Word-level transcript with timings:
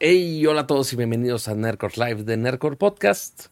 Hey, 0.00 0.46
hola 0.46 0.60
a 0.60 0.66
todos 0.68 0.92
y 0.92 0.96
bienvenidos 0.96 1.48
a 1.48 1.56
Nerdcore 1.56 1.94
Live 1.96 2.22
de 2.22 2.36
Nerdcore 2.36 2.76
Podcast. 2.76 3.46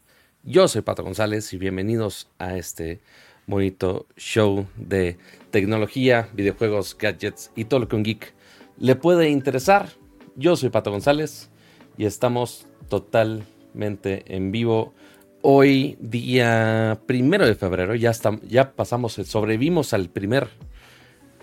Yo 0.45 0.69
soy 0.69 0.83
Pato 0.83 1.03
González 1.03 1.53
y 1.53 1.59
bienvenidos 1.59 2.31
a 2.39 2.57
este 2.57 3.01
bonito 3.49 4.07
show 4.17 4.65
de 4.77 5.19
tecnología, 5.51 6.29
videojuegos, 6.35 6.97
gadgets 6.97 7.51
y 7.57 7.65
todo 7.65 7.81
lo 7.81 7.89
que 7.89 7.97
un 7.97 8.05
geek 8.05 8.33
le 8.79 8.95
puede 8.95 9.29
interesar. 9.29 9.89
Yo 10.37 10.55
soy 10.55 10.69
Pato 10.69 10.93
González 10.93 11.51
y 11.99 12.05
estamos 12.05 12.69
totalmente 12.89 14.23
en 14.29 14.53
vivo. 14.53 14.95
Hoy, 15.43 15.99
día 15.99 17.01
primero 17.07 17.45
de 17.45 17.57
febrero, 17.57 17.97
ya, 17.97 18.13
ya 18.47 18.71
pasamos, 18.71 19.15
sobrevivimos 19.15 19.93
al 19.93 20.11
primer 20.11 20.47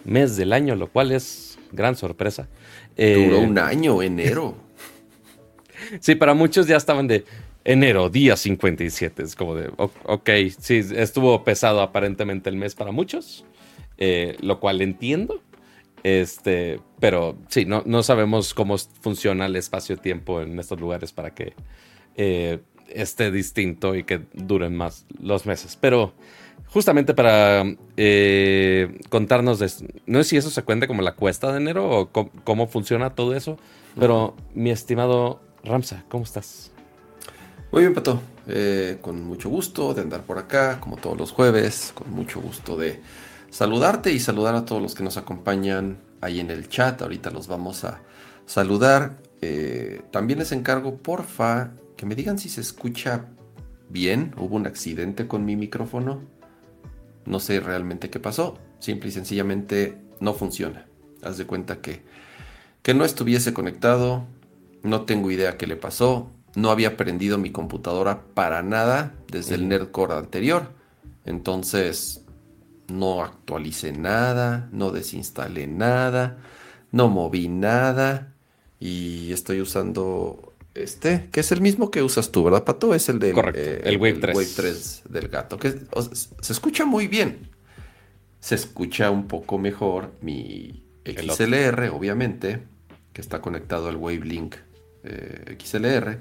mes 0.05 0.37
del 0.37 0.53
año, 0.53 0.77
lo 0.77 0.87
cual 0.87 1.11
es 1.11 1.59
gran 1.73 1.97
sorpresa. 1.97 2.47
Duró 2.95 3.35
eh, 3.41 3.45
un 3.45 3.59
año, 3.59 4.01
enero. 4.01 4.62
Sí, 5.99 6.15
para 6.15 6.33
muchos 6.33 6.67
ya 6.67 6.77
estaban 6.77 7.07
de 7.07 7.25
enero, 7.63 8.09
día 8.09 8.35
57. 8.35 9.23
Es 9.23 9.35
como 9.35 9.55
de, 9.55 9.71
ok, 9.77 10.29
sí, 10.59 10.81
estuvo 10.95 11.43
pesado 11.43 11.81
aparentemente 11.81 12.49
el 12.49 12.55
mes 12.55 12.75
para 12.75 12.91
muchos, 12.91 13.45
eh, 13.97 14.37
lo 14.41 14.59
cual 14.59 14.81
entiendo. 14.81 15.41
Este, 16.03 16.81
pero 16.99 17.37
sí, 17.47 17.65
no, 17.65 17.83
no 17.85 18.03
sabemos 18.03 18.53
cómo 18.53 18.77
funciona 18.77 19.45
el 19.45 19.55
espacio-tiempo 19.55 20.41
en 20.41 20.59
estos 20.59 20.79
lugares 20.79 21.13
para 21.13 21.33
que 21.33 21.53
eh, 22.17 22.59
esté 22.89 23.31
distinto 23.31 23.95
y 23.95 24.03
que 24.03 24.21
duren 24.33 24.75
más 24.75 25.05
los 25.21 25.45
meses. 25.45 25.77
Pero 25.79 26.13
justamente 26.67 27.13
para 27.13 27.63
eh, 27.97 28.99
contarnos 29.09 29.61
no 30.05 30.23
sé 30.23 30.29
si 30.29 30.37
eso 30.37 30.49
se 30.49 30.63
cuenta 30.63 30.87
como 30.87 31.01
la 31.01 31.13
cuesta 31.13 31.51
de 31.51 31.57
enero 31.57 31.89
o 31.89 32.09
cómo 32.43 32.67
funciona 32.67 33.11
todo 33.11 33.35
eso, 33.35 33.57
pero 33.97 34.35
mi 34.53 34.71
estimado 34.71 35.39
Ramsa, 35.63 36.03
¿cómo 36.09 36.25
estás? 36.25 36.71
Muy 37.71 37.81
bien, 37.81 37.93
Pato. 37.93 38.21
Eh, 38.47 38.97
con 39.01 39.23
mucho 39.23 39.49
gusto 39.49 39.93
de 39.93 40.01
andar 40.01 40.23
por 40.23 40.37
acá, 40.37 40.79
como 40.81 40.97
todos 40.97 41.17
los 41.17 41.31
jueves. 41.31 41.93
Con 41.95 42.11
mucho 42.11 42.41
gusto 42.41 42.77
de 42.77 43.01
saludarte 43.49 44.11
y 44.11 44.19
saludar 44.19 44.55
a 44.55 44.65
todos 44.65 44.81
los 44.81 44.93
que 44.93 45.03
nos 45.03 45.15
acompañan 45.17 45.97
ahí 46.21 46.39
en 46.39 46.51
el 46.51 46.67
chat. 46.67 47.01
Ahorita 47.01 47.31
los 47.31 47.47
vamos 47.47 47.85
a 47.85 48.01
saludar. 48.45 49.17
Eh, 49.41 50.01
también 50.11 50.39
les 50.39 50.51
encargo, 50.51 50.97
porfa, 50.97 51.71
que 51.95 52.05
me 52.05 52.15
digan 52.15 52.37
si 52.37 52.49
se 52.49 52.61
escucha 52.61 53.25
bien. 53.89 54.33
Hubo 54.37 54.57
un 54.57 54.67
accidente 54.67 55.27
con 55.27 55.45
mi 55.45 55.55
micrófono. 55.55 56.21
No 57.25 57.39
sé 57.39 57.61
realmente 57.61 58.09
qué 58.09 58.19
pasó. 58.19 58.57
Simple 58.79 59.09
y 59.09 59.13
sencillamente 59.13 59.97
no 60.19 60.33
funciona. 60.33 60.85
Haz 61.23 61.37
de 61.37 61.45
cuenta 61.45 61.79
que, 61.79 62.03
que 62.81 62.93
no 62.93 63.05
estuviese 63.05 63.53
conectado 63.53 64.25
no 64.83 65.03
tengo 65.03 65.31
idea 65.31 65.57
qué 65.57 65.65
le 65.65 65.77
pasó. 65.77 66.29
No 66.55 66.69
había 66.69 66.97
prendido 66.97 67.37
mi 67.37 67.51
computadora 67.51 68.21
para 68.33 68.61
nada 68.61 69.15
desde 69.31 69.55
el 69.55 69.67
Nerdcore 69.67 70.13
anterior. 70.13 70.71
Entonces 71.25 72.23
no 72.89 73.23
actualicé 73.23 73.93
nada, 73.93 74.69
no 74.71 74.91
desinstalé 74.91 75.67
nada, 75.67 76.37
no 76.91 77.07
moví 77.07 77.47
nada. 77.47 78.33
Y 78.79 79.31
estoy 79.31 79.61
usando 79.61 80.53
este, 80.75 81.29
que 81.31 81.39
es 81.39 81.51
el 81.51 81.61
mismo 81.61 81.89
que 81.89 82.03
usas 82.03 82.31
tú, 82.31 82.43
¿verdad, 82.43 82.65
Pato? 82.65 82.93
Es 82.93 83.07
el 83.07 83.19
del 83.19 83.35
eh, 83.55 83.81
el 83.85 83.97
Wave 83.97 84.19
3. 84.19 84.35
Wave 84.35 84.49
3 84.55 85.03
del 85.09 85.27
gato. 85.29 85.57
Que, 85.57 85.73
se 86.41 86.53
escucha 86.53 86.85
muy 86.85 87.07
bien. 87.07 87.49
Se 88.41 88.55
escucha 88.55 89.09
un 89.09 89.27
poco 89.27 89.57
mejor 89.57 90.11
mi 90.21 90.83
XLR, 91.05 91.89
obviamente, 91.93 92.63
que 93.13 93.21
está 93.21 93.39
conectado 93.39 93.87
al 93.87 93.95
Wavelink 93.95 94.55
eh, 95.03 95.57
XLR. 95.59 96.19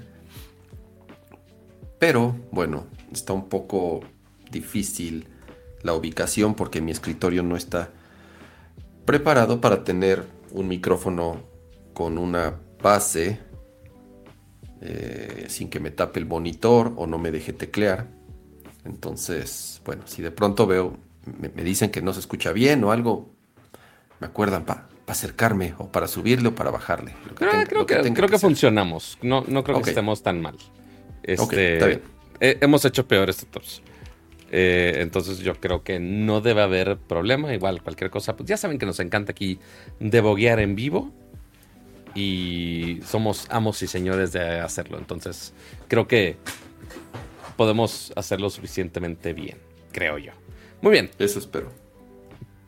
Pero 1.99 2.35
bueno, 2.51 2.87
está 3.11 3.33
un 3.33 3.47
poco 3.47 4.01
difícil 4.51 5.27
la 5.81 5.93
ubicación 5.93 6.55
porque 6.55 6.81
mi 6.81 6.91
escritorio 6.91 7.43
no 7.43 7.55
está 7.55 7.89
preparado 9.05 9.61
para 9.61 9.83
tener 9.83 10.25
un 10.51 10.67
micrófono 10.67 11.41
con 11.93 12.17
una 12.17 12.59
base 12.81 13.39
eh, 14.81 15.45
sin 15.47 15.69
que 15.69 15.79
me 15.79 15.91
tape 15.91 16.19
el 16.19 16.25
monitor 16.25 16.93
o 16.97 17.07
no 17.07 17.17
me 17.17 17.31
deje 17.31 17.53
teclear. 17.53 18.07
Entonces, 18.83 19.81
bueno, 19.85 20.03
si 20.05 20.21
de 20.21 20.31
pronto 20.31 20.67
veo, 20.67 20.97
me, 21.39 21.49
me 21.49 21.63
dicen 21.63 21.89
que 21.89 22.01
no 22.01 22.13
se 22.13 22.19
escucha 22.19 22.51
bien 22.51 22.83
o 22.83 22.91
algo, 22.91 23.29
me 24.19 24.27
acuerdan, 24.27 24.65
pa, 24.65 24.89
para 25.05 25.13
acercarme 25.13 25.73
o 25.77 25.91
para 25.91 26.07
subirle 26.07 26.49
o 26.49 26.55
para 26.55 26.71
bajarle. 26.71 27.13
creo, 27.35 27.85
que, 27.85 28.13
creo 28.13 28.29
que, 28.29 28.39
funcionamos. 28.39 29.17
No, 29.21 29.43
no 29.47 29.63
creo 29.63 29.81
que 29.81 29.89
estemos 29.89 30.23
tan 30.23 30.41
mal. 30.41 30.57
Este, 31.23 31.73
está 31.73 31.87
bien. 31.87 32.01
hemos 32.39 32.85
hecho 32.85 33.07
peores 33.07 33.37
setups. 33.37 33.81
Eh, 34.55 35.01
entonces 35.01 35.39
yo 35.39 35.55
creo 35.55 35.83
que 35.83 35.99
no 35.99 36.39
debe 36.39 36.61
haber 36.61 36.97
problema. 36.97 37.53
Igual 37.53 37.81
cualquier 37.81 38.11
cosa. 38.11 38.35
Pues 38.35 38.47
ya 38.47 38.55
saben 38.55 38.77
que 38.77 38.85
nos 38.85 38.99
encanta 38.99 39.31
aquí 39.31 39.59
deboguear 39.99 40.59
en 40.59 40.75
vivo. 40.75 41.11
Y 42.15 42.99
somos 43.05 43.47
amos 43.49 43.81
y 43.81 43.87
señores 43.87 44.31
de 44.31 44.59
hacerlo. 44.59 44.99
Entonces 44.99 45.53
creo 45.87 46.07
que 46.07 46.37
podemos 47.57 48.13
hacerlo 48.15 48.49
suficientemente 48.49 49.33
bien. 49.33 49.57
Creo 49.91 50.17
yo. 50.17 50.31
Muy 50.81 50.91
bien. 50.91 51.09
Eso 51.17 51.39
espero. 51.39 51.82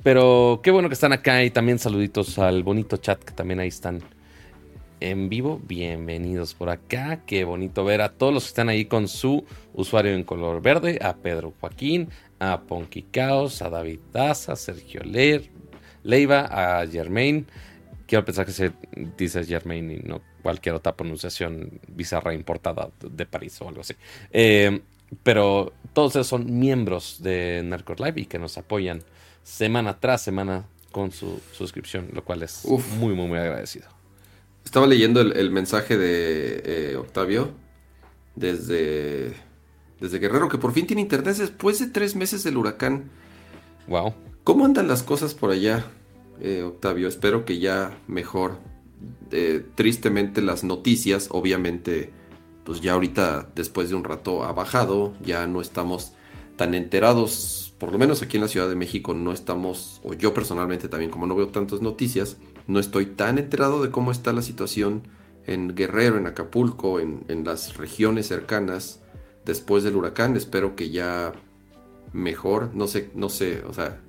Pero 0.05 0.59
qué 0.61 0.69
bueno 0.69 0.88
que 0.88 0.93
están 0.93 1.13
acá 1.13 1.43
y 1.43 1.49
también 1.49 1.79
saluditos 1.79 2.38
al 2.38 2.61
bonito 2.61 2.97
chat 2.97 3.23
que 3.23 3.31
también 3.33 3.59
ahí 3.59 3.69
están 3.69 4.03
en 4.99 5.29
vivo. 5.29 5.59
Bienvenidos 5.66 6.53
por 6.53 6.69
acá. 6.69 7.21
Qué 7.25 7.43
bonito 7.43 7.83
ver 7.83 8.01
a 8.01 8.09
todos 8.09 8.31
los 8.31 8.43
que 8.43 8.49
están 8.49 8.69
ahí 8.69 8.85
con 8.85 9.07
su 9.07 9.45
usuario 9.73 10.13
en 10.13 10.23
color 10.23 10.61
verde. 10.61 10.99
A 11.01 11.16
Pedro 11.16 11.55
Joaquín, 11.59 12.09
a 12.38 12.61
Ponky 12.61 13.03
a 13.17 13.69
David 13.71 13.99
Daza, 14.13 14.53
a 14.53 14.55
Sergio 14.55 15.01
Leir, 15.03 15.49
Leiva, 16.03 16.49
a 16.51 16.85
Germain. 16.85 17.47
Quiero 18.05 18.23
pensar 18.23 18.45
que 18.45 18.51
se 18.51 18.73
dice 19.17 19.43
Germain 19.43 19.89
y 19.89 20.07
no 20.07 20.22
cualquier 20.43 20.75
otra 20.75 20.95
pronunciación 20.95 21.79
bizarra 21.87 22.35
importada 22.35 22.91
de 23.01 23.25
París 23.25 23.59
o 23.59 23.69
algo 23.69 23.81
así. 23.81 23.95
Eh, 24.29 24.81
pero 25.23 25.73
todos 25.93 26.11
esos 26.11 26.27
son 26.27 26.59
miembros 26.59 27.23
de 27.23 27.63
Nerdcore 27.66 28.05
Live 28.05 28.22
y 28.22 28.25
que 28.27 28.37
nos 28.37 28.55
apoyan 28.59 29.01
semana 29.45 30.00
tras 30.00 30.23
semana 30.23 30.66
con 30.91 31.11
su 31.11 31.39
suscripción, 31.53 32.09
lo 32.13 32.23
cual 32.23 32.41
es 32.44 32.66
muy, 32.66 33.13
muy, 33.13 33.28
muy 33.28 33.38
agradecido. 33.38 33.85
Estaba 34.66 34.88
leyendo 34.88 35.22
el, 35.22 35.51
mensaje 35.51 35.97
de 35.97 36.63
eh, 36.66 36.95
Octavio 36.95 37.51
desde, 38.35 39.34
desde 40.00 40.19
Guerrero, 40.19 40.50
que 40.50 40.57
por 40.57 40.73
fin 40.73 40.88
tiene 40.88 41.03
internet 41.03 41.38
después 41.38 41.79
de 41.79 41.88
tres 41.88 42.16
meses 42.16 42.44
del 42.44 42.57
huracán. 42.57 43.11
Wow. 43.88 44.16
¿Cómo 44.44 44.66
andan 44.66 44.88
las 44.88 45.03
cosas 45.03 45.35
por 45.35 45.51
allá, 45.51 45.85
eh, 46.41 46.63
Octavio? 46.63 47.07
Espero 47.07 47.45
que 47.45 47.59
ya 47.59 47.95
mejor. 48.07 48.57
Eh, 49.31 49.63
tristemente 49.75 50.41
las 50.41 50.63
noticias, 50.63 51.28
obviamente, 51.29 52.11
pues 52.63 52.81
ya 52.81 52.94
ahorita, 52.94 53.50
después 53.53 53.89
de 53.89 53.95
un 53.95 54.03
rato, 54.03 54.44
ha 54.44 54.53
bajado. 54.53 55.13
Ya 55.22 55.45
no 55.45 55.61
estamos 55.61 56.13
tan 56.57 56.73
enterados 56.73 57.64
por 57.85 57.94
lo 57.94 58.00
menos 58.00 58.23
aquí 58.23 58.38
en 58.38 58.41
la 58.41 58.47
Ciudad 58.47 58.68
de 58.68 58.75
México 58.75 59.13
no 59.13 59.31
estamos, 59.31 60.01
o 60.03 60.16
yo 60.16 60.34
personalmente 60.34 60.90
también, 60.90 61.12
como 61.12 61.28
no 61.28 61.35
veo 61.35 61.50
tantas 61.50 61.84
noticias, 61.84 62.38
no 62.66 62.79
estoy 62.79 63.06
tan 63.06 63.38
enterado 63.38 63.84
de 63.84 63.91
cómo 63.91 64.12
está 64.12 64.34
la 64.34 64.41
situación 64.41 65.03
en 65.46 65.76
Guerrero, 65.76 66.17
en 66.17 66.26
Acapulco, 66.26 66.99
en, 66.99 67.43
las 67.46 67.78
regiones 67.78 68.26
cercanas 68.26 69.02
después 69.46 69.84
del 69.84 69.97
huracán. 69.97 70.35
Espero 70.35 70.76
que 70.76 70.90
ya 70.90 71.34
mejor, 72.11 72.72
no 72.73 72.87
sé, 72.87 73.11
no 73.14 73.29
sé, 73.29 73.64
o 73.70 73.73
sea, 73.73 74.02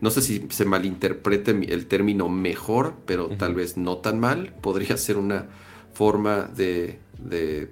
no 0.00 0.08
sé 0.08 0.22
si 0.22 0.46
se 0.48 0.64
malinterprete 0.64 1.50
el 1.74 1.86
término 1.88 2.30
mejor, 2.30 2.94
pero 3.04 3.28
tal 3.36 3.54
vez 3.54 3.76
no 3.76 3.98
tan 3.98 4.18
mal. 4.18 4.54
Podría 4.62 4.96
ser 4.96 5.18
una 5.18 5.48
forma 5.92 6.44
de, 6.56 7.00
de, 7.18 7.70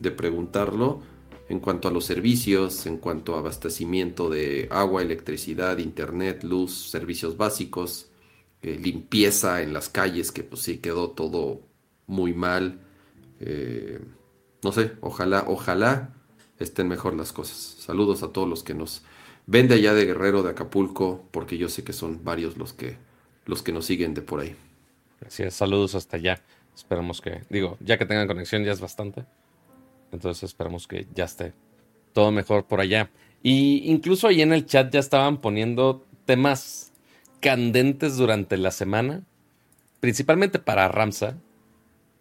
de 0.00 0.10
preguntarlo 0.10 1.02
en 1.48 1.60
cuanto 1.60 1.88
a 1.88 1.90
los 1.90 2.04
servicios, 2.04 2.86
en 2.86 2.98
cuanto 2.98 3.34
a 3.36 3.38
abastecimiento 3.38 4.28
de 4.28 4.68
agua, 4.70 5.02
electricidad, 5.02 5.78
internet, 5.78 6.42
luz, 6.42 6.90
servicios 6.90 7.36
básicos, 7.36 8.10
eh, 8.62 8.78
limpieza 8.82 9.62
en 9.62 9.72
las 9.72 9.88
calles, 9.88 10.32
que 10.32 10.42
pues 10.42 10.62
sí 10.62 10.78
quedó 10.78 11.10
todo 11.10 11.60
muy 12.06 12.34
mal. 12.34 12.80
Eh, 13.40 14.00
no 14.62 14.72
sé, 14.72 14.92
ojalá, 15.00 15.44
ojalá 15.46 16.14
estén 16.58 16.88
mejor 16.88 17.14
las 17.14 17.32
cosas. 17.32 17.56
Saludos 17.56 18.22
a 18.22 18.32
todos 18.32 18.48
los 18.48 18.64
que 18.64 18.74
nos 18.74 19.04
ven 19.46 19.68
de 19.68 19.74
allá 19.74 19.94
de 19.94 20.04
Guerrero, 20.06 20.42
de 20.42 20.50
Acapulco, 20.50 21.28
porque 21.30 21.58
yo 21.58 21.68
sé 21.68 21.84
que 21.84 21.92
son 21.92 22.24
varios 22.24 22.56
los 22.56 22.72
que, 22.72 22.96
los 23.44 23.62
que 23.62 23.72
nos 23.72 23.86
siguen 23.86 24.14
de 24.14 24.22
por 24.22 24.40
ahí. 24.40 24.56
Así 25.24 25.48
saludos 25.50 25.94
hasta 25.94 26.16
allá. 26.16 26.42
Esperamos 26.74 27.20
que, 27.20 27.42
digo, 27.48 27.78
ya 27.80 27.96
que 27.96 28.04
tengan 28.04 28.26
conexión 28.26 28.64
ya 28.64 28.72
es 28.72 28.80
bastante. 28.80 29.24
Entonces 30.12 30.44
esperamos 30.44 30.86
que 30.86 31.06
ya 31.14 31.24
esté 31.24 31.52
todo 32.12 32.32
mejor 32.32 32.66
por 32.66 32.80
allá. 32.80 33.10
Y 33.42 33.82
incluso 33.90 34.28
ahí 34.28 34.42
en 34.42 34.52
el 34.52 34.66
chat 34.66 34.92
ya 34.92 35.00
estaban 35.00 35.40
poniendo 35.40 36.04
temas 36.24 36.92
candentes 37.40 38.16
durante 38.16 38.56
la 38.56 38.70
semana, 38.70 39.22
principalmente 40.00 40.58
para 40.58 40.88
Ramsa. 40.88 41.36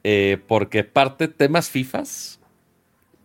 eh, 0.04 0.38
porque 0.48 0.84
parte 0.84 1.28
temas 1.28 1.72
FIFAs 1.72 2.40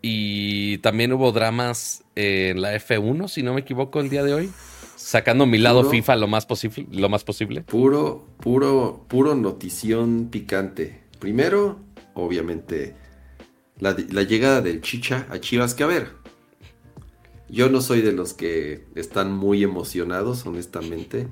y 0.02 0.78
también 0.78 1.12
hubo 1.12 1.30
dramas 1.30 2.04
en 2.14 2.62
la 2.62 2.74
F1, 2.74 3.28
si 3.28 3.42
no 3.42 3.52
me 3.52 3.60
equivoco, 3.60 4.00
el 4.00 4.08
día 4.08 4.22
de 4.22 4.32
hoy. 4.32 4.50
Sacando 4.96 5.46
mi 5.46 5.58
lado 5.58 5.84
FIFA 5.84 6.16
lo 6.16 6.26
más, 6.26 6.46
posible, 6.46 6.86
lo 6.90 7.08
más 7.08 7.24
posible. 7.24 7.62
Puro, 7.62 8.26
puro, 8.38 9.04
puro 9.08 9.34
notición 9.34 10.28
picante. 10.30 11.00
Primero, 11.18 11.80
obviamente, 12.14 12.94
la, 13.80 13.96
la 14.10 14.22
llegada 14.22 14.60
del 14.60 14.80
Chicha 14.80 15.26
a 15.30 15.40
Chivas. 15.40 15.74
Que 15.74 15.82
a 15.82 15.86
ver, 15.86 16.20
yo 17.48 17.68
no 17.68 17.80
soy 17.80 18.00
de 18.00 18.12
los 18.12 18.32
que 18.32 18.86
están 18.94 19.32
muy 19.32 19.64
emocionados, 19.64 20.46
honestamente. 20.46 21.28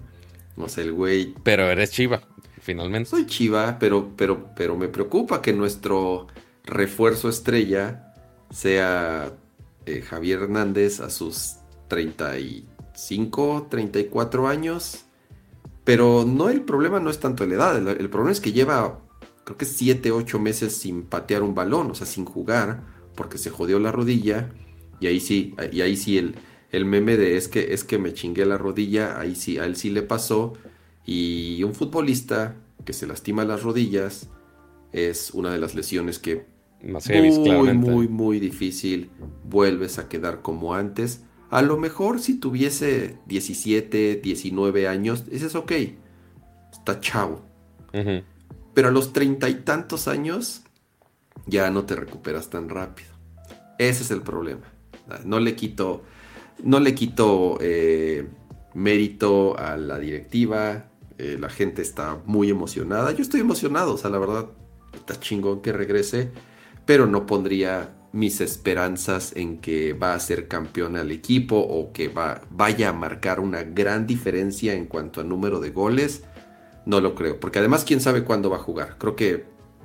No 0.57 0.69
sé, 0.69 0.83
el 0.83 0.93
güey. 0.93 1.35
Pero 1.45 1.71
eres 1.71 1.93
Chiva, 1.93 2.23
finalmente. 2.61 3.11
Soy 3.11 3.27
Chiva, 3.27 3.79
pero, 3.79 4.11
pero, 4.17 4.51
pero 4.57 4.77
me 4.77 4.89
preocupa 4.89 5.41
que 5.41 5.53
nuestro 5.53 6.27
refuerzo 6.65 7.29
estrella 7.29 8.13
sea 8.51 9.33
eh, 9.87 10.03
Javier 10.03 10.43
Hernández 10.43 11.01
a 11.01 11.11
sus 11.11 11.57
35, 11.87 13.69
34 13.71 14.49
años. 14.49 15.05
Pero 15.85 16.25
no, 16.27 16.49
el 16.51 16.63
problema 16.63 16.99
no 16.99 17.11
es 17.11 17.21
tanto 17.21 17.47
la 17.47 17.55
edad. 17.55 17.77
El, 17.77 17.89
el 17.89 18.11
problema 18.11 18.33
es 18.33 18.41
que 18.41 18.53
lleva, 18.53 19.01
creo 19.49 19.57
que 19.57 19.65
7, 19.65 20.13
8 20.13 20.39
meses 20.39 20.77
sin 20.77 21.05
patear 21.05 21.43
un 21.43 21.55
balón, 21.55 21.91
o 21.91 21.95
sea, 21.95 22.07
sin 22.07 22.27
jugar, 22.27 22.83
porque 23.15 23.39
se 23.39 23.49
jodió 23.49 23.79
la 23.79 23.91
rodilla 23.91 24.51
y 25.01 25.07
ahí 25.07 25.21
sí, 25.21 25.55
y 25.73 25.81
ahí 25.81 25.97
sí 25.97 26.19
el, 26.19 26.35
el 26.71 26.85
meme 26.85 27.17
de 27.17 27.39
es 27.39 27.49
que, 27.49 27.73
es 27.73 27.83
que 27.83 27.99
me 27.99 28.13
chingué 28.13 28.45
la 28.45 28.59
rodilla, 28.59 29.19
ahí 29.19 29.35
sí, 29.35 29.57
a 29.57 29.65
él 29.65 29.77
sí 29.77 29.89
le 29.89 30.03
pasó. 30.03 30.53
Y 31.07 31.63
un 31.65 31.75
futbolista 31.75 32.57
que 32.85 32.93
se 32.93 33.07
lastima 33.07 33.47
las 33.47 33.63
rodillas 33.63 34.29
es 34.93 35.31
una 35.31 35.51
de 35.51 35.59
las 35.59 35.75
lesiones 35.75 36.19
que 36.19 36.45
Más 36.83 37.09
muy, 37.09 37.73
muy, 37.73 38.07
muy 38.07 38.41
difícil 38.41 39.09
vuelves 39.45 39.99
a 39.99 40.11
quedar 40.11 40.43
como 40.43 40.75
antes. 40.75 41.23
A 41.49 41.63
lo 41.63 41.79
mejor 41.79 42.21
si 42.21 42.35
tuviese 42.35 43.17
17, 43.25 44.17
19 44.17 44.89
años, 44.89 45.25
ese 45.31 45.47
es 45.47 45.55
ok. 45.55 45.73
Está 46.71 47.01
chavo. 47.01 47.41
Ujú. 47.95 48.23
Pero 48.79 48.91
a 48.91 48.93
los 48.93 49.13
treinta 49.13 49.49
y 49.49 49.55
tantos 49.55 50.07
años 50.07 50.63
ya 51.47 51.69
no 51.69 51.83
te 51.83 51.97
recuperas 51.97 52.49
tan 52.49 52.69
rápido. 52.69 53.09
Ese 53.77 54.05
es 54.05 54.13
el 54.13 54.23
problema. 54.23 54.73
No 55.25 55.41
le 55.41 55.57
quito, 55.57 56.05
no 56.63 56.79
le 56.79 56.95
quito 56.95 57.59
eh, 57.61 58.29
mérito 58.75 59.59
a 59.59 59.77
la 59.77 59.99
directiva. 59.99 60.91
eh, 61.19 61.37
la 61.41 61.49
gente 61.49 61.83
está 61.83 62.23
muy 62.25 62.51
emocionada. 62.51 63.11
Yo 63.11 63.23
estoy 63.23 63.41
emocionado. 63.41 63.95
O 63.95 63.99
sea, 63.99 64.11
la 64.11 64.19
verdad, 64.19 64.47
está 64.95 65.19
chingón 65.19 65.61
que 65.61 65.73
regrese. 65.73 66.31
Pero 66.87 67.09
no 67.09 67.27
pondría 67.27 67.97
mis 68.13 68.41
esperanzas 68.41 69.33
en 69.35 69.59
que 69.59 69.93
va 69.93 70.15
a 70.15 70.21
ser 70.21 70.47
campeón 70.47 70.95
al 70.95 71.11
equipo 71.11 71.59
o 71.59 71.93
que 71.93 72.07
va, 72.07 72.43
vaya 72.51 72.91
a 72.91 72.93
marcar 72.93 73.41
una 73.41 73.65
gran 73.65 74.07
diferencia 74.07 74.75
en 74.75 74.87
cuanto 74.87 75.21
a 75.21 75.25
número 75.25 75.59
de 75.59 75.71
goles. 75.71 76.23
No 76.89 77.03
lo 77.03 77.15
creo, 77.15 77.39
porque 77.39 77.59
además 77.59 77.85
quién 77.85 78.01
sabe 78.01 78.25
cuándo 78.25 78.49
va 78.49 78.57
a 78.57 78.61
jugar. 78.61 78.97
Creo 78.97 79.15
que 79.15 79.45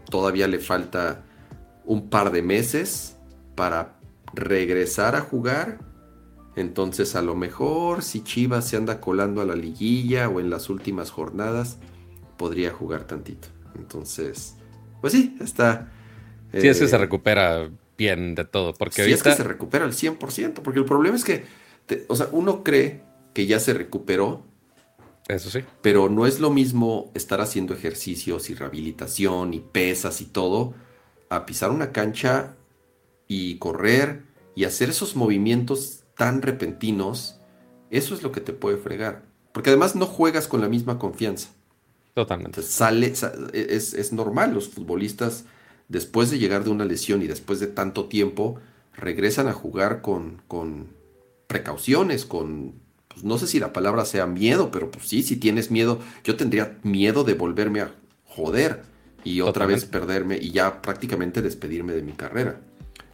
todavía 0.10 0.48
le 0.48 0.60
falta 0.60 1.26
un 1.84 2.10
par 2.10 2.32
de 2.32 2.42
meses 2.42 3.18
para 3.56 4.00
regresar 4.34 5.16
a 5.18 5.20
jugar. 5.20 5.80
Entonces 6.56 7.16
a 7.16 7.22
lo 7.22 7.36
mejor 7.36 8.04
si 8.04 8.24
Chivas 8.24 8.70
se 8.70 8.78
anda 8.78 9.02
colando 9.02 9.42
a 9.42 9.46
la 9.46 9.56
liguilla 9.56 10.30
o 10.30 10.40
en 10.40 10.50
las 10.50 10.70
últimas 10.70 11.12
jornadas, 11.12 11.78
podría 12.38 12.72
jugar 12.72 13.04
tantito. 13.06 13.50
Entonces, 13.76 14.56
pues 15.02 15.12
sí, 15.12 15.36
está... 15.42 15.92
Sí, 16.54 16.68
es 16.70 16.78
que 16.80 16.86
eh, 16.86 16.88
se 16.88 16.98
recupera 16.98 17.70
bien 17.98 18.34
de 18.34 18.46
todo. 18.46 18.74
Porque 18.76 18.96
si 18.96 19.02
ahorita. 19.02 19.18
es 19.18 19.24
que 19.24 19.44
se 19.44 19.48
recupera 19.48 19.84
al 19.84 19.92
100%, 19.94 20.62
porque 20.62 20.80
el 20.80 20.86
problema 20.86 21.18
es 21.18 21.26
que, 21.26 21.44
te- 21.86 22.06
o 22.08 22.16
sea, 22.16 22.30
uno 22.32 22.64
cree 22.64 23.04
que 23.34 23.46
ya 23.46 23.60
se 23.60 23.74
recuperó, 23.74 24.46
Eso 25.28 25.50
sí. 25.50 25.62
pero 25.82 26.10
no 26.10 26.26
es 26.26 26.40
lo 26.40 26.50
mismo 26.50 27.12
estar 27.14 27.42
haciendo 27.42 27.74
ejercicios 27.74 28.50
y 28.50 28.56
rehabilitación 28.56 29.54
y 29.54 29.60
pesas 29.60 30.22
y 30.22 30.26
todo, 30.26 30.74
a 31.30 31.46
pisar 31.46 31.72
una 31.72 31.92
cancha 31.92 32.56
y 33.28 33.58
correr 33.60 34.24
y 34.56 34.66
hacer 34.66 34.90
esos 34.90 35.16
movimientos 35.16 36.04
tan 36.18 36.42
repentinos, 36.42 37.40
eso 37.90 38.16
es 38.16 38.24
lo 38.24 38.32
que 38.32 38.42
te 38.42 38.54
puede 38.54 38.78
fregar. 38.78 39.24
Porque 39.54 39.70
además 39.72 39.96
no 39.96 40.06
juegas 40.06 40.48
con 40.48 40.62
la 40.62 40.70
misma 40.70 41.00
confianza. 41.00 41.50
Totalmente. 42.14 42.62
Sale, 42.62 43.16
sa- 43.16 43.34
es, 43.54 43.94
es 43.94 44.14
normal, 44.14 44.54
los 44.54 44.70
futbolistas 44.70 45.46
después 45.90 46.32
de 46.32 46.40
llegar 46.40 46.64
de 46.64 46.70
una 46.72 46.86
lesión 46.86 47.22
y 47.22 47.28
después 47.28 47.60
de 47.60 47.68
tanto 47.68 48.06
tiempo, 48.08 48.60
regresan 48.96 49.48
a 49.48 49.54
jugar 49.54 50.02
con, 50.02 50.42
con 50.48 50.90
precauciones, 51.48 52.26
con, 52.26 52.82
pues, 53.14 53.24
no 53.24 53.38
sé 53.38 53.48
si 53.48 53.60
la 53.60 53.74
palabra 53.74 54.06
sea 54.06 54.26
miedo, 54.26 54.72
pero 54.72 54.92
pues 54.92 55.08
sí, 55.08 55.24
si 55.24 55.38
tienes 55.38 55.72
miedo, 55.72 56.00
yo 56.24 56.36
tendría 56.36 56.78
miedo 56.84 57.24
de 57.24 57.34
volverme 57.34 57.82
a 57.82 57.92
joder 58.26 58.84
y 59.24 59.42
otra 59.42 59.66
vez 59.66 59.86
perderme 59.86 60.38
y 60.38 60.52
ya 60.52 60.82
prácticamente 60.82 61.42
despedirme 61.42 61.94
de 61.94 62.02
mi 62.02 62.14
carrera. 62.14 62.60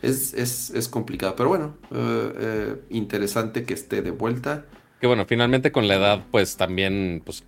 Es, 0.01 0.33
es, 0.33 0.69
es 0.71 0.87
complicado, 0.87 1.35
pero 1.35 1.49
bueno, 1.49 1.75
eh, 1.91 2.33
eh, 2.39 2.75
interesante 2.89 3.63
que 3.63 3.73
esté 3.73 4.01
de 4.01 4.11
vuelta. 4.11 4.65
Que 5.01 5.07
bueno, 5.07 5.25
finalmente 5.25 5.71
con 5.71 5.87
la 5.87 5.95
edad, 5.95 6.23
pues 6.31 6.55
también, 6.55 7.21
pues 7.25 7.43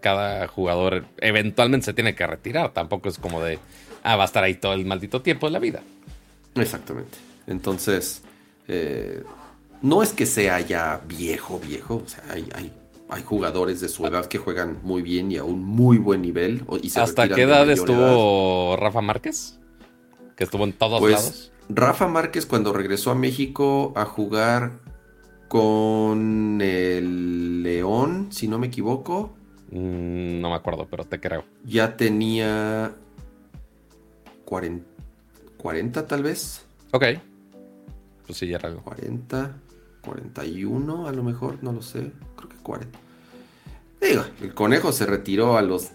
cada 0.00 0.46
jugador 0.48 1.04
eventualmente 1.18 1.86
se 1.86 1.94
tiene 1.94 2.14
que 2.14 2.26
retirar. 2.26 2.72
Tampoco 2.72 3.08
es 3.08 3.18
como 3.18 3.40
de, 3.42 3.58
ah, 4.02 4.16
va 4.16 4.24
a 4.24 4.26
estar 4.26 4.42
ahí 4.42 4.54
todo 4.54 4.74
el 4.74 4.84
maldito 4.84 5.22
tiempo 5.22 5.46
de 5.46 5.52
la 5.52 5.58
vida. 5.58 5.82
Exactamente. 6.56 7.18
Entonces, 7.46 8.22
eh, 8.68 9.22
no 9.82 10.02
es 10.02 10.12
que 10.12 10.26
sea 10.26 10.60
ya 10.60 11.00
viejo, 11.06 11.58
viejo. 11.60 12.02
O 12.04 12.08
sea, 12.08 12.24
hay, 12.30 12.48
hay, 12.54 12.72
hay 13.08 13.22
jugadores 13.22 13.80
de 13.80 13.88
su 13.88 14.06
edad 14.06 14.26
que 14.26 14.38
juegan 14.38 14.78
muy 14.82 15.02
bien 15.02 15.30
y 15.30 15.36
a 15.36 15.44
un 15.44 15.62
muy 15.64 15.98
buen 15.98 16.22
nivel. 16.22 16.62
o- 16.66 16.76
y 16.78 16.90
se 16.90 17.00
¿Hasta 17.00 17.28
qué 17.28 17.42
edad 17.42 17.68
estuvo 17.70 18.76
Rafa 18.76 19.00
Márquez? 19.00 19.58
Que 20.36 20.44
estuvo 20.44 20.64
en 20.64 20.72
todos 20.72 21.00
Pues 21.00 21.12
lados. 21.14 21.52
Rafa 21.68 22.08
Márquez 22.08 22.44
cuando 22.46 22.72
regresó 22.72 23.10
a 23.10 23.14
México 23.14 23.92
a 23.96 24.04
jugar 24.04 24.80
con 25.48 26.60
el 26.62 27.62
León, 27.62 28.28
si 28.30 28.48
no 28.48 28.58
me 28.58 28.66
equivoco, 28.68 29.34
Mm, 29.70 30.40
no 30.40 30.50
me 30.50 30.56
acuerdo, 30.56 30.86
pero 30.90 31.04
te 31.04 31.18
creo. 31.18 31.42
ya 31.64 31.96
tenía 31.96 32.92
40, 34.44 34.84
40 35.56 36.06
tal 36.06 36.22
vez. 36.22 36.62
Ok. 36.92 37.04
Pues 38.26 38.38
sí, 38.38 38.46
ya 38.46 38.56
era 38.56 38.68
algo. 38.68 38.82
40, 38.82 39.56
41 40.04 41.08
a 41.08 41.12
lo 41.12 41.22
mejor, 41.22 41.58
no 41.62 41.72
lo 41.72 41.82
sé. 41.82 42.12
Creo 42.36 42.48
que 42.48 42.56
40. 42.56 42.98
Digo, 44.00 44.24
el 44.42 44.54
conejo 44.54 44.92
se 44.92 45.06
retiró 45.06 45.56
a 45.56 45.62
los 45.62 45.90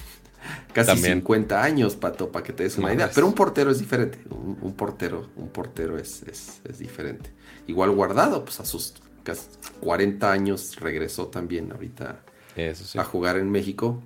casi 0.72 0.88
También. 0.88 1.18
50 1.18 1.62
años, 1.62 1.96
Pato, 1.96 2.32
para 2.32 2.44
que 2.44 2.52
te 2.52 2.64
des 2.64 2.76
una 2.78 2.92
idea. 2.92 3.10
Pero 3.14 3.26
un 3.26 3.34
portero 3.34 3.70
es 3.70 3.78
diferente. 3.78 4.18
Un, 4.30 4.58
un 4.60 4.74
portero, 4.74 5.28
un 5.36 5.48
portero 5.48 5.98
es, 5.98 6.22
es, 6.24 6.60
es 6.64 6.78
diferente. 6.78 7.30
Igual 7.66 7.90
guardado, 7.92 8.44
pues 8.44 8.60
a 8.60 8.64
sus 8.64 8.94
casi 9.22 9.42
40 9.80 10.30
años 10.30 10.76
regresó 10.76 11.26
también 11.26 11.72
ahorita 11.72 12.20
Eso 12.54 12.84
sí. 12.84 12.98
a 12.98 13.04
jugar 13.04 13.36
en 13.36 13.50
México. 13.50 14.02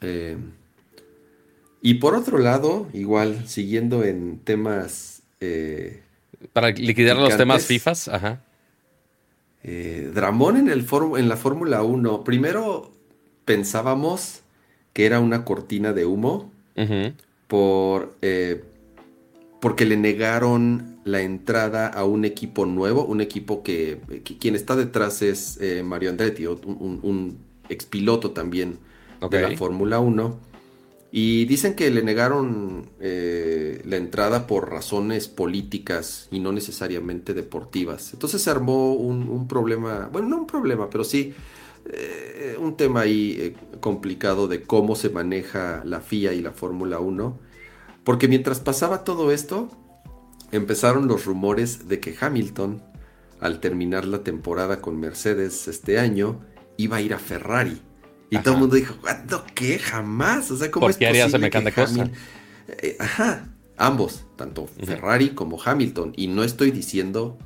Eh, 0.00 0.36
y 1.80 1.94
por 1.94 2.14
otro 2.14 2.38
lado, 2.38 2.88
igual, 2.92 3.48
siguiendo 3.48 4.04
en 4.04 4.40
temas 4.40 5.22
eh, 5.40 6.02
Para 6.52 6.70
liquidar 6.70 7.16
los 7.16 7.36
temas 7.36 7.66
FIFAs, 7.66 8.08
ajá. 8.08 8.42
Eh, 9.64 10.10
Dramón 10.14 10.56
en, 10.56 10.68
el 10.68 10.86
en 11.16 11.28
la 11.28 11.36
Fórmula 11.36 11.82
1, 11.82 12.24
primero 12.24 12.92
pensábamos 13.44 14.42
que 14.92 15.04
era 15.04 15.20
una 15.20 15.44
cortina 15.44 15.92
de 15.92 16.06
humo 16.06 16.52
por, 17.48 18.14
eh, 18.22 18.62
porque 19.60 19.84
le 19.84 19.96
negaron 19.96 20.98
la 21.04 21.22
entrada 21.22 21.88
a 21.88 22.04
un 22.04 22.24
equipo 22.24 22.66
nuevo, 22.66 23.04
un 23.04 23.20
equipo 23.20 23.62
que, 23.62 23.98
que 24.24 24.38
quien 24.38 24.54
está 24.54 24.76
detrás 24.76 25.22
es 25.22 25.58
eh, 25.60 25.82
Mario 25.82 26.10
Andretti, 26.10 26.46
un, 26.46 26.60
un, 26.64 27.00
un 27.02 27.38
expiloto 27.68 28.30
también 28.30 28.78
de 29.30 29.40
la 29.40 29.56
Fórmula 29.56 29.98
1. 29.98 30.47
Y 31.10 31.46
dicen 31.46 31.74
que 31.74 31.90
le 31.90 32.02
negaron 32.02 32.90
eh, 33.00 33.80
la 33.86 33.96
entrada 33.96 34.46
por 34.46 34.70
razones 34.70 35.26
políticas 35.28 36.28
y 36.30 36.38
no 36.38 36.52
necesariamente 36.52 37.32
deportivas. 37.32 38.12
Entonces 38.12 38.42
se 38.42 38.50
armó 38.50 38.92
un, 38.92 39.48
problema, 39.48 40.10
bueno, 40.12 40.28
no 40.28 40.36
un 40.36 40.46
problema, 40.46 40.90
pero 40.90 41.04
sí 41.04 41.32
eh, 41.86 42.56
un 42.60 42.76
tema 42.76 43.00
ahí 43.00 43.36
eh, 43.40 43.54
complicado 43.80 44.48
de 44.48 44.62
cómo 44.62 44.96
se 44.96 45.08
maneja 45.08 45.82
la 45.86 46.00
FIA 46.00 46.34
y 46.34 46.42
la 46.42 46.52
Fórmula 46.52 46.98
1. 46.98 47.38
Porque 48.04 48.28
mientras 48.28 48.60
pasaba 48.60 49.02
todo 49.04 49.32
esto, 49.32 49.70
empezaron 50.52 51.08
los 51.08 51.24
rumores 51.24 51.88
de 51.88 52.00
que 52.00 52.14
Hamilton, 52.20 52.82
al 53.40 53.60
terminar 53.60 54.04
la 54.04 54.22
temporada 54.24 54.82
con 54.82 55.00
Mercedes 55.00 55.68
este 55.68 55.98
año, 55.98 56.40
iba 56.76 56.98
a 56.98 57.00
ir 57.00 57.14
a 57.14 57.18
Ferrari. 57.18 57.80
Y 58.30 58.36
Ajá. 58.36 58.44
todo 58.44 58.54
el 58.54 58.60
mundo 58.60 58.76
dijo, 58.76 58.94
¿cuándo 59.00 59.44
qué? 59.54 59.78
Jamás. 59.78 60.50
O 60.50 60.56
sea, 60.56 60.70
¿cómo 60.70 60.84
¿Por 60.84 60.90
es 60.90 60.96
qué 60.96 61.06
haría 61.06 61.24
posible 61.24 61.50
semejante 61.50 61.72
que 61.72 61.80
cosa? 61.80 62.10
Eh, 62.68 62.96
ajá, 62.98 63.48
ambos, 63.76 64.26
tanto 64.36 64.66
Ferrari 64.66 65.30
como 65.30 65.60
Hamilton. 65.62 66.12
Y 66.16 66.26
no 66.28 66.44
estoy 66.44 66.70
diciendo 66.70 67.38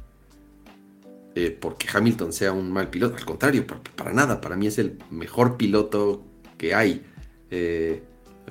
eh, 1.34 1.56
porque 1.58 1.86
Hamilton 1.92 2.32
sea 2.32 2.52
un 2.52 2.72
mal 2.72 2.90
piloto, 2.90 3.16
al 3.16 3.24
contrario, 3.24 3.64
para, 3.96 4.12
nada, 4.12 4.40
para 4.40 4.56
mí 4.56 4.66
es 4.66 4.78
el 4.78 4.98
mejor 5.10 5.56
piloto 5.56 6.24
que 6.58 6.74
hay, 6.74 7.04
eh, 7.50 8.02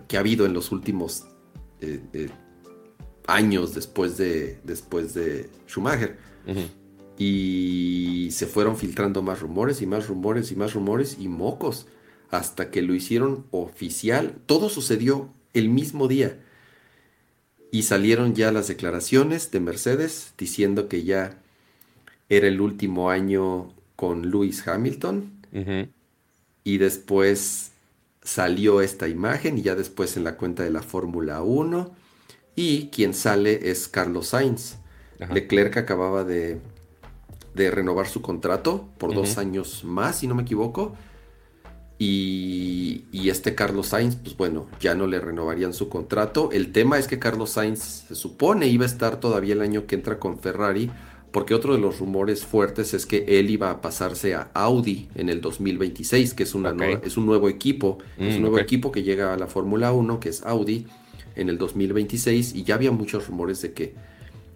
que 0.08 0.18
ha 0.18 0.22
habido 0.22 0.46
en 0.46 0.54
los 0.54 0.72
últimos 0.72 1.26
años 3.28 3.74
después 3.74 4.18
de, 4.18 4.60
después 4.64 5.14
de 5.14 5.50
Schumacher. 5.68 6.18
Y 7.18 8.30
se 8.32 8.48
fueron 8.48 8.78
filtrando 8.78 9.22
más 9.22 9.42
rumores 9.42 9.82
y 9.82 9.86
más 9.86 10.08
rumores 10.08 10.52
y 10.52 10.56
más 10.56 10.74
rumores 10.74 11.18
y 11.20 11.28
mocos 11.28 11.88
hasta 12.32 12.72
que 12.72 12.82
lo 12.82 12.96
hicieron 12.96 13.46
oficial. 13.52 14.36
Todo 14.46 14.70
sucedió 14.70 15.30
el 15.54 15.70
mismo 15.70 16.08
día. 16.08 16.40
Y 17.72 17.84
salieron 17.84 18.34
ya 18.34 18.52
las 18.52 18.68
declaraciones 18.68 19.52
de 19.52 19.60
Mercedes 19.60 20.34
diciendo 20.38 20.88
que 20.88 21.04
ya 21.04 21.38
era 22.30 22.48
el 22.48 22.60
último 22.62 23.10
año 23.10 23.74
con 23.96 24.32
Lewis 24.32 24.68
Hamilton. 24.68 25.32
Y 26.64 26.78
después 26.78 27.72
salió 28.24 28.82
esta 28.82 29.08
imagen 29.08 29.58
y 29.58 29.64
ya 29.64 29.76
después 29.76 30.16
en 30.16 30.24
la 30.24 30.38
cuenta 30.38 30.64
de 30.64 30.70
la 30.70 30.82
Fórmula 30.82 31.42
1. 31.42 31.94
Y 32.56 32.88
quien 32.88 33.14
sale 33.14 33.70
es 33.70 33.88
Carlos 33.88 34.28
Sainz. 34.30 34.78
Leclerc 35.34 35.78
acababa 35.78 36.24
de, 36.24 36.60
de, 37.54 37.72
renovar 37.72 38.08
su 38.08 38.22
contrato 38.22 38.90
por 38.98 39.14
dos 39.14 39.38
años 39.38 39.84
más, 39.84 40.20
si 40.20 40.28
no 40.28 40.34
me 40.34 40.42
equivoco. 40.44 40.96
Y, 42.04 43.30
este 43.30 43.54
Carlos 43.54 43.90
Sainz, 43.90 44.16
pues 44.16 44.36
bueno, 44.36 44.68
ya 44.80 44.96
no 44.96 45.06
le 45.06 45.22
renovarían 45.22 45.72
su 45.72 45.88
contrato. 45.88 46.50
El 46.52 46.72
tema 46.72 46.98
es 46.98 47.08
que 47.08 47.20
Carlos 47.20 47.52
Sainz 47.52 48.06
se 48.08 48.16
supone 48.16 48.68
iba 48.68 48.86
a 48.86 48.88
estar 48.88 49.20
todavía 49.20 49.54
el 49.54 49.62
año 49.62 49.86
que 49.86 49.94
entra 49.96 50.18
con 50.18 50.40
Ferrari, 50.40 50.90
porque 51.32 51.54
otro 51.54 51.74
de 51.76 51.80
los 51.80 52.00
rumores 52.00 52.44
fuertes 52.44 52.96
es 52.96 53.06
que 53.06 53.40
él 53.40 53.52
iba 53.52 53.70
a 53.70 53.82
pasarse 53.82 54.34
a 54.34 54.50
Audi 54.56 55.10
en 55.14 55.30
el 55.30 55.42
2026, 55.42 56.34
que 56.34 56.42
es, 56.44 56.56
una 56.56 56.76
es 57.04 57.18
un 57.18 57.28
nuevo 57.28 57.48
equipo, 57.48 58.00
es 58.18 58.34
un 58.34 58.40
mm, 58.40 58.42
nuevo 58.42 58.60
equipo 58.60 58.92
que 58.92 59.04
llega 59.04 59.32
a 59.32 59.38
la 59.38 59.46
Fórmula 59.46 59.94
1, 59.94 60.20
que 60.20 60.30
es 60.30 60.44
Audi, 60.44 60.88
en 61.36 61.50
el 61.50 61.60
2026, 61.60 62.56
y 62.56 62.64
ya 62.64 62.76
había 62.76 62.92
muchos 62.92 63.28
rumores 63.28 63.62
de 63.62 63.74
que, 63.74 63.94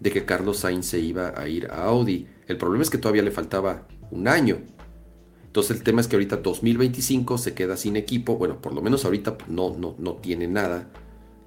de 0.00 0.10
que 0.10 0.24
Carlos 0.24 0.58
Sainz 0.58 0.86
se 0.86 0.98
iba 0.98 1.32
a 1.34 1.48
ir 1.48 1.68
a 1.70 1.84
Audi. 1.84 2.26
El 2.48 2.58
problema 2.58 2.82
es 2.82 2.90
que 2.90 2.98
todavía 2.98 3.22
le 3.22 3.30
faltaba 3.30 3.86
un 4.10 4.26
año 4.26 4.58
entonces 5.56 5.78
el 5.78 5.84
tema 5.84 6.02
es 6.02 6.06
que 6.06 6.16
ahorita 6.16 6.36
2025 6.36 7.38
se 7.38 7.54
queda 7.54 7.78
sin 7.78 7.96
equipo. 7.96 8.36
Bueno, 8.36 8.60
por 8.60 8.74
lo 8.74 8.82
menos 8.82 9.06
ahorita 9.06 9.38
pues, 9.38 9.48
no, 9.48 9.74
no, 9.74 9.94
no 9.98 10.16
tiene 10.16 10.46
nada. 10.46 10.90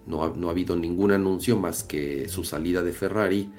No 0.08 0.24
ha, 0.24 0.34
no 0.36 0.48
ha 0.48 0.52
habido 0.52 0.76
ningún 0.76 1.12
anuncio 1.12 1.56
más 1.58 1.84
que 1.84 2.28
su 2.28 2.44
salida 2.44 2.82
de 2.82 2.92
Ferrari. 2.92 3.52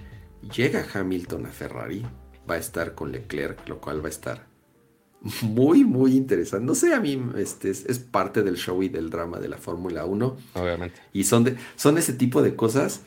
Llega 0.57 0.85
Hamilton 0.93 1.47
a 1.47 1.51
Ferrari. 1.51 2.05
Va 2.51 2.57
a 2.57 2.59
estar 2.59 2.97
con 2.97 3.13
Leclerc, 3.13 3.69
lo 3.69 3.81
cual 3.81 4.03
va 4.03 4.07
a 4.07 4.11
estar 4.11 4.49
muy, 5.43 5.85
muy 5.85 6.17
interesante. 6.17 6.67
No 6.67 6.75
sé, 6.75 6.95
a 6.95 7.01
mí 7.01 7.23
este, 7.37 7.71
es, 7.71 7.87
es 7.87 8.01
parte 8.01 8.43
del 8.43 8.57
show 8.57 8.83
y 8.83 8.89
del 8.89 9.09
drama 9.09 9.39
de 9.39 9.51
la 9.51 9.57
Fórmula 9.57 10.05
1. 10.05 10.37
Obviamente. 10.55 11.01
Y 11.13 11.23
son, 11.23 11.45
de, 11.45 11.57
son 11.77 11.97
ese 11.97 12.13
tipo 12.13 12.43
de 12.43 12.57
cosas 12.57 13.03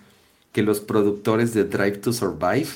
que 0.54 0.62
los 0.62 0.80
productores 0.80 1.54
de 1.54 1.66
Drive 1.66 1.98
to 1.98 2.14
Survive 2.14 2.70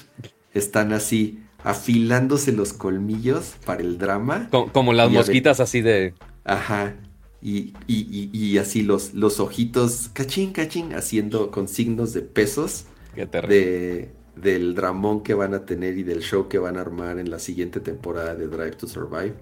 están 0.54 0.92
así 0.92 1.40
afilándose 1.64 2.52
los 2.52 2.74
colmillos 2.74 3.56
para 3.66 3.82
el 3.82 3.98
drama. 3.98 4.50
Como, 4.50 4.94
las 4.94 5.12
mosquitas 5.12 5.60
así 5.60 5.82
de... 5.82 6.14
Ajá. 6.44 6.96
Y, 7.42 7.74
y, 7.88 8.58
así 8.58 8.82
los, 8.82 9.14
los 9.14 9.40
ojitos, 9.40 10.10
cachín, 10.14 10.52
cachín, 10.54 10.94
haciendo 10.94 11.52
con 11.52 11.68
signos 11.68 12.14
de 12.14 12.22
pesos. 12.22 12.86
de, 13.16 14.12
del 14.36 14.76
dramón 14.76 15.24
que 15.24 15.34
van 15.34 15.54
a 15.54 15.66
tener 15.66 15.98
y 15.98 16.04
del 16.04 16.22
show 16.22 16.48
que 16.48 16.58
van 16.60 16.78
a 16.78 16.82
armar 16.82 17.20
en 17.20 17.30
la 17.30 17.40
siguiente 17.40 17.80
temporada 17.80 18.36
de 18.36 18.48
Drive 18.48 18.72
to 18.72 18.88
Survive. 18.88 19.36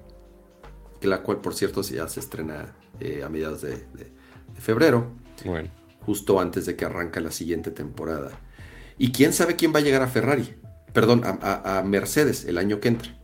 Que 1.00 1.08
la 1.08 1.22
cual, 1.22 1.42
por 1.42 1.54
cierto, 1.54 1.82
ya 1.82 2.08
se 2.08 2.20
estrena 2.20 2.76
eh, 3.00 3.24
a 3.24 3.30
mediados 3.30 3.62
de, 3.62 3.72
de, 3.72 4.12
febrero. 4.60 5.12
Bueno. 5.44 5.70
Justo 6.02 6.40
antes 6.40 6.66
de 6.66 6.76
que 6.76 6.86
arranca 6.86 7.20
la 7.20 7.32
siguiente 7.32 7.72
temporada. 7.72 8.32
Y 8.98 9.12
quién 9.12 9.34
sabe 9.34 9.56
quién 9.56 9.74
va 9.74 9.80
a 9.80 9.84
llegar 9.84 10.02
a 10.02 10.08
Ferrari 10.08 10.56
perdón, 10.96 11.22
a, 11.24 11.84
Mercedes 11.86 12.46
el 12.46 12.58
año 12.58 12.80
que 12.80 12.88
entra. 12.88 13.20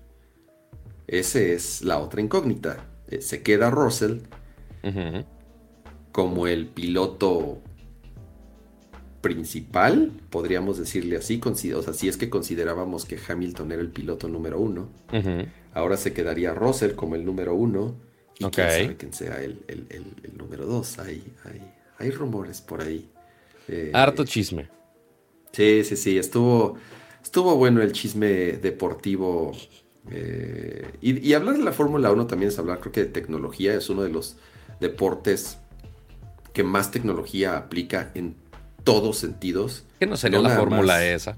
Esa 1.08 1.40
es 1.40 1.82
la 1.82 1.98
otra 1.98 2.22
incógnita. 2.22 2.86
Eh, 3.08 3.22
se 3.22 3.42
queda 3.42 3.72
Russell 3.72 4.20
como 6.12 6.48
el 6.48 6.68
piloto 6.68 7.62
principal, 9.22 10.12
podríamos 10.30 10.78
decirle 10.78 11.18
así, 11.18 11.40
o 11.44 11.82
sea, 11.82 11.94
si 11.94 12.08
es 12.08 12.18
que 12.18 12.30
considerábamos 12.30 13.06
que 13.06 13.18
Hamilton 13.26 13.72
era 13.72 13.82
el 13.82 13.90
piloto 13.90 14.28
número 14.28 14.60
uno, 14.60 14.90
ahora 15.74 15.96
se 15.98 16.12
quedaría 16.14 16.54
Russell 16.54 16.94
como 16.94 17.16
el 17.16 17.24
número 17.24 17.56
uno, 17.56 17.96
y 18.40 18.46
quién 18.46 18.70
sabe 18.70 18.98
quién 18.98 19.14
sea 19.14 19.42
el, 19.42 19.64
número 20.36 20.66
dos, 20.66 20.98
hay, 21.00 21.24
hay, 22.00 22.12
rumores 22.12 22.62
por 22.62 22.82
ahí. 22.82 23.10
Eh, 23.68 23.92
Harto 23.94 24.26
chisme. 24.26 24.68
Sí, 25.52 25.84
sí, 25.84 25.96
sí, 25.96 26.18
estuvo, 26.18 26.78
estuvo 27.24 27.56
bueno 27.56 27.82
el 27.82 27.92
chisme 27.92 28.54
deportivo. 28.54 29.52
Eh, 30.10 30.92
y, 31.02 31.34
hablar 31.34 31.58
de 31.58 31.64
la 31.64 31.72
Fórmula 31.72 32.12
1 32.12 32.28
también 32.28 32.50
es 32.50 32.60
hablar, 32.60 32.80
creo 32.80 32.92
que 32.92 33.04
de 33.06 33.10
tecnología. 33.10 33.74
Es 33.74 33.90
uno 33.90 34.04
de 34.04 34.10
los 34.10 34.38
deportes 34.80 35.58
que 36.54 36.64
más 36.64 36.92
tecnología 36.92 37.58
aplica 37.58 38.12
en 38.16 38.36
todos 38.84 39.18
sentidos. 39.18 39.86
¿Qué 40.00 40.08
no 40.08 40.18
sería 40.18 40.40
la 40.40 40.58
fórmula 40.58 41.06
esa? 41.06 41.38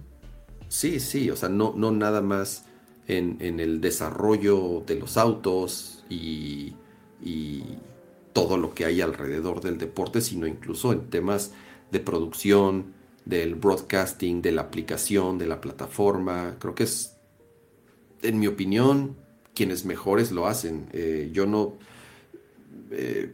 Sí, 0.70 1.00
sí, 1.00 1.30
o 1.30 1.36
sea, 1.36 1.50
no, 1.50 1.74
no 1.76 1.92
nada 1.92 2.22
más 2.22 2.66
en, 3.08 3.60
el 3.60 3.82
desarrollo 3.82 4.84
de 4.88 4.96
los 4.96 5.18
autos 5.18 6.04
y, 6.10 6.74
y, 7.22 7.64
todo 8.32 8.58
lo 8.58 8.74
que 8.74 8.86
hay 8.86 9.00
alrededor 9.00 9.62
del 9.62 9.78
deporte, 9.78 10.20
sino 10.20 10.48
incluso 10.48 10.92
en 10.92 11.02
temas 11.12 11.52
de 11.92 12.00
producción, 12.00 12.94
del 13.26 13.56
broadcasting, 13.56 14.42
de 14.42 14.52
la 14.52 14.64
aplicación, 14.64 15.38
de 15.38 15.48
la 15.48 15.62
plataforma. 15.62 16.56
Creo 16.60 16.76
que 16.76 16.84
es, 16.84 17.16
en 18.22 18.40
mi 18.40 18.48
opinión, 18.48 19.16
quienes 19.54 19.86
mejores 19.86 20.32
lo 20.32 20.48
hacen. 20.48 20.88
Eh, 20.94 21.30
yo 21.34 21.46
no... 21.46 21.74
Eh, 22.92 23.34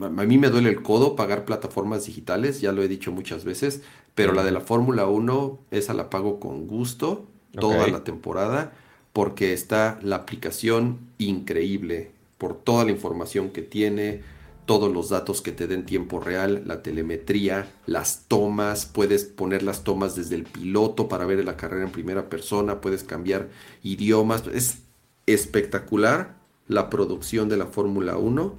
a 0.00 0.08
mí 0.08 0.36
me 0.36 0.50
duele 0.50 0.68
el 0.68 0.82
codo 0.82 1.16
pagar 1.16 1.46
plataformas 1.46 2.04
digitales, 2.04 2.60
ya 2.60 2.72
lo 2.72 2.82
he 2.82 2.88
dicho 2.88 3.12
muchas 3.12 3.44
veces, 3.44 3.82
pero 4.14 4.34
la 4.34 4.44
de 4.44 4.50
la 4.50 4.60
Fórmula 4.60 5.06
1, 5.06 5.58
esa 5.70 5.94
la 5.94 6.10
pago 6.10 6.38
con 6.38 6.66
gusto 6.66 7.24
toda 7.58 7.88
la 7.88 8.04
temporada, 8.04 8.72
porque 9.14 9.54
está 9.54 9.98
la 10.02 10.16
aplicación 10.16 10.98
increíble 11.16 12.10
por 12.36 12.56
toda 12.56 12.84
la 12.84 12.90
información 12.90 13.50
que 13.50 13.62
tiene, 13.62 14.20
todos 14.68 14.92
los 14.92 15.08
datos 15.08 15.40
que 15.40 15.50
te 15.50 15.66
den 15.66 15.86
tiempo 15.86 16.20
real, 16.20 16.64
la 16.66 16.82
telemetría, 16.82 17.72
las 17.86 18.26
tomas, 18.28 18.84
puedes 18.84 19.24
poner 19.24 19.62
las 19.62 19.82
tomas 19.82 20.14
desde 20.14 20.34
el 20.34 20.44
piloto 20.44 21.08
para 21.08 21.24
ver 21.24 21.42
la 21.42 21.56
carrera 21.56 21.86
en 21.86 21.90
primera 21.90 22.28
persona, 22.28 22.82
puedes 22.82 23.02
cambiar 23.02 23.48
idiomas, 23.82 24.44
es 24.52 24.80
espectacular 25.24 26.36
la 26.66 26.90
producción 26.90 27.48
de 27.48 27.56
la 27.56 27.64
Fórmula 27.64 28.18
1 28.18 28.54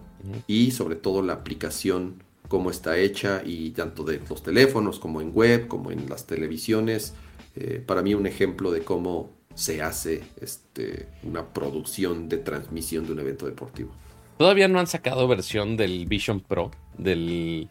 y 0.47 0.71
sobre 0.71 0.95
todo 0.95 1.21
la 1.21 1.33
aplicación 1.33 2.23
cómo 2.47 2.71
está 2.71 2.97
hecha 2.97 3.43
y 3.45 3.69
tanto 3.69 4.03
de 4.03 4.19
los 4.27 4.41
teléfonos 4.41 4.97
como 4.97 5.21
en 5.21 5.31
web, 5.31 5.67
como 5.67 5.91
en 5.91 6.09
las 6.09 6.25
televisiones, 6.25 7.13
eh, 7.55 7.83
para 7.85 8.01
mí 8.01 8.15
un 8.15 8.25
ejemplo 8.25 8.71
de 8.71 8.81
cómo 8.81 9.29
se 9.53 9.83
hace 9.83 10.23
este, 10.41 11.07
una 11.21 11.53
producción 11.53 12.27
de 12.29 12.39
transmisión 12.39 13.05
de 13.05 13.11
un 13.11 13.19
evento 13.19 13.45
deportivo. 13.45 13.91
Todavía 14.39 14.69
no 14.69 14.79
han 14.79 14.87
sacado 14.87 15.27
versión 15.27 15.75
del 15.75 16.05
Vision 16.05 16.39
Pro 16.39 16.71
del, 16.97 17.67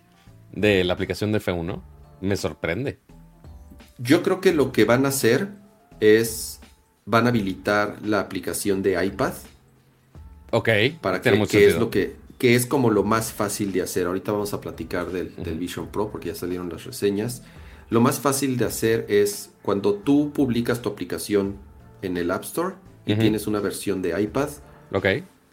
de 0.52 0.84
la 0.84 0.92
aplicación 0.92 1.32
de 1.32 1.40
F1. 1.40 1.80
Me 2.20 2.36
sorprende. 2.36 2.98
Yo 3.96 4.22
creo 4.22 4.42
que 4.42 4.52
lo 4.52 4.70
que 4.70 4.84
van 4.84 5.06
a 5.06 5.08
hacer 5.08 5.48
es. 5.98 6.60
Van 7.06 7.24
a 7.24 7.30
habilitar 7.30 7.96
la 8.04 8.20
aplicación 8.20 8.82
de 8.82 9.02
iPad. 9.02 9.32
Ok. 10.50 10.68
Para 11.00 11.22
que, 11.22 11.46
que 11.46 11.68
es 11.68 11.78
lo 11.78 11.88
que, 11.88 12.16
que 12.36 12.54
es 12.54 12.66
como 12.66 12.90
lo 12.90 13.02
más 13.02 13.32
fácil 13.32 13.72
de 13.72 13.80
hacer. 13.80 14.06
Ahorita 14.06 14.32
vamos 14.32 14.52
a 14.52 14.60
platicar 14.60 15.06
del, 15.06 15.30
Vision 15.58 15.86
Pro 15.86 16.10
porque 16.10 16.28
ya 16.28 16.34
salieron 16.34 16.68
las 16.68 16.84
reseñas. 16.84 17.44
Lo 17.88 18.02
más 18.02 18.20
fácil 18.20 18.58
de 18.58 18.66
hacer 18.66 19.06
es 19.08 19.54
cuando 19.62 19.94
tú 19.94 20.34
publicas 20.34 20.82
tu 20.82 20.90
aplicación 20.90 21.56
en 22.02 22.18
el 22.18 22.30
App 22.30 22.44
Store 22.44 22.74
y 23.06 23.14
tienes 23.14 23.46
una 23.46 23.60
versión 23.60 24.02
de 24.02 24.20
iPad. 24.20 24.50
Ok 24.92 25.06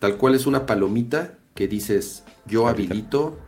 Tal 0.06 0.18
cual 0.18 0.36
es 0.36 0.46
una 0.46 0.68
palomita 0.68 1.40
que 1.56 1.68
dices, 1.68 2.24
yo 2.46 2.68
habilito 2.68 3.40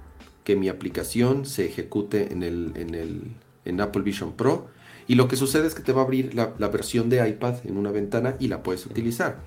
que 0.43 0.55
mi 0.55 0.69
aplicación 0.69 1.45
se 1.45 1.65
ejecute 1.65 2.33
en, 2.33 2.41
el, 2.41 2.71
en, 2.73 2.95
el, 2.95 3.21
en 3.63 3.79
Apple 3.79 4.01
Vision 4.01 4.31
Pro. 4.31 4.65
Y 5.07 5.13
lo 5.13 5.27
que 5.27 5.35
sucede 5.35 5.67
es 5.67 5.75
que 5.75 5.83
te 5.83 5.93
va 5.93 6.01
a 6.01 6.05
abrir 6.05 6.33
la, 6.33 6.67
versión 6.69 7.11
de 7.11 7.29
iPad 7.29 7.57
en 7.63 7.77
una 7.77 7.91
ventana 7.91 8.37
y 8.39 8.47
la 8.47 8.63
puedes 8.63 8.87
utilizar. 8.87 9.43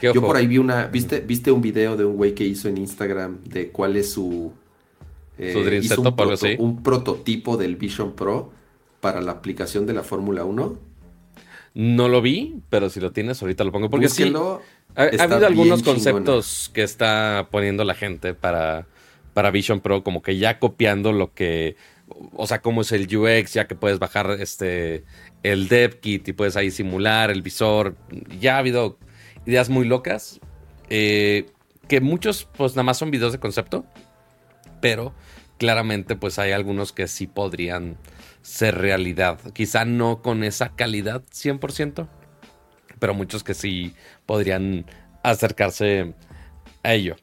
Yo 0.00 0.14
por 0.22 0.34
ahí 0.34 0.46
vi 0.46 0.56
una, 0.56 0.86
viste, 0.86 1.20
viste 1.20 1.52
un 1.52 1.60
video 1.60 1.94
de 1.94 2.06
un 2.06 2.16
güey 2.16 2.34
que 2.34 2.44
hizo 2.44 2.70
en 2.70 2.78
Instagram 2.78 3.44
de 3.44 3.68
cuál 3.68 3.98
es 3.98 4.12
su, 4.12 4.50
eh, 5.36 5.80
hizo 5.82 6.00
un, 6.58 6.82
prototipo 6.82 7.58
del 7.58 7.76
Vision 7.76 8.14
Pro 8.14 8.50
para 9.02 9.20
la 9.20 9.32
aplicación 9.32 9.84
de 9.84 9.92
la 9.92 10.02
Fórmula 10.02 10.46
1. 10.46 10.78
No 11.74 12.08
lo 12.08 12.22
vi, 12.22 12.62
pero 12.70 12.88
si 12.88 13.00
lo 13.00 13.12
tienes, 13.12 13.42
ahorita 13.42 13.62
lo 13.62 13.72
pongo. 13.72 13.90
Porque 13.90 14.08
sí, 14.08 14.32
ha, 14.96 15.22
habido 15.22 15.46
algunos 15.46 15.82
conceptos 15.82 16.70
que 16.72 16.82
está 16.82 17.48
poniendo 17.50 17.84
la 17.84 17.94
gente 17.94 18.34
para, 18.34 18.86
para 19.34 19.50
Vision 19.50 19.80
Pro, 19.80 20.02
como 20.02 20.22
que 20.22 20.38
ya 20.38 20.58
copiando 20.58 21.12
lo 21.12 21.34
que. 21.34 21.76
O 22.32 22.46
sea, 22.46 22.62
cómo 22.62 22.82
es 22.82 22.92
el 22.92 23.14
UX, 23.14 23.52
ya 23.52 23.66
que 23.66 23.74
puedes 23.74 23.98
bajar 23.98 24.30
este 24.40 25.04
el 25.42 25.68
dev 25.68 26.00
kit 26.00 26.26
y 26.28 26.32
puedes 26.32 26.56
ahí 26.56 26.70
simular 26.70 27.30
el 27.30 27.42
visor. 27.42 27.96
Ya 28.40 28.56
ha 28.56 28.58
habido 28.58 28.98
ideas 29.44 29.68
muy 29.68 29.86
locas. 29.86 30.40
Eh, 30.88 31.46
que 31.88 32.00
muchos, 32.00 32.48
pues 32.56 32.72
nada 32.72 32.84
más 32.84 32.98
son 32.98 33.10
videos 33.10 33.32
de 33.32 33.38
concepto. 33.38 33.84
Pero 34.80 35.14
claramente, 35.58 36.16
pues 36.16 36.38
hay 36.38 36.52
algunos 36.52 36.92
que 36.92 37.08
sí 37.08 37.26
podrían 37.26 37.96
ser 38.42 38.78
realidad. 38.78 39.38
Quizá 39.52 39.84
no 39.84 40.22
con 40.22 40.44
esa 40.44 40.74
calidad 40.76 41.22
100%, 41.32 42.08
pero 42.98 43.14
muchos 43.14 43.42
que 43.44 43.54
sí 43.54 43.94
podrían 44.26 44.86
acercarse 45.22 46.14
a 46.82 46.94
ello. 46.94 47.16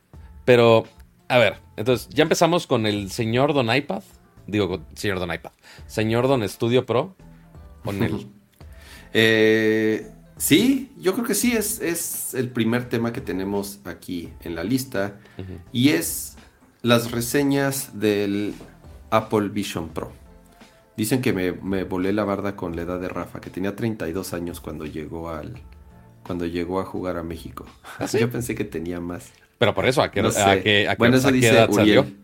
Pero, 0.46 0.86
a 1.28 1.38
ver, 1.38 1.58
entonces 1.78 2.10
ya 2.10 2.24
empezamos 2.24 2.68
con 2.68 2.86
el 2.86 3.12
señor 3.12 3.54
Don 3.54 3.74
iPad. 3.74 4.04
Digo, 4.48 4.86
señor 4.96 5.20
Don 5.20 5.34
iPad. 5.34 5.52
Señor 5.88 6.28
Don 6.28 6.48
Studio 6.48 6.86
Pro. 6.86 7.16
Con 7.84 8.04
él. 8.04 8.28
eh, 9.14 10.12
sí, 10.38 10.92
yo 10.98 11.14
creo 11.14 11.26
que 11.26 11.36
sí, 11.36 11.54
es, 11.54 11.80
es, 11.80 12.34
el 12.34 12.50
primer 12.50 12.90
tema 12.90 13.14
que 13.14 13.22
tenemos 13.22 13.80
aquí 13.86 14.30
en 14.42 14.56
la 14.56 14.64
lista. 14.64 15.20
Y 15.72 15.90
es 15.90 16.36
las 16.82 17.12
reseñas 17.12 18.00
del 18.00 18.54
Apple 19.10 19.50
Vision 19.50 19.90
Pro. 19.90 20.12
Dicen 20.96 21.22
que 21.22 21.34
me, 21.34 21.84
volé 21.84 22.14
la 22.14 22.24
barda 22.24 22.56
con 22.56 22.76
la 22.76 22.84
edad 22.84 23.00
de 23.00 23.10
Rafa, 23.10 23.42
que 23.42 23.50
tenía 23.50 23.76
32 23.76 24.34
años 24.34 24.60
cuando 24.60 24.86
llegó 24.86 25.30
al 25.30 25.54
cuando 26.24 26.46
llegó 26.46 26.80
a 26.80 26.86
jugar 26.86 27.18
a 27.18 27.24
México. 27.24 27.66
¿Ah, 28.00 28.06
Yo 28.06 28.30
pensé 28.30 28.56
que 28.56 28.64
tenía 28.64 29.00
más. 29.00 29.32
Pero 29.58 29.74
por 29.74 29.86
eso, 29.86 30.02
¿a 30.02 30.12
qué, 30.12 30.22
a 30.88 30.96
bueno, 30.96 31.18
eso 31.18 31.32
dice 31.32 31.66
Uriel. 31.68 32.18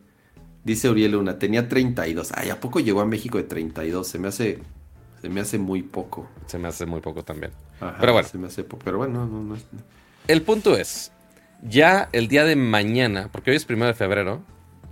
Dice 0.64 0.90
Uriel 0.90 1.16
una, 1.16 1.40
tenía 1.40 1.68
32. 1.68 2.32
Ay, 2.34 2.50
¿a 2.50 2.60
poco 2.60 2.80
llegó 2.80 3.02
a 3.02 3.06
México 3.06 3.38
de 3.38 3.44
32? 3.46 4.08
Se 4.08 4.20
me 4.20 4.28
hace 4.28 4.60
se 5.22 5.30
me 5.30 5.42
hace 5.42 5.58
muy 5.58 5.84
poco. 5.84 6.30
Se 6.46 6.58
me 6.58 6.68
hace 6.68 6.86
muy 6.86 7.02
poco 7.02 7.24
también. 7.24 7.52
pero 8.00 8.14
bueno. 8.14 8.28
Se 8.28 8.38
me 8.38 8.48
hace 8.48 8.64
poco, 8.64 8.84
pero 8.86 8.98
bueno, 8.98 9.26
no, 9.26 9.44
no, 9.44 9.58
El 10.28 10.42
punto 10.44 10.78
es, 10.78 11.12
ya 11.62 12.10
el 12.14 12.28
día 12.28 12.46
de 12.46 12.56
mañana, 12.56 13.30
porque 13.32 13.52
hoy 13.52 13.58
es 13.58 13.66
primero 13.66 13.88
de 13.88 13.94
febrero, 13.94 14.42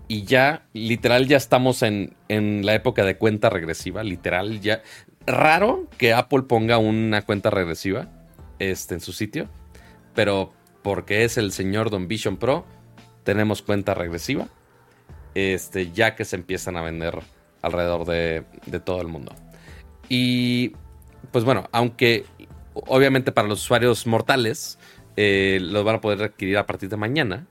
y 0.08 0.24
ya, 0.24 0.66
literal, 0.74 1.28
ya 1.28 1.38
estamos 1.38 1.84
en, 1.84 2.16
la 2.30 2.74
época 2.74 3.04
de 3.04 3.18
cuenta 3.18 3.50
regresiva, 3.50 4.04
literal, 4.04 4.62
ya. 4.62 4.82
Raro 5.26 5.88
que 5.98 6.14
Apple 6.14 6.44
ponga 6.44 6.78
una 6.78 7.24
cuenta 7.24 7.50
regresiva 7.50 8.08
este, 8.60 8.94
en 8.94 9.02
su 9.02 9.12
sitio, 9.12 9.50
pero 10.16 10.54
porque 10.82 11.26
es 11.26 11.38
el 11.38 11.52
señor 11.52 11.90
Don 11.90 12.08
Vision 12.08 12.38
Pro, 12.38 12.66
tenemos 13.24 13.62
cuenta 13.62 13.94
regresiva, 13.94 14.48
este, 15.36 15.92
ya 15.92 16.16
que 16.16 16.24
se 16.24 16.38
empiezan 16.38 16.78
a 16.78 16.82
vender 16.82 17.20
alrededor 17.62 18.06
de, 18.06 18.46
todo 18.86 19.02
el 19.02 19.08
mundo. 19.08 19.36
Y 20.08 20.72
pues 21.32 21.44
bueno, 21.44 21.68
aunque 21.74 22.26
obviamente 22.74 23.34
para 23.34 23.50
los 23.50 23.62
usuarios 23.62 24.08
mortales 24.08 24.80
eh, 25.18 25.60
los 25.62 25.84
van 25.84 25.96
a 25.96 26.02
poder 26.02 26.24
adquirir 26.24 26.58
a 26.58 26.66
partir 26.66 26.88
de 26.88 26.96
mañana, 26.96 27.48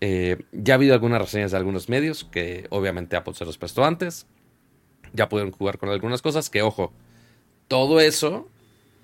eh, 0.00 0.38
ya 0.52 0.74
ha 0.74 0.76
habido 0.76 0.94
algunas 0.94 1.20
reseñas 1.20 1.52
de 1.52 1.56
algunos 1.56 1.88
medios 1.88 2.24
que 2.24 2.66
obviamente 2.70 3.16
Apple 3.16 3.34
se 3.34 3.44
los 3.44 3.58
prestó 3.58 3.84
antes. 3.84 4.26
Ya 5.12 5.28
pudieron 5.28 5.52
jugar 5.52 5.78
con 5.78 5.88
algunas 5.88 6.22
cosas 6.22 6.50
que, 6.50 6.62
ojo, 6.62 6.92
todo 7.68 8.00
eso, 8.00 8.48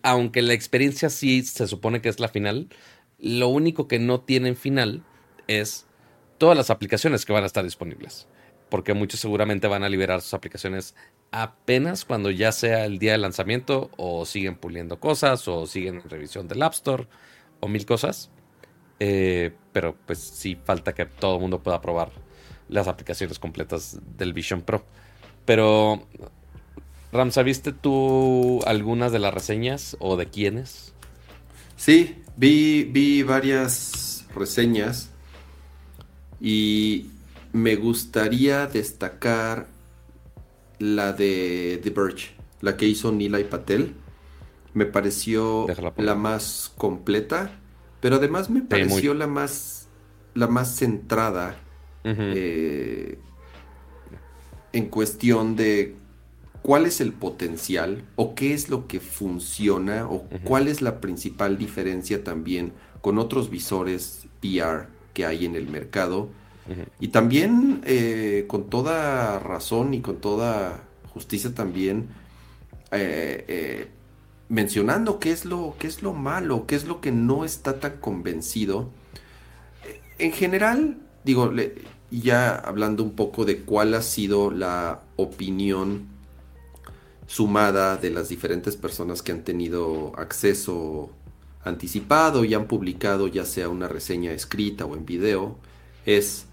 aunque 0.02 0.42
la 0.42 0.52
experiencia 0.52 1.08
sí 1.10 1.42
se 1.42 1.66
supone 1.66 2.02
que 2.02 2.08
es 2.08 2.20
la 2.20 2.28
final, 2.28 2.68
lo 3.18 3.48
único 3.48 3.88
que 3.88 3.98
no 3.98 4.20
tienen 4.20 4.56
final 4.56 5.02
es 5.46 5.86
todas 6.38 6.56
las 6.56 6.70
aplicaciones 6.70 7.24
que 7.24 7.32
van 7.32 7.44
a 7.44 7.46
estar 7.46 7.64
disponibles. 7.64 8.26
Porque 8.68 8.94
muchos 8.94 9.20
seguramente 9.20 9.68
van 9.68 9.84
a 9.84 9.88
liberar 9.88 10.22
sus 10.22 10.34
aplicaciones 10.34 10.94
apenas 11.30 12.04
cuando 12.04 12.30
ya 12.30 12.52
sea 12.52 12.84
el 12.84 12.98
día 12.98 13.12
de 13.12 13.18
lanzamiento 13.18 13.90
o 13.96 14.26
siguen 14.26 14.56
puliendo 14.56 14.98
cosas 14.98 15.46
o 15.48 15.66
siguen 15.66 15.96
en 15.96 16.10
revisión 16.10 16.48
del 16.48 16.62
App 16.62 16.74
Store 16.74 17.06
o 17.60 17.68
mil 17.68 17.86
cosas. 17.86 18.30
Eh, 19.00 19.52
pero 19.72 19.96
pues 20.06 20.18
sí 20.18 20.56
falta 20.62 20.92
que 20.92 21.06
todo 21.06 21.36
el 21.36 21.40
mundo 21.40 21.62
pueda 21.62 21.80
probar 21.80 22.10
las 22.68 22.88
aplicaciones 22.88 23.38
completas 23.38 23.98
del 24.16 24.32
Vision 24.32 24.62
Pro. 24.62 24.84
Pero, 25.44 26.06
Ramsa, 27.12 27.42
¿viste 27.42 27.72
tú 27.72 28.60
algunas 28.66 29.12
de 29.12 29.18
las 29.18 29.34
reseñas 29.34 29.96
o 29.98 30.16
de 30.16 30.26
quiénes? 30.26 30.92
Sí, 31.76 32.22
vi, 32.36 32.84
vi 32.84 33.22
varias 33.22 34.26
reseñas 34.34 35.10
y 36.40 37.10
me 37.52 37.76
gustaría 37.76 38.66
destacar 38.66 39.66
la 40.78 41.12
de 41.12 41.80
The 41.82 41.90
Verge, 41.90 42.30
la 42.60 42.76
que 42.76 42.86
hizo 42.86 43.12
Nilay 43.12 43.44
Patel. 43.44 43.94
Me 44.74 44.86
pareció 44.86 45.66
la 45.96 46.14
más 46.14 46.72
completa 46.76 47.58
pero 48.02 48.16
además 48.16 48.50
me 48.50 48.60
pareció 48.60 49.14
la 49.14 49.28
más 49.28 49.88
la 50.34 50.48
más 50.48 50.74
centrada 50.76 51.56
eh, 52.04 53.18
en 54.72 54.86
cuestión 54.86 55.54
de 55.54 55.94
cuál 56.62 56.86
es 56.86 57.00
el 57.00 57.12
potencial 57.12 58.02
o 58.16 58.34
qué 58.34 58.54
es 58.54 58.68
lo 58.68 58.88
que 58.88 58.98
funciona 58.98 60.08
o 60.08 60.26
cuál 60.42 60.66
es 60.66 60.82
la 60.82 61.00
principal 61.00 61.58
diferencia 61.58 62.24
también 62.24 62.72
con 63.02 63.18
otros 63.18 63.50
visores 63.50 64.26
VR 64.42 64.88
que 65.14 65.24
hay 65.24 65.44
en 65.44 65.54
el 65.54 65.68
mercado. 65.68 66.28
Y 66.98 67.08
también 67.08 67.82
eh, 67.84 68.46
con 68.48 68.68
toda 68.70 69.38
razón 69.38 69.94
y 69.94 70.00
con 70.00 70.16
toda 70.16 70.84
justicia 71.12 71.54
también 71.54 72.08
eh, 72.90 73.88
mencionando 74.52 75.18
qué 75.18 75.32
es 75.32 75.46
lo, 75.46 75.76
qué 75.78 75.86
es 75.86 76.02
lo 76.02 76.12
malo, 76.12 76.66
qué 76.66 76.76
es 76.76 76.84
lo 76.84 77.00
que 77.00 77.10
no 77.10 77.46
está 77.46 77.80
tan 77.80 77.96
convencido. 77.96 78.90
En 80.18 80.32
general, 80.32 80.98
digo, 81.24 81.50
ya 82.10 82.56
hablando 82.56 83.02
un 83.02 83.12
poco 83.12 83.46
de 83.46 83.62
cuál 83.62 83.94
ha 83.94 84.02
sido 84.02 84.50
la 84.50 85.00
opinión 85.16 86.06
sumada 87.26 87.96
de 87.96 88.10
las 88.10 88.28
diferentes 88.28 88.76
personas 88.76 89.22
que 89.22 89.32
han 89.32 89.42
tenido 89.42 90.12
acceso 90.18 91.08
anticipado 91.64 92.44
y 92.44 92.52
han 92.52 92.66
publicado 92.66 93.28
ya 93.28 93.46
sea 93.46 93.70
una 93.70 93.88
reseña 93.88 94.32
escrita 94.32 94.84
o 94.84 94.94
en 94.94 95.06
video, 95.06 95.56
es 96.04 96.44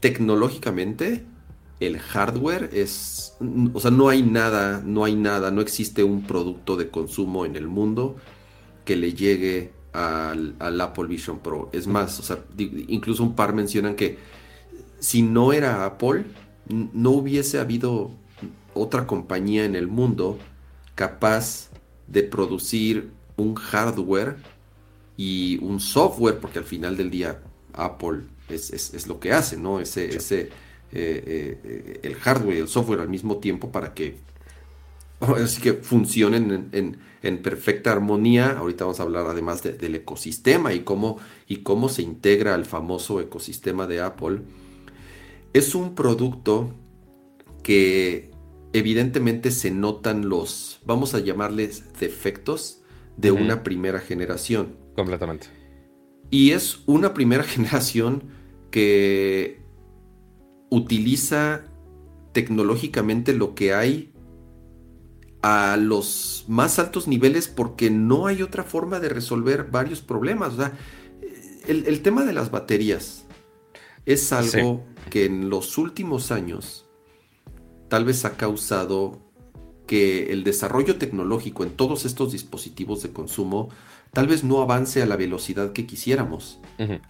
tecnológicamente 0.00 1.24
el 1.80 1.98
hardware 1.98 2.70
es, 2.72 3.36
o 3.74 3.80
sea, 3.80 3.90
no 3.90 4.08
hay 4.08 4.22
nada, 4.22 4.82
no 4.84 5.04
hay 5.04 5.14
nada, 5.14 5.50
no 5.50 5.60
existe 5.60 6.04
un 6.04 6.22
producto 6.22 6.76
de 6.76 6.88
consumo 6.90 7.44
en 7.44 7.56
el 7.56 7.66
mundo 7.66 8.16
que 8.84 8.96
le 8.96 9.12
llegue 9.12 9.72
al, 9.92 10.80
Apple 10.80 11.06
Vision 11.06 11.38
Pro. 11.40 11.68
Es 11.72 11.86
más, 11.86 12.18
o 12.20 12.22
sea, 12.22 12.38
incluso 12.56 13.22
un 13.22 13.34
par 13.34 13.54
mencionan 13.54 13.94
que 13.94 14.18
si 15.00 15.22
no 15.22 15.52
era 15.52 15.84
Apple, 15.84 16.24
no 16.68 17.10
hubiese 17.10 17.58
habido 17.58 18.10
otra 18.74 19.06
compañía 19.06 19.64
en 19.64 19.74
el 19.74 19.86
mundo 19.86 20.38
capaz 20.94 21.70
de 22.06 22.22
producir 22.22 23.10
un 23.36 23.54
hardware 23.54 24.36
y 25.16 25.58
un 25.62 25.80
software, 25.80 26.40
porque 26.40 26.58
al 26.58 26.64
final 26.64 26.96
del 26.96 27.10
día 27.10 27.42
Apple 27.74 28.22
es, 28.48 29.06
lo 29.06 29.20
que 29.20 29.32
hace, 29.32 29.56
¿no? 29.56 29.80
Ese, 29.80 30.16
ese 30.16 30.50
eh, 30.92 31.58
eh, 31.64 32.00
el 32.02 32.14
hardware 32.14 32.56
y 32.56 32.60
el 32.60 32.68
software 32.68 33.00
al 33.00 33.08
mismo 33.08 33.38
tiempo 33.38 33.72
para 33.72 33.92
que 33.94 34.16
así 35.20 35.60
que 35.60 35.74
funcionen 35.74 36.68
en, 36.72 36.98
perfecta 37.42 37.90
armonía. 37.90 38.56
Ahorita 38.58 38.84
vamos 38.84 39.00
a 39.00 39.02
hablar 39.02 39.26
además 39.26 39.62
del 39.62 39.94
ecosistema 39.96 40.74
y 40.74 40.80
cómo, 40.80 41.18
y 41.48 41.58
cómo 41.58 41.88
se 41.88 42.02
integra 42.02 42.54
al 42.54 42.64
famoso 42.64 43.20
ecosistema 43.20 43.86
de 43.86 44.00
Apple. 44.00 44.42
Es 45.52 45.74
un 45.74 45.94
producto 45.94 46.72
que 47.62 48.30
evidentemente 48.72 49.50
se 49.50 49.70
notan 49.72 50.28
los, 50.28 50.80
vamos 50.84 51.14
a 51.14 51.18
llamarles 51.18 51.98
defectos 51.98 52.82
de 53.16 53.32
una 53.32 53.64
primera 53.64 53.98
generación. 53.98 54.76
Completamente. 54.94 55.48
Y 56.30 56.52
es 56.52 56.80
una 56.86 57.12
primera 57.14 57.42
generación 57.44 58.24
que 58.70 59.65
utiliza 60.70 61.64
tecnológicamente 62.32 63.32
lo 63.32 63.54
que 63.54 63.74
hay 63.74 64.12
a 65.42 65.76
los 65.76 66.44
más 66.48 66.78
altos 66.78 67.08
niveles 67.08 67.48
porque 67.48 67.90
no 67.90 68.26
hay 68.26 68.42
otra 68.42 68.64
forma 68.64 69.00
de 69.00 69.08
resolver 69.08 69.64
varios 69.70 70.02
problemas. 70.02 70.54
O 70.54 70.56
sea, 70.56 70.72
el, 71.66 72.02
tema 72.02 72.24
de 72.24 72.32
las 72.32 72.50
baterías. 72.50 73.24
es 74.04 74.32
algo 74.32 74.84
que 75.10 75.24
en 75.24 75.50
los 75.50 75.78
últimos 75.78 76.30
años 76.30 76.86
tal 77.88 78.04
vez 78.04 78.24
ha 78.24 78.36
causado 78.36 79.25
que 79.86 80.32
el 80.32 80.44
desarrollo 80.44 80.96
tecnológico 80.96 81.62
en 81.62 81.70
todos 81.70 82.04
estos 82.04 82.32
dispositivos 82.32 83.02
de 83.02 83.10
consumo 83.12 83.70
tal 84.12 84.28
vez 84.28 84.44
no 84.44 84.62
avance 84.62 85.02
a 85.02 85.06
la 85.06 85.16
velocidad 85.16 85.72
que 85.72 85.86
quisiéramos. 85.86 86.58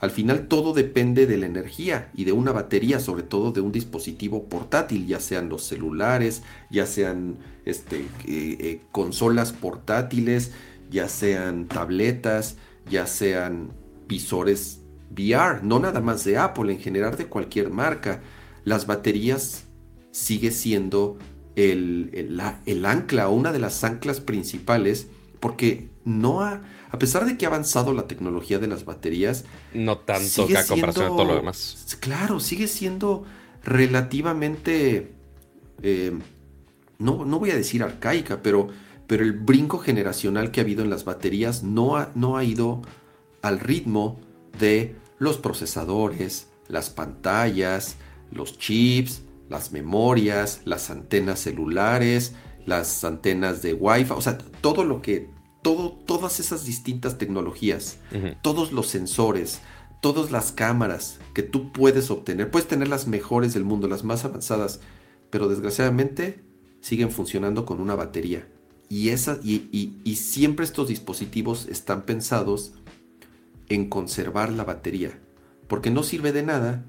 Al 0.00 0.10
final 0.10 0.48
todo 0.48 0.72
depende 0.72 1.26
de 1.26 1.36
la 1.36 1.46
energía 1.46 2.10
y 2.14 2.24
de 2.24 2.32
una 2.32 2.52
batería, 2.52 3.00
sobre 3.00 3.22
todo 3.22 3.52
de 3.52 3.60
un 3.60 3.70
dispositivo 3.70 4.44
portátil, 4.48 5.06
ya 5.06 5.20
sean 5.20 5.48
los 5.48 5.62
celulares, 5.62 6.42
ya 6.70 6.86
sean 6.86 7.36
este, 7.64 7.98
eh, 8.00 8.06
eh, 8.26 8.80
consolas 8.92 9.52
portátiles, 9.52 10.52
ya 10.90 11.08
sean 11.08 11.66
tabletas, 11.66 12.56
ya 12.90 13.06
sean 13.06 13.70
visores 14.08 14.80
VR, 15.10 15.62
no 15.62 15.78
nada 15.78 16.00
más 16.00 16.24
de 16.24 16.38
Apple, 16.38 16.72
en 16.72 16.80
general 16.80 17.16
de 17.16 17.26
cualquier 17.26 17.70
marca. 17.70 18.20
Las 18.64 18.86
baterías 18.86 19.64
sigue 20.10 20.50
siendo 20.50 21.18
el, 21.56 22.10
el, 22.12 22.40
el 22.66 22.86
ancla, 22.86 23.28
una 23.28 23.52
de 23.52 23.58
las 23.58 23.82
anclas 23.82 24.20
principales, 24.20 25.08
porque 25.40 25.88
no 26.04 26.42
ha, 26.42 26.62
a 26.90 26.98
pesar 26.98 27.24
de 27.26 27.36
que 27.36 27.46
ha 27.46 27.48
avanzado 27.48 27.92
la 27.92 28.06
tecnología 28.06 28.58
de 28.58 28.68
las 28.68 28.84
baterías, 28.84 29.44
no 29.74 29.98
tanto 29.98 30.46
que 30.46 30.56
a 30.56 30.66
comparación 30.66 31.08
todo 31.08 31.24
lo 31.24 31.36
demás. 31.36 31.96
Claro, 32.00 32.40
sigue 32.40 32.68
siendo 32.68 33.24
relativamente, 33.64 35.12
eh, 35.82 36.12
no, 36.98 37.24
no, 37.24 37.38
voy 37.38 37.50
a 37.50 37.56
decir 37.56 37.82
arcaica, 37.82 38.42
pero, 38.42 38.68
pero 39.06 39.24
el 39.24 39.32
brinco 39.32 39.78
generacional 39.78 40.50
que 40.50 40.60
ha 40.60 40.62
habido 40.64 40.84
en 40.84 40.90
las 40.90 41.04
baterías 41.04 41.62
no 41.62 41.96
ha, 41.96 42.10
no 42.14 42.36
ha 42.36 42.44
ido 42.44 42.82
al 43.42 43.60
ritmo 43.60 44.20
de 44.58 44.96
los 45.18 45.38
procesadores, 45.38 46.48
las 46.68 46.90
pantallas, 46.90 47.96
los 48.30 48.58
chips, 48.58 49.22
las 49.48 49.72
memorias, 49.72 50.60
las 50.64 50.90
antenas 50.90 51.40
celulares, 51.40 52.34
las 52.66 53.04
antenas 53.04 53.62
de 53.62 53.74
Wi-Fi, 53.74 54.12
o 54.12 54.20
sea, 54.20 54.38
todo 54.38 54.84
lo 54.84 55.00
que, 55.00 55.30
todo, 55.62 55.92
todas 55.92 56.40
esas 56.40 56.64
distintas 56.64 57.18
tecnologías, 57.18 57.98
todos 58.42 58.72
los 58.72 58.88
sensores, 58.88 59.60
todas 60.00 60.30
las 60.30 60.52
cámaras 60.52 61.18
que 61.32 61.42
tú 61.42 61.72
puedes 61.72 62.10
obtener, 62.10 62.50
puedes 62.50 62.68
tener 62.68 62.88
las 62.88 63.06
mejores 63.06 63.54
del 63.54 63.64
mundo, 63.64 63.88
las 63.88 64.04
más 64.04 64.24
avanzadas, 64.24 64.80
pero 65.30 65.48
desgraciadamente 65.48 66.44
siguen 66.80 67.10
funcionando 67.10 67.64
con 67.64 67.80
una 67.80 67.94
batería. 67.94 68.48
Y, 68.88 69.08
esa, 69.08 69.38
y, 69.42 69.98
y 70.04 70.16
siempre 70.16 70.64
estos 70.64 70.88
dispositivos 70.88 71.66
están 71.66 72.02
pensados 72.02 72.74
en 73.68 73.88
conservar 73.88 74.52
la 74.52 74.64
batería, 74.64 75.18
porque 75.66 75.90
no 75.90 76.04
sirve 76.04 76.32
de 76.32 76.44
nada 76.44 76.84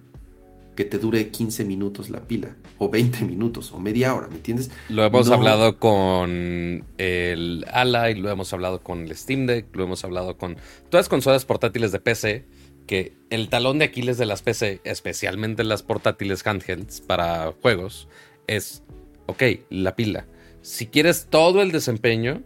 que 0.77 0.85
te 0.85 0.99
dure 0.99 1.29
15 1.29 1.65
minutos 1.65 2.11
la 2.11 2.21
pila, 2.21 2.55
o 2.77 2.87
20 2.87 3.25
minutos, 3.25 3.71
o 3.71 3.79
media 3.79 4.13
hora, 4.13 4.27
¿me 4.27 4.35
entiendes? 4.35 4.69
Lo 4.89 5.03
hemos 5.03 5.27
hablado 5.31 5.79
con 5.79 6.85
el 6.99 7.65
Ally, 7.71 8.13
lo 8.13 8.29
hemos 8.29 8.53
hablado 8.53 8.81
con 8.81 9.01
el 9.01 9.15
Steam 9.15 9.47
Deck, 9.47 9.75
lo 9.75 9.85
hemos 9.85 10.05
hablado 10.05 10.37
con 10.37 10.55
todas 10.89 11.05
las 11.05 11.09
consolas 11.09 11.45
portátiles 11.45 11.91
de 11.91 11.99
PC, 11.99 12.45
que 12.85 13.17
el 13.31 13.49
talón 13.49 13.79
de 13.79 13.85
Aquiles 13.85 14.19
de 14.19 14.27
las 14.27 14.43
PC, 14.43 14.79
especialmente 14.83 15.63
las 15.63 15.81
portátiles 15.81 16.45
handhelds 16.45 17.01
para 17.01 17.53
juegos, 17.59 18.07
es, 18.45 18.83
ok, 19.25 19.43
la 19.71 19.95
pila. 19.95 20.27
Si 20.61 20.85
quieres 20.85 21.25
todo 21.31 21.63
el 21.63 21.71
desempeño, 21.71 22.43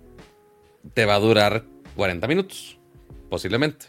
te 0.94 1.04
va 1.04 1.16
a 1.16 1.20
durar 1.20 1.66
40 1.98 2.28
minutos, 2.30 2.80
posiblemente. 3.30 3.88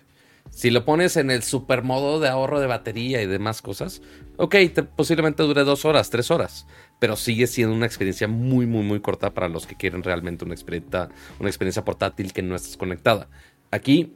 Si 0.50 0.70
lo 0.70 0.85
pones 0.85 1.16
en 1.16 1.31
el 1.31 1.42
super 1.42 1.83
modo 1.83 2.20
de 2.20 2.28
ahorro 2.28 2.61
de 2.61 2.66
batería 2.66 3.22
y 3.22 3.26
demás 3.26 3.62
cosas, 3.62 4.02
ok, 4.42 4.57
posiblemente 4.96 5.44
dure 5.44 5.62
dos 5.62 5.85
horas, 5.85 6.11
tres 6.11 6.33
horas, 6.33 6.66
pero 6.98 7.14
sigue 7.14 7.46
siendo 7.46 7.76
una 7.76 7.87
experiencia 7.87 8.26
muy, 8.26 8.66
muy, 8.66 8.83
muy 8.83 8.98
corta 8.98 9.33
para 9.33 9.48
los 9.48 9.68
que 9.68 9.76
quieren 9.76 10.02
realmente 10.02 10.44
una 10.44 10.52
experiencia, 10.52 11.11
una 11.38 11.48
experiencia 11.48 11.85
portátil 11.85 12.33
que 12.33 12.42
no 12.42 12.57
estés 12.57 12.76
conectada. 12.76 13.28
Aquí, 13.70 14.14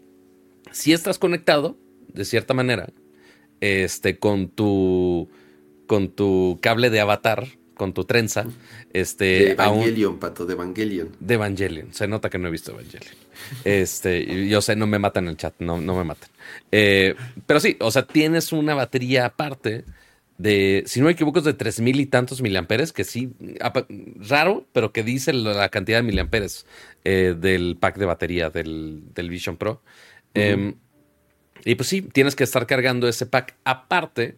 si 0.72 0.92
estás 0.92 1.20
conectado, 1.20 1.78
de 2.12 2.24
cierta 2.24 2.54
manera, 2.54 2.88
este, 3.60 4.18
con 4.18 4.48
tu, 4.48 5.28
con 5.86 6.08
tu 6.08 6.58
cable 6.60 6.90
de 6.90 6.98
avatar, 6.98 7.46
con 7.76 7.92
tu 7.92 8.02
trenza. 8.04 8.46
Este, 8.92 9.24
de 9.24 9.50
Evangelion, 9.52 10.18
pato, 10.18 10.44
de 10.44 10.54
Evangelion. 10.54 11.10
De 11.20 11.34
Evangelion. 11.34 11.94
Se 11.94 12.08
nota 12.08 12.30
que 12.30 12.38
no 12.38 12.48
he 12.48 12.50
visto 12.50 12.72
Evangelion. 12.72 13.14
Este, 13.64 14.48
yo 14.48 14.60
sé, 14.60 14.74
no 14.74 14.88
me 14.88 14.98
matan 14.98 15.24
en 15.24 15.30
el 15.30 15.36
chat, 15.36 15.54
no, 15.60 15.80
no 15.80 15.94
me 15.94 16.02
matan. 16.02 16.30
Eh, 16.72 17.14
pero 17.46 17.60
sí, 17.60 17.76
o 17.78 17.92
sea, 17.92 18.04
tienes 18.04 18.50
una 18.50 18.74
batería 18.74 19.26
aparte 19.26 19.84
de, 20.38 20.82
si 20.86 21.00
no 21.00 21.06
me 21.06 21.12
equivoco, 21.12 21.38
es 21.38 21.44
de 21.44 21.54
tres 21.54 21.80
mil 21.80 21.98
y 22.00 22.06
tantos 22.06 22.42
miliamperes, 22.42 22.92
que 22.92 23.04
sí, 23.04 23.32
raro, 24.28 24.66
pero 24.72 24.92
que 24.92 25.02
dice 25.02 25.32
la 25.32 25.68
cantidad 25.70 25.98
de 25.98 26.02
miliamperes 26.02 26.66
eh, 27.04 27.34
del 27.38 27.76
pack 27.78 27.96
de 27.96 28.06
batería 28.06 28.50
del, 28.50 29.02
Vision 29.14 29.56
Pro. 29.56 29.82
Em, 30.34 30.74
y 31.64 31.74
pues 31.74 31.88
sí, 31.88 32.02
tienes 32.02 32.36
que 32.36 32.44
estar 32.44 32.66
cargando 32.66 33.08
ese 33.08 33.26
pack 33.26 33.56
aparte, 33.64 34.36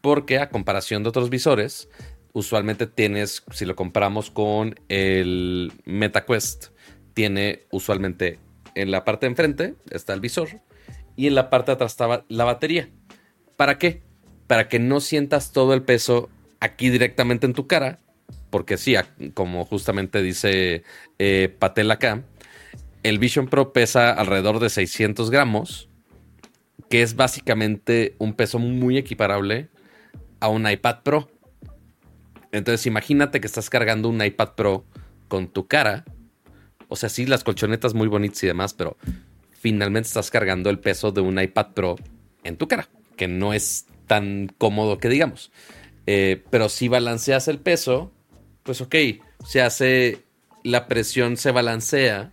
porque 0.00 0.38
a 0.38 0.50
comparación 0.50 1.02
de 1.02 1.08
otros 1.08 1.30
visores, 1.30 1.88
usualmente 2.32 2.86
tienes, 2.86 3.42
si 3.52 3.64
lo 3.64 3.74
compramos 3.74 4.30
con 4.30 4.78
el 4.88 5.72
MetaQuest, 5.84 6.66
tiene 7.14 7.64
usualmente 7.70 8.38
en 8.74 8.92
la 8.92 9.04
parte 9.04 9.26
de 9.26 9.30
enfrente 9.30 9.74
está 9.90 10.14
el 10.14 10.20
visor 10.20 10.60
y 11.16 11.26
en 11.26 11.34
la 11.34 11.50
parte 11.50 11.72
de 11.72 11.74
atrás 11.74 11.92
está 11.92 12.24
la 12.28 12.44
batería. 12.44 12.90
¿Para 13.56 13.76
qué? 13.76 14.02
Para 14.48 14.68
que 14.68 14.80
no 14.80 14.98
sientas 14.98 15.52
todo 15.52 15.72
el 15.72 15.82
peso 15.82 16.28
aquí 16.58 16.90
directamente 16.90 17.46
en 17.46 17.52
tu 17.52 17.68
cara, 17.68 18.00
porque 18.50 18.76
sí, 18.76 18.96
como 19.34 19.64
justamente 19.64 20.22
dice 20.22 20.82
eh, 21.20 21.54
Patel 21.58 21.90
acá, 21.90 22.24
el 23.02 23.18
Vision 23.18 23.46
Pro 23.46 23.72
pesa 23.72 24.10
alrededor 24.10 24.58
de 24.58 24.70
600 24.70 25.30
gramos, 25.30 25.88
que 26.88 27.02
es 27.02 27.14
básicamente 27.14 28.14
un 28.18 28.34
peso 28.34 28.58
muy 28.58 28.98
equiparable 28.98 29.68
a 30.40 30.48
un 30.48 30.68
iPad 30.68 31.02
Pro. 31.02 31.30
Entonces 32.50 32.86
imagínate 32.86 33.40
que 33.40 33.46
estás 33.46 33.70
cargando 33.70 34.08
un 34.08 34.22
iPad 34.22 34.54
Pro 34.54 34.84
con 35.28 35.48
tu 35.48 35.66
cara. 35.66 36.04
O 36.88 36.96
sea, 36.96 37.08
sí, 37.08 37.26
las 37.26 37.44
colchonetas 37.44 37.94
muy 37.94 38.08
bonitas 38.08 38.42
y 38.42 38.46
demás, 38.46 38.72
pero 38.72 38.96
finalmente 39.50 40.06
estás 40.06 40.30
cargando 40.30 40.70
el 40.70 40.78
peso 40.78 41.12
de 41.12 41.20
un 41.20 41.38
iPad 41.38 41.68
Pro 41.74 41.96
en 42.44 42.56
tu 42.56 42.66
cara, 42.66 42.88
que 43.16 43.28
no 43.28 43.52
es 43.52 43.86
tan 44.08 44.52
cómodo 44.58 44.98
que 44.98 45.08
digamos. 45.08 45.52
Eh, 46.06 46.42
pero 46.50 46.68
si 46.68 46.88
balanceas 46.88 47.46
el 47.46 47.58
peso, 47.58 48.10
pues 48.64 48.80
ok, 48.80 48.94
se 49.46 49.62
hace, 49.62 50.24
la 50.64 50.88
presión 50.88 51.36
se 51.36 51.52
balancea 51.52 52.32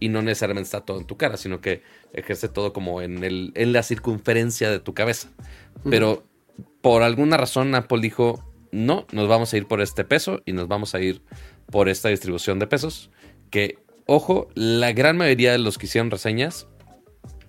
y 0.00 0.08
no 0.08 0.22
necesariamente 0.22 0.66
está 0.66 0.80
todo 0.80 1.00
en 1.00 1.06
tu 1.06 1.16
cara, 1.16 1.36
sino 1.36 1.60
que 1.60 1.82
ejerce 2.14 2.48
todo 2.48 2.72
como 2.72 3.02
en, 3.02 3.24
el, 3.24 3.52
en 3.54 3.72
la 3.72 3.82
circunferencia 3.82 4.70
de 4.70 4.80
tu 4.80 4.94
cabeza. 4.94 5.28
Pero 5.88 6.24
por 6.80 7.02
alguna 7.02 7.36
razón 7.36 7.74
Apple 7.74 8.00
dijo, 8.00 8.48
no, 8.72 9.06
nos 9.12 9.28
vamos 9.28 9.52
a 9.52 9.56
ir 9.56 9.66
por 9.66 9.80
este 9.80 10.04
peso 10.04 10.42
y 10.46 10.52
nos 10.52 10.68
vamos 10.68 10.94
a 10.94 11.00
ir 11.00 11.22
por 11.70 11.88
esta 11.88 12.08
distribución 12.08 12.58
de 12.58 12.66
pesos. 12.66 13.10
Que, 13.50 13.78
ojo, 14.06 14.48
la 14.54 14.92
gran 14.92 15.16
mayoría 15.16 15.52
de 15.52 15.58
los 15.58 15.78
que 15.78 15.86
hicieron 15.86 16.10
reseñas, 16.10 16.68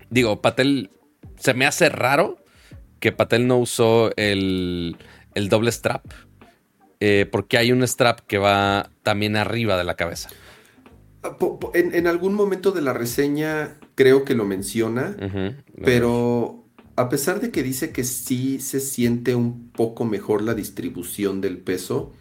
digo, 0.09 0.41
Patel, 0.41 0.91
se 1.37 1.53
me 1.53 1.65
hace 1.65 1.89
raro 1.89 2.37
que 2.99 3.11
Patel 3.11 3.47
no 3.47 3.57
usó 3.57 4.11
el, 4.15 4.97
doble 5.49 5.71
strap, 5.71 6.05
eh, 6.99 7.27
porque 7.31 7.57
hay 7.57 7.71
un 7.71 7.83
strap 7.87 8.19
que 8.21 8.37
va 8.37 8.89
también 9.03 9.35
arriba 9.35 9.77
de 9.77 9.83
la 9.83 9.95
cabeza. 9.95 10.29
Ah, 11.23 11.35
en, 11.73 12.07
algún 12.07 12.33
momento 12.33 12.71
de 12.71 12.81
la 12.81 12.93
reseña 12.93 13.77
creo 13.95 14.23
que 14.23 14.35
lo 14.35 14.45
menciona, 14.45 15.15
pero 15.83 16.63
a 16.95 17.09
pesar 17.09 17.39
de 17.39 17.51
que 17.51 17.63
dice 17.63 17.91
que 17.91 18.03
sí 18.03 18.59
se 18.59 18.79
siente 18.79 19.35
un 19.35 19.69
poco 19.69 20.05
mejor 20.05 20.41
la 20.41 20.53
distribución 20.53 21.41
del 21.41 21.57
peso, 21.57 22.13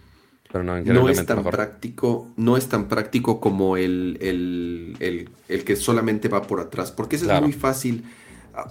no, 0.53 1.09
es 1.09 1.27
tan 1.27 1.45
práctico, 1.45 2.29
no 2.37 2.57
es 2.57 2.69
tan 2.69 2.89
práctico 2.89 3.41
como 3.41 3.77
el, 3.77 4.19
el, 4.21 5.65
que 5.65 5.77
solamente 5.77 6.29
va 6.29 6.43
por 6.43 6.61
atrás, 6.61 6.91
porque 6.91 7.17
ese 7.17 7.33
es 7.33 7.43
muy 7.43 7.53
fácil 7.53 8.05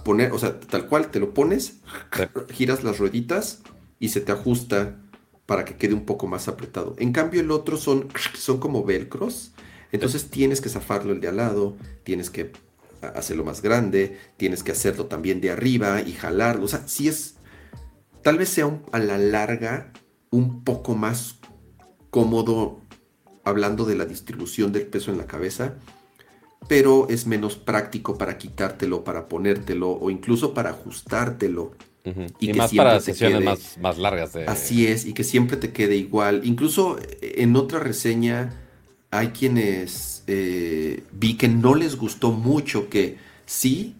poner, 0.04 0.32
o 0.32 0.38
sea, 0.38 0.60
tal 0.60 0.86
cual, 0.86 1.10
te 1.10 1.20
lo 1.20 1.34
pones, 1.34 1.80
giras 2.50 2.84
las 2.84 2.98
rueditas 2.98 3.62
y 3.98 4.10
se 4.10 4.20
te 4.20 4.32
ajusta 4.32 4.96
para 5.46 5.64
que 5.64 5.76
quede 5.76 5.94
un 5.94 6.04
poco 6.04 6.26
más 6.26 6.48
apretado. 6.48 6.94
En 6.98 7.12
cambio 7.12 7.40
el 7.40 7.50
otro 7.50 7.76
son, 7.76 8.08
son 8.34 8.58
como 8.58 8.84
velcros, 8.84 9.52
entonces 9.92 10.30
tienes 10.30 10.60
que 10.60 10.68
zafarlo 10.68 11.12
el 11.12 11.20
de 11.20 11.28
al 11.28 11.36
lado, 11.36 11.76
tienes 12.04 12.30
que 12.30 12.52
hacerlo 13.00 13.44
más 13.44 13.62
grande, 13.62 14.18
tienes 14.36 14.62
que 14.62 14.72
hacerlo 14.72 15.06
también 15.06 15.40
de 15.40 15.50
arriba 15.50 16.02
y 16.02 16.12
jalarlo. 16.12 16.64
O 16.64 16.68
sea, 16.68 16.86
si 16.86 17.08
es, 17.08 17.36
tal 18.22 18.38
vez 18.38 18.48
sea 18.48 18.78
a 18.92 18.98
la 18.98 19.18
larga 19.18 19.92
un 20.30 20.64
poco 20.64 20.94
más 20.94 21.38
cómodo 22.10 22.82
hablando 23.44 23.84
de 23.84 23.94
la 23.94 24.04
distribución 24.04 24.72
del 24.72 24.86
peso 24.86 25.10
en 25.10 25.18
la 25.18 25.26
cabeza, 25.26 25.76
pero 26.66 27.06
es 27.08 27.26
menos 27.26 27.56
práctico 27.56 28.18
para 28.18 28.36
quitártelo, 28.38 29.04
para 29.04 29.28
ponértelo 29.28 29.90
o 29.90 30.10
incluso 30.10 30.52
para 30.54 30.70
ajustártelo 30.70 31.72
Y, 32.40 32.52
más 32.54 32.72
para 32.72 33.00
sesiones 33.00 33.78
más, 33.78 33.98
largas. 33.98 34.32
De... 34.32 34.46
Así 34.46 34.86
es, 34.86 35.06
y 35.06 35.12
que 35.12 35.24
siempre 35.24 35.56
te 35.56 35.72
quede 35.72 35.96
igual. 35.96 36.42
Incluso 36.44 36.98
eh, 36.98 37.34
en 37.38 37.54
otra 37.56 37.78
reseña 37.78 38.54
hay 39.10 39.28
quienes 39.28 40.24
eh, 40.26 41.04
vi 41.12 41.36
que 41.36 41.48
no 41.48 41.74
les 41.74 41.96
gustó 41.96 42.32
mucho, 42.32 42.88
que 42.88 43.18
sí 43.46 43.94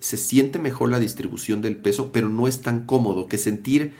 se 0.00 0.16
siente 0.16 0.58
mejor 0.58 0.90
la 0.90 1.00
distribución 1.00 1.60
del 1.60 1.76
peso, 1.76 2.10
pero 2.12 2.28
no 2.28 2.46
es 2.48 2.62
tan 2.62 2.86
cómodo 2.86 3.26
que 3.26 3.38
sentir 3.38 3.94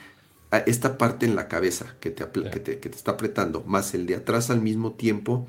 esta 0.66 0.96
parte 0.96 1.26
en 1.26 1.36
la 1.36 1.48
cabeza 1.48 1.96
que 2.00 2.10
te, 2.10 2.24
que 2.24 2.60
te, 2.60 2.88
está 2.88 3.12
apretando, 3.12 3.62
más 3.66 3.94
el 3.94 4.06
de 4.06 4.16
atrás 4.16 4.50
al 4.50 4.62
mismo 4.62 4.92
tiempo, 4.92 5.46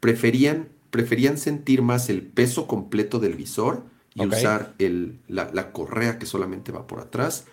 preferían, 0.00 0.68
preferían 0.94 1.38
sentir 1.38 1.82
más 1.82 2.08
el 2.08 2.22
peso 2.22 2.68
completo 2.68 3.18
del 3.18 3.34
visor 3.34 3.82
y 4.14 4.24
usar 4.24 4.74
el, 4.78 5.18
la, 5.26 5.72
correa 5.72 6.20
que 6.20 6.24
solamente 6.24 6.70
va 6.70 6.86
por 6.86 7.00
atrás, 7.00 7.46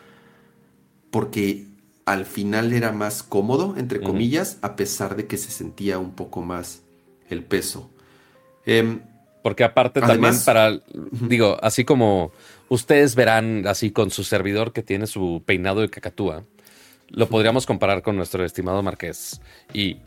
porque 1.09 1.65
al 2.05 2.27
final 2.27 2.71
era 2.71 2.91
más 2.91 3.23
cómodo, 3.23 3.73
entre 3.77 3.99
comillas, 3.99 4.59
a 4.61 4.75
pesar 4.75 5.15
de 5.15 5.25
que 5.25 5.37
se 5.37 5.49
sentía 5.49 5.97
un 5.97 6.11
poco 6.11 6.43
más 6.43 6.83
el 7.31 7.43
peso. 7.43 7.89
Em, 8.67 9.01
porque 9.41 9.63
aparte 9.63 10.01
también 10.01 10.35
para, 10.45 10.79
digo, 11.09 11.57
así 11.63 11.83
como 11.83 12.31
ustedes 12.69 13.15
verán 13.15 13.65
así 13.65 13.89
con 13.89 14.11
su 14.11 14.23
servidor 14.23 14.71
que 14.71 14.83
tiene 14.83 15.07
su 15.07 15.41
peinado 15.47 15.81
de 15.81 15.89
cacatúa, 15.89 16.43
lo 17.09 17.27
podríamos 17.27 17.65
comparar 17.65 18.03
con 18.03 18.15
nuestro 18.15 18.45
estimado 18.45 18.83
Marqués. 18.83 19.41
Y 19.73 19.97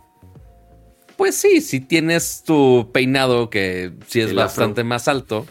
pues 1.16 1.36
sí, 1.36 1.60
si 1.60 1.80
tienes 1.80 2.42
tu 2.44 2.90
peinado 2.92 3.50
que 3.50 3.92
sí 4.06 4.20
es 4.20 4.34
bastante 4.34 4.84
más 4.84 5.08
alto, 5.08 5.46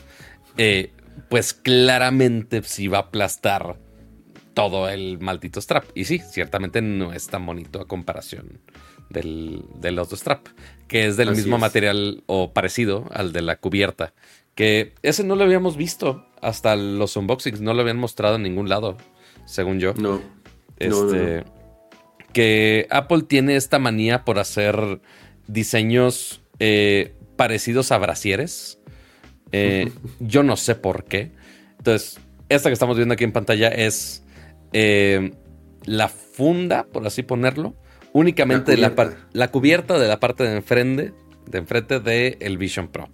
eh, 0.57 0.91
pues 1.29 1.53
claramente 1.53 2.61
sí 2.63 2.87
va 2.87 2.99
a 2.99 3.01
aplastar 3.01 3.77
todo 4.53 4.89
el 4.89 5.19
maldito 5.19 5.61
strap. 5.61 5.85
Y 5.95 6.05
sí, 6.05 6.19
ciertamente 6.19 6.81
no 6.81 7.13
es 7.13 7.27
tan 7.27 7.45
bonito 7.45 7.81
a 7.81 7.87
comparación 7.87 8.59
del, 9.09 9.63
del 9.75 9.99
strap, 10.05 10.47
que 10.87 11.07
es 11.07 11.17
del 11.17 11.31
mismo 11.31 11.57
material 11.57 12.23
o 12.27 12.53
parecido 12.53 13.05
al 13.11 13.33
de 13.33 13.41
la 13.41 13.57
cubierta. 13.57 14.13
Que 14.55 14.93
ese 15.01 15.23
no 15.23 15.35
lo 15.35 15.43
habíamos 15.43 15.77
visto 15.77 16.27
hasta 16.41 16.75
los 16.75 17.15
unboxings, 17.15 17.61
no 17.61 17.73
lo 17.73 17.81
habían 17.81 17.97
mostrado 17.97 18.35
en 18.35 18.43
ningún 18.43 18.69
lado, 18.69 18.97
según 19.45 19.79
yo. 19.79 19.93
No. 19.95 20.21
Este, 20.77 21.43
Que 22.33 22.87
Apple 22.89 23.23
tiene 23.23 23.55
esta 23.55 23.79
manía 23.79 24.23
por 24.25 24.39
hacer 24.39 25.01
diseños 25.47 26.41
eh, 26.59 27.13
parecidos 27.35 27.91
a 27.91 27.97
brasieres 27.97 28.79
eh, 29.53 29.91
yo 30.19 30.43
no 30.43 30.57
sé 30.57 30.75
por 30.75 31.05
qué. 31.05 31.31
Entonces, 31.77 32.19
esta 32.49 32.69
que 32.69 32.73
estamos 32.73 32.97
viendo 32.97 33.13
aquí 33.13 33.23
en 33.23 33.31
pantalla 33.31 33.69
es 33.69 34.23
eh, 34.73 35.31
la 35.85 36.09
funda, 36.09 36.85
por 36.85 37.07
así 37.07 37.23
ponerlo, 37.23 37.75
únicamente 38.11 38.75
la, 38.75 38.93
la, 39.31 39.47
cubierta 39.49 39.97
de 39.97 40.07
la 40.07 40.19
parte 40.19 40.43
de 40.43 40.55
enfrente, 40.57 41.13
de 41.45 41.57
enfrente 41.57 41.99
del 42.01 42.57
Vision 42.57 42.89
Pro. 42.89 43.09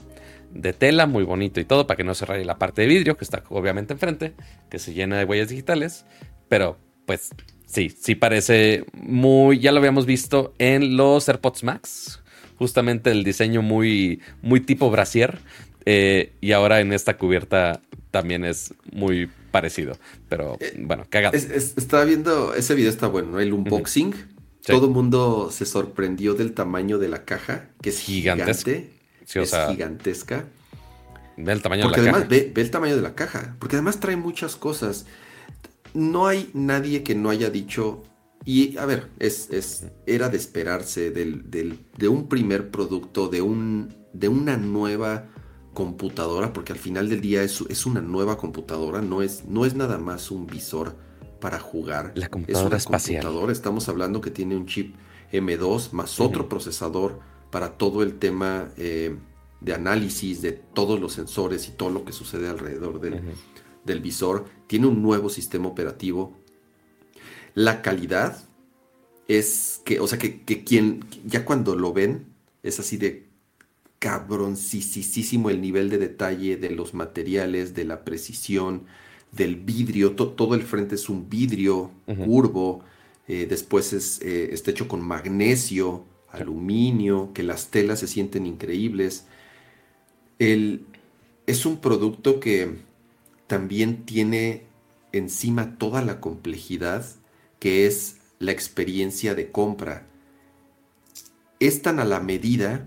De 0.52 0.74
tela, 0.74 1.06
muy 1.06 1.24
bonito 1.24 1.60
y 1.60 1.65
todo, 1.65 1.86
para 1.86 1.98
que 1.98 2.04
no 2.04 2.15
se 2.15 2.26
raye 2.26 2.44
la 2.44 2.58
parte 2.58 2.82
de 2.82 2.88
vidrio, 2.88 3.18
que 3.18 3.24
está 3.24 3.44
obviamente 3.50 3.94
enfrente, 3.94 4.34
que 4.70 4.80
se 4.80 4.94
llena 4.94 5.18
de 5.20 5.26
huellas 5.26 5.50
digitales. 5.50 6.06
Pero, 6.48 6.78
pues, 7.06 7.30
sí, 7.69 7.89
sí 7.89 8.15
parece 8.15 8.86
muy. 8.93 9.60
Ya 9.60 9.71
lo 9.71 9.77
habíamos 9.77 10.05
visto 10.05 10.53
en 10.58 10.97
los 10.97 11.29
AirPods 11.29 11.63
Max. 11.63 12.21
Justamente 12.58 13.12
el 13.12 13.23
diseño 13.23 13.62
muy, 13.62 14.21
muy 14.41 14.60
tipo 14.60 14.89
brasier. 14.91 15.39
Eh, 15.86 16.34
y 16.41 16.51
ahora 16.51 16.82
en 16.82 16.91
esta 16.91 17.17
cubierta 17.17 17.82
también 18.12 18.43
es 18.43 18.73
muy 18.91 19.29
parecido. 19.51 19.97
Pero 20.27 20.58
eh, 20.60 20.75
bueno, 20.77 21.05
cagado. 21.10 21.36
estaba 21.38 22.03
viendo, 22.03 22.53
ese 22.53 22.75
video 22.75 22.89
está 22.89 23.08
bueno, 23.08 23.39
El 23.39 23.53
unboxing. 23.53 24.13
Todo 24.65 24.86
el 24.86 24.91
mundo 24.91 25.49
se 25.51 25.65
sorprendió 25.65 26.36
del 26.36 26.53
tamaño 26.53 26.99
de 26.99 27.08
la 27.08 27.23
caja, 27.25 27.69
que 27.82 27.89
es 27.89 27.99
gigante. 27.99 28.91
es 29.25 29.55
gigantesca. 29.69 30.45
Ve 31.38 31.53
el 31.53 31.62
tamaño 31.62 31.86
de 31.86 31.91
la 31.91 31.97
además, 31.97 32.27
Ve, 32.27 32.51
el 32.53 32.69
tamaño 32.69 32.95
de 32.95 33.01
la 33.01 33.15
caja. 33.15 33.55
Porque 33.60 33.77
además 33.77 33.99
trae 33.99 34.15
muchas 34.15 34.55
cosas. 34.55 35.05
No 35.93 36.28
hay 36.28 36.49
nadie 36.54 37.04
que 37.04 37.15
no 37.15 37.30
haya 37.30 37.49
dicho. 37.49 38.04
Y 38.45 38.78
a 38.78 38.86
ver, 38.86 39.10
es, 39.19 39.49
es 39.49 39.88
era 40.06 40.30
de 40.30 40.38
esperarse 40.38 41.12
del, 41.12 41.49
del, 41.49 41.80
de 41.97 42.08
un 42.08 42.28
primer 42.28 42.71
producto, 42.71 43.28
de, 43.28 43.41
un, 43.41 43.93
de 44.13 44.28
una 44.28 44.58
nueva 44.58 45.28
computadora, 45.73 46.54
porque 46.54 46.73
al 46.73 46.80
final 46.80 47.10
del 47.10 47.21
día 47.21 47.43
es, 47.43 47.62
es 47.69 47.86
una 47.86 48.02
nueva 48.02 48.38
computadora, 48.38 49.02
no 49.02 49.21
es, 49.21 49.45
no 49.45 49.65
es 49.65 49.75
nada 49.75 49.97
más 49.97 50.32
un 50.32 50.47
visor 50.47 50.95
para 51.39 51.60
jugar. 51.60 52.12
La 52.15 52.30
computadora 52.30 52.78
es 52.78 52.84
espacial. 52.84 53.49
Estamos 53.49 53.88
hablando 53.89 54.21
que 54.21 54.32
tiene 54.32 54.56
un 54.56 54.65
chip 54.65 54.95
M2 55.32 55.91
más 55.91 56.19
otro 56.19 56.49
procesador 56.49 57.19
para 57.52 57.78
todo 57.78 58.04
el 58.04 58.19
tema 58.19 58.69
eh, 58.78 59.15
de 59.62 59.73
análisis 59.73 60.41
de 60.41 60.54
todos 60.54 60.99
los 60.99 61.13
sensores 61.13 61.67
y 61.67 61.71
todo 61.71 61.89
lo 61.89 62.06
que 62.06 62.13
sucede 62.13 62.47
alrededor 62.47 62.99
del, 62.99 63.21
del 63.86 64.02
visor. 64.02 64.46
Tiene 64.68 64.88
un 64.88 65.02
nuevo 65.02 65.30
sistema 65.30 65.68
operativo. 65.68 66.38
La 67.56 67.82
calidad 67.82 68.44
es 69.28 69.82
que, 69.86 70.00
o 70.00 70.08
sea, 70.08 70.18
que, 70.18 70.42
que 70.42 70.63
quien 70.63 71.06
ya 71.26 71.46
cuando 71.46 71.76
lo 71.76 71.94
ven 71.94 72.26
es 72.63 72.80
así 72.80 72.98
de 72.98 73.30
cabroncísimo 74.00 75.50
el 75.50 75.62
nivel 75.62 75.89
de 75.89 75.98
detalle 75.98 76.56
de 76.56 76.72
los 76.72 76.94
materiales, 76.94 77.74
de 77.74 77.86
la 77.86 78.06
precisión, 78.06 78.86
del 79.32 79.56
vidrio. 79.58 80.13
todo 80.13 80.56
el 80.56 80.63
frente 80.63 80.96
es 80.96 81.10
un 81.10 81.30
vidrio 81.30 81.92
curvo. 82.26 82.82
Eh, 83.28 83.46
después 83.48 83.94
es, 83.94 84.22
eh, 84.22 84.50
está 84.54 84.72
hecho 84.72 84.88
con 84.88 85.02
magnesio, 85.02 86.06
aluminio, 86.32 87.32
que 87.34 87.44
las 87.44 87.68
telas 87.68 88.00
se 88.00 88.08
sienten 88.08 88.48
increíbles. 88.48 89.26
El, 90.39 90.86
es 91.46 91.65
un 91.65 91.78
producto 91.78 92.39
que 92.39 92.78
también 93.50 94.06
tiene 94.06 94.68
encima 95.12 95.78
toda 95.80 96.04
la 96.04 96.22
complejidad 96.22 97.04
que 97.58 97.88
es 97.88 98.18
la 98.38 98.52
experiencia 98.52 99.34
de 99.34 99.52
compra. 99.52 100.06
Es 101.60 101.82
tan 101.82 102.00
a 102.00 102.06
la 102.06 102.20
medida 102.22 102.86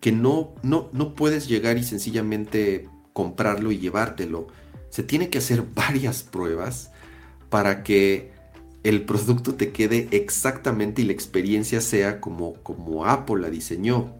que 0.00 0.10
no, 0.10 0.52
no, 0.62 0.90
no 0.92 1.14
puedes 1.14 1.46
llegar 1.46 1.78
y 1.78 1.84
sencillamente 1.84 2.88
comprarlo 3.12 3.70
y 3.70 3.78
llevártelo. 3.78 4.48
Se 4.90 5.04
tiene 5.04 5.30
que 5.30 5.38
hacer 5.38 5.64
varias 5.74 6.24
pruebas 6.24 6.90
para 7.48 7.84
que 7.84 8.32
el 8.82 9.04
producto 9.04 9.54
te 9.54 9.70
quede 9.70 10.08
exactamente 10.10 11.02
y 11.02 11.04
la 11.04 11.12
experiencia 11.12 11.80
sea 11.80 12.20
como, 12.20 12.54
como 12.64 13.06
Apple 13.06 13.40
la 13.40 13.48
diseñó. 13.48 14.12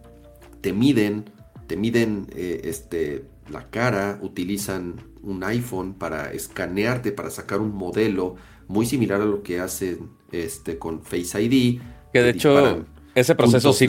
Te 0.61 0.73
miden, 0.73 1.25
te 1.67 1.77
miden 1.77 2.29
eh, 2.37 2.61
este, 2.63 3.25
la 3.51 3.69
cara, 3.71 4.21
utilizan 4.23 5.14
un 5.25 5.43
iPhone 5.45 5.95
para 5.95 6.33
escanearte, 6.33 7.13
para 7.13 7.31
sacar 7.31 7.61
un 7.61 7.75
modelo 7.75 8.37
muy 8.69 8.87
similar 8.87 9.21
a 9.21 9.25
lo 9.25 9.43
que 9.43 9.61
hacen 9.61 10.11
este, 10.33 10.79
con 10.79 11.03
Face 11.03 11.43
ID. 11.43 11.81
Que 12.13 12.23
de 12.23 12.31
hecho 12.31 12.87
ese 13.15 13.35
proceso 13.35 13.73
sí, 13.73 13.87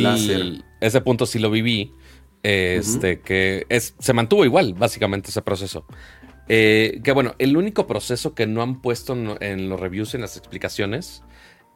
ese 0.81 1.01
punto 1.01 1.25
sí 1.25 1.39
lo 1.39 1.49
viví. 1.49 1.93
Este, 2.43 3.21
que 3.21 3.65
es, 3.69 3.95
se 3.97 4.13
mantuvo 4.13 4.45
igual, 4.45 4.75
básicamente, 4.75 5.31
ese 5.31 5.41
proceso. 5.41 5.85
Eh, 6.47 7.01
que 7.03 7.11
bueno, 7.11 7.33
el 7.39 7.57
único 7.57 7.87
proceso 7.87 8.35
que 8.35 8.45
no 8.45 8.61
han 8.61 8.83
puesto 8.83 9.17
en, 9.39 9.67
los 9.67 9.79
reviews, 9.79 10.13
en 10.13 10.21
las 10.21 10.37
explicaciones, 10.37 11.23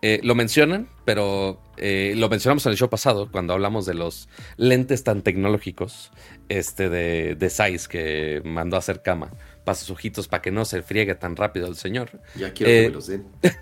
eh, 0.04 0.20
lo 0.22 0.36
mencionan, 0.36 0.88
pero 1.06 1.60
eh, 1.78 2.14
lo 2.16 2.30
mencionamos 2.30 2.68
en 2.68 2.74
el 2.74 2.78
show 2.78 2.88
pasado, 2.88 3.32
cuando 3.32 3.54
hablamos 3.54 3.88
de 3.88 3.96
los 3.96 4.30
lentes 4.58 5.04
tan 5.04 5.24
tecnológicos 5.24 6.12
este, 6.50 6.88
de, 6.90 7.34
de 7.34 7.50
Size 7.50 7.90
que 7.90 8.42
mandó 8.46 8.76
a 8.76 8.80
hacer 8.80 9.02
cama 9.02 9.32
para 9.70 9.76
sus 9.80 9.92
ojitos 9.92 10.28
para 10.28 10.42
que 10.42 10.50
no 10.50 10.66
se 10.66 10.82
friegue 10.82 11.14
tan 11.14 11.36
rápido 11.36 11.68
el 11.68 11.76
señor. 11.76 12.10
Ya 12.36 12.52
quiero 12.54 12.72
que 12.72 12.88
me 12.88 12.90
los 12.90 13.08
den. 13.08 13.26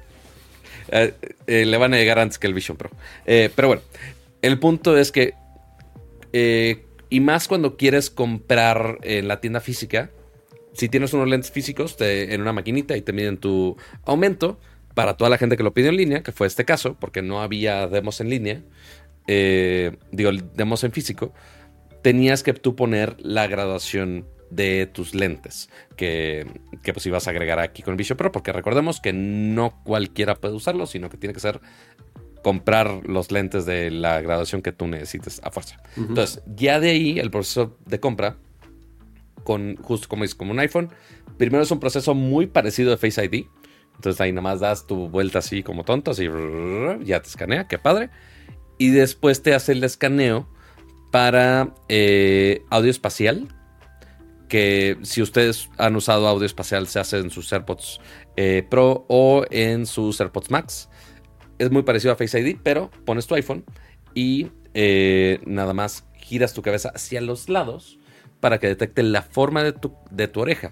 Eh, 0.89 1.13
eh, 1.47 1.65
le 1.65 1.75
van 1.75 1.93
a 1.93 1.97
llegar 1.97 2.17
antes 2.17 2.39
que 2.39 2.47
el 2.47 2.53
Vision 2.53 2.77
Pro. 2.77 2.89
Eh, 3.25 3.49
pero 3.53 3.67
bueno, 3.67 3.81
el 4.41 4.57
punto 4.57 4.97
es 4.97 5.11
que, 5.11 5.33
y 7.09 7.19
más 7.19 7.49
cuando 7.49 7.75
quieres 7.75 8.09
comprar 8.09 8.97
en 9.01 9.27
la 9.27 9.41
tienda 9.41 9.59
física, 9.59 10.11
si 10.71 10.87
tienes 10.87 11.11
unos 11.11 11.27
lentes 11.27 11.51
físicos 11.51 11.97
en 11.99 12.39
una 12.39 12.53
maquinita 12.53 12.95
y 12.95 13.01
te 13.01 13.11
miden 13.11 13.35
tu 13.37 13.75
aumento, 14.05 14.61
para 14.93 15.17
toda 15.17 15.29
la 15.29 15.37
gente 15.37 15.57
que 15.57 15.63
lo 15.63 15.73
pide 15.73 15.89
en 15.89 15.97
línea, 15.97 16.23
que 16.23 16.31
fue 16.31 16.47
este 16.47 16.63
caso, 16.63 16.95
porque 16.97 17.21
no 17.21 17.41
había 17.41 17.87
demos 17.87 18.21
en 18.21 18.29
línea, 18.29 18.63
digo, 19.27 20.31
demos 20.55 20.85
en 20.85 20.93
físico, 20.93 21.33
tenías 22.01 22.43
que 22.43 22.53
tú 22.53 22.77
poner 22.77 23.17
la 23.19 23.47
graduación 23.47 24.25
de 24.49 24.87
tus 24.87 25.13
lentes 25.13 25.69
que, 25.95 26.47
que, 26.83 26.93
pues 26.93 27.05
ibas 27.05 27.27
a 27.27 27.31
agregar 27.31 27.59
aquí 27.59 27.83
con 27.83 27.97
Vision 27.97 28.17
Pro, 28.17 28.31
porque 28.31 28.53
recordemos 28.53 29.01
que 29.01 29.13
no 29.13 29.81
cualquiera 29.83 30.35
puede 30.35 30.53
usarlo, 30.53 30.85
sino 30.85 31.09
que 31.09 31.17
tiene 31.17 31.33
que 31.33 31.39
ser 31.39 31.59
comprar 32.47 33.01
los 33.05 33.31
lentes 33.31 33.65
de 33.65 33.91
la 33.91 34.21
graduación 34.21 34.61
que 34.61 34.71
tú 34.71 34.87
necesites 34.87 35.41
a 35.43 35.51
fuerza. 35.51 35.81
Entonces, 35.97 36.41
ya 36.55 36.79
de 36.79 36.91
ahí 36.91 37.19
el 37.19 37.29
proceso 37.29 37.77
de 37.85 37.99
compra, 37.99 38.37
con 39.43 39.75
justo 39.77 40.07
como 40.07 40.23
es 40.23 40.33
como 40.33 40.51
un 40.51 40.59
iPhone, 40.59 40.89
primero 41.37 41.63
es 41.63 41.71
un 41.71 41.79
proceso 41.81 42.13
muy 42.13 42.47
parecido 42.47 42.91
de 42.91 42.97
Face 42.97 43.23
ID, 43.23 43.45
Entonces 43.95 44.21
ahí 44.21 44.31
nada 44.31 44.43
más 44.43 44.59
das 44.61 44.87
tu 44.87 45.09
vuelta 45.09 45.39
así 45.39 45.63
como 45.63 45.83
tonto, 45.83 46.11
así 46.11 46.29
ya 47.03 47.21
te 47.21 47.27
escanea, 47.27 47.67
qué 47.67 47.77
padre. 47.77 48.11
Y 48.77 48.91
después 48.91 49.41
te 49.41 49.53
hace 49.53 49.73
el 49.73 49.83
escaneo 49.83 50.47
para 51.11 51.73
eh, 51.89 52.63
audio 52.69 52.91
espacial. 52.91 53.47
Que 54.47 54.97
si 55.01 55.21
ustedes 55.21 55.69
han 55.77 55.95
usado 55.95 56.27
audio 56.27 56.45
espacial, 56.45 56.87
se 56.87 56.99
hace 56.99 57.17
en 57.17 57.29
sus 57.29 57.51
AirPods 57.51 57.99
eh, 58.35 58.65
Pro 58.69 59.05
o 59.09 59.45
en 59.49 59.85
sus 59.85 60.19
AirPods 60.21 60.51
Max. 60.51 60.89
Es 61.59 61.71
muy 61.71 61.83
parecido 61.83 62.13
a 62.13 62.15
Face 62.15 62.39
ID, 62.39 62.57
pero 62.63 62.91
pones 63.05 63.27
tu 63.27 63.35
iPhone 63.35 63.65
y 64.13 64.47
eh, 64.73 65.39
nada 65.45 65.73
más 65.73 66.05
giras 66.13 66.53
tu 66.53 66.61
cabeza 66.61 66.91
hacia 66.93 67.21
los 67.21 67.49
lados 67.49 67.99
para 68.39 68.59
que 68.59 68.67
detecte 68.67 69.03
la 69.03 69.21
forma 69.21 69.63
de 69.63 69.73
tu, 69.73 69.93
de 70.11 70.27
tu 70.27 70.41
oreja, 70.41 70.71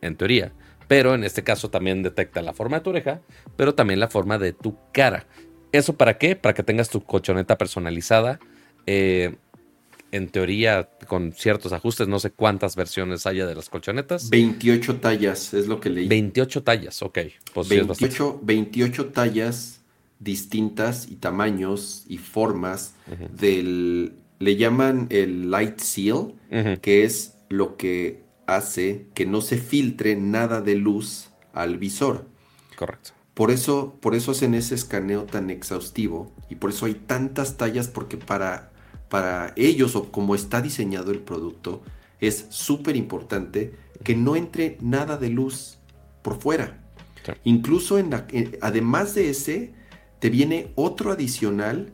en 0.00 0.16
teoría. 0.16 0.52
Pero 0.88 1.14
en 1.14 1.24
este 1.24 1.44
caso 1.44 1.70
también 1.70 2.02
detecta 2.02 2.42
la 2.42 2.52
forma 2.52 2.78
de 2.78 2.82
tu 2.82 2.90
oreja, 2.90 3.20
pero 3.56 3.74
también 3.74 4.00
la 4.00 4.08
forma 4.08 4.38
de 4.38 4.52
tu 4.52 4.76
cara. 4.92 5.26
¿Eso 5.72 5.96
para 5.96 6.18
qué? 6.18 6.36
Para 6.36 6.54
que 6.54 6.62
tengas 6.62 6.90
tu 6.90 7.02
colchoneta 7.02 7.56
personalizada. 7.56 8.38
Eh, 8.86 9.36
en 10.14 10.28
teoría, 10.28 10.88
con 11.08 11.32
ciertos 11.32 11.72
ajustes, 11.72 12.06
no 12.06 12.20
sé 12.20 12.30
cuántas 12.30 12.76
versiones 12.76 13.26
haya 13.26 13.46
de 13.46 13.54
las 13.56 13.68
colchonetas. 13.68 14.30
28 14.30 15.00
tallas, 15.00 15.52
es 15.54 15.66
lo 15.66 15.80
que 15.80 15.90
leí. 15.90 16.06
28 16.06 16.62
tallas, 16.62 17.02
ok. 17.02 17.18
Pues 17.52 17.68
28, 17.68 18.40
28 18.44 19.06
tallas 19.06 19.80
distintas 20.20 21.08
y 21.08 21.16
tamaños 21.16 22.04
y 22.08 22.18
formas 22.18 22.94
del... 23.36 24.14
Le 24.38 24.56
llaman 24.56 25.08
el 25.10 25.50
light 25.50 25.80
seal, 25.80 26.34
que 26.80 27.02
es 27.02 27.34
lo 27.48 27.76
que 27.76 28.22
hace 28.46 29.06
que 29.14 29.26
no 29.26 29.40
se 29.40 29.58
filtre 29.58 30.14
nada 30.14 30.60
de 30.60 30.76
luz 30.76 31.30
al 31.52 31.78
visor. 31.78 32.26
Correcto. 32.76 33.10
Por 33.34 33.50
eso, 33.50 33.96
por 34.00 34.14
eso 34.14 34.30
hacen 34.30 34.54
ese 34.54 34.76
escaneo 34.76 35.24
tan 35.24 35.50
exhaustivo 35.50 36.32
y 36.48 36.54
por 36.54 36.70
eso 36.70 36.86
hay 36.86 36.94
tantas 36.94 37.56
tallas 37.56 37.88
porque 37.88 38.16
para, 38.16 38.70
para 39.14 39.52
ellos 39.54 39.94
o 39.94 40.10
como 40.10 40.34
está 40.34 40.60
diseñado 40.60 41.12
el 41.12 41.20
producto 41.20 41.82
es 42.18 42.46
súper 42.48 42.96
importante 42.96 43.72
que 44.02 44.16
no 44.16 44.34
entre 44.34 44.76
nada 44.80 45.16
de 45.16 45.28
luz 45.28 45.78
por 46.20 46.40
fuera. 46.40 46.82
Incluso 47.44 48.00
en 48.00 48.10
la, 48.10 48.26
además 48.60 49.14
de 49.14 49.30
ese, 49.30 49.72
te 50.18 50.30
viene 50.30 50.72
otro 50.74 51.12
adicional 51.12 51.92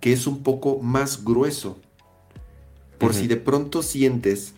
que 0.00 0.12
es 0.12 0.28
un 0.28 0.44
poco 0.44 0.78
más 0.80 1.24
grueso. 1.24 1.80
Por 2.96 3.12
si 3.12 3.26
de 3.26 3.38
pronto 3.38 3.82
sientes 3.82 4.54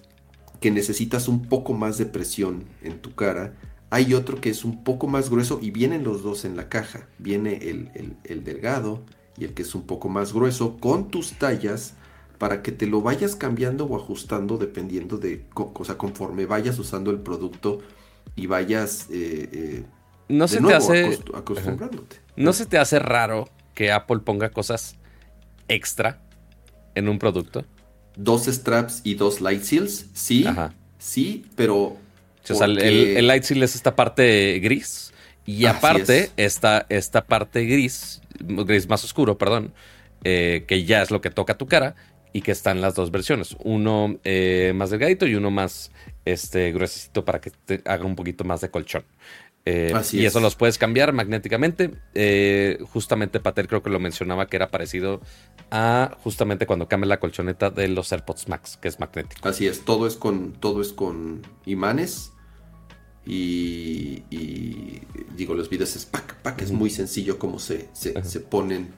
que 0.61 0.71
necesitas 0.71 1.27
un 1.27 1.47
poco 1.47 1.73
más 1.73 1.97
de 1.97 2.05
presión 2.05 2.67
en 2.83 3.01
tu 3.01 3.15
cara, 3.15 3.55
hay 3.89 4.13
otro 4.13 4.43
que 4.43 4.51
es 4.51 4.63
un 4.63 4.85
poco 4.85 5.07
más 5.07 5.31
grueso 5.31 5.59
y 5.63 5.71
vienen 5.71 6.05
los 6.05 6.23
dos 6.23 6.45
en 6.45 6.55
la 6.55 6.69
caja. 6.69 7.09
Viene 7.19 7.55
el, 7.63 8.45
delgado 8.45 9.07
y 9.39 9.45
el 9.45 9.55
que 9.55 9.63
es 9.63 9.75
un 9.75 9.83
poco 9.83 10.09
más 10.09 10.33
grueso 10.33 10.77
con 10.79 11.11
tus 11.11 11.33
tallas 11.33 11.95
para 12.39 12.63
que 12.63 12.73
te 12.73 12.87
lo 12.87 13.03
vayas 13.03 13.37
cambiando 13.37 13.85
o 13.87 13.97
ajustando 13.97 14.59
dependiendo 14.59 15.19
de, 15.19 15.45
o 15.55 15.85
sea, 15.85 15.97
conforme 15.97 16.47
vayas 16.47 16.79
usando 16.79 17.11
el 17.11 17.19
producto 17.19 17.81
y 18.37 18.47
vayas 18.47 19.09
eh, 19.11 19.49
eh, 19.53 19.85
no 20.29 20.47
se 20.47 20.61
te 20.61 20.75
hace 20.75 21.19
acostumbrándote. 21.35 22.17
No 22.37 22.53
se 22.53 22.67
te 22.67 22.79
hace 22.79 22.99
raro 22.99 23.49
que 23.75 23.91
Apple 23.91 24.19
ponga 24.19 24.51
cosas 24.51 24.97
extra 25.69 26.21
en 26.95 27.09
un 27.09 27.19
producto. 27.19 27.65
Dos 28.17 28.47
straps 28.47 29.01
y 29.05 29.15
dos 29.15 29.41
light 29.41 29.63
seals, 29.63 30.07
sí, 30.13 30.45
sí, 30.99 31.47
pero... 31.57 31.97
O 32.51 32.55
sea, 32.55 32.67
el, 32.67 33.27
light 33.27 33.43
seal 33.43 33.63
es 33.63 33.75
esta 33.75 33.95
parte 33.95 34.59
gris 34.61 35.13
y 35.45 35.67
aparte 35.67 36.31
esta, 36.37 36.87
esta 36.89 37.27
parte 37.27 37.65
gris, 37.65 38.23
gris 38.39 38.89
más 38.89 39.05
oscuro, 39.05 39.39
perdón, 39.39 39.73
eh, 40.25 40.65
que 40.67 40.85
ya 40.85 41.03
es 41.03 41.11
lo 41.11 41.21
que 41.21 41.31
toca 41.31 41.57
tu 41.57 41.67
cara 41.67 41.95
y 42.33 42.43
que 42.43 42.53
están 42.53 42.81
las 42.81 42.95
dos 42.95 43.11
versiones, 43.11 43.57
uno 43.65 44.19
eh, 44.25 44.73
más 44.75 44.91
delgadito 44.91 45.27
y 45.27 45.35
uno 45.35 45.51
más 45.51 45.91
este, 46.25 46.73
gruesito 46.73 47.25
para 47.25 47.41
que 47.41 47.51
te 47.51 47.83
haga 47.85 48.05
un 48.05 48.17
poquito 48.17 48.45
más 48.45 48.61
de 48.61 48.71
colchón. 48.71 49.05
Eh, 49.71 49.93
y 50.13 50.25
eso 50.25 50.41
los 50.41 50.57
puedes 50.57 50.79
cambiar 50.79 51.13
magnéticamente. 51.13 51.91
Eh, 52.15 52.79
justamente 52.91 53.39
Pater 53.39 53.69
creo 53.69 53.83
que 53.83 53.91
lo 53.91 54.01
mencionaba 54.01 54.47
que 54.47 54.57
era 54.57 54.71
parecido 54.71 55.21
a 55.71 56.17
justamente 56.23 56.65
cuando 56.65 56.89
cambia 56.89 57.07
la 57.07 57.21
colchoneta 57.21 57.69
de 57.69 57.89
los 57.89 58.11
AirPods 58.11 58.49
Max, 58.49 58.79
que 58.81 58.89
es 58.89 58.99
magnético. 58.99 59.47
Así 59.47 59.67
es, 59.67 59.85
todo 59.85 60.07
es 60.07 60.17
con, 60.17 60.53
todo 60.53 60.81
es 60.81 60.95
con 60.95 61.43
imanes. 61.67 62.33
Y, 63.31 64.23
digo, 65.37 65.55
los 65.55 65.69
videos 65.69 65.95
es 65.95 66.07
pack, 66.07 66.37
pack, 66.41 66.63
es 66.63 66.73
muy 66.73 66.89
sencillo 66.89 67.39
como 67.39 67.59
se, 67.59 67.89
se, 67.93 68.41
ponen 68.41 68.89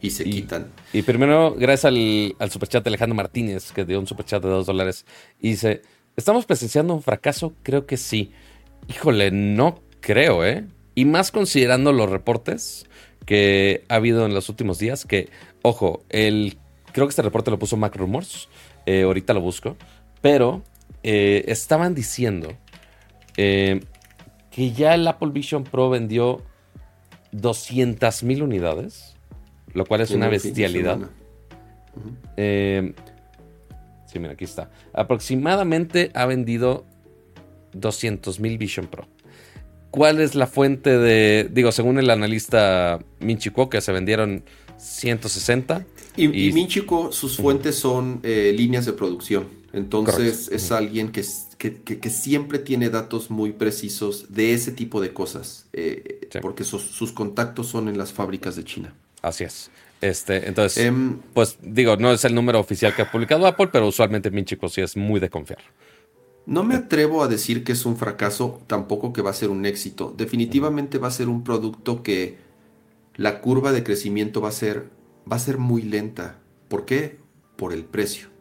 y 0.00 0.10
se 0.10 0.24
quitan. 0.24 0.72
Y 0.94 1.02
primero, 1.02 1.54
gracias 1.54 1.84
al, 1.84 2.34
al 2.38 2.50
superchat 2.50 2.82
de 2.82 2.88
Alejandro 2.88 3.14
Martínez, 3.14 3.72
que 3.72 3.84
dio 3.84 4.00
un 4.00 4.06
superchat 4.06 4.42
de 4.42 4.48
dos 4.48 4.64
dólares, 4.64 5.04
y 5.38 5.50
dice, 5.50 5.82
¿estamos 6.16 6.46
presenciando 6.46 6.94
un 6.94 7.02
fracaso? 7.02 7.52
Creo 7.62 7.84
que 7.84 7.98
sí. 7.98 8.32
Híjole, 8.88 9.30
no 9.30 9.82
creo, 10.00 10.46
¿eh? 10.46 10.64
Y 10.94 11.04
más 11.04 11.30
considerando 11.30 11.92
los 11.92 12.08
reportes 12.08 12.86
que 13.26 13.84
ha 13.88 13.96
habido 13.96 14.24
en 14.24 14.32
los 14.32 14.48
últimos 14.48 14.78
días, 14.78 15.04
que, 15.04 15.28
ojo, 15.60 16.04
el, 16.08 16.56
creo 16.92 17.06
que 17.06 17.10
este 17.10 17.22
reporte 17.22 17.50
lo 17.50 17.58
puso 17.58 17.76
Mac 17.76 17.94
Rumors, 17.96 18.48
eh, 18.86 19.02
ahorita 19.02 19.34
lo 19.34 19.42
busco, 19.42 19.76
pero 20.22 20.62
eh, 21.02 21.44
estaban 21.48 21.94
diciendo 21.94 22.56
eh, 23.36 23.80
que 24.50 24.72
ya 24.72 24.94
el 24.94 25.06
Apple 25.06 25.30
Vision 25.30 25.64
Pro 25.64 25.90
vendió 25.90 26.42
200 27.32 28.22
mil 28.22 28.42
unidades, 28.42 29.16
lo 29.72 29.84
cual 29.84 30.00
es 30.02 30.10
una 30.10 30.28
bestialidad. 30.28 30.98
sí, 32.36 34.18
mira, 34.18 34.32
aquí 34.32 34.44
está. 34.44 34.70
Aproximadamente 34.92 36.10
ha 36.14 36.26
vendido 36.26 36.84
200 37.72 38.40
mil 38.40 38.58
Vision 38.58 38.86
Pro. 38.86 39.08
¿Cuál 39.90 40.20
es 40.20 40.34
la 40.34 40.48
fuente 40.48 40.98
de, 40.98 41.48
digo, 41.52 41.70
según 41.70 41.98
el 41.98 42.10
analista 42.10 42.98
Minchico, 43.20 43.70
que 43.70 43.80
se 43.80 43.92
vendieron 43.92 44.44
160? 44.76 45.86
Y, 46.16 46.48
y, 46.48 46.52
Minchico, 46.52 47.12
sus 47.12 47.36
fuentes 47.36 47.76
son 47.76 48.18
eh, 48.24 48.52
líneas 48.56 48.86
de 48.86 48.92
producción. 48.92 49.46
Entonces 49.72 50.48
es 50.52 50.72
alguien 50.72 51.12
que, 51.12 51.24
que, 51.72 52.10
siempre 52.10 52.58
tiene 52.58 52.90
datos 52.90 53.30
muy 53.30 53.52
precisos 53.52 54.32
de 54.34 54.52
ese 54.52 54.72
tipo 54.72 55.00
de 55.00 55.12
cosas, 55.12 55.66
eh, 55.72 56.28
porque 56.42 56.64
sus, 56.64 57.12
contactos 57.12 57.68
son 57.68 57.88
en 57.88 57.96
las 57.96 58.12
fábricas 58.12 58.56
de 58.56 58.64
China. 58.64 58.94
Así 59.22 59.44
es. 59.44 59.70
Este, 60.00 60.48
entonces, 60.48 60.84
em, 60.84 61.18
pues 61.32 61.56
digo, 61.62 61.96
no 61.96 62.12
es 62.12 62.24
el 62.24 62.34
número 62.34 62.60
oficial 62.60 62.94
que 62.94 63.02
ha 63.02 63.10
publicado 63.10 63.46
Apple, 63.46 63.68
pero 63.72 63.88
usualmente 63.88 64.30
Minchico 64.30 64.68
sí 64.68 64.82
es 64.82 64.96
muy 64.96 65.18
de 65.20 65.30
confiar. 65.30 65.60
No 66.46 66.62
me 66.62 66.74
atrevo 66.74 67.22
a 67.22 67.28
decir 67.28 67.64
que 67.64 67.72
es 67.72 67.86
un 67.86 67.96
fracaso, 67.96 68.60
tampoco 68.66 69.14
que 69.14 69.22
va 69.22 69.30
a 69.30 69.34
ser 69.34 69.48
un 69.48 69.64
éxito. 69.64 70.12
Definitivamente 70.14 70.98
va 70.98 71.08
a 71.08 71.10
ser 71.10 71.28
un 71.28 71.42
producto 71.42 72.02
que 72.02 72.36
la 73.16 73.40
curva 73.40 73.72
de 73.72 73.82
crecimiento 73.82 74.42
va 74.42 74.50
a 74.50 74.52
ser, 74.52 74.90
va 75.30 75.36
a 75.36 75.38
ser 75.38 75.56
muy 75.56 75.80
lenta. 75.80 76.38
¿Por 76.68 76.84
qué? 76.84 77.16
Por 77.56 77.72
el 77.72 77.84
precio. 77.84 78.33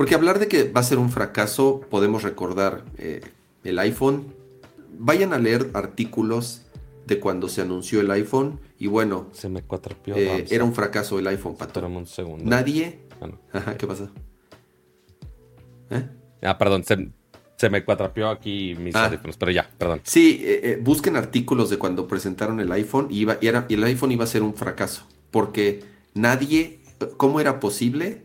Porque 0.00 0.14
hablar 0.14 0.38
de 0.38 0.48
que 0.48 0.64
va 0.64 0.80
a 0.80 0.82
ser 0.82 0.96
un 0.96 1.10
fracaso, 1.10 1.82
podemos 1.90 2.22
recordar 2.22 2.86
eh, 2.96 3.20
el 3.64 3.78
iPhone. 3.78 4.32
Vayan 4.98 5.34
a 5.34 5.38
leer 5.38 5.68
artículos 5.74 6.62
de 7.06 7.20
cuando 7.20 7.50
se 7.50 7.60
anunció 7.60 8.00
el 8.00 8.10
iPhone 8.10 8.60
y 8.78 8.86
bueno, 8.86 9.26
se 9.32 9.50
me 9.50 9.62
eh, 10.06 10.46
era 10.48 10.64
un 10.64 10.72
fracaso 10.72 11.18
el 11.18 11.26
iPhone, 11.26 11.54
Pato. 11.54 11.86
Un 11.86 12.06
segundo. 12.06 12.42
Nadie. 12.46 13.00
Ah, 13.20 13.28
Ajá, 13.52 13.76
¿qué 13.76 13.86
pasa? 13.86 14.10
¿Eh? 15.90 16.08
Ah, 16.44 16.56
perdón, 16.56 16.82
se, 16.82 17.10
se 17.58 17.68
me 17.68 17.84
cuatrapeó 17.84 18.30
aquí 18.30 18.74
mis 18.76 18.94
ah. 18.94 19.04
audífonos, 19.04 19.36
pero 19.36 19.52
ya, 19.52 19.68
perdón. 19.76 20.00
Sí, 20.04 20.40
eh, 20.42 20.60
eh, 20.62 20.78
busquen 20.80 21.16
artículos 21.16 21.68
de 21.68 21.76
cuando 21.76 22.08
presentaron 22.08 22.58
el 22.60 22.72
iPhone 22.72 23.08
y, 23.10 23.20
iba, 23.20 23.36
y, 23.38 23.48
era, 23.48 23.66
y 23.68 23.74
el 23.74 23.84
iPhone 23.84 24.12
iba 24.12 24.24
a 24.24 24.28
ser 24.28 24.42
un 24.42 24.54
fracaso, 24.54 25.06
porque 25.30 25.84
nadie, 26.14 26.80
¿cómo 27.18 27.38
era 27.38 27.60
posible 27.60 28.22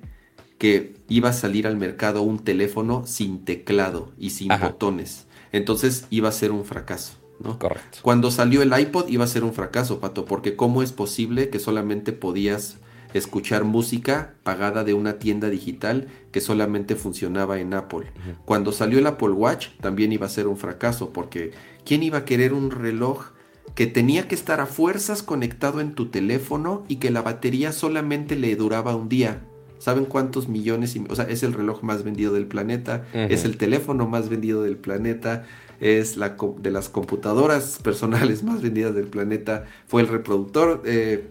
que 0.66 0.95
iba 1.09 1.30
a 1.30 1.34
salir 1.34 1.68
al 1.68 1.78
mercado 1.78 2.24
un 2.24 2.39
teléfono 2.39 3.05
sin 3.05 3.45
teclado 3.45 4.11
y 4.18 4.32
sin 4.32 4.47
botones? 4.47 5.28
Entonces 5.51 6.07
iba 6.09 6.30
a 6.30 6.32
ser 6.32 6.51
un 6.51 6.66
fracaso. 6.66 7.13
¿no? 7.39 7.59
Correcto. 7.59 7.99
Cuando 8.01 8.32
salió 8.32 8.63
el 8.63 8.74
iPod 8.76 9.07
iba 9.09 9.26
a 9.26 9.28
ser 9.28 9.43
un 9.43 9.53
fracaso, 9.53 9.99
Pato, 9.99 10.26
porque 10.26 10.55
¿cómo 10.55 10.82
es 10.82 10.91
posible 10.91 11.49
que 11.49 11.59
solamente 11.59 12.13
podías 12.13 12.78
escuchar 13.13 13.63
música 13.63 14.34
pagada 14.41 14.84
de 14.84 14.95
una 14.95 15.20
tienda 15.20 15.51
digital 15.51 16.07
que 16.32 16.41
solamente 16.41 16.95
funcionaba 16.95 17.59
en 17.59 17.74
Apple. 17.74 18.11
Cuando 18.43 18.72
salió 18.72 18.99
el 18.99 19.07
Apple 19.07 19.30
Watch 19.30 19.68
también 19.80 20.11
iba 20.11 20.26
a 20.26 20.30
ser 20.30 20.47
un 20.47 20.57
fracaso 20.57 21.13
porque 21.13 21.51
¿quién 21.86 22.03
iba 22.03 22.18
a 22.18 22.26
querer 22.26 22.53
un 22.53 22.72
reloj 22.72 23.28
que 23.76 23.88
tenía 23.88 24.28
que 24.28 24.36
estar 24.36 24.59
a 24.59 24.66
fuerzas 24.66 25.24
conectado 25.24 25.80
en 25.80 25.93
tu 25.93 26.07
teléfono 26.07 26.84
y 26.88 26.97
que 26.97 27.11
la 27.11 27.22
batería 27.22 27.72
solamente 27.72 28.36
le 28.36 28.55
duraba 28.55 28.95
un 28.95 29.07
día? 29.07 29.43
¿Saben 29.80 30.05
cuántos 30.05 30.47
millones? 30.47 30.95
o 31.09 31.15
sea, 31.15 31.26
es 31.26 31.43
el 31.43 31.53
reloj 31.53 31.84
más 31.84 32.03
vendido 32.03 32.34
del 32.34 32.45
planeta, 32.47 33.05
es 33.13 33.45
el 33.45 33.57
teléfono 33.57 34.07
más 34.07 34.30
vendido 34.30 34.63
del 34.63 34.78
planeta. 34.78 35.45
es 35.82 36.15
la 36.15 36.38
de 36.59 36.71
las 36.71 36.89
computadoras 36.89 37.80
personales 37.84 38.43
más 38.49 38.61
vendidas 38.61 38.95
del 38.95 39.07
planeta. 39.07 39.65
Fue 39.88 40.01
el 40.01 40.07
reproductor 40.07 40.82
eh, 40.86 41.28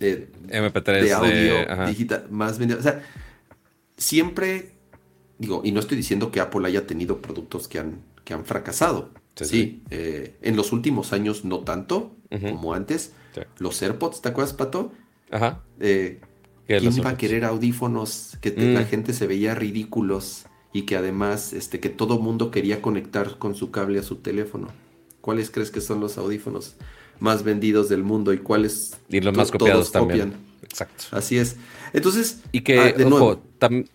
MP3 0.00 1.02
de 1.02 1.12
audio 1.12 1.86
digital 1.86 2.26
más 2.30 2.58
vendido. 2.58 2.80
O 2.80 2.82
sea, 2.82 3.02
siempre 3.96 4.72
digo, 5.40 5.62
y 5.64 5.72
no 5.72 5.80
estoy 5.80 5.96
diciendo 5.96 6.30
que 6.30 6.40
Apple 6.40 6.66
haya 6.68 6.86
tenido 6.86 7.20
productos 7.20 7.66
que 7.66 7.78
han, 7.78 8.02
que 8.24 8.34
han 8.34 8.44
fracasado. 8.44 9.10
Sí, 9.34 9.82
eh, 9.88 10.36
en 10.42 10.54
los 10.54 10.70
últimos 10.70 11.14
años 11.14 11.46
no 11.46 11.60
tanto 11.60 12.14
como 12.30 12.74
antes. 12.74 13.14
Los 13.58 13.80
AirPods, 13.80 14.20
¿te 14.20 14.28
acuerdas, 14.28 14.52
Pato? 14.52 14.92
Ajá. 15.30 15.62
Eh, 15.80 16.20
¿Quién 16.78 17.04
va 17.04 17.10
a 17.10 17.16
querer 17.16 17.44
audífonos 17.44 18.36
que 18.40 18.54
la 18.56 18.82
mm. 18.82 18.86
gente 18.86 19.12
se 19.12 19.26
veía 19.26 19.54
ridículos 19.54 20.44
y 20.72 20.82
que 20.82 20.96
además 20.96 21.52
este, 21.52 21.80
que 21.80 21.88
todo 21.88 22.18
mundo 22.18 22.50
quería 22.50 22.80
conectar 22.80 23.38
con 23.38 23.54
su 23.54 23.70
cable 23.70 23.98
a 23.98 24.02
su 24.02 24.16
teléfono? 24.16 24.68
¿Cuáles 25.20 25.50
crees 25.50 25.70
que 25.70 25.80
son 25.80 26.00
los 26.00 26.16
audífonos 26.16 26.76
más 27.18 27.42
vendidos 27.42 27.88
del 27.88 28.02
mundo 28.02 28.32
y 28.32 28.38
cuáles 28.38 28.96
y 29.08 29.20
los 29.20 29.36
más 29.36 29.50
copiados 29.50 29.92
también? 29.92 30.34
Exacto. 30.62 31.04
Así 31.10 31.36
es. 31.38 31.56
Entonces, 31.92 32.40
y 32.52 32.60
que, 32.60 32.78
ah, 32.78 32.94
ojo, 33.06 33.42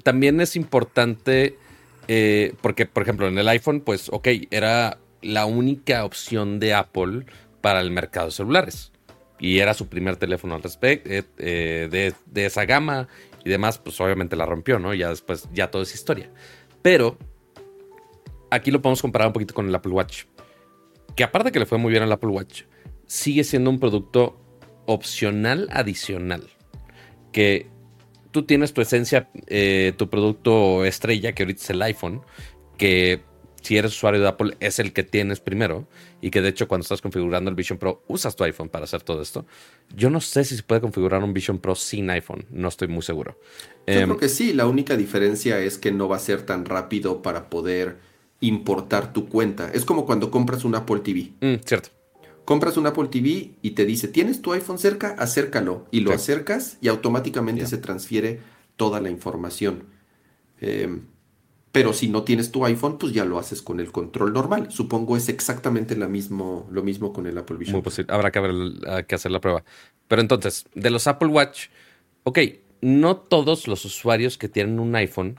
también 0.03 0.41
es 0.41 0.55
importante, 0.55 1.57
eh, 2.07 2.53
porque, 2.61 2.85
por 2.85 3.03
ejemplo, 3.03 3.27
en 3.27 3.37
el 3.37 3.47
iPhone, 3.47 3.81
pues, 3.81 4.09
ok, 4.09 4.27
era 4.51 4.99
la 5.21 5.45
única 5.45 6.03
opción 6.03 6.59
de 6.59 6.73
Apple 6.73 7.25
para 7.61 7.81
el 7.81 7.91
mercado 7.91 8.27
de 8.27 8.33
celulares. 8.33 8.91
Y 9.45 9.59
era 9.59 9.75
su 9.75 9.87
primer 9.87 10.15
teléfono 10.15 10.55
al 10.55 10.63
respecto, 10.63 11.07
eh, 11.07 11.23
eh, 11.37 12.13
de, 12.25 12.45
esa 12.47 12.65
gama 12.65 13.07
y 13.43 13.49
demás, 13.51 13.77
pues 13.77 14.01
obviamente 14.01 14.35
la 14.35 14.47
rompió, 14.47 14.79
¿no? 14.79 14.91
Ya 14.95 15.09
después, 15.09 15.47
ya 15.53 15.69
todo 15.69 15.83
es 15.83 15.93
historia. 15.93 16.31
Pero 16.81 17.15
aquí 18.49 18.71
lo 18.71 18.81
podemos 18.81 19.03
comparar 19.03 19.27
un 19.27 19.33
poquito 19.33 19.53
con 19.53 19.67
el 19.67 19.75
Apple 19.75 19.91
Watch. 19.91 20.23
Que 21.15 21.23
aparte 21.23 21.51
que 21.51 21.59
le 21.59 21.67
fue 21.67 21.77
muy 21.77 21.91
bien 21.91 22.01
al 22.01 22.11
Apple 22.11 22.31
Watch, 22.31 22.63
sigue 23.05 23.43
siendo 23.43 23.69
un 23.69 23.79
producto 23.79 24.41
opcional 24.87 25.69
adicional. 25.71 26.49
Que 27.31 27.67
tú 28.31 28.47
tienes 28.47 28.73
tu 28.73 28.81
esencia, 28.81 29.29
eh, 29.45 29.93
tu 29.95 30.09
producto 30.09 30.85
estrella, 30.85 31.33
que 31.33 31.43
ahorita 31.43 31.61
es 31.61 31.69
el 31.69 31.83
iPhone, 31.83 32.23
que 32.79 33.21
si 33.65 33.77
eres 33.77 33.91
usuario 33.91 34.21
de 34.21 34.27
Apple 34.27 34.55
es 34.59 34.79
el 34.79 34.93
que 34.93 35.03
tienes 35.03 35.39
primero 35.39 35.87
y 36.21 36.29
que 36.29 36.41
de 36.41 36.49
hecho 36.49 36.67
cuando 36.67 36.83
estás 36.83 37.01
configurando 37.01 37.49
el 37.49 37.55
Vision 37.55 37.79
Pro 37.79 38.03
usas 38.07 38.35
tu 38.35 38.43
iPhone 38.43 38.69
para 38.69 38.85
hacer 38.85 39.01
todo 39.01 39.21
esto. 39.21 39.45
Yo 39.95 40.09
no 40.09 40.21
sé 40.21 40.43
si 40.45 40.55
se 40.55 40.63
puede 40.63 40.81
configurar 40.81 41.23
un 41.23 41.33
Vision 41.33 41.57
Pro 41.57 41.75
sin 41.75 42.09
iPhone, 42.09 42.45
no 42.51 42.67
estoy 42.67 42.87
muy 42.87 43.01
seguro. 43.01 43.39
Yo 43.87 43.93
creo 43.93 44.11
em, 44.13 44.17
que 44.17 44.29
sí, 44.29 44.53
la 44.53 44.67
única 44.67 44.95
diferencia 44.95 45.59
es 45.59 45.77
que 45.77 45.91
no 45.91 46.07
va 46.07 46.17
a 46.17 46.19
ser 46.19 46.43
tan 46.43 46.65
rápido 46.65 47.21
para 47.21 47.49
poder 47.49 47.97
importar 48.39 49.13
tu 49.13 49.27
cuenta. 49.27 49.71
Es 49.73 49.83
como 49.83 50.05
cuando 50.05 50.29
compras 50.29 50.63
un 50.63 50.75
Apple 50.75 50.99
TV. 50.99 51.31
Mm, 51.41 51.61
cierto 51.65 51.89
compras 52.45 52.77
un 52.77 52.85
Apple 52.85 53.07
TV 53.07 53.55
y 53.61 53.71
te 53.71 53.85
dice, 53.85 54.07
¿tienes 54.07 54.41
tu 54.41 54.53
iPhone 54.53 54.77
cerca? 54.77 55.15
Acércalo. 55.17 55.87
Y 55.91 56.01
lo 56.01 56.13
acercas 56.13 56.77
y 56.79 56.87
automáticamente 56.87 57.65
se 57.65 57.79
transfiere 57.79 58.39
toda 58.77 59.01
la 59.01 59.09
información. 59.09 59.85
Em, 60.61 61.01
pero 61.75 61.91
si 61.91 62.07
no 62.07 62.23
tienes 62.23 62.53
tu 62.53 62.63
iPhone, 62.63 62.97
pues 62.97 63.11
ya 63.11 63.25
lo 63.25 63.37
haces 63.37 63.61
con 63.61 63.81
el 63.81 63.91
control 63.91 64.31
normal. 64.31 64.71
Supongo 64.71 65.17
es 65.17 65.27
exactamente 65.27 65.97
lo 65.97 66.07
mismo, 66.07 66.65
con 67.11 67.27
el 67.27 67.37
Apple 67.37 67.57
Vision. 67.57 67.75
Muy 67.75 67.83
posible. 67.83 68.13
Habrá 68.13 68.31
que, 68.31 69.03
que 69.05 69.15
hacer 69.15 69.29
la 69.29 69.41
prueba. 69.41 69.65
Pero 70.07 70.21
entonces, 70.21 70.63
de 70.73 70.89
los 70.89 71.05
Apple 71.05 71.27
Watch, 71.27 71.67
ok, 72.23 72.39
no 72.79 73.17
todos 73.17 73.67
los 73.67 73.83
usuarios 73.83 74.37
que 74.37 74.47
tienen 74.47 74.79
un 74.79 74.95
iPhone 74.95 75.37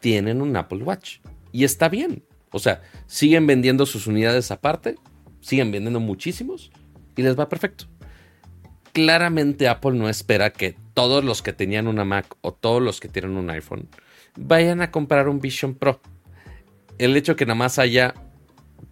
tienen 0.00 0.40
un 0.40 0.56
Apple 0.56 0.84
Watch. 0.84 1.18
Y 1.52 1.64
está 1.64 1.90
bien. 1.90 2.22
O 2.50 2.58
sea, 2.58 2.80
siguen 3.06 3.46
vendiendo 3.46 3.84
sus 3.84 4.06
unidades 4.06 4.50
aparte 4.50 4.96
siguen 5.42 5.70
vendiendo 5.70 6.00
muchísimos 6.00 6.70
y 7.14 7.22
les 7.22 7.38
va 7.38 7.50
perfecto. 7.50 7.84
Claramente 8.92 9.68
Apple 9.68 9.92
no 9.92 10.08
espera 10.08 10.50
que 10.50 10.76
todos 10.94 11.22
los 11.24 11.42
que 11.42 11.52
tenían 11.52 11.88
una 11.88 12.06
Mac 12.06 12.36
o 12.40 12.54
todos 12.54 12.80
los 12.80 13.00
que 13.00 13.08
tienen 13.08 13.36
un 13.36 13.50
iPhone 13.50 13.88
vayan 14.36 14.80
a 14.80 14.90
comprar 14.90 15.28
un 15.28 15.40
Vision 15.40 15.74
Pro. 15.74 16.00
El 16.98 17.16
hecho 17.16 17.36
que 17.36 17.46
nada 17.46 17.56
más 17.56 17.78
haya 17.78 18.14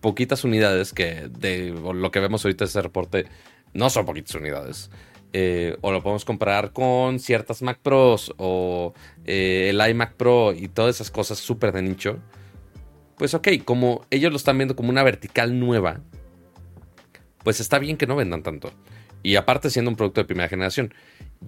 poquitas 0.01 0.45
unidades, 0.45 0.93
que 0.93 1.29
de 1.29 1.71
lo 1.71 2.11
que 2.11 2.21
vemos 2.21 2.45
ahorita 2.45 2.65
ese 2.65 2.83
reporte, 2.83 3.27
no 3.75 3.91
son 3.91 4.07
poquitas 4.07 4.35
unidades. 4.35 4.91
Eh, 5.33 5.77
o 5.81 5.93
lo 5.93 6.03
podemos 6.03 6.25
comprar 6.25 6.73
con 6.73 7.21
ciertas 7.21 7.63
Mac 7.63 7.79
Pros 7.81 8.35
o 8.37 8.95
eh, 9.25 9.69
el 9.71 9.91
iMac 9.91 10.15
Pro 10.15 10.53
y 10.53 10.67
todas 10.67 10.97
esas 10.97 11.11
cosas 11.11 11.39
súper 11.39 11.73
de 11.73 11.83
nicho. 11.83 12.19
Pues 13.17 13.35
ok, 13.35 13.49
como 13.65 14.07
ellos 14.11 14.33
lo 14.33 14.37
están 14.37 14.59
viendo 14.59 14.75
como 14.75 14.91
una 14.91 15.03
vertical 15.03 15.61
nueva, 15.61 16.01
pues 17.45 17.61
está 17.61 17.79
bien 17.79 17.97
que 17.97 18.07
no 18.07 18.17
vendan 18.17 18.43
tanto. 18.43 18.73
Y 19.23 19.37
aparte 19.37 19.71
siendo 19.71 19.91
un 19.91 19.97
producto 19.97 20.21
de 20.21 20.25
primera 20.25 20.49
generación, 20.49 20.95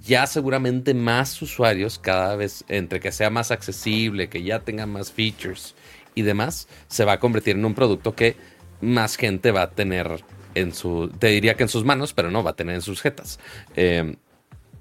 ya 0.01 0.27
seguramente 0.27 0.95
más 0.95 1.41
usuarios 1.43 1.99
cada 1.99 2.37
vez, 2.37 2.65
entre 2.69 3.01
que 3.01 3.13
sea 3.13 3.31
más 3.31 3.51
accesible, 3.51 4.29
que 4.29 4.43
ya 4.43 4.61
tenga 4.61 4.87
más 4.87 5.13
features 5.13 5.75
y 6.15 6.23
demás, 6.23 6.69
se 6.89 7.05
va 7.05 7.13
a 7.13 7.21
convertir 7.21 7.57
en 7.57 7.65
un 7.65 7.75
producto 7.75 8.15
que 8.15 8.37
más 8.81 9.17
gente 9.17 9.51
va 9.51 9.63
a 9.63 9.71
tener 9.71 10.25
en 10.55 10.73
su, 10.75 11.11
te 11.19 11.29
diría 11.29 11.55
que 11.55 11.63
en 11.63 11.69
sus 11.69 11.85
manos, 11.85 12.13
pero 12.13 12.31
no, 12.31 12.43
va 12.43 12.51
a 12.51 12.57
tener 12.57 12.75
en 12.75 12.83
sus 12.83 13.01
jetas. 13.01 13.39
Em, 13.77 14.17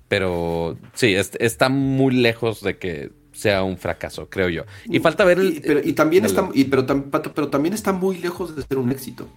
pero 0.08 0.78
sí, 0.94 1.16
está 1.16 1.70
muy 1.70 2.14
lejos 2.14 2.62
de 2.62 2.78
que 2.78 3.12
sea 3.32 3.64
un 3.64 3.78
fracaso, 3.78 4.30
creo 4.30 4.50
yo. 4.50 4.64
Y 4.86 5.00
falta 5.00 5.24
ver 5.24 5.40
el... 5.40 5.62
pero, 5.62 5.80
y 5.82 5.94
también 5.94 6.26
está, 6.26 6.50
pero, 6.70 6.86
pero 7.34 7.48
también 7.48 7.74
está 7.74 7.94
muy 7.94 8.18
lejos 8.18 8.56
de 8.56 8.64
ser 8.64 8.78
un 8.78 8.92
éxito. 8.92 9.30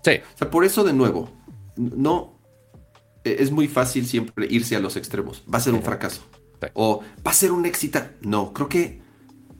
O 0.00 0.38
sea, 0.38 0.50
por 0.50 0.64
eso 0.64 0.84
de 0.84 0.92
nuevo, 0.92 1.30
no 1.76 2.35
es 3.26 3.50
muy 3.50 3.68
fácil 3.68 4.06
siempre 4.06 4.46
irse 4.48 4.76
a 4.76 4.80
los 4.80 4.96
extremos. 4.96 5.42
Va 5.52 5.58
a 5.58 5.60
ser 5.60 5.74
un 5.74 5.82
fracaso. 5.82 6.22
O 6.74 7.02
va 7.26 7.30
a 7.30 7.34
ser 7.34 7.52
un 7.52 7.66
éxito. 7.66 8.00
No, 8.22 8.52
creo 8.52 8.68
que 8.68 9.00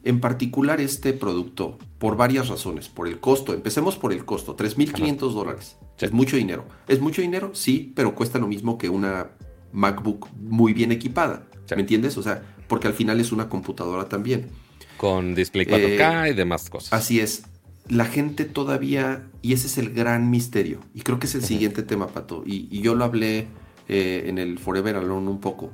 en 0.05 0.21
particular 0.21 0.81
este 0.81 1.13
producto, 1.13 1.79
por 1.99 2.17
varias 2.17 2.49
razones, 2.49 2.89
por 2.89 3.09
el 3.09 3.21
costo, 3.21 3.53
empecemos 3.53 3.97
por 3.97 4.13
el 4.13 4.25
costo, 4.25 4.57
3.500 4.57 5.33
dólares. 5.33 5.77
Es 5.99 6.13
mucho 6.13 6.37
dinero. 6.37 6.65
¿Es 6.89 7.01
mucho 7.01 7.23
dinero? 7.23 7.51
Sí, 7.55 7.93
pero 7.95 8.15
cuesta 8.15 8.39
lo 8.39 8.47
mismo 8.47 8.79
que 8.79 8.89
una 8.89 9.31
MacBook 9.73 10.29
muy 10.37 10.73
bien 10.73 10.93
equipada. 10.93 11.47
¿Me 11.75 11.81
entiendes? 11.81 12.17
O 12.17 12.23
sea, 12.23 12.43
porque 12.69 12.87
al 12.87 12.95
final 12.95 13.21
es 13.21 13.33
una 13.33 13.49
computadora 13.49 14.09
también. 14.09 14.49
Con 14.97 15.35
display 15.35 15.67
4K 15.67 16.31
y 16.31 16.35
demás 16.35 16.71
cosas. 16.71 16.93
Así 16.93 17.21
es 17.21 17.43
la 17.89 18.05
gente 18.05 18.45
todavía, 18.45 19.29
y 19.43 19.53
ese 19.53 19.67
es 19.67 19.79
el 19.79 19.91
gran 19.91 20.31
misterio, 20.31 20.81
y 20.95 21.03
creo 21.03 21.19
que 21.19 21.27
es 21.27 21.35
el 21.35 21.45
siguiente 21.45 21.83
tema, 21.83 22.09
Pato, 22.09 22.43
y, 22.45 22.81
yo 22.81 22.95
lo 22.95 23.05
hablé 23.05 23.49
eh, 23.89 24.25
en 24.27 24.39
el 24.39 24.59
Forever 24.59 24.97
Alone 24.97 25.31
un 25.31 25.41
poco. 25.41 25.71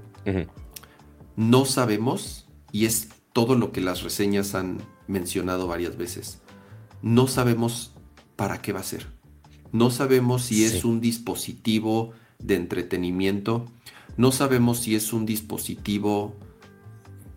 No 1.37 1.65
sabemos, 1.65 2.47
y 2.71 2.85
es 2.85 3.09
todo 3.33 3.55
lo 3.55 3.73
que 3.73 3.81
las 3.81 4.03
reseñas 4.03 4.55
han 4.55 4.79
mencionado 5.07 5.67
varias 5.67 5.97
veces, 5.97 6.41
no 7.01 7.27
sabemos 7.27 7.95
para 8.37 8.61
qué 8.61 8.73
va 8.73 8.81
a 8.81 8.85
ser. 8.85 9.07
No 9.73 9.91
sabemos 9.91 10.43
si 10.43 10.65
es 10.65 10.85
un 10.85 11.01
dispositivo 11.01 12.13
de 12.39 12.57
entretenimiento, 12.57 13.67
no 14.17 14.33
sabemos 14.33 14.81
si 14.81 14.95
es 14.95 15.15
un 15.15 15.25
dispositivo 15.25 16.37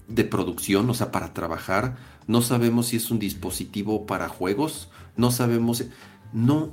de 0.07 0.25
producción, 0.25 0.89
o 0.89 0.93
sea, 0.93 1.11
para 1.11 1.33
trabajar, 1.33 1.95
no 2.27 2.41
sabemos 2.41 2.87
si 2.87 2.97
es 2.97 3.11
un 3.11 3.19
dispositivo 3.19 4.05
para 4.05 4.29
juegos, 4.29 4.89
no 5.15 5.31
sabemos, 5.31 5.83
no, 6.33 6.71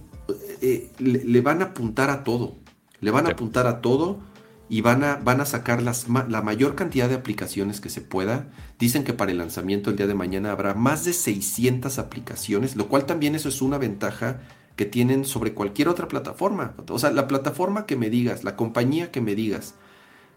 eh, 0.61 0.91
le, 0.99 1.41
van 1.41 1.63
a 1.63 1.67
apuntar 1.67 2.11
a 2.11 2.25
todo, 2.25 2.57
le 3.01 3.11
van 3.11 3.27
a 3.27 3.31
apuntar 3.31 3.67
a 3.67 3.81
todo 3.81 4.21
y 4.69 4.81
van 4.81 5.05
a, 5.05 5.17
van 5.17 5.41
a 5.41 5.47
sacar 5.47 5.83
las, 5.83 6.09
la 6.09 6.43
mayor 6.43 6.75
cantidad 6.75 7.09
de 7.09 7.17
aplicaciones 7.17 7.81
que 7.81 7.91
se 7.91 8.01
pueda. 8.01 8.49
Dicen 8.79 9.05
que 9.05 9.13
para 9.13 9.31
el 9.31 9.39
lanzamiento 9.39 9.91
el 9.91 9.97
día 9.97 10.07
de 10.07 10.15
mañana 10.15 10.53
habrá 10.53 10.75
más 10.75 11.05
de 11.05 11.13
600 11.13 11.99
aplicaciones, 11.99 12.77
lo 12.77 12.89
cual 12.89 13.05
también 13.05 13.35
eso 13.35 13.49
es 13.49 13.61
una 13.61 13.79
ventaja 13.79 14.41
que 14.77 14.87
tienen 14.87 15.27
sobre 15.27 15.53
cualquier 15.53 15.89
otra 15.89 16.09
plataforma. 16.09 16.75
O 16.89 16.99
sea, 16.99 17.11
la 17.11 17.29
plataforma 17.29 17.85
que 17.85 17.97
me 17.97 18.09
digas, 18.09 18.45
la 18.45 18.57
compañía 18.57 19.11
que 19.11 19.21
me 19.21 19.35
digas, 19.35 19.75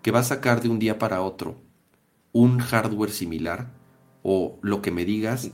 que 0.01 0.11
va 0.11 0.19
a 0.19 0.23
sacar 0.23 0.61
de 0.61 0.69
un 0.69 0.79
día 0.79 0.99
para 0.99 1.21
otro 1.21 1.55
un 2.35 2.59
hardware 2.59 3.11
similar, 3.11 3.71
o 4.27 4.57
lo 4.63 4.81
que 4.81 4.89
me 4.89 5.05
digas, 5.05 5.51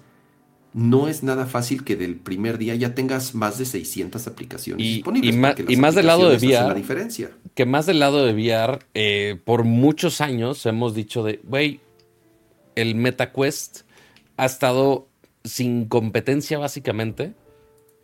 no 0.74 1.09
es 1.09 1.24
nada 1.24 1.45
fácil 1.45 1.84
que 1.84 1.97
del 1.97 2.15
primer 2.15 2.57
día 2.57 2.74
ya 2.76 2.95
tengas 2.95 3.36
más 3.36 3.57
de 3.57 3.65
600 3.65 4.26
aplicaciones 4.28 4.86
y, 4.86 4.93
disponibles. 4.95 5.36
Y, 5.67 5.76
más, 5.76 5.93
del 5.93 6.07
lado 6.07 6.30
de 6.30 6.38
VR. 6.38 6.69
La 6.69 6.74
diferencia. 6.74 7.32
Que 7.53 7.65
más 7.65 7.86
del 7.86 7.99
lado 7.99 8.26
de 8.26 8.34
VR, 8.34 8.80
eh, 8.93 9.38
por 9.43 9.65
muchos 9.65 10.22
años 10.22 10.65
hemos 10.65 10.95
dicho 10.95 11.22
de, 11.22 11.41
güey, 11.43 11.82
el 12.76 12.95
MetaQuest 12.95 13.82
ha 14.38 14.45
estado 14.45 15.09
sin 15.43 15.86
competencia 15.89 16.57
básicamente 16.57 17.34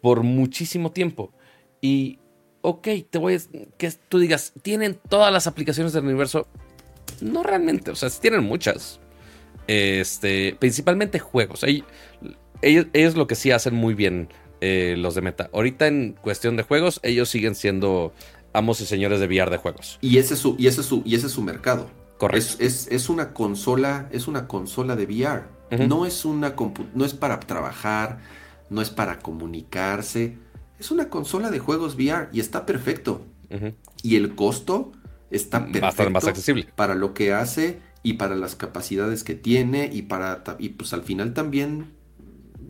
por 0.01 0.23
muchísimo 0.23 0.91
tiempo. 0.91 1.31
Y, 1.79 2.19
ok, 2.59 2.89
te 3.09 3.17
voy 3.19 3.35
a 3.35 3.39
que 3.77 3.89
tú 4.09 4.19
digas, 4.19 4.51
¿tienen 4.61 4.99
todas 5.07 5.31
las 5.31 5.47
aplicaciones 5.47 5.93
del 5.93 6.03
universo? 6.03 6.45
No 7.21 7.41
realmente, 7.43 7.91
o 7.91 7.95
sea, 7.95 8.09
tienen 8.09 8.43
muchas. 8.43 8.99
Este, 9.67 10.55
principalmente 10.59 11.19
juegos. 11.19 11.65
Ellos, 12.61 13.15
lo 13.15 13.27
que 13.27 13.35
sí 13.35 13.51
hacen 13.51 13.75
muy 13.75 13.93
bien 13.93 14.29
eh, 14.61 14.95
los 14.97 15.15
de 15.15 15.21
Meta. 15.21 15.49
Ahorita 15.53 15.87
en 15.87 16.13
cuestión 16.13 16.57
de 16.57 16.63
juegos, 16.63 16.99
ellos 17.03 17.29
siguen 17.29 17.55
siendo 17.55 18.13
amos 18.53 18.81
y 18.81 18.85
señores 18.85 19.19
de 19.19 19.27
VR 19.27 19.51
de 19.51 19.57
juegos. 19.57 19.99
Y 20.01 20.17
ese 20.17 20.33
es 20.33 20.39
su, 20.39 20.55
y 20.57 20.67
ese 20.67 20.81
es 20.81 20.87
su, 20.87 21.03
y 21.05 21.15
ese 21.15 21.27
es 21.27 21.33
su 21.33 21.41
mercado. 21.41 21.89
Correcto. 22.17 22.55
Es, 22.59 22.87
es, 22.89 23.09
una 23.09 23.33
consola, 23.33 24.09
es 24.11 24.27
una 24.27 24.47
consola 24.47 24.95
de 24.95 25.05
VR. 25.05 25.43
No 25.87 26.05
es 26.05 26.23
una 26.23 26.55
no 26.95 27.05
es 27.05 27.13
para 27.13 27.39
trabajar, 27.41 28.19
no 28.69 28.81
es 28.81 28.89
para 28.89 29.19
comunicarse. 29.19 30.37
Es 30.79 30.91
una 30.91 31.09
consola 31.09 31.51
de 31.51 31.59
juegos 31.59 31.95
VR 31.95 32.29
y 32.31 32.39
está 32.39 32.65
perfecto. 32.65 33.25
Y 34.01 34.15
el 34.15 34.35
costo 34.35 34.91
está 35.29 35.65
perfecto 35.65 36.09
más 36.09 36.27
accesible. 36.27 36.67
para 36.75 36.95
lo 36.95 37.13
que 37.13 37.33
hace 37.33 37.79
y 38.07 38.13
para 38.13 38.37
las 38.37 38.55
capacidades 38.55 39.25
que 39.25 39.35
tiene 39.35 39.89
y 39.91 40.03
para 40.03 40.41
y 40.59 40.69
pues 40.69 40.93
al 40.93 41.03
final 41.03 41.33
también 41.33 41.87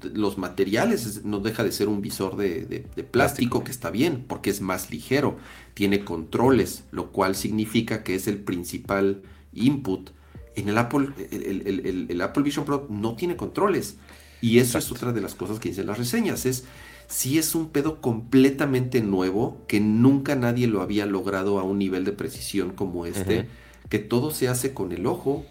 los 0.02 0.40
materiales 0.40 1.26
no 1.26 1.42
deja 1.42 1.64
de 1.64 1.72
ser 1.72 1.90
un 1.90 2.02
visor 2.02 2.38
de, 2.38 2.88
plástico, 3.12 3.64
que 3.64 3.70
está 3.70 3.92
bien 3.92 4.26
porque 4.28 4.50
es 4.50 4.62
más 4.62 4.90
ligero, 4.90 5.38
tiene 5.76 6.04
controles, 6.04 6.86
lo 6.90 7.12
cual 7.12 7.36
significa 7.36 8.04
que 8.04 8.16
es 8.16 8.28
el 8.28 8.40
principal 8.40 9.22
input. 9.54 10.10
En 10.56 10.70
el 10.70 10.78
Apple, 10.80 11.10
el, 11.30 12.20
Apple 12.20 12.42
Vision 12.42 12.66
Pro 12.66 12.88
no 12.90 13.16
tiene 13.16 13.36
controles. 13.36 13.98
Y 14.42 14.58
eso 14.58 14.80
es 14.80 14.92
otra 14.92 15.14
de 15.14 15.22
las 15.22 15.36
cosas 15.36 15.60
que 15.60 15.70
dicen 15.70 15.86
las 15.86 16.00
reseñas. 16.00 16.48
Es 16.48 16.66
si 17.08 17.38
es 17.38 17.54
un 17.54 17.70
pedo 17.70 18.02
completamente 18.02 19.02
nuevo, 19.02 19.62
que 19.68 19.80
nunca 19.80 20.36
nadie 20.36 20.66
lo 20.66 20.82
había 20.82 21.06
logrado 21.06 21.60
a 21.60 21.64
un 21.64 21.78
nivel 21.78 22.06
de 22.06 22.12
precisión 22.12 22.72
como 22.72 23.06
este, 23.06 23.48
que 23.90 24.00
todo 24.00 24.32
se 24.32 24.48
hace 24.48 24.74
con 24.74 24.92
el 24.92 25.06
ojo 25.06 25.46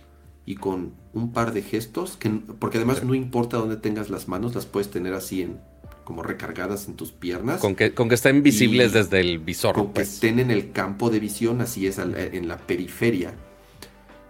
y 0.45 0.57
con 0.57 0.93
un 1.13 1.33
par 1.33 1.53
de 1.53 1.63
gestos, 1.63 2.17
que, 2.17 2.31
porque 2.31 2.79
además 2.79 3.03
no 3.03 3.15
importa 3.15 3.57
dónde 3.57 3.77
tengas 3.77 4.11
las 4.11 4.29
manos, 4.29 4.55
las 4.55 4.67
puedes 4.67 4.91
tener 4.91 5.15
así 5.15 5.43
en 5.43 5.61
como 6.05 6.23
recargadas 6.23 6.87
en 6.87 6.95
tus 6.95 7.11
piernas. 7.11 7.61
Con 7.61 7.75
que, 7.75 7.93
con 7.93 8.09
que 8.09 8.15
estén 8.15 8.45
visibles 8.45 8.93
desde 8.93 9.21
el 9.21 9.41
visor. 9.41 9.75
Con 9.75 9.89
que 9.89 9.93
pues. 9.95 10.15
estén 10.15 10.39
en 10.39 10.53
el 10.53 10.71
campo 10.71 11.11
de 11.11 11.19
visión, 11.19 11.61
así 11.61 11.89
es, 11.89 11.99
en 11.99 12.47
la 12.47 12.59
periferia. 12.59 13.35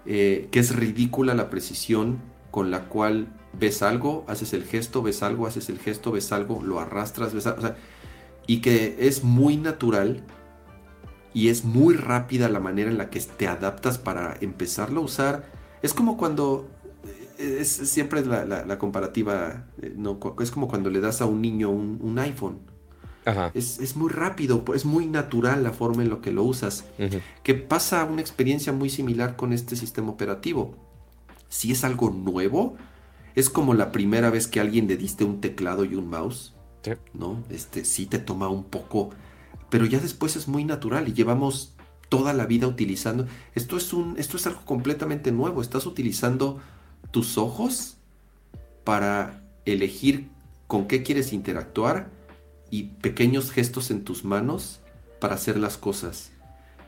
Eh, 0.07 0.49
que 0.51 0.61
es 0.61 0.75
ridícula 0.75 1.35
la 1.35 1.51
precisión 1.51 2.19
con 2.51 2.71
la 2.71 2.85
cual 2.85 3.29
ves 3.53 3.83
algo, 3.83 4.25
haces 4.29 4.53
el 4.55 4.65
gesto, 4.65 5.03
ves 5.03 5.23
algo, 5.23 5.47
haces 5.47 5.69
el 5.69 5.79
gesto, 5.79 6.13
ves 6.13 6.33
algo, 6.33 6.63
lo 6.63 6.81
arrastras, 6.81 7.35
ves 7.35 7.47
algo, 7.47 7.75
y 8.47 8.61
que 8.61 8.97
es 9.01 9.25
muy 9.25 9.57
natural 9.57 10.23
y 11.37 11.51
es 11.51 11.67
muy 11.67 11.95
rápida 11.97 12.49
la 12.49 12.61
manera 12.61 12.91
en 12.91 12.97
la 12.97 13.11
que 13.11 13.21
te 13.21 13.47
adaptas 13.47 13.99
para 13.99 14.39
empezarlo 14.41 15.03
a 15.03 15.05
usar. 15.05 15.45
Es 15.83 15.93
como 15.93 16.17
cuando, 16.17 16.67
eh, 17.39 17.59
es 17.61 17.69
siempre 17.69 18.25
la, 18.25 18.47
la, 18.47 18.79
comparativa, 18.79 19.67
eh, 19.83 19.93
no, 19.95 20.19
es 20.41 20.51
como 20.51 20.67
cuando 20.67 20.89
le 20.89 20.99
das 20.99 21.21
a 21.21 21.27
un 21.27 21.43
niño 21.43 21.69
un, 21.69 22.19
iPhone. 22.19 22.61
Es, 23.53 23.97
muy 23.97 24.11
rápido, 24.11 24.65
es 24.75 24.87
muy 24.87 25.05
natural 25.05 25.63
la 25.63 25.73
forma 25.73 26.03
en 26.03 26.09
la 26.09 26.23
que 26.23 26.33
lo 26.33 26.43
usas. 26.43 26.87
Que 27.43 27.53
pasa 27.53 28.03
una 28.07 28.23
experiencia 28.23 28.73
muy 28.73 28.89
similar 28.89 29.37
con 29.37 29.53
este 29.53 29.77
sistema 29.77 30.09
operativo. 30.09 30.75
Si 31.51 31.71
es 31.71 31.85
algo 31.85 32.09
nuevo, 32.09 32.77
es 33.35 33.51
como 33.51 33.75
la 33.75 33.93
primera 33.93 34.31
vez 34.31 34.47
que 34.47 34.59
a 34.59 34.63
alguien 34.63 34.89
le 34.89 34.97
diste 34.97 35.23
un 35.25 35.43
teclado 35.43 35.85
y 35.85 35.97
un 35.97 36.09
mouse. 36.09 36.55
¿No? 37.13 37.43
Este 37.51 37.85
sí 37.85 38.07
te 38.07 38.19
toma 38.19 38.49
un 38.49 38.65
poco. 38.65 39.11
Pero 39.71 39.85
ya 39.85 39.99
después 39.99 40.37
es 40.37 40.49
muy 40.49 40.65
natural 40.65 41.09
y 41.09 41.13
llevamos 41.13 41.75
toda 42.09 42.33
la 42.33 42.47
vida 42.47 42.67
utilizando. 42.67 43.27
Esto 43.55 43.77
es 43.77 43.93
un. 43.93 44.17
Esto 44.19 44.37
es 44.37 44.47
algo 44.47 44.65
completamente 44.65 45.33
nuevo. 45.33 45.61
Estás 45.61 45.87
utilizando 45.87 46.61
tus 47.11 47.39
ojos 47.39 47.97
para 48.85 49.43
elegir 49.65 50.29
con 50.67 50.87
qué 50.87 51.03
quieres 51.03 51.33
interactuar 51.33 52.11
y 52.71 52.85
pequeños 52.85 53.51
gestos 53.51 53.91
en 53.91 54.05
tus 54.05 54.25
manos 54.25 54.81
para 55.21 55.35
hacer 55.35 55.59
las 55.59 55.77
cosas. 55.77 56.33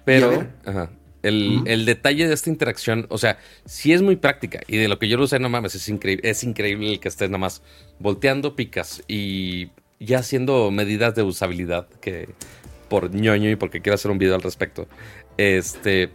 Pero, 0.04 0.46
el, 1.22 1.84
detalle 1.84 2.26
de 2.26 2.34
esta 2.34 2.50
interacción, 2.50 3.06
o 3.10 3.18
sea, 3.18 3.38
sí 3.64 3.92
es 3.92 4.02
muy 4.02 4.16
práctica. 4.16 4.60
Y 4.66 4.76
de 4.76 4.88
lo 4.88 4.98
que 4.98 5.08
yo 5.08 5.16
lo 5.16 5.26
sé, 5.26 5.38
no 5.38 5.48
mames, 5.48 5.74
es 5.74 5.88
increíble, 5.88 6.28
es 6.28 6.44
increíble 6.44 6.92
el 6.92 7.00
que 7.00 7.08
estés 7.08 7.28
nada 7.28 7.38
más 7.38 7.62
volteando 7.98 8.56
picas 8.56 9.02
y 9.08 9.70
ya 10.00 10.20
haciendo 10.20 10.70
medidas 10.70 11.14
de 11.14 11.22
usabilidad 11.22 11.88
que 12.00 12.28
por 12.88 13.14
ñoño 13.14 13.50
y 13.50 13.56
porque 13.56 13.80
quiero 13.80 13.94
hacer 13.94 14.10
un 14.10 14.18
video 14.18 14.34
al 14.34 14.42
respecto. 14.42 14.86
Este, 15.36 16.10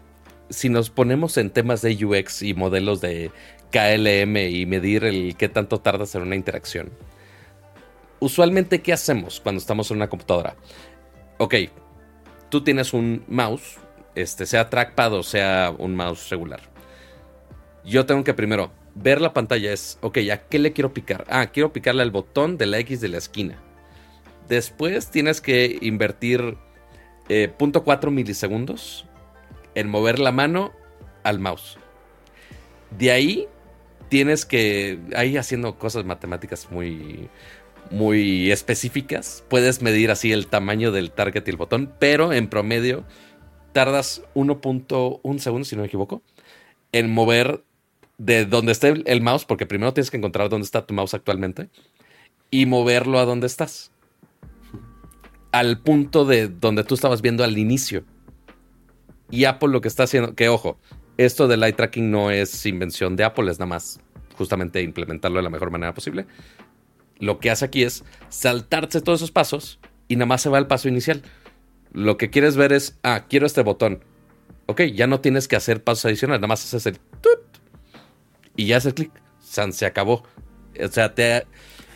si 0.50 0.70
nos 0.70 0.90
ponemos 0.90 1.38
en 1.38 1.50
temas 1.50 1.82
de 1.82 2.06
UX 2.06 2.42
y 2.42 2.54
modelos 2.54 3.02
de 3.02 3.32
KLM 3.72 4.38
y 4.38 4.66
medir 4.66 5.04
el 5.04 5.36
qué 5.38 5.50
tanto 5.50 5.80
tardas 5.80 6.16
en 6.16 6.24
una 6.24 6.36
interacción. 6.36 6.92
Usualmente, 8.20 8.82
¿qué 8.82 8.94
hacemos 8.94 9.40
cuando 9.40 9.60
estamos 9.60 9.90
en 9.92 9.98
una 9.98 10.10
computadora? 10.10 10.56
Ok, 11.40 11.56
tú 12.50 12.64
tienes 12.64 12.94
un 12.94 13.24
mouse 13.28 13.80
este, 14.16 14.46
sea 14.46 14.70
trackpad 14.70 15.14
o 15.14 15.24
sea 15.24 15.74
un 15.78 15.96
mouse 15.96 16.30
regular. 16.30 16.62
Yo 17.84 18.06
tengo 18.06 18.24
que 18.24 18.34
primero 18.34 18.72
ver 18.96 19.22
la 19.22 19.34
pantalla, 19.34 19.74
es, 19.74 19.98
ok, 20.02 20.20
¿a 20.32 20.38
qué 20.48 20.60
le 20.60 20.72
quiero 20.72 20.94
picar? 20.94 21.26
Ah, 21.30 21.48
quiero 21.48 21.74
picarle 21.74 22.04
al 22.04 22.12
botón 22.12 22.58
de 22.58 22.66
la 22.66 22.80
X 22.80 23.02
de 23.02 23.10
la 23.10 23.18
esquina. 23.18 23.58
Después 24.48 25.10
tienes 25.10 25.42
que 25.42 25.78
invertir 25.82 26.58
eh, 27.30 27.52
0.4 27.58 28.12
milisegundos 28.12 29.06
en 29.76 29.90
mover 29.90 30.20
la 30.20 30.32
mano 30.32 30.72
al 31.24 31.40
mouse. 31.40 31.78
De 32.98 33.12
ahí 33.12 33.48
tienes 34.10 34.46
que, 34.46 35.00
ahí 35.16 35.38
haciendo 35.38 35.78
cosas 35.80 36.06
matemáticas 36.06 36.70
muy, 36.70 37.30
muy 37.90 38.52
específicas, 38.52 39.44
puedes 39.50 39.82
medir 39.82 40.12
así 40.12 40.32
el 40.32 40.48
tamaño 40.48 40.92
del 40.92 41.12
target 41.12 41.48
y 41.48 41.50
el 41.50 41.58
botón, 41.58 41.92
pero 42.00 42.34
en 42.34 42.48
promedio 42.48 43.06
tardas 43.72 44.22
1.1 44.36 45.40
segundos, 45.40 45.68
si 45.68 45.76
no 45.76 45.82
me 45.82 45.88
equivoco, 45.88 46.22
en 46.92 47.12
mover 47.12 47.64
de 48.18 48.46
donde 48.46 48.72
esté 48.72 48.94
el 49.06 49.22
mouse, 49.22 49.46
porque 49.46 49.66
primero 49.66 49.94
tienes 49.94 50.12
que 50.12 50.18
encontrar 50.18 50.50
dónde 50.50 50.66
está 50.66 50.86
tu 50.86 50.94
mouse 50.94 51.14
actualmente, 51.14 51.70
y 52.52 52.68
moverlo 52.68 53.18
a 53.18 53.26
donde 53.26 53.48
estás. 53.48 53.93
Al 55.54 55.80
punto 55.80 56.26
de 56.26 56.50
donde 56.50 56.84
tú 56.84 56.96
estabas 56.96 57.22
viendo 57.22 57.46
al 57.46 57.58
inicio. 57.58 58.04
Y 59.32 59.46
Apple 59.46 59.70
lo 59.70 59.80
que 59.80 59.88
está 59.88 60.04
haciendo, 60.04 60.36
que 60.36 60.50
ojo, 60.50 60.78
esto 61.18 61.48
del 61.48 61.64
eye 61.64 61.74
tracking 61.74 62.12
no 62.12 62.30
es 62.30 62.66
invención 62.66 63.16
de 63.16 63.24
Apple, 63.24 63.50
es 63.50 63.58
nada 63.58 63.68
más 63.68 64.02
justamente 64.36 64.82
implementarlo 64.82 65.38
de 65.38 65.44
la 65.44 65.50
mejor 65.50 65.72
manera 65.72 65.94
posible. 65.94 66.26
Lo 67.20 67.40
que 67.40 67.50
hace 67.50 67.66
aquí 67.66 67.84
es 67.84 68.04
saltarse 68.30 69.00
todos 69.00 69.20
esos 69.20 69.32
pasos 69.32 69.80
y 70.08 70.16
nada 70.16 70.26
más 70.26 70.42
se 70.42 70.50
va 70.50 70.58
al 70.58 70.68
paso 70.68 70.90
inicial. 70.90 71.22
Lo 71.94 72.18
que 72.18 72.30
quieres 72.30 72.58
ver 72.58 72.74
es, 72.74 73.00
ah, 73.04 73.26
quiero 73.30 73.46
este 73.46 73.62
botón. 73.62 74.04
Ok, 74.66 74.82
ya 74.94 75.08
no 75.08 75.20
tienes 75.20 75.48
que 75.48 75.56
hacer 75.56 75.84
pasos 75.84 76.06
adicionales, 76.06 76.42
nada 76.42 76.48
más 76.48 76.64
haces 76.64 76.86
el 76.88 77.00
tut 77.00 77.40
y 78.56 78.68
ya 78.68 78.78
haces 78.78 78.94
clic. 78.94 79.12
Se 79.40 79.86
acabó. 79.86 80.24
O 80.84 80.88
sea, 80.88 81.14
te, 81.14 81.46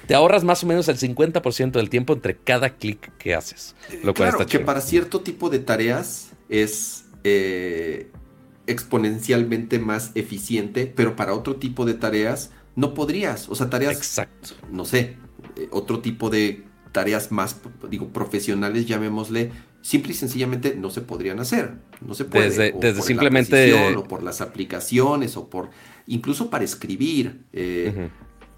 te 0.07 0.15
ahorras 0.15 0.43
más 0.43 0.63
o 0.63 0.67
menos 0.67 0.87
el 0.87 0.97
50% 0.97 1.71
del 1.71 1.89
tiempo 1.89 2.13
entre 2.13 2.37
cada 2.37 2.71
clic 2.71 3.11
que 3.17 3.35
haces. 3.35 3.75
Lo 4.03 4.13
cual 4.13 4.29
claro, 4.29 4.45
que 4.45 4.59
para 4.59 4.81
cierto 4.81 5.21
tipo 5.21 5.49
de 5.49 5.59
tareas 5.59 6.31
es 6.49 7.05
eh, 7.23 8.09
exponencialmente 8.67 9.79
más 9.79 10.11
eficiente, 10.15 10.91
pero 10.93 11.15
para 11.15 11.33
otro 11.33 11.57
tipo 11.57 11.85
de 11.85 11.93
tareas 11.93 12.51
no 12.75 12.93
podrías. 12.93 13.49
O 13.49 13.55
sea, 13.55 13.69
tareas. 13.69 13.97
Exacto. 13.97 14.51
No 14.71 14.85
sé, 14.85 15.17
eh, 15.55 15.67
otro 15.71 15.99
tipo 15.99 16.29
de 16.29 16.63
tareas 16.91 17.31
más, 17.31 17.59
digo, 17.89 18.07
profesionales, 18.09 18.85
llamémosle, 18.85 19.51
simple 19.81 20.13
y 20.13 20.15
sencillamente 20.15 20.75
no 20.75 20.89
se 20.89 21.01
podrían 21.01 21.39
hacer. 21.39 21.73
No 21.99 22.13
se 22.13 22.25
puede. 22.25 22.45
Desde, 22.49 22.71
desde 22.71 23.01
simplemente. 23.01 23.73
o 23.95 24.03
por 24.03 24.23
las 24.23 24.41
aplicaciones, 24.41 25.35
o 25.37 25.49
por. 25.49 25.69
Incluso 26.05 26.49
para 26.49 26.63
escribir, 26.63 27.41
eh, 27.51 28.09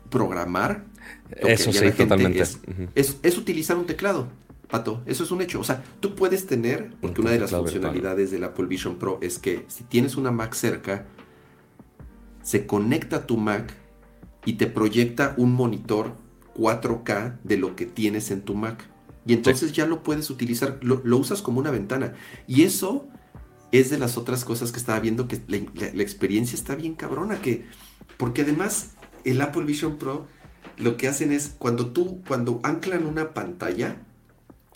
programar. 0.10 0.86
Eso 1.36 1.72
sí, 1.72 1.92
totalmente. 1.92 2.44
Es, 2.96 3.38
utilizar 3.38 3.78
un 3.78 3.86
teclado, 3.86 4.28
Pato. 4.70 5.02
Eso 5.06 5.24
es 5.24 5.32
un 5.32 5.42
hecho. 5.42 5.60
O 5.60 5.64
sea, 5.64 5.84
tú 6.00 6.16
puedes 6.16 6.48
tener, 6.48 6.92
porque 7.02 7.22
una 7.22 7.32
de 7.32 7.40
las 7.40 7.52
funcionalidades 7.52 8.32
del 8.32 8.44
Apple 8.44 8.66
Vision 8.66 8.98
Pro 8.98 9.20
es 9.22 9.40
que 9.40 9.66
si 9.68 9.84
tienes 9.84 10.16
una 10.16 10.32
Mac 10.32 10.54
cerca, 10.54 11.06
se 12.42 12.66
conecta 12.66 13.18
a 13.18 13.28
tu 13.28 13.38
Mac 13.38 13.74
y 14.46 14.54
te 14.54 14.68
proyecta 14.68 15.34
un 15.38 15.54
monitor 15.54 16.16
4K 16.56 17.40
de 17.44 17.58
lo 17.58 17.76
que 17.76 17.86
tienes 17.86 18.32
en 18.32 18.42
tu 18.42 18.56
Mac. 18.56 18.90
Y 19.26 19.34
entonces 19.34 19.74
ya 19.74 19.86
lo 19.86 20.02
puedes 20.02 20.30
utilizar, 20.30 20.80
lo, 20.82 21.02
usas 21.18 21.42
como 21.42 21.60
una 21.60 21.72
ventana. 21.72 22.14
Y 22.48 22.64
eso 22.64 23.08
es 23.72 23.90
de 23.90 24.00
las 24.00 24.18
otras 24.18 24.44
cosas 24.44 24.72
que 24.72 24.80
estaba 24.80 25.00
viendo, 25.00 25.28
que 25.28 25.40
la, 25.48 26.02
experiencia 26.02 26.56
está 26.56 26.76
bien 26.76 26.96
cabrona, 26.96 27.42
que, 27.42 27.66
porque 28.18 28.42
además 28.42 28.92
el 29.26 29.40
Apple 29.42 29.66
Vision 29.66 29.98
Pro 29.98 30.28
lo 30.80 30.98
que 30.98 31.08
hacen 31.08 31.32
es, 31.32 31.56
cuando 31.60 31.88
tú, 31.88 32.22
cuando 32.28 32.60
anclan 32.64 33.06
una 33.06 33.34
pantalla, 33.34 33.98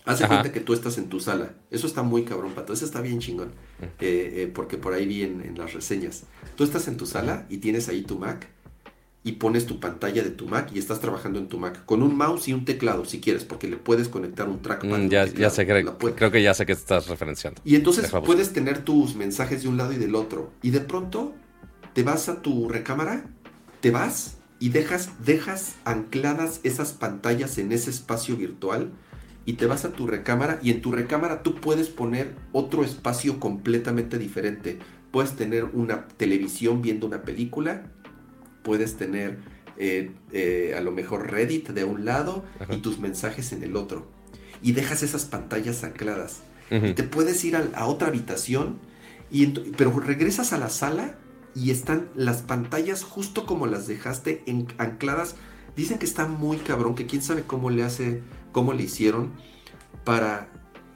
hace 0.06 0.28
cuenta 0.28 0.52
que 0.52 0.60
tú 0.60 0.74
estás 0.74 0.98
en 0.98 1.08
tu 1.08 1.20
sala. 1.20 1.54
Eso 1.72 1.88
está 1.88 2.04
muy 2.04 2.26
cabrón, 2.26 2.52
Pato, 2.54 2.74
eso 2.74 2.86
está 2.86 3.02
bien 3.02 3.20
chingón, 3.20 3.52
eh, 3.82 3.88
eh, 4.00 4.52
porque 4.54 4.78
por 4.78 4.94
ahí 4.94 5.06
vi 5.06 5.24
en, 5.24 5.58
las 5.58 5.74
reseñas. 5.74 6.24
Tú 6.56 6.66
estás 6.66 6.88
en 6.88 6.98
tu 6.98 7.06
sala 7.06 7.46
y 7.50 7.58
tienes 7.58 7.88
ahí 7.88 8.04
tu 8.04 8.20
Mac, 8.20 8.48
y 9.26 9.34
pones 9.34 9.66
tu 9.66 9.80
pantalla 9.80 10.22
de 10.22 10.32
tu 10.32 10.48
Mac 10.48 10.72
y 10.74 10.80
estás 10.80 11.00
trabajando 11.00 11.40
en 11.40 11.48
tu 11.48 11.58
Mac 11.58 11.86
con 11.86 12.04
un 12.04 12.18
mouse 12.18 12.50
y 12.50 12.54
un 12.54 12.66
teclado 12.66 13.06
si 13.06 13.22
quieres, 13.22 13.46
porque 13.46 13.70
le 13.70 13.78
puedes 13.78 14.10
conectar 14.10 14.50
un 14.50 14.62
trackpad. 14.62 15.00
Mm, 15.00 15.08
ya, 15.08 15.26
ya 15.26 15.50
sé, 15.50 15.66
creo, 15.66 15.98
creo 15.98 16.30
que 16.30 16.44
ya 16.44 16.54
sé 16.54 16.66
que 16.66 16.74
estás 16.74 17.08
referenciando. 17.08 17.62
Y 17.64 17.76
entonces 17.76 18.12
puedes 18.26 18.52
tener 18.52 18.84
tus 18.84 19.16
mensajes 19.16 19.64
de 19.64 19.70
un 19.70 19.78
lado 19.78 19.94
y 19.94 19.96
del 19.96 20.16
otro. 20.16 20.52
Y 20.62 20.72
de 20.72 20.82
pronto 20.82 21.34
te 21.94 22.04
vas 22.04 22.28
a 22.28 22.42
tu 22.42 22.68
recámara, 22.68 23.26
te 23.80 23.92
vas 23.92 24.40
y 24.64 24.70
dejas, 24.70 25.10
dejas 25.26 25.76
ancladas 25.84 26.62
esas 26.64 26.94
pantallas 26.94 27.58
en 27.58 27.74
ese 27.74 27.90
espacio 27.90 28.38
virtual 28.38 28.94
y 29.44 29.54
te 29.54 29.66
vas 29.66 29.84
a 29.84 29.92
tu 29.92 30.08
recámara 30.08 30.58
y 30.64 30.72
en 30.72 30.82
tu 30.82 30.94
recámara 30.94 31.44
tú 31.44 31.56
puedes 31.56 31.90
poner 31.90 32.34
otro 32.54 32.86
espacio 32.86 33.42
completamente 33.42 34.18
diferente. 34.18 34.80
Puedes 35.12 35.34
tener 35.34 35.66
una 35.66 36.08
televisión 36.08 36.82
viendo 36.82 37.06
una 37.08 37.24
película 37.24 37.92
puedes 38.64 38.96
tener 38.96 39.40
eh, 39.78 40.12
eh, 40.32 40.76
a 40.78 40.80
lo 40.80 40.94
mejor 40.94 41.30
Reddit 41.30 41.72
de 41.72 41.84
un 41.84 42.06
lado 42.06 42.46
y 42.70 42.78
tus 42.78 43.00
mensajes 43.00 43.52
en 43.52 43.64
el 43.64 43.76
otro. 43.76 44.08
Y 44.62 44.72
dejas 44.72 45.04
esas 45.04 45.26
pantallas 45.26 45.84
ancladas. 45.84 46.42
te 46.70 47.04
puedes 47.04 47.44
ir 47.44 47.58
a, 47.58 47.86
otra 47.86 48.08
habitación, 48.08 48.80
y 49.30 49.48
pero 49.48 50.00
regresas 50.00 50.54
a 50.54 50.58
la 50.58 50.70
sala 50.70 51.18
y 51.56 51.72
están 51.72 52.10
las 52.16 52.42
pantallas 52.42 53.04
justo 53.04 53.46
como 53.46 53.68
las 53.68 53.88
dejaste 53.88 54.44
ancladas. 54.78 55.36
Dicen 55.76 55.98
que 55.98 56.06
está 56.06 56.28
muy 56.28 56.58
cabrón, 56.58 56.96
que 56.96 57.06
quién 57.06 57.22
sabe 57.22 57.44
cómo 57.44 57.70
le 57.70 57.84
hace, 57.84 58.22
cómo 58.52 58.74
le 58.74 58.84
hicieron 58.84 59.32
para 60.04 60.50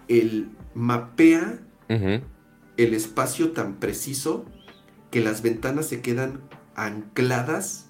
el 0.07 0.49
mapea 0.73 1.59
el 1.89 2.93
espacio 2.93 3.51
tan 3.51 3.79
preciso 3.79 4.45
que 5.09 5.21
las 5.21 5.41
ventanas 5.41 5.87
se 5.87 6.01
quedan 6.01 6.41
ancladas 6.75 7.89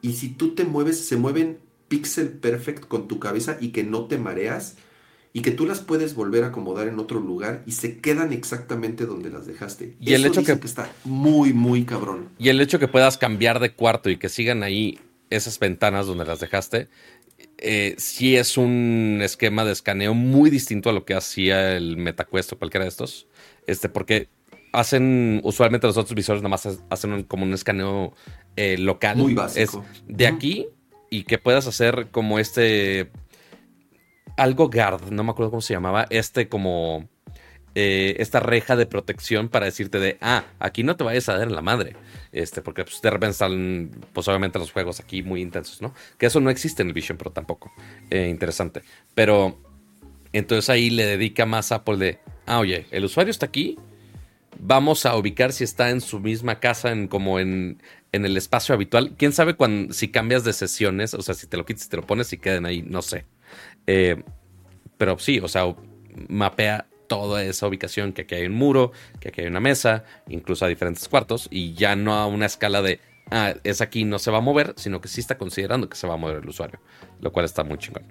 y 0.00 0.14
si 0.14 0.28
tú 0.30 0.54
te 0.54 0.64
mueves, 0.64 1.06
se 1.06 1.16
mueven 1.16 1.60
pixel 1.88 2.30
perfect 2.30 2.86
con 2.86 3.08
tu 3.08 3.18
cabeza 3.18 3.56
y 3.60 3.68
que 3.68 3.84
no 3.84 4.06
te 4.06 4.18
mareas 4.18 4.76
y 5.32 5.40
que 5.40 5.50
tú 5.50 5.66
las 5.66 5.80
puedes 5.80 6.14
volver 6.14 6.44
a 6.44 6.48
acomodar 6.48 6.88
en 6.88 6.98
otro 6.98 7.20
lugar 7.20 7.62
y 7.66 7.72
se 7.72 7.98
quedan 7.98 8.32
exactamente 8.32 9.06
donde 9.06 9.30
las 9.30 9.46
dejaste. 9.46 9.96
Y 9.98 10.12
el 10.12 10.26
hecho 10.26 10.44
que, 10.44 10.52
está 10.52 10.92
muy, 11.04 11.52
muy 11.52 11.84
cabrón. 11.84 12.28
Y 12.38 12.50
el 12.50 12.60
hecho 12.60 12.78
que 12.78 12.88
puedas 12.88 13.16
cambiar 13.16 13.58
de 13.60 13.72
cuarto 13.72 14.10
y 14.10 14.18
que 14.18 14.28
sigan 14.28 14.62
ahí 14.62 14.98
esas 15.30 15.58
ventanas 15.58 16.06
donde 16.06 16.26
las 16.26 16.40
dejaste, 16.40 16.88
eh, 17.58 17.94
sí 17.96 18.36
es 18.36 18.58
un 18.58 19.20
esquema 19.22 19.64
de 19.64 19.72
escaneo 19.72 20.12
muy 20.12 20.50
distinto 20.50 20.90
a 20.90 20.92
lo 20.92 21.04
que 21.04 21.14
hacía 21.14 21.76
el 21.76 21.96
MetaQuest 21.96 22.52
o 22.52 22.58
cualquiera 22.58 22.84
de 22.84 22.90
estos. 22.90 23.26
Este, 23.66 23.88
porque 23.88 24.28
hacen, 24.72 25.40
usualmente 25.44 25.86
los 25.86 25.96
otros 25.96 26.14
visores 26.14 26.42
nada 26.42 26.50
más 26.50 26.68
hacen 26.90 27.22
como 27.22 27.44
un 27.44 27.54
escaneo 27.54 28.14
eh, 28.56 28.76
local. 28.76 29.16
Muy 29.16 29.32
básico. 29.32 29.84
Es 29.90 30.14
de 30.14 30.26
aquí 30.26 30.66
y 31.08 31.24
que 31.24 31.38
puedas 31.38 31.66
hacer 31.66 32.08
como 32.10 32.38
este, 32.38 33.10
algo 34.42 34.68
guard, 34.68 35.10
no 35.10 35.24
me 35.24 35.30
acuerdo 35.30 35.50
cómo 35.50 35.62
se 35.62 35.74
llamaba, 35.74 36.06
este 36.10 36.48
como... 36.48 37.08
Eh, 37.74 38.16
esta 38.18 38.38
reja 38.38 38.76
de 38.76 38.84
protección 38.84 39.48
para 39.48 39.64
decirte 39.64 39.98
de, 39.98 40.18
ah, 40.20 40.44
aquí 40.58 40.82
no 40.82 40.94
te 40.94 41.04
vayas 41.04 41.30
a 41.30 41.38
dar 41.38 41.48
en 41.48 41.54
la 41.54 41.62
madre. 41.62 41.96
Este, 42.30 42.60
porque 42.60 42.84
pues, 42.84 43.00
de 43.00 43.08
repente 43.08 43.32
están, 43.32 43.90
pues 44.12 44.28
obviamente 44.28 44.58
los 44.58 44.70
juegos 44.70 45.00
aquí 45.00 45.22
muy 45.22 45.40
intensos, 45.40 45.80
¿no? 45.80 45.94
Que 46.18 46.26
eso 46.26 46.38
no 46.40 46.50
existe 46.50 46.82
en 46.82 46.88
el 46.88 46.92
Vision 46.92 47.16
Pro 47.16 47.30
tampoco. 47.30 47.72
Eh, 48.10 48.28
interesante. 48.28 48.82
Pero 49.14 49.58
entonces 50.34 50.68
ahí 50.68 50.90
le 50.90 51.06
dedica 51.06 51.46
más 51.46 51.72
a 51.72 51.76
Apple 51.76 51.96
de, 51.96 52.18
ah, 52.44 52.58
oye, 52.58 52.84
el 52.90 53.06
usuario 53.06 53.30
está 53.30 53.46
aquí, 53.46 53.78
vamos 54.58 55.06
a 55.06 55.16
ubicar 55.16 55.54
si 55.54 55.64
está 55.64 55.88
en 55.88 56.02
su 56.02 56.20
misma 56.20 56.60
casa, 56.60 56.92
en, 56.92 57.08
como 57.08 57.38
en, 57.38 57.82
en 58.12 58.26
el 58.26 58.36
espacio 58.36 58.74
habitual. 58.74 59.14
¿Quién 59.16 59.32
sabe 59.32 59.54
cuando, 59.54 59.94
si 59.94 60.08
cambias 60.08 60.44
de 60.44 60.52
sesiones? 60.52 61.14
O 61.14 61.22
sea, 61.22 61.34
si 61.34 61.46
te 61.46 61.56
lo 61.56 61.64
quitas, 61.64 61.86
y 61.86 61.88
te 61.88 61.96
lo 61.96 62.06
pones 62.06 62.30
y 62.34 62.36
queden 62.36 62.66
ahí, 62.66 62.82
no 62.82 63.00
sé. 63.00 63.24
Eh, 63.86 64.22
pero 64.96 65.18
sí, 65.18 65.40
o 65.40 65.48
sea, 65.48 65.74
mapea 66.28 66.86
toda 67.08 67.44
esa 67.44 67.66
ubicación, 67.66 68.12
que 68.12 68.22
aquí 68.22 68.34
hay 68.36 68.46
un 68.46 68.54
muro, 68.54 68.92
que 69.20 69.28
aquí 69.28 69.42
hay 69.42 69.46
una 69.46 69.60
mesa, 69.60 70.04
incluso 70.28 70.64
a 70.64 70.68
diferentes 70.68 71.08
cuartos, 71.08 71.48
y 71.50 71.74
ya 71.74 71.96
no 71.96 72.14
a 72.14 72.26
una 72.26 72.46
escala 72.46 72.80
de, 72.80 73.00
ah, 73.30 73.54
es 73.64 73.80
aquí, 73.80 74.04
no 74.04 74.18
se 74.18 74.30
va 74.30 74.38
a 74.38 74.40
mover, 74.40 74.74
sino 74.76 75.00
que 75.00 75.08
sí 75.08 75.20
está 75.20 75.36
considerando 75.36 75.88
que 75.88 75.96
se 75.96 76.06
va 76.06 76.14
a 76.14 76.16
mover 76.16 76.36
el 76.36 76.48
usuario, 76.48 76.80
lo 77.20 77.32
cual 77.32 77.44
está 77.44 77.64
muy 77.64 77.78
chingón. 77.78 78.04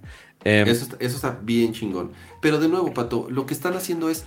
Em, 0.43 0.67
eso, 0.67 0.95
eso 0.99 1.15
está 1.15 1.39
bien 1.41 1.73
chingón. 1.73 2.11
Pero 2.41 2.59
de 2.59 2.67
nuevo, 2.67 2.93
Pato, 2.93 3.27
lo 3.29 3.45
que 3.45 3.53
están 3.53 3.73
haciendo 3.73 4.09
es 4.09 4.25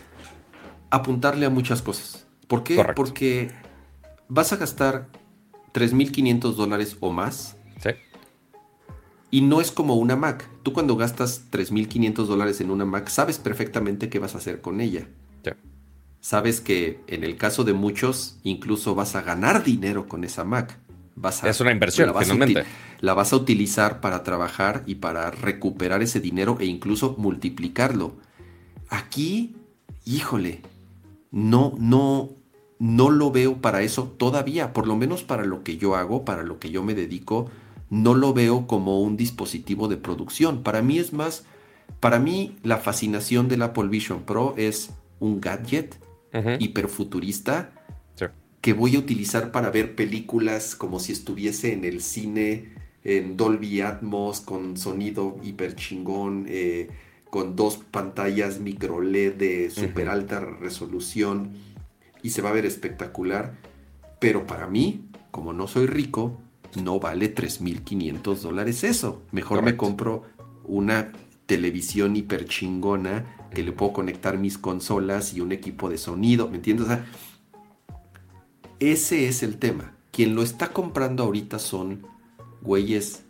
apuntarle 0.90 1.46
a 1.46 1.50
muchas 1.50 1.82
cosas. 1.82 2.26
¿Por 2.48 2.62
qué? 2.64 2.84
Porque 2.96 3.50
vas 4.28 4.52
a 4.52 4.56
gastar 4.56 5.08
3.500 5.72 6.54
dólares 6.54 6.96
o 7.00 7.10
más. 7.10 7.56
Y 9.34 9.40
no 9.40 9.60
es 9.60 9.72
como 9.72 9.96
una 9.96 10.14
Mac. 10.14 10.48
Tú 10.62 10.72
cuando 10.72 10.94
gastas 10.94 11.50
3.500 11.50 12.26
dólares 12.26 12.60
en 12.60 12.70
una 12.70 12.84
Mac, 12.84 13.08
sabes 13.08 13.40
perfectamente 13.40 14.08
qué 14.08 14.20
vas 14.20 14.36
a 14.36 14.38
hacer 14.38 14.60
con 14.60 14.80
ella. 14.80 15.08
Sabes 16.20 16.60
que 16.60 17.00
en 17.08 17.24
el 17.24 17.36
caso 17.36 17.64
de 17.64 17.72
muchos, 17.72 18.38
incluso 18.44 18.94
vas 18.94 19.16
a 19.16 19.22
ganar 19.22 19.64
dinero 19.64 20.06
con 20.06 20.22
esa 20.22 20.44
Mac. 20.44 20.78
Vas 21.16 21.42
es 21.42 21.60
una 21.60 21.72
inversión, 21.72 22.14
finalmente. 22.16 22.64
la 23.00 23.14
vas 23.14 23.32
a 23.32 23.36
utilizar 23.36 24.00
para 24.00 24.22
trabajar 24.22 24.84
y 24.86 24.94
para 24.94 25.32
recuperar 25.32 26.00
ese 26.00 26.20
dinero 26.20 26.56
e 26.60 26.66
incluso 26.66 27.16
multiplicarlo. 27.18 28.14
Aquí, 28.88 29.56
híjole, 30.04 30.62
no, 31.32 31.74
no, 31.76 32.30
no 32.78 33.10
lo 33.10 33.32
veo 33.32 33.56
para 33.60 33.82
eso 33.82 34.14
todavía, 34.16 34.72
por 34.72 34.86
lo 34.86 34.94
menos 34.94 35.24
para 35.24 35.44
lo 35.44 35.64
que 35.64 35.76
yo 35.76 35.96
hago, 35.96 36.24
para 36.24 36.44
lo 36.44 36.60
que 36.60 36.70
yo 36.70 36.84
me 36.84 36.94
dedico, 36.94 37.50
no 37.90 38.14
lo 38.14 38.32
veo 38.32 38.66
como 38.66 39.00
un 39.00 39.16
dispositivo 39.16 39.88
de 39.88 39.96
producción. 39.96 40.62
Para 40.62 40.82
mí 40.82 40.98
es 40.98 41.12
más, 41.12 41.44
para 42.00 42.18
mí 42.18 42.56
la 42.62 42.78
fascinación 42.78 43.48
del 43.48 43.62
Apple 43.62 43.88
Vision 43.88 44.22
Pro 44.22 44.54
es 44.56 44.90
un 45.20 45.40
gadget 45.40 45.98
hiperfuturista 46.58 47.70
que 48.60 48.72
voy 48.72 48.96
a 48.96 48.98
utilizar 48.98 49.52
para 49.52 49.70
ver 49.70 49.94
películas 49.94 50.74
como 50.74 50.98
si 50.98 51.12
estuviese 51.12 51.72
en 51.72 51.84
el 51.84 52.00
cine, 52.00 52.72
en 53.04 53.36
Dolby 53.36 53.82
Atmos, 53.82 54.40
con 54.40 54.76
sonido 54.76 55.36
hiper 55.42 55.76
chingón. 55.76 56.46
Eh, 56.48 56.88
con 57.34 57.56
dos 57.56 57.78
pantallas 57.90 58.60
micro 58.60 59.00
LED 59.00 59.34
de 59.34 59.68
super 59.68 60.08
alta 60.08 60.38
resolución 60.38 61.50
y 62.22 62.30
se 62.30 62.42
va 62.42 62.50
a 62.50 62.52
ver 62.52 62.64
espectacular. 62.64 63.58
Pero 64.20 64.46
para 64.46 64.68
mí, 64.68 65.08
como 65.32 65.52
no 65.52 65.66
soy 65.66 65.88
rico, 65.88 66.40
no 66.76 67.00
vale 67.00 67.34
3.500 67.34 68.36
dólares 68.36 68.84
eso. 68.84 69.22
Mejor 69.32 69.62
me 69.62 69.76
compro 69.76 70.24
una 70.64 71.12
televisión 71.46 72.16
hiper 72.16 72.46
chingona 72.46 73.48
que 73.54 73.62
le 73.62 73.72
puedo 73.72 73.92
conectar 73.92 74.38
mis 74.38 74.58
consolas 74.58 75.34
y 75.34 75.40
un 75.40 75.52
equipo 75.52 75.88
de 75.88 75.98
sonido, 75.98 76.48
¿me 76.48 76.56
entiendes? 76.56 76.88
ese 78.80 79.28
es 79.28 79.42
el 79.42 79.58
tema. 79.58 79.92
Quien 80.10 80.34
lo 80.34 80.42
está 80.42 80.72
comprando 80.72 81.22
ahorita 81.22 81.58
son 81.58 82.06
güeyes 82.62 83.24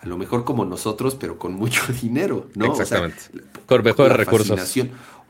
a 0.00 0.06
lo 0.06 0.16
mejor 0.16 0.44
como 0.44 0.64
nosotros, 0.64 1.16
pero 1.16 1.38
con 1.38 1.54
mucho 1.54 1.82
dinero, 2.02 2.48
¿no? 2.54 2.66
Exactamente. 2.66 3.22
con 3.66 3.82
mejores 3.82 4.16
recursos. 4.16 4.76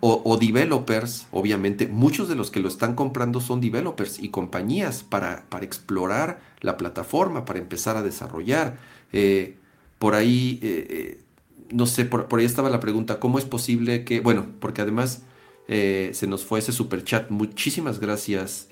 O, 0.01 0.23
o, 0.25 0.37
developers, 0.37 1.27
obviamente, 1.33 1.89
muchos 1.89 2.29
de 2.29 2.37
los 2.37 2.53
que 2.53 2.61
lo 2.61 2.69
están 2.69 2.95
comprando 2.95 3.41
son 3.41 3.61
developers 3.61 4.21
y 4.21 4.29
compañías 4.29 5.03
para, 5.03 5.45
para 5.49 5.65
explorar 5.65 6.41
la 6.61 6.77
plataforma, 6.77 7.45
para 7.45 7.59
empezar 7.59 7.97
a 7.97 8.03
desarrollar. 8.03 8.79
Eh, 9.13 9.57
por 9.99 10.15
ahí, 10.15 10.59
eh, 10.63 10.87
eh, 10.91 11.21
no 11.71 11.87
sé, 11.87 12.05
por, 12.05 12.27
ahí 12.39 12.45
estaba 12.45 12.71
la 12.71 12.81
pregunta, 12.81 13.21
¿cómo 13.21 13.39
es 13.39 13.45
posible 13.45 14.05
que, 14.05 14.21
bueno, 14.21 14.47
porque 14.61 14.83
además 14.83 15.23
se 15.69 16.27
nos 16.27 16.47
fue 16.47 16.61
ese 16.61 16.73
super 16.73 17.05
chat. 17.05 17.29
Muchísimas 17.29 18.01
gracias, 18.01 18.69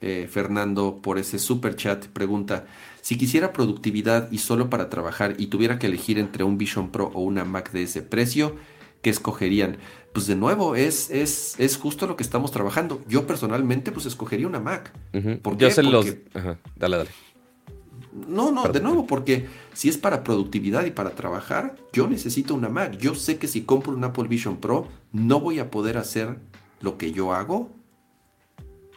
Fernando, 0.00 1.00
por 1.02 1.18
ese 1.18 1.38
super 1.38 1.76
chat. 1.76 2.06
Pregunta, 2.06 2.66
si 3.02 3.18
quisiera 3.18 3.52
productividad 3.52 4.32
y 4.32 4.38
solo 4.38 4.70
para 4.70 4.88
trabajar 4.88 5.34
y 5.36 5.48
tuviera 5.48 5.78
que 5.78 5.86
elegir 5.86 6.18
entre 6.18 6.44
un 6.44 6.56
Vision 6.56 6.90
Pro 6.90 7.10
o 7.12 7.20
una 7.20 7.44
Mac 7.44 7.72
de 7.72 7.82
ese 7.82 8.00
precio, 8.00 8.56
¿qué 9.02 9.10
escogerían? 9.10 9.76
Pues 10.12 10.26
de 10.26 10.36
nuevo, 10.36 10.74
es, 10.74 11.10
es, 11.10 11.54
es 11.58 11.76
justo 11.76 12.06
lo 12.06 12.16
que 12.16 12.22
estamos 12.22 12.50
trabajando. 12.50 13.02
Yo 13.08 13.26
personalmente 13.26 13.92
pues 13.92 14.06
escogería 14.06 14.46
una 14.46 14.60
Mac. 14.60 14.92
Yo 15.56 15.70
sé 15.70 15.82
los... 15.82 16.06
Dale, 16.76 16.96
dale. 16.96 17.10
No, 18.26 18.50
no, 18.50 18.64
de 18.64 18.80
nuevo, 18.80 19.06
porque 19.06 19.46
si 19.74 19.88
es 19.88 19.98
para 19.98 20.24
productividad 20.24 20.84
y 20.86 20.90
para 20.90 21.10
trabajar, 21.10 21.76
yo 21.92 22.08
necesito 22.08 22.54
una 22.54 22.68
Mac. 22.68 22.96
Yo 22.98 23.14
sé 23.14 23.38
que 23.38 23.46
si 23.46 23.62
compro 23.62 23.92
un 23.92 24.02
Apple 24.02 24.26
Vision 24.28 24.56
Pro, 24.56 24.88
no 25.12 25.40
voy 25.40 25.58
a 25.60 25.70
poder 25.70 25.98
hacer 25.98 26.38
lo 26.80 26.98
que 26.98 27.12
yo 27.12 27.32
hago 27.34 27.70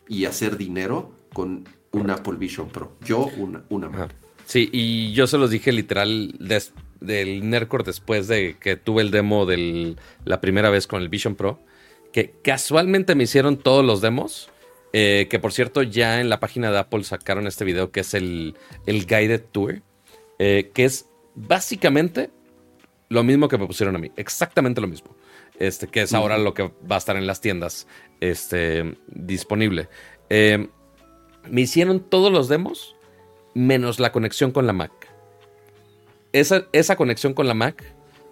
y 0.07 0.25
hacer 0.25 0.57
dinero 0.57 1.13
con 1.33 1.65
un 1.91 2.09
Apple 2.09 2.37
Vision 2.37 2.69
Pro. 2.69 2.93
Yo 3.05 3.29
una, 3.37 3.63
una 3.69 3.89
Mac. 3.89 4.15
Sí, 4.45 4.69
y 4.71 5.13
yo 5.13 5.27
se 5.27 5.37
los 5.37 5.51
dije 5.51 5.71
literal 5.71 6.35
del 7.01 7.49
Nerdcore 7.49 7.83
después 7.83 8.29
de 8.29 8.55
que 8.57 8.77
tuve 8.77 9.01
el 9.01 9.11
demo 9.11 9.45
de 9.45 9.97
la 10.23 10.39
primera 10.39 10.69
vez 10.69 10.87
con 10.87 11.01
el 11.01 11.09
Vision 11.09 11.35
Pro, 11.35 11.59
que 12.13 12.33
casualmente 12.41 13.15
me 13.15 13.25
hicieron 13.25 13.57
todos 13.57 13.83
los 13.83 13.99
demos 13.99 14.49
Eh, 14.93 15.27
que 15.29 15.39
por 15.39 15.53
cierto, 15.53 15.83
ya 15.83 16.19
en 16.19 16.27
la 16.27 16.41
página 16.41 16.69
de 16.69 16.77
Apple 16.77 17.05
sacaron 17.05 17.47
este 17.47 17.63
video 17.63 17.91
que 17.91 18.01
es 18.01 18.13
el, 18.13 18.55
el 18.85 19.05
Guided 19.05 19.41
Tour. 19.51 19.81
Eh, 20.39 20.71
que 20.73 20.85
es 20.85 21.05
básicamente 21.35 22.29
lo 23.09 23.23
mismo 23.23 23.47
que 23.47 23.57
me 23.57 23.67
pusieron 23.67 23.95
a 23.95 23.99
mí. 23.99 24.11
Exactamente 24.17 24.81
lo 24.81 24.87
mismo. 24.87 25.15
Este, 25.59 25.87
que 25.87 26.01
es 26.01 26.13
ahora 26.13 26.37
lo 26.37 26.53
que 26.53 26.71
va 26.89 26.95
a 26.95 26.97
estar 26.97 27.15
en 27.15 27.27
las 27.27 27.39
tiendas 27.39 27.87
este, 28.19 28.97
disponible. 29.07 29.87
Eh, 30.29 30.67
me 31.49 31.61
hicieron 31.61 31.99
todos 31.99 32.31
los 32.31 32.49
demos 32.49 32.95
menos 33.53 33.99
la 33.99 34.11
conexión 34.11 34.51
con 34.51 34.65
la 34.65 34.73
Mac. 34.73 34.91
Esa, 36.33 36.65
esa 36.71 36.95
conexión 36.95 37.33
con 37.33 37.47
la 37.47 37.53
Mac 37.53 37.83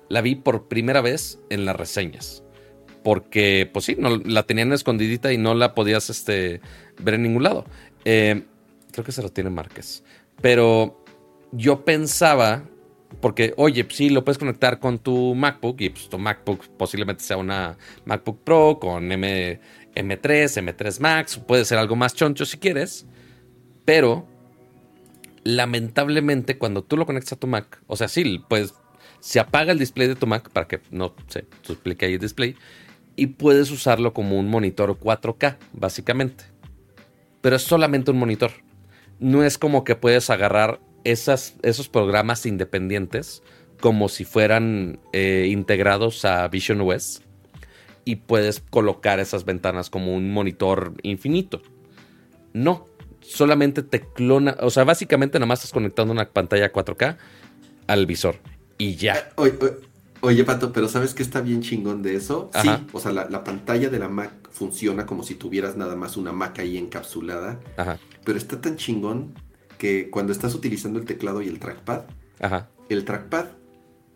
la 0.10 0.22
vi 0.22 0.36
por 0.36 0.68
primera 0.68 1.02
vez 1.02 1.40
en 1.50 1.66
las 1.66 1.76
reseñas. 1.76 2.44
Porque, 3.04 3.70
pues 3.72 3.86
sí, 3.86 3.96
no, 3.98 4.18
la 4.18 4.44
tenían 4.44 4.74
escondidita 4.74 5.32
y 5.32 5.38
no 5.38 5.54
la 5.54 5.74
podías 5.74 6.10
este, 6.10 6.62
ver 7.02 7.14
en 7.14 7.24
ningún 7.24 7.44
lado. 7.44 7.66
Eh, 8.04 8.44
creo 8.92 9.06
que 9.06 9.12
se 9.12 9.22
lo 9.22 9.30
tiene 9.30 9.50
Márquez. 9.50 10.04
Pero 10.42 11.04
yo 11.52 11.86
pensaba, 11.86 12.64
porque, 13.22 13.54
oye, 13.58 13.84
pues 13.86 13.98
sí, 13.98 14.10
lo 14.10 14.24
puedes 14.24 14.38
conectar 14.38 14.80
con 14.80 15.00
tu 15.00 15.34
MacBook 15.36 15.80
y 15.82 15.90
pues 15.90 16.10
tu 16.10 16.18
MacBook 16.18 16.68
posiblemente 16.78 17.24
sea 17.24 17.38
una 17.38 17.78
MacBook 18.06 18.44
Pro 18.44 18.80
con 18.80 19.12
M, 19.12 19.60
M3, 19.96 20.76
M3 20.76 21.00
Max, 21.00 21.38
puede 21.38 21.66
ser 21.66 21.78
algo 21.78 21.96
más 21.96 22.14
choncho 22.14 22.46
si 22.46 22.58
quieres, 22.58 23.06
pero 23.86 24.28
lamentablemente 25.44 26.58
cuando 26.58 26.84
tú 26.84 26.98
lo 26.98 27.06
conectas 27.06 27.34
a 27.34 27.40
tu 27.40 27.48
Mac, 27.48 27.82
o 27.88 27.96
sea, 27.96 28.08
sí, 28.08 28.44
pues 28.50 28.74
se 29.20 29.40
apaga 29.40 29.72
el 29.72 29.80
display 29.80 30.08
de 30.08 30.16
tu 30.16 30.28
Mac 30.28 30.50
para 30.50 30.68
que 30.68 30.80
no 30.92 31.14
se 31.28 31.40
explique 31.40 32.06
ahí 32.06 32.14
el 32.14 32.20
display 32.20 32.56
y 33.16 33.28
puedes 33.28 33.70
usarlo 33.72 34.14
como 34.14 34.40
un 34.40 34.50
monitor 34.50 34.98
4K, 34.98 35.58
básicamente. 35.74 36.46
Pero 37.42 37.58
es 37.58 37.64
solamente 37.64 38.12
un 38.12 38.18
monitor. 38.18 38.52
No 39.20 39.44
es 39.44 39.58
como 39.58 39.84
que 39.84 39.96
puedes 39.96 40.30
agarrar 40.30 40.80
esas, 41.04 41.56
esos 41.62 41.90
programas 41.90 42.46
independientes 42.46 43.44
como 43.82 44.10
si 44.10 44.26
fueran 44.26 45.00
eh, 45.14 45.48
integrados 45.50 46.24
a 46.26 46.48
Vision 46.48 46.82
OS 46.82 47.22
y 48.06 48.18
puedes 48.18 48.62
colocar 48.62 49.20
esas 49.20 49.46
ventanas 49.46 49.90
como 49.90 50.16
un 50.16 50.32
monitor 50.32 50.94
infinito. 51.04 51.62
No, 52.54 52.86
solamente 53.30 53.84
te 53.84 54.02
clona, 54.02 54.58
o 54.60 54.70
sea, 54.70 54.84
básicamente 54.84 55.38
nada 55.40 55.48
más 55.48 55.60
estás 55.60 55.74
conectando 55.74 56.12
una 56.12 56.30
pantalla 56.30 56.72
4K 56.72 57.18
al 57.88 58.06
visor 58.06 58.38
y 58.78 58.96
ya. 58.96 59.32
Oye, 59.36 59.54
oye, 60.22 60.44
Pato, 60.44 60.74
pero 60.74 60.90
¿sabes 60.90 61.14
qué 61.14 61.24
está 61.24 61.42
bien 61.42 61.62
chingón 61.62 62.02
de 62.02 62.16
eso? 62.16 62.50
Sí, 62.62 62.70
o 62.92 63.00
sea, 63.00 63.12
la, 63.12 63.44
pantalla 63.44 63.90
de 63.90 64.00
la 64.00 64.10
Mac 64.10 64.32
funciona 64.52 65.06
como 65.06 65.24
si 65.24 65.36
tuvieras 65.36 65.78
nada 65.78 65.96
más 65.96 66.18
una 66.18 66.32
Mac 66.32 66.60
ahí 66.60 66.78
encapsulada. 66.78 67.60
Ajá. 67.78 68.00
Pero 68.26 68.38
está 68.38 68.60
tan 68.60 68.76
chingón 68.78 69.34
que 69.78 70.10
cuando 70.10 70.34
estás 70.34 70.56
utilizando 70.56 71.00
el 71.00 71.06
teclado 71.06 71.42
y 71.42 71.48
el 71.48 71.60
trackpad, 71.60 72.04
el 72.90 73.06
trackpad 73.06 73.46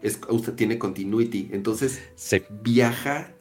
es, 0.02 0.20
usted 0.28 0.54
tiene 0.54 0.78
continuity, 0.78 1.50
entonces 1.54 2.02
viaja 2.64 3.32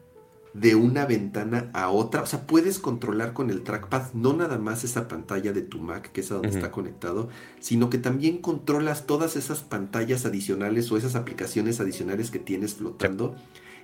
de 0.54 0.74
una 0.74 1.06
ventana 1.06 1.70
a 1.72 1.90
otra. 1.90 2.22
O 2.22 2.26
sea, 2.26 2.46
puedes 2.46 2.78
controlar 2.78 3.32
con 3.32 3.50
el 3.50 3.62
trackpad 3.62 4.12
no 4.12 4.32
nada 4.32 4.58
más 4.58 4.84
esa 4.84 5.08
pantalla 5.08 5.52
de 5.52 5.62
tu 5.62 5.78
Mac, 5.78 6.12
que 6.12 6.20
es 6.20 6.30
a 6.30 6.34
donde 6.34 6.50
está 6.50 6.70
conectado, 6.70 7.28
sino 7.60 7.90
que 7.90 7.98
también 7.98 8.38
controlas 8.38 9.06
todas 9.06 9.36
esas 9.36 9.62
pantallas 9.62 10.26
adicionales 10.26 10.90
o 10.92 10.96
esas 10.96 11.14
aplicaciones 11.14 11.80
adicionales 11.80 12.30
que 12.30 12.38
tienes 12.38 12.74
flotando. 12.74 13.34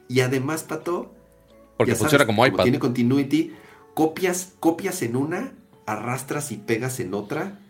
Y 0.08 0.20
además, 0.20 0.62
Pato, 0.62 1.14
porque 1.76 1.94
funciona 1.94 2.26
como 2.26 2.46
iPad. 2.46 2.64
tiene 2.64 2.78
continuity, 2.78 3.52
copias, 3.94 4.54
copias 4.60 5.02
en 5.02 5.16
una, 5.16 5.52
arrastras 5.86 6.52
y 6.52 6.56
pegas 6.56 7.00
en 7.00 7.14
otra 7.14 7.60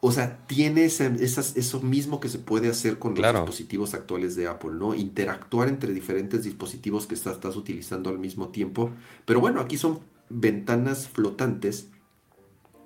o 0.00 0.12
sea, 0.12 0.46
tiene 0.46 0.84
eso 0.84 1.80
mismo 1.80 2.20
que 2.20 2.28
se 2.28 2.38
puede 2.38 2.68
hacer 2.68 2.98
con 2.98 3.14
los 3.14 3.32
dispositivos 3.32 3.94
actuales 3.94 4.36
de 4.36 4.46
Apple, 4.46 4.72
¿no? 4.72 4.94
Interactuar 4.94 5.68
entre 5.68 5.92
diferentes 5.92 6.44
dispositivos 6.44 7.06
que 7.06 7.14
estás, 7.14 7.56
utilizando 7.56 8.10
al 8.10 8.18
mismo 8.18 8.48
tiempo. 8.48 8.92
Pero 9.24 9.40
bueno, 9.40 9.60
aquí 9.60 9.78
son 9.78 10.00
ventanas 10.28 11.08
flotantes 11.08 11.88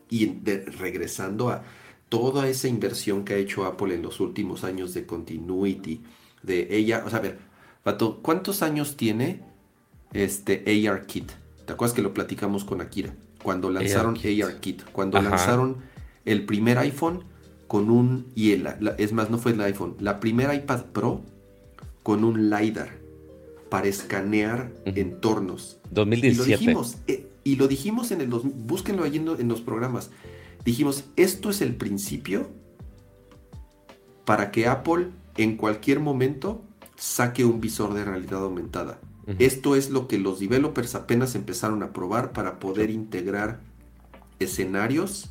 y 0.08 0.26
regresando 0.78 1.50
a 1.50 1.64
toda 2.08 2.48
esa 2.48 2.68
inversión 2.68 3.24
que 3.24 3.34
ha 3.34 3.38
hecho 3.38 3.64
Apple 3.64 3.94
en 3.94 4.02
los 4.02 4.20
últimos 4.20 4.64
años 4.64 4.94
de 4.94 5.06
continuity, 5.06 6.02
de 6.42 6.68
ella, 6.70 7.02
o 7.06 7.10
sea, 7.10 7.18
a 7.18 7.22
ver, 7.22 7.38
Pato, 7.82 8.20
¿cuántos 8.22 8.62
años 8.62 8.96
tiene 8.96 9.42
este 10.12 10.88
ARKit? 10.88 11.30
¿Te 11.66 11.72
acuerdas 11.72 11.94
que 11.94 12.02
lo 12.02 12.12
platicamos 12.12 12.64
con 12.64 12.80
Akira? 12.80 13.14
Cuando 13.42 13.70
lanzaron 13.70 14.16
ARKit, 14.16 14.84
cuando 14.90 15.20
lanzaron 15.22 15.89
el 16.32 16.44
primer 16.44 16.78
iPhone 16.78 17.24
con 17.66 17.90
un, 17.90 18.26
y 18.34 18.52
el, 18.52 18.68
es 18.98 19.12
más, 19.12 19.30
no 19.30 19.38
fue 19.38 19.52
el 19.52 19.60
iPhone, 19.60 19.96
la 20.00 20.20
primera 20.20 20.54
iPad 20.54 20.86
Pro 20.86 21.22
con 22.02 22.24
un 22.24 22.50
LiDAR 22.50 22.90
para 23.68 23.86
escanear 23.86 24.72
entornos. 24.84 25.78
2017. 25.90 26.28
Y 26.28 26.34
lo 26.34 26.44
dijimos, 26.44 26.98
eh, 27.06 27.26
y 27.44 27.56
lo 27.56 27.68
dijimos 27.68 28.10
en 28.10 28.20
el, 28.20 28.28
búsquenlo 28.28 29.04
ahí 29.04 29.16
en, 29.16 29.48
los 29.48 29.60
programas. 29.60 30.10
Dijimos, 30.64 31.04
esto 31.16 31.50
es 31.50 31.60
el 31.60 31.76
principio 31.76 32.48
para 34.24 34.50
que 34.50 34.66
Apple 34.66 35.08
en 35.36 35.56
cualquier 35.56 36.00
momento 36.00 36.62
saque 36.96 37.44
un 37.44 37.60
visor 37.60 37.94
de 37.94 38.04
realidad 38.04 38.42
aumentada. 38.42 39.00
Esto 39.38 39.76
es 39.76 39.90
lo 39.90 40.08
que 40.08 40.18
los 40.18 40.40
developers 40.40 40.96
apenas 40.96 41.36
empezaron 41.36 41.84
a 41.84 41.92
probar 41.92 42.32
para 42.32 42.58
poder 42.58 42.90
integrar 42.90 43.60
escenarios 44.40 45.29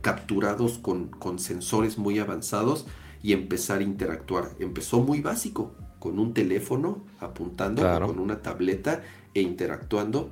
capturados 0.00 0.78
con, 0.78 1.38
sensores 1.38 1.98
muy 1.98 2.18
avanzados 2.18 2.86
y 3.22 3.32
empezar 3.32 3.80
a 3.80 3.84
interactuar. 3.84 4.50
Empezó 4.58 5.00
muy 5.00 5.20
básico, 5.20 5.74
con 5.98 6.18
un 6.18 6.32
teléfono 6.32 7.04
apuntando, 7.18 7.82
con 8.06 8.18
una 8.18 8.40
tableta 8.40 9.02
e 9.34 9.42
interactuando, 9.42 10.30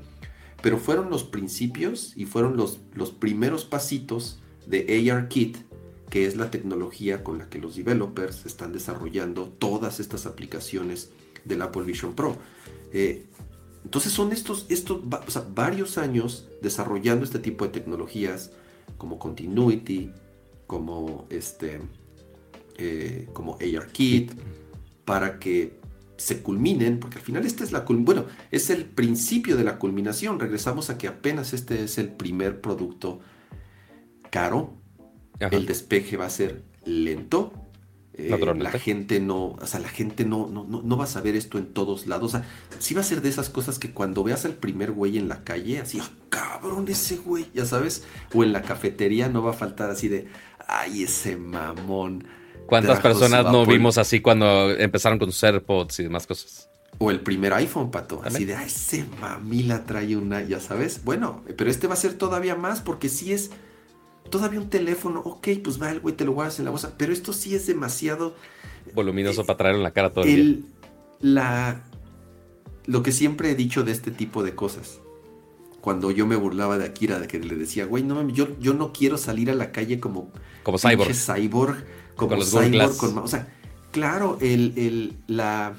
pero 0.63 0.79
fueron 0.79 1.11
los 1.11 1.25
principios 1.25 2.15
y 2.17 2.25
fueron 2.25 2.57
los, 2.57 2.81
los 2.95 3.11
primeros 3.11 3.65
pasitos 3.65 4.41
de 4.67 5.11
ARKit, 5.11 5.59
que 6.11 6.27
es 6.27 6.37
la 6.37 6.51
tecnología 6.51 7.23
con 7.23 7.39
la 7.39 7.49
que 7.49 7.59
los 7.59 7.77
developers 7.77 8.47
están 8.47 8.73
desarrollando 8.73 9.49
todas 9.49 10.01
estas 10.01 10.27
aplicaciones 10.27 11.11
del 11.45 11.63
Apple 11.63 11.83
Vision 11.83 12.15
Pro. 12.15 12.37
Eh, 12.93 13.27
entonces 13.85 14.13
son 14.13 14.33
estos, 14.33 14.67
estos 14.69 15.01
varios 15.55 15.99
años 15.99 16.49
desarrollando 16.63 17.25
este 17.25 17.39
tipo 17.39 17.65
de 17.65 17.71
tecnologías, 17.71 18.51
como 18.97 19.19
Continuity, 19.19 20.13
como 20.67 21.27
este, 21.31 21.81
eh, 22.77 23.29
como 23.33 23.57
ARKit, 23.61 24.33
para 25.05 25.39
que 25.39 25.79
se 26.17 26.43
culminen, 26.43 26.99
porque 26.99 27.19
al 27.19 27.25
final 27.25 27.47
este 27.47 27.65
es 27.65 27.73
la 27.73 27.85
bueno, 27.89 28.27
es 28.51 28.71
el 28.71 28.85
principio 28.85 29.57
de 29.57 29.65
la 29.65 29.79
culminación. 29.79 30.41
Regresamos 30.41 30.91
a 30.91 30.99
que 30.99 31.09
apenas 31.09 31.53
este 31.53 31.85
es 31.85 31.97
el 31.97 32.11
primer 32.11 32.61
producto 32.61 33.21
caro. 34.31 34.75
El 35.39 35.67
despeje 35.67 36.17
va 36.17 36.27
a 36.27 36.31
ser 36.31 36.65
lento, 36.85 37.53
eh, 38.19 38.55
la 38.57 38.73
gente 38.73 39.21
no, 39.21 39.57
o 39.61 39.67
sea, 39.67 39.79
la 39.79 39.89
gente 39.89 40.25
no, 40.25 40.49
no, 40.49 40.65
no, 40.65 40.97
va 40.97 41.05
a 41.05 41.07
saber 41.07 41.37
esto 41.37 41.57
en 41.57 41.67
todos 41.67 42.09
lados. 42.09 42.35
O 42.35 42.39
sea, 42.39 42.49
sí 42.81 42.93
va 42.93 43.01
a 43.01 43.05
ser 43.05 43.23
de 43.23 43.29
esas 43.29 43.49
cosas 43.49 43.79
que 43.79 43.93
cuando 43.93 44.25
veas 44.25 44.45
al 44.45 44.55
primer 44.55 44.91
güey 44.91 45.19
en 45.19 45.29
la 45.29 45.45
calle, 45.45 45.79
así, 45.79 46.01
ah, 46.03 46.11
cabrón, 46.29 46.87
ese 46.89 47.17
güey, 47.17 47.47
ya 47.55 47.65
sabes, 47.65 48.03
o 48.35 48.43
en 48.43 48.53
la 48.53 48.63
cafetería 48.63 49.29
no 49.29 49.43
va 49.43 49.53
a 49.53 49.55
faltar 49.55 49.89
así 49.89 50.09
de, 50.09 50.27
ay, 50.67 51.05
ese 51.05 51.37
mamón. 51.37 52.27
¿Cuántas 52.67 52.99
personas 53.01 53.45
no 53.45 53.65
vimos 53.65 53.99
así 53.99 54.21
cuando 54.21 54.71
empezaron 54.73 55.21
con 55.21 55.31
sus 55.31 55.43
AirPods 55.45 56.01
y 56.01 56.03
demás 56.03 56.27
cosas? 56.27 56.69
O 56.99 57.13
el 57.13 57.21
primer 57.21 57.53
iPhone, 57.53 57.93
pato. 57.93 58.21
Así 58.25 58.45
de, 58.45 58.57
ay, 58.57 58.67
ese 58.67 59.05
mamila 59.21 59.87
trae 59.87 60.17
una, 60.17 60.43
ya 60.43 60.59
sabes. 60.59 61.05
Bueno, 61.05 61.45
pero 61.57 61.71
este 61.71 61.87
va 61.87 61.95
a 61.95 61.97
ser 61.97 62.15
todavía 62.15 62.57
más 62.57 62.81
porque 62.81 63.09
sí 63.09 63.33
es 63.33 63.53
Todavía 64.31 64.61
un 64.61 64.71
teléfono, 64.71 65.21
ok, 65.21 65.49
pues 65.63 65.81
va 65.81 65.91
el 65.91 66.01
güey, 66.01 66.15
te 66.15 66.25
lo 66.25 66.33
guardas 66.33 66.59
en 66.59 66.65
la 66.65 66.71
bolsa, 66.71 66.95
pero 66.97 67.13
esto 67.13 67.33
sí 67.33 67.55
es 67.55 67.67
demasiado... 67.67 68.35
Voluminoso 68.95 69.45
para 69.45 69.57
traerlo 69.57 69.79
en 69.79 69.85
la 69.85 69.93
cara 69.93 70.13
todo 70.13 70.25
el, 70.25 70.57
día. 70.57 70.65
La, 71.21 71.85
lo 72.87 73.03
que 73.03 73.13
siempre 73.13 73.51
he 73.51 73.55
dicho 73.55 73.85
de 73.85 73.93
este 73.93 74.11
tipo 74.11 74.43
de 74.43 74.55
cosas, 74.55 75.01
cuando 75.81 76.11
yo 76.11 76.27
me 76.27 76.37
burlaba 76.37 76.79
de 76.79 76.87
Akira, 76.87 77.19
de 77.19 77.29
que 77.29 77.39
le 77.39 77.57
decía, 77.57 77.87
güey, 77.87 78.03
no, 78.03 78.29
yo, 78.29 78.49
yo 78.61 78.75
no 78.75 78.93
quiero 78.93 79.19
salir 79.19 79.51
a 79.51 79.55
la 79.55 79.73
calle 79.73 80.01
como... 80.01 80.31
Como 80.63 80.79
cyborg. 80.79 81.15
cyborg 81.15 81.85
como 82.17 82.31
con 82.31 82.39
los 82.41 82.51
cyborg, 82.51 82.97
con, 82.97 83.19
o 83.19 83.29
sea, 83.29 83.49
claro, 83.93 84.39
el, 84.41 85.17
la, 85.29 85.75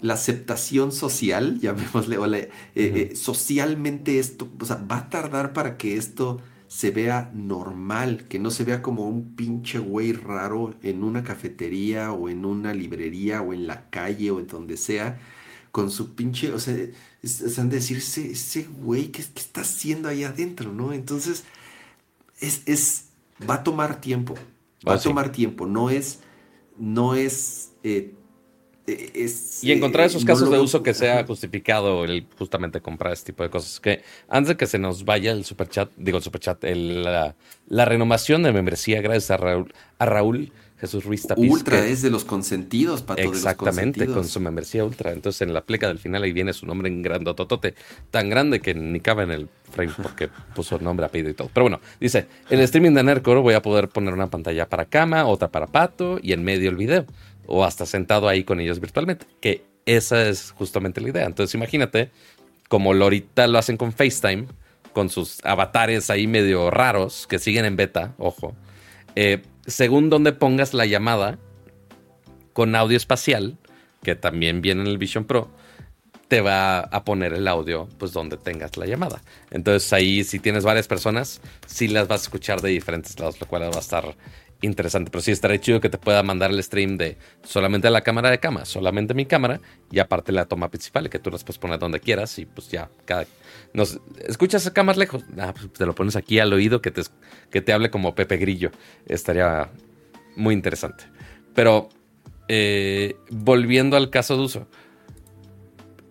la 0.00 0.14
aceptación 0.14 0.92
social, 0.92 1.58
llamémosle, 1.62 2.18
o 2.18 2.26
eh, 2.34 2.50
eh, 2.74 3.12
socialmente 3.14 4.18
esto, 4.18 4.48
o 4.60 4.64
sea, 4.64 4.76
va 4.90 4.98
a 4.98 5.10
tardar 5.10 5.52
para 5.52 5.76
que 5.76 5.96
esto 5.96 6.40
se 6.68 6.90
vea 6.90 7.30
normal, 7.34 8.26
que 8.28 8.38
no 8.38 8.50
se 8.50 8.62
vea 8.62 8.82
como 8.82 9.08
un 9.08 9.34
pinche 9.34 9.78
güey 9.78 10.12
raro 10.12 10.74
en 10.82 11.02
una 11.02 11.24
cafetería 11.24 12.12
o 12.12 12.28
en 12.28 12.44
una 12.44 12.74
librería 12.74 13.40
o 13.40 13.54
en 13.54 13.66
la 13.66 13.88
calle 13.88 14.30
o 14.30 14.38
en 14.38 14.46
donde 14.46 14.76
sea, 14.76 15.18
con 15.72 15.90
su 15.90 16.14
pinche, 16.14 16.52
o 16.52 16.58
sea, 16.58 16.76
es, 17.22 17.58
han 17.58 17.70
de 17.70 17.76
decir, 17.76 17.96
ese, 17.96 18.64
güey, 18.80 19.08
¿qué, 19.08 19.22
está 19.22 19.62
haciendo 19.62 20.08
ahí 20.08 20.24
adentro, 20.24 20.72
no? 20.72 20.92
Entonces, 20.92 21.44
es, 22.40 22.62
es, 22.66 23.06
va 23.48 23.54
a 23.54 23.64
tomar 23.64 24.00
tiempo, 24.00 24.34
va 24.86 24.92
a 24.92 24.96
ah, 24.96 25.00
tomar 25.00 25.32
tiempo, 25.32 25.66
no 25.66 25.88
es, 25.88 26.20
no 26.76 27.14
es 27.14 27.72
eh, 27.82 28.14
y 29.62 29.72
encontrar 29.72 30.06
esos 30.06 30.24
casos 30.24 30.50
de 30.50 30.58
uso 30.58 30.82
que 30.82 30.94
sea 30.94 31.24
justificado 31.24 32.04
el 32.04 32.26
justamente 32.38 32.80
comprar 32.80 33.12
este 33.12 33.32
tipo 33.32 33.42
de 33.42 33.50
cosas. 33.50 33.80
Que 33.80 34.02
antes 34.28 34.48
de 34.48 34.56
que 34.56 34.66
se 34.66 34.78
nos 34.78 35.04
vaya 35.04 35.32
el 35.32 35.44
superchat, 35.44 35.90
digo 35.96 36.18
el 36.18 36.24
superchat, 36.24 36.64
el, 36.64 37.04
la, 37.04 37.34
la, 37.68 37.84
renovación 37.84 38.42
de 38.42 38.52
membresía 38.52 39.00
gracias 39.00 39.30
a 39.30 39.36
Raúl, 39.36 39.72
a 39.98 40.06
Raúl 40.06 40.52
Jesús 40.80 41.04
Ruiz 41.04 41.26
Tapiz. 41.26 41.50
Ultra 41.50 41.84
es 41.86 42.02
de 42.02 42.10
los 42.10 42.24
consentidos, 42.24 43.02
Pato, 43.02 43.22
Exactamente, 43.22 44.06
con 44.06 44.24
su 44.24 44.40
membresía 44.40 44.84
Ultra. 44.84 45.12
Entonces 45.12 45.42
en 45.42 45.52
la 45.52 45.62
pleca 45.62 45.88
del 45.88 45.98
final 45.98 46.22
ahí 46.22 46.32
viene 46.32 46.52
su 46.52 46.66
nombre 46.66 46.88
en 46.88 47.02
grandototote, 47.02 47.74
tan 48.10 48.30
grande 48.30 48.60
que 48.60 48.74
ni 48.74 49.00
cabe 49.00 49.24
en 49.24 49.32
el 49.32 49.48
frame 49.70 49.92
porque 50.00 50.28
puso 50.54 50.78
nombre, 50.78 51.06
apellido 51.06 51.30
y 51.30 51.34
todo. 51.34 51.50
Pero 51.52 51.64
bueno, 51.64 51.80
dice, 52.00 52.26
en 52.48 52.58
el 52.58 52.64
streaming 52.64 52.92
de 52.92 53.02
Nerdcore 53.02 53.40
voy 53.40 53.54
a 53.54 53.62
poder 53.62 53.88
poner 53.88 54.14
una 54.14 54.28
pantalla 54.28 54.68
para 54.68 54.84
cama, 54.84 55.26
otra 55.26 55.48
para 55.48 55.66
pato 55.66 56.18
y 56.22 56.32
en 56.32 56.44
medio 56.44 56.70
el 56.70 56.76
video 56.76 57.06
o 57.48 57.64
hasta 57.64 57.86
sentado 57.86 58.28
ahí 58.28 58.44
con 58.44 58.60
ellos 58.60 58.78
virtualmente, 58.78 59.26
que 59.40 59.64
esa 59.86 60.28
es 60.28 60.52
justamente 60.52 61.00
la 61.00 61.08
idea. 61.08 61.24
Entonces 61.24 61.54
imagínate, 61.54 62.10
como 62.68 62.92
ahorita 62.92 63.46
lo 63.48 63.58
hacen 63.58 63.76
con 63.76 63.92
FaceTime, 63.92 64.46
con 64.92 65.08
sus 65.08 65.44
avatares 65.44 66.10
ahí 66.10 66.26
medio 66.26 66.70
raros 66.70 67.26
que 67.26 67.38
siguen 67.38 67.64
en 67.64 67.76
beta, 67.76 68.14
ojo, 68.18 68.54
eh, 69.16 69.42
según 69.66 70.10
donde 70.10 70.32
pongas 70.32 70.74
la 70.74 70.86
llamada 70.86 71.38
con 72.52 72.74
audio 72.74 72.96
espacial, 72.96 73.56
que 74.02 74.14
también 74.14 74.60
viene 74.60 74.82
en 74.82 74.86
el 74.86 74.98
Vision 74.98 75.24
Pro, 75.24 75.48
te 76.28 76.42
va 76.42 76.80
a 76.80 77.04
poner 77.04 77.32
el 77.32 77.48
audio 77.48 77.88
pues 77.98 78.12
donde 78.12 78.36
tengas 78.36 78.76
la 78.76 78.86
llamada. 78.86 79.22
Entonces 79.50 79.90
ahí 79.92 80.22
si 80.24 80.38
tienes 80.38 80.64
varias 80.64 80.86
personas, 80.86 81.40
sí 81.66 81.88
las 81.88 82.06
vas 82.06 82.20
a 82.20 82.24
escuchar 82.24 82.60
de 82.60 82.68
diferentes 82.68 83.18
lados, 83.18 83.40
lo 83.40 83.46
cual 83.46 83.62
va 83.62 83.76
a 83.76 83.80
estar 83.80 84.14
interesante. 84.60 85.10
Pero 85.10 85.22
sí 85.22 85.30
estaría 85.30 85.60
chido 85.60 85.80
que 85.80 85.88
te 85.88 85.98
pueda 85.98 86.22
mandar 86.22 86.50
el 86.50 86.62
stream 86.62 86.96
de 86.96 87.16
solamente 87.42 87.90
la 87.90 88.02
cámara 88.02 88.30
de 88.30 88.38
cama, 88.38 88.64
solamente 88.64 89.14
mi 89.14 89.26
cámara 89.26 89.60
y 89.90 89.98
aparte 89.98 90.32
la 90.32 90.46
toma 90.46 90.68
principal, 90.70 91.08
que 91.08 91.18
tú 91.18 91.30
las 91.30 91.44
puedes 91.44 91.58
poner 91.58 91.78
donde 91.78 92.00
quieras 92.00 92.38
y 92.38 92.46
pues 92.46 92.68
ya, 92.70 92.90
cada... 93.04 93.26
Nos, 93.72 94.00
¿Escuchas 94.26 94.66
acá 94.66 94.82
más 94.82 94.96
lejos? 94.96 95.24
Ah, 95.38 95.52
pues 95.54 95.72
te 95.72 95.86
lo 95.86 95.94
pones 95.94 96.16
aquí 96.16 96.38
al 96.38 96.52
oído 96.52 96.80
que 96.80 96.90
te, 96.90 97.02
que 97.50 97.60
te 97.60 97.72
hable 97.72 97.90
como 97.90 98.14
Pepe 98.14 98.36
Grillo. 98.36 98.70
Estaría 99.06 99.70
muy 100.36 100.54
interesante. 100.54 101.04
Pero 101.54 101.90
eh, 102.48 103.16
volviendo 103.30 103.96
al 103.96 104.10
caso 104.10 104.36
de 104.36 104.42
uso. 104.42 104.66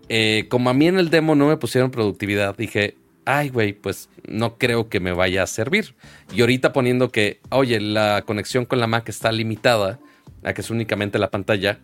Eh, 0.10 0.46
como 0.50 0.70
a 0.70 0.74
mí 0.74 0.88
en 0.88 1.00
el 1.00 1.10
demo 1.10 1.36
no 1.36 1.48
me 1.48 1.58
pusieron 1.58 1.92
productividad, 1.92 2.56
dije, 2.56 2.96
ay, 3.28 3.50
güey, 3.50 3.74
pues 3.74 4.10
no 4.26 4.58
creo 4.58 4.88
que 4.88 5.02
me 5.02 5.12
vaya 5.12 5.44
a 5.44 5.48
servir. 5.48 5.96
Y 6.34 6.42
ahorita 6.42 6.72
poniendo 6.72 7.12
que, 7.12 7.42
oye, 7.50 7.80
la 7.82 8.24
conexión 8.26 8.66
con 8.66 8.80
la 8.80 8.88
Mac 8.88 9.10
está 9.10 9.34
limitada 9.34 10.00
a 10.44 10.54
que 10.54 10.62
es 10.62 10.70
únicamente 10.70 11.20
la 11.20 11.30
pantalla, 11.30 11.80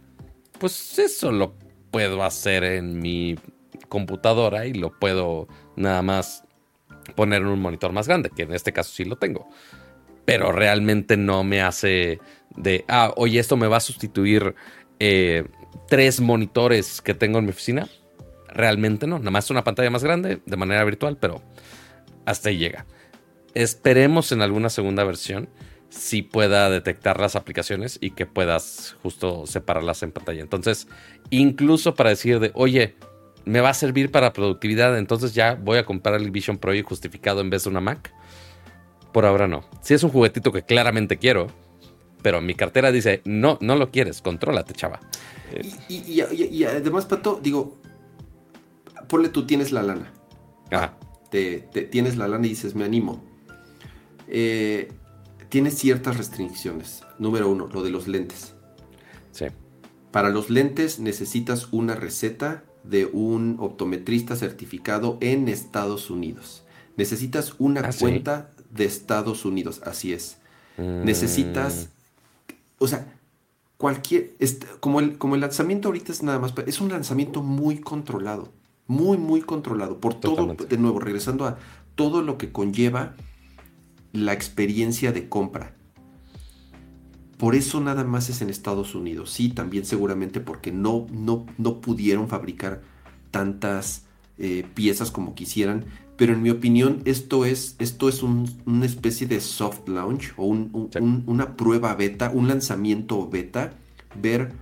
pues 0.58 0.98
eso 0.98 1.34
lo 1.34 1.56
puedo 1.92 2.24
hacer 2.24 2.64
en 2.64 3.00
mi 3.00 3.38
computadora 3.90 4.66
y 4.66 4.74
lo 4.74 4.98
puedo 4.98 5.50
nada 5.76 6.02
más 6.02 6.46
poner 7.16 7.42
en 7.42 7.50
un 7.50 7.60
monitor 7.60 7.92
más 7.92 8.08
grande, 8.08 8.30
que 8.34 8.44
en 8.44 8.54
este 8.54 8.72
caso 8.72 8.94
sí 8.94 9.04
lo 9.04 9.18
tengo. 9.18 9.50
Pero 10.24 10.54
realmente 10.54 11.18
no 11.18 11.44
me 11.44 11.62
hace 11.62 12.20
de, 12.56 12.86
ah, 12.88 13.12
oye, 13.18 13.40
esto 13.40 13.58
me 13.58 13.68
va 13.68 13.78
a 13.78 13.82
sustituir 13.82 14.56
eh, 15.00 15.44
tres 15.90 16.22
monitores 16.22 17.02
que 17.02 17.14
tengo 17.14 17.40
en 17.40 17.46
mi 17.46 17.52
oficina 17.52 17.90
Realmente 18.54 19.08
no, 19.08 19.18
nada 19.18 19.32
más 19.32 19.50
una 19.50 19.64
pantalla 19.64 19.90
más 19.90 20.04
grande 20.04 20.40
de 20.46 20.58
manera 20.58 20.84
virtual, 20.84 21.18
pero 21.18 21.42
hasta 22.26 22.50
ahí 22.50 22.58
llega. 22.58 22.86
Esperemos 23.56 24.32
en 24.32 24.42
alguna 24.42 24.70
segunda 24.70 25.04
versión 25.04 25.50
si 25.90 26.22
pueda 26.22 26.70
detectar 26.70 27.20
las 27.20 27.36
aplicaciones 27.36 27.98
y 28.00 28.12
que 28.12 28.26
puedas 28.26 28.96
justo 29.02 29.48
separarlas 29.48 30.04
en 30.04 30.12
pantalla. 30.12 30.42
Entonces, 30.42 30.88
incluso 31.32 31.96
para 31.96 32.12
decir 32.12 32.40
de, 32.40 32.52
oye, 32.54 32.96
me 33.46 33.60
va 33.60 33.70
a 33.70 33.74
servir 33.74 34.12
para 34.12 34.34
productividad, 34.34 34.98
entonces 34.98 35.34
ya 35.34 35.56
voy 35.56 35.78
a 35.78 35.86
comprar 35.86 36.16
el 36.16 36.32
Vision 36.32 36.58
Pro 36.58 36.74
y 36.74 36.84
justificado 36.84 37.42
en 37.42 37.50
vez 37.50 37.64
de 37.64 37.72
una 37.72 37.82
Mac. 37.82 38.14
Por 39.12 39.26
ahora 39.26 39.48
no. 39.48 39.66
Si 39.82 39.94
es 39.94 40.04
un 40.04 40.10
juguetito 40.12 40.52
que 40.52 40.64
claramente 40.64 41.18
quiero, 41.18 41.48
pero 42.22 42.40
mi 42.42 42.54
cartera 42.54 42.92
dice, 42.92 43.22
no, 43.26 43.58
no 43.62 43.76
lo 43.76 43.92
quieres, 43.92 44.22
contrólate, 44.22 44.74
chava. 44.74 45.00
Y, 45.90 46.24
y 46.24 46.64
además, 46.64 47.06
Pato, 47.06 47.40
digo, 47.42 47.83
ponle 49.08 49.30
tú 49.30 49.46
tienes 49.46 49.72
la 49.72 49.84
lana. 49.84 50.14
Ajá. 50.72 50.98
Te, 51.30 51.60
tienes 51.92 52.18
la 52.18 52.28
lana 52.28 52.46
y 52.46 52.50
dices, 52.52 52.76
me 52.76 52.84
animo. 52.84 53.24
Eh, 54.28 54.92
tienes 55.50 55.76
ciertas 55.78 56.18
restricciones. 56.18 57.04
Número 57.20 57.50
uno, 57.50 57.68
lo 57.68 57.84
de 57.84 57.90
los 57.90 58.08
lentes. 58.08 58.54
Sí. 59.32 59.46
Para 60.12 60.30
los 60.30 60.50
lentes 60.50 61.00
necesitas 61.00 61.70
una 61.72 61.96
receta 61.96 62.64
de 62.84 63.06
un 63.06 63.58
optometrista 63.60 64.36
certificado 64.36 65.18
en 65.22 65.48
Estados 65.48 66.10
Unidos. 66.10 66.64
Necesitas 66.98 67.56
una 67.58 67.82
ah, 67.82 67.90
cuenta 67.98 68.52
de 68.70 68.86
Estados 68.86 69.46
Unidos, 69.46 69.82
así 69.86 70.14
es. 70.14 70.38
Mm. 70.78 71.04
Necesitas, 71.04 71.90
o 72.78 72.88
sea, 72.88 73.12
cualquier, 73.78 74.36
como 74.80 75.00
el, 75.00 75.18
como 75.18 75.36
el 75.36 75.42
lanzamiento 75.42 75.88
ahorita 75.88 76.12
es 76.12 76.22
nada 76.22 76.40
más, 76.40 76.54
es 76.68 76.80
un 76.80 76.90
lanzamiento 76.90 77.42
muy 77.42 77.80
controlado 77.80 78.52
muy, 78.88 79.18
muy 79.18 79.42
controlado 79.42 80.00
por 80.00 80.16
todo, 80.16 80.54
de 80.54 80.78
nuevo, 80.78 81.00
regresando 81.00 81.46
a 81.46 81.58
todo 81.96 82.22
lo 82.22 82.38
que 82.38 82.52
conlleva 82.52 83.16
la 84.12 84.34
experiencia 84.34 85.12
de 85.12 85.30
compra. 85.30 85.76
Por 87.38 87.56
eso 87.56 87.82
nada 87.82 88.04
más 88.04 88.30
es 88.30 88.42
en 88.42 88.50
Estados 88.50 88.96
Unidos. 88.96 89.32
Sí, 89.32 89.50
también 89.50 89.86
seguramente 89.86 90.40
porque 90.40 90.72
no, 90.72 91.08
no, 91.12 91.46
no 91.58 91.82
pudieron 91.82 92.30
fabricar 92.30 92.82
tantas 93.32 94.06
eh, 94.38 94.66
piezas 94.74 95.12
como 95.12 95.36
quisieran. 95.36 95.86
Pero 96.16 96.34
en 96.34 96.42
mi 96.42 96.52
opinión, 96.52 97.02
esto 97.06 97.44
es, 97.44 97.76
esto 97.80 98.08
es 98.08 98.22
una 98.24 98.86
especie 98.86 99.28
de 99.28 99.42
soft 99.42 99.88
launch 99.90 100.34
o 100.38 100.46
una 100.46 101.56
prueba 101.58 101.96
beta, 101.96 102.30
un 102.34 102.48
lanzamiento 102.48 103.28
beta. 103.28 103.74
Ver 104.22 104.54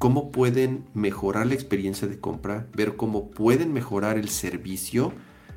cómo 0.00 0.32
pueden 0.32 0.86
mejorar 0.94 1.46
la 1.46 1.52
experiencia 1.52 2.08
de 2.08 2.18
compra, 2.18 2.66
ver 2.74 2.96
cómo 2.96 3.30
pueden 3.30 3.74
mejorar 3.74 4.16
el 4.16 4.30
servicio, 4.30 5.12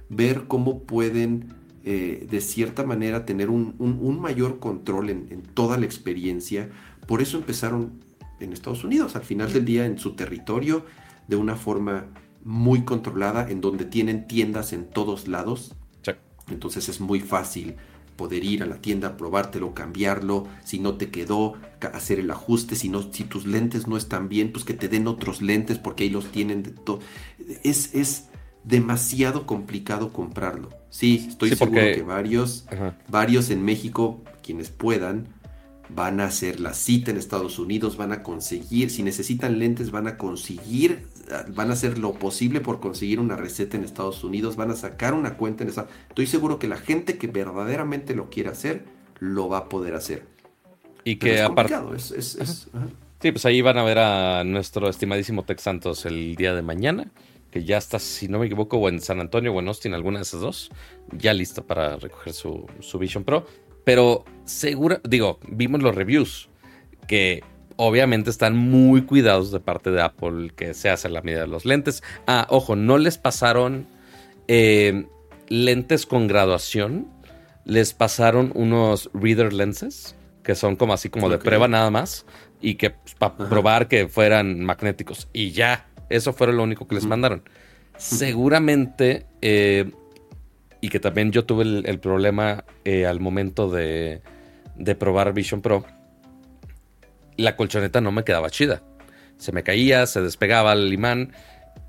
ver 0.09 0.47
cómo 0.49 0.83
pueden 0.83 1.53
eh, 1.85 2.27
de 2.29 2.41
cierta 2.41 2.83
manera 2.83 3.23
tener 3.23 3.49
un, 3.49 4.19
mayor 4.19 4.59
control 4.59 5.11
en, 5.11 5.43
toda 5.53 5.77
la 5.77 5.85
experiencia. 5.85 6.69
Por 7.07 7.21
eso 7.21 7.37
empezaron 7.37 8.01
en 8.41 8.51
Estados 8.51 8.83
Unidos, 8.83 9.15
al 9.15 9.21
final 9.21 9.53
del 9.53 9.63
día 9.63 9.85
en 9.85 9.97
su 9.97 10.13
territorio, 10.13 10.85
de 11.29 11.37
una 11.37 11.55
forma 11.55 12.07
muy 12.43 12.83
controlada, 12.83 13.49
en 13.49 13.61
donde 13.61 13.85
tienen 13.85 14.27
tiendas 14.27 14.73
en 14.73 14.89
todos 14.89 15.29
lados. 15.29 15.73
Entonces 16.51 16.89
es 16.89 16.99
muy 16.99 17.21
fácil 17.21 17.75
poder 18.15 18.43
ir 18.43 18.63
a 18.63 18.65
la 18.65 18.77
tienda, 18.77 19.17
probártelo, 19.17 19.73
cambiarlo, 19.73 20.47
si 20.63 20.79
no 20.79 20.95
te 20.95 21.09
quedó, 21.09 21.53
hacer 21.93 22.19
el 22.19 22.31
ajuste, 22.31 22.75
si, 22.75 22.89
no, 22.89 23.11
si 23.11 23.23
tus 23.23 23.45
lentes 23.45 23.87
no 23.87 23.97
están 23.97 24.29
bien, 24.29 24.51
pues 24.51 24.65
que 24.65 24.73
te 24.73 24.87
den 24.87 25.07
otros 25.07 25.41
lentes 25.41 25.79
porque 25.79 26.03
ahí 26.03 26.09
los 26.09 26.31
tienen 26.31 26.63
de 26.63 26.71
todo. 26.71 26.99
Es, 27.63 27.93
es 27.93 28.29
demasiado 28.63 29.45
complicado 29.45 30.13
comprarlo. 30.13 30.69
Sí, 30.89 31.25
estoy 31.27 31.55
seguro 31.55 31.81
que 31.81 32.03
varios, 32.03 32.65
varios 33.07 33.49
en 33.49 33.63
México, 33.63 34.21
quienes 34.41 34.69
puedan, 34.69 35.27
van 35.89 36.19
a 36.19 36.25
hacer 36.25 36.59
la 36.59 36.73
cita 36.73 37.11
en 37.11 37.17
Estados 37.17 37.59
Unidos, 37.59 37.97
van 37.97 38.11
a 38.11 38.23
conseguir, 38.23 38.89
si 38.89 39.03
necesitan 39.03 39.59
lentes, 39.59 39.91
van 39.91 40.07
a 40.07 40.17
conseguir, 40.17 41.07
van 41.49 41.69
a 41.69 41.73
hacer 41.73 41.97
lo 41.97 42.13
posible 42.13 42.61
por 42.61 42.79
conseguir 42.79 43.19
una 43.19 43.35
receta 43.35 43.77
en 43.77 43.83
Estados 43.83 44.23
Unidos, 44.23 44.55
van 44.55 44.71
a 44.71 44.75
sacar 44.75 45.13
una 45.13 45.37
cuenta 45.37 45.63
en 45.63 45.69
esa. 45.69 45.87
Estoy 46.09 46.27
seguro 46.27 46.59
que 46.59 46.67
la 46.67 46.77
gente 46.77 47.17
que 47.17 47.27
verdaderamente 47.27 48.15
lo 48.15 48.29
quiere 48.29 48.49
hacer, 48.49 48.85
lo 49.19 49.49
va 49.49 49.59
a 49.59 49.69
poder 49.69 49.95
hacer. 49.95 50.25
Y 51.03 51.17
que 51.17 51.41
aparte... 51.41 51.75
sí, 51.99 53.31
pues 53.31 53.45
ahí 53.45 53.61
van 53.61 53.77
a 53.77 53.83
ver 53.83 53.99
a 53.99 54.43
nuestro 54.43 54.89
estimadísimo 54.89 55.43
Tex 55.43 55.61
Santos 55.61 56.05
el 56.05 56.35
día 56.35 56.53
de 56.53 56.61
mañana, 56.61 57.11
que 57.51 57.63
ya 57.63 57.77
está, 57.77 57.99
si 57.99 58.27
no 58.27 58.39
me 58.39 58.47
equivoco, 58.47 58.77
o 58.77 58.89
en 58.89 58.99
San 58.99 59.19
Antonio 59.19 59.53
o 59.53 59.59
en 59.59 59.67
Austin, 59.67 59.93
alguna 59.93 60.19
de 60.19 60.23
esas 60.23 60.41
dos, 60.41 60.71
ya 61.11 61.33
listo 61.33 61.65
para 61.65 61.97
recoger 61.97 62.33
su, 62.33 62.65
su 62.79 62.99
Vision 62.99 63.23
Pro. 63.23 63.45
Pero 63.83 64.23
seguro, 64.45 64.99
digo, 65.03 65.39
vimos 65.47 65.81
los 65.81 65.93
reviews 65.93 66.49
que 67.07 67.43
obviamente 67.75 68.29
están 68.29 68.57
muy 68.57 69.03
cuidados 69.03 69.51
de 69.51 69.59
parte 69.59 69.91
de 69.91 70.01
Apple 70.01 70.51
que 70.55 70.73
se 70.73 70.89
hace 70.89 71.09
la 71.09 71.21
medida 71.21 71.41
de 71.41 71.47
los 71.47 71.65
lentes. 71.65 72.03
Ah, 72.27 72.47
ojo, 72.49 72.75
no 72.75 72.97
les 72.97 73.17
pasaron 73.17 73.87
eh, 74.47 75.05
lentes 75.49 76.05
con 76.05 76.27
graduación, 76.27 77.07
les 77.65 77.93
pasaron 77.93 78.51
unos 78.55 79.09
reader 79.13 79.53
lenses 79.53 80.15
que 80.43 80.55
son 80.55 80.75
como 80.75 80.93
así 80.93 81.09
como 81.09 81.29
de 81.29 81.37
prueba 81.37 81.67
nada 81.67 81.89
más 81.89 82.25
y 82.61 82.75
que 82.75 82.91
pues, 82.91 83.15
para 83.15 83.35
probar 83.35 83.87
que 83.87 84.07
fueran 84.07 84.63
magnéticos 84.63 85.29
y 85.33 85.51
ya. 85.51 85.87
Eso 86.09 86.33
fue 86.33 86.51
lo 86.51 86.61
único 86.61 86.87
que 86.87 86.95
les 86.95 87.05
mandaron. 87.05 87.43
Seguramente, 87.97 89.25
eh, 89.41 89.89
y 90.81 90.89
que 90.89 90.99
también 90.99 91.31
yo 91.31 91.45
tuve 91.45 91.63
el, 91.63 91.99
problema 91.99 92.65
eh, 92.83 93.05
al 93.05 93.19
momento 93.19 93.69
de, 93.69 94.21
de 94.75 94.95
probar 94.95 95.33
Vision 95.33 95.61
Pro, 95.61 95.85
la 97.37 97.55
colchoneta 97.55 98.01
no 98.01 98.11
me 98.11 98.23
quedaba 98.23 98.49
chida. 98.49 98.83
Se 99.37 99.51
me 99.51 99.63
caía, 99.63 100.05
se 100.05 100.21
despegaba 100.21 100.73
el 100.73 100.91
imán, 100.93 101.33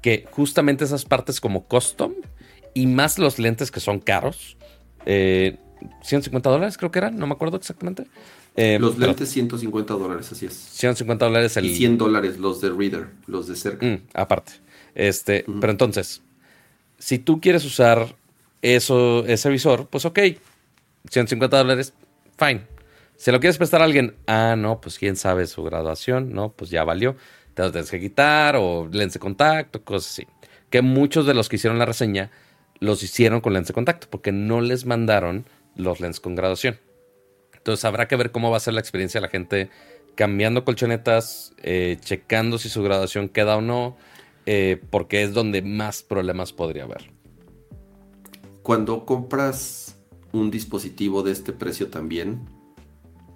que 0.02 0.26
justamente 0.30 0.84
esas 0.84 1.04
partes 1.04 1.40
como 1.40 1.64
custom 1.64 2.14
y 2.74 2.86
más 2.86 3.18
los 3.18 3.38
lentes 3.38 3.70
que 3.70 3.80
son 3.80 4.00
caros, 4.00 4.56
eh, 5.06 5.58
150 6.02 6.50
dólares 6.50 6.76
creo 6.76 6.90
que 6.90 6.98
eran, 6.98 7.16
no 7.16 7.26
me 7.26 7.34
acuerdo 7.34 7.56
exactamente. 7.56 8.06
Eh, 8.56 8.78
los 8.80 8.98
lentes 8.98 9.28
150 9.30 9.94
dólares, 9.94 10.30
así 10.30 10.46
es. 10.46 10.54
150 10.54 11.24
dólares 11.24 11.56
el... 11.56 11.66
Y 11.66 11.74
100 11.74 11.98
dólares 11.98 12.38
los 12.38 12.60
de 12.60 12.70
Reader, 12.70 13.08
los 13.26 13.48
de 13.48 13.56
cerca. 13.56 13.84
Mm, 13.84 14.02
aparte. 14.14 14.52
Este, 14.94 15.44
Pero 15.60 15.72
entonces, 15.72 16.22
si 16.98 17.18
tú 17.18 17.40
quieres 17.40 17.64
usar 17.64 18.14
eso, 18.62 19.26
ese 19.26 19.50
visor, 19.50 19.88
pues 19.88 20.04
ok, 20.04 20.20
150 21.10 21.58
dólares, 21.58 21.92
fine. 22.38 22.62
Si 23.16 23.30
lo 23.30 23.40
quieres 23.40 23.58
prestar 23.58 23.80
a 23.80 23.84
alguien, 23.84 24.16
ah, 24.26 24.54
no, 24.56 24.80
pues 24.80 24.98
quién 24.98 25.16
sabe 25.16 25.46
su 25.46 25.62
graduación, 25.62 26.32
no, 26.32 26.52
pues 26.52 26.70
ya 26.70 26.84
valió. 26.84 27.16
Te 27.54 27.62
lo 27.62 27.70
tienes 27.70 27.90
que 27.90 28.00
quitar 28.00 28.56
o 28.56 28.88
lente 28.90 29.14
de 29.14 29.20
contacto, 29.20 29.84
cosas 29.84 30.10
así. 30.10 30.26
Que 30.70 30.82
muchos 30.82 31.26
de 31.26 31.34
los 31.34 31.48
que 31.48 31.56
hicieron 31.56 31.78
la 31.78 31.86
reseña 31.86 32.30
los 32.80 33.02
hicieron 33.02 33.40
con 33.40 33.52
lente 33.52 33.68
de 33.68 33.74
contacto 33.74 34.08
porque 34.10 34.32
no 34.32 34.60
les 34.60 34.84
mandaron 34.84 35.46
los 35.76 36.00
lentes 36.00 36.20
con 36.20 36.34
graduación. 36.34 36.78
Entonces 37.54 37.84
habrá 37.84 38.08
que 38.08 38.16
ver 38.16 38.32
cómo 38.32 38.50
va 38.50 38.56
a 38.56 38.60
ser 38.60 38.74
la 38.74 38.80
experiencia 38.80 39.20
de 39.20 39.26
la 39.26 39.30
gente 39.30 39.70
cambiando 40.16 40.64
colchonetas, 40.64 41.54
eh, 41.62 41.96
checando 42.00 42.58
si 42.58 42.68
su 42.68 42.82
graduación 42.82 43.28
queda 43.28 43.56
o 43.56 43.60
no, 43.60 43.96
eh, 44.46 44.80
porque 44.90 45.22
es 45.22 45.32
donde 45.32 45.62
más 45.62 46.02
problemas 46.02 46.52
podría 46.52 46.84
haber. 46.84 47.10
Cuando 48.62 49.06
compras 49.06 49.96
un 50.32 50.50
dispositivo 50.50 51.22
de 51.22 51.32
este 51.32 51.52
precio 51.52 51.88
también, 51.88 52.48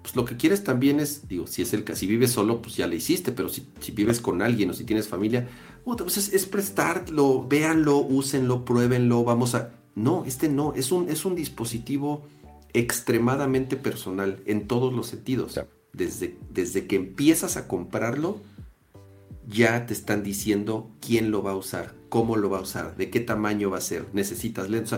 pues 0.09 0.15
lo 0.15 0.25
que 0.25 0.37
quieres 0.37 0.63
también 0.63 0.99
es, 0.99 1.27
digo, 1.27 1.45
si 1.45 1.61
es 1.61 1.71
el 1.71 1.85
si 1.95 2.07
vives 2.07 2.31
solo, 2.31 2.63
pues 2.63 2.75
ya 2.75 2.87
le 2.87 2.95
hiciste, 2.95 3.31
pero 3.31 3.47
si, 3.47 3.67
vives 3.91 4.19
con 4.19 4.41
alguien 4.41 4.71
o 4.71 4.73
si 4.73 4.83
tienes 4.83 5.07
familia, 5.07 5.47
pues 5.83 6.17
es, 6.17 6.33
es, 6.33 6.47
prestarlo, 6.47 7.47
véanlo, 7.47 7.97
úsenlo, 7.99 8.65
pruébenlo, 8.65 9.23
vamos 9.23 9.53
a. 9.53 9.69
No, 9.93 10.25
este 10.25 10.49
no, 10.49 10.73
es 10.73 10.91
un, 10.91 11.09
es 11.09 11.25
un 11.25 11.35
dispositivo 11.35 12.23
extremadamente 12.73 13.75
personal 13.75 14.41
en 14.47 14.67
todos 14.67 14.91
los 14.93 15.05
sentidos. 15.05 15.59
Desde, 15.93 16.39
desde 16.49 16.87
que 16.87 16.95
empiezas 16.95 17.55
a 17.55 17.67
comprarlo, 17.67 18.41
ya 19.47 19.85
te 19.85 19.93
están 19.93 20.23
diciendo 20.23 20.89
quién 21.01 21.29
lo 21.29 21.43
va 21.43 21.51
a 21.51 21.55
usar, 21.55 21.93
cómo 22.09 22.35
lo 22.35 22.49
va 22.49 22.57
a 22.57 22.61
usar, 22.61 22.97
de 22.97 23.11
qué 23.11 23.19
tamaño 23.19 23.69
va 23.69 23.77
a 23.77 23.81
ser, 23.81 24.07
necesitas 24.13 24.71
lentes. 24.71 24.97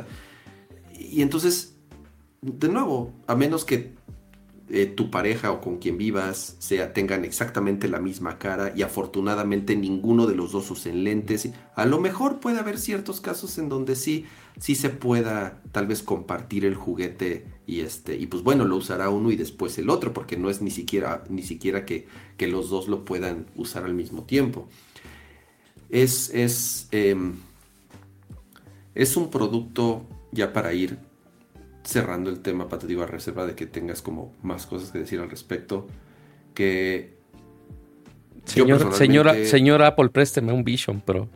y 0.98 1.22
entonces, 1.22 1.76
de 2.42 2.70
nuevo, 2.70 3.12
a 3.28 3.36
menos 3.36 3.66
que 3.66 4.00
eh, 4.74 4.86
tu 4.86 5.12
pareja 5.12 5.52
o 5.52 5.60
con 5.60 5.80
quien 5.80 5.98
vivas 5.98 6.56
sea, 6.60 6.94
tengan 6.94 7.26
exactamente 7.26 7.90
la 7.90 8.00
misma 8.00 8.40
cara 8.40 8.72
y 8.74 8.84
afortunadamente 8.84 9.76
ninguno 9.76 10.28
de 10.28 10.36
los 10.36 10.54
dos 10.54 10.72
usen 10.72 11.04
lentes. 11.04 11.50
A 11.76 11.86
lo 11.86 12.00
mejor 12.00 12.40
puede 12.40 12.60
haber 12.60 12.78
ciertos 12.78 13.20
casos 13.20 13.58
en 13.58 13.68
donde 13.68 13.98
sí, 13.98 14.28
sí 14.58 14.76
se 14.76 14.90
pueda 14.90 15.62
tal 15.74 15.88
vez 15.88 16.02
compartir 16.02 16.64
el 16.64 16.76
juguete 16.76 17.48
y 17.68 17.82
este, 17.82 18.16
y 18.16 18.28
pues 18.28 18.44
bueno, 18.44 18.64
lo 18.64 18.78
usará 18.78 19.10
uno 19.10 19.30
y 19.30 19.36
después 19.36 19.78
el 19.78 19.90
otro, 19.90 20.14
porque 20.14 20.38
no 20.38 20.50
es 20.50 20.62
ni 20.62 20.72
siquiera, 20.72 21.26
ni 21.28 21.44
siquiera 21.44 21.86
que, 21.86 22.08
que 22.38 22.48
los 22.48 22.70
dos 22.70 22.88
lo 22.88 23.04
puedan 23.04 23.48
usar 23.58 23.84
al 23.84 23.94
mismo 23.94 24.24
tiempo. 24.24 24.70
Es, 25.90 26.30
es, 26.30 26.88
em, 26.92 27.34
es 28.96 29.18
un 29.18 29.30
producto 29.30 30.06
ya 30.32 30.54
para 30.54 30.74
ir 30.74 31.11
cerrando 31.84 32.30
el 32.30 32.40
tema, 32.40 32.68
para 32.68 32.82
te 32.82 32.88
digo, 32.88 33.04
a 33.04 33.08
reserva 33.08 33.46
de 33.46 33.56
que 33.56 33.66
tengas 33.66 34.02
como 34.02 34.34
más 34.42 34.66
cosas 34.66 34.92
que 34.92 35.00
decir 35.00 35.20
al 35.20 35.30
respecto, 35.30 35.88
que... 36.54 37.20
Señor, 38.46 38.94
señora, 38.94 39.46
señora 39.46 39.88
Apple, 39.88 40.10
présteme 40.10 40.52
un 40.52 40.64
Vision 40.64 41.00
Pro, 41.00 41.30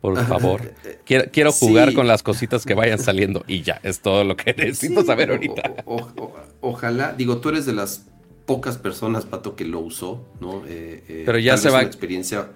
por 0.00 0.22
favor. 0.26 0.74
Quiero, 1.04 1.52
jugar 1.52 1.94
con 1.94 2.06
las 2.06 2.22
cositas 2.22 2.66
que 2.66 2.74
vayan 2.74 2.98
saliendo 2.98 3.44
y 3.46 3.62
ya, 3.62 3.80
es 3.82 4.00
todo 4.00 4.24
lo 4.24 4.36
que 4.36 4.54
necesito 4.54 5.02
saber 5.04 5.30
ahorita. 5.30 5.84
ojalá, 6.60 7.14
digo, 7.14 7.38
tú 7.38 7.48
eres 7.48 7.66
de 7.66 7.72
las 7.72 8.06
pocas 8.44 8.78
personas, 8.78 9.24
Pato, 9.24 9.56
que 9.56 9.64
lo 9.64 9.80
usó, 9.80 10.26
¿no? 10.40 10.64
Eh, 10.66 11.04
eh, 11.08 11.22
Pero 11.24 11.38
ya 11.38 11.56
se 11.56 11.70
va... 11.70 11.82
experiencia... 11.82 12.48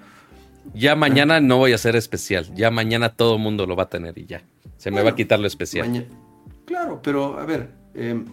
Ya 0.73 0.97
mañana 0.97 1.41
no 1.41 1.59
voy 1.59 1.75
a 1.75 1.79
ser 1.79 1.95
especial, 1.95 2.51
ya 2.55 2.71
mañana 2.71 3.11
todo 3.11 3.37
el 3.37 3.43
mundo 3.43 3.67
lo 3.67 3.77
va 3.77 3.83
a 3.85 3.89
tener 3.91 4.17
y 4.17 4.25
ya. 4.25 4.43
Se 4.79 4.91
me 4.91 5.03
va 5.03 5.11
a 5.11 5.15
quitar 5.15 5.39
lo 5.39 5.47
especial. 5.47 6.07
Claro, 6.65 7.01
pero 7.03 7.39
a 7.39 7.45
ver, 7.45 7.73
em, 7.95 8.27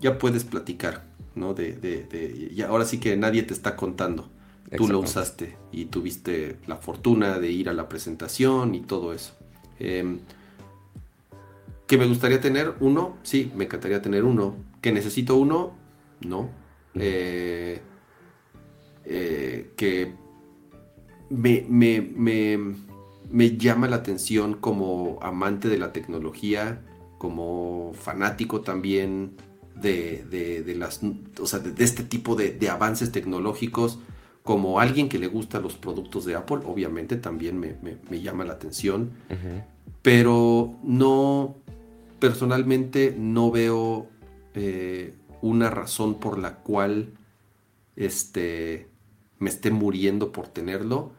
ya 0.00 0.18
puedes 0.18 0.44
platicar, 0.44 1.06
¿no? 1.34 1.54
De, 1.54 1.72
de, 1.72 2.50
y 2.52 2.60
ahora 2.62 2.84
sí 2.84 2.98
que 2.98 3.16
nadie 3.16 3.42
te 3.42 3.54
está 3.54 3.76
contando. 3.76 4.30
Tú 4.76 4.86
lo 4.86 5.00
usaste 5.00 5.56
y 5.72 5.86
tuviste 5.86 6.58
la 6.68 6.76
fortuna 6.76 7.40
de 7.40 7.50
ir 7.50 7.68
a 7.68 7.72
la 7.72 7.88
presentación 7.88 8.74
y 8.76 8.80
todo 8.80 9.12
eso. 9.12 9.34
Em, 9.80 10.20
¿Que 11.88 11.98
me 11.98 12.06
gustaría 12.06 12.40
tener 12.40 12.74
uno? 12.78 13.16
Sí, 13.24 13.50
me 13.56 13.64
encantaría 13.64 14.00
tener 14.00 14.22
uno. 14.22 14.54
¿Que 14.80 14.92
necesito 14.92 15.34
uno? 15.36 15.72
No. 16.20 16.50
Eh, 16.94 17.80
eh, 19.04 19.72
que 19.76 20.12
me, 21.30 21.66
me, 21.68 22.00
me, 22.00 22.58
me, 23.28 23.56
llama 23.56 23.88
la 23.88 23.96
atención 23.96 24.54
como 24.54 25.18
amante 25.20 25.68
de 25.68 25.78
la 25.78 25.92
tecnología 25.92 26.80
como 27.20 27.92
fanático 27.92 28.62
también 28.62 29.32
de, 29.74 30.74
las, 30.74 31.02
de, 31.02 31.84
este 31.84 32.02
tipo 32.02 32.34
de, 32.34 32.70
avances 32.70 33.12
tecnológicos, 33.12 33.98
como 34.42 34.80
alguien 34.80 35.10
que 35.10 35.18
le 35.18 35.26
gusta 35.26 35.60
los 35.60 35.74
productos 35.74 36.24
de 36.24 36.34
Apple, 36.34 36.60
obviamente 36.64 37.16
también 37.16 37.60
me, 37.60 38.22
llama 38.22 38.46
la 38.46 38.54
atención, 38.54 39.10
pero 40.00 40.78
no, 40.82 41.56
personalmente 42.20 43.14
no 43.18 43.50
veo 43.50 44.08
eh, 44.54 45.12
una 45.42 45.68
razón 45.68 46.20
por 46.20 46.38
la 46.38 46.54
cual 46.54 47.12
este, 47.96 48.88
me 49.38 49.50
esté 49.50 49.70
muriendo 49.70 50.32
por 50.32 50.48
tenerlo, 50.48 51.12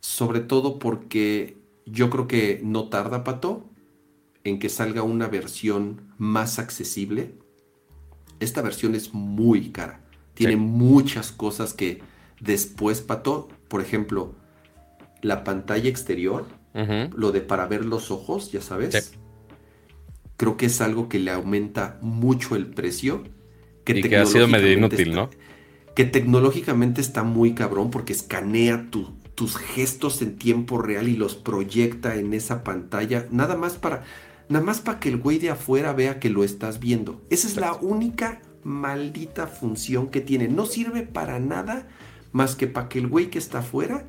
sobre 0.00 0.40
todo 0.40 0.78
porque 0.78 1.56
yo 1.86 2.10
creo 2.10 2.28
que 2.28 2.60
no 2.62 2.90
tarda, 2.90 3.24
Pato, 3.24 3.69
en 4.44 4.58
que 4.58 4.68
salga 4.68 5.02
una 5.02 5.28
versión 5.28 6.12
más 6.18 6.58
accesible. 6.58 7.34
Esta 8.40 8.62
versión 8.62 8.94
es 8.94 9.12
muy 9.12 9.70
cara. 9.70 10.00
Tiene 10.34 10.56
muchas 10.56 11.32
cosas 11.32 11.74
que 11.74 12.00
después, 12.40 13.02
Pato, 13.02 13.48
por 13.68 13.82
ejemplo, 13.82 14.34
la 15.20 15.44
pantalla 15.44 15.90
exterior, 15.90 16.46
lo 17.14 17.32
de 17.32 17.42
para 17.42 17.66
ver 17.66 17.84
los 17.84 18.10
ojos, 18.10 18.50
ya 18.50 18.62
sabes. 18.62 19.12
Creo 20.38 20.56
que 20.56 20.66
es 20.66 20.80
algo 20.80 21.10
que 21.10 21.18
le 21.18 21.30
aumenta 21.30 21.98
mucho 22.00 22.56
el 22.56 22.66
precio. 22.66 23.24
Que 23.84 23.98
y 23.98 24.02
que 24.02 24.16
ha 24.16 24.24
sido 24.24 24.48
medio 24.48 24.72
inútil, 24.72 25.12
¿no? 25.12 25.28
Que 25.94 26.06
tecnológicamente 26.06 27.02
está 27.02 27.24
muy 27.24 27.54
cabrón 27.54 27.90
porque 27.90 28.14
escanea 28.14 28.88
tus 29.34 29.56
gestos 29.56 30.22
en 30.22 30.36
tiempo 30.36 30.78
real 30.78 31.08
y 31.08 31.16
los 31.16 31.34
proyecta 31.34 32.16
en 32.16 32.32
esa 32.32 32.64
pantalla. 32.64 33.26
Nada 33.30 33.56
más 33.56 33.74
para 33.74 34.04
nada 34.50 34.64
más 34.64 34.80
para 34.80 35.00
que 35.00 35.08
el 35.08 35.16
güey 35.16 35.38
de 35.38 35.50
afuera 35.50 35.94
vea 35.94 36.20
que 36.20 36.28
lo 36.28 36.44
estás 36.44 36.80
viendo. 36.80 37.22
Esa 37.30 37.46
es 37.48 37.56
la 37.56 37.72
única 37.74 38.42
maldita 38.62 39.46
función 39.46 40.08
que 40.08 40.20
tiene. 40.20 40.48
No 40.48 40.66
sirve 40.66 41.02
para 41.02 41.38
nada 41.38 41.88
más 42.32 42.56
que 42.56 42.66
para 42.66 42.88
que 42.88 42.98
el 42.98 43.06
güey 43.06 43.30
que 43.30 43.38
está 43.38 43.60
afuera 43.60 44.04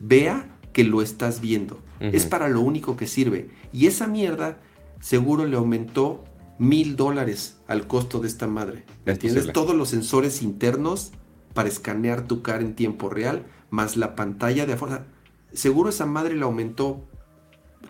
vea 0.00 0.58
que 0.72 0.84
lo 0.84 1.00
estás 1.00 1.40
viendo. 1.40 1.80
Es 2.00 2.26
para 2.26 2.48
lo 2.48 2.60
único 2.60 2.96
que 2.96 3.06
sirve. 3.06 3.50
Y 3.72 3.86
esa 3.86 4.06
mierda 4.06 4.58
seguro 5.00 5.46
le 5.46 5.56
aumentó 5.56 6.24
mil 6.58 6.96
dólares 6.96 7.56
al 7.66 7.86
costo 7.86 8.20
de 8.20 8.28
esta 8.28 8.46
madre. 8.46 8.84
¿Me 9.04 9.12
entiendes? 9.12 9.52
Todos 9.52 9.74
los 9.74 9.88
sensores 9.88 10.42
internos 10.42 11.12
para 11.54 11.68
escanear 11.68 12.26
tu 12.26 12.42
cara 12.42 12.60
en 12.60 12.74
tiempo 12.74 13.08
real, 13.08 13.46
más 13.70 13.96
la 13.96 14.14
pantalla 14.14 14.66
de 14.66 14.74
afuera. 14.74 15.06
Seguro 15.52 15.90
esa 15.90 16.06
madre 16.06 16.36
le 16.36 16.42
aumentó 16.42 17.04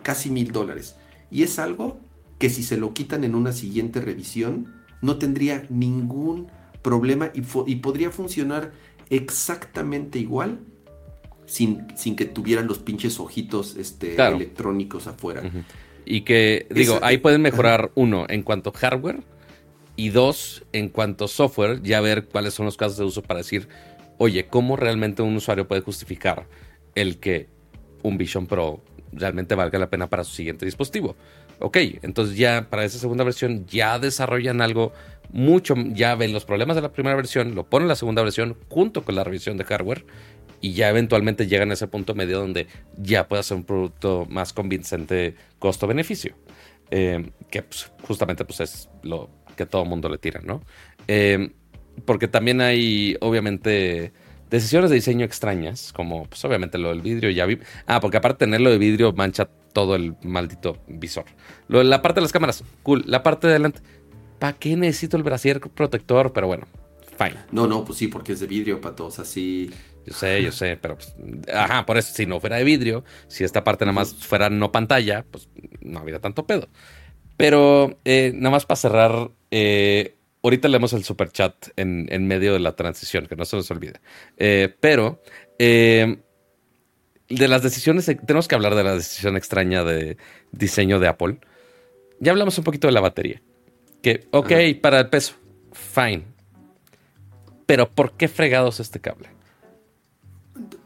casi 0.01 0.31
mil 0.31 0.51
dólares. 0.51 0.95
Y 1.31 1.43
es 1.43 1.59
algo 1.59 1.99
que 2.37 2.49
si 2.49 2.63
se 2.63 2.77
lo 2.77 2.93
quitan 2.93 3.23
en 3.23 3.35
una 3.35 3.51
siguiente 3.51 4.01
revisión, 4.01 4.73
no 5.01 5.17
tendría 5.17 5.65
ningún 5.69 6.47
problema 6.81 7.31
y, 7.33 7.41
podría 7.75 8.11
funcionar 8.11 8.71
exactamente 9.09 10.19
igual 10.19 10.59
sin, 11.45 11.87
sin, 11.95 12.15
que 12.15 12.25
tuvieran 12.25 12.67
los 12.67 12.79
pinches 12.79 13.19
ojitos 13.19 13.75
este, 13.75 14.15
electrónicos 14.15 15.07
afuera. 15.07 15.43
Y 16.05 16.21
que, 16.21 16.67
digo, 16.69 16.99
ahí 17.01 17.17
pueden 17.17 17.41
mejorar, 17.41 17.91
uno, 17.95 18.25
en 18.29 18.43
cuanto 18.43 18.71
a 18.73 18.77
hardware, 18.77 19.21
y 19.95 20.09
dos, 20.09 20.63
en 20.71 20.89
cuanto 20.89 21.25
a 21.25 21.27
software, 21.27 21.81
ya 21.83 21.99
ver 21.99 22.25
cuáles 22.25 22.53
son 22.53 22.65
los 22.65 22.77
casos 22.77 22.97
de 22.97 23.03
uso 23.03 23.21
para 23.21 23.39
decir, 23.39 23.67
oye, 24.17 24.47
¿cómo 24.47 24.77
realmente 24.77 25.21
un 25.21 25.35
usuario 25.35 25.67
puede 25.67 25.81
justificar 25.81 26.47
el 26.95 27.17
que 27.19 27.47
un 28.01 28.17
Vision 28.17 28.47
Pro 28.47 28.81
realmente 29.11 29.55
valga 29.55 29.79
la 29.79 29.89
pena 29.89 30.07
para 30.07 30.23
su 30.23 30.33
siguiente 30.33 30.65
dispositivo? 30.65 31.15
Ok, 31.59 31.77
entonces 32.01 32.37
ya 32.37 32.67
para 32.69 32.85
esa 32.85 32.99
segunda 32.99 33.23
versión 33.23 33.65
ya 33.65 33.99
desarrollan 33.99 34.61
algo 34.61 34.93
mucho, 35.31 35.75
ya 35.75 36.15
ven 36.15 36.33
los 36.33 36.45
problemas 36.45 36.75
de 36.75 36.81
la 36.81 36.91
primera 36.91 37.15
versión, 37.15 37.55
lo 37.55 37.65
ponen 37.65 37.83
en 37.85 37.89
la 37.89 37.95
segunda 37.95 38.23
versión 38.23 38.57
junto 38.69 39.03
con 39.03 39.15
la 39.15 39.23
revisión 39.23 39.57
de 39.57 39.63
hardware 39.63 40.05
y 40.61 40.73
ya 40.73 40.89
eventualmente 40.89 41.47
llegan 41.47 41.71
a 41.71 41.73
ese 41.73 41.87
punto 41.87 42.15
medio 42.15 42.39
donde 42.39 42.67
ya 42.97 43.27
puede 43.27 43.43
ser 43.43 43.57
un 43.57 43.63
producto 43.63 44.25
más 44.29 44.53
convincente 44.53 45.35
costo-beneficio. 45.59 46.35
Eh, 46.91 47.31
que 47.51 47.61
pues, 47.61 47.91
justamente 48.01 48.45
pues, 48.45 48.59
es 48.61 48.89
lo 49.03 49.29
que 49.55 49.65
todo 49.65 49.85
mundo 49.85 50.09
le 50.09 50.17
tira, 50.17 50.41
¿no? 50.41 50.63
Eh, 51.07 51.51
porque 52.05 52.27
también 52.27 52.61
hay, 52.61 53.15
obviamente, 53.21 54.11
decisiones 54.49 54.89
de 54.89 54.95
diseño 54.95 55.25
extrañas, 55.25 55.93
como 55.93 56.25
pues 56.25 56.43
obviamente 56.45 56.77
lo 56.77 56.89
del 56.89 57.01
vidrio, 57.01 57.29
ya 57.29 57.45
vi. 57.45 57.59
Ah, 57.85 57.99
porque 57.99 58.17
aparte 58.17 58.45
de 58.45 58.47
tenerlo 58.47 58.69
de 58.69 58.77
vidrio 58.77 59.13
mancha 59.13 59.49
todo 59.73 59.95
el 59.95 60.15
maldito 60.23 60.77
visor. 60.87 61.25
Lo, 61.67 61.83
la 61.83 62.01
parte 62.01 62.19
de 62.19 62.23
las 62.23 62.31
cámaras, 62.31 62.63
cool. 62.83 63.03
La 63.05 63.23
parte 63.23 63.47
de 63.47 63.53
adelante, 63.53 63.81
¿para 64.39 64.53
qué 64.53 64.75
necesito 64.75 65.17
el 65.17 65.23
brasier 65.23 65.59
protector? 65.59 66.33
Pero 66.33 66.47
bueno, 66.47 66.67
fine. 67.17 67.37
No, 67.51 67.67
no, 67.67 67.85
pues 67.85 67.99
sí, 67.99 68.07
porque 68.07 68.33
es 68.33 68.39
de 68.39 68.47
vidrio, 68.47 68.81
patos, 68.81 69.19
así. 69.19 69.69
Yo 70.05 70.13
sé, 70.13 70.41
yo 70.41 70.51
sé, 70.51 70.77
pero 70.81 70.95
pues, 70.95 71.13
ajá, 71.53 71.85
por 71.85 71.97
eso, 71.97 72.13
si 72.13 72.25
no 72.25 72.39
fuera 72.39 72.55
de 72.55 72.63
vidrio, 72.63 73.03
si 73.27 73.43
esta 73.43 73.63
parte 73.63 73.85
nada 73.85 73.93
más 73.93 74.13
fuera 74.13 74.49
no 74.49 74.71
pantalla, 74.71 75.25
pues 75.29 75.49
no 75.81 75.99
habría 75.99 76.19
tanto 76.19 76.47
pedo. 76.47 76.67
Pero 77.37 77.99
eh, 78.05 78.31
nada 78.33 78.51
más 78.51 78.65
para 78.65 78.77
cerrar, 78.77 79.31
eh, 79.51 80.17
ahorita 80.43 80.67
leemos 80.67 80.93
el 80.93 81.03
super 81.03 81.31
chat 81.31 81.69
en, 81.75 82.07
en, 82.09 82.27
medio 82.27 82.53
de 82.53 82.59
la 82.59 82.75
transición, 82.75 83.27
que 83.27 83.35
no 83.35 83.45
se 83.45 83.55
nos 83.55 83.69
olvide. 83.71 83.99
Eh, 84.37 84.73
pero 84.79 85.21
eh, 85.57 86.19
de 87.29 87.47
las 87.47 87.61
decisiones, 87.61 88.05
tenemos 88.05 88.47
que 88.47 88.55
hablar 88.55 88.75
de 88.75 88.83
la 88.83 88.95
decisión 88.95 89.37
extraña 89.37 89.83
de 89.83 90.17
diseño 90.51 90.99
de 90.99 91.07
Apple. 91.07 91.39
Ya 92.19 92.31
hablamos 92.31 92.57
un 92.57 92.63
poquito 92.63 92.87
de 92.87 92.93
la 92.93 93.01
batería. 93.01 93.41
Que, 94.01 94.27
ok, 94.31 94.51
Ajá. 94.51 94.81
para 94.81 94.99
el 94.99 95.09
peso, 95.09 95.35
fine. 95.73 96.23
Pero 97.65 97.89
¿por 97.89 98.13
qué 98.13 98.27
fregados 98.27 98.79
este 98.79 98.99
cable? 98.99 99.29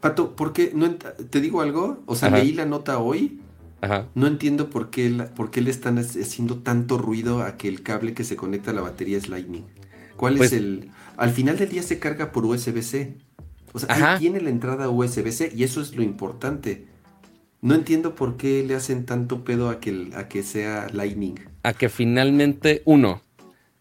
Pato, 0.00 0.36
¿por 0.36 0.52
qué? 0.52 0.70
No 0.74 0.94
¿Te 0.94 1.40
digo 1.40 1.62
algo? 1.62 2.02
O 2.06 2.14
sea, 2.14 2.28
Ajá. 2.28 2.38
leí 2.38 2.52
la 2.52 2.66
nota 2.66 2.98
hoy. 2.98 3.40
Ajá. 3.84 4.06
No 4.14 4.26
entiendo 4.26 4.70
por 4.70 4.90
qué, 4.90 5.10
la, 5.10 5.26
por 5.34 5.50
qué 5.50 5.60
le 5.60 5.70
están 5.70 5.98
haciendo 5.98 6.58
tanto 6.58 6.96
ruido 6.98 7.42
a 7.42 7.56
que 7.56 7.68
el 7.68 7.82
cable 7.82 8.14
que 8.14 8.24
se 8.24 8.34
conecta 8.34 8.70
a 8.70 8.74
la 8.74 8.80
batería 8.80 9.18
es 9.18 9.28
Lightning. 9.28 9.66
¿Cuál 10.16 10.36
pues, 10.36 10.52
es 10.52 10.58
el...? 10.58 10.90
Al 11.16 11.30
final 11.30 11.58
del 11.58 11.68
día 11.68 11.82
se 11.82 11.98
carga 11.98 12.32
por 12.32 12.44
USB-C. 12.46 13.16
O 13.72 13.78
sea, 13.78 14.14
ahí 14.14 14.20
tiene 14.20 14.40
la 14.40 14.50
entrada 14.50 14.88
USB-C 14.88 15.52
y 15.54 15.64
eso 15.64 15.80
es 15.80 15.94
lo 15.94 16.02
importante. 16.02 16.86
No 17.60 17.74
entiendo 17.74 18.14
por 18.14 18.36
qué 18.36 18.64
le 18.66 18.74
hacen 18.74 19.04
tanto 19.04 19.42
pedo 19.44 19.68
a 19.68 19.80
que, 19.80 20.10
a 20.14 20.28
que 20.28 20.42
sea 20.42 20.86
Lightning. 20.92 21.34
A 21.62 21.72
que 21.72 21.88
finalmente, 21.88 22.82
uno, 22.84 23.22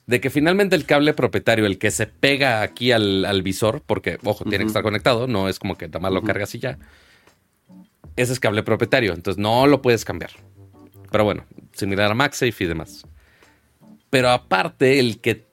de 0.08 0.20
que 0.20 0.30
finalmente 0.30 0.76
el 0.76 0.86
cable 0.86 1.14
propietario, 1.14 1.66
el 1.66 1.78
que 1.78 1.92
se 1.92 2.08
pega 2.08 2.62
aquí 2.62 2.92
al, 2.92 3.26
al 3.26 3.42
visor, 3.42 3.82
porque, 3.86 4.18
ojo, 4.24 4.44
uh 4.44 4.48
-huh. 4.48 4.50
tiene 4.50 4.66
que 4.66 4.70
estar 4.70 4.84
conectado, 4.84 5.28
no 5.28 5.48
es 5.48 5.60
como 5.60 5.76
que 5.76 5.88
nada 5.88 6.00
más 6.00 6.12
lo 6.12 6.20
uh 6.20 6.24
-huh. 6.24 6.28
cargas 6.28 6.56
y 6.56 6.60
ya. 6.60 6.78
Ese 8.16 8.34
es 8.34 8.40
cable 8.40 8.64
propietario, 8.64 9.14
entonces 9.14 9.42
no 9.42 9.68
lo 9.68 9.82
puedes 9.82 10.06
cambiar. 10.06 10.32
Pero 11.12 11.24
bueno, 11.24 11.46
similar 11.74 12.12
a 12.12 12.14
MagSafe 12.14 12.64
y 12.64 12.68
demás. 12.68 13.06
Pero 14.10 14.30
aparte, 14.30 15.00
el 15.00 15.20
que 15.20 15.46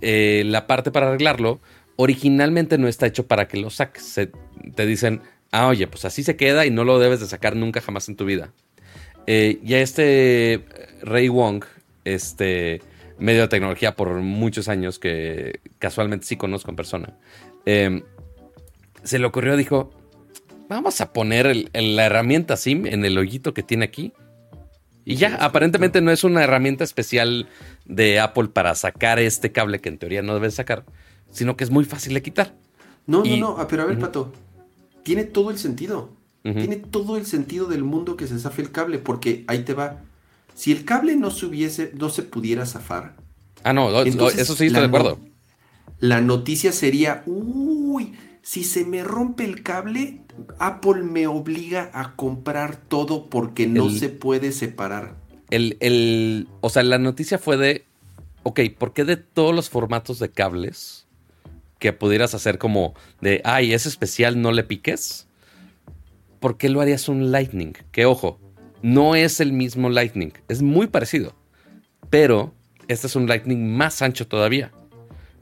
eh, 0.00 0.42
la 0.46 0.66
parte 0.66 0.90
para 0.90 1.08
arreglarlo 1.08 1.60
originalmente 1.96 2.78
no 2.78 2.88
está 2.88 3.06
hecho 3.06 3.26
para 3.26 3.48
que 3.48 3.56
lo 3.56 3.70
saques. 3.70 4.04
Se, 4.04 4.30
te 4.74 4.86
dicen, 4.86 5.22
ah, 5.50 5.68
oye, 5.68 5.86
pues 5.86 6.04
así 6.04 6.22
se 6.22 6.36
queda 6.36 6.66
y 6.66 6.70
no 6.70 6.84
lo 6.84 6.98
debes 6.98 7.20
de 7.20 7.26
sacar 7.26 7.56
nunca 7.56 7.80
jamás 7.80 8.08
en 8.08 8.16
tu 8.16 8.24
vida. 8.24 8.52
Eh, 9.26 9.60
y 9.62 9.74
a 9.74 9.80
este 9.80 10.64
Ray 11.02 11.28
Wong, 11.28 11.64
este 12.04 12.82
medio 13.18 13.42
de 13.42 13.48
tecnología 13.48 13.94
por 13.94 14.12
muchos 14.14 14.68
años 14.68 14.98
que 14.98 15.60
casualmente 15.78 16.26
sí 16.26 16.36
conozco 16.36 16.70
en 16.70 16.76
persona, 16.76 17.16
eh, 17.66 18.02
se 19.04 19.18
le 19.18 19.26
ocurrió, 19.26 19.56
dijo, 19.56 19.90
vamos 20.72 21.00
a 21.00 21.12
poner 21.12 21.46
el, 21.46 21.70
el, 21.72 21.96
la 21.96 22.06
herramienta 22.06 22.56
SIM 22.56 22.86
en 22.86 23.04
el 23.04 23.16
hoyito 23.18 23.54
que 23.54 23.62
tiene 23.62 23.84
aquí. 23.84 24.12
Y 25.04 25.16
ya, 25.16 25.36
aparentemente 25.36 26.00
no 26.00 26.10
es 26.12 26.22
una 26.22 26.44
herramienta 26.44 26.84
especial 26.84 27.48
de 27.84 28.20
Apple 28.20 28.48
para 28.48 28.74
sacar 28.74 29.18
este 29.18 29.50
cable 29.50 29.80
que 29.80 29.88
en 29.88 29.98
teoría 29.98 30.22
no 30.22 30.34
debes 30.34 30.54
sacar, 30.54 30.84
sino 31.30 31.56
que 31.56 31.64
es 31.64 31.70
muy 31.70 31.84
fácil 31.84 32.14
de 32.14 32.22
quitar. 32.22 32.54
No, 33.06 33.24
y... 33.24 33.40
no, 33.40 33.56
no, 33.58 33.68
pero 33.68 33.82
a 33.82 33.86
ver, 33.86 33.96
uh 33.96 33.98
-huh. 33.98 34.02
Pato, 34.02 34.32
tiene 35.02 35.24
todo 35.24 35.50
el 35.50 35.58
sentido. 35.58 36.10
Uh 36.44 36.50
-huh. 36.50 36.54
Tiene 36.54 36.76
todo 36.76 37.16
el 37.16 37.26
sentido 37.26 37.66
del 37.66 37.82
mundo 37.82 38.16
que 38.16 38.26
se 38.26 38.38
zafe 38.38 38.62
el 38.62 38.70
cable, 38.70 38.98
porque 38.98 39.44
ahí 39.48 39.64
te 39.64 39.74
va. 39.74 40.02
Si 40.54 40.70
el 40.70 40.84
cable 40.84 41.16
no 41.16 41.30
se 41.30 41.46
hubiese, 41.46 41.92
no 41.94 42.08
se 42.08 42.22
pudiera 42.22 42.64
zafar. 42.66 43.16
Ah, 43.64 43.72
no, 43.72 44.02
entonces, 44.04 44.40
eso 44.40 44.54
sí 44.54 44.66
estoy 44.66 44.82
de 44.82 44.86
acuerdo. 44.86 45.18
No, 45.20 45.28
la 45.98 46.20
noticia 46.20 46.72
sería, 46.72 47.22
uy, 47.26 48.14
si 48.42 48.64
se 48.64 48.84
me 48.84 49.04
rompe 49.04 49.44
el 49.44 49.62
cable, 49.62 50.20
Apple 50.58 51.02
me 51.02 51.26
obliga 51.28 51.90
a 51.94 52.16
comprar 52.16 52.76
todo 52.76 53.30
porque 53.30 53.66
no 53.66 53.88
el, 53.88 53.98
se 53.98 54.08
puede 54.08 54.52
separar. 54.52 55.16
El, 55.50 55.76
el, 55.80 56.48
o 56.60 56.68
sea, 56.68 56.82
la 56.82 56.98
noticia 56.98 57.38
fue 57.38 57.56
de, 57.56 57.84
ok, 58.42 58.60
¿por 58.76 58.92
qué 58.92 59.04
de 59.04 59.16
todos 59.16 59.54
los 59.54 59.70
formatos 59.70 60.18
de 60.18 60.30
cables 60.30 61.06
que 61.78 61.92
pudieras 61.92 62.34
hacer 62.34 62.58
como 62.58 62.94
de, 63.20 63.40
ay, 63.44 63.72
es 63.72 63.86
especial, 63.86 64.40
no 64.42 64.50
le 64.50 64.64
piques? 64.64 65.28
¿Por 66.40 66.56
qué 66.56 66.68
lo 66.68 66.80
harías 66.80 67.08
un 67.08 67.30
Lightning? 67.30 67.74
Que 67.92 68.06
ojo, 68.06 68.40
no 68.82 69.14
es 69.14 69.38
el 69.40 69.52
mismo 69.52 69.88
Lightning, 69.88 70.32
es 70.48 70.62
muy 70.62 70.88
parecido, 70.88 71.36
pero 72.10 72.52
este 72.88 73.06
es 73.06 73.14
un 73.14 73.28
Lightning 73.28 73.76
más 73.76 74.02
ancho 74.02 74.26
todavía. 74.26 74.72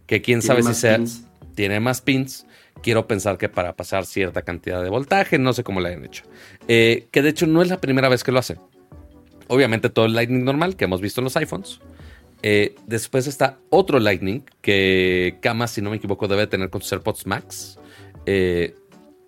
Que 0.07 0.21
quién 0.21 0.43
sabe 0.43 0.63
si 0.65 0.75
sea, 0.75 0.97
pins? 0.97 1.25
tiene 1.55 1.79
más 1.79 2.03
pins 2.03 2.45
quiero 2.83 3.07
pensar 3.07 3.39
que 3.39 3.49
para 3.49 3.75
pasar 3.77 4.07
cierta 4.07 4.43
cantidad 4.43 4.83
de 4.83 4.91
voltaje, 4.91 5.39
no 5.39 5.53
sé 5.53 5.65
cómo 5.65 5.81
lo 5.81 5.89
hayan 5.89 6.05
hecho. 6.05 6.25
Eh, 6.69 7.09
que 7.11 7.23
de 7.23 7.31
hecho 7.31 7.47
no 7.47 7.63
es 7.63 7.69
la 7.69 7.81
primera 7.81 8.09
vez 8.09 8.25
que 8.25 8.33
lo 8.33 8.39
hace. 8.39 8.57
Obviamente 9.49 9.91
todo 9.91 10.07
el 10.07 10.15
Lightning 10.15 10.45
normal 10.45 10.77
que 10.77 10.85
hemos 10.85 11.01
visto 11.01 11.21
en 11.21 11.25
los 11.25 11.37
iPhones. 11.37 11.81
Eh, 12.43 12.75
después 12.87 13.27
está 13.27 13.59
otro 13.69 13.99
Lightning 13.99 14.45
que 14.63 15.39
Kama, 15.43 15.67
si 15.67 15.83
no 15.83 15.91
me 15.91 15.97
equivoco, 15.97 16.29
debe 16.29 16.47
tener 16.47 16.71
con 16.71 16.81
sus 16.81 16.93
AirPods 16.93 17.27
Max. 17.27 17.79
Eh, 18.27 18.75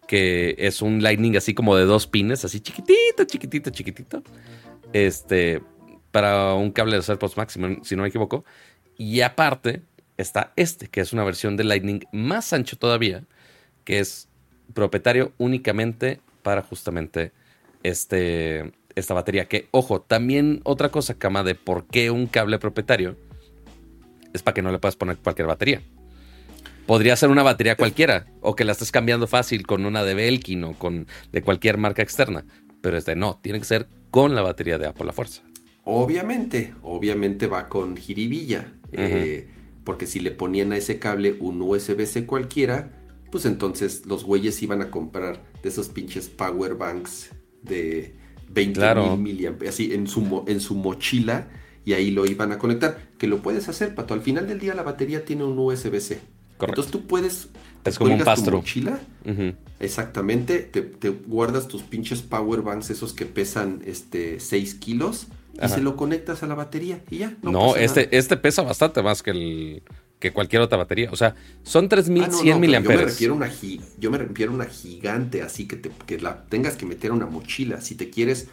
que 0.06 0.54
es 0.58 0.82
un 0.82 1.02
Lightning 1.02 1.36
así 1.36 1.54
como 1.54 1.74
de 1.74 1.84
dos 1.84 2.06
pines, 2.06 2.44
así 2.44 2.60
chiquitito, 2.60 3.24
chiquitito, 3.24 3.70
chiquitito. 3.70 4.22
Este, 4.92 5.62
para 6.10 6.54
un 6.54 6.70
cable 6.70 6.98
de 6.98 7.04
AirPods 7.06 7.36
Max, 7.36 7.58
si 7.82 7.96
no 7.96 8.02
me 8.02 8.08
equivoco. 8.08 8.44
Y 8.96 9.22
aparte 9.22 9.82
está 10.16 10.52
este, 10.56 10.88
que 10.88 11.00
es 11.00 11.12
una 11.12 11.24
versión 11.24 11.56
de 11.56 11.64
Lightning 11.64 12.04
más 12.12 12.52
ancho 12.52 12.76
todavía, 12.76 13.24
que 13.84 13.98
es 13.98 14.28
propietario 14.74 15.32
únicamente 15.38 16.20
para 16.42 16.62
justamente 16.62 17.32
este, 17.82 18.72
esta 18.94 19.14
batería. 19.14 19.46
Que, 19.46 19.68
ojo, 19.70 20.00
también 20.00 20.60
otra 20.64 20.90
cosa, 20.90 21.14
cama, 21.14 21.42
de 21.42 21.54
por 21.54 21.86
qué 21.86 22.10
un 22.10 22.26
cable 22.26 22.58
propietario 22.58 23.16
es 24.32 24.42
para 24.42 24.54
que 24.54 24.62
no 24.62 24.72
le 24.72 24.78
puedas 24.78 24.96
poner 24.96 25.18
cualquier 25.18 25.46
batería. 25.48 25.82
Podría 26.86 27.14
ser 27.16 27.30
una 27.30 27.42
batería 27.42 27.76
cualquiera, 27.76 28.26
o 28.40 28.56
que 28.56 28.64
la 28.64 28.72
estés 28.72 28.90
cambiando 28.90 29.26
fácil 29.26 29.66
con 29.66 29.86
una 29.86 30.02
de 30.04 30.14
Belkin 30.14 30.64
o 30.64 30.72
con 30.72 31.06
de 31.30 31.42
cualquier 31.42 31.78
marca 31.78 32.02
externa. 32.02 32.44
Pero 32.80 32.96
este 32.98 33.14
no, 33.14 33.38
tiene 33.40 33.60
que 33.60 33.64
ser 33.64 33.86
con 34.10 34.34
la 34.34 34.42
batería 34.42 34.78
de 34.78 34.86
Apple 34.86 35.08
a 35.08 35.12
fuerza. 35.12 35.42
Obviamente, 35.84 36.74
obviamente 36.82 37.46
va 37.46 37.68
con 37.68 37.96
jiribilla. 37.96 38.72
Uh 38.92 38.96
-huh. 38.96 38.98
eh, 38.98 39.48
porque 39.84 40.06
si 40.06 40.20
le 40.20 40.30
ponían 40.30 40.72
a 40.72 40.76
ese 40.76 40.98
cable 40.98 41.36
un 41.40 41.60
USB-C 41.60 42.26
cualquiera, 42.26 42.90
pues 43.32 43.46
entonces 43.46 44.04
los 44.04 44.24
güeyes 44.24 44.62
iban 44.62 44.82
a 44.82 44.90
comprar 44.90 45.42
de 45.62 45.70
esos 45.70 45.88
pinches 45.88 46.28
power 46.28 46.74
banks 46.74 47.30
de 47.62 48.14
20 48.50 48.78
claro. 48.78 49.16
mil 49.16 49.34
miliamperes, 49.34 49.74
así 49.74 49.94
en 49.94 50.06
su, 50.06 50.44
en 50.46 50.60
su 50.60 50.74
mochila, 50.74 51.48
y 51.86 51.94
ahí 51.94 52.10
lo 52.10 52.26
iban 52.26 52.52
a 52.52 52.58
conectar. 52.58 52.98
Que 53.16 53.26
lo 53.26 53.40
puedes 53.40 53.70
hacer, 53.70 53.94
Pato. 53.94 54.12
Al 54.12 54.20
final 54.20 54.46
del 54.46 54.60
día 54.60 54.74
la 54.74 54.82
batería 54.82 55.24
tiene 55.24 55.44
un 55.44 55.58
USB-C. 55.58 56.20
Entonces 56.60 56.92
tú 56.92 57.06
puedes... 57.06 57.48
Es 57.86 57.98
como 57.98 58.14
un 58.14 58.22
pastro. 58.22 58.52
Tu 58.52 58.56
mochila, 58.58 59.00
uh 59.24 59.28
-huh. 59.30 59.54
Exactamente. 59.80 60.58
Te, 60.58 60.82
te, 60.82 61.08
guardas 61.08 61.66
tus 61.66 61.82
pinches 61.82 62.20
power 62.20 62.60
banks, 62.60 62.90
esos 62.90 63.14
que 63.14 63.24
pesan 63.24 63.80
este 63.86 64.40
6 64.40 64.74
kilos, 64.74 65.26
y 65.54 65.58
Ajá. 65.58 65.76
se 65.76 65.80
lo 65.80 65.96
conectas 65.96 66.42
a 66.42 66.46
la 66.46 66.54
batería 66.54 67.02
y 67.10 67.18
ya. 67.18 67.36
No, 67.42 67.50
no 67.50 67.76
este, 67.76 68.04
nada. 68.04 68.18
este 68.18 68.36
pesa 68.36 68.62
bastante 68.62 69.02
más 69.02 69.22
que 69.22 69.30
el 69.30 69.82
que 70.22 70.32
cualquier 70.32 70.62
otra 70.62 70.78
batería. 70.78 71.10
O 71.10 71.16
sea, 71.16 71.34
son 71.64 71.88
3100 71.88 72.22
ah, 72.22 72.44
no, 72.44 72.54
no, 72.54 72.60
miliamperes. 72.60 73.00
Yo 73.00 73.04
me, 73.04 73.10
refiero 73.10 73.34
una 73.34 73.50
yo 73.98 74.10
me 74.12 74.18
refiero 74.18 74.52
a 74.52 74.54
una 74.54 74.66
gigante, 74.66 75.42
así 75.42 75.66
que, 75.66 75.74
te, 75.74 75.90
que 76.06 76.20
la 76.20 76.44
tengas 76.44 76.76
que 76.76 76.86
meter 76.86 77.10
a 77.10 77.14
una 77.14 77.26
mochila. 77.26 77.80
Si 77.80 77.96
te 77.96 78.08
quieres 78.08 78.46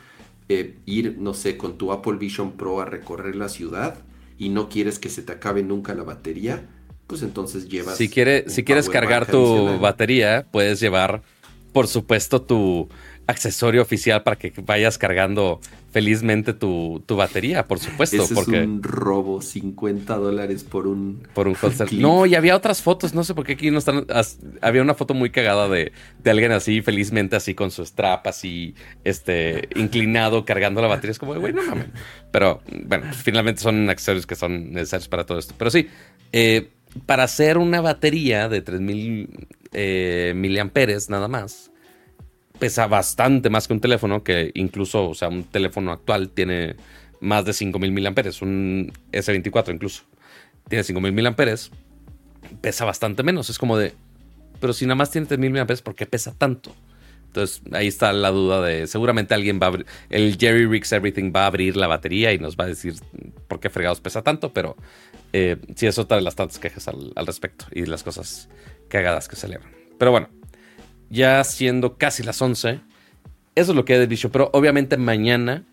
eh, 0.50 0.78
ir, 0.88 1.18
no 1.20 1.36
sé, 1.36 1.58
con 1.58 1.78
tu 1.78 1.91
Apple 1.91 2.18
Vision 2.18 2.54
Pro 2.54 2.82
a 2.82 2.86
recorrer 2.86 3.36
la 3.36 3.50
ciudad 3.50 4.00
y 4.40 4.50
no 4.50 4.68
quieres 4.68 4.98
que 4.98 5.10
se 5.10 5.22
te 5.22 5.32
acabe 5.32 5.62
nunca 5.62 5.94
la 5.94 6.02
batería, 6.02 6.68
pues 7.06 7.22
entonces 7.22 7.70
llevas. 7.70 7.98
Si, 7.98 8.10
quiere, 8.10 8.50
si 8.50 8.64
quieres 8.64 8.90
cargar 8.90 9.28
tu 9.28 9.78
batería, 9.78 10.48
puedes 10.52 10.80
llevar, 10.80 11.22
por 11.72 11.88
supuesto, 11.88 12.41
tu 12.41 12.90
accesorio 13.30 13.84
oficial 13.84 14.23
para 14.23 14.38
que 14.38 14.51
vayas 14.65 14.97
cargando 14.97 15.60
felizmente 15.91 16.53
tu, 16.53 17.03
batería, 17.10 17.68
por 17.68 17.80
supuesto. 17.80 18.23
Ese 18.23 18.34
porque 18.34 18.61
es 18.61 18.65
un 18.65 18.81
robo, 18.81 19.41
50 19.41 20.15
dólares 20.15 20.64
por 20.64 20.88
un... 20.88 21.27
Por 21.34 21.47
un 21.47 21.56
No, 21.91 22.26
y 22.26 22.35
había 22.35 22.56
otras 22.56 22.81
fotos, 22.81 23.14
no 23.14 23.23
sé 23.23 23.34
por 23.35 23.45
qué 23.45 23.53
aquí 23.53 23.69
no 23.69 23.80
están... 23.80 24.06
Había 24.61 24.81
una 24.81 24.95
foto 24.95 25.14
muy 25.14 25.30
cagada 25.30 25.68
de, 25.68 25.91
alguien 26.26 26.51
así, 26.51 26.81
felizmente 26.81 27.35
así 27.35 27.53
con 27.53 27.69
su 27.69 27.85
strap, 27.85 28.26
así, 28.27 28.73
este, 29.03 29.69
inclinado, 29.76 30.43
cargando 30.43 30.81
la 30.81 30.88
batería. 30.88 31.11
Es 31.11 31.19
como, 31.19 31.35
güey, 31.35 31.53
no 31.53 31.64
mames. 31.64 31.88
Pero, 32.31 32.61
bueno, 32.85 33.06
finalmente 33.14 33.61
son 33.61 33.89
accesorios 33.89 34.26
que 34.26 34.35
son 34.35 34.72
necesarios 34.73 35.07
para 35.07 35.26
todo 35.26 35.38
esto. 35.38 35.53
Pero 35.57 35.69
sí, 35.69 35.88
eh, 36.31 36.69
para 37.06 37.23
hacer 37.23 37.57
una 37.57 37.81
batería 37.81 38.49
de 38.49 38.61
3000 38.61 39.47
eh, 39.72 40.34
miliamperes 40.35 41.10
nada 41.10 41.27
más, 41.27 41.72
pesa 42.60 42.88
bastante 42.88 43.49
más 43.49 43.68
que 43.68 43.73
un 43.73 43.80
teléfono, 43.80 44.23
que 44.23 44.52
incluso, 44.53 45.10
o 45.10 45.15
sea, 45.15 45.30
un 45.30 45.44
teléfono 45.44 45.91
actual 45.91 46.30
tiene 46.30 46.76
más 47.22 47.45
de 47.45 47.53
5000 47.53 47.91
miliamperes, 47.91 48.41
un 48.41 48.91
S24 49.11 49.73
incluso. 49.73 50.03
Tiene 50.68 50.84
5000 50.84 51.11
miliamperes, 51.11 51.72
pesa 52.61 52.86
bastante 52.86 53.23
menos. 53.23 53.49
Es 53.49 53.57
como 53.57 53.77
de, 53.77 53.94
pero 54.60 54.73
si 54.73 54.86
nada 54.86 54.95
más 54.95 55.11
tiene 55.11 55.27
3000 55.27 55.52
miliamperes, 55.52 55.81
¿por 55.81 55.95
qué 55.95 56.06
pesa 56.06 56.34
tanto? 56.38 56.76
Entonces 57.27 57.61
ahí 57.73 57.88
está 57.88 58.11
la 58.11 58.31
duda 58.31 58.61
de, 58.61 58.88
seguramente 58.88 59.36
alguien 59.36 59.60
va 59.61 59.68
a 59.68 59.69
abrir, 59.69 59.86
el 60.10 60.36
Jerry 60.40 60.65
Riggs 60.65 60.91
Everything 60.91 61.31
va 61.36 61.44
a 61.44 61.48
abrir 61.48 61.77
la 61.77 61.86
batería 61.86 62.34
y 62.34 62.40
nos 62.40 62.57
va 62.57 62.64
a 62.64 62.68
decir 62.68 62.95
por 63.48 63.60
qué 63.60 63.69
fregados 63.69 64.02
pesa 64.02 64.23
tanto, 64.23 64.52
pero 64.52 64.76
eh, 65.31 65.57
sí 65.76 65.86
es 65.86 65.99
otra 65.99 66.18
de 66.18 66.23
las 66.23 66.36
tantas 66.36 66.57
quejas 66.57 66.88
al, 66.88 67.14
al 67.15 67.27
respecto 67.27 67.65
y 67.72 67.86
las 67.86 68.02
cosas 68.02 68.49
cagadas 68.88 69.27
que 69.27 69.36
celebran. 69.36 69.72
Pero 69.99 70.10
bueno, 70.10 70.30
ya 71.10 71.44
siendo 71.44 71.98
casi 71.98 72.23
las 72.23 72.41
11. 72.41 72.80
Eso 73.56 73.72
es 73.72 73.76
lo 73.76 73.86
que 73.86 73.95
he 73.95 74.07
dicho, 74.07 74.31
pero 74.31 74.49
obviamente 74.53 74.98
mañana 74.98 75.65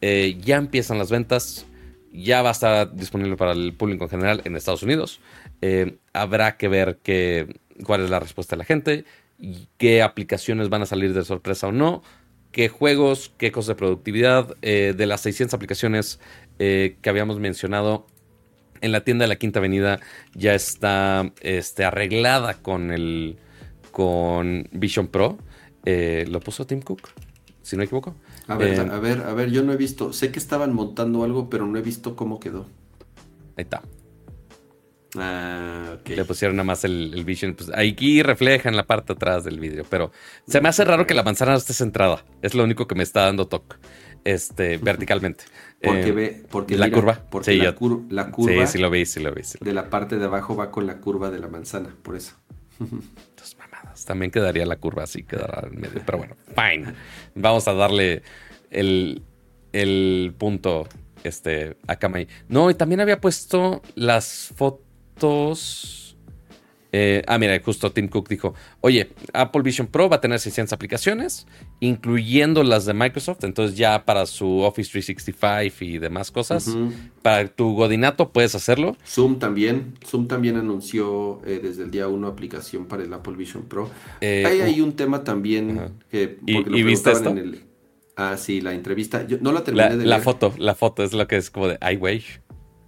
eh, 0.00 0.36
ya 0.40 0.56
empiezan 0.56 0.98
las 0.98 1.10
ventas, 1.10 1.66
ya 2.12 2.42
va 2.42 2.50
a 2.50 2.52
estar 2.52 2.94
disponible 2.94 3.36
para 3.36 3.52
el 3.52 3.72
público 3.72 4.04
en 4.04 4.10
general 4.10 4.42
en 4.44 4.56
Estados 4.56 4.82
Unidos. 4.82 5.20
Eh, 5.62 5.96
habrá 6.12 6.56
que 6.56 6.68
ver 6.68 6.98
cuál 7.84 8.02
es 8.02 8.10
la 8.10 8.20
respuesta 8.20 8.56
de 8.56 8.58
la 8.58 8.64
gente, 8.64 9.04
qué 9.78 10.02
aplicaciones 10.02 10.68
van 10.68 10.82
a 10.82 10.86
salir 10.86 11.14
de 11.14 11.24
sorpresa 11.24 11.68
o 11.68 11.72
no, 11.72 12.02
qué 12.50 12.68
juegos, 12.68 13.32
qué 13.38 13.52
cosas 13.52 13.68
de 13.68 13.74
productividad. 13.76 14.56
Eh, 14.62 14.92
de 14.96 15.06
las 15.06 15.20
600 15.22 15.54
aplicaciones 15.54 16.20
que 16.58 17.08
habíamos 17.08 17.40
mencionado, 17.40 18.06
en 18.82 18.92
la 18.92 19.02
tienda 19.02 19.24
de 19.24 19.28
la 19.28 19.36
Quinta 19.36 19.60
Avenida 19.60 20.00
ya 20.34 20.54
está 20.54 21.32
este, 21.40 21.84
arreglada 21.84 22.54
con 22.54 22.92
el 22.92 23.38
con 23.92 24.68
Vision 24.72 25.06
Pro. 25.06 25.38
Eh, 25.84 26.24
¿Lo 26.28 26.40
puso 26.40 26.66
Tim 26.66 26.80
Cook? 26.80 27.08
Si 27.62 27.76
no 27.76 27.80
me 27.80 27.84
equivoco. 27.84 28.16
A 28.48 28.56
ver, 28.56 28.74
eh, 28.74 28.80
a 28.80 28.98
ver, 28.98 29.20
a 29.20 29.34
ver, 29.34 29.50
yo 29.50 29.62
no 29.62 29.72
he 29.72 29.76
visto. 29.76 30.12
Sé 30.12 30.32
que 30.32 30.38
estaban 30.38 30.74
montando 30.74 31.22
algo, 31.22 31.48
pero 31.48 31.66
no 31.66 31.78
he 31.78 31.82
visto 31.82 32.16
cómo 32.16 32.40
quedó. 32.40 32.66
Ahí 33.56 33.64
está. 33.64 33.82
Ah, 35.16 35.98
Le 36.06 36.24
pusieron 36.24 36.56
nada 36.56 36.64
más 36.64 36.84
el, 36.84 37.22
Vision. 37.24 37.54
Pues 37.54 37.70
aquí 37.74 38.22
refleja 38.22 38.68
en 38.68 38.76
la 38.76 38.86
parte 38.86 39.12
atrás 39.12 39.44
del 39.44 39.60
vídeo. 39.60 39.84
Pero 39.88 40.10
se 40.48 40.60
me 40.60 40.68
hace 40.68 40.84
raro 40.84 41.06
que 41.06 41.14
la 41.14 41.22
manzana 41.22 41.52
no 41.52 41.58
esté 41.58 41.74
centrada. 41.74 42.24
Es 42.40 42.54
lo 42.54 42.64
único 42.64 42.88
que 42.88 42.94
me 42.94 43.02
está 43.02 43.26
dando 43.26 43.46
toque. 43.46 43.76
Este, 44.24 44.78
verticalmente. 44.78 45.44
Porque 45.82 46.08
eh, 46.08 46.12
ve, 46.12 46.44
porque 46.50 46.76
la 46.76 46.90
curva. 46.90 47.20
Porque 47.30 47.54
la, 47.56 47.64
la, 47.64 48.30
curva. 48.30 48.66
Sí, 48.66 48.72
sí 48.72 48.78
lo 48.78 48.90
vi, 48.90 49.04
sí 49.04 49.20
lo 49.20 49.32
vi. 49.34 49.42
de 49.60 49.72
la 49.72 49.90
parte 49.90 50.16
de 50.16 50.24
abajo 50.24 50.56
va 50.56 50.70
con 50.70 50.86
la 50.86 50.98
curva 50.98 51.30
de 51.30 51.40
la 51.40 51.48
manzana, 51.48 51.94
por 52.02 52.16
eso. 52.16 52.34
También 54.04 54.30
quedaría 54.30 54.66
la 54.66 54.76
curva 54.76 55.04
así, 55.04 55.22
quedará 55.22 55.66
en 55.66 55.80
medio. 55.80 56.02
Pero 56.04 56.18
bueno, 56.18 56.36
fine. 56.48 56.94
Vamos 57.34 57.68
a 57.68 57.74
darle 57.74 58.22
el, 58.70 59.22
el 59.72 60.34
punto 60.36 60.88
este, 61.24 61.76
a 61.86 61.96
Kamai. 61.96 62.28
No, 62.48 62.70
y 62.70 62.74
también 62.74 63.00
había 63.00 63.20
puesto 63.20 63.82
las 63.94 64.52
fotos 64.56 66.01
eh, 66.94 67.22
ah, 67.26 67.38
mira, 67.38 67.58
justo 67.64 67.90
Tim 67.90 68.06
Cook 68.06 68.28
dijo, 68.28 68.54
oye, 68.82 69.08
Apple 69.32 69.62
Vision 69.62 69.86
Pro 69.86 70.10
va 70.10 70.16
a 70.16 70.20
tener 70.20 70.38
600 70.38 70.74
aplicaciones, 70.74 71.46
incluyendo 71.80 72.62
las 72.62 72.84
de 72.84 72.92
Microsoft, 72.92 73.44
entonces 73.44 73.78
ya 73.78 74.04
para 74.04 74.26
su 74.26 74.58
Office 74.60 74.90
365 74.92 75.84
y 75.86 75.98
demás 75.98 76.30
cosas, 76.30 76.76
para 77.22 77.48
tu 77.48 77.74
Godinato 77.74 78.30
puedes 78.30 78.54
hacerlo. 78.54 78.98
Zoom 79.06 79.38
también, 79.38 79.94
Zoom 80.06 80.28
también 80.28 80.56
anunció 80.56 81.40
eh, 81.46 81.60
desde 81.62 81.84
el 81.84 81.90
día 81.90 82.08
1 82.08 82.26
aplicación 82.26 82.84
para 82.84 83.02
el 83.02 83.12
Apple 83.14 83.36
Vision 83.36 83.62
Pro. 83.62 83.90
Eh, 84.20 84.44
Hay 84.46 84.60
ahí 84.60 84.82
un 84.82 84.92
tema 84.92 85.24
también 85.24 85.94
que... 86.10 86.38
¿Y, 86.46 86.82
viste 86.82 87.10
esto? 87.10 87.30
En 87.30 87.38
el, 87.38 87.60
ah, 88.16 88.36
sí, 88.36 88.60
la 88.60 88.74
entrevista. 88.74 89.26
Yo 89.26 89.38
no 89.40 89.52
la 89.52 89.64
terminé 89.64 89.88
la, 89.88 89.96
de 89.96 90.04
La 90.04 90.20
foto, 90.20 90.52
la 90.58 90.74
foto 90.74 91.02
es 91.02 91.14
lo 91.14 91.26
que 91.26 91.36
es 91.36 91.50
como 91.50 91.68
de, 91.68 91.78
ay, 91.80 91.96
güey. 91.96 92.22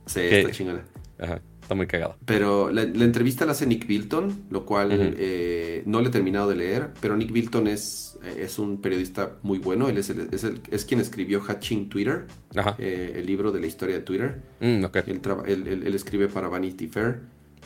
Sí, 0.05 0.21
está 0.21 0.51
chingada. 0.51 0.85
Ajá. 1.19 1.41
Está 1.65 1.75
muy 1.75 1.87
cagado. 1.87 2.17
Pero 2.27 2.71
la, 2.71 2.83
entrevista 2.83 3.47
la 3.47 3.53
hace 3.53 3.67
Nick 3.67 3.87
Bilton, 3.87 4.49
lo 4.51 4.67
cual 4.67 4.91
eh, 4.93 5.83
no 5.87 6.03
le 6.03 6.09
he 6.09 6.13
terminado 6.13 6.47
de 6.47 6.57
leer, 6.57 6.91
pero 7.01 7.17
Nick 7.17 7.33
Bilton 7.33 7.69
es, 7.69 8.19
es 8.37 8.59
un 8.59 8.83
periodista 8.83 9.39
muy 9.41 9.59
bueno. 9.59 9.89
Él 9.89 9.97
es, 9.97 10.11
es, 10.11 10.45
es 10.71 10.85
quien 10.85 11.01
escribió 11.01 11.41
Hatching 11.41 11.89
Twitter, 11.89 12.27
eh, 12.77 13.15
el 13.17 13.25
libro 13.25 13.51
de 13.51 13.61
la 13.61 13.67
historia 13.67 13.95
de 13.95 14.03
Twitter. 14.03 14.43
Mm, 14.61 14.85
él, 15.47 15.95
escribe 15.95 16.29
para 16.29 16.49
Vanity 16.49 16.87
Fair 16.87 17.21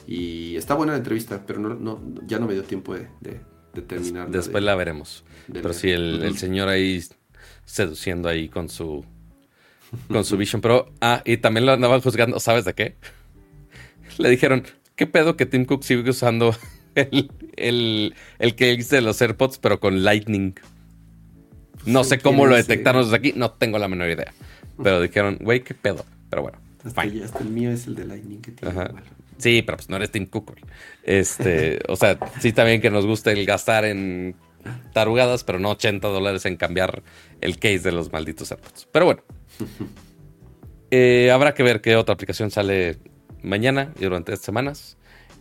y 0.07 0.55
está 0.55 0.75
buena 0.75 0.93
la 0.93 0.99
entrevista, 0.99 1.43
pero 1.45 1.59
no, 1.59 2.01
ya 2.25 2.39
no 2.39 2.47
me 2.47 2.53
dio 2.53 2.63
tiempo 2.63 2.95
de, 2.95 3.09
terminar. 3.83 4.31
después 4.31 4.63
la 4.63 4.77
veremos. 4.77 5.25
pero 5.53 5.73
sí, 5.73 5.91
el, 5.91 6.39
señor 6.39 6.69
ahí 6.69 7.03
seduciendo 7.65 8.29
ahí 8.29 8.49
con 8.49 8.69
su 8.69 9.05
con 10.07 10.25
su 10.25 10.37
Vision 10.39 10.63
Pro. 10.63 10.93
Ah, 11.01 11.21
y 11.25 11.39
también 11.39 11.67
lo 11.67 11.73
andaban 11.73 12.01
juzgando, 12.01 12.39
¿sabes 12.39 12.65
de 12.65 12.75
qué? 12.75 12.97
le 14.23 14.31
dijeron, 14.31 14.65
¿qué 14.97 15.07
pedo 15.07 15.37
que 15.37 15.47
Tim 15.47 15.65
Cook 15.65 15.83
sigue 15.83 16.11
usando 16.11 16.55
el, 16.95 17.31
el, 17.57 18.15
el 18.39 18.55
case 18.55 18.97
de 18.97 19.03
los 19.03 19.21
AirPods, 19.21 19.59
pero 19.59 19.81
con 19.81 20.03
Lightning? 20.03 20.55
No 21.87 22.05
sé 22.05 22.19
cómo 22.19 22.47
lo 22.47 22.57
detectaron 22.57 23.03
desde 23.03 23.17
aquí, 23.17 23.33
no 23.35 23.53
tengo 23.53 23.79
la 23.79 23.89
menor 23.89 24.11
idea. 24.11 24.33
Pero 24.83 25.01
dijeron, 25.01 25.39
güey, 25.41 25.63
¿qué 25.63 25.75
pedo? 25.75 26.05
Pero 26.29 26.43
bueno. 26.43 26.59
Hasta, 26.85 27.03
el 27.03 27.51
mío 27.51 27.71
es 27.71 27.87
el 27.87 27.95
de 27.95 28.05
Lightning 28.05 28.41
que 28.41 28.53
tiene. 28.53 28.75
Sí, 29.39 29.63
pero 29.63 29.77
pues 29.77 29.89
no 29.89 29.97
eres 29.97 30.11
Tim 30.11 30.27
Cook. 30.27 30.57
Este, 31.05 31.79
o 31.89 31.97
sea, 31.97 32.19
sí 32.41 32.53
también 32.53 32.81
que 32.81 32.91
nos 32.91 33.07
gusta 33.07 33.31
el 33.33 33.47
gastar 33.47 33.85
en 33.85 34.35
tarugadas, 34.93 35.45
pero 35.45 35.59
no 35.59 35.71
80 35.71 36.09
dólares 36.09 36.45
en 36.47 36.57
cambiar 36.57 37.03
el 37.41 37.59
case 37.59 37.81
de 37.81 37.93
los 37.93 38.13
malditos 38.13 38.51
AirPods. 38.51 38.89
Pero 38.93 39.05
bueno. 39.07 39.23
Eh, 40.91 41.31
habrá 41.31 41.53
que 41.53 41.63
ver 41.63 41.83
qué 41.83 41.97
otra 41.97 42.15
aplicación 42.15 42.51
sale 42.51 42.97
mañana 43.43 43.93
y 43.99 44.05
durante 44.05 44.33
estas 44.33 44.47
semanas. 44.47 44.97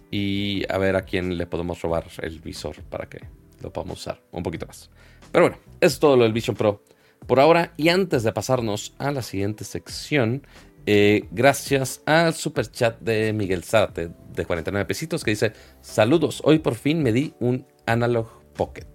Y 0.09 0.63
a 0.71 0.77
ver 0.77 0.95
a 0.95 1.01
quién 1.01 1.37
le 1.37 1.47
podemos 1.47 1.81
robar 1.81 2.05
el 2.21 2.39
visor 2.39 2.81
para 2.83 3.09
que 3.09 3.19
lo 3.61 3.73
podamos 3.73 3.99
usar 3.99 4.21
un 4.31 4.43
poquito 4.43 4.65
más. 4.65 4.89
Pero 5.31 5.45
bueno, 5.45 5.57
eso 5.81 5.93
es 5.95 5.99
todo 5.99 6.15
lo 6.15 6.23
del 6.23 6.33
Vision 6.33 6.55
Pro 6.55 6.83
por 7.25 7.39
ahora. 7.39 7.73
Y 7.77 7.89
antes 7.89 8.23
de 8.23 8.31
pasarnos 8.31 8.93
a 8.99 9.11
la 9.11 9.21
siguiente 9.21 9.63
sección, 9.63 10.43
eh, 10.85 11.27
gracias 11.31 12.01
al 12.05 12.33
super 12.33 12.71
chat 12.71 12.99
de 13.01 13.33
Miguel 13.33 13.63
Zárate 13.63 14.09
de 14.33 14.45
49 14.45 14.85
pesitos 14.85 15.23
que 15.23 15.31
dice: 15.31 15.53
Saludos, 15.81 16.41
hoy 16.45 16.59
por 16.59 16.75
fin 16.75 17.03
me 17.03 17.11
di 17.11 17.33
un 17.39 17.65
Analog 17.85 18.27
Pocket. 18.53 18.87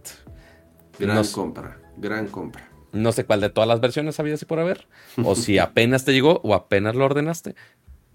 Gran 0.99 1.27
compra, 1.27 1.79
gran 1.99 2.29
compra. 2.29 2.73
No 2.93 3.13
sé 3.13 3.25
cuál 3.25 3.41
de 3.41 3.49
todas 3.49 3.67
las 3.67 3.81
versiones 3.81 4.21
había 4.21 4.35
así 4.35 4.45
por 4.45 4.59
haber, 4.59 4.87
o 5.25 5.35
si 5.35 5.59
apenas 5.59 6.05
te 6.05 6.13
llegó 6.13 6.41
o 6.45 6.55
apenas 6.55 6.95
lo 6.95 7.07
ordenaste, 7.07 7.55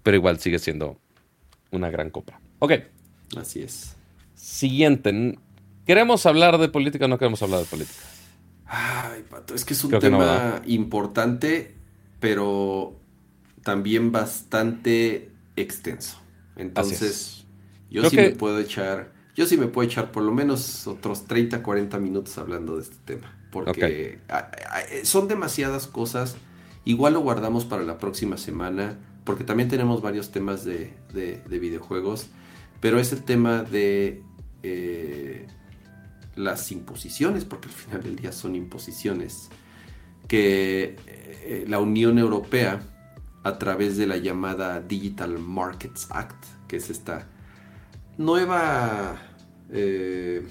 pero 0.08 0.16
igual 0.16 0.40
sigue 0.40 0.58
siendo 0.58 0.98
una 1.70 1.90
gran 1.90 2.08
compra. 2.08 2.40
Ok. 2.60 2.72
Así 3.36 3.60
es. 3.60 3.94
Siguiente. 4.34 5.38
¿Queremos 5.84 6.24
hablar 6.24 6.56
de 6.56 6.70
política 6.70 7.04
o 7.04 7.08
no 7.08 7.18
queremos 7.18 7.42
hablar 7.42 7.60
de 7.60 7.66
política? 7.66 8.00
Ay, 8.64 9.22
Pato, 9.28 9.54
es 9.54 9.66
que 9.66 9.74
es 9.74 9.84
un 9.84 9.98
tema 9.98 10.62
importante, 10.64 11.74
pero 12.20 12.98
también 13.62 14.10
bastante 14.10 15.30
extenso. 15.56 16.18
Entonces, 16.56 17.44
yo 17.90 18.08
sí 18.08 18.16
me 18.16 18.30
puedo 18.30 18.58
echar, 18.60 19.12
yo 19.36 19.44
sí 19.44 19.58
me 19.58 19.66
puedo 19.66 19.86
echar 19.86 20.10
por 20.10 20.22
lo 20.22 20.32
menos 20.32 20.86
otros 20.86 21.26
30, 21.26 21.62
40 21.62 21.98
minutos 21.98 22.38
hablando 22.38 22.76
de 22.76 22.84
este 22.84 22.96
tema, 23.04 23.38
porque 23.50 24.20
son 25.02 25.28
demasiadas 25.28 25.86
cosas. 25.86 26.36
Igual 26.86 27.12
lo 27.12 27.20
guardamos 27.20 27.66
para 27.66 27.82
la 27.82 27.98
próxima 27.98 28.38
semana 28.38 28.96
porque 29.28 29.44
también 29.44 29.68
tenemos 29.68 30.00
varios 30.00 30.30
temas 30.30 30.64
de, 30.64 30.90
videojuegos, 31.50 32.28
pero 32.80 32.98
es 32.98 33.12
el 33.12 33.24
tema 33.24 33.62
de 33.62 34.22
eh, 34.62 35.46
las 36.34 36.72
imposiciones, 36.72 37.44
porque 37.44 37.68
al 37.68 37.74
final 37.74 38.02
del 38.04 38.16
día 38.16 38.32
son 38.32 38.56
imposiciones, 38.56 39.50
que 40.28 40.96
eh, 41.06 41.66
la 41.68 41.78
Unión 41.78 42.18
Europea, 42.18 42.80
a 43.42 43.58
través 43.58 43.98
de 43.98 44.06
la 44.06 44.16
llamada 44.16 44.80
Digital 44.80 45.38
Markets 45.38 46.06
Act, 46.08 46.46
que 46.66 46.76
es 46.76 46.88
esta 46.88 47.28
nueva, 48.16 49.20
eh, 49.70 50.42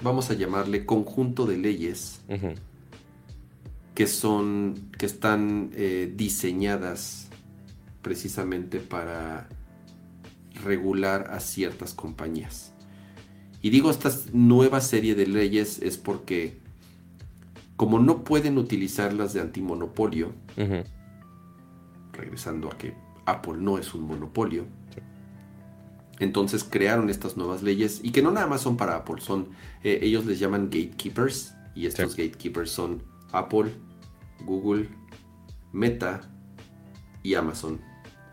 vamos 0.00 0.30
a 0.30 0.34
llamarle 0.34 0.86
conjunto 0.86 1.44
de 1.44 1.56
leyes 1.56 2.20
que 3.96 4.06
son, 4.06 4.90
que 4.96 5.06
están 5.06 5.70
eh, 5.74 6.12
diseñadas 6.14 7.25
precisamente 8.06 8.78
para 8.78 9.48
regular 10.62 11.28
a 11.32 11.40
ciertas 11.40 11.92
compañías. 11.92 12.72
Y 13.60 13.70
digo 13.70 13.90
esta 13.90 14.12
nueva 14.32 14.80
serie 14.80 15.16
de 15.16 15.26
leyes 15.26 15.82
es 15.82 15.98
porque 15.98 16.60
como 17.74 17.98
no 17.98 18.22
pueden 18.22 18.58
utilizarlas 18.58 19.32
de 19.32 19.40
antimonopolio, 19.40 20.32
regresando 22.12 22.70
a 22.70 22.78
que 22.78 22.94
Apple 23.24 23.56
no 23.58 23.76
es 23.76 23.92
un 23.92 24.02
monopolio, 24.02 24.66
entonces 26.20 26.62
crearon 26.62 27.10
estas 27.10 27.36
nuevas 27.36 27.64
leyes 27.64 27.98
y 28.04 28.12
que 28.12 28.22
no 28.22 28.30
nada 28.30 28.46
más 28.46 28.60
son 28.60 28.76
para 28.76 28.94
Apple, 28.94 29.20
son 29.20 29.48
eh, 29.82 29.98
ellos 30.02 30.26
les 30.26 30.38
llaman 30.38 30.66
gatekeepers 30.66 31.56
y 31.74 31.86
estos 31.86 32.14
gatekeepers 32.14 32.70
son 32.70 33.02
Apple, 33.32 33.72
Google, 34.44 34.90
Meta 35.72 36.20
y 37.24 37.34
Amazon 37.34 37.80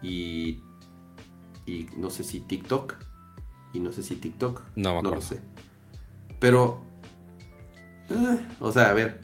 y, 0.03 0.61
y 1.65 1.88
no 1.97 2.09
sé 2.09 2.23
si 2.23 2.41
TikTok 2.41 2.95
y 3.73 3.80
no 3.80 3.91
sé 3.91 4.03
si 4.03 4.15
TikTok 4.15 4.61
no, 4.75 5.01
no 5.01 5.09
lo 5.11 5.21
sé 5.21 5.39
pero 6.39 6.81
eh, 8.09 8.45
o 8.59 8.71
sea 8.71 8.89
a 8.89 8.93
ver 8.93 9.21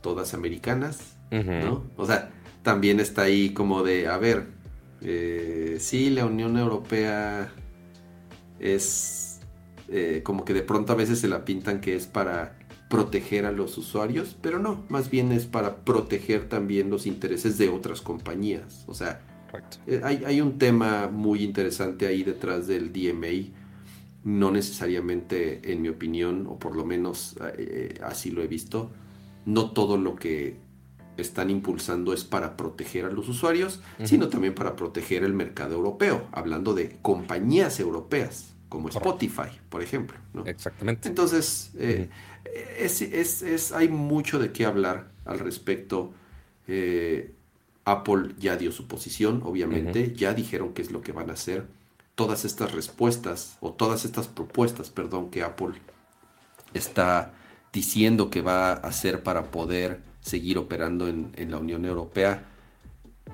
todas 0.00 0.34
americanas 0.34 1.16
¿no? 1.30 1.84
o 1.96 2.06
sea 2.06 2.30
también 2.62 2.98
está 2.98 3.22
ahí 3.22 3.50
como 3.50 3.82
de 3.84 4.08
a 4.08 4.18
ver 4.18 4.60
eh, 5.02 5.78
sí, 5.80 6.10
la 6.10 6.26
Unión 6.26 6.56
Europea 6.58 7.52
es 8.58 9.40
eh, 9.88 10.20
como 10.22 10.44
que 10.44 10.52
de 10.52 10.62
pronto 10.62 10.92
a 10.92 10.96
veces 10.96 11.20
se 11.20 11.28
la 11.28 11.44
pintan 11.44 11.80
que 11.80 11.96
es 11.96 12.06
para 12.06 12.58
proteger 12.88 13.46
a 13.46 13.52
los 13.52 13.78
usuarios, 13.78 14.36
pero 14.40 14.58
no, 14.58 14.84
más 14.88 15.10
bien 15.10 15.32
es 15.32 15.46
para 15.46 15.76
proteger 15.76 16.48
también 16.48 16.90
los 16.90 17.06
intereses 17.06 17.56
de 17.56 17.68
otras 17.68 18.00
compañías. 18.00 18.84
O 18.88 18.94
sea, 18.94 19.20
eh, 19.86 20.00
hay, 20.04 20.40
un 20.40 20.58
tema 20.58 21.08
muy 21.08 21.42
interesante 21.42 22.06
ahí 22.06 22.22
detrás 22.22 22.66
del 22.66 22.92
DMA, 22.92 23.52
no 24.24 24.50
necesariamente 24.50 25.72
en 25.72 25.82
mi 25.82 25.88
opinión, 25.88 26.46
o 26.46 26.58
por 26.58 26.76
lo 26.76 26.84
menos 26.84 27.36
así 28.02 28.30
lo 28.30 28.42
he 28.42 28.46
visto, 28.46 28.90
no 29.46 29.70
todo 29.70 29.96
lo 29.96 30.16
que 30.16 30.56
están 31.16 31.50
impulsando 31.50 32.12
es 32.12 32.24
para 32.24 32.56
proteger 32.56 33.04
a 33.04 33.10
los 33.10 33.28
usuarios, 33.28 33.80
sino 34.04 34.28
también 34.28 34.54
para 34.54 34.76
proteger 34.76 35.24
el 35.24 35.34
mercado 35.34 35.74
europeo, 35.74 36.28
hablando 36.32 36.74
de 36.74 36.98
compañías 37.02 37.78
europeas, 37.80 38.54
como 38.68 38.88
Spotify, 38.88 39.50
por 39.68 39.82
ejemplo. 39.82 40.18
Exactamente. 40.46 41.08
Entonces, 41.08 41.72
eh, 41.76 42.08
es, 42.78 43.72
hay 43.72 43.88
mucho 43.88 44.38
de 44.38 44.52
qué 44.52 44.64
hablar 44.64 45.10
al 45.24 45.38
respecto. 45.38 46.12
Eh, 46.66 47.34
Apple 47.84 48.34
ya 48.38 48.56
dio 48.56 48.72
su 48.72 48.86
posición, 48.86 49.42
obviamente, 49.44 50.14
ya 50.14 50.34
dijeron 50.34 50.72
qué 50.74 50.82
es 50.82 50.90
lo 50.90 51.00
que 51.00 51.12
van 51.12 51.30
a 51.30 51.34
hacer. 51.34 51.66
Todas 52.14 52.44
estas 52.44 52.72
respuestas, 52.72 53.56
o 53.60 53.72
todas 53.72 54.04
estas 54.04 54.28
propuestas, 54.28 54.90
perdón, 54.90 55.30
que 55.30 55.42
Apple 55.42 55.74
está 56.74 57.32
diciendo 57.72 58.30
que 58.30 58.42
va 58.42 58.72
a 58.72 58.74
hacer 58.74 59.22
para 59.22 59.50
poder 59.50 60.00
seguir 60.20 60.58
operando 60.58 61.08
en, 61.08 61.50
la 61.50 61.58
Unión 61.58 61.84
Europea, 61.84 62.46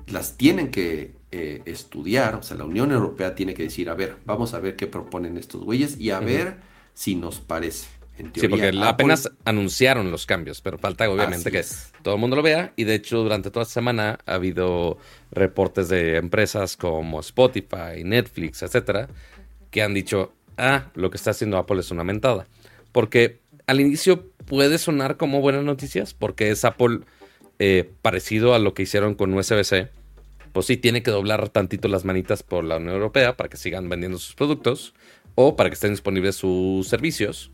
las 0.07 0.37
tienen 0.37 0.71
que 0.71 1.15
eh, 1.31 1.61
estudiar, 1.65 2.35
o 2.35 2.43
sea, 2.43 2.55
la 2.55 2.65
Unión 2.65 2.91
Europea 2.91 3.35
tiene 3.35 3.53
que 3.53 3.63
decir, 3.63 3.89
a 3.89 3.95
ver, 3.95 4.17
vamos 4.25 4.53
a 4.53 4.59
ver 4.59 4.75
qué 4.75 4.87
proponen 4.87 5.37
estos 5.37 5.63
güeyes 5.63 5.99
y 5.99 6.11
a 6.11 6.19
ver 6.19 6.57
si 6.93 7.15
nos 7.15 7.39
parece. 7.39 7.96
Sí, 8.33 8.47
porque 8.47 8.71
apenas 8.81 9.29
anunciaron 9.45 10.11
los 10.11 10.25
cambios, 10.25 10.61
pero 10.61 10.77
falta 10.77 11.09
obviamente 11.09 11.51
que 11.51 11.63
todo 12.01 12.15
el 12.15 12.19
mundo 12.19 12.35
lo 12.35 12.41
vea. 12.41 12.73
Y 12.75 12.83
de 12.83 12.95
hecho, 12.95 13.23
durante 13.23 13.51
toda 13.51 13.65
la 13.65 13.69
semana 13.69 14.19
ha 14.25 14.33
habido 14.35 14.97
reportes 15.31 15.89
de 15.89 16.17
empresas 16.17 16.77
como 16.77 17.19
Spotify, 17.19 18.03
Netflix, 18.03 18.63
etcétera, 18.63 19.07
que 19.71 19.81
han 19.81 19.93
dicho, 19.93 20.33
ah, 20.57 20.91
lo 20.95 21.09
que 21.09 21.17
está 21.17 21.31
haciendo 21.31 21.57
Apple 21.57 21.79
es 21.79 21.91
una 21.91 22.03
mentada. 22.03 22.47
Porque 22.91 23.39
al 23.67 23.79
inicio 23.81 24.31
puede 24.45 24.77
sonar 24.77 25.17
como 25.17 25.41
buenas 25.41 25.63
noticias 25.63 26.13
porque 26.13 26.49
es 26.49 26.65
Apple 26.65 27.01
eh, 27.59 27.91
parecido 28.01 28.53
a 28.53 28.59
lo 28.59 28.73
que 28.73 28.83
hicieron 28.83 29.15
con 29.15 29.33
USB-C. 29.33 29.89
Pues 30.53 30.65
sí, 30.65 30.77
tiene 30.77 31.03
que 31.03 31.11
doblar 31.11 31.49
tantito 31.49 31.87
las 31.87 32.05
manitas 32.05 32.41
por 32.41 32.63
la 32.63 32.77
Unión 32.77 32.93
Europea 32.93 33.37
para 33.37 33.49
que 33.49 33.57
sigan 33.57 33.89
vendiendo 33.89 34.17
sus 34.17 34.33
productos 34.33 34.93
o 35.35 35.55
para 35.55 35.69
que 35.69 35.75
estén 35.75 35.91
disponibles 35.91 36.35
sus 36.35 36.87
servicios. 36.87 37.51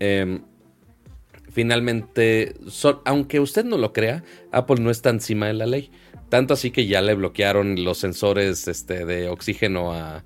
Em, 0.00 0.42
finalmente, 1.50 2.54
aunque 3.04 3.40
usted 3.40 3.64
no 3.64 3.78
lo 3.78 3.92
crea, 3.92 4.22
Apple 4.52 4.76
no 4.80 4.90
está 4.90 5.10
encima 5.10 5.46
de 5.46 5.54
la 5.54 5.66
ley. 5.66 5.90
Tanto 6.28 6.54
así 6.54 6.70
que 6.70 6.86
ya 6.86 7.02
le 7.02 7.14
bloquearon 7.14 7.84
los 7.84 7.98
sensores 7.98 8.66
este, 8.68 9.04
de 9.04 9.28
oxígeno 9.28 9.92
a, 9.92 10.24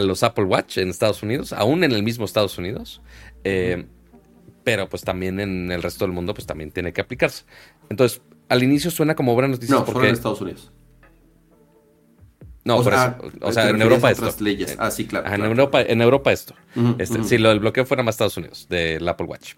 los 0.00 0.22
Apple 0.22 0.44
Watch 0.44 0.78
en 0.78 0.90
Estados 0.90 1.22
Unidos, 1.22 1.52
aún 1.52 1.84
en 1.84 1.92
el 1.92 2.02
mismo 2.02 2.24
Estados 2.24 2.58
Unidos. 2.58 3.00
Eh, 3.44 3.86
pero 4.64 4.88
pues 4.88 5.02
también 5.02 5.38
en 5.38 5.70
el 5.70 5.80
resto 5.80 6.04
del 6.04 6.12
mundo 6.12 6.34
pues 6.34 6.44
también 6.44 6.72
tiene 6.72 6.92
que 6.92 7.00
aplicarse. 7.00 7.44
Entonces, 7.88 8.20
al 8.48 8.64
inicio 8.64 8.90
suena 8.90 9.14
como 9.14 9.32
buena 9.34 9.48
noticia 9.48 9.76
no, 9.76 9.84
porque... 9.84 10.08
en 10.08 10.14
Estados 10.14 10.40
Unidos. 10.40 10.72
No, 12.66 12.78
o 12.78 12.82
sea, 12.82 13.16
o 13.42 13.52
sea 13.52 13.68
en 13.68 13.80
Europa 13.80 14.10
esto. 14.10 14.28
Leyes. 14.40 14.74
Ah, 14.76 14.90
sí, 14.90 15.06
claro, 15.06 15.32
En, 15.32 15.44
Europa, 15.44 15.82
en 15.82 16.02
Europa 16.02 16.32
esto. 16.32 16.52
este, 16.98 17.22
Si 17.22 17.38
lo 17.38 17.50
del 17.50 17.60
bloqueo 17.60 17.86
fuera 17.86 18.02
más 18.02 18.16
Estados 18.16 18.36
Unidos, 18.36 18.66
del 18.68 19.08
Apple 19.08 19.28
Watch. 19.28 19.54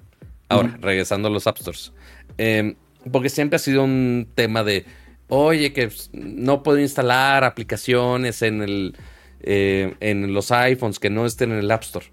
Ahora, 0.51 0.76
regresando 0.78 1.28
a 1.28 1.30
los 1.30 1.47
App 1.47 1.56
Stores. 1.56 1.94
Em, 2.36 2.76
porque 3.10 3.30
siempre 3.30 3.56
ha 3.56 3.59
sido 3.60 3.82
un 3.82 4.28
tema 4.35 4.62
de, 4.62 4.85
oye, 5.28 5.72
que 5.72 5.90
no 6.12 6.62
puedo 6.62 6.78
instalar 6.78 7.44
aplicaciones 7.44 8.43
en, 8.43 8.60
el, 8.60 8.97
eh, 9.40 9.94
en 10.01 10.35
los 10.35 10.52
iPhones 10.52 10.98
que 10.98 11.09
no 11.09 11.24
estén 11.24 11.51
en 11.52 11.60
el 11.60 11.70
App 11.70 11.85
Store. 11.85 12.12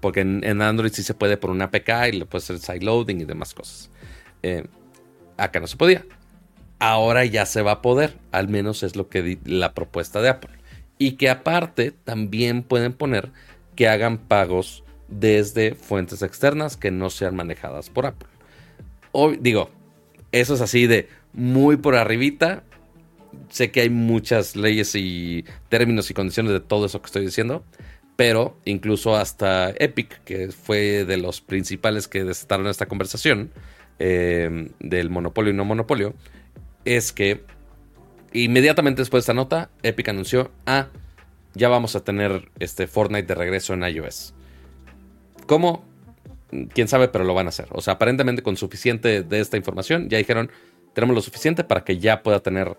Porque 0.00 0.20
en, 0.20 0.60
Android 0.60 0.92
sí 0.92 1.02
se 1.02 1.14
puede 1.14 1.38
por 1.38 1.48
una 1.48 1.64
APK 1.64 2.08
y 2.12 2.16
le 2.18 2.26
puede 2.26 2.42
hacer 2.42 2.58
sideloading 2.58 3.22
y 3.22 3.24
demás 3.24 3.54
cosas. 3.54 3.90
Eh, 4.42 4.66
acá 5.38 5.60
no 5.60 5.66
se 5.66 5.78
podía. 5.78 6.04
Ahora 6.86 7.24
ya 7.24 7.46
se 7.46 7.62
va 7.62 7.72
a 7.72 7.80
poder. 7.80 8.18
Al 8.30 8.48
menos 8.48 8.82
es 8.82 8.94
lo 8.94 9.08
que 9.08 9.22
di, 9.22 9.38
la 9.46 9.72
propuesta 9.72 10.20
de 10.20 10.28
Apple. 10.28 10.50
Y 10.98 11.12
que 11.12 11.30
aparte 11.30 11.92
también 11.92 12.62
pueden 12.62 12.92
poner 12.92 13.30
que 13.74 13.88
hagan 13.88 14.18
pagos 14.18 14.84
desde 15.08 15.76
fuentes 15.76 16.20
externas 16.20 16.76
que 16.76 16.90
no 16.90 17.08
sean 17.08 17.36
manejadas 17.36 17.88
por 17.88 18.04
Apple. 18.04 18.28
Hoy, 19.12 19.38
digo, 19.40 19.70
eso 20.30 20.52
es 20.52 20.60
así 20.60 20.86
de 20.86 21.08
muy 21.32 21.78
por 21.78 21.94
arribita. 21.94 22.64
Sé 23.48 23.70
que 23.70 23.80
hay 23.80 23.88
muchas 23.88 24.54
leyes 24.54 24.94
y 24.94 25.46
términos 25.70 26.10
y 26.10 26.14
condiciones 26.14 26.52
de 26.52 26.60
todo 26.60 26.84
eso 26.84 27.00
que 27.00 27.06
estoy 27.06 27.24
diciendo 27.24 27.64
pero 28.16 28.56
incluso 28.64 29.16
hasta 29.16 29.70
Epic, 29.70 30.22
que 30.22 30.52
fue 30.52 31.04
de 31.04 31.16
los 31.16 31.40
principales 31.40 32.06
que 32.06 32.22
desataron 32.22 32.68
esta 32.68 32.86
conversación 32.86 33.50
eh, 33.98 34.70
del 34.78 35.10
monopolio 35.10 35.52
y 35.52 35.56
no 35.56 35.64
monopolio, 35.64 36.14
es 36.84 37.12
que 37.12 37.44
inmediatamente 38.32 39.02
después 39.02 39.22
de 39.22 39.24
esta 39.24 39.34
nota, 39.34 39.70
Epic 39.82 40.08
anunció, 40.08 40.50
ah, 40.66 40.88
ya 41.54 41.68
vamos 41.68 41.96
a 41.96 42.04
tener 42.04 42.50
este 42.58 42.86
Fortnite 42.86 43.26
de 43.26 43.34
regreso 43.34 43.74
en 43.74 43.84
iOS. 43.84 44.34
¿Cómo? 45.46 45.84
Quién 46.72 46.88
sabe, 46.88 47.08
pero 47.08 47.24
lo 47.24 47.34
van 47.34 47.46
a 47.46 47.50
hacer. 47.50 47.68
O 47.70 47.80
sea, 47.80 47.94
aparentemente 47.94 48.42
con 48.42 48.56
suficiente 48.56 49.22
de 49.22 49.40
esta 49.40 49.56
información, 49.56 50.08
ya 50.08 50.18
dijeron, 50.18 50.50
tenemos 50.92 51.14
lo 51.14 51.22
suficiente 51.22 51.64
para 51.64 51.84
que 51.84 51.98
ya 51.98 52.22
pueda 52.22 52.40
tener 52.40 52.76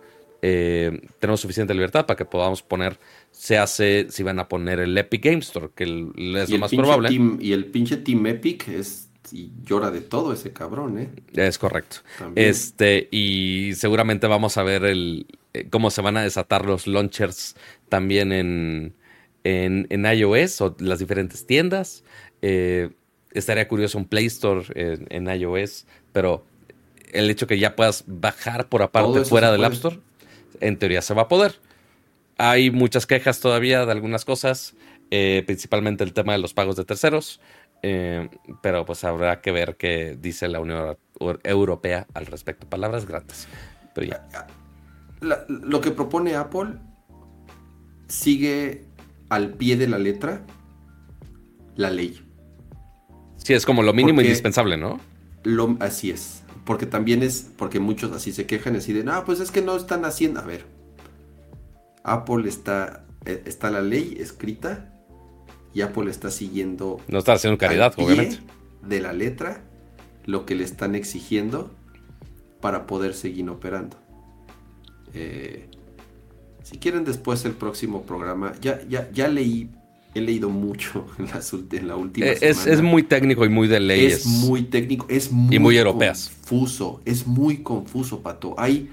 eh, 0.48 1.02
tenemos 1.18 1.40
suficiente 1.42 1.74
libertad 1.74 2.06
para 2.06 2.18
que 2.18 2.26
podamos 2.26 2.62
poner, 2.62 3.00
se 3.32 3.58
hace, 3.58 4.08
si 4.10 4.22
van 4.22 4.38
a 4.38 4.48
poner 4.48 4.80
el 4.80 4.96
Epic 4.96 5.24
Game 5.24 5.40
Store, 5.40 5.70
que 5.74 5.86
es 5.86 6.50
lo 6.50 6.58
más 6.60 6.72
probable. 6.72 7.10
y 7.40 7.52
el 7.52 7.66
pinche 7.66 7.98
Team 7.98 8.28
Epic 8.28 8.68
es 8.68 9.05
y 9.34 9.52
llora 9.64 9.92
de 9.92 10.02
todo 10.02 10.34
ese 10.34 10.52
cabrón, 10.54 11.00
¿eh? 11.00 11.10
Es 11.34 11.58
correcto. 11.58 11.98
Este, 12.36 13.08
y 13.12 13.74
seguramente 13.76 14.28
vamos 14.28 14.58
a 14.58 14.64
ver 14.64 14.86
el 14.86 15.28
eh, 15.54 15.68
cómo 15.70 15.90
se 15.90 16.02
van 16.02 16.18
a 16.18 16.24
desatar 16.24 16.66
los 16.66 16.86
launchers 16.88 17.56
también 17.88 18.32
en, 18.32 18.94
en, 19.44 20.06
iOS 20.06 20.62
o 20.62 20.76
las 20.80 21.00
diferentes 21.00 21.46
tiendas. 21.46 22.04
Eh, 22.42 22.90
estaría 23.32 23.68
curioso 23.68 23.98
un 23.98 24.06
Play 24.06 24.26
Store 24.26 24.66
en, 24.76 25.28
iOS, 25.28 25.86
pero 26.12 26.46
el 27.14 27.30
hecho 27.30 27.48
que 27.48 27.58
ya 27.58 27.76
puedas 27.76 28.04
bajar 28.08 28.68
por 28.68 28.82
aparte 28.82 29.24
fuera 29.24 29.52
del 29.52 29.64
App 29.64 29.74
Store 29.74 30.00
en 30.60 30.78
teoría 30.78 31.02
se 31.02 31.14
va 31.14 31.24
a 31.24 31.28
poder. 31.28 31.60
Hay 32.38 32.72
muchas 32.72 33.06
quejas 33.06 33.40
todavía 33.40 33.86
de 33.86 33.92
algunas 33.92 34.26
cosas, 34.26 34.76
eh, 35.12 35.44
principalmente 35.46 36.04
el 36.04 36.14
tema 36.14 36.34
de 36.34 36.40
los 36.40 36.54
pagos 36.54 36.76
de 36.76 36.84
terceros, 36.84 37.40
eh, 37.88 38.30
pero 38.64 38.84
pues 38.84 39.04
habrá 39.04 39.42
que 39.42 39.52
ver 39.52 39.78
qué 39.78 40.18
dice 40.20 40.48
la 40.48 40.60
Unión 40.60 40.98
Europea 41.44 42.08
al 42.16 42.26
respecto. 42.26 42.68
Palabras 42.68 43.06
gratas. 43.06 43.48
lo 45.22 45.82
que 45.82 45.92
propone 45.92 46.36
Apple 46.36 46.80
sigue 48.08 48.86
al 49.30 49.52
pie 49.54 49.78
de 49.78 49.88
la 49.88 50.00
letra 50.00 50.42
la 51.76 51.92
ley. 51.92 52.20
Sí, 53.38 53.54
es 53.54 53.68
como 53.68 53.84
lo 53.84 53.94
mínimo 53.94 54.22
indispensable, 54.22 54.78
¿no? 54.78 55.00
Lo, 55.44 55.78
así 55.80 56.10
es. 56.10 56.42
Porque 56.64 56.88
también 56.88 57.22
es, 57.22 57.52
porque 57.56 57.80
muchos 57.80 58.12
así 58.14 58.32
se 58.32 58.48
quejan 58.48 58.76
así 58.78 58.94
de, 58.94 59.04
no, 59.04 59.24
pues 59.26 59.40
es 59.40 59.52
que 59.52 59.62
no 59.62 59.76
están 59.76 60.06
haciendo. 60.06 60.40
A 60.40 60.44
ver, 60.44 60.66
Apple 62.04 62.50
está, 62.50 63.06
eh, 63.26 63.44
está 63.46 63.70
la 63.70 63.82
ley 63.82 64.18
escrita 64.20 64.95
y 65.76 65.82
Apple 65.82 66.10
está 66.10 66.32
siguiendo. 66.32 67.02
No 67.10 67.20
está 67.20 67.34
haciendo 67.34 67.58
caridad, 67.58 67.94
obviamente. 67.98 68.40
De 68.82 69.02
la 69.02 69.14
letra, 69.14 69.62
lo 70.26 70.46
que 70.46 70.56
le 70.56 70.64
están 70.64 70.96
exigiendo 70.96 71.70
para 72.62 72.88
poder 72.88 73.14
seguir 73.14 73.48
operando. 73.50 73.98
Eh, 75.14 75.68
si 76.64 76.78
quieren 76.78 77.04
después 77.04 77.44
el 77.46 77.52
próximo 77.52 78.04
programa, 78.04 78.54
ya, 78.62 78.82
ya, 78.88 79.12
ya 79.12 79.28
leí 79.28 79.70
he 80.14 80.22
leído 80.22 80.50
mucho 80.50 81.08
en, 81.20 81.88
la 81.88 81.98
última 81.98 82.28
eh, 82.28 82.38
es, 82.40 82.66
Es 82.66 82.82
muy 82.82 83.04
técnico 83.04 83.44
y 83.46 83.50
muy 83.50 83.68
de 83.68 83.82
leyes. 83.82 84.20
Es 84.20 84.26
muy 84.26 84.64
técnico, 84.64 85.06
es 85.10 85.30
muy, 85.30 85.58
y 85.58 85.60
muy 85.60 85.78
europeas. 85.78 86.32
confuso, 86.40 87.02
es 87.04 87.28
muy 87.28 87.58
confuso, 87.58 88.22
Pato. 88.22 88.56
Hay 88.58 88.92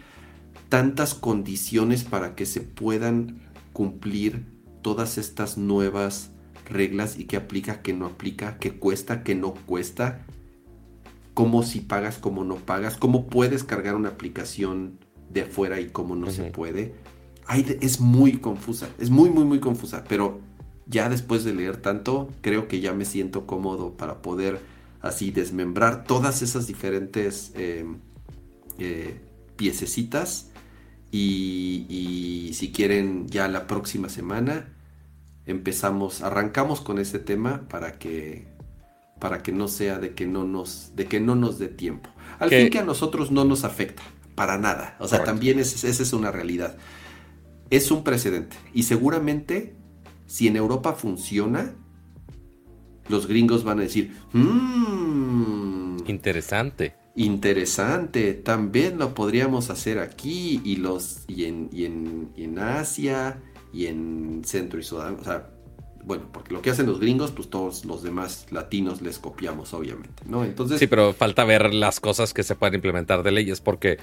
tantas 0.68 1.14
condiciones 1.14 2.02
para 2.02 2.34
que 2.34 2.44
se 2.44 2.60
puedan 2.60 3.40
cumplir 3.72 4.46
todas 4.82 5.16
estas 5.16 5.56
nuevas 5.56 6.32
reglas 6.66 7.18
y 7.18 7.24
que 7.24 7.36
aplica, 7.36 7.82
que 7.82 7.92
no 7.92 8.06
aplica, 8.06 8.58
que 8.58 8.72
cuesta, 8.78 9.22
que 9.22 9.34
no 9.34 9.54
cuesta, 9.54 10.24
cómo 11.34 11.62
si 11.62 11.80
pagas, 11.80 12.18
cómo 12.18 12.44
no 12.44 12.56
pagas, 12.56 12.96
cómo 12.96 13.26
puedes 13.26 13.64
cargar 13.64 13.94
una 13.94 14.10
aplicación 14.10 14.98
de 15.30 15.42
afuera 15.42 15.80
y 15.80 15.88
cómo 15.88 16.14
no 16.14 16.30
se 16.30 16.50
puede. 16.50 16.94
es 17.80 18.00
muy 18.00 18.38
confusa, 18.38 18.88
es 18.98 19.10
muy, 19.10 19.30
muy, 19.30 19.44
muy 19.44 19.60
confusa, 19.60 20.04
pero 20.08 20.40
ya 20.86 21.08
después 21.08 21.44
de 21.44 21.54
leer 21.54 21.78
tanto, 21.78 22.28
creo 22.40 22.68
que 22.68 22.80
ya 22.80 22.92
me 22.92 23.04
siento 23.04 23.46
cómodo 23.46 23.96
para 23.96 24.20
poder 24.20 24.60
así 25.00 25.30
desmembrar 25.30 26.04
todas 26.04 26.42
esas 26.42 26.66
diferentes 26.66 27.52
eh, 27.54 27.84
eh, 28.78 29.20
piececitas. 29.56 30.48
Y, 31.14 32.50
si 32.54 32.72
quieren, 32.72 33.28
ya 33.28 33.46
la 33.48 33.66
próxima 33.66 34.08
semana 34.08 34.71
empezamos, 35.46 36.22
arrancamos 36.22 36.80
con 36.80 36.98
ese 36.98 37.18
tema 37.18 37.62
para 37.68 37.98
que 37.98 38.46
para 39.18 39.42
que 39.42 39.52
no 39.52 39.68
sea 39.68 39.98
de 39.98 40.14
que 40.14 40.26
no 40.26 40.44
nos 40.44 40.92
de 40.96 41.06
que 41.06 41.20
no 41.20 41.34
nos 41.36 41.58
dé 41.58 41.68
tiempo. 41.68 42.10
Al 42.38 42.50
fin 42.50 42.70
que 42.70 42.80
a 42.80 42.84
nosotros 42.84 43.30
no 43.30 43.44
nos 43.44 43.64
afecta 43.64 44.02
para 44.34 44.58
nada. 44.58 44.96
O 44.98 45.06
sea, 45.06 45.22
también 45.22 45.58
esa 45.58 45.86
es 45.88 46.12
una 46.12 46.32
realidad. 46.32 46.76
Es 47.70 47.90
un 47.90 48.02
precedente 48.02 48.56
y 48.74 48.82
seguramente 48.82 49.74
si 50.26 50.48
en 50.48 50.56
Europa 50.56 50.94
funciona, 50.94 51.74
los 53.08 53.26
gringos 53.26 53.64
van 53.64 53.80
a 53.80 53.82
decir, 53.82 54.16
mmm, 54.32 55.98
interesante. 56.06 56.94
Interesante, 57.14 58.32
también 58.32 58.98
lo 58.98 59.14
podríamos 59.14 59.68
hacer 59.68 59.98
aquí 59.98 60.62
y, 60.64 60.76
los, 60.76 61.24
y, 61.28 61.44
en, 61.44 61.68
y, 61.70 61.84
en, 61.84 62.58
Asia 62.58 63.38
y 63.72 63.86
en 63.86 64.42
Centro 64.44 64.78
y 64.78 64.82
Sudán. 64.82 65.16
O 65.20 65.24
sea, 65.24 65.48
bueno, 66.04 66.28
porque 66.32 66.52
lo 66.52 66.62
que 66.62 66.70
hacen 66.70 66.86
los 66.86 67.00
gringos, 67.00 67.30
pues 67.30 67.48
todos 67.48 67.84
los 67.84 68.02
demás 68.02 68.46
latinos 68.50 69.02
les 69.02 69.18
copiamos, 69.18 69.72
obviamente, 69.72 70.24
¿no? 70.26 70.44
Entonces. 70.44 70.78
Sí, 70.78 70.86
pero 70.86 71.12
falta 71.12 71.44
ver 71.44 71.72
las 71.72 72.00
cosas 72.00 72.34
que 72.34 72.42
se 72.42 72.56
pueden 72.56 72.74
implementar 72.74 73.22
de 73.22 73.30
leyes, 73.30 73.60
porque, 73.60 73.98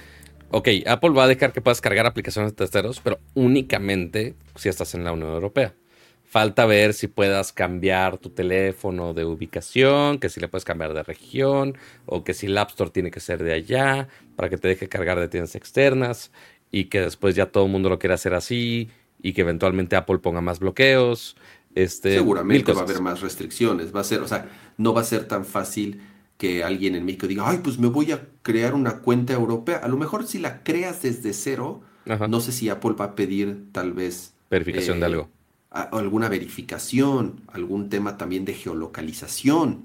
ok, 0.50 0.68
Apple 0.86 1.10
va 1.10 1.24
a 1.24 1.28
dejar 1.28 1.52
que 1.52 1.60
puedas 1.60 1.80
cargar 1.80 2.06
aplicaciones 2.06 2.52
de 2.52 2.56
terceros, 2.56 3.00
pero 3.00 3.18
únicamente 3.34 4.34
si 4.56 4.68
estás 4.68 4.94
en 4.94 5.04
la 5.04 5.12
Unión 5.12 5.32
Europea. 5.32 5.74
Falta 6.24 6.64
ver 6.64 6.94
si 6.94 7.08
puedas 7.08 7.52
cambiar 7.52 8.16
tu 8.18 8.30
teléfono 8.30 9.14
de 9.14 9.24
ubicación, 9.24 10.20
que 10.20 10.28
si 10.28 10.38
le 10.38 10.46
puedes 10.46 10.64
cambiar 10.64 10.94
de 10.94 11.02
región, 11.02 11.76
o 12.06 12.22
que 12.22 12.34
si 12.34 12.46
el 12.46 12.56
App 12.56 12.70
Store 12.70 12.90
tiene 12.90 13.10
que 13.10 13.18
ser 13.18 13.42
de 13.42 13.52
allá, 13.52 14.06
para 14.36 14.48
que 14.48 14.56
te 14.56 14.68
deje 14.68 14.88
cargar 14.88 15.18
de 15.18 15.26
tiendas 15.26 15.56
externas, 15.56 16.30
y 16.70 16.84
que 16.84 17.00
después 17.00 17.34
ya 17.34 17.46
todo 17.46 17.64
el 17.66 17.72
mundo 17.72 17.88
lo 17.88 17.98
quiera 17.98 18.14
hacer 18.14 18.34
así, 18.34 18.88
y 19.22 19.32
que 19.32 19.42
eventualmente 19.42 19.96
Apple 19.96 20.18
ponga 20.18 20.40
más 20.40 20.58
bloqueos. 20.58 21.36
Este, 21.74 22.14
Seguramente 22.14 22.72
va 22.72 22.80
a 22.80 22.84
haber 22.84 23.00
más 23.00 23.20
restricciones, 23.20 23.94
va 23.94 24.00
a 24.00 24.04
ser, 24.04 24.20
o 24.20 24.28
sea, 24.28 24.48
no 24.76 24.92
va 24.92 25.02
a 25.02 25.04
ser 25.04 25.28
tan 25.28 25.44
fácil 25.44 26.02
que 26.36 26.64
alguien 26.64 26.94
en 26.94 27.04
México 27.04 27.26
diga, 27.26 27.48
ay, 27.48 27.60
pues 27.62 27.78
me 27.78 27.88
voy 27.88 28.12
a 28.12 28.26
crear 28.42 28.74
una 28.74 28.98
cuenta 28.98 29.34
europea. 29.34 29.78
A 29.78 29.88
lo 29.88 29.96
mejor 29.96 30.26
si 30.26 30.38
la 30.38 30.62
creas 30.62 31.02
desde 31.02 31.32
cero, 31.32 31.82
no 32.28 32.40
sé 32.40 32.52
si 32.52 32.68
Apple 32.68 32.94
va 32.98 33.04
a 33.06 33.14
pedir 33.14 33.66
tal 33.72 33.92
vez... 33.92 34.34
Verificación 34.48 34.98
de 34.98 35.02
eh, 35.02 35.06
algo 35.06 35.30
alguna 35.70 36.28
verificación, 36.28 37.42
algún 37.48 37.88
tema 37.88 38.16
también 38.16 38.44
de 38.44 38.54
geolocalización. 38.54 39.84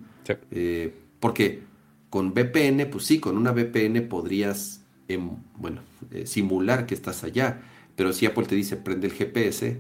Eh, 0.52 0.94
porque 1.20 1.62
con 2.10 2.34
VPN, 2.34 2.88
pues 2.90 3.06
sí, 3.06 3.20
con 3.20 3.38
una 3.38 3.52
VPN 3.52 4.07
podrías, 4.07 4.82
em, 5.07 5.30
bueno, 5.57 5.82
eh, 6.12 6.26
simular 6.26 6.86
que 6.86 6.95
estás 6.95 7.24
allá. 7.24 7.62
Pero 7.96 8.14
si 8.14 8.26
Apple 8.26 8.46
te 8.46 8.56
dice 8.56 8.78
prende 8.78 9.08
el 9.08 9.14
GPS 9.14 9.78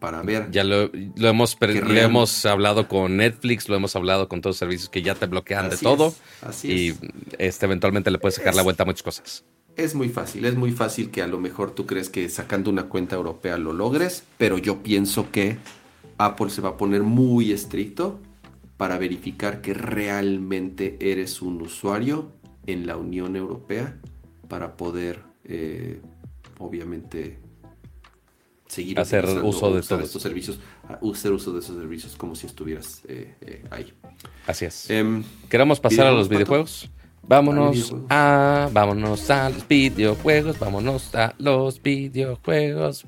para 0.00 0.22
ver. 0.22 0.50
Ya 0.50 0.64
lo, 0.64 0.90
hemos, 0.92 1.56
lo 1.60 1.98
hemos 1.98 2.46
hablado 2.46 2.88
con 2.88 3.16
Netflix, 3.16 3.68
lo 3.68 3.76
hemos 3.76 3.96
hablado 3.96 4.28
con 4.28 4.40
todos 4.40 4.54
los 4.54 4.58
servicios 4.58 4.88
que 4.88 5.02
ya 5.02 5.14
te 5.14 5.26
bloquean 5.26 5.70
de 5.70 5.76
todo. 5.76 6.14
y 6.62 6.92
este, 7.38 7.66
eventualmente 7.66 8.10
le 8.10 8.18
puedes 8.18 8.36
sacar 8.36 8.54
la 8.54 8.62
vuelta 8.62 8.82
a 8.82 8.86
muchas 8.86 9.02
cosas. 9.02 9.44
Es 9.76 9.94
muy 9.94 10.08
fácil, 10.08 10.46
es 10.46 10.54
muy 10.54 10.72
fácil 10.72 11.10
que 11.10 11.22
a 11.22 11.26
lo 11.26 11.38
mejor 11.38 11.72
tú 11.72 11.84
crees 11.86 12.08
que 12.08 12.28
sacando 12.30 12.70
una 12.70 12.84
cuenta 12.84 13.16
europea 13.16 13.58
lo 13.58 13.74
logres, 13.74 14.24
pero 14.38 14.56
yo 14.56 14.82
pienso 14.82 15.30
que 15.30 15.58
Apple 16.18 16.48
se 16.48 16.62
va 16.62 16.70
a 16.70 16.76
poner 16.76 17.02
muy 17.02 17.52
estricto 17.52 18.18
para 18.76 18.98
verificar 18.98 19.60
que 19.60 19.74
realmente 19.74 20.96
eres 21.00 21.42
un 21.42 21.60
usuario 21.60 22.32
en 22.66 22.86
la 22.86 22.96
Unión 22.96 23.36
Europea 23.36 23.98
para 24.48 24.76
poder, 24.76 25.20
eh, 25.44 26.00
obviamente, 26.58 27.38
seguir 28.66 28.98
hacer 28.98 29.24
uso 29.42 29.74
de 29.74 29.82
todos 29.82 30.04
estos 30.04 30.22
servicios, 30.22 30.58
hacer 31.12 31.32
uso 31.32 31.52
de 31.52 31.60
esos 31.60 31.76
servicios 31.76 32.16
como 32.16 32.34
si 32.34 32.46
estuvieras 32.46 33.02
eh, 33.08 33.34
eh, 33.40 33.64
ahí. 33.70 33.92
Así 34.46 34.64
es. 34.64 34.90
Em, 34.90 35.22
¿Queremos 35.48 35.80
pasar 35.80 36.06
a 36.06 36.12
los 36.12 36.28
videojuegos? 36.28 36.90
Vámonos 37.28 37.92
a, 38.08 38.68
vámonos 38.72 39.30
a 39.30 39.50
los 39.50 39.66
videojuegos, 39.66 40.58
vámonos 40.58 41.12
a 41.14 41.34
los 41.38 41.82
videojuegos. 41.82 43.04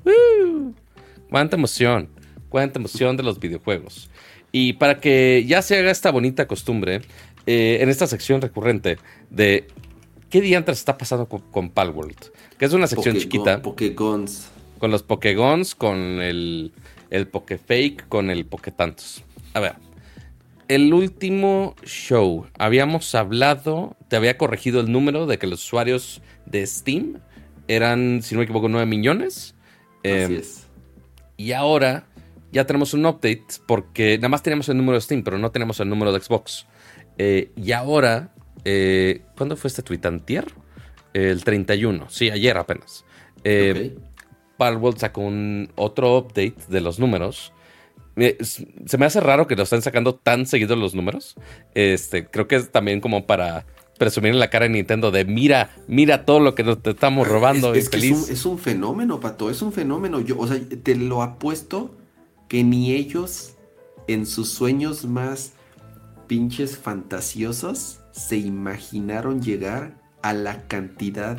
Cuánta 1.29 1.55
emoción, 1.55 2.09
cuánta 2.49 2.79
emoción 2.79 3.15
de 3.15 3.23
los 3.23 3.39
videojuegos. 3.39 4.09
Y 4.51 4.73
para 4.73 4.99
que 4.99 5.45
ya 5.47 5.61
se 5.61 5.77
haga 5.77 5.91
esta 5.91 6.11
bonita 6.11 6.47
costumbre, 6.47 7.01
eh, 7.45 7.77
en 7.81 7.89
esta 7.89 8.07
sección 8.07 8.41
recurrente 8.41 8.97
de 9.29 9.67
qué 10.29 10.41
día 10.41 10.57
antes 10.57 10.79
está 10.79 10.97
pasando 10.97 11.27
con, 11.27 11.69
Palworld, 11.69 12.31
que 12.57 12.65
es 12.65 12.73
una 12.73 12.87
sección 12.87 13.17
chiquita. 13.17 13.61
Pokegons. 13.61 14.49
Con 14.77 14.91
los 14.91 15.03
Pokegons, 15.03 15.75
con 15.75 15.97
el, 16.21 16.71
el 17.09 17.27
Pokefake, 17.27 18.07
con 18.07 18.29
el 18.29 18.45
Poketantos. 18.45 19.23
A 19.53 19.59
ver, 19.59 19.75
el 20.69 20.93
último 20.93 21.75
show 21.83 22.45
habíamos 22.57 23.13
hablado, 23.15 23.97
te 24.07 24.15
había 24.15 24.37
corregido 24.37 24.79
el 24.79 24.91
número 24.91 25.25
de 25.25 25.37
que 25.39 25.47
los 25.47 25.65
usuarios 25.65 26.21
de 26.45 26.65
Steam 26.65 27.19
eran, 27.67 28.21
si 28.21 28.35
no 28.35 28.39
me 28.39 28.45
equivoco, 28.45 28.69
9 28.69 28.85
millones. 28.85 29.55
Así 30.03 30.09
em, 30.09 30.35
es. 30.37 30.67
Y 31.37 31.53
ahora 31.53 32.05
ya 32.51 32.65
tenemos 32.65 32.93
un 32.93 33.05
update 33.05 33.45
porque 33.65 34.17
nada 34.17 34.29
más 34.29 34.43
teníamos 34.43 34.69
el 34.69 34.77
número 34.77 34.95
de 34.95 35.01
Steam, 35.01 35.23
pero 35.23 35.37
no 35.37 35.51
tenemos 35.51 35.79
el 35.79 35.89
número 35.89 36.11
de 36.11 36.19
Xbox. 36.19 36.65
Eh, 37.17 37.51
y 37.55 37.71
ahora, 37.71 38.33
eh, 38.65 39.21
¿cuándo 39.37 39.55
fue 39.55 39.69
este 39.69 39.81
tweet? 39.81 40.01
¿Antier? 40.03 40.45
El 41.13 41.43
31, 41.43 42.09
sí, 42.09 42.29
ayer 42.29 42.57
apenas. 42.57 43.05
Eh, 43.43 43.97
sacó 44.97 45.21
un 45.21 45.71
otro 45.75 46.17
update 46.17 46.55
de 46.67 46.81
los 46.81 46.99
números 46.99 47.53
se 48.85 48.97
me 48.97 49.05
hace 49.05 49.19
raro 49.19 49.47
que 49.47 49.55
lo 49.55 49.63
estén 49.63 49.81
sacando 49.81 50.15
tan 50.15 50.45
seguido 50.45 50.75
los 50.75 50.93
números. 50.93 51.35
Este, 51.73 52.27
creo 52.27 52.47
que 52.47 52.57
es 52.57 52.71
también 52.71 53.01
como 53.01 53.25
para 53.25 53.65
presumir 53.97 54.31
en 54.31 54.39
la 54.39 54.49
cara 54.49 54.63
de 54.63 54.69
Nintendo 54.69 55.11
de 55.11 55.25
mira, 55.25 55.71
mira 55.87 56.25
todo 56.25 56.39
lo 56.39 56.55
que 56.55 56.63
nos 56.63 56.81
te 56.81 56.91
estamos 56.91 57.27
robando. 57.27 57.73
Es, 57.73 57.89
es, 57.93 58.45
un, 58.45 58.57
fenómeno, 58.57 59.19
Pato, 59.19 59.49
es 59.49 59.61
un 59.61 59.71
fenómeno. 59.71 60.19
Yo, 60.19 60.37
o 60.37 60.47
sea, 60.47 60.59
te 60.83 60.95
lo 60.95 61.21
apuesto 61.21 61.95
que 62.47 62.63
ni 62.63 62.93
ellos 62.93 63.55
en 64.07 64.25
sus 64.25 64.49
sueños 64.49 65.05
más 65.05 65.53
pinches 66.27 66.77
fantasiosos 66.77 67.98
se 68.11 68.37
imaginaron 68.37 69.41
llegar 69.41 69.97
a 70.21 70.33
la 70.33 70.67
cantidad 70.67 71.37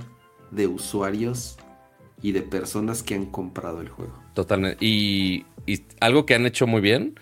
de 0.51 0.67
usuarios 0.67 1.59
y 2.23 2.33
de 2.33 2.43
personas 2.43 3.03
que 3.03 3.15
han 3.15 3.27
comprado 3.27 3.81
el 3.81 3.89
juego. 3.89 4.19
Totalmente. 4.35 4.85
Y 4.85 5.45
y 5.67 5.85
algo 6.01 6.27
que 6.27 6.35
han 6.35 6.47
hecho 6.47 6.67
muy 6.67 6.81
bien, 6.81 7.19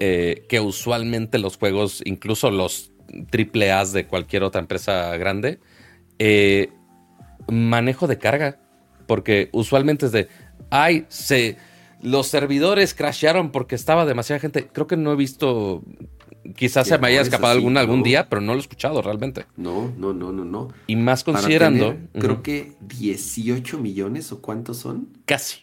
eh, 0.00 0.46
que 0.48 0.60
usualmente 0.60 1.38
los 1.38 1.56
juegos, 1.56 2.02
incluso 2.04 2.50
los 2.50 2.92
triple 3.30 3.70
A's 3.72 3.92
de 3.92 4.06
cualquier 4.06 4.42
otra 4.42 4.60
empresa 4.60 5.16
grande, 5.16 5.60
eh, 6.18 6.70
manejo 7.48 8.06
de 8.06 8.18
carga. 8.18 8.58
Porque 9.06 9.50
usualmente 9.52 10.06
es 10.06 10.12
de, 10.12 10.28
ay, 10.70 11.06
se, 11.08 11.56
los 12.00 12.28
servidores 12.28 12.94
crashearon 12.94 13.50
porque 13.50 13.74
estaba 13.74 14.06
demasiada 14.06 14.40
gente. 14.40 14.68
Creo 14.68 14.86
que 14.86 14.96
no 14.96 15.12
he 15.12 15.16
visto. 15.16 15.82
Quizás 16.56 16.88
se 16.88 16.98
me 16.98 17.08
haya 17.08 17.20
escapado 17.20 17.52
algún, 17.52 17.76
algún 17.76 18.02
día, 18.02 18.28
pero 18.28 18.40
no 18.40 18.52
lo 18.52 18.58
he 18.58 18.62
escuchado 18.62 19.00
realmente. 19.00 19.46
No, 19.56 19.92
no, 19.96 20.12
no, 20.12 20.32
no, 20.32 20.44
no. 20.44 20.68
Y 20.86 20.96
más 20.96 21.24
considerando. 21.24 21.96
creo 22.12 22.42
que 22.42 22.72
18 22.80 23.78
millones 23.78 24.32
o 24.32 24.40
cuántos 24.40 24.78
son. 24.78 25.08
Casi. 25.24 25.62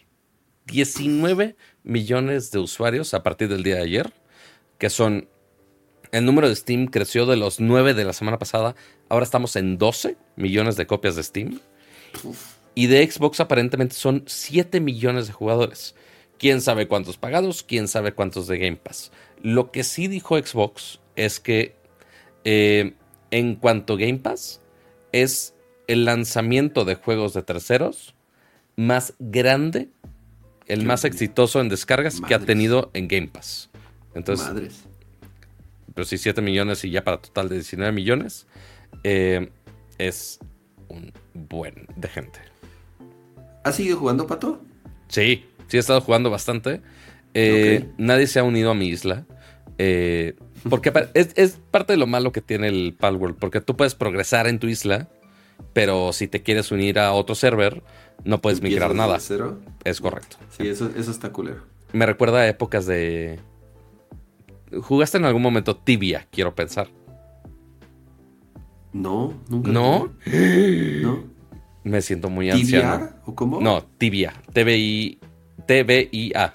19 0.66 1.56
millones 1.82 2.50
de 2.50 2.58
usuarios 2.58 3.12
a 3.14 3.22
partir 3.22 3.48
del 3.48 3.62
día 3.62 3.76
de 3.76 3.82
ayer, 3.82 4.12
que 4.78 4.88
son 4.88 5.28
el 6.12 6.24
número 6.24 6.48
de 6.48 6.56
Steam 6.56 6.86
creció 6.86 7.26
de 7.26 7.36
los 7.36 7.60
9 7.60 7.94
de 7.94 8.04
la 8.04 8.12
semana 8.12 8.38
pasada. 8.38 8.74
Ahora 9.08 9.24
estamos 9.24 9.54
en 9.56 9.78
12 9.78 10.16
millones 10.36 10.76
de 10.76 10.86
copias 10.86 11.16
de 11.16 11.22
Steam. 11.22 11.60
Y 12.74 12.86
de 12.86 13.08
Xbox 13.08 13.40
aparentemente 13.40 13.94
son 13.94 14.24
7 14.26 14.80
millones 14.80 15.28
de 15.28 15.32
jugadores. 15.32 15.94
Quién 16.38 16.60
sabe 16.60 16.88
cuántos 16.88 17.16
pagados, 17.16 17.62
quién 17.62 17.86
sabe 17.86 18.12
cuántos 18.12 18.46
de 18.46 18.58
Game 18.58 18.76
Pass. 18.76 19.12
Lo 19.42 19.70
que 19.70 19.84
sí 19.84 20.08
dijo 20.08 20.38
Xbox 20.38 21.00
es 21.16 21.40
que 21.40 21.76
eh, 22.44 22.94
en 23.30 23.56
cuanto 23.56 23.94
a 23.94 23.96
Game 23.96 24.18
Pass, 24.18 24.60
es 25.12 25.54
el 25.86 26.04
lanzamiento 26.04 26.84
de 26.84 26.94
juegos 26.94 27.34
de 27.34 27.42
terceros 27.42 28.14
más 28.76 29.14
grande, 29.18 29.88
el 30.66 30.84
más 30.84 31.04
exitoso 31.04 31.60
en 31.60 31.68
descargas 31.68 32.20
que 32.20 32.34
ha 32.34 32.38
tenido 32.38 32.90
en 32.94 33.08
Game 33.08 33.28
Pass. 33.28 33.70
Entonces, 34.14 34.46
Madres 34.46 34.84
pero 35.94 36.04
sí 36.04 36.18
7 36.18 36.40
millones 36.40 36.84
y 36.84 36.90
ya 36.90 37.04
para 37.04 37.20
total 37.20 37.48
de 37.48 37.56
19 37.56 37.92
millones, 37.92 38.46
eh, 39.04 39.50
es 39.98 40.38
un 40.88 41.12
buen 41.34 41.86
de 41.96 42.08
gente. 42.08 42.40
¿Has 43.64 43.76
seguido 43.76 43.98
jugando, 43.98 44.26
Pato? 44.26 44.60
Sí, 45.08 45.44
sí 45.68 45.76
he 45.76 45.80
estado 45.80 46.00
jugando 46.00 46.30
bastante. 46.30 46.80
Eh, 47.34 47.88
nadie 47.98 48.26
se 48.26 48.38
ha 48.38 48.44
unido 48.44 48.70
a 48.70 48.74
mi 48.74 48.88
isla. 48.88 49.26
Eh, 49.78 50.36
porque 50.68 50.92
es, 51.14 51.58
parte 51.70 51.94
de 51.94 51.96
lo 51.96 52.06
malo 52.06 52.32
que 52.32 52.42
tiene 52.42 52.68
el 52.68 52.94
Palworld, 52.98 53.36
porque 53.36 53.60
tú 53.60 53.76
puedes 53.76 53.94
progresar 53.94 54.46
en 54.46 54.58
tu 54.58 54.66
isla, 54.66 55.08
pero 55.72 56.12
si 56.12 56.28
te 56.28 56.42
quieres 56.42 56.70
unir 56.70 56.98
a 56.98 57.12
otro 57.12 57.34
server, 57.34 57.82
no 58.24 58.42
puedes 58.42 58.60
migrar 58.60 58.94
nada. 58.94 59.18
Cero? 59.20 59.58
Es 59.84 60.00
correcto. 60.00 60.36
Sí, 60.56 60.68
eso, 60.68 60.90
eso 60.96 61.10
está 61.10 61.32
culero. 61.32 61.62
Me 61.92 62.04
recuerda 62.04 62.40
a 62.40 62.48
épocas 62.48 62.86
de, 62.86 63.40
¿Jugaste 64.78 65.18
en 65.18 65.24
algún 65.24 65.42
momento 65.42 65.76
Tibia, 65.76 66.26
quiero 66.30 66.54
pensar? 66.54 66.88
No, 68.92 69.34
nunca. 69.48 69.70
¿No? 69.70 70.12
No. 70.24 71.24
Me 71.82 72.02
siento 72.02 72.28
muy 72.28 72.50
anciano. 72.50 73.08
¿O 73.24 73.34
cómo? 73.34 73.58
No, 73.60 73.82
Tibia. 73.98 74.34
T-B-I-A. 74.52 76.54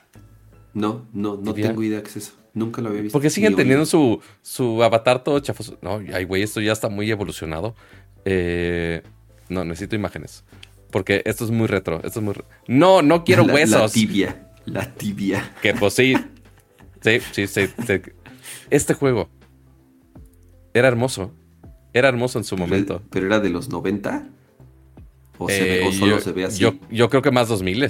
No, 0.76 1.07
no, 1.11 1.38
no 1.38 1.53
tengo 1.56 1.81
idea 1.81 2.03
qué 2.03 2.10
es 2.10 2.18
eso. 2.18 2.34
Nunca 2.53 2.81
lo 2.81 2.89
había 2.89 3.02
visto. 3.02 3.14
Porque 3.14 3.31
siguen 3.31 3.56
teniendo 3.56 3.88
su, 3.88 4.22
su 4.43 4.84
avatar 4.84 5.23
todo 5.23 5.39
chafoso. 5.39 5.80
No, 5.81 6.02
ay, 6.14 6.26
güey, 6.26 6.43
esto 6.43 6.61
ya 6.61 6.73
está 6.73 6.89
muy 6.89 7.10
evolucionado. 7.10 7.76
Eh, 8.26 9.02
no, 9.49 9.65
necesito 9.65 9.95
imágenes. 9.95 10.43
Porque 10.91 11.23
esto 11.26 11.43
es 11.45 11.52
muy 11.52 11.65
retro. 11.65 11.97
Esto 12.03 12.19
es 12.19 12.26
muy 12.26 12.35
No, 12.68 13.02
no 13.02 13.23
quiero 13.23 13.43
huesos. 13.43 13.81
La 13.81 13.89
tibia. 13.89 14.52
La 14.65 14.93
tibia. 14.93 15.56
Que 15.61 15.73
pues 15.73 15.95
sí, 15.95 16.15
Sí, 17.06 17.19
sí, 17.31 17.47
sí, 17.47 17.69
Este 18.72 18.95
juego 18.95 19.30
era 20.73 20.88
hermoso. 20.88 21.31
Era 21.93 22.10
hermoso 22.10 22.39
en 22.39 22.43
su 22.43 22.57
momento. 22.57 23.02
¿Pero 23.11 23.27
era 23.27 23.39
de 23.39 23.49
los 23.49 23.69
90? 23.69 24.27
¿O, 25.38 25.47
se 25.47 25.88
eh, 25.88 25.93
solo 25.93 26.19
se 26.19 26.31
ve 26.31 26.45
así? 26.45 26.65
Yo, 26.89 27.10
creo 27.10 27.22
que 27.22 27.30
más 27.30 27.47
2000 27.47 27.88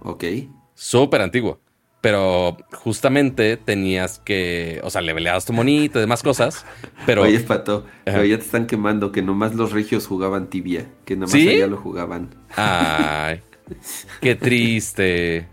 Ok. 0.00 0.24
Súper 0.74 1.20
antiguo. 1.20 1.60
Pero 2.04 2.58
justamente 2.72 3.56
tenías 3.56 4.18
que. 4.18 4.78
O 4.84 4.90
sea, 4.90 5.00
le 5.00 5.14
peleabas 5.14 5.46
tu 5.46 5.54
monito 5.54 5.98
y 5.98 6.02
demás 6.02 6.22
cosas. 6.22 6.66
Pero. 7.06 7.22
Oye, 7.22 7.40
Pato, 7.40 7.86
pero 8.04 8.22
ya 8.26 8.36
te 8.36 8.44
están 8.44 8.66
quemando 8.66 9.10
que 9.10 9.22
nomás 9.22 9.54
los 9.54 9.72
regios 9.72 10.06
jugaban 10.06 10.50
tibia. 10.50 10.84
Que 11.06 11.16
nomás 11.16 11.32
allá 11.32 11.66
lo 11.66 11.78
jugaban. 11.78 12.28
Ay. 12.56 13.40
qué 14.20 14.34
triste 14.34 15.48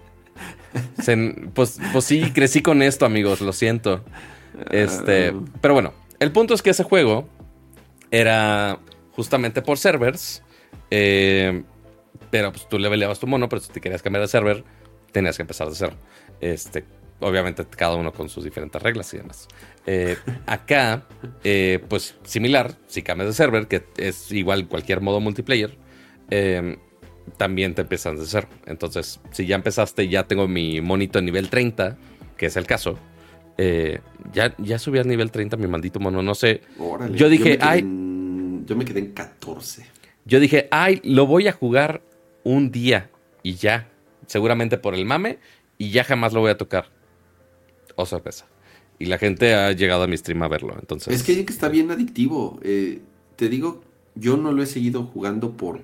pues, 1.53 1.80
pues 1.94 2.06
sí, 2.06 2.32
crecí 2.34 2.61
con 2.61 2.82
esto, 2.82 3.06
amigos, 3.06 3.40
lo 3.40 3.53
siento. 3.53 4.03
Este, 4.69 5.30
ah. 5.30 5.40
pero 5.61 5.73
bueno, 5.73 5.94
el 6.19 6.34
punto 6.34 6.53
es 6.53 6.61
que 6.61 6.72
ese 6.72 6.84
juego 6.84 7.30
era 8.10 8.80
justamente 9.11 9.61
por 9.61 9.78
servers. 9.78 10.44
Eh, 10.90 11.64
pero 12.30 12.52
pues 12.52 12.68
tú 12.68 12.78
le 12.78 12.90
peleabas 12.90 13.19
tu 13.19 13.28
mono, 13.28 13.48
pero 13.48 13.61
si 13.61 13.72
te 13.72 13.80
querías 13.80 14.02
cambiar 14.02 14.22
de 14.22 14.28
server, 14.28 14.65
tenías 15.11 15.38
que 15.38 15.44
empezar 15.44 15.69
de 15.69 15.76
cero. 15.76 15.94
Este, 16.41 16.84
obviamente 17.19 17.65
cada 17.65 17.95
uno 17.95 18.11
con 18.11 18.27
sus 18.27 18.43
diferentes 18.43 18.81
reglas 18.81 19.13
y 19.13 19.18
demás. 19.18 19.47
Eh, 19.85 20.18
acá, 20.45 21.05
eh, 21.43 21.80
pues 21.88 22.15
similar, 22.23 22.76
si 22.88 23.01
cambias 23.01 23.30
de 23.30 23.34
server, 23.34 23.68
que 23.68 23.84
es 23.97 24.31
igual 24.31 24.68
cualquier 24.68 25.01
modo 25.01 25.19
multiplayer, 25.19 25.77
también 27.38 27.76
te 27.76 27.81
empiezan 27.81 28.18
de 28.18 28.26
cero. 28.26 28.47
Entonces, 28.65 29.19
si 29.31 29.45
ya 29.45 29.55
empezaste, 29.55 30.07
ya 30.07 30.27
tengo 30.27 30.47
mi 30.47 30.81
monito 30.81 31.19
en 31.19 31.26
nivel 31.26 31.49
30, 31.49 31.97
que 32.38 32.47
es 32.47 32.55
el 32.55 32.65
caso. 32.65 32.97
Eh, 33.57 33.99
ya, 34.34 34.55
ya 34.57 34.80
subí 34.80 34.99
al 34.99 35.07
nivel 35.07 35.31
30 35.31 35.57
mi 35.57 35.68
maldito 35.68 35.99
mono, 35.99 36.22
no 36.22 36.35
sé. 36.35 36.61
yo 37.13 37.30
dije, 37.30 37.57
ay. 37.61 37.81
yo 37.81 38.76
me 38.76 38.85
quedé 38.85 38.99
en 38.99 39.11
14. 39.13 39.85
Yo 40.26 40.39
dije, 40.39 40.68
ay, 40.72 41.01
lo 41.03 41.26
voy 41.26 41.47
a 41.47 41.51
jugar 41.51 42.01
un 42.43 42.72
día 42.72 43.09
y 43.43 43.55
ya. 43.55 43.88
Seguramente 44.27 44.77
por 44.77 44.95
el 44.95 45.05
mame 45.05 45.39
y 45.82 45.90
ya 45.90 46.03
jamás 46.03 46.32
lo 46.32 46.41
voy 46.41 46.52
a 46.52 46.58
tocar. 46.58 46.86
Oh, 47.95 48.06
sorpresa. 48.06 48.45
Y 48.99 49.08
la 49.08 49.18
gente 49.18 49.56
ha 49.56 49.72
llegado 49.72 50.03
a 50.03 50.08
mi 50.08 50.16
stream 50.16 50.44
a 50.44 50.48
verlo. 50.48 50.76
Entonces. 50.80 51.12
Es 51.12 51.24
que 51.24 51.40
está 51.40 51.70
bien 51.70 51.90
adictivo. 51.90 52.60
Eh, 52.62 52.99
te 53.36 53.49
digo, 53.49 53.82
yo 54.14 54.38
no 54.38 54.52
lo 54.52 54.62
he 54.62 54.68
seguido 54.68 55.06
jugando 55.06 55.53
por 55.58 55.80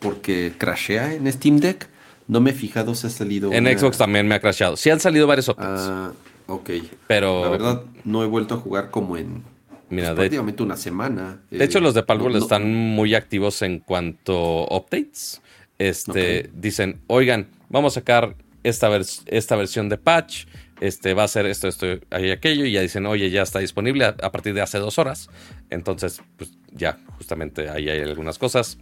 porque 0.00 0.52
crashea 0.58 1.14
en 1.14 1.32
Steam 1.32 1.60
Deck. 1.60 1.88
No 2.26 2.42
me 2.42 2.50
he 2.50 2.52
fijado 2.52 2.94
si 2.94 3.06
ha 3.06 3.10
salido. 3.10 3.50
En 3.54 3.64
Xbox 3.66 3.96
también 3.96 4.28
me 4.28 4.34
ha 4.34 4.40
crasheado. 4.40 4.76
Sí 4.76 4.90
han 4.90 5.00
salido 5.00 5.26
varios 5.26 5.48
updates. 5.48 5.80
Ah, 5.80 6.12
ok. 6.46 6.70
Pero. 7.06 7.42
La 7.42 7.48
verdad, 7.48 7.82
no 8.04 8.22
he 8.22 8.26
vuelto 8.26 8.54
a 8.54 8.58
jugar 8.58 8.90
como 8.90 9.16
en. 9.16 9.44
Mira, 9.88 10.08
pues, 10.08 10.16
prácticamente 10.16 10.62
una 10.62 10.76
semana. 10.76 11.40
De 11.50 11.64
hecho, 11.64 11.80
los 11.80 11.94
de 11.94 12.02
Palworld 12.02 12.36
están 12.36 12.70
muy 12.70 13.14
activos 13.14 13.62
en 13.62 13.78
cuanto 13.78 14.66
updates. 14.66 15.40
Este, 15.78 16.50
dicen, 16.52 17.00
oigan, 17.06 17.46
vamos 17.70 17.94
a 17.94 18.00
sacar 18.00 18.36
esta, 18.68 18.90
esta 19.26 19.56
versión 19.56 19.88
de 19.88 19.98
patch. 19.98 20.46
Este 20.80 21.12
va 21.12 21.24
a 21.24 21.28
ser 21.28 21.46
esto, 21.46 21.66
esto 21.66 21.86
y 21.86 22.30
aquello. 22.30 22.64
Y 22.64 22.72
ya 22.72 22.82
dicen, 22.82 23.06
oye, 23.06 23.30
ya 23.30 23.42
está 23.42 23.58
disponible 23.58 24.04
a, 24.04 24.16
a 24.22 24.30
partir 24.30 24.54
de 24.54 24.62
hace 24.62 24.78
dos 24.78 24.98
horas. 24.98 25.28
Entonces, 25.70 26.22
pues 26.36 26.56
ya, 26.72 26.98
justamente 27.16 27.68
ahí 27.68 27.88
hay 27.88 28.00
algunas 28.00 28.38
cosas. 28.38 28.78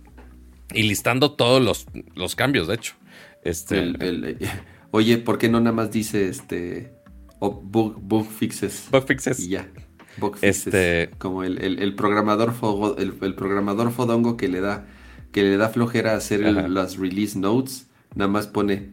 Y 0.72 0.82
listando 0.82 1.32
todos 1.32 1.62
los, 1.62 1.86
los 2.14 2.34
cambios, 2.34 2.68
de 2.68 2.74
hecho. 2.74 2.94
Este, 3.44 3.94
eh, 4.00 4.36
oye, 4.90 5.18
¿por 5.18 5.38
qué 5.38 5.48
no 5.48 5.60
nada 5.60 5.74
más 5.74 5.90
dice 5.92 6.28
este 6.28 6.92
bug, 7.38 8.26
fixes? 8.26 8.88
Bug 8.90 9.06
fixes. 9.06 9.38
Y 9.40 9.50
ya. 9.50 9.68
Bug 10.18 10.36
fixes. 10.36 10.66
Este... 10.66 11.10
Como 11.18 11.44
el, 11.44 11.94
programador 11.94 12.52
el, 12.98 13.34
programador 13.34 13.92
fodongo 13.92 14.36
que 14.36 14.48
le 14.48 14.60
da 14.60 14.86
que 15.32 15.42
le 15.42 15.56
da 15.58 15.68
flojera 15.68 16.14
hacer 16.16 16.40
las 16.40 16.96
release 16.96 17.38
notes, 17.38 17.88
nada 18.14 18.30
más 18.30 18.46
pone 18.46 18.92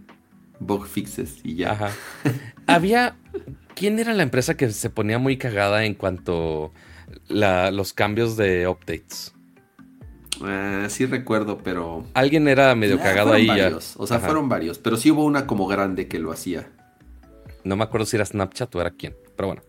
bug 0.66 0.88
fixes 0.88 1.40
y 1.44 1.56
ya. 1.56 1.72
Ajá. 1.72 1.92
Había. 2.68 3.16
¿Quién 3.76 4.00
era 4.00 4.14
la 4.14 4.24
empresa 4.24 4.56
que 4.56 4.70
se 4.70 4.90
ponía 4.90 5.18
muy 5.18 5.38
cagada 5.38 5.86
en 5.86 5.96
cuanto 5.96 6.72
a 7.42 7.72
los 7.72 7.94
cambios 7.94 8.38
de 8.38 8.68
updates? 8.68 9.34
Eh, 10.46 10.88
sí 10.90 11.06
recuerdo, 11.06 11.60
pero... 11.64 12.06
Alguien 12.14 12.48
era 12.48 12.76
medio 12.76 13.00
cagado 13.00 13.34
ahí. 13.34 13.50
O 13.98 14.08
sea, 14.08 14.20
fueron 14.20 14.50
varios, 14.50 14.78
pero 14.78 14.98
sí 14.98 15.12
hubo 15.12 15.26
una 15.26 15.48
como 15.48 15.68
grande 15.68 16.08
que 16.08 16.20
lo 16.20 16.32
hacía. 16.32 16.70
No 17.64 17.76
me 17.76 17.84
acuerdo 17.84 18.06
si 18.06 18.18
era 18.18 18.26
Snapchat 18.26 18.76
o 18.76 18.82
era 18.82 18.92
quién, 18.92 19.16
pero 19.38 19.48
bueno. 19.48 19.62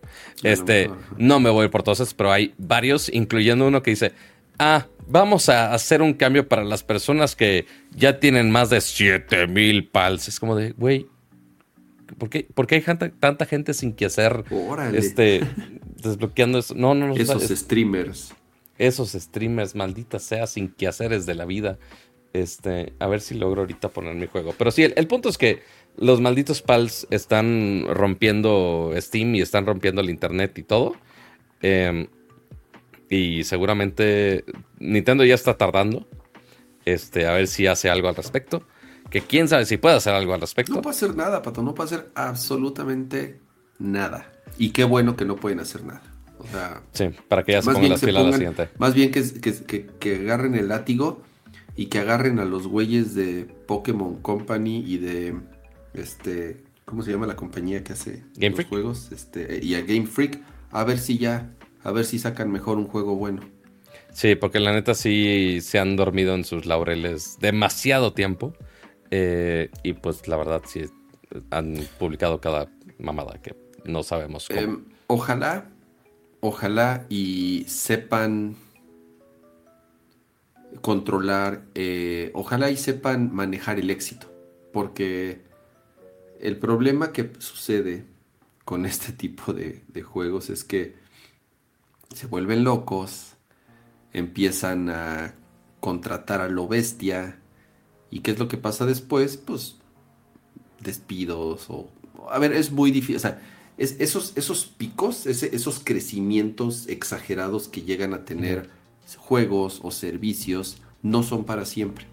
este, 0.43 0.91
no 1.17 1.39
me 1.39 1.49
voy 1.49 1.69
por 1.69 1.81
todos, 1.81 2.13
pero 2.13 2.31
hay 2.31 2.53
varios, 2.57 3.09
incluyendo 3.13 3.67
uno 3.67 3.81
que 3.81 3.91
dice, 3.91 4.11
ah, 4.59 4.87
vamos 5.07 5.49
a 5.49 5.73
hacer 5.73 6.01
un 6.01 6.13
cambio 6.13 6.47
para 6.47 6.63
las 6.63 6.83
personas 6.83 7.35
que 7.35 7.65
ya 7.95 8.19
tienen 8.19 8.51
más 8.51 8.69
de 8.69 8.81
7000 8.81 9.89
pals. 9.89 10.27
Es 10.27 10.39
como 10.39 10.55
de, 10.55 10.71
güey, 10.71 11.07
¿por 12.17 12.29
qué, 12.29 12.47
hay 12.75 13.11
tanta, 13.19 13.45
gente 13.45 13.73
sin 13.73 13.93
que 13.93 14.05
hacer? 14.05 14.45
Este, 14.93 15.41
desbloqueando 16.03 16.59
eso. 16.59 16.75
No, 16.75 16.95
no, 16.95 17.07
no. 17.07 17.15
Esos 17.15 17.43
streamers 17.43 18.33
esos 18.77 19.11
streamers, 19.11 19.75
maldita 19.75 20.19
sea, 20.19 20.47
sin 20.47 20.69
quehaceres 20.69 21.25
de 21.25 21.35
la 21.35 21.45
vida. 21.45 21.77
Este, 22.33 22.93
a 22.99 23.07
ver 23.07 23.21
si 23.21 23.35
logro 23.35 23.61
ahorita 23.61 23.89
poner 23.89 24.15
mi 24.15 24.27
juego. 24.27 24.53
Pero 24.57 24.71
sí, 24.71 24.83
el, 24.83 25.07
punto 25.07 25.29
es 25.29 25.37
que 25.37 25.61
los 25.95 26.19
malditos 26.19 26.61
pals 26.61 27.07
están 27.09 27.85
rompiendo 27.89 28.91
Steam 28.97 29.35
y 29.35 29.41
están 29.41 29.65
rompiendo 29.65 30.01
el 30.01 30.09
internet 30.09 30.57
y 30.57 30.63
todo. 30.63 30.95
Em, 31.61 32.07
y 33.15 33.43
seguramente 33.43 34.45
Nintendo 34.79 35.23
ya 35.23 35.35
está 35.35 35.57
tardando. 35.57 36.07
Este, 36.85 37.25
a 37.25 37.33
ver 37.33 37.47
si 37.47 37.67
hace 37.67 37.89
algo 37.89 38.09
al 38.09 38.15
respecto. 38.15 38.63
que 39.09 39.21
quién 39.21 39.47
sabe 39.47 39.65
si 39.65 39.77
puede 39.77 39.95
hacer 39.95 40.13
algo 40.13 40.33
al 40.33 40.41
respecto. 40.41 40.73
No 40.73 40.81
puede 40.81 40.95
hacer 40.95 41.15
nada, 41.15 41.41
Pato, 41.41 41.61
no 41.61 41.73
puede 41.73 41.87
hacer 41.87 42.11
absolutamente 42.15 43.39
nada. 43.79 44.31
Y 44.57 44.69
qué 44.69 44.83
bueno 44.83 45.15
que 45.15 45.25
no 45.25 45.35
pueden 45.35 45.59
hacer 45.59 45.83
nada. 45.83 46.01
O 46.37 46.47
sea, 46.47 46.81
sí, 46.91 47.09
para 47.27 47.43
que 47.43 47.53
ya 47.53 47.61
se 47.61 47.71
pongan 47.71 47.89
las 47.89 48.01
pilas 48.01 48.25
la 48.25 48.33
siguiente. 48.33 48.69
Más 48.77 48.93
bien 48.93 49.11
que, 49.11 49.23
que, 49.41 49.87
que, 49.99 50.15
agarren 50.15 50.55
el 50.55 50.67
látigo 50.67 51.21
y 51.75 51.87
que 51.87 51.99
agarren 51.99 52.39
a 52.39 52.45
los 52.45 52.67
güeyes 52.67 53.15
de 53.15 53.45
Pokémon 53.67 54.21
Company 54.21 54.83
y 54.85 54.97
de 54.97 55.35
este 55.93 56.63
¿cómo 56.85 57.01
se 57.01 57.11
llama 57.11 57.25
la 57.25 57.35
compañía 57.35 57.83
que 57.83 57.93
hace 57.93 58.23
Game 58.35 58.55
los 58.55 58.65
juegos? 58.65 59.11
Este, 59.11 59.59
y 59.63 59.75
a 59.75 59.81
Game 59.81 60.05
Freak, 60.05 60.39
a 60.71 60.83
ver 60.83 60.99
si 60.99 61.17
ya, 61.17 61.51
a 61.85 61.91
ver 61.91 62.03
si 62.03 62.19
sacan 62.19 62.51
mejor 62.51 62.77
un 62.77 62.87
juego 62.87 63.15
bueno. 63.15 63.41
Sí, 64.11 64.35
porque 64.35 64.59
la 64.59 64.73
neta 64.73 64.95
sí 64.95 65.59
se 65.61 65.79
han 65.79 65.95
dormido 65.95 66.33
en 66.35 66.43
sus 66.43 66.65
laureles 66.65 67.37
demasiado 67.39 68.11
tiempo. 68.13 68.53
Eh, 69.11 69.69
y 69.83 69.93
pues 69.93 70.27
la 70.27 70.35
verdad 70.35 70.63
sí 70.65 70.85
han 71.51 71.75
publicado 71.99 72.41
cada 72.41 72.67
mamada 72.97 73.39
que 73.41 73.55
no 73.85 74.03
sabemos 74.03 74.47
cómo. 74.47 74.59
Em, 74.59 74.85
ojalá, 75.07 75.69
ojalá 76.39 77.05
y 77.07 77.65
sepan 77.67 78.55
controlar, 80.81 81.65
eh, 81.75 82.31
ojalá 82.33 82.71
y 82.71 82.77
sepan 82.77 83.33
manejar 83.33 83.79
el 83.79 83.91
éxito. 83.91 84.31
Porque 84.73 85.41
el 86.39 86.57
problema 86.57 87.11
que 87.11 87.31
sucede 87.37 88.05
con 88.65 88.85
este 88.85 89.13
tipo 89.13 89.53
de, 89.53 89.83
juegos 90.01 90.49
es 90.49 90.63
que 90.63 90.95
se 92.13 92.27
vuelven 92.27 92.63
locos, 92.63 93.33
empiezan 94.13 94.89
a 94.89 95.35
contratar 95.79 96.41
a 96.41 96.47
lo 96.47 96.67
bestia. 96.67 97.39
¿Y 98.09 98.19
qué 98.19 98.31
es 98.31 98.39
lo 98.39 98.47
que 98.47 98.57
pasa 98.57 98.85
después? 98.85 99.37
Pues 99.37 99.77
despidos 100.79 101.69
o... 101.69 101.89
A 102.29 102.39
ver, 102.39 102.53
es 102.53 102.71
muy 102.71 102.91
difícil. 102.91 103.17
O 103.17 103.19
sea, 103.19 103.41
esos, 103.77 104.33
esos 104.35 104.65
picos, 104.65 105.25
esos 105.25 105.81
crecimientos 105.83 106.87
exagerados 106.87 107.67
que 107.67 107.81
llegan 107.81 108.13
a 108.13 108.25
tener 108.25 108.69
juegos 109.17 109.79
o 109.83 109.91
servicios, 109.91 110.77
no 111.03 111.23
son 111.23 111.43
para 111.43 111.65
siempre. 111.65 112.05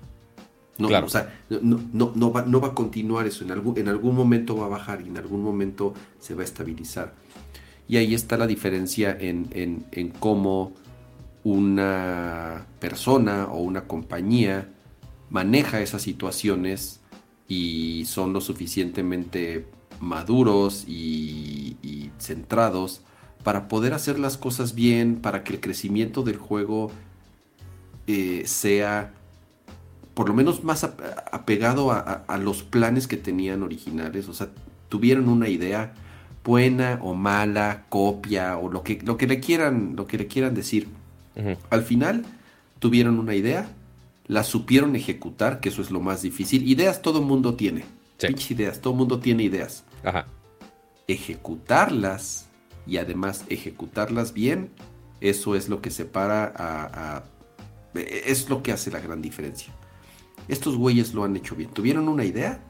No, 0.79 0.89
claro. 0.89 1.07
O 1.07 1.09
sea, 1.11 1.41
no, 1.49 1.81
no, 1.93 2.13
no, 2.15 2.33
va, 2.33 2.43
no 2.43 2.61
va 2.61 2.69
a 2.69 2.75
continuar 2.75 3.27
eso. 3.27 3.45
En 3.45 3.53
algún, 3.53 3.79
en 3.79 3.89
algún 3.89 4.15
momento 4.15 4.57
va 4.57 4.67
a 4.67 4.69
bajar 4.69 5.03
y 5.03 5.09
en 5.09 5.17
algún 5.17 5.43
momento 5.43 5.95
se 6.19 6.35
va 6.35 6.43
a 6.43 6.45
estabilizar. 6.45 7.15
Y 7.93 7.99
ahí 7.99 8.15
está 8.15 8.39
la 8.39 8.47
diferencia 8.47 9.15
en, 9.21 9.51
en, 9.91 10.09
cómo 10.19 10.73
una 11.45 12.65
persona 12.81 13.49
o 13.49 13.61
una 13.61 13.83
compañía 13.83 14.71
maneja 15.29 15.83
esas 15.83 16.01
situaciones 16.01 17.01
y 17.49 18.07
son 18.07 18.33
lo 18.33 18.41
suficientemente 18.41 19.67
maduros 20.01 20.87
y, 20.89 21.77
centrados 22.19 23.03
para 23.45 23.69
poder 23.69 23.93
hacer 23.93 24.19
las 24.19 24.39
cosas 24.39 24.75
bien, 24.75 25.17
para 25.17 25.45
que 25.45 25.53
el 25.53 25.61
crecimiento 25.61 26.23
del 26.23 26.39
juego 26.39 26.91
eh, 28.07 28.45
sea 28.47 29.13
por 30.15 30.31
lo 30.31 30.35
menos 30.35 30.65
más 30.65 30.83
apegado 30.83 31.93
a, 31.93 32.39
los 32.39 32.63
planes 32.63 33.07
que 33.07 33.19
tenían 33.19 33.63
originales. 33.63 34.31
O 34.31 34.33
sea, 34.33 34.49
tuvieron 34.89 35.29
una 35.29 35.51
idea 35.51 35.93
buena 36.45 36.99
o 37.03 37.15
mala, 37.15 37.85
copia 37.89 38.59
o 38.59 38.71
lo 38.71 38.83
que, 38.83 39.01
lo 39.05 39.17
que, 39.17 39.27
le, 39.27 39.41
quieran, 39.41 39.95
lo 39.97 40.07
que 40.07 40.19
le 40.19 40.27
quieran 40.27 40.55
decir. 40.55 40.89
Al 41.71 41.83
final 41.83 42.25
tuvieron 42.79 43.19
una 43.19 43.35
idea, 43.35 43.69
la 44.27 44.45
supieron 44.45 44.97
ejecutar, 44.97 45.61
que 45.61 45.71
eso 45.71 45.81
es 45.81 45.91
lo 45.91 46.01
más 46.01 46.23
difícil. 46.23 46.69
Ideas 46.69 47.01
todo 47.01 47.21
el 47.21 47.27
mundo 47.27 47.55
tiene. 47.55 47.85
Sí. 48.19 48.55
ideas, 48.55 48.81
todo 48.81 48.95
mundo 48.95 49.19
tiene 49.19 49.43
ideas. 49.43 49.85
Ajá. 50.05 50.27
Ejecutarlas 51.09 52.47
y 52.87 52.99
además 52.99 53.45
ejecutarlas 53.49 54.33
bien, 54.33 54.71
eso 55.21 55.57
es 55.57 55.69
lo 55.69 55.81
que 55.81 55.91
separa 55.91 56.53
a 56.57 57.23
es 57.95 58.49
lo 58.49 58.63
que 58.63 58.73
hace 58.73 58.91
la 58.91 59.01
gran 59.01 59.23
diferencia. 59.23 59.73
Estos 60.49 60.77
güeyes 60.77 61.15
lo 61.15 61.25
han 61.25 61.37
hecho 61.37 61.55
bien. 61.55 61.71
Tuvieron 61.71 62.09
una 62.09 62.25
idea, 62.25 62.61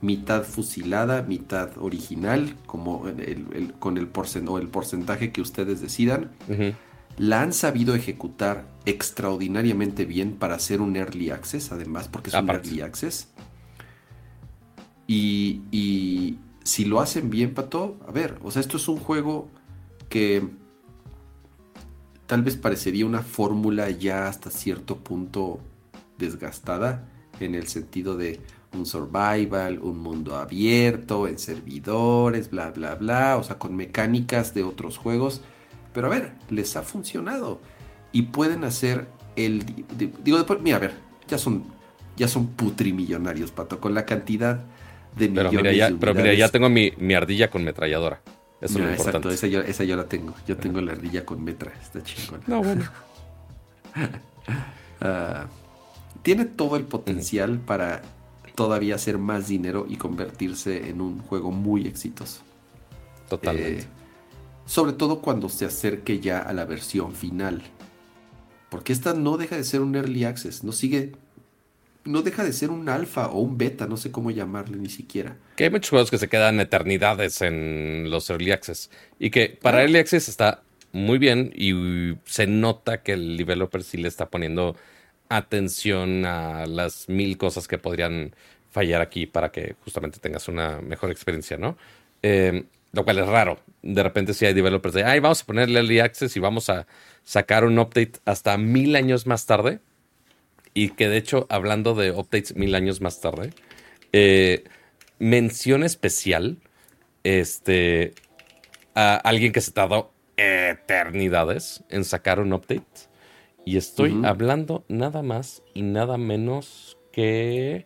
mitad 0.00 0.44
fusilada, 0.44 1.22
mitad 1.22 1.76
original, 1.78 2.54
como 2.66 3.00
con 3.78 3.96
el, 3.96 4.04
el 4.04 4.68
porcentaje 4.68 5.32
que 5.32 5.40
ustedes 5.40 5.80
decidan. 5.80 6.30
La 7.16 7.42
han 7.42 7.52
sabido 7.52 7.96
ejecutar 7.96 8.68
extraordinariamente 8.86 10.04
bien 10.04 10.34
para 10.34 10.54
hacer 10.54 10.80
un 10.80 10.96
early 10.96 11.30
access, 11.30 11.72
además, 11.72 12.08
porque 12.08 12.30
es 12.30 12.36
un 12.36 12.48
early 12.48 12.80
access. 12.80 13.28
Y, 15.08 15.62
y 15.72 16.38
si 16.62 16.84
lo 16.84 17.00
hacen 17.00 17.28
bien, 17.28 17.54
Pato, 17.54 17.98
a 18.06 18.12
ver, 18.12 18.38
o 18.42 18.50
sea, 18.52 18.60
esto 18.60 18.76
es 18.76 18.86
un 18.88 18.98
juego 18.98 19.48
que 20.08 20.46
tal 22.26 22.42
vez 22.42 22.56
parecería 22.56 23.04
una 23.06 23.22
fórmula 23.22 23.90
ya 23.90 24.28
hasta 24.28 24.50
cierto 24.50 24.98
punto 24.98 25.60
desgastada 26.18 27.08
en 27.40 27.54
el 27.54 27.66
sentido 27.66 28.16
de 28.16 28.38
un 28.72 28.86
survival, 28.86 29.78
un 29.80 29.98
mundo 29.98 30.36
abierto, 30.36 31.26
en 31.26 31.38
servidores, 31.38 32.50
bla, 32.50 32.70
bla, 32.70 32.94
bla, 32.94 33.36
o 33.36 33.42
sea, 33.42 33.58
con 33.58 33.74
mecánicas 33.74 34.54
de 34.54 34.62
otros 34.62 34.98
juegos. 34.98 35.42
Pero 35.92 36.08
a 36.08 36.10
ver, 36.10 36.32
les 36.50 36.76
ha 36.76 36.82
funcionado 36.82 37.60
y 38.12 38.22
pueden 38.22 38.64
hacer 38.64 39.08
el... 39.36 39.64
Digo, 40.22 40.36
después, 40.36 40.60
mira, 40.60 40.76
a 40.76 40.80
ver, 40.80 40.94
ya 41.26 41.38
son, 41.38 41.64
ya 42.16 42.28
son 42.28 42.48
putrimillonarios, 42.48 43.50
Pato, 43.50 43.80
con 43.80 43.94
la 43.94 44.04
cantidad 44.04 44.64
de 45.16 45.28
pero 45.28 45.50
millones 45.50 45.72
mira, 45.72 45.88
ya, 45.88 45.96
Pero 45.98 46.14
mira, 46.14 46.34
ya 46.34 46.48
tengo 46.48 46.68
mi, 46.68 47.14
ardilla 47.14 47.50
con 47.50 47.64
metralladora. 47.64 48.20
Eso 48.60 48.78
es 48.80 48.84
lo 48.84 48.90
exacto, 48.90 49.30
esa 49.30 49.46
yo, 49.46 49.60
esa 49.60 49.84
yo, 49.84 49.96
la 49.96 50.06
tengo. 50.06 50.34
Yo 50.46 50.56
tengo 50.56 50.80
la 50.80 50.92
ardilla 50.92 51.24
con 51.24 51.44
metra, 51.44 51.72
está 51.80 52.02
chingona. 52.02 52.42
No, 52.48 52.60
bueno. 52.60 52.84
uh, 55.00 55.46
tiene 56.22 56.44
todo 56.44 56.76
el 56.76 56.82
potencial 56.84 57.60
para 57.60 58.02
todavía 58.58 58.96
hacer 58.96 59.18
más 59.18 59.46
dinero 59.46 59.86
y 59.88 59.94
convertirse 59.94 60.88
en 60.88 61.00
un 61.00 61.20
juego 61.20 61.52
muy 61.52 61.86
exitoso. 61.86 62.40
Totalmente. 63.28 63.82
Eh, 63.82 63.86
sobre 64.66 64.94
todo 64.94 65.20
cuando 65.20 65.48
se 65.48 65.64
acerque 65.64 66.18
ya 66.18 66.40
a 66.40 66.52
la 66.52 66.64
versión 66.64 67.14
final. 67.14 67.62
Porque 68.68 68.92
esta 68.92 69.14
no 69.14 69.36
deja 69.36 69.54
de 69.54 69.62
ser 69.62 69.80
un 69.80 69.94
early 69.94 70.24
access, 70.24 70.64
no 70.64 70.72
sigue. 70.72 71.12
No 72.04 72.22
deja 72.22 72.42
de 72.42 72.52
ser 72.52 72.70
un 72.70 72.88
alfa 72.88 73.28
o 73.28 73.38
un 73.38 73.58
beta, 73.58 73.86
no 73.86 73.96
sé 73.96 74.10
cómo 74.10 74.32
llamarle 74.32 74.76
ni 74.76 74.88
siquiera. 74.88 75.36
Que 75.54 75.64
hay 75.64 75.70
muchos 75.70 75.90
juegos 75.90 76.10
que 76.10 76.18
se 76.18 76.28
quedan 76.28 76.58
eternidades 76.58 77.40
en 77.42 78.10
los 78.10 78.28
early 78.28 78.50
access. 78.50 78.90
Y 79.20 79.30
que 79.30 79.56
para 79.62 79.82
early 79.82 79.98
access 79.98 80.28
está 80.28 80.62
muy 80.90 81.18
bien 81.18 81.52
y 81.54 82.16
se 82.24 82.48
nota 82.48 83.04
que 83.04 83.12
el 83.12 83.36
developer 83.36 83.84
sí 83.84 83.98
le 83.98 84.08
está 84.08 84.28
poniendo 84.28 84.74
atención 85.28 86.24
a 86.24 86.66
las 86.66 87.08
mil 87.08 87.36
cosas 87.36 87.68
que 87.68 87.78
podrían 87.78 88.34
fallar 88.70 89.00
aquí 89.00 89.26
para 89.26 89.50
que 89.50 89.76
justamente 89.84 90.18
tengas 90.20 90.48
una 90.48 90.80
mejor 90.80 91.10
experiencia, 91.10 91.56
¿no? 91.56 91.76
Eh, 92.22 92.64
lo 92.92 93.04
cual 93.04 93.18
es 93.18 93.26
raro. 93.26 93.58
De 93.82 94.02
repente 94.02 94.34
si 94.34 94.46
hay 94.46 94.54
developers 94.54 94.94
de, 94.94 95.04
ay, 95.04 95.20
vamos 95.20 95.42
a 95.42 95.46
ponerle 95.46 95.80
early 95.80 96.00
access 96.00 96.36
y 96.36 96.40
vamos 96.40 96.70
a 96.70 96.86
sacar 97.24 97.64
un 97.64 97.78
update 97.78 98.12
hasta 98.24 98.56
mil 98.56 98.96
años 98.96 99.26
más 99.26 99.46
tarde. 99.46 99.80
Y 100.74 100.90
que 100.90 101.08
de 101.08 101.16
hecho, 101.16 101.46
hablando 101.50 101.94
de 101.94 102.12
updates 102.12 102.54
mil 102.54 102.74
años 102.74 103.00
más 103.00 103.20
tarde, 103.20 103.50
eh, 104.12 104.64
mención 105.18 105.82
especial 105.82 106.58
este, 107.24 108.14
a 108.94 109.16
alguien 109.16 109.52
que 109.52 109.60
se 109.60 109.72
tardó 109.72 110.12
eternidades 110.36 111.82
en 111.88 112.04
sacar 112.04 112.38
un 112.38 112.52
update 112.52 113.07
y 113.68 113.76
estoy 113.76 114.22
hablando 114.24 114.86
nada 114.88 115.20
más 115.20 115.62
y 115.74 115.82
nada 115.82 116.16
menos 116.16 116.96
que 117.12 117.84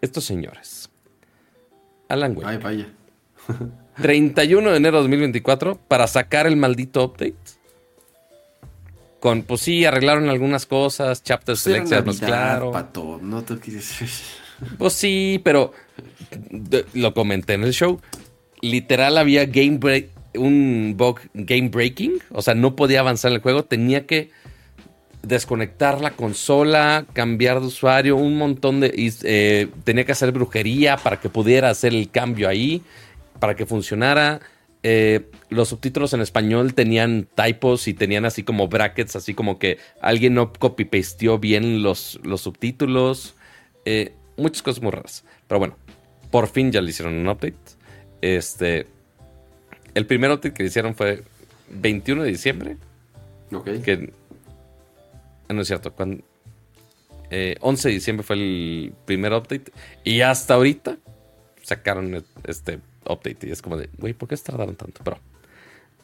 estos 0.00 0.24
señores. 0.24 0.90
Alan 2.08 2.36
Wake. 2.36 2.46
Ay, 2.46 2.56
vaya. 2.58 2.88
31 4.00 4.70
de 4.70 4.76
enero 4.76 4.98
de 4.98 5.02
2024 5.02 5.80
para 5.88 6.06
sacar 6.06 6.46
el 6.46 6.56
maldito 6.56 7.04
update. 7.04 7.34
Con, 9.18 9.42
pues 9.42 9.62
sí, 9.62 9.84
arreglaron 9.84 10.28
algunas 10.28 10.66
cosas, 10.66 11.24
chapters 11.24 11.64
pues 11.64 12.06
más 12.06 12.20
claro. 12.20 12.70
Pato, 12.70 13.18
no 13.20 13.42
te 13.42 13.58
quieres... 13.58 13.98
Pues 14.78 14.92
sí, 14.92 15.40
pero 15.42 15.72
lo 16.92 17.14
comenté 17.14 17.54
en 17.54 17.64
el 17.64 17.72
show. 17.72 17.98
Literal 18.60 19.16
había 19.16 19.46
game 19.46 19.78
break, 19.78 20.10
un 20.36 20.94
bug 20.96 21.20
game 21.34 21.68
breaking, 21.68 22.18
o 22.30 22.42
sea, 22.42 22.54
no 22.54 22.76
podía 22.76 23.00
avanzar 23.00 23.30
en 23.30 23.36
el 23.36 23.42
juego, 23.42 23.64
tenía 23.64 24.06
que 24.06 24.30
desconectar 25.22 26.00
la 26.00 26.12
consola, 26.12 27.04
cambiar 27.12 27.60
de 27.60 27.66
usuario, 27.66 28.16
un 28.16 28.38
montón 28.38 28.80
de... 28.80 28.92
Eh, 28.96 29.68
tenía 29.84 30.04
que 30.04 30.12
hacer 30.12 30.32
brujería 30.32 30.96
para 30.96 31.20
que 31.20 31.28
pudiera 31.28 31.68
hacer 31.68 31.92
el 31.94 32.10
cambio 32.10 32.48
ahí, 32.48 32.82
para 33.38 33.54
que 33.54 33.66
funcionara. 33.66 34.40
eh, 34.82 35.28
los 35.50 35.68
subtítulos 35.68 36.14
en 36.14 36.20
español 36.20 36.74
tenían 36.74 37.28
typos 37.34 37.88
y 37.88 37.94
tenían 37.94 38.24
así 38.24 38.42
como 38.42 38.68
brackets, 38.68 39.16
así 39.16 39.34
como 39.34 39.58
que 39.58 39.78
alguien 40.00 40.34
no 40.34 40.52
copy-pasteó 40.52 41.38
bien 41.38 41.82
los, 41.82 42.18
los 42.22 42.40
subtítulos. 42.40 43.34
Eh, 43.84 44.14
muchas 44.36 44.62
cosas 44.62 44.82
muy 44.82 44.92
raras. 44.92 45.24
Pero 45.46 45.58
bueno, 45.58 45.76
por 46.30 46.48
fin 46.48 46.72
ya 46.72 46.80
le 46.80 46.90
hicieron 46.90 47.14
un 47.14 47.28
update. 47.28 47.56
Este, 48.22 48.86
el 49.94 50.06
primer 50.06 50.30
update 50.30 50.52
que 50.52 50.64
hicieron 50.64 50.94
fue 50.94 51.22
21 51.70 52.22
de 52.22 52.28
diciembre. 52.28 52.76
Ok. 53.52 53.82
Que, 53.82 54.12
ah, 55.48 55.52
no 55.52 55.62
es 55.62 55.66
cierto, 55.66 55.92
cuando, 55.92 56.22
11 57.60 57.88
de 57.88 57.94
diciembre 57.94 58.24
fue 58.24 58.36
el 58.36 58.92
primer 59.04 59.32
update. 59.32 59.72
Y 60.04 60.20
hasta 60.20 60.54
ahorita 60.54 60.98
sacaron 61.62 62.24
este 62.44 62.80
update. 63.04 63.46
Y 63.46 63.50
es 63.50 63.62
como 63.62 63.76
de, 63.76 63.88
güey, 63.98 64.12
¿por 64.12 64.28
qué 64.28 64.36
tardaron 64.36 64.76
tanto? 64.76 65.02
Pero, 65.04 65.18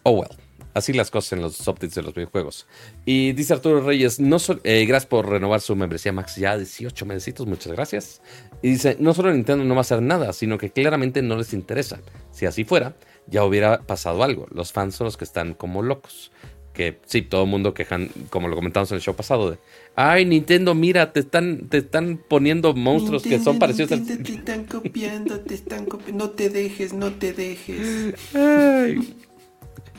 oh 0.02 0.12
well. 0.12 0.30
Así 0.76 0.92
las 0.92 1.10
cosas 1.10 1.32
en 1.32 1.40
los 1.40 1.66
updates 1.66 1.94
de 1.94 2.02
los 2.02 2.12
videojuegos. 2.12 2.66
Y 3.06 3.32
dice 3.32 3.54
Arturo 3.54 3.80
Reyes, 3.80 4.20
no 4.20 4.36
eh, 4.62 4.84
gracias 4.84 5.06
por 5.08 5.26
renovar 5.26 5.62
su 5.62 5.74
membresía 5.74 6.12
Max, 6.12 6.36
ya 6.36 6.54
18 6.58 7.06
mesecitos, 7.06 7.46
muchas 7.46 7.72
gracias. 7.72 8.20
Y 8.60 8.72
dice, 8.72 8.98
no 9.00 9.14
solo 9.14 9.32
Nintendo 9.32 9.64
no 9.64 9.74
va 9.74 9.78
a 9.78 9.80
hacer 9.80 10.02
nada, 10.02 10.34
sino 10.34 10.58
que 10.58 10.68
claramente 10.68 11.22
no 11.22 11.38
les 11.38 11.54
interesa. 11.54 12.00
Si 12.30 12.44
así 12.44 12.64
fuera, 12.64 12.94
ya 13.26 13.44
hubiera 13.44 13.82
pasado 13.82 14.22
algo. 14.22 14.46
Los 14.50 14.72
fans 14.72 14.94
son 14.94 15.06
los 15.06 15.16
que 15.16 15.24
están 15.24 15.54
como 15.54 15.82
locos. 15.82 16.32
Que 16.72 16.98
sí, 17.06 17.22
todo 17.22 17.44
el 17.44 17.48
mundo 17.48 17.72
quejan, 17.72 18.10
como 18.28 18.48
lo 18.48 18.56
comentamos 18.56 18.90
en 18.90 18.96
el 18.96 19.00
show 19.00 19.16
pasado, 19.16 19.50
de, 19.50 19.58
ay 19.94 20.26
Nintendo, 20.26 20.74
mira, 20.74 21.10
te 21.10 21.20
están, 21.20 21.68
te 21.70 21.78
están 21.78 22.20
poniendo 22.28 22.74
monstruos 22.74 23.22
que 23.22 23.38
son 23.38 23.58
parecidos 23.58 23.92
Nintendo, 23.92 24.20
al... 24.20 24.26
Te 24.26 24.32
están 24.34 24.64
copiando, 24.66 25.40
te 25.40 25.54
están 25.54 25.86
copiando, 25.86 26.26
no 26.26 26.30
te 26.32 26.50
dejes, 26.50 26.92
no 26.92 27.12
te 27.12 27.32
dejes. 27.32 28.14
Ay. 28.34 29.16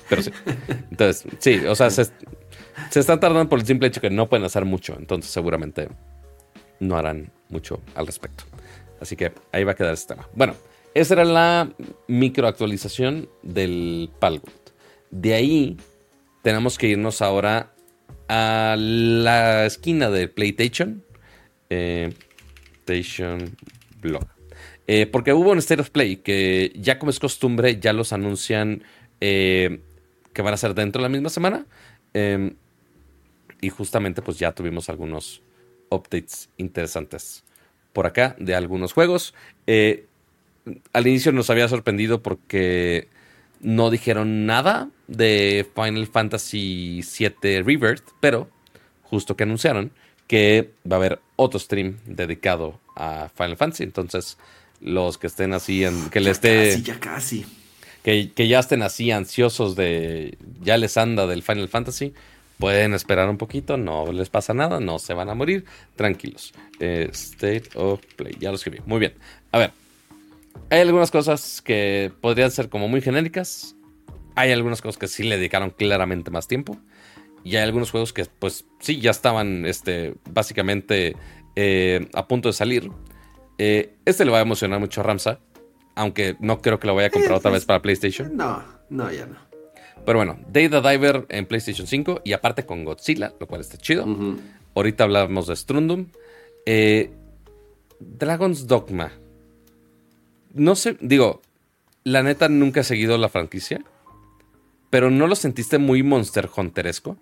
Pero 0.08 0.22
sí. 0.22 0.32
Entonces, 0.92 1.26
sí, 1.40 1.58
o 1.66 1.76
sea, 1.76 1.90
se, 1.90 2.06
se, 2.92 3.00
están 3.00 3.20
tardando 3.20 3.50
por 3.50 3.60
el 3.60 3.66
simple 3.66 3.88
hecho 3.88 4.00
que 4.00 4.12
no 4.12 4.30
pueden 4.30 4.46
hacer 4.46 4.64
mucho. 4.64 4.96
Entonces, 5.00 5.32
seguramente 5.32 5.90
no 6.80 6.96
harán 6.96 7.32
mucho 7.50 7.82
al 7.96 8.06
respecto. 8.06 8.44
Así 9.02 9.16
que 9.16 9.32
ahí 9.52 9.64
va 9.64 9.72
a 9.72 9.76
quedar 9.76 9.94
este 9.94 10.14
tema. 10.14 10.28
Bueno, 10.34 10.54
esa 11.00 11.14
era 11.14 11.26
la 11.26 11.74
microactualización 12.08 13.30
del 13.44 14.10
Palgold. 14.20 14.54
De 15.12 15.34
ahí 15.34 15.78
tenemos 16.42 16.78
que 16.78 16.88
irnos 16.88 17.22
ahora 17.22 17.74
a 18.28 18.76
la 18.78 19.66
esquina 19.66 20.10
de 20.10 20.28
PlayStation. 20.28 21.04
Eh, 21.70 22.14
PlayStation 22.86 23.56
Blog. 24.02 24.26
Eh, 24.88 25.06
porque 25.06 25.34
hubo 25.34 25.52
un 25.52 25.58
State 25.60 25.82
of 25.82 25.90
Play 25.90 26.18
que 26.18 26.72
ya 26.76 26.98
como 26.98 27.12
es 27.12 27.20
costumbre, 27.20 27.80
ya 27.80 27.94
los 27.94 28.14
anuncian 28.14 28.84
eh, 29.20 29.82
que 30.34 30.42
van 30.42 30.54
a 30.54 30.58
ser 30.58 30.74
dentro 30.74 31.02
de 31.02 31.04
la 31.04 31.10
misma 31.10 31.30
semana. 31.30 31.66
Eh, 32.14 32.54
y 33.62 33.70
justamente 33.70 34.22
pues 34.22 34.40
ya 34.40 34.54
tuvimos 34.54 34.90
algunos 34.90 35.42
updates 35.90 36.50
interesantes 36.58 37.44
por 37.94 38.08
acá 38.08 38.36
de 38.40 38.56
algunos 38.56 38.94
juegos. 38.94 39.34
Eh, 39.66 40.07
al 40.94 41.08
inicio 41.08 41.32
nos 41.32 41.50
había 41.50 41.68
sorprendido 41.68 42.22
porque 42.22 43.08
no 43.60 43.90
dijeron 43.90 44.46
nada 44.46 44.90
de 45.08 45.68
Final 45.76 46.08
Fantasy 46.08 47.02
VII 47.02 47.62
Rebirth, 47.62 48.04
pero 48.20 48.50
justo 49.04 49.36
que 49.36 49.44
anunciaron 49.44 49.92
que 50.28 50.72
va 50.90 50.98
a 50.98 51.00
haber 51.00 51.20
otro 51.36 51.60
stream 51.60 51.98
dedicado 52.06 52.80
a 52.96 53.30
Final 53.36 53.58
Fantasy. 53.58 53.84
Entonces, 53.84 54.38
los 54.82 55.18
que 55.18 55.28
estén 55.28 55.54
así, 55.54 55.86
en, 55.86 56.10
que 56.10 56.20
le 56.20 56.32
esté... 56.32 56.72
Casi, 56.72 56.84
ya 56.84 57.00
casi 57.00 57.46
que, 58.04 58.48
ya 58.48 58.60
estén 58.60 58.84
así 58.84 59.12
ansiosos 59.12 59.76
de 59.76 60.38
ya 60.62 60.78
les 60.78 60.96
anda 60.96 61.28
del 61.28 61.44
Final 61.44 61.68
Fantasy, 61.68 62.14
pueden 62.58 62.94
esperar 62.94 63.30
un 63.30 63.38
poquito, 63.38 63.76
no 63.76 64.10
les 64.14 64.30
pasa 64.30 64.54
nada, 64.54 64.80
no 64.80 64.98
se 64.98 65.14
van 65.14 65.30
a 65.30 65.34
morir, 65.34 65.66
tranquilos. 65.98 66.54
Eh, 66.80 67.10
state 67.12 67.70
of 67.76 68.00
Play, 68.16 68.38
ya 68.40 68.50
lo 68.50 68.56
escribí. 68.56 68.80
Muy 68.86 69.00
bien. 69.00 69.14
A 69.52 69.58
ver, 69.58 69.74
hay 70.70 70.82
algunas 70.82 71.12
cosas 71.12 71.62
que 71.62 72.12
podrían 72.22 72.52
ser 72.52 72.70
como 72.70 72.88
muy 72.88 73.02
genéricas. 73.02 73.76
Hay 74.36 74.52
algunas 74.52 74.82
cosas 74.82 74.98
que 74.98 75.08
sí 75.08 75.24
le 75.24 75.38
dedicaron 75.38 75.72
claramente 75.72 76.32
más 76.32 76.48
tiempo. 76.48 76.78
Y 77.44 77.56
hay 77.56 77.64
algunos 77.64 77.92
juegos 77.92 78.14
que, 78.14 78.26
pues, 78.26 78.66
sí, 78.80 79.00
ya 79.00 79.12
estaban 79.12 79.66
este, 79.66 80.16
básicamente 80.30 81.16
eh, 81.56 82.08
a 82.14 82.28
punto 82.28 82.50
de 82.50 82.54
salir. 82.54 82.92
Eh, 83.58 83.96
este 84.06 84.26
le 84.26 84.32
va 84.32 84.40
a 84.40 84.42
emocionar 84.42 84.80
mucho 84.80 85.02
a 85.02 85.04
Ramsa, 85.04 85.40
aunque 85.96 86.36
no 86.40 86.62
creo 86.62 86.80
que 86.80 86.88
lo 86.88 86.96
vaya 86.96 87.08
a 87.08 87.12
comprar 87.12 87.34
otra 87.34 87.52
vez 87.52 87.66
para 87.66 87.82
PlayStation. 87.82 88.36
No, 88.36 88.64
no, 88.90 89.12
ya 89.12 89.26
no. 89.26 89.38
Pero 90.06 90.20
bueno, 90.20 90.40
Day 90.48 90.70
the 90.70 90.82
Diver 90.82 91.26
en 91.30 91.46
PlayStation 91.46 91.88
5 91.88 92.22
y 92.24 92.34
aparte 92.34 92.66
con 92.66 92.86
Godzilla, 92.86 93.34
lo 93.40 93.48
cual 93.48 93.62
está 93.62 93.78
chido. 93.78 94.06
Ahorita 94.76 95.04
hablamos 95.04 95.48
de 95.48 95.56
Strundum. 95.56 96.08
Eh, 96.66 97.12
Dragon's 98.00 98.68
Dogma. 98.68 99.12
No 100.58 100.76
sé, 100.76 100.98
digo, 101.02 101.42
la 102.04 102.24
neta 102.24 102.50
nunca 102.50 102.82
he 102.82 102.84
seguido 102.84 103.18
la 103.18 103.30
franquicia, 103.30 103.84
pero 104.90 105.12
¿no 105.12 105.28
lo 105.28 105.36
sentiste 105.36 105.78
muy 105.78 106.04
Monster 106.04 106.50
Hunteresco? 106.56 107.18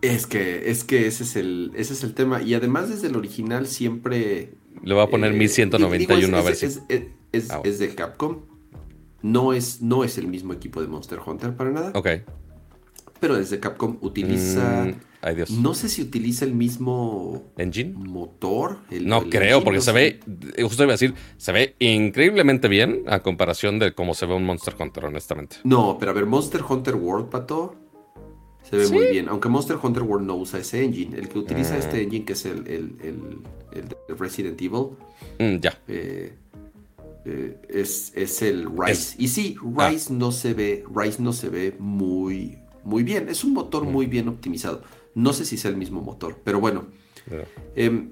Es 0.00 0.26
que, 0.26 0.70
es 0.70 0.84
que 0.84 1.06
ese 1.06 1.24
es 1.24 1.36
el, 1.36 1.72
ese 1.74 1.92
es 1.92 2.04
el 2.04 2.14
tema. 2.14 2.42
Y 2.42 2.54
además 2.54 2.88
desde 2.88 3.08
el 3.08 3.16
original 3.16 3.66
siempre... 3.66 4.52
Le 4.82 4.94
voy 4.94 5.02
a 5.02 5.08
poner 5.08 5.32
1191 5.32 6.36
eh, 6.36 6.40
a 6.40 6.42
ver 6.42 6.54
si... 6.54 6.66
Ah, 7.50 7.60
es, 7.64 7.78
de 7.78 7.94
Capcom. 7.94 8.42
No 9.22 9.52
es, 9.52 9.82
no 9.82 10.04
es 10.04 10.18
el 10.18 10.28
mismo 10.28 10.52
equipo 10.52 10.80
de 10.80 10.86
Monster 10.86 11.18
Hunter 11.24 11.56
para 11.56 11.70
nada. 11.70 11.92
Ok. 11.94 12.08
Pero 13.20 13.36
desde 13.36 13.60
Capcom 13.60 13.98
utiliza. 14.00 14.86
Mm, 14.86 15.00
ay 15.22 15.34
Dios. 15.34 15.50
No 15.50 15.74
sé 15.74 15.88
si 15.88 16.02
utiliza 16.02 16.44
el 16.44 16.54
mismo. 16.54 17.52
¿Engine? 17.56 17.92
Motor. 17.94 18.78
no 19.00 19.28
creo, 19.28 19.62
porque 19.64 19.80
se 19.80 19.92
ve. 19.92 20.20
Justo 20.60 20.82
iba 20.84 20.92
a 20.92 20.94
decir, 20.94 21.14
se 21.36 21.52
ve 21.52 21.74
increíblemente 21.78 22.68
bien 22.68 23.02
a 23.06 23.20
comparación 23.20 23.78
de 23.78 23.92
cómo 23.92 24.14
se 24.14 24.26
ve 24.26 24.34
un 24.34 24.44
Monster 24.44 24.74
Hunter, 24.78 25.06
honestamente. 25.06 25.56
No, 25.64 25.96
pero 25.98 26.12
a 26.12 26.14
ver, 26.14 26.26
Monster 26.26 26.62
Hunter 26.68 26.94
World, 26.94 27.28
pato. 27.28 27.76
Se 28.68 28.76
ve 28.76 28.88
muy 28.88 29.06
bien. 29.06 29.28
Aunque 29.28 29.48
Monster 29.48 29.78
Hunter 29.82 30.02
World 30.02 30.26
no 30.26 30.36
usa 30.36 30.60
ese 30.60 30.84
engine. 30.84 31.16
El 31.16 31.28
que 31.28 31.38
utiliza 31.38 31.74
mm. 31.74 31.78
este 31.78 32.02
engine, 32.02 32.24
que 32.24 32.34
es 32.34 32.44
el, 32.44 32.66
el, 32.66 32.92
el, 33.72 34.18
Resident 34.18 34.60
Evil. 34.60 34.90
Mm, 35.38 35.60
ya. 35.60 35.78
Eh, 35.88 36.34
eh, 37.24 37.56
es, 37.68 38.42
el 38.42 38.68
Rise. 38.76 39.14
Y 39.18 39.28
sí, 39.28 39.56
ah. 39.76 39.88
Rise 39.90 40.12
no 40.12 40.32
se 40.32 40.54
ve, 40.54 40.84
Rise 40.94 41.22
no 41.22 41.32
se 41.32 41.48
ve 41.48 41.74
muy, 41.78 42.58
muy 42.88 43.02
bien. 43.02 43.28
Es 43.28 43.44
un 43.44 43.52
motor 43.52 43.84
muy 43.84 44.06
bien 44.06 44.28
optimizado. 44.28 44.82
No 45.14 45.32
sé 45.32 45.44
si 45.44 45.56
sea 45.56 45.70
el 45.70 45.76
mismo 45.76 46.00
motor, 46.00 46.40
pero 46.42 46.60
bueno. 46.60 46.86
Em, 47.76 48.10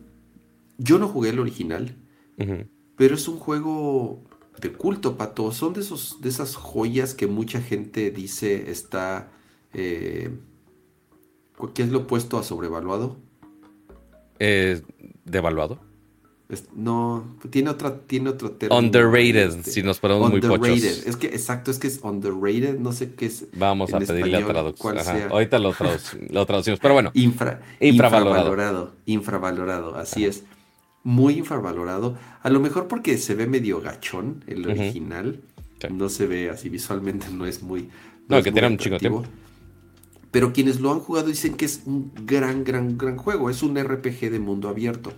yo 0.76 0.98
no 0.98 1.08
jugué 1.08 1.30
el 1.30 1.38
original, 1.38 1.96
pero 2.96 3.14
es 3.14 3.26
un 3.26 3.38
juego 3.38 4.22
de 4.60 4.72
culto, 4.72 5.16
Pato. 5.16 5.50
Son 5.52 5.72
de, 5.72 5.80
esos, 5.80 6.20
de 6.20 6.28
esas 6.28 6.56
joyas 6.56 7.14
que 7.14 7.26
mucha 7.26 7.60
gente 7.60 8.10
dice 8.10 8.70
está... 8.70 9.32
Eh, 9.72 10.30
¿Qué 11.74 11.82
es 11.82 11.88
lo 11.88 12.00
opuesto 12.00 12.38
a 12.38 12.42
sobrevaluado? 12.42 13.16
Eh, 14.38 14.82
¿Devaluado? 15.24 15.80
No, 16.74 17.36
tiene 17.50 17.70
otra, 17.70 17.98
tiene 18.06 18.30
otro 18.30 18.52
término. 18.52 18.78
Underrated, 18.78 19.58
este, 19.58 19.70
si 19.70 19.82
nos 19.82 19.98
ponemos 19.98 20.30
muy 20.30 20.40
pochos. 20.40 20.80
Es 20.80 21.16
que, 21.16 21.26
exacto, 21.26 21.72
es 21.72 21.78
que 21.78 21.88
es 21.88 21.98
underrated, 22.02 22.78
no 22.78 22.92
sé 22.92 23.14
qué 23.14 23.26
es. 23.26 23.46
Vamos 23.54 23.92
a 23.92 23.98
pedirle 23.98 24.40
la 24.40 24.46
traducción. 24.46 24.98
Ahorita 25.30 25.58
lo, 26.30 26.46
traducimos, 26.46 26.78
pero 26.78 26.94
bueno. 26.94 27.10
Infra, 27.14 27.62
infravalorado. 27.80 28.92
Infravalorado, 29.06 29.96
así 29.96 30.24
es. 30.24 30.44
Muy 31.02 31.38
infravalorado. 31.38 32.16
A 32.42 32.50
lo 32.50 32.60
mejor 32.60 32.86
porque 32.86 33.18
se 33.18 33.34
ve 33.34 33.46
medio 33.46 33.80
gachón 33.80 34.44
el 34.46 34.68
original. 34.68 35.40
No 35.90 36.08
se 36.08 36.26
ve 36.26 36.50
así 36.50 36.68
visualmente, 36.68 37.26
no 37.30 37.46
es 37.46 37.62
muy. 37.62 37.88
No, 38.28 38.40
que 38.42 38.52
tiene 38.52 38.68
un 38.68 38.78
chico 38.78 38.98
tiempo. 38.98 39.24
Pero 40.30 40.52
quienes 40.52 40.80
lo 40.80 40.92
han 40.92 41.00
jugado 41.00 41.28
dicen 41.28 41.54
que 41.54 41.64
es 41.64 41.82
un 41.86 42.12
gran, 42.24 42.62
gran, 42.62 42.98
gran 42.98 43.16
juego. 43.16 43.50
Es 43.50 43.62
un 43.62 43.76
RPG 43.76 44.30
de 44.30 44.38
mundo 44.38 44.68
abierto. 44.68 45.12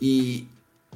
Y 0.00 0.46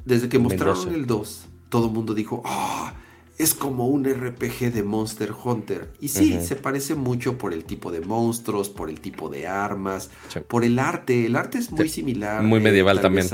desde 0.03 0.27
que 0.27 0.39
mostraron 0.39 0.93
el 0.93 1.05
2, 1.05 1.45
todo 1.69 1.87
el 1.87 1.93
mundo 1.93 2.13
dijo, 2.13 2.41
ah, 2.43 2.93
es 3.37 3.53
como 3.53 3.87
un 3.87 4.05
RPG 4.05 4.71
de 4.71 4.83
Monster 4.83 5.33
Hunter. 5.43 5.91
Y 5.99 6.07
sí, 6.07 6.39
se 6.41 6.55
parece 6.55 6.95
mucho 6.95 7.37
por 7.37 7.53
el 7.53 7.65
tipo 7.65 7.91
de 7.91 8.01
monstruos, 8.01 8.69
por 8.69 8.89
el 8.89 9.01
tipo 9.01 9.29
de 9.29 9.47
armas, 9.47 10.09
por 10.47 10.63
el 10.63 10.79
arte. 10.79 11.25
El 11.25 11.35
arte 11.35 11.57
es 11.57 11.71
muy 11.71 11.89
similar. 11.89 12.43
Muy 12.43 12.59
medieval 12.59 13.01
también. 13.01 13.27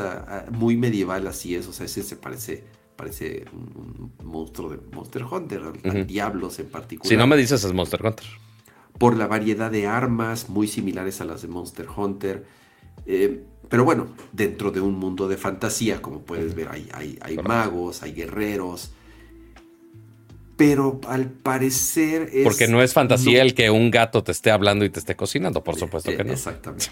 muy 0.52 0.76
medieval, 0.76 1.28
así 1.28 1.56
es. 1.56 1.68
O 1.68 1.74
sea, 1.74 1.86
ese 1.86 2.02
se 2.02 2.16
parece, 2.16 2.64
parece 2.96 3.46
un, 3.54 4.12
monstruo 4.24 4.70
de 4.70 4.80
Monster 4.92 5.24
Hunter, 5.24 5.62
diablos 6.08 6.58
en 6.60 6.68
particular. 6.68 7.08
Si 7.08 7.16
no 7.16 7.28
me 7.28 7.38
dices 7.38 7.64
es 7.64 7.74
Monster 7.74 8.04
Hunter. 8.04 8.26
Por 8.98 9.18
la 9.18 9.28
variedad 9.28 9.70
de 9.70 9.88
armas 9.88 10.50
muy 10.50 10.68
similares 10.68 11.22
a 11.22 11.26
las 11.26 11.44
de 11.44 11.48
Monster 11.48 11.88
Hunter. 11.96 12.46
Eh, 13.06 13.44
pero 13.72 13.86
bueno, 13.86 14.08
dentro 14.34 14.70
de 14.70 14.82
un 14.82 14.96
mundo 15.00 15.30
de 15.30 15.38
fantasía, 15.38 16.02
como 16.02 16.24
puedes 16.24 16.54
ver, 16.54 16.68
hay, 16.68 16.90
hay, 17.22 17.38
magos, 17.38 18.04
hay 18.04 18.12
guerreros. 18.12 18.92
pero 20.58 21.00
al 21.08 21.30
parecer 21.30 22.30
es... 22.34 22.44
Porque 22.44 22.68
no 22.68 22.84
es 22.84 22.94
fantasía 22.94 23.42
el 23.42 23.56
que 23.56 23.70
un 23.70 23.90
gato 23.90 24.26
te 24.26 24.34
esté 24.34 24.52
hablando 24.52 24.84
y 24.84 24.90
te 24.90 25.00
esté 25.00 25.16
cocinando, 25.16 25.64
por 25.64 25.78
supuesto 25.78 26.12
que 26.12 26.24
no. 26.24 26.34
Exactamente. 26.34 26.88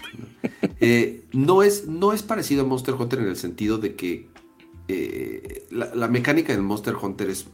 Eh, 0.82 1.24
no, 1.32 1.62
es, 1.62 1.86
no 1.86 2.14
es 2.14 2.22
parecido 2.22 2.62
a 2.62 2.64
Monster 2.64 2.94
Hunter 2.94 3.18
en 3.18 3.28
el 3.28 3.36
sentido 3.36 3.76
de 3.76 3.96
que 3.96 4.28
eh, 4.88 5.66
la, 5.70 6.08
mecánica 6.08 6.54
del 6.54 6.62
Monster 6.62 6.94
Hunter 6.96 7.28
es 7.28 7.46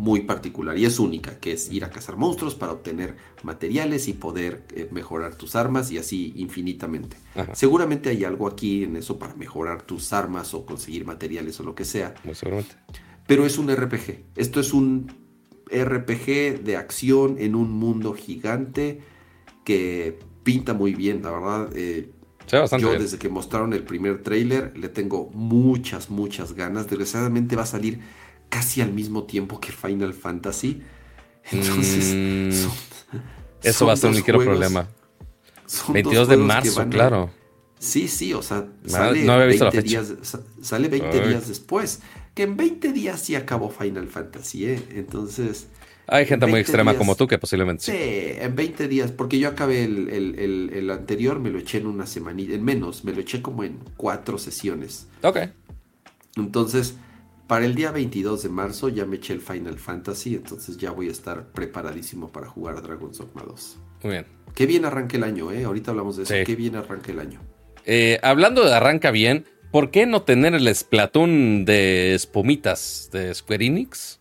muy 0.00 0.22
particular 0.22 0.78
y 0.78 0.86
es 0.86 0.98
única, 0.98 1.38
que 1.38 1.52
es 1.52 1.70
ir 1.70 1.84
a 1.84 1.90
cazar 1.90 2.16
monstruos 2.16 2.54
para 2.54 2.72
obtener 2.72 3.16
materiales 3.42 4.08
y 4.08 4.14
poder 4.14 4.62
eh, 4.74 4.88
mejorar 4.90 5.34
tus 5.34 5.54
armas 5.54 5.92
y 5.92 5.98
así 5.98 6.32
infinitamente. 6.36 7.18
Seguramente 7.52 8.08
hay 8.08 8.24
algo 8.24 8.48
aquí 8.48 8.84
en 8.84 8.96
eso 8.96 9.18
para 9.18 9.34
mejorar 9.34 9.82
tus 9.82 10.14
armas 10.14 10.54
o 10.54 10.64
conseguir 10.64 11.04
materiales 11.04 11.60
o 11.60 11.64
lo 11.64 11.74
que 11.74 11.84
sea. 11.84 12.14
Seguramente. 12.32 12.76
Pero 13.26 13.44
es 13.44 13.58
un 13.58 13.70
RPG. 13.70 14.24
Esto 14.36 14.60
es 14.60 14.72
un 14.72 15.12
RPG 15.70 16.62
de 16.64 16.76
acción 16.78 17.36
en 17.38 17.54
un 17.54 17.70
mundo 17.70 18.14
gigante 18.14 19.02
que 19.64 20.18
pinta 20.42 20.72
muy 20.72 20.94
bien, 20.94 21.20
la 21.22 21.30
verdad. 21.30 21.70
Eh, 21.74 22.10
yo 22.48 22.92
desde 22.98 23.18
que 23.18 23.28
mostraron 23.28 23.74
el 23.74 23.82
primer 23.82 24.22
trailer 24.22 24.76
le 24.78 24.88
tengo 24.88 25.30
muchas, 25.34 26.08
muchas 26.08 26.54
ganas. 26.54 26.88
Desgraciadamente 26.88 27.54
va 27.54 27.64
a 27.64 27.66
salir 27.66 28.00
casi 28.50 28.82
al 28.82 28.92
mismo 28.92 29.24
tiempo 29.24 29.58
que 29.58 29.72
Final 29.72 30.12
Fantasy. 30.12 30.82
Entonces, 31.50 32.14
mm. 32.14 33.16
eso 33.62 33.86
va 33.86 33.94
a 33.94 33.96
ser 33.96 34.10
un 34.10 34.16
ligero 34.16 34.40
problema. 34.40 34.86
22 35.88 36.28
de 36.28 36.36
marzo, 36.36 36.86
claro. 36.90 37.30
Sí, 37.78 38.08
sí, 38.08 38.34
o 38.34 38.42
sea, 38.42 38.66
sale, 38.84 39.24
20 39.24 39.80
días, 39.80 40.12
sale 40.60 40.88
20 40.88 41.28
días 41.28 41.48
después 41.48 42.02
que 42.34 42.42
en 42.42 42.56
20 42.56 42.92
días 42.92 43.20
sí 43.20 43.34
acabó 43.34 43.70
Final 43.70 44.06
Fantasy, 44.06 44.66
¿eh? 44.66 44.82
Entonces... 44.90 45.68
Hay 46.06 46.26
gente 46.26 46.46
muy 46.46 46.60
extrema 46.60 46.94
como 46.94 47.14
tú 47.14 47.28
que 47.28 47.38
posiblemente 47.38 47.84
sí. 47.84 47.92
Sí, 47.92 47.98
en 48.00 48.56
20 48.56 48.88
días, 48.88 49.12
porque 49.12 49.38
yo 49.38 49.48
acabé 49.48 49.84
el, 49.84 50.90
anterior, 50.90 51.38
me 51.38 51.50
lo 51.50 51.58
eché 51.58 51.78
en 51.78 51.86
una 51.86 52.04
semanita, 52.04 52.52
en 52.52 52.64
menos, 52.64 53.04
me 53.04 53.12
lo 53.12 53.20
eché 53.20 53.40
como 53.40 53.62
en 53.62 53.78
cuatro 53.96 54.36
sesiones. 54.36 55.06
Ok. 55.22 55.38
Entonces, 56.36 56.96
para 57.50 57.66
el 57.66 57.74
día 57.74 57.90
22 57.90 58.44
de 58.44 58.48
marzo 58.48 58.90
ya 58.90 59.04
me 59.06 59.16
eché 59.16 59.32
el 59.32 59.40
Final 59.40 59.76
Fantasy, 59.76 60.36
entonces 60.36 60.76
ya 60.76 60.92
voy 60.92 61.08
a 61.08 61.10
estar 61.10 61.46
preparadísimo 61.46 62.30
para 62.30 62.46
jugar 62.46 62.80
Dragon's 62.80 63.18
Dogma 63.18 63.42
2. 63.42 63.76
Muy 64.04 64.12
bien. 64.12 64.26
Qué 64.54 64.66
bien 64.66 64.84
arranca 64.84 65.16
el 65.16 65.24
año, 65.24 65.50
¿eh? 65.50 65.64
Ahorita 65.64 65.90
hablamos 65.90 66.16
de 66.16 66.22
eso. 66.22 66.34
Qué 66.46 66.54
bien 66.54 66.76
arranca 66.76 67.10
el 67.10 67.18
año. 67.18 67.40
Eh, 67.86 68.20
hablando 68.22 68.64
de 68.64 68.72
arranca 68.72 69.10
bien, 69.10 69.46
¿por 69.72 69.90
qué 69.90 70.06
no 70.06 70.22
tener 70.22 70.54
el 70.54 70.72
Splatoon 70.72 71.64
de 71.64 72.14
espumitas 72.14 73.10
de 73.12 73.34
Square 73.34 73.66
Enix 73.66 74.20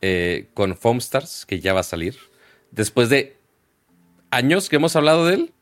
eh, 0.00 0.48
con 0.52 0.76
Foam 0.76 0.98
Stars, 0.98 1.46
que 1.46 1.60
ya 1.60 1.74
va 1.74 1.80
a 1.80 1.84
salir? 1.84 2.16
Después 2.72 3.08
de 3.08 3.36
años 4.30 4.68
que 4.68 4.74
hemos 4.74 4.96
hablado 4.96 5.26
de 5.26 5.34
él. 5.34 5.52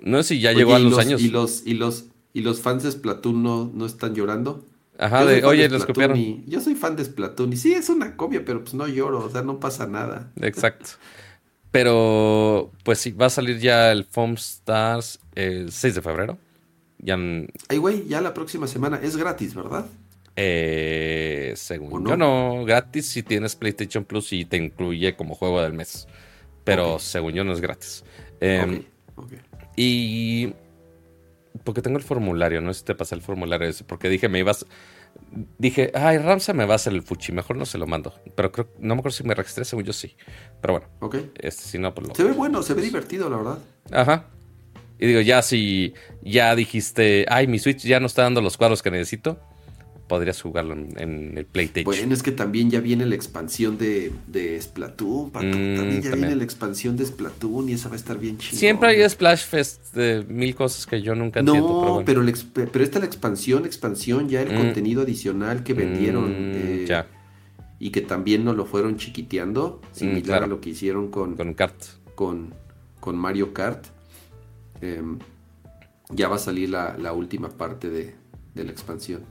No 0.00 0.22
sé 0.22 0.34
si 0.34 0.40
ya 0.40 0.52
llegó 0.52 0.74
a 0.74 0.80
los, 0.80 0.98
años. 0.98 1.22
¿y 1.22 1.28
los, 1.28 1.66
y, 1.66 1.72
los, 1.72 2.08
¿Y 2.34 2.42
los 2.42 2.60
fans 2.60 2.82
de 2.82 2.92
Splatoon 2.92 3.42
no, 3.42 3.70
no 3.72 3.86
están 3.86 4.14
llorando? 4.14 4.66
Ajá, 4.98 5.24
de, 5.24 5.44
oye, 5.44 5.68
los 5.68 5.84
copiaron. 5.84 6.44
yo 6.46 6.60
soy 6.60 6.74
fan 6.74 6.96
de 6.96 7.04
Splatoon 7.04 7.52
y 7.52 7.56
sí, 7.56 7.74
es 7.74 7.88
una 7.88 8.16
copia, 8.16 8.44
pero 8.44 8.62
pues 8.62 8.74
no 8.74 8.86
lloro, 8.88 9.24
o 9.24 9.30
sea, 9.30 9.42
no 9.42 9.60
pasa 9.60 9.86
nada. 9.86 10.30
Exacto. 10.40 10.90
Pero, 11.70 12.72
pues 12.84 12.98
sí, 12.98 13.12
va 13.12 13.26
a 13.26 13.30
salir 13.30 13.58
ya 13.58 13.92
el 13.92 14.04
Foam 14.04 14.34
Stars 14.34 15.18
el 15.34 15.70
6 15.70 15.96
de 15.96 16.02
febrero. 16.02 16.38
Ya 16.98 17.18
Ay, 17.68 17.76
güey, 17.76 18.06
ya 18.08 18.20
la 18.22 18.32
próxima 18.32 18.66
semana 18.66 18.98
es 19.02 19.16
gratis, 19.16 19.54
¿verdad? 19.54 19.86
Eh, 20.36 21.52
según 21.56 22.04
no? 22.04 22.10
yo 22.10 22.16
no, 22.16 22.64
gratis 22.64 23.06
si 23.06 23.22
tienes 23.22 23.56
PlayStation 23.56 24.04
Plus 24.04 24.32
y 24.32 24.44
te 24.44 24.56
incluye 24.56 25.16
como 25.16 25.34
juego 25.34 25.62
del 25.62 25.72
mes. 25.72 26.08
Pero 26.64 26.98
según 26.98 27.34
yo 27.34 27.44
no 27.44 27.52
es 27.52 27.60
gratis. 27.60 28.04
Em, 28.40 28.82
y 29.76 30.52
porque 31.66 31.82
tengo 31.82 31.98
el 31.98 32.04
formulario, 32.04 32.62
no 32.62 32.72
sé 32.72 32.78
si 32.78 32.84
te 32.86 32.94
pasé 32.94 33.16
el 33.16 33.20
formulario 33.20 33.68
ese, 33.68 33.84
porque 33.84 34.08
dije, 34.08 34.28
me 34.28 34.38
ibas, 34.38 34.64
dije, 35.58 35.90
ay, 35.94 36.16
Ramsa 36.16 36.54
me 36.54 36.64
va 36.64 36.74
a 36.74 36.76
hacer 36.76 36.92
el 36.92 37.02
fuchi, 37.02 37.32
mejor 37.32 37.56
no 37.56 37.66
se 37.66 37.76
lo 37.76 37.86
mando. 37.86 38.14
Pero 38.34 38.52
creo, 38.52 38.68
no 38.78 38.94
me 38.94 39.00
acuerdo 39.00 39.16
si 39.16 39.24
me 39.24 39.34
registré, 39.34 39.64
según 39.64 39.84
yo 39.84 39.92
sí. 39.92 40.16
Pero 40.62 40.74
bueno, 40.74 40.88
ok 41.00 41.16
este, 41.38 41.64
si 41.64 41.78
no, 41.78 41.92
pues 41.92 42.08
lo... 42.08 42.14
Se 42.14 42.24
ve 42.24 42.32
bueno, 42.32 42.62
se 42.62 42.72
ve 42.72 42.82
divertido, 42.82 43.28
la 43.28 43.36
verdad. 43.36 43.58
Ajá. 43.90 44.26
Y 44.98 45.08
digo, 45.08 45.20
ya 45.20 45.42
si 45.42 45.92
ya 46.22 46.54
dijiste, 46.54 47.26
ay, 47.28 47.48
mi 47.48 47.58
Switch 47.58 47.82
ya 47.82 48.00
no 48.00 48.06
está 48.06 48.22
dando 48.22 48.40
los 48.40 48.56
cuadros 48.56 48.80
que 48.80 48.90
necesito, 48.90 49.40
podrías 50.08 50.40
jugarlo 50.40 50.74
en, 50.74 51.36
el 51.36 51.44
PlayStation. 51.46 51.84
Bueno, 51.84 52.14
es 52.14 52.22
que 52.22 52.32
también 52.32 52.70
ya 52.70 52.80
viene 52.80 53.06
la 53.06 53.14
expansión 53.14 53.78
de, 53.78 54.12
de 54.26 54.60
Splatoon, 54.60 55.28
mm, 55.28 55.32
también 55.32 56.02
ya 56.02 56.14
viene 56.14 56.36
la 56.36 56.44
expansión 56.44 56.96
de 56.96 57.06
Splatoon 57.06 57.68
y 57.68 57.72
esa 57.72 57.88
va 57.88 57.94
a 57.94 57.98
estar 57.98 58.18
bien 58.18 58.38
chida. 58.38 58.58
Siempre 58.58 58.88
hay 58.88 59.08
Splash 59.08 59.46
Fest 59.46 59.94
de 59.94 60.24
mil 60.28 60.54
cosas 60.54 60.86
que 60.86 61.02
yo 61.02 61.14
nunca 61.14 61.40
entiendo. 61.40 61.68
No, 61.68 62.04
pero, 62.04 62.22
pero, 62.72 62.84
esta 62.84 62.98
la 62.98 63.06
expansión, 63.06 63.66
expansión, 63.66 64.28
ya 64.28 64.42
el 64.42 64.52
mm. 64.52 64.56
contenido 64.56 65.02
adicional 65.02 65.62
que 65.62 65.74
vendieron. 65.74 66.30
Mm, 66.30 66.54
eh, 66.54 66.84
ya. 66.88 67.06
Y 67.78 67.90
que 67.90 68.00
también 68.00 68.44
nos 68.44 68.56
lo 68.56 68.64
fueron 68.64 68.96
chiquiteando, 68.96 69.82
similar 69.92 70.44
a 70.44 70.46
lo 70.46 70.62
que 70.62 70.70
hicieron 70.70 71.10
con... 71.10 71.36
Con 71.36 71.52
Kart. 71.52 71.76
Con, 72.14 72.54
con 73.00 73.16
Mario 73.16 73.52
Kart 73.52 73.88
Em, 74.80 75.18
ya 76.10 76.28
va 76.28 76.36
a 76.36 76.38
salir 76.38 76.70
la, 76.70 77.12
última 77.12 77.48
parte 77.48 77.90
de, 77.90 78.14
la 78.54 78.70
expansión. 78.70 79.22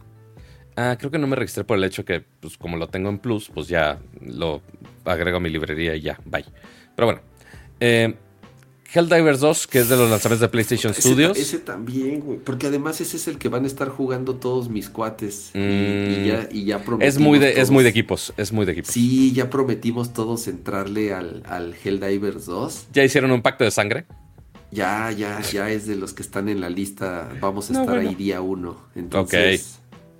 Ah, 0.75 0.97
creo 0.99 1.09
que 1.11 1.17
no 1.17 1.27
me 1.27 1.35
registré 1.35 1.63
por 1.63 1.77
el 1.77 1.83
hecho 1.83 2.03
que, 2.03 2.23
pues 2.39 2.57
como 2.57 2.77
lo 2.77 2.87
tengo 2.87 3.09
en 3.09 3.19
Plus, 3.19 3.49
pues 3.53 3.67
ya 3.67 3.99
lo 4.21 4.61
agrego 5.05 5.37
a 5.37 5.39
mi 5.39 5.49
librería 5.49 5.95
y 5.95 6.01
ya, 6.01 6.19
bye. 6.25 6.45
Pero 6.95 7.07
bueno. 7.07 7.21
Eh, 7.79 8.15
Helldivers 8.93 9.39
2, 9.41 9.67
que 9.67 9.79
es 9.79 9.89
de 9.89 9.97
los 9.97 10.09
lanzamientos 10.09 10.41
de 10.41 10.47
PlayStation 10.47 10.93
Studios. 10.93 11.37
Ese 11.37 11.59
también, 11.59 12.21
güey. 12.21 12.39
Porque 12.39 12.67
además 12.67 13.01
ese 13.01 13.17
es 13.17 13.27
el 13.27 13.37
que 13.37 13.49
van 13.49 13.65
a 13.65 13.67
estar 13.67 13.89
jugando 13.89 14.35
todos 14.35 14.69
mis 14.69 14.89
cuates. 14.89 15.51
Y, 15.53 16.27
ya, 16.27 16.47
y 16.51 16.65
ya 16.65 16.81
Es 17.01 17.17
muy, 17.17 17.39
de, 17.39 17.59
es 17.59 17.71
muy 17.71 17.83
de 17.83 17.89
equipos. 17.89 18.33
Es 18.37 18.53
muy 18.53 18.65
de 18.65 18.71
equipos. 18.71 18.91
Sí, 18.91 19.33
ya 19.33 19.49
prometimos 19.49 20.13
todos 20.13 20.47
entrarle 20.47 21.13
al, 21.13 21.43
al 21.45 21.75
Helldivers 21.83 22.45
2. 22.45 22.87
¿Ya 22.93 23.03
hicieron 23.03 23.31
un 23.31 23.41
pacto 23.41 23.63
de 23.65 23.71
sangre? 23.71 24.05
Ya, 24.71 25.11
ya, 25.11 25.41
ya 25.41 25.69
es 25.69 25.87
de 25.87 25.95
los 25.95 26.13
que 26.13 26.21
están 26.21 26.47
en 26.47 26.61
la 26.61 26.69
lista. 26.69 27.29
Vamos 27.41 27.69
a 27.71 27.81
estar 27.81 27.97
ahí 27.97 28.15
día 28.15 28.41
uno. 28.41 28.77
Entonces, 28.95 29.79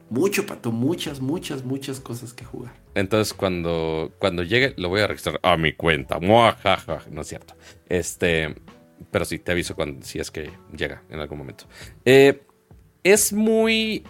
mucho, 0.10 0.45
Pato, 0.45 0.72
muchas, 0.72 1.19
muchas, 1.19 1.64
muchas 1.64 1.99
cosas 1.99 2.34
que 2.34 2.45
jugar. 2.45 2.73
Entonces, 2.94 3.34
cuando, 3.34 4.14
cuando 4.19 4.44
llegue, 4.44 4.73
lo 4.77 4.90
voy 4.90 5.02
a 5.02 5.07
registrar 5.07 5.40
a 5.44 5.57
mi 5.57 5.73
cuenta. 5.73 6.19
No 6.19 6.52
es 7.22 7.27
cierto. 7.27 7.56
Este, 7.90 8.56
pero 9.11 9.26
sí, 9.26 9.40
te 9.40 9.52
aviso 9.52 9.76
cuando, 9.76 10.06
si 10.06 10.19
es 10.19 10.32
que 10.32 10.52
llega 10.76 11.03
en 11.10 11.19
algún 11.19 11.40
momento. 11.40 11.65
Eh, 12.06 12.44
es 13.03 13.34
muy, 13.34 14.03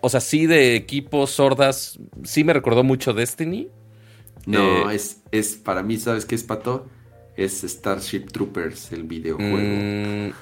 o 0.00 0.08
sea, 0.08 0.20
sí 0.20 0.46
de 0.46 0.76
equipos 0.76 1.30
sordas, 1.30 1.98
sí 2.22 2.44
me 2.44 2.52
recordó 2.52 2.82
mucho 2.82 3.12
Destiny. 3.12 3.68
No, 4.46 4.90
eh, 4.90 4.94
es, 4.94 5.22
es, 5.30 5.54
para 5.56 5.82
mí, 5.82 5.96
¿sabes 5.96 6.24
qué 6.24 6.34
es, 6.34 6.42
Pato? 6.42 6.88
es 7.36 7.62
Starship 7.62 8.26
Troopers, 8.32 8.92
el 8.92 9.04
videojuego. 9.04 9.58
Mm, 9.58 10.32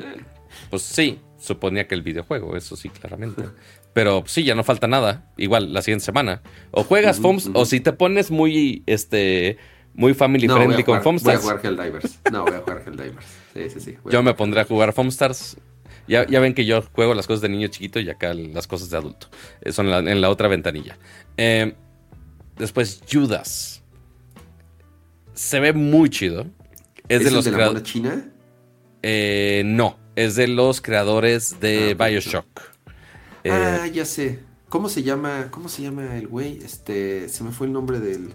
pues 0.70 0.82
sí, 0.82 1.18
suponía 1.44 1.86
que 1.86 1.94
el 1.94 2.02
videojuego, 2.02 2.56
eso 2.56 2.76
sí, 2.76 2.88
claramente. 2.88 3.44
Pero 3.92 4.24
sí, 4.26 4.44
ya 4.44 4.54
no 4.54 4.64
falta 4.64 4.88
nada. 4.88 5.30
Igual 5.36 5.72
la 5.72 5.82
siguiente 5.82 6.04
semana. 6.04 6.42
O 6.70 6.82
juegas 6.82 7.20
FOMS, 7.20 7.50
o 7.54 7.64
si 7.64 7.80
te 7.80 7.92
pones 7.92 8.30
muy, 8.30 8.82
este, 8.86 9.58
muy 9.94 10.14
family 10.14 10.48
friendly 10.48 10.82
con 10.82 11.02
FOMS. 11.02 11.22
Voy 11.22 11.34
a 11.34 11.38
jugar 11.38 11.60
Helldivers. 11.62 12.18
No, 12.32 12.44
voy 12.44 12.54
a 12.54 12.58
jugar 12.60 12.82
Helldivers. 12.86 13.26
Sí, 13.54 13.70
sí, 13.70 13.80
sí. 13.80 13.96
Yo 14.10 14.22
me 14.22 14.34
pondré 14.34 14.60
a 14.60 14.64
jugar 14.64 14.92
Foamstars. 14.92 15.56
Ya, 16.06 16.26
ya 16.26 16.40
ven 16.40 16.52
que 16.52 16.66
yo 16.66 16.82
juego 16.82 17.14
las 17.14 17.26
cosas 17.26 17.40
de 17.40 17.48
niño 17.48 17.68
chiquito 17.68 17.98
y 17.98 18.10
acá 18.10 18.34
las 18.34 18.66
cosas 18.66 18.90
de 18.90 18.96
adulto. 18.96 19.28
Eh, 19.62 19.72
son 19.72 19.88
en 19.88 20.20
la, 20.20 20.28
otra 20.28 20.48
ventanilla. 20.48 20.98
Eh, 21.36 21.74
después, 22.58 23.00
Judas 23.10 23.82
se 25.32 25.60
ve 25.60 25.72
muy 25.72 26.10
chido. 26.10 26.46
Es, 27.08 27.24
de 27.24 27.30
los 27.30 27.44
de 27.44 27.52
la 27.52 27.82
china? 27.82 28.30
Eh, 29.02 29.62
no, 29.64 29.98
es 30.16 30.36
de 30.36 30.48
los 30.48 30.80
creadores 30.80 31.60
de 31.60 31.96
ah, 31.98 32.06
Bioshock. 32.06 32.46
ah, 33.44 33.86
eh, 33.86 33.92
ya 33.92 34.04
sé. 34.04 34.40
¿Cómo 34.68 34.88
se 34.88 35.02
llama? 35.02 35.48
¿Cómo 35.50 35.68
se 35.68 35.82
llama 35.82 36.16
el 36.16 36.26
güey? 36.26 36.58
Este, 36.58 37.28
se 37.28 37.44
me 37.44 37.52
fue 37.52 37.66
el 37.66 37.72
nombre 37.72 38.00
del. 38.00 38.34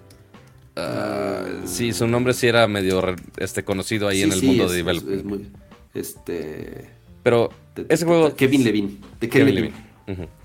Uh, 0.77 1.68
sí, 1.68 1.91
su 1.91 2.07
nombre 2.07 2.34
sí 2.34 2.47
era 2.47 2.68
medio 2.68 3.03
este, 3.38 3.64
conocido 3.64 4.07
ahí 4.07 4.22
en 4.22 4.31
el 4.31 4.41
mundo 4.41 4.69
de 4.69 4.77
development. 4.77 5.19
Es 5.19 5.26
muy, 5.26 5.51
este. 5.93 6.89
Pero 7.23 7.49
ese 7.89 8.06
juego. 8.06 8.34
Kevin 8.35 8.64
Levine. 8.64 8.97
De 9.19 9.27
Kevin, 9.27 9.56
Levine. 9.56 9.73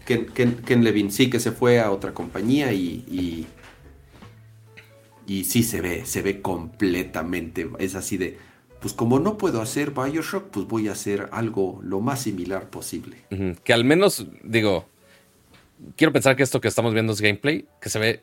Ken, 0.04 0.84
Levine, 0.84 1.10
sí, 1.10 1.30
que 1.30 1.38
se 1.38 1.52
fue 1.52 1.80
a 1.80 1.90
otra 1.90 2.12
compañía 2.12 2.72
y 2.72 3.46
y 5.26 5.44
sí 5.44 5.62
se 5.62 5.80
ve, 5.80 6.04
se 6.04 6.22
ve 6.22 6.40
completamente. 6.42 7.68
Es 7.78 7.94
así 7.94 8.16
de, 8.16 8.38
pues 8.84 8.92
como 8.92 9.18
no 9.18 9.38
puedo 9.38 9.62
hacer 9.62 9.92
Bioshock, 9.92 10.50
pues 10.50 10.66
voy 10.66 10.88
a 10.88 10.92
hacer 10.92 11.30
algo 11.32 11.80
lo 11.82 12.02
más 12.02 12.20
similar 12.20 12.68
posible. 12.68 13.16
Que 13.64 13.72
al 13.72 13.82
menos, 13.82 14.26
digo, 14.42 14.84
quiero 15.96 16.12
pensar 16.12 16.36
que 16.36 16.42
esto 16.42 16.60
que 16.60 16.68
estamos 16.68 16.92
viendo 16.92 17.14
es 17.14 17.22
gameplay, 17.22 17.64
que 17.80 17.88
se 17.88 17.98
ve 17.98 18.22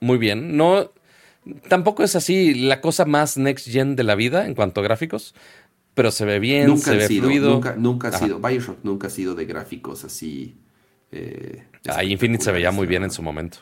muy 0.00 0.16
bien. 0.16 0.56
No, 0.56 0.90
tampoco 1.68 2.04
es 2.04 2.16
así 2.16 2.54
la 2.54 2.80
cosa 2.80 3.04
más 3.04 3.36
next 3.36 3.68
gen 3.68 3.94
de 3.94 4.02
la 4.02 4.14
vida 4.14 4.46
en 4.46 4.54
cuanto 4.54 4.80
a 4.80 4.82
gráficos, 4.82 5.34
pero 5.92 6.10
se 6.10 6.24
ve 6.24 6.38
bien, 6.38 6.68
nunca 6.68 6.92
se 6.92 6.96
ve 6.96 7.06
sido, 7.06 7.24
fluido. 7.24 7.50
Nunca, 7.50 7.74
nunca 7.76 8.08
ha 8.08 8.18
sido, 8.18 8.38
Bioshock 8.38 8.78
nunca 8.84 9.08
ha 9.08 9.10
sido 9.10 9.34
de 9.34 9.44
gráficos 9.44 10.04
así. 10.04 10.56
Eh, 11.10 11.64
ah, 11.86 12.02
Infinite 12.02 12.42
se 12.42 12.50
veía 12.50 12.70
muy 12.70 12.86
bien 12.86 13.02
en 13.02 13.10
su 13.10 13.22
momento. 13.22 13.58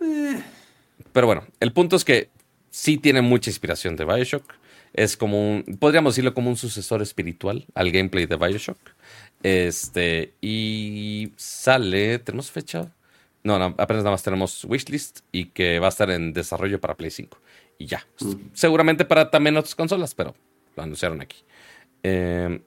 Eh. 0.00 0.42
Pero 1.12 1.28
bueno, 1.28 1.44
el 1.60 1.72
punto 1.72 1.94
es 1.94 2.04
que 2.04 2.30
sí 2.68 2.98
tiene 2.98 3.22
mucha 3.22 3.48
inspiración 3.48 3.94
de 3.94 4.04
Bioshock. 4.04 4.65
Es 4.96 5.18
como 5.18 5.50
un, 5.50 5.62
podríamos 5.78 6.14
decirlo 6.14 6.32
como 6.32 6.48
un 6.48 6.56
sucesor 6.56 7.02
espiritual 7.02 7.66
al 7.74 7.92
gameplay 7.92 8.24
de 8.24 8.36
Bioshock. 8.36 8.78
Este, 9.42 10.32
y 10.40 11.32
sale, 11.36 12.18
¿tenemos 12.18 12.50
fecha? 12.50 12.94
No, 13.44 13.58
no, 13.58 13.74
apenas 13.78 14.02
nada 14.02 14.12
más 14.12 14.22
tenemos 14.22 14.64
wishlist 14.64 15.20
y 15.32 15.50
que 15.50 15.78
va 15.78 15.86
a 15.86 15.90
estar 15.90 16.10
en 16.10 16.32
desarrollo 16.32 16.80
para 16.80 16.96
Play 16.96 17.10
5. 17.10 17.38
Y 17.78 17.86
ya. 17.86 18.06
Mm. 18.20 18.32
Seguramente 18.54 19.04
para 19.04 19.30
también 19.30 19.56
otras 19.58 19.74
consolas, 19.74 20.14
pero 20.14 20.34
lo 20.74 20.82
anunciaron 20.82 21.20
aquí. 21.20 21.44
Em, 22.02 22.62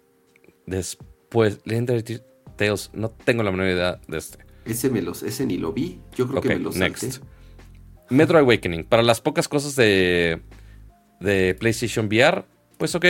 después, 0.68 1.60
Legendary 1.66 2.22
Tales, 2.56 2.92
no 2.94 3.10
tengo 3.10 3.42
la 3.42 3.50
menor 3.50 3.68
idea 3.68 4.00
de 4.08 4.18
este. 4.20 4.46
Ese, 4.66 4.92
me 4.92 5.02
los, 5.02 5.24
ese 5.24 5.48
ni 5.48 5.58
lo 5.58 5.74
vi. 5.74 6.00
Yo 6.16 6.28
creo 6.28 6.42
que 6.42 6.50
me 6.50 6.60
lo 6.60 6.72
next. 6.72 7.24
Metro 8.10 8.38
Awakening. 8.38 8.84
Para 8.84 9.02
las 9.02 9.20
pocas 9.20 9.48
cosas 9.48 9.76
de, 9.76 10.42
de 11.20 11.56
PlayStation 11.56 12.08
VR, 12.08 12.46
pues 12.78 12.96
ok. 12.96 13.06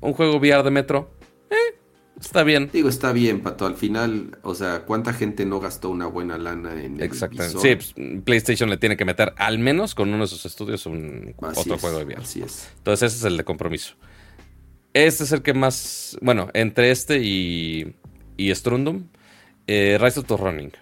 Un 0.00 0.14
juego 0.14 0.36
VR 0.36 0.62
de 0.62 0.70
Metro. 0.70 1.10
Eh, 1.50 1.78
está 2.18 2.42
bien. 2.42 2.70
Digo, 2.72 2.88
está 2.88 3.12
bien, 3.12 3.40
Pato. 3.40 3.66
Al 3.66 3.76
final, 3.76 4.38
o 4.42 4.54
sea, 4.54 4.84
¿cuánta 4.86 5.12
gente 5.12 5.44
no 5.44 5.60
gastó 5.60 5.90
una 5.90 6.06
buena 6.06 6.38
lana 6.38 6.82
en 6.82 6.96
el 6.96 7.02
Exactamente. 7.02 7.58
Sí, 7.58 7.76
pues, 7.76 8.22
PlayStation 8.24 8.70
le 8.70 8.78
tiene 8.78 8.96
que 8.96 9.04
meter 9.04 9.34
al 9.36 9.58
menos 9.58 9.94
con 9.94 10.08
uno 10.08 10.24
de 10.24 10.28
sus 10.28 10.46
estudios 10.46 10.86
un 10.86 11.34
otro 11.38 11.78
juego 11.78 11.98
de 11.98 12.04
VR. 12.04 12.22
Así 12.22 12.40
es. 12.40 12.70
Entonces, 12.78 13.12
ese 13.12 13.18
es 13.18 13.24
el 13.24 13.36
de 13.36 13.44
compromiso. 13.44 13.94
Este 14.92 15.24
es 15.24 15.32
el 15.32 15.42
que 15.42 15.54
más. 15.54 16.16
Bueno, 16.20 16.48
entre 16.54 16.90
este 16.90 17.20
y, 17.22 17.94
y 18.36 18.54
Strundum, 18.54 19.04
eh, 19.66 19.98
Rise 20.00 20.20
of 20.20 20.26
the 20.26 20.36
Running. 20.36 20.72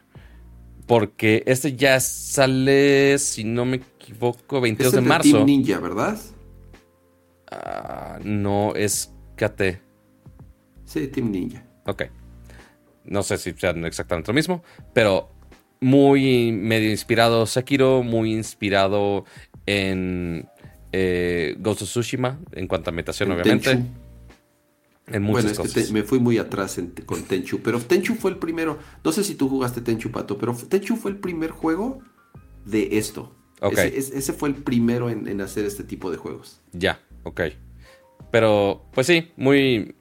Porque 0.86 1.42
este 1.46 1.76
ya 1.76 2.00
sale, 2.00 3.18
si 3.18 3.44
no 3.44 3.66
me 3.66 3.76
equivoco, 3.76 4.60
22 4.60 4.92
de, 4.92 5.00
marzo. 5.02 5.30
Team 5.30 5.44
Ninja, 5.44 5.78
¿verdad? 5.80 6.18
Ah, 7.50 8.18
no, 8.22 8.74
es 8.74 9.12
KT. 9.36 9.80
Sí, 10.84 11.08
Team 11.08 11.30
Ninja. 11.30 11.64
Ok. 11.86 12.04
No 13.04 13.22
sé 13.22 13.38
si 13.38 13.52
sean 13.52 13.84
exactamente 13.84 14.30
lo 14.30 14.34
mismo, 14.34 14.62
pero 14.92 15.30
muy 15.80 16.52
medio 16.52 16.90
inspirado 16.90 17.46
Sekiro, 17.46 18.02
muy 18.02 18.34
inspirado 18.34 19.24
en 19.66 20.48
eh, 20.92 21.56
Ghost 21.58 21.82
of 21.82 21.88
Tsushima 21.88 22.38
en 22.52 22.66
cuanto 22.66 22.88
a 22.88 22.90
ambientación, 22.90 23.32
obviamente. 23.32 23.82
En 25.10 25.22
muchas 25.22 25.56
bueno, 25.56 25.64
es 25.64 25.86
que 25.86 25.92
me 25.92 26.02
fui 26.02 26.18
muy 26.18 26.36
atrás 26.36 26.78
con 27.06 27.22
Tenchu, 27.22 27.60
pero 27.60 27.80
Tenchu 27.80 28.14
fue 28.14 28.30
el 28.30 28.36
primero. 28.36 28.78
No 29.02 29.12
sé 29.12 29.24
si 29.24 29.34
tú 29.34 29.48
jugaste 29.48 29.80
Tenchu, 29.80 30.10
Pato, 30.10 30.36
pero 30.36 30.54
Tenchu 30.54 30.96
fue 30.96 31.10
el 31.10 31.16
primer 31.16 31.50
juego 31.50 32.00
de 32.66 32.98
esto. 32.98 33.34
Ese, 33.72 34.32
fue 34.32 34.50
el 34.50 34.54
primero 34.54 35.10
en, 35.10 35.40
hacer 35.40 35.64
este 35.64 35.82
tipo 35.82 36.10
de 36.10 36.16
juegos. 36.16 36.60
Ya, 36.72 37.00
ok. 37.28 37.42
Pero, 38.30 38.84
pues 38.92 39.06
sí, 39.06 39.32
muy, 39.36 39.94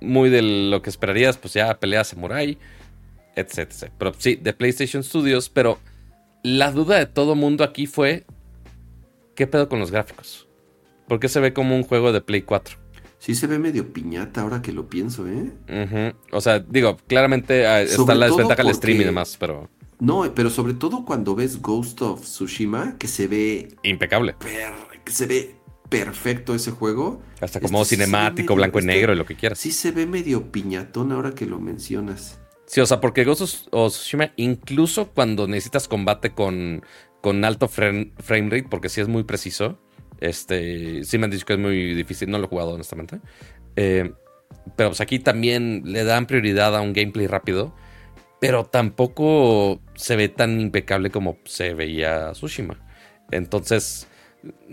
muy 0.00 0.30
de 0.30 0.42
lo 0.70 0.82
que 0.82 0.90
esperarías, 0.90 1.36
pues 1.36 1.54
ya 1.54 1.78
pelea 1.78 2.04
samurai, 2.04 2.58
etc. 3.34 3.90
Pero 3.98 4.14
sí, 4.16 4.36
de 4.36 4.52
PlayStation 4.52 5.02
Studios, 5.02 5.48
pero 5.48 5.78
la 6.42 6.70
duda 6.72 6.98
de 6.98 7.06
todo 7.06 7.34
mundo 7.34 7.64
aquí 7.64 7.86
fue, 7.86 8.24
¿qué 9.34 9.46
pedo 9.46 9.68
con 9.68 9.78
los 9.78 9.90
gráficos? 9.90 10.48
¿Por 11.08 11.20
qué 11.20 11.28
se 11.28 11.40
ve 11.40 11.52
como 11.52 11.76
un 11.76 11.82
juego 11.82 12.12
de 12.12 12.20
Play 12.20 12.42
4? 12.42 12.78
Sí 13.18 13.34
se 13.34 13.46
ve 13.46 13.58
medio 13.58 13.92
piñata 13.92 14.42
ahora 14.42 14.62
que 14.62 14.72
lo 14.72 14.88
pienso, 14.88 15.26
¿eh? 15.26 16.14
O 16.32 16.40
sea, 16.40 16.60
digo, 16.60 16.96
claramente 17.06 17.66
ah, 17.66 17.82
está 17.82 18.14
la 18.14 18.26
desventaja 18.26 18.62
del 18.62 18.74
stream 18.74 19.00
y 19.00 19.04
demás, 19.04 19.36
pero... 19.38 19.68
No, 19.98 20.30
pero 20.34 20.50
sobre 20.50 20.74
todo 20.74 21.04
cuando 21.04 21.34
ves 21.34 21.60
Ghost 21.62 22.02
of 22.02 22.20
Tsushima, 22.20 22.96
que 22.98 23.08
se 23.08 23.26
ve... 23.26 23.74
Impecable. 23.82 24.36
que 25.04 25.12
se 25.12 25.26
ve 25.26 25.56
perfecto 25.88 26.54
ese 26.54 26.70
juego. 26.70 27.22
Hasta 27.40 27.60
como 27.60 27.82
este 27.82 27.96
cinemático, 27.96 28.54
blanco 28.54 28.80
y 28.80 28.84
negro 28.84 29.12
y 29.12 29.16
lo 29.16 29.26
que 29.26 29.36
quieras. 29.36 29.58
Sí 29.58 29.72
se 29.72 29.92
ve 29.92 30.06
medio 30.06 30.50
piñatón 30.50 31.12
ahora 31.12 31.32
que 31.32 31.46
lo 31.46 31.58
mencionas. 31.58 32.38
Sí, 32.66 32.80
o 32.80 32.86
sea, 32.86 33.00
porque 33.00 33.24
Ghost 33.24 33.68
of 33.70 33.92
Tsushima, 33.92 34.32
incluso 34.36 35.12
cuando 35.12 35.46
necesitas 35.46 35.86
combate 35.86 36.30
con, 36.30 36.84
con 37.20 37.44
alto 37.44 37.68
frame, 37.68 38.12
frame 38.18 38.50
rate, 38.50 38.66
porque 38.68 38.88
sí 38.88 39.00
es 39.00 39.08
muy 39.08 39.22
preciso, 39.22 39.78
este, 40.20 41.04
sí 41.04 41.18
me 41.18 41.26
han 41.26 41.30
dicho 41.30 41.46
que 41.46 41.52
es 41.52 41.58
muy 41.58 41.94
difícil, 41.94 42.28
no 42.30 42.38
lo 42.38 42.46
he 42.46 42.48
jugado 42.48 42.70
honestamente. 42.70 43.20
Eh, 43.76 44.12
pero 44.76 44.90
pues 44.90 45.00
aquí 45.00 45.20
también 45.20 45.82
le 45.84 46.02
dan 46.02 46.26
prioridad 46.26 46.74
a 46.76 46.80
un 46.80 46.92
gameplay 46.92 47.28
rápido, 47.28 47.72
pero 48.40 48.64
tampoco 48.64 49.80
se 49.94 50.16
ve 50.16 50.28
tan 50.28 50.60
impecable 50.60 51.10
como 51.10 51.38
se 51.44 51.72
veía 51.72 52.32
Tsushima. 52.32 52.78
Entonces, 53.30 54.08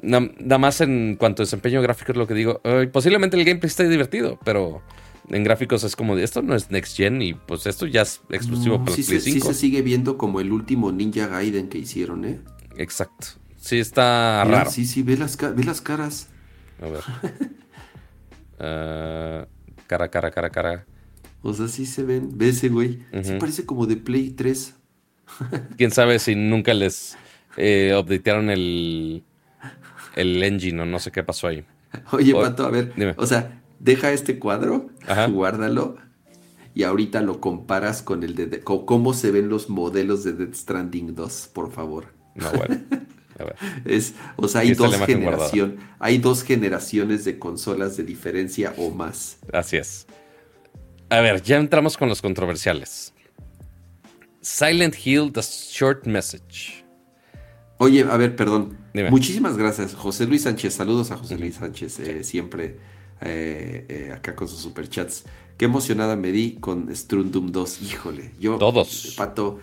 nada 0.02 0.58
más 0.58 0.82
en 0.82 1.16
cuanto 1.18 1.42
a 1.42 1.46
desempeño 1.46 1.82
gráfico 1.82 2.12
es 2.12 2.18
lo 2.18 2.28
que 2.28 2.34
digo. 2.34 2.62
posiblemente 2.92 3.38
el 3.38 3.46
gameplay 3.46 3.68
esté 3.68 3.88
divertido, 3.88 4.40
pero 4.44 4.82
en 5.30 5.44
gráficos 5.44 5.84
es 5.84 5.96
como, 5.96 6.18
esto 6.18 6.42
no 6.42 6.56
es 6.56 6.70
Next 6.72 6.98
Gen 6.98 7.22
y 7.22 7.34
pues 7.34 7.66
esto 7.66 7.88
ya 7.88 8.02
es 8.02 8.22
exclusivo 8.30 8.84
para 8.84 8.96
sí 8.96 9.04
Play 9.04 9.20
5. 9.20 9.48
Sí 9.48 9.54
se 9.54 9.60
sigue 9.60 9.82
viendo 9.82 10.18
como 10.18 10.40
el 10.40 10.52
último 10.52 10.92
Ninja 10.92 11.28
Gaiden 11.28 11.70
que 11.70 11.78
hicieron, 11.78 12.26
¿eh? 12.26 12.40
Exacto. 12.78 13.28
Sí, 13.58 13.80
está 13.80 14.44
raro. 14.44 14.70
Sí, 14.70 14.86
sí, 14.86 15.04
ve 15.04 15.18
las, 15.18 15.38
ve 15.38 15.64
las 15.64 15.80
caras. 15.80 16.28
A 16.82 16.90
ver. 16.90 17.02
Ah, 18.60 19.48
cara, 19.88 20.10
cara, 20.10 20.32
cara, 20.32 20.50
cara. 20.50 20.86
O 21.42 21.54
sea, 21.54 21.68
sí 21.68 21.86
se 21.86 22.04
ven. 22.04 22.30
Ve 22.38 22.50
ese 22.50 22.70
güey. 22.70 23.00
Sí 23.24 23.34
parece 23.40 23.66
como 23.66 23.86
de 23.86 23.96
Play 23.96 24.32
3. 24.32 24.76
Quién 25.78 25.92
sabe 25.92 26.20
si 26.20 26.36
nunca 26.36 26.74
les 26.74 27.18
eh, 27.56 27.96
updatearon 27.98 28.50
el, 28.50 29.24
el 30.16 30.42
engine 30.44 30.82
o 30.82 30.86
no 30.86 31.00
sé 31.00 31.12
qué 31.12 31.24
pasó 31.24 31.48
ahí. 31.48 31.66
Oye, 32.12 32.34
Pato, 32.34 32.66
a 32.66 32.72
ver. 32.72 32.94
O 33.18 33.26
sea, 33.26 33.62
deja 33.80 34.12
este 34.12 34.40
cuadro, 34.40 34.90
guárdalo 35.30 35.98
y 36.76 36.84
ahorita 36.84 37.22
lo 37.22 37.40
comparas 37.40 38.02
con 38.02 38.24
el 38.24 38.36
de, 38.36 38.62
cómo 38.62 39.14
se 39.14 39.32
ven 39.32 39.50
los 39.50 39.70
modelos 39.70 40.24
de 40.24 40.34
Dead 40.34 40.54
Stranding 40.54 41.16
2, 41.16 41.50
por 41.54 41.72
favor. 41.72 42.08
No, 42.36 42.52
bueno. 42.52 42.80
Es, 43.84 44.14
o 44.36 44.48
sea, 44.48 44.62
hay 44.62 44.74
dos, 44.74 44.96
generación, 44.96 45.78
hay 45.98 46.20
dos 46.20 46.44
generaciones 46.44 47.26
de 47.26 47.40
consolas 47.40 47.98
de 47.98 48.04
diferencia 48.04 48.74
o 48.78 48.92
más. 48.92 49.40
Así 49.52 49.76
es. 49.76 50.06
A 51.10 51.20
ver, 51.20 51.42
ya 51.42 51.58
entramos 51.58 51.98
con 51.98 52.08
los 52.08 52.22
controversiales. 52.22 53.12
Silent 54.40 54.96
Hill, 55.04 55.32
The 55.34 55.42
Short 55.42 56.06
Message. 56.06 56.83
Oye, 57.84 58.06
a 58.10 58.16
ver, 58.16 58.36
perdón. 58.36 58.78
Muchísimas 59.10 59.58
gracias, 59.58 59.94
José 59.94 60.26
Luis 60.26 60.44
Sánchez. 60.44 60.74
Saludos 60.74 61.12
a 61.12 61.18
José 61.18 61.38
Luis 61.38 61.56
Sánchez, 61.56 62.00
eh, 62.00 62.24
siempre 62.24 62.78
eh, 63.20 63.86
eh, 63.90 64.12
acá 64.16 64.36
con 64.36 64.48
sus 64.48 64.60
superchats. 64.60 65.26
Qué 65.58 65.66
emocionada 65.66 66.16
me 66.16 66.32
di 66.32 66.54
con 66.62 66.96
Strundum 66.96 67.52
2. 67.52 67.82
Híjole, 67.82 68.32
yo. 68.40 68.58
Todos. 68.58 69.16
Pato, 69.18 69.60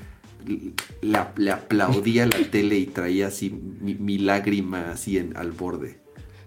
le 1.00 1.50
aplaudía 1.50 2.26
la 2.26 2.38
tele 2.50 2.76
y 2.78 2.86
traía 2.86 3.28
así 3.28 3.50
mi, 3.50 4.18
lágrima 4.18 4.90
así 4.90 5.16
en, 5.16 5.34
al 5.36 5.52
borde. 5.52 5.98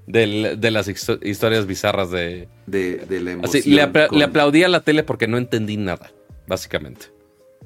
de 0.05 0.71
las 0.71 0.87
historias 0.87 1.65
bizarras 1.65 2.11
de... 2.11 2.49
De, 2.67 3.19
la 3.19 3.31
emoción. 3.31 3.63
le, 3.65 4.23
aplaudía 4.23 4.67
la 4.67 4.81
tele 4.81 5.01
porque 5.01 5.27
no 5.27 5.39
entendí 5.39 5.77
nada, 5.77 6.11
básicamente. 6.45 7.12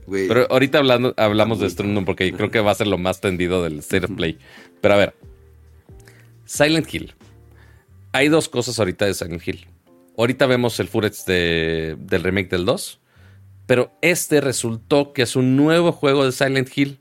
Pero 0.09 0.47
ahorita 0.49 0.77
hablando, 0.77 1.13
hablamos 1.17 1.59
de 1.59 1.69
Strundum 1.69 2.05
porque 2.05 2.31
creo 2.34 2.49
que 2.49 2.59
va 2.59 2.71
a 2.71 2.75
ser 2.75 2.88
lo 2.88 2.97
más 2.97 3.19
tendido 3.19 3.63
del 3.63 3.79
State 3.79 4.07
Play. 4.07 4.38
Pero 4.81 4.93
a 4.93 4.97
ver, 4.97 5.15
Silent 6.45 6.93
Hill. 6.93 7.13
Hay 8.13 8.29
dos 8.29 8.47
cosas 8.47 8.79
ahorita 8.79 9.05
de 9.05 9.13
Silent 9.13 9.45
Hill. 9.45 9.67
Ahorita 10.17 10.45
vemos 10.45 10.79
el 10.79 10.88
footage 10.88 11.25
de, 11.25 11.97
del 11.99 12.23
remake 12.23 12.49
del 12.49 12.65
2 12.65 13.01
pero 13.67 13.91
este 14.01 14.41
resultó 14.41 15.13
que 15.13 15.21
es 15.21 15.35
un 15.35 15.55
nuevo 15.55 15.91
juego 15.91 16.25
de 16.25 16.31
Silent 16.31 16.75
Hill. 16.75 16.99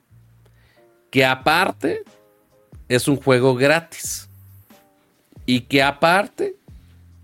Que 1.11 1.25
aparte 1.25 2.03
es 2.89 3.09
un 3.09 3.17
juego 3.17 3.55
gratis. 3.55 4.29
Y 5.47 5.61
que 5.61 5.83
aparte 5.83 6.57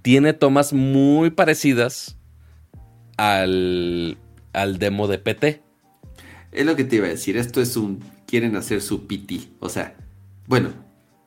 tiene 0.00 0.32
tomas 0.32 0.72
muy 0.72 1.30
parecidas 1.30 2.16
al, 3.16 4.16
al 4.52 4.78
demo 4.78 5.08
de 5.08 5.18
PT. 5.18 5.60
Es 6.52 6.66
lo 6.66 6.76
que 6.76 6.84
te 6.84 6.96
iba 6.96 7.06
a 7.06 7.10
decir. 7.10 7.36
Esto 7.36 7.60
es 7.60 7.76
un. 7.76 8.00
Quieren 8.26 8.56
hacer 8.56 8.82
su 8.82 9.06
PT. 9.06 9.40
O 9.58 9.68
sea, 9.68 9.96
bueno, 10.46 10.72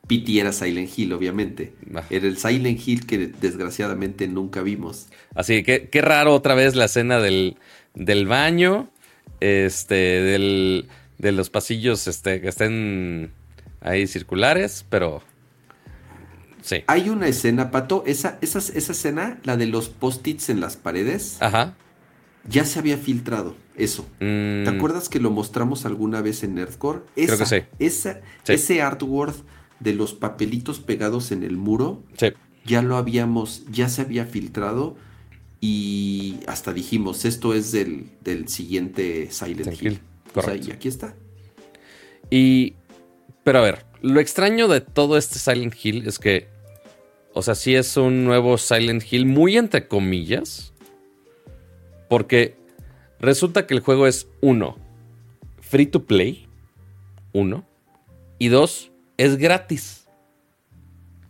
PT 0.07 0.39
era 0.39 0.51
Silent 0.51 0.89
Hill, 0.97 1.13
obviamente. 1.13 1.73
Ah. 1.93 2.03
Era 2.09 2.27
el 2.27 2.37
Silent 2.37 2.79
Hill 2.87 3.05
que 3.05 3.27
desgraciadamente 3.27 4.27
nunca 4.27 4.61
vimos. 4.61 5.07
Así 5.33 5.63
que 5.63 5.89
qué 5.89 6.01
raro 6.01 6.33
otra 6.33 6.55
vez 6.55 6.75
la 6.75 6.85
escena 6.85 7.19
del, 7.19 7.57
del 7.95 8.27
baño, 8.27 8.89
este, 9.39 9.95
del, 9.95 10.87
de 11.17 11.31
los 11.31 11.49
pasillos 11.49 12.07
este, 12.07 12.41
que 12.41 12.49
estén 12.49 13.31
ahí 13.81 14.07
circulares, 14.07 14.85
pero 14.89 15.23
sí. 16.61 16.83
Hay 16.87 17.09
una 17.09 17.27
escena, 17.27 17.71
Pato, 17.71 18.03
esa, 18.05 18.37
esa, 18.41 18.59
esa 18.59 18.91
escena, 18.91 19.39
la 19.43 19.57
de 19.57 19.67
los 19.67 19.89
post-its 19.89 20.49
en 20.49 20.59
las 20.59 20.77
paredes, 20.77 21.37
Ajá. 21.39 21.75
Ya 22.49 22.65
se 22.65 22.79
había 22.79 22.97
filtrado 22.97 23.55
eso. 23.75 24.03
Mm, 24.19 24.63
¿Te 24.63 24.69
acuerdas 24.69 25.09
que 25.09 25.19
lo 25.19 25.31
mostramos 25.31 25.85
alguna 25.85 26.21
vez 26.21 26.43
en 26.43 26.55
Nerdcore? 26.55 26.99
Creo 27.15 27.37
que 27.37 27.45
sí. 27.45 27.57
esa- 27.79 28.21
Sí. 28.43 28.53
Ese 28.53 28.81
artwork 28.81 29.35
de 29.79 29.93
los 29.93 30.13
papelitos 30.13 30.79
pegados 30.79 31.31
en 31.31 31.43
el 31.43 31.57
muro, 31.57 32.03
Sí. 32.17 32.27
ya 32.65 32.81
lo 32.81 32.97
habíamos, 32.97 33.63
ya 33.71 33.89
se 33.89 34.01
había 34.01 34.25
filtrado 34.25 34.95
y 35.59 36.37
hasta 36.47 36.73
dijimos, 36.73 37.25
esto 37.25 37.53
es 37.53 37.71
del, 37.71 38.11
del 38.23 38.47
siguiente 38.47 39.29
Silent 39.31 39.59
Silent 39.63 39.81
Hill. 39.81 39.91
Hill, 39.93 39.99
O 40.35 40.41
sea, 40.41 40.55
y 40.55 40.71
aquí 40.71 40.87
está. 40.87 41.15
Y. 42.29 42.73
Pero 43.43 43.59
a 43.59 43.61
ver, 43.61 43.85
lo 44.01 44.19
extraño 44.19 44.67
de 44.67 44.81
todo 44.81 45.17
este 45.17 45.39
Silent 45.39 45.73
Hill 45.83 46.07
es 46.07 46.19
que. 46.19 46.47
O 47.33 47.41
sea, 47.41 47.53
sí 47.55 47.75
es 47.75 47.97
un 47.97 48.23
nuevo 48.23 48.57
Silent 48.57 49.03
Hill, 49.11 49.25
muy 49.25 49.57
entre 49.57 49.87
comillas. 49.87 50.73
Porque 52.09 52.55
resulta 53.19 53.65
que 53.67 53.73
el 53.73 53.79
juego 53.79 54.07
es 54.07 54.27
uno, 54.41 54.77
free 55.59 55.85
to 55.87 56.03
play. 56.05 56.47
Uno. 57.33 57.65
Y 58.39 58.47
dos, 58.49 58.91
es 59.17 59.37
gratis. 59.37 60.01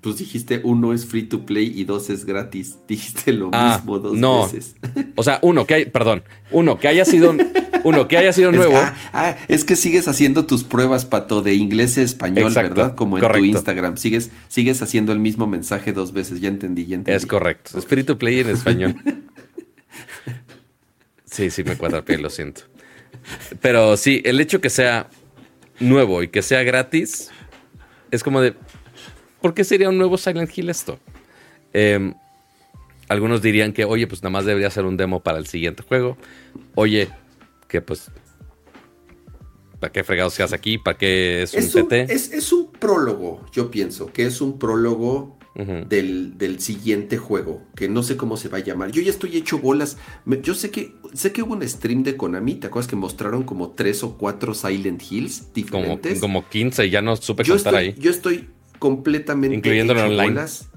Pues 0.01 0.17
dijiste 0.17 0.61
uno 0.63 0.93
es 0.93 1.03
free 1.07 1.23
to 1.23 1.47
play 1.47 1.71
y 1.75 1.83
dos 1.83 2.11
es 2.11 2.25
gratis. 2.25 2.77
Dijiste 2.87 3.33
lo 3.33 3.49
Ah, 3.53 3.77
mismo 3.79 3.97
dos 3.97 4.15
no. 4.15 4.43
veces. 4.43 4.75
O 5.15 5.23
sea, 5.23 5.39
uno, 5.41 5.65
que 5.65 5.73
hay, 5.73 5.85
perdón, 5.85 6.23
uno, 6.51 6.77
que 6.77 6.87
haya 6.87 7.05
sido, 7.05 7.35
uno, 7.83 8.07
que 8.07 8.15
haya 8.19 8.31
sido 8.31 8.49
Es, 8.51 8.55
nuevo. 8.55 8.75
ah, 8.77 8.93
ah, 9.13 9.35
es 9.47 9.65
que 9.65 9.75
sigues 9.75 10.07
haciendo 10.07 10.45
tus 10.45 10.63
pruebas, 10.63 11.05
Pato, 11.05 11.41
de 11.41 11.55
inglés 11.55 11.97
a 11.97 12.03
español, 12.03 12.49
Exacto, 12.49 12.75
¿verdad? 12.75 12.95
Como 12.95 13.17
en 13.17 13.21
correcto. 13.21 13.39
tu 13.41 13.45
Instagram. 13.45 13.97
Sigues, 13.97 14.29
sigues 14.47 14.79
haciendo 14.83 15.11
el 15.11 15.17
mismo 15.17 15.47
mensaje 15.47 15.91
dos 15.91 16.13
veces. 16.13 16.39
Ya 16.39 16.49
entendí, 16.49 16.85
ya 16.85 16.97
entendí. 16.97 17.17
Es 17.17 17.25
correcto. 17.25 17.75
Es 17.79 17.87
free 17.87 18.03
to 18.03 18.19
play 18.19 18.41
en 18.41 18.49
español. 18.49 18.95
Sí, 21.35 21.49
sí, 21.49 21.65
me 21.65 21.77
cuadra 21.77 21.97
el 21.97 22.03
pie, 22.05 22.17
lo 22.17 22.29
siento. 22.29 22.61
Pero 23.61 23.97
sí, 23.97 24.21
el 24.23 24.39
hecho 24.39 24.61
que 24.61 24.69
sea 24.69 25.09
nuevo 25.81 26.23
y 26.23 26.29
que 26.29 26.41
sea 26.41 26.63
gratis 26.63 27.29
es 28.09 28.23
como 28.23 28.39
de. 28.39 28.53
¿Por 29.41 29.53
qué 29.53 29.65
sería 29.65 29.89
un 29.89 29.97
nuevo 29.97 30.17
Silent 30.17 30.57
Hill 30.57 30.69
esto? 30.69 30.97
Em, 31.73 32.13
algunos 33.09 33.41
dirían 33.41 33.73
que, 33.73 33.83
oye, 33.83 34.07
pues 34.07 34.23
nada 34.23 34.29
más 34.31 34.45
debería 34.45 34.69
ser 34.69 34.85
un 34.85 34.95
demo 34.95 35.19
para 35.21 35.37
el 35.37 35.47
siguiente 35.47 35.83
juego. 35.83 36.17
Oye, 36.75 37.09
que 37.67 37.81
pues. 37.81 38.09
¿Para 39.81 39.91
qué 39.91 40.05
fregados 40.05 40.33
se 40.33 40.41
hace 40.41 40.55
aquí? 40.55 40.77
¿Para 40.77 40.97
qué 40.97 41.43
es 41.43 41.53
un 41.53 41.59
Es 41.59 41.75
un, 41.75 41.87
TT? 41.89 41.93
es- 42.13 42.31
es 42.31 42.53
un 42.53 42.71
prólogo, 42.71 43.45
yo 43.51 43.69
pienso, 43.69 44.07
que 44.11 44.25
es 44.25 44.39
un 44.39 44.57
prólogo 44.57 45.37
Del, 45.55 46.37
del 46.37 46.59
siguiente 46.59 47.17
juego, 47.17 47.61
que 47.77 47.87
no 47.87 48.03
sé 48.03 48.17
cómo 48.17 48.35
se 48.35 48.49
va 48.49 48.57
a 48.57 48.61
llamar. 48.61 48.91
Yo 48.91 49.01
ya 49.01 49.09
estoy 49.09 49.37
hecho 49.37 49.57
bolas. 49.57 49.97
Me- 50.25 50.41
yo 50.41 50.53
sé 50.53 50.69
que 50.69 50.95
sé 51.13 51.31
que 51.31 51.43
hubo 51.43 51.53
un 51.53 51.65
stream 51.65 52.03
de 52.03 52.17
Konami, 52.17 52.55
¿te 52.55 52.67
acuerdas 52.67 52.89
que 52.89 52.97
mostraron 52.97 53.43
como 53.43 53.69
tres 53.71 54.03
o 54.03 54.17
cuatro 54.17 54.53
Silent 54.53 55.01
Hills 55.09 55.39
Como, 55.39 55.53
diferentes? 55.55 56.19
como 56.19 56.49
15 56.49 56.87
y 56.87 56.89
ya 56.89 57.01
no 57.01 57.15
supe 57.15 57.45
yo, 57.45 57.55
estoy, 57.55 57.73
ahí. 57.75 57.95
yo 57.97 58.11
estoy 58.11 58.49
completamente 58.79 59.55
Incluyéndolo 59.55 60.01
hecho 60.01 60.09
online. 60.09 60.23
bolas 60.29 60.67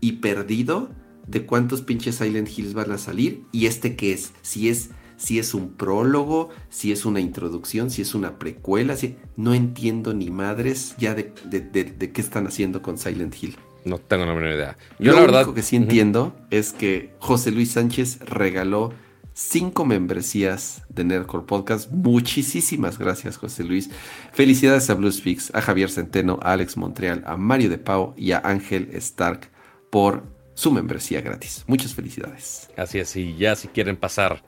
y 0.00 0.12
perdido 0.12 0.90
de 1.26 1.44
cuántos 1.44 1.82
pinches 1.82 2.14
Silent 2.14 2.48
Hills 2.56 2.74
van 2.74 2.92
a 2.92 2.98
salir 2.98 3.42
y 3.50 3.66
este 3.66 3.96
qué 3.96 4.12
es, 4.12 4.32
si 4.42 4.68
es 4.68 4.90
si 5.16 5.40
es 5.40 5.52
un 5.52 5.70
prólogo, 5.72 6.50
si 6.70 6.92
es 6.92 7.04
una 7.04 7.18
introducción, 7.18 7.90
si 7.90 8.02
es 8.02 8.14
una 8.14 8.38
precuela, 8.38 8.94
si... 8.96 9.16
no 9.36 9.52
entiendo 9.52 10.14
ni 10.14 10.30
madres 10.30 10.94
ya 10.96 11.16
de, 11.16 11.32
de- 11.50 11.58
de- 11.60 11.82
de 11.84 12.12
qué 12.12 12.20
están 12.20 12.46
haciendo 12.46 12.82
con 12.82 12.98
Silent 12.98 13.34
Hill. 13.42 13.56
No 13.88 13.98
tengo 13.98 14.24
la 14.26 14.34
menor 14.34 14.52
idea. 14.54 14.76
Yo 14.98 15.06
Yo 15.06 15.12
la 15.12 15.20
lo 15.20 15.26
verdad. 15.26 15.40
único 15.42 15.54
que 15.54 15.62
sí 15.62 15.76
entiendo 15.76 16.34
es 16.50 16.72
que 16.72 17.14
José 17.18 17.50
Luis 17.50 17.72
Sánchez 17.72 18.20
regaló 18.20 18.92
cinco 19.32 19.84
membresías 19.84 20.82
de 20.88 21.04
Nerdcore 21.04 21.44
Podcast. 21.46 21.90
Muchísimas 21.92 22.98
gracias, 22.98 23.36
José 23.36 23.64
Luis. 23.64 23.88
Felicidades 24.32 24.90
a 24.90 24.94
Bluesfix, 24.94 25.54
a 25.54 25.60
Javier 25.62 25.90
Centeno, 25.90 26.38
a 26.42 26.52
Alex 26.52 26.76
Montreal, 26.76 27.22
a 27.26 27.36
Mario 27.36 27.70
de 27.70 27.78
Pau 27.78 28.14
y 28.16 28.32
a 28.32 28.38
Ángel 28.44 28.90
Stark 28.94 29.48
por 29.90 30.24
su 30.54 30.72
membresía 30.72 31.20
gratis. 31.20 31.64
Muchas 31.68 31.94
felicidades. 31.94 32.68
Así 32.76 32.98
es, 32.98 33.14
y 33.16 33.36
ya 33.36 33.54
si 33.54 33.68
quieren 33.68 33.96
pasar 33.96 34.42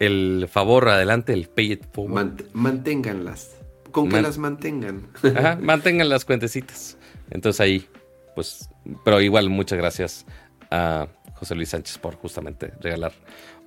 el 0.00 0.48
favor 0.50 0.88
adelante, 0.88 1.32
el 1.32 1.48
pay 1.48 1.72
it 1.72 1.84
forward. 1.92 2.12
Mant- 2.36 2.44
manténganlas. 2.52 3.56
Con 3.92 4.08
que 4.08 4.20
las 4.22 4.38
mantengan. 4.38 5.06
Ajá, 5.36 5.56
mantengan 5.62 6.08
las 6.08 6.24
cuentecitas. 6.24 6.96
Entonces 7.30 7.60
ahí, 7.60 7.86
pues, 8.34 8.68
pero 9.04 9.20
igual 9.20 9.48
muchas 9.50 9.78
gracias 9.78 10.26
a 10.70 11.06
José 11.34 11.54
Luis 11.54 11.68
Sánchez 11.70 11.98
por 11.98 12.16
justamente 12.16 12.72
regalar 12.80 13.12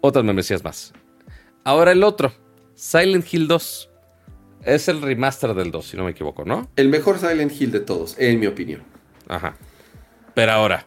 otras 0.02 0.24
membresías 0.26 0.64
más. 0.64 0.94
Ahora 1.64 1.92
el 1.92 2.04
otro, 2.04 2.34
Silent 2.76 3.26
Hill 3.34 3.48
2. 3.48 3.90
Es 4.64 4.88
el 4.88 5.02
remaster 5.02 5.54
del 5.54 5.70
2, 5.72 5.86
si 5.86 5.96
no 5.98 6.04
me 6.06 6.12
equivoco, 6.12 6.44
¿no? 6.44 6.70
El 6.76 6.90
mejor 6.90 7.20
Silent 7.20 7.52
Hill 7.60 7.72
de 7.72 7.80
todos, 7.82 8.16
en 8.18 8.40
mi 8.40 8.48
opinión. 8.48 8.82
Ajá. 9.28 9.56
Pero 10.34 10.52
ahora, 10.54 10.86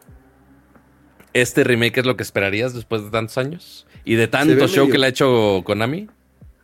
¿este 1.33 1.63
remake 1.63 1.99
es 1.99 2.05
lo 2.05 2.17
que 2.17 2.23
esperarías 2.23 2.73
después 2.73 3.03
de 3.03 3.09
tantos 3.11 3.37
años? 3.37 3.87
¿Y 4.03 4.15
de 4.15 4.27
tanto 4.27 4.67
show 4.67 4.85
medio- 4.85 4.91
que 4.91 4.97
le 4.97 5.05
ha 5.05 5.09
hecho 5.09 5.61
Konami? 5.65 6.07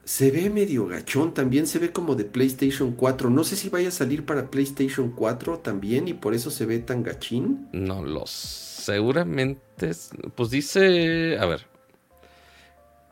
Se 0.06 0.30
ve 0.32 0.49
medio 0.52 0.86
gachón, 0.86 1.34
también 1.34 1.65
se 1.65 1.80
ve 1.80 1.91
como 1.91 2.15
de 2.15 2.26
PlayStation 2.26 2.91
4. 2.91 3.30
No 3.32 3.44
sé 3.44 3.56
si 3.56 3.69
vaya 3.69 3.88
a 3.90 3.91
salir 3.91 4.23
para 4.26 4.49
PlayStation 4.52 5.11
4 5.11 5.60
también 5.60 6.07
y 6.07 6.14
por 6.14 6.34
eso 6.36 6.52
se 6.52 6.65
ve 6.68 6.77
tan 6.80 7.02
gachín. 7.03 7.68
No 7.73 8.03
lo 8.03 8.26
sé. 8.27 8.84
Seguramente. 8.84 9.90
es- 9.90 10.11
Pues 10.36 10.52
dice. 10.52 11.38
A 11.40 11.45
ver. 11.48 11.65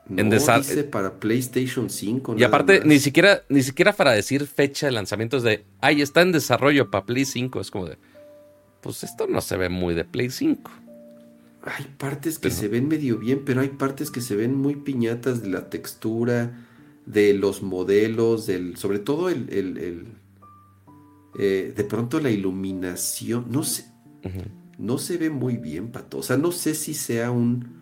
No, 0.08 0.20
En 0.22 0.30
dice 0.30 0.84
para 0.84 1.14
PlayStation 1.20 1.90
5. 1.90 2.36
Y 2.38 2.44
aparte, 2.44 2.80
más. 2.80 2.86
ni 2.88 3.00
siquiera, 3.00 3.42
ni 3.50 3.64
siquiera 3.64 3.94
para 3.94 4.12
decir 4.12 4.46
fecha 4.46 4.86
de 4.86 4.92
lanzamiento 4.92 5.38
es 5.38 5.44
de. 5.44 5.64
Ay, 5.82 6.02
está 6.02 6.22
en 6.22 6.32
desarrollo 6.34 6.92
para 6.92 7.06
Play 7.06 7.26
5. 7.26 7.60
Es 7.62 7.72
como 7.72 7.86
de. 7.88 7.98
Pues 8.82 9.04
esto 9.04 9.28
no 9.28 9.40
se 9.42 9.56
ve 9.58 9.70
muy 9.70 9.96
de 9.96 10.04
Play 10.06 10.30
5. 10.30 10.70
Hay 11.64 11.86
partes 11.98 12.38
que 12.38 12.50
Pero- 12.50 12.56
se 12.56 12.68
ven 12.68 12.88
medio 12.90 13.18
bien, 13.18 13.44
pero 13.46 13.62
hay 13.62 13.70
partes 13.70 14.12
que 14.12 14.20
se 14.22 14.36
ven 14.36 14.54
muy 14.54 14.76
piñatas 14.76 15.42
de 15.42 15.48
la 15.48 15.70
textura, 15.70 16.52
de 17.06 17.34
los 17.34 17.62
modelos, 17.64 18.46
del, 18.48 18.78
sobre 18.78 19.00
todo 19.00 19.30
el, 19.30 19.48
el- 19.52 19.78
el, 19.78 20.06
eh, 21.38 21.74
de 21.76 21.84
pronto 21.84 22.20
la 22.20 22.30
iluminación. 22.32 23.46
No 23.50 23.64
sé, 23.64 23.86
no 24.78 24.98
se 24.98 25.18
ve 25.18 25.30
muy 25.30 25.58
bien, 25.58 25.92
Pato. 25.92 26.20
O 26.20 26.24
sea, 26.24 26.38
no 26.38 26.52
sé 26.52 26.76
si 26.76 26.94
sea 26.94 27.32
un 27.32 27.82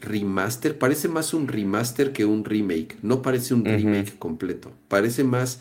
remaster. 0.00 0.78
Parece 0.78 1.08
más 1.08 1.34
un 1.34 1.48
remaster 1.48 2.12
que 2.12 2.24
un 2.24 2.44
remake. 2.44 2.96
No 3.02 3.22
parece 3.22 3.54
un 3.54 3.64
remake 3.64 4.18
completo. 4.18 4.72
Parece 4.88 5.24
más 5.24 5.60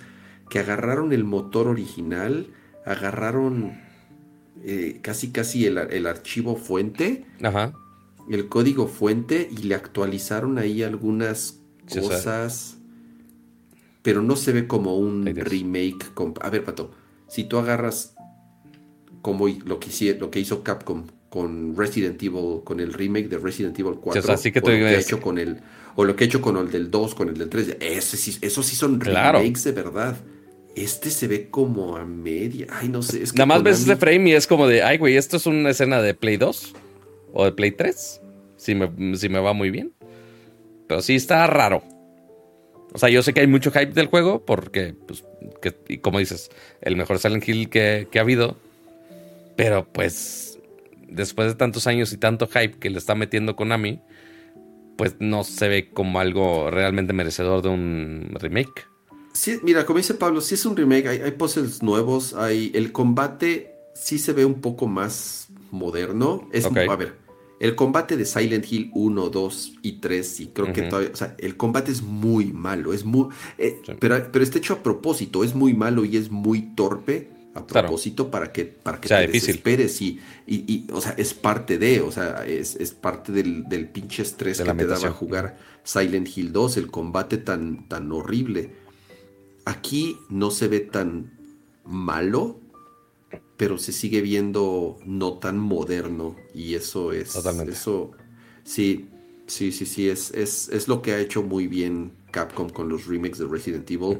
que 0.50 0.60
agarraron 0.60 1.14
el 1.14 1.24
motor 1.24 1.68
original, 1.68 2.48
agarraron 2.86 3.80
eh, 4.64 5.00
casi 5.02 5.32
casi 5.32 5.66
el, 5.66 5.78
el 5.78 6.06
archivo 6.06 6.56
fuente, 6.58 7.26
Ajá. 7.42 7.74
el 8.30 8.48
código 8.50 8.88
fuente 8.88 9.48
y 9.50 9.64
le 9.64 9.76
actualizaron 9.76 10.58
ahí 10.58 10.84
algunas 10.84 11.60
cosas. 11.90 12.78
Pero 14.02 14.22
no 14.22 14.36
se 14.36 14.52
ve 14.52 14.68
como 14.68 14.98
un 14.98 15.26
remake. 15.26 16.06
A 16.42 16.50
ver, 16.50 16.64
Pato, 16.64 16.92
si 17.28 17.46
tú 17.46 17.58
agarras 17.58 18.16
como 19.22 19.48
lo 19.48 19.80
que, 19.80 19.88
hici- 19.90 20.18
lo 20.20 20.30
que 20.30 20.40
hizo 20.42 20.64
Capcom 20.64 21.06
con 21.30 21.76
Resident 21.78 22.22
Evil, 22.22 22.62
con 22.64 22.80
el 22.80 22.92
remake 22.94 23.30
de 23.30 23.38
Resident 23.38 23.80
Evil 23.80 23.96
4, 24.02 24.22
sea, 24.22 24.38
sí 24.38 24.52
que 24.52 24.60
o, 24.60 24.64
lo 24.64 24.68
que 24.76 24.86
ha 24.86 25.00
hecho 25.00 25.22
con 25.22 25.38
el, 25.40 25.62
o 25.96 26.04
lo 26.04 26.16
que 26.16 26.26
ha 26.26 26.28
hecho 26.28 26.42
con 26.42 26.58
el 26.58 26.70
del 26.70 26.92
2, 26.92 27.16
con 27.16 27.30
el 27.30 27.38
del 27.38 27.50
3, 27.50 27.78
ese 27.80 28.18
sí, 28.18 28.38
esos 28.42 28.66
sí 28.66 28.76
son 28.76 29.00
Claro. 29.00 29.40
remakes 29.40 29.64
de 29.64 29.72
verdad. 29.72 30.18
Este 30.76 31.10
se 31.12 31.28
ve 31.28 31.50
como 31.50 31.96
a 31.98 32.04
media. 32.04 32.68
Ay, 32.72 32.90
no 32.90 33.02
sé. 33.04 33.22
Es 33.24 33.32
que 33.32 33.38
Nada 33.38 33.46
más 33.46 33.64
ves 33.64 33.82
ese 33.82 33.96
frame 33.96 34.32
y 34.32 34.34
es 34.34 34.48
como 34.48 34.68
de. 34.68 34.82
Ay, 34.84 34.98
güey, 34.98 35.16
esto 35.18 35.38
es 35.38 35.46
una 35.46 35.70
escena 35.70 36.02
de 36.02 36.14
Play 36.16 36.38
2 36.38 36.74
o 37.32 37.46
de 37.46 37.52
Play 37.52 37.72
3. 37.72 38.20
Si 38.58 38.74
me, 38.76 39.16
si 39.18 39.30
me 39.30 39.40
va 39.40 39.54
muy 39.54 39.70
bien. 39.70 39.94
Pero 40.94 41.02
sí 41.02 41.16
está 41.16 41.48
raro. 41.48 41.82
O 42.94 43.00
sea, 43.00 43.10
yo 43.10 43.24
sé 43.24 43.34
que 43.34 43.40
hay 43.40 43.48
mucho 43.48 43.72
hype 43.72 43.94
del 43.94 44.06
juego 44.06 44.46
porque, 44.46 44.94
pues, 45.08 45.26
que, 45.60 45.74
y 45.88 45.98
como 45.98 46.20
dices, 46.20 46.52
el 46.82 46.96
mejor 46.96 47.18
Silent 47.18 47.50
Hill 47.50 47.68
que, 47.72 48.08
que 48.12 48.20
ha 48.20 48.22
habido. 48.22 48.58
Pero 49.56 49.92
pues, 49.92 50.60
después 51.08 51.48
de 51.48 51.56
tantos 51.56 51.88
años 51.88 52.14
y 52.14 52.18
tanto 52.18 52.46
hype 52.46 52.78
que 52.78 52.92
le 52.92 53.00
está 53.00 53.16
metiendo 53.16 53.56
Konami, 53.56 54.02
pues 55.00 55.16
no 55.18 55.44
se 55.44 55.68
ve 55.68 55.90
como 55.90 56.20
algo 56.20 56.70
realmente 56.70 57.12
merecedor 57.12 57.64
de 57.64 57.70
un 57.70 58.30
remake. 58.40 58.86
Sí, 59.34 59.60
mira, 59.64 59.88
como 59.88 59.98
dice 59.98 60.14
Pablo, 60.14 60.42
sí 60.42 60.54
es 60.54 60.64
un 60.64 60.78
remake, 60.78 61.08
hay, 61.08 61.22
hay 61.22 61.32
puzzles 61.32 61.82
nuevos, 61.82 62.36
hay 62.36 62.70
el 62.76 62.92
combate 62.92 63.74
sí 63.96 64.20
se 64.20 64.32
ve 64.32 64.46
un 64.46 64.62
poco 64.62 64.86
más 64.86 65.48
moderno. 65.72 66.48
Es, 66.52 66.66
Ok. 66.66 66.78
A 66.88 66.96
ver, 66.96 67.23
el 67.60 67.76
combate 67.76 68.18
de 68.18 68.26
Silent 68.26 68.70
Hill 68.72 68.92
1, 68.94 69.30
2 69.30 69.74
y 69.82 69.94
3, 69.94 70.40
y 70.42 70.48
creo 70.48 70.74
que 70.74 70.84
todavía, 70.84 71.12
o 71.14 71.16
sea, 71.16 71.36
el 71.38 71.56
combate 71.56 71.92
es 71.92 72.02
muy 72.02 72.52
malo, 72.52 72.94
es 72.94 73.06
muy, 73.06 73.28
eh, 73.58 73.80
Sí. 73.86 73.94
pero, 74.00 74.28
pero 74.32 74.44
está 74.44 74.58
hecho 74.58 74.74
a 74.74 74.84
propósito, 74.84 75.44
es 75.44 75.56
muy 75.56 75.74
malo 75.74 76.04
y 76.06 76.18
es 76.18 76.30
muy 76.30 76.74
torpe 76.76 77.30
a 77.56 77.66
propósito 77.66 78.32
para 78.32 78.52
que, 78.52 78.66
para 78.66 79.00
que 79.00 79.08
te 79.08 79.28
desesperes 79.28 80.02
y, 80.02 80.20
y, 80.48 80.88
o 80.92 81.00
sea, 81.00 81.14
es 81.18 81.34
parte 81.34 81.78
de, 81.78 82.02
o 82.02 82.12
sea, 82.12 82.46
es, 82.46 82.76
parte 83.00 83.32
del, 83.32 83.66
del, 83.70 83.88
pinche 83.90 84.24
estrés 84.24 84.60
que 84.60 84.74
te 84.74 84.88
daba 84.88 85.12
jugar 85.12 85.58
Silent 85.84 86.36
Hill 86.36 86.52
2, 86.52 86.78
el 86.78 86.90
combate 86.90 87.38
tan, 87.38 87.88
tan 87.88 88.12
horrible. 88.12 88.72
Aquí 89.66 90.18
no 90.30 90.52
se 90.52 90.68
ve 90.68 90.80
tan 90.80 91.32
malo, 91.86 92.60
pero 93.64 93.78
se 93.78 93.94
sigue 93.94 94.20
viendo 94.20 95.00
no 95.06 95.38
tan 95.38 95.58
moderno 95.58 96.36
y 96.54 96.76
eso 96.76 97.14
es... 97.14 97.32
Totalmente. 97.32 97.72
Eso, 97.72 98.12
sí, 98.66 99.08
sí, 99.48 99.72
sí, 99.72 99.86
sí, 99.86 100.10
es, 100.10 100.32
es, 100.32 100.68
es 100.68 100.90
lo 100.90 101.02
que 101.02 101.14
ha 101.14 101.20
hecho 101.20 101.44
muy 101.44 101.68
bien 101.68 102.12
Capcom 102.32 102.70
con 102.70 102.90
los 102.90 103.08
remakes 103.08 103.38
de 103.38 103.48
Resident 103.48 103.90
Evil. 103.90 104.20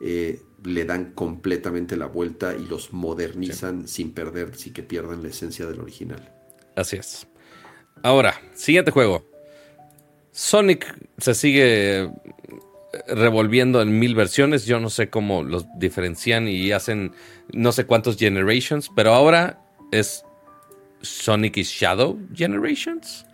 Eh, 0.00 0.40
le 0.62 0.84
dan 0.84 1.14
completamente 1.14 1.96
la 1.96 2.06
vuelta 2.06 2.54
y 2.54 2.64
los 2.64 2.92
modernizan 2.92 3.88
sin 3.88 4.12
perder, 4.12 4.54
sin 4.54 4.72
que 4.72 4.84
pierdan 4.84 5.20
la 5.20 5.30
esencia 5.30 5.66
del 5.66 5.80
original. 5.80 6.32
Así 6.76 6.94
es. 6.94 7.26
Ahora, 8.04 8.40
siguiente 8.54 8.92
juego. 8.92 9.28
Sonic 10.30 10.96
se 11.18 11.34
sigue 11.34 12.08
revolviendo 13.08 13.82
en 13.82 13.98
mil 13.98 14.14
versiones. 14.14 14.66
Yo 14.66 14.80
no 14.80 14.90
sé 14.90 15.10
cómo 15.10 15.42
los 15.42 15.66
diferencian 15.78 16.48
y 16.48 16.72
hacen 16.72 17.12
no 17.52 17.72
sé 17.72 17.86
cuántos 17.86 18.16
generations, 18.16 18.90
pero 18.94 19.14
ahora 19.14 19.60
es 19.92 20.24
Sonic 21.02 21.58
y 21.58 21.62
Shadow 21.62 22.18
Generations. 22.34 23.26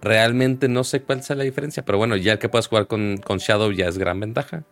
Realmente 0.00 0.68
no 0.68 0.84
sé 0.84 1.02
cuál 1.02 1.20
es 1.20 1.30
la 1.30 1.44
diferencia, 1.44 1.84
pero 1.84 1.98
bueno, 1.98 2.16
ya 2.16 2.38
que 2.38 2.48
puedas 2.48 2.68
jugar 2.68 2.86
con, 2.86 3.16
con 3.18 3.38
Shadow 3.38 3.72
ya 3.72 3.88
es 3.88 3.98
gran 3.98 4.20
ventaja. 4.20 4.64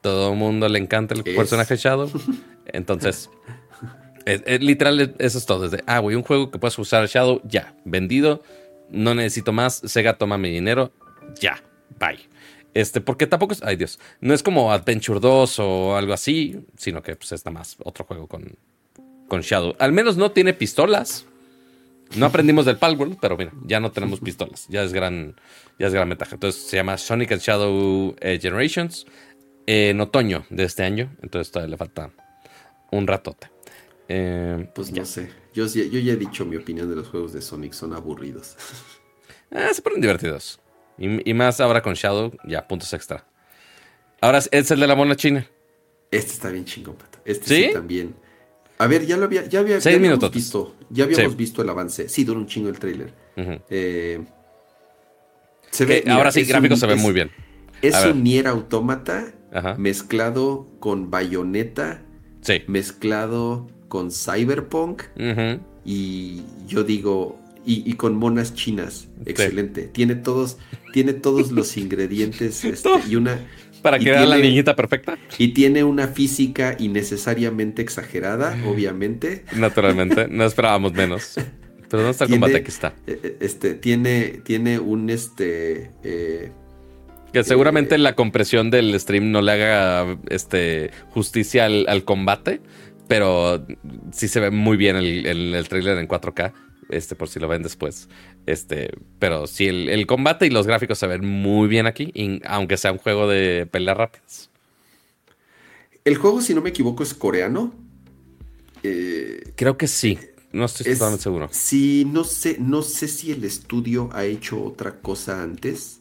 Todo 0.00 0.32
el 0.32 0.38
mundo 0.38 0.68
le 0.68 0.78
encanta 0.78 1.14
el 1.14 1.24
personaje 1.24 1.76
Shadow. 1.76 2.10
Entonces, 2.66 3.30
literal, 4.60 5.14
eso 5.18 5.38
es 5.38 5.46
todo. 5.46 5.68
Desde, 5.68 5.82
ah, 5.86 5.98
güey, 5.98 6.16
un 6.16 6.22
juego 6.22 6.50
que 6.50 6.58
puedes 6.58 6.78
usar 6.78 7.06
Shadow, 7.06 7.40
ya, 7.44 7.74
vendido. 7.84 8.42
No 8.90 9.14
necesito 9.14 9.52
más. 9.52 9.82
Sega 9.84 10.14
toma 10.14 10.38
mi 10.38 10.50
dinero, 10.50 10.92
ya, 11.40 11.62
bye. 11.98 12.18
Este, 12.74 13.00
porque 13.00 13.26
tampoco 13.26 13.54
es, 13.54 13.62
ay 13.62 13.76
Dios, 13.76 13.98
no 14.20 14.34
es 14.34 14.42
como 14.42 14.72
Adventure 14.72 15.20
2 15.20 15.58
o 15.58 15.96
algo 15.96 16.12
así, 16.12 16.60
sino 16.76 17.02
que 17.02 17.16
pues, 17.16 17.32
es 17.32 17.44
nada 17.44 17.58
más 17.58 17.76
otro 17.82 18.04
juego 18.04 18.26
con, 18.26 18.56
con 19.28 19.40
Shadow. 19.40 19.74
Al 19.78 19.92
menos 19.92 20.16
no 20.16 20.30
tiene 20.32 20.54
pistolas. 20.54 21.26
No 22.16 22.24
aprendimos 22.24 22.64
del 22.64 22.78
Palworld, 22.78 23.18
pero 23.20 23.36
mira, 23.36 23.52
ya 23.66 23.80
no 23.80 23.92
tenemos 23.92 24.20
pistolas. 24.20 24.66
Ya 24.70 24.82
es 24.82 24.94
gran, 24.94 25.36
ya 25.78 25.88
es 25.88 25.92
gran 25.92 26.08
ventaja. 26.08 26.36
Entonces 26.36 26.62
se 26.62 26.76
llama 26.76 26.96
Sonic 26.96 27.32
and 27.32 27.42
Shadow 27.42 28.16
eh, 28.20 28.38
Generations 28.40 29.06
en 29.66 30.00
otoño 30.00 30.46
de 30.48 30.64
este 30.64 30.84
año. 30.84 31.14
Entonces 31.22 31.52
todavía 31.52 31.72
le 31.72 31.76
falta 31.76 32.10
un 32.90 33.06
ratote. 33.06 33.50
Eh, 34.08 34.70
pues 34.74 34.90
no 34.90 35.04
sé. 35.04 35.30
Yo, 35.52 35.66
yo, 35.66 35.98
ya 35.98 36.14
he 36.14 36.16
dicho 36.16 36.46
mi 36.46 36.56
opinión 36.56 36.88
de 36.88 36.96
los 36.96 37.08
juegos 37.08 37.34
de 37.34 37.42
Sonic. 37.42 37.74
Son 37.74 37.92
aburridos. 37.92 38.56
Ah, 39.50 39.72
se 39.72 39.80
ponen 39.80 40.00
divertidos. 40.02 40.60
Y, 40.98 41.32
más 41.34 41.60
ahora 41.60 41.82
con 41.82 41.94
Shadow, 41.94 42.32
ya, 42.44 42.66
puntos 42.66 42.92
extra. 42.92 43.24
Ahora 44.20 44.38
es 44.38 44.70
el 44.70 44.80
de 44.80 44.86
la 44.86 44.96
mona 44.96 45.14
china. 45.14 45.46
Este 46.10 46.32
está 46.32 46.50
bien 46.50 46.64
chingón, 46.64 46.96
pato. 46.96 47.18
Este 47.24 47.68
sí, 47.68 47.70
también. 47.72 48.14
A 48.78 48.86
ver, 48.86 49.06
ya 49.06 49.16
lo 49.16 49.24
había, 49.24 49.46
ya 49.46 49.60
había, 49.60 49.80
Seis 49.80 49.96
habíamos 49.96 50.30
visto. 50.32 50.74
Ya 50.90 51.04
habíamos 51.04 51.36
visto 51.36 51.62
el 51.62 51.68
avance. 51.68 52.08
Sí, 52.08 52.24
dura 52.24 52.38
un 52.38 52.46
chingo 52.46 52.68
el 52.68 52.78
trailer. 52.78 53.12
Eh, 53.36 54.24
se 55.70 55.84
ve, 55.84 56.04
ahora 56.08 56.32
sí, 56.32 56.44
gráficos 56.44 56.80
se 56.80 56.86
ven 56.86 56.98
muy 57.00 57.12
bien. 57.12 57.30
Es 57.82 58.04
un 58.04 58.24
Nier 58.24 58.48
Automata 58.48 59.32
mezclado 59.76 60.68
con 60.80 61.10
Bayonetta, 61.10 62.02
mezclado 62.66 63.68
con 63.88 64.10
Cyberpunk. 64.10 65.02
Y 65.84 66.42
yo 66.66 66.84
digo, 66.84 67.38
y, 67.64 67.92
con 67.94 68.16
monas 68.16 68.54
chinas. 68.54 69.08
Excelente. 69.26 69.82
Tiene 69.82 70.14
todos, 70.14 70.58
tiene 70.92 71.12
todos 71.12 71.52
los 71.52 71.76
ingredientes 71.76 72.64
este, 72.64 72.88
y 73.08 73.16
una. 73.16 73.38
Para 73.82 73.98
que 73.98 74.10
la 74.10 74.38
niñita 74.38 74.74
perfecta. 74.74 75.18
Y 75.38 75.48
tiene 75.48 75.84
una 75.84 76.08
física 76.08 76.76
innecesariamente 76.78 77.82
exagerada, 77.82 78.58
obviamente. 78.66 79.44
Naturalmente, 79.54 80.26
no 80.28 80.44
esperábamos 80.44 80.94
menos. 80.94 81.34
Pero 81.90 82.02
¿dónde 82.02 82.10
está 82.12 82.24
el 82.24 82.30
combate? 82.30 82.56
Aquí 82.56 82.68
está. 82.68 82.94
Eh, 83.06 83.20
eh, 83.22 83.36
este, 83.40 83.74
tiene, 83.74 84.40
tiene 84.44 84.78
un 84.78 85.10
este. 85.10 85.90
Eh, 86.02 86.50
que 87.32 87.44
seguramente 87.44 87.98
la 87.98 88.14
compresión 88.14 88.70
del 88.70 88.98
stream 88.98 89.30
no 89.30 89.42
le 89.42 89.52
haga 89.52 90.18
este, 90.30 90.90
justicia 91.10 91.66
al, 91.66 92.04
combate, 92.04 92.62
pero 93.06 93.66
sí 94.12 94.28
se 94.28 94.40
ve 94.40 94.50
muy 94.50 94.78
bien 94.78 94.96
el, 94.96 95.26
el, 95.26 95.68
trailer 95.68 95.98
en 95.98 96.08
4K, 96.08 96.52
este, 96.88 97.14
por 97.14 97.28
si 97.28 97.40
lo 97.40 97.48
ven 97.48 97.62
después. 97.62 98.08
Este, 98.46 98.90
pero 99.18 99.46
sí, 99.46 99.66
el, 99.66 100.06
combate 100.06 100.46
y 100.46 100.50
los 100.50 100.66
gráficos 100.66 100.98
se 100.98 101.06
ven 101.06 101.24
muy 101.24 101.68
bien 101.68 101.86
aquí, 101.86 102.12
aunque 102.44 102.76
sea 102.76 102.92
un 102.92 102.98
juego 102.98 103.28
de 103.28 103.66
peleas 103.70 103.96
rápidas. 103.96 104.50
El 106.04 106.16
juego, 106.16 106.40
si 106.40 106.54
no 106.54 106.62
me 106.62 106.70
equivoco, 106.70 107.02
es 107.02 107.14
coreano. 107.14 107.74
Eh, 108.82 109.52
Creo 109.56 109.76
que 109.76 109.86
sí. 109.86 110.18
No 110.52 110.64
estoy 110.64 110.92
totalmente 110.94 111.22
seguro. 111.22 111.48
Sí, 111.52 112.06
no 112.10 112.24
sé, 112.24 112.56
no 112.58 112.82
sé 112.82 113.06
si 113.08 113.32
el 113.32 113.44
estudio 113.44 114.08
ha 114.12 114.24
hecho 114.24 114.62
otra 114.62 115.00
cosa 115.00 115.42
antes. 115.42 116.00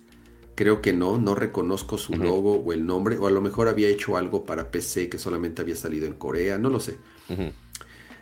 Creo 0.55 0.81
que 0.81 0.93
no, 0.93 1.17
no 1.17 1.35
reconozco 1.35 1.97
su 1.97 2.13
logo 2.13 2.55
o 2.55 2.73
el 2.73 2.85
nombre, 2.85 3.17
o 3.17 3.27
a 3.27 3.31
lo 3.31 3.41
mejor 3.41 3.67
había 3.67 3.89
hecho 3.89 4.17
algo 4.17 4.45
para 4.45 4.71
PC 4.71 5.09
que 5.09 5.19
solamente 5.19 5.61
había 5.61 5.75
salido 5.75 6.07
en 6.07 6.13
Corea, 6.13 6.57
no 6.57 6.69
lo 6.69 6.79
sé. 6.79 6.97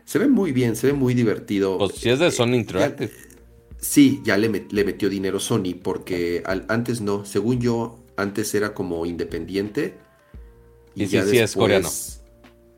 Se 0.05 0.19
ve 0.19 0.27
muy 0.27 0.51
bien, 0.51 0.75
se 0.75 0.87
ve 0.87 0.93
muy 0.93 1.13
divertido. 1.13 1.77
Pues 1.77 1.95
si 1.95 2.09
es 2.09 2.19
de 2.19 2.31
Sony 2.31 2.53
Interactive. 2.55 3.11
sí, 3.77 4.21
ya 4.23 4.37
le, 4.37 4.49
metió 4.49 5.09
dinero 5.09 5.39
Sony, 5.39 5.75
porque 5.81 6.43
antes 6.45 7.01
no, 7.01 7.25
según 7.25 7.59
yo, 7.59 7.99
antes 8.15 8.53
era 8.55 8.73
como 8.73 9.05
independiente. 9.05 9.97
Y, 10.93 11.07
ya 11.07 11.25
sí, 11.25 11.37
es 11.37 11.55
coreano. 11.55 11.89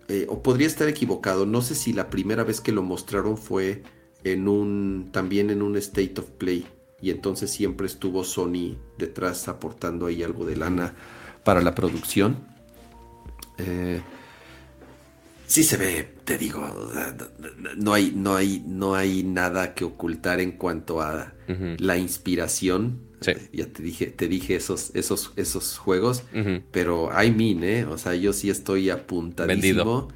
Eh, 0.07 0.25
o 0.29 0.41
podría 0.41 0.67
estar 0.67 0.87
equivocado, 0.87 1.45
no 1.45 1.61
sé 1.61 1.75
si 1.75 1.91
la 1.91 2.09
primera 2.09 2.45
vez 2.45 2.61
que 2.61 2.71
lo 2.71 2.81
mostraron 2.81 3.37
fue 3.37 3.83
en 4.23 4.47
un, 4.47 5.09
también 5.11 5.49
en 5.49 5.61
un 5.61 5.75
State 5.75 6.13
of 6.17 6.29
Play 6.31 6.65
y 7.01 7.11
entonces 7.11 7.51
siempre 7.51 7.87
estuvo 7.87 8.23
Sony 8.23 8.77
detrás 8.97 9.47
aportando 9.47 10.07
ahí 10.07 10.23
algo 10.23 10.45
de 10.45 10.55
lana 10.55 10.95
para 11.43 11.61
la 11.61 11.75
producción. 11.75 12.37
Eh, 13.57 14.01
sí 15.47 15.63
se 15.63 15.77
ve, 15.77 16.07
te 16.25 16.37
digo, 16.37 16.61
no 17.77 17.93
hay, 17.93 18.11
no 18.13 18.35
hay, 18.35 18.63
no 18.67 18.93
hay 18.93 19.23
nada 19.23 19.73
que 19.73 19.85
ocultar 19.85 20.39
en 20.39 20.51
cuanto 20.51 21.01
a 21.01 21.33
la 21.79 21.97
inspiración. 21.97 23.01
Ya 23.51 23.65
te 23.65 23.81
dije, 23.81 24.07
te 24.07 24.27
dije 24.27 24.55
esos, 24.55 24.91
esos, 24.93 25.33
esos 25.37 25.77
juegos, 25.79 26.23
pero 26.71 27.09
I 27.11 27.31
mean, 27.31 27.63
¿eh? 27.63 27.85
O 27.85 27.97
sea, 27.97 28.13
yo 28.13 28.33
sí 28.33 28.51
estoy 28.51 28.91
apuntadísimo. 28.91 30.09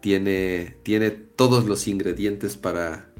Tiene, 0.00 0.78
tiene 0.82 1.10
todos 1.10 1.66
los 1.66 1.86
ingredientes 1.86 2.56
para, 2.56 3.12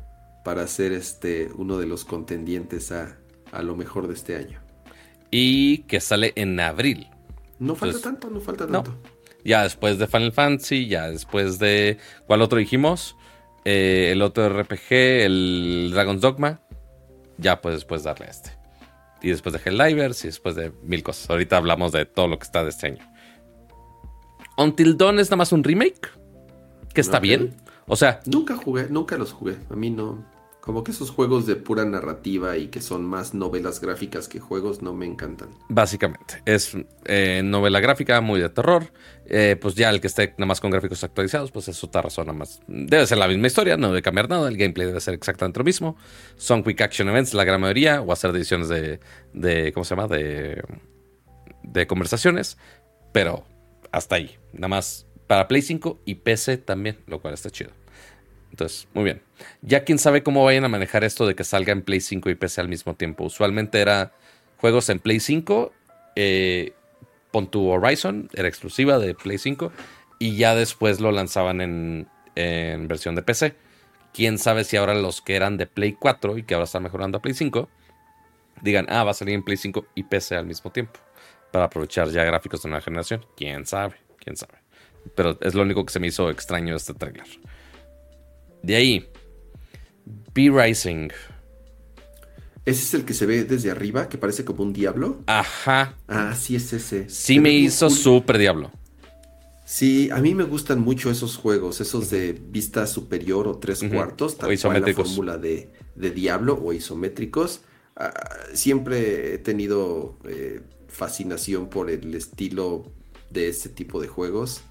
para 0.47 0.66
ser 0.66 0.93
este 0.93 1.51
uno 1.55 1.77
de 1.77 1.85
los 1.85 2.07
contendientes 2.07 2.91
a, 2.91 3.19
lo 3.62 3.77
mejor 3.77 4.09
de 4.09 4.15
este 4.15 4.35
año. 4.35 4.61
Y 5.31 5.82
que 5.82 6.01
sale 6.01 6.32
en 6.37 6.59
abril. 6.59 7.07
No 7.59 7.77
falta 7.77 8.01
tanto, 8.01 8.31
no 8.31 8.41
falta 8.41 8.66
tanto. 8.66 8.97
Ya 9.44 9.62
después 9.62 9.98
de 9.98 10.06
Final 10.06 10.32
Fantasy, 10.32 10.86
ya 10.86 11.08
después 11.08 11.58
de. 11.58 11.98
¿Cuál 12.26 12.42
otro 12.42 12.58
dijimos? 12.58 13.16
Eh, 13.64 14.10
el 14.12 14.22
otro 14.22 14.48
RPG, 14.48 14.90
el 14.90 15.90
Dragon's 15.92 16.20
Dogma. 16.20 16.60
Ya 17.38 17.60
pues 17.60 17.74
después 17.74 18.02
darle 18.02 18.26
a 18.26 18.30
este. 18.30 18.50
Y 19.22 19.30
después 19.30 19.52
de 19.52 19.60
Helldivers 19.64 20.24
y 20.24 20.28
después 20.28 20.54
de 20.54 20.72
mil 20.82 21.02
cosas. 21.02 21.28
Ahorita 21.30 21.56
hablamos 21.56 21.92
de 21.92 22.06
todo 22.06 22.26
lo 22.28 22.38
que 22.38 22.44
está 22.44 22.62
de 22.62 22.70
este 22.70 22.86
año. 22.88 23.12
Until 24.56 24.96
Dawn 24.96 25.18
es 25.18 25.28
nada 25.28 25.36
más 25.36 25.52
un 25.52 25.64
remake. 25.64 26.10
Que 26.94 27.00
está 27.00 27.20
bien. 27.20 27.54
O 27.86 27.96
sea. 27.96 28.20
Nunca 28.26 28.56
jugué, 28.56 28.88
nunca 28.88 29.16
los 29.16 29.32
jugué. 29.32 29.56
A 29.70 29.76
mí 29.76 29.90
no. 29.90 30.24
Como 30.61 30.85
que 30.85 30.91
esos 30.91 31.11
juegos 31.11 31.47
de 31.47 31.57
pura 31.57 31.85
narrativa 31.85 32.57
y 32.57 32.69
que 32.69 32.81
son 32.81 33.05
más 33.05 33.32
novelas 33.32 33.81
gráficas 33.81 34.28
que 34.28 34.41
juegos 34.41 34.82
no 34.82 34.93
me 34.93 35.07
encantan. 35.07 35.49
Básicamente, 35.69 36.43
es 36.45 36.77
eh, 37.07 37.43
novela 37.43 37.81
gráfica 37.81 38.20
muy 38.20 38.41
de 38.41 38.51
terror. 38.51 38.93
Eh, 39.27 39.57
pues 39.61 39.74
ya 39.74 39.91
el 39.91 40.01
que 40.01 40.09
esté 40.09 40.35
nada 40.37 40.47
más 40.47 40.61
con 40.61 40.70
gráficos 40.70 41.03
actualizados, 41.03 41.51
pues 41.51 41.69
es 41.69 41.82
otra 41.82 42.03
razón 42.03 42.27
nada 42.27 42.39
más. 42.39 42.61
Debe 42.66 43.07
ser 43.07 43.19
la 43.19 43.28
misma 43.28 43.47
historia, 43.47 43.77
no 43.77 43.89
debe 43.89 44.03
cambiar 44.03 44.28
nada. 44.28 44.49
El 44.49 44.57
gameplay 44.57 44.87
debe 44.87 45.01
ser 45.01 45.15
exactamente 45.15 45.59
lo 45.59 45.65
mismo. 45.65 45.97
Son 46.37 46.62
quick 46.62 46.81
action 46.82 47.09
events, 47.09 47.32
la 47.32 47.45
gran 47.45 47.61
mayoría, 47.61 48.03
o 48.03 48.12
hacer 48.12 48.31
ediciones 48.31 48.69
de, 48.69 49.01
de 49.32 49.73
¿cómo 49.73 49.85
se 49.85 49.97
llama? 49.97 50.09
De, 50.09 50.62
de 51.62 51.87
conversaciones. 51.87 52.59
Pero 53.12 53.45
hasta 53.93 54.16
ahí. 54.16 54.37
Nada 54.53 54.69
más 54.69 55.07
para 55.27 55.47
Play 55.47 55.62
5 55.62 56.01
y 56.05 56.16
PC 56.16 56.59
también, 56.59 56.99
lo 57.07 57.20
cual 57.20 57.35
está 57.35 57.51
chido. 57.51 57.70
Entonces, 58.51 58.89
muy 58.94 59.05
bien. 59.05 59.22
Ya 59.62 59.85
quién 59.85 59.98
sabe 59.98 60.22
cómo 60.22 60.44
vayan 60.44 60.64
a 60.64 60.68
manejar 60.68 61.05
esto 61.05 61.27
de 61.27 61.35
que 61.35 61.44
salga 61.44 61.72
en 61.72 61.82
Play 61.82 62.01
5 62.01 62.31
y 62.31 62.35
PC 62.35 62.60
al 62.60 62.68
mismo 62.68 62.94
tiempo. 62.94 63.24
Usualmente 63.24 63.81
era 63.81 64.12
juegos 64.59 64.89
en 64.89 64.98
Play 64.98 65.20
5, 65.20 65.72
eh, 66.16 66.72
Horizon, 67.32 68.28
era 68.35 68.48
exclusiva 68.48 68.98
de 68.98 69.14
Play 69.14 69.39
5, 69.39 69.72
y 70.18 70.36
ya 70.36 70.55
después 70.55 71.01
lo 71.01 71.12
lanzaban 71.12 71.60
en, 71.60 72.09
en 72.35 72.89
versión 72.89 73.14
de 73.14 73.22
PC. 73.22 73.55
Quién 74.12 74.39
sabe 74.39 74.64
si 74.64 74.77
ahora 74.77 74.94
los 74.94 75.22
que 75.22 75.36
eran 75.36 75.56
de 75.56 75.66
Play 75.66 75.93
4 75.93 76.39
y 76.39 76.43
que 76.43 76.55
ahora 76.55 76.64
están 76.64 76.82
mejorando 76.82 77.18
a 77.18 77.22
Play 77.22 77.35
5 77.35 77.68
digan, 78.62 78.86
ah, 78.89 79.05
va 79.05 79.10
a 79.12 79.14
salir 79.14 79.35
en 79.35 79.43
Play 79.43 79.56
5 79.56 79.86
y 79.94 80.05
PC 80.05 80.36
al 80.36 80.47
mismo 80.47 80.70
tiempo. 80.70 81.01
Para 81.52 81.64
aprovechar 81.64 82.09
ya 82.09 82.24
gráficos 82.24 82.62
de 82.62 82.68
nueva 82.68 82.82
generación. 82.82 83.24
Quién 83.36 83.66
sabe, 83.66 83.97
quién 84.18 84.36
sabe. 84.36 84.55
Pero 85.14 85.39
es 85.40 85.55
lo 85.55 85.62
único 85.62 85.85
que 85.85 85.93
se 85.93 86.01
me 86.01 86.06
hizo 86.06 86.31
extraño 86.31 86.77
este 86.77 86.94
trailer. 86.94 87.27
De 88.62 88.77
ahí, 88.77 89.07
B-Rising. 90.35 91.09
¿Ese 92.66 92.82
es 92.82 92.95
el 92.95 93.05
que 93.05 93.15
se 93.15 93.27
ve 93.27 93.45
desde 93.45 93.70
arriba, 93.70 94.09
que 94.09 94.19
parece 94.19 94.45
como 94.45 94.62
un 94.62 94.73
diablo? 94.73 95.23
Ajá. 95.27 95.97
Ah, 96.07 96.35
sí 96.39 96.57
es 96.57 96.73
ese. 96.73 97.09
Sí 97.09 97.41
me 97.41 97.51
hizo 97.51 97.89
súper 97.89 98.39
diablo. 98.39 98.70
Sí, 99.65 100.11
a 100.11 100.16
mí 100.16 100.35
me 100.35 100.45
gustan 100.45 100.81
mucho 100.81 101.11
esos 101.11 101.37
juegos, 101.37 101.81
esos 101.81 102.11
de 102.11 102.32
vista 102.32 102.87
superior 102.87 103.47
o 103.47 103.59
tres 103.59 103.82
cuartos, 103.85 104.37
tal 104.37 104.59
cual 104.61 104.82
la 104.82 104.95
fórmula 104.95 105.39
de, 105.39 105.70
Diablo 105.95 106.61
o 106.62 106.73
isométricos. 106.73 107.62
Ah, 107.97 108.12
siempre 108.53 109.35
he 109.35 109.39
tenido 109.39 110.19
eh, 110.24 110.61
fascinación 110.89 111.69
por 111.70 111.89
el 111.89 112.15
estilo 112.15 112.93
de 113.31 113.49
ese 113.49 113.69
tipo 113.69 114.01
de 114.01 114.09
juegos. 114.09 114.62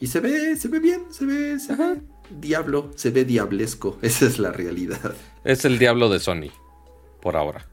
Y 0.00 0.08
se 0.08 0.20
ve, 0.20 0.56
se 0.56 0.68
ve 0.68 0.78
bien, 0.78 1.04
se 1.10 1.26
ve, 1.26 1.58
se 1.58 1.74
ve 1.74 2.00
diablo, 2.30 2.90
se 2.96 3.10
ve 3.10 3.24
diablesco. 3.24 3.98
Esa 4.02 4.26
es 4.26 4.38
la 4.38 4.52
realidad. 4.52 5.14
Es 5.44 5.64
el 5.64 5.78
diablo 5.78 6.08
de 6.08 6.20
Sony, 6.20 6.50
por 7.20 7.36
ahora. 7.36 7.66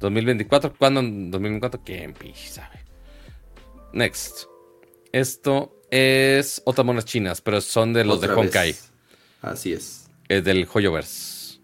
2024, 0.00 0.74
¿cuándo 0.78 1.00
en 1.00 1.30
2024? 1.30 1.82
¿Quién 1.84 2.14
sabe? 2.34 2.80
Next. 3.92 4.44
Esto 5.12 5.76
es 5.90 6.62
otras 6.64 6.86
monas 6.86 7.04
chinas, 7.04 7.40
pero 7.40 7.60
son 7.60 7.92
de 7.92 8.04
los 8.04 8.20
de 8.20 8.28
Honkai. 8.28 8.74
Así 9.42 9.72
es. 9.72 10.08
Es 10.28 10.44
del 10.44 10.66
Hoyoverse. 10.72 11.58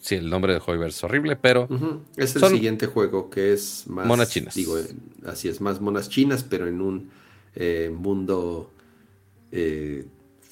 Sí, 0.00 0.14
el 0.14 0.30
nombre 0.30 0.52
de 0.52 0.60
Hoyoverse 0.64 0.98
es 0.98 1.04
horrible, 1.04 1.36
pero. 1.36 1.68
Es 2.16 2.36
el 2.36 2.44
siguiente 2.44 2.86
juego 2.86 3.28
que 3.30 3.52
es 3.52 3.84
más. 3.88 4.06
Monas 4.06 4.30
chinas. 4.30 4.54
Digo, 4.54 4.78
así 5.24 5.48
es, 5.48 5.60
más 5.60 5.80
monas 5.80 6.08
chinas, 6.08 6.44
pero 6.44 6.68
en 6.68 6.80
un 6.80 7.10
eh, 7.54 7.90
mundo 7.92 8.70
eh, 9.50 10.04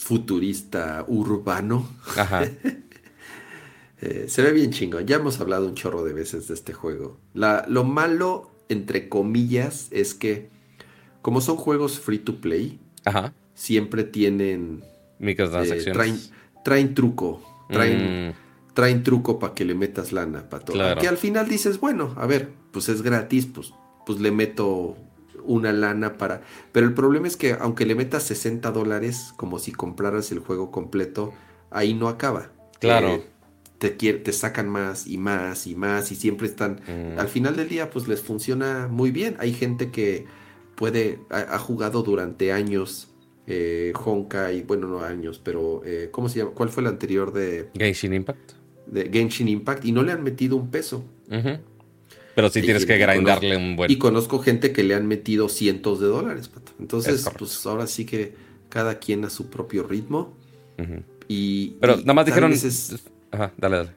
futurista 0.04 1.04
urbano. 1.08 1.88
Ajá. 2.16 2.44
Eh, 4.00 4.26
se 4.28 4.42
ve 4.42 4.52
bien 4.52 4.70
chingo. 4.70 5.00
Ya 5.00 5.16
hemos 5.16 5.40
hablado 5.40 5.66
un 5.66 5.74
chorro 5.74 6.04
de 6.04 6.12
veces 6.12 6.46
de 6.48 6.52
este 6.52 6.74
juego. 6.74 7.18
La, 7.32 7.64
lo 7.68 7.84
malo, 7.84 8.50
entre 8.68 9.08
comillas, 9.08 9.88
es 9.92 10.12
que 10.12 10.50
como 11.22 11.40
son 11.40 11.56
juegos 11.56 12.00
free 12.00 12.18
to 12.18 12.42
play, 12.42 12.80
siempre 13.54 14.04
tienen... 14.04 14.84
Microtransacciones. 15.20 16.26
Eh, 16.26 16.30
traen, 16.64 16.94
truco. 16.94 17.64
Traen, 17.70 18.28
mm. 18.28 18.74
traen 18.74 19.02
truco 19.04 19.38
para 19.38 19.54
que 19.54 19.64
le 19.64 19.74
metas 19.74 20.12
lana, 20.12 20.50
para 20.50 20.66
todo. 20.66 20.96
Que 20.96 21.08
al 21.08 21.16
final 21.16 21.48
dices, 21.48 21.80
bueno, 21.80 22.14
a 22.18 22.26
ver, 22.26 22.50
pues 22.72 22.90
es 22.90 23.00
gratis, 23.00 23.46
pues, 23.46 23.72
pues 24.04 24.20
le 24.20 24.32
meto 24.32 24.98
una 25.42 25.72
lana 25.72 26.16
para... 26.18 26.42
Pero 26.72 26.86
el 26.86 26.94
problema 26.94 27.26
es 27.26 27.36
que 27.36 27.52
aunque 27.52 27.86
le 27.86 27.94
metas 27.94 28.24
60 28.24 28.70
dólares, 28.72 29.32
como 29.36 29.58
si 29.58 29.72
compraras 29.72 30.32
el 30.32 30.38
juego 30.38 30.70
completo, 30.70 31.32
ahí 31.70 31.94
no 31.94 32.08
acaba. 32.08 32.50
Claro. 32.80 33.08
Eh, 33.08 33.26
te, 33.78 33.90
te 33.90 34.32
sacan 34.32 34.68
más 34.68 35.06
y 35.06 35.18
más 35.18 35.66
y 35.66 35.74
más 35.74 36.12
y 36.12 36.16
siempre 36.16 36.46
están... 36.46 36.80
Mm. 36.86 37.18
Al 37.18 37.28
final 37.28 37.56
del 37.56 37.68
día, 37.68 37.90
pues 37.90 38.08
les 38.08 38.22
funciona 38.22 38.88
muy 38.88 39.10
bien. 39.10 39.36
Hay 39.38 39.52
gente 39.52 39.90
que 39.90 40.26
puede, 40.74 41.20
ha, 41.30 41.58
jugado 41.58 42.02
durante 42.02 42.52
años 42.52 43.10
eh, 43.46 43.92
Honkai, 43.94 44.62
bueno, 44.62 44.88
no 44.88 45.00
años, 45.00 45.40
pero 45.42 45.82
eh, 45.84 46.08
¿cómo 46.10 46.28
se 46.28 46.38
llama? 46.38 46.52
¿Cuál 46.52 46.70
fue 46.70 46.82
el 46.82 46.88
anterior 46.88 47.32
de... 47.32 47.68
Genshin 47.74 48.14
Impact. 48.14 48.52
De 48.86 49.10
Genshin 49.10 49.48
Impact 49.48 49.84
y 49.84 49.92
no 49.92 50.02
le 50.02 50.12
han 50.12 50.22
metido 50.22 50.56
un 50.56 50.70
peso. 50.70 51.04
Pero 52.34 52.50
sí 52.50 52.62
tienes 52.62 52.84
que 52.86 52.98
grindarle 52.98 53.56
un 53.56 53.76
buen... 53.76 53.90
Y 53.90 53.96
conozco 53.98 54.40
gente 54.40 54.72
que 54.72 54.82
le 54.82 54.94
han 54.94 55.06
metido 55.06 55.48
cientos 55.48 56.00
de 56.00 56.06
dólares, 56.06 56.50
Entonces, 56.80 57.28
pues 57.38 57.64
ahora 57.66 57.86
sí 57.86 58.04
que 58.04 58.34
cada 58.68 58.98
quien 58.98 59.24
a 59.24 59.30
su 59.30 59.50
propio 59.50 59.84
ritmo. 59.84 60.36
Y... 61.28 61.70
Pero 61.80 61.96
nada 61.98 62.14
más 62.14 62.26
dijeron... 62.26 62.52
Ajá, 63.30 63.52
dale, 63.56 63.76
dale. 63.76 63.90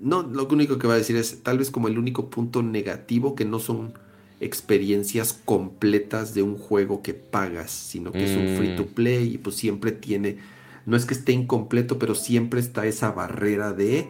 No, 0.00 0.22
lo 0.22 0.48
único 0.48 0.78
que 0.78 0.86
va 0.86 0.94
a 0.94 0.96
decir 0.96 1.16
es 1.16 1.42
tal 1.42 1.58
vez 1.58 1.70
como 1.70 1.88
el 1.88 1.98
único 1.98 2.30
punto 2.30 2.62
negativo 2.62 3.34
que 3.34 3.44
no 3.44 3.58
son 3.58 3.92
experiencias 4.40 5.34
completas 5.44 6.34
de 6.34 6.42
un 6.42 6.56
juego 6.56 7.02
que 7.02 7.12
pagas, 7.14 7.70
sino 7.70 8.10
que 8.10 8.24
es 8.24 8.36
un 8.36 8.56
free 8.56 8.74
to 8.74 8.84
mm. 8.84 8.94
play 8.94 9.34
y 9.34 9.38
pues 9.38 9.56
siempre 9.56 9.92
tiene, 9.92 10.38
no 10.86 10.96
es 10.96 11.04
que 11.04 11.12
esté 11.12 11.32
incompleto, 11.32 11.98
pero 11.98 12.14
siempre 12.14 12.60
está 12.60 12.86
esa 12.86 13.10
barrera 13.10 13.74
de 13.74 14.08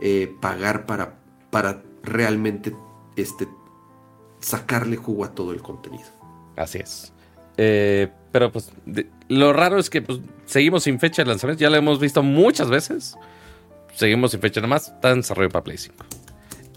eh, 0.00 0.32
pagar 0.40 0.86
para, 0.86 1.18
para 1.50 1.82
realmente 2.04 2.72
este, 3.16 3.48
sacarle 4.40 4.96
jugo 4.96 5.24
a 5.24 5.34
todo 5.34 5.52
el 5.52 5.62
contenido. 5.62 6.06
Así 6.56 6.78
es. 6.78 7.12
Eh, 7.56 8.08
pero 8.32 8.52
pues 8.52 8.70
lo 9.28 9.52
raro 9.52 9.78
es 9.78 9.88
que 9.88 10.02
pues, 10.02 10.20
seguimos 10.44 10.82
sin 10.82 11.00
fecha 11.00 11.22
de 11.22 11.28
lanzamiento, 11.28 11.62
ya 11.62 11.70
lo 11.70 11.76
hemos 11.76 11.98
visto 11.98 12.22
muchas 12.22 12.68
veces. 12.68 13.16
Seguimos 13.94 14.32
sin 14.32 14.40
fecha 14.40 14.60
nada 14.60 14.68
más, 14.68 14.88
está 14.88 15.10
en 15.10 15.20
desarrollo 15.20 15.48
para 15.48 15.64
Play 15.64 15.78
5. 15.78 16.04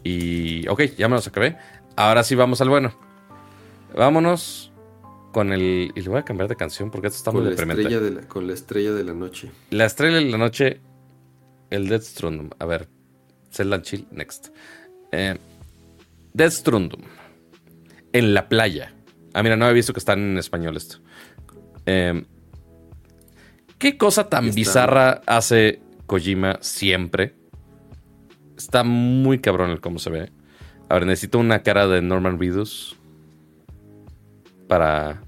Y 0.03 0.67
ok, 0.67 0.83
ya 0.97 1.09
me 1.09 1.15
los 1.15 1.27
acabé. 1.27 1.57
Ahora 1.95 2.23
sí 2.23 2.35
vamos 2.35 2.61
al 2.61 2.69
bueno. 2.69 2.93
Vámonos 3.95 4.71
con 5.33 5.51
el. 5.51 5.91
Y 5.95 6.01
le 6.01 6.09
voy 6.09 6.19
a 6.19 6.23
cambiar 6.23 6.47
de 6.47 6.55
canción 6.55 6.91
porque 6.91 7.07
esto 7.07 7.17
está 7.17 7.31
muy 7.31 7.43
deprimente. 7.43 7.83
con 8.27 8.47
la 8.47 8.53
estrella 8.53 8.93
de 8.93 9.03
la 9.03 9.13
noche. 9.13 9.51
La 9.71 9.85
estrella 9.85 10.17
de 10.17 10.25
la 10.25 10.37
noche. 10.37 10.79
El 11.69 11.89
Death 11.89 12.03
Strandum. 12.03 12.49
A 12.57 12.65
ver. 12.65 12.87
Zelda 13.51 13.81
Chill, 13.81 14.07
next. 14.11 14.49
Eh, 15.11 15.37
Death 16.33 16.51
Strandum. 16.51 17.01
En 18.13 18.33
la 18.33 18.49
playa. 18.49 18.93
Ah, 19.33 19.43
mira, 19.43 19.55
no 19.55 19.65
había 19.65 19.75
visto 19.75 19.93
que 19.93 19.99
están 19.99 20.19
en 20.19 20.37
español 20.37 20.75
esto. 20.77 20.97
Eh, 21.85 22.23
¿Qué 23.77 23.97
cosa 23.97 24.29
tan 24.29 24.53
bizarra 24.53 25.21
hace 25.25 25.81
Kojima 26.05 26.57
siempre? 26.61 27.35
Está 28.57 28.83
muy 28.83 29.39
cabrón 29.39 29.69
el 29.69 29.79
cómo 29.79 29.99
se 29.99 30.09
ve. 30.09 30.31
A 30.89 30.95
ver, 30.95 31.05
necesito 31.05 31.39
una 31.39 31.63
cara 31.63 31.87
de 31.87 32.01
Norman 32.01 32.39
Reedus 32.39 32.97
para... 34.67 35.23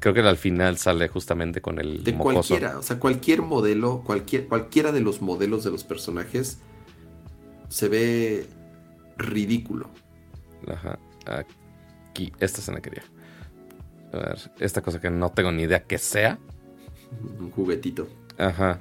Creo 0.00 0.12
que 0.12 0.20
al 0.20 0.36
final 0.36 0.76
sale 0.76 1.08
justamente 1.08 1.60
con 1.62 1.78
el 1.78 2.04
De 2.04 2.14
cualquiera, 2.14 2.78
o 2.78 2.82
sea, 2.82 2.98
cualquier 2.98 3.40
modelo, 3.40 4.02
cualquier, 4.04 4.46
cualquiera 4.46 4.92
de 4.92 5.00
los 5.00 5.22
modelos 5.22 5.64
de 5.64 5.70
los 5.70 5.84
personajes 5.84 6.60
se 7.68 7.88
ve 7.88 8.46
ridículo. 9.18 9.90
Ajá, 10.66 10.98
aquí, 11.26 12.32
esta 12.40 12.60
escena 12.60 12.80
quería. 12.80 13.02
A 14.12 14.16
ver, 14.16 14.52
esta 14.58 14.80
cosa 14.80 15.00
que 15.00 15.10
no 15.10 15.30
tengo 15.30 15.52
ni 15.52 15.64
idea 15.64 15.84
que 15.84 15.98
sea. 15.98 16.38
Un 17.38 17.50
juguetito. 17.50 18.08
Ajá. 18.38 18.80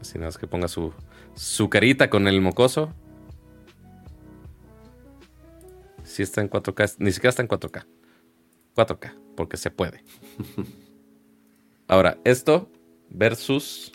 Así 0.00 0.18
nada 0.18 0.28
más 0.28 0.38
que 0.38 0.46
ponga 0.48 0.66
su, 0.66 0.92
su 1.34 1.70
carita 1.70 2.10
con 2.10 2.26
el 2.26 2.40
mocoso. 2.40 2.92
Si 6.02 6.22
está 6.22 6.40
en 6.40 6.50
4K, 6.50 6.96
ni 6.98 7.12
siquiera 7.12 7.30
está 7.30 7.42
en 7.42 7.48
4K. 7.48 7.86
4K, 8.74 9.14
porque 9.36 9.56
se 9.56 9.70
puede. 9.70 10.04
Ahora, 11.88 12.18
esto 12.24 12.70
versus. 13.08 13.92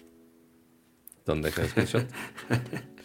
¿Dónde 1.26 1.50
deja 1.50 1.64
el 1.64 1.70
screenshot? 1.70 2.08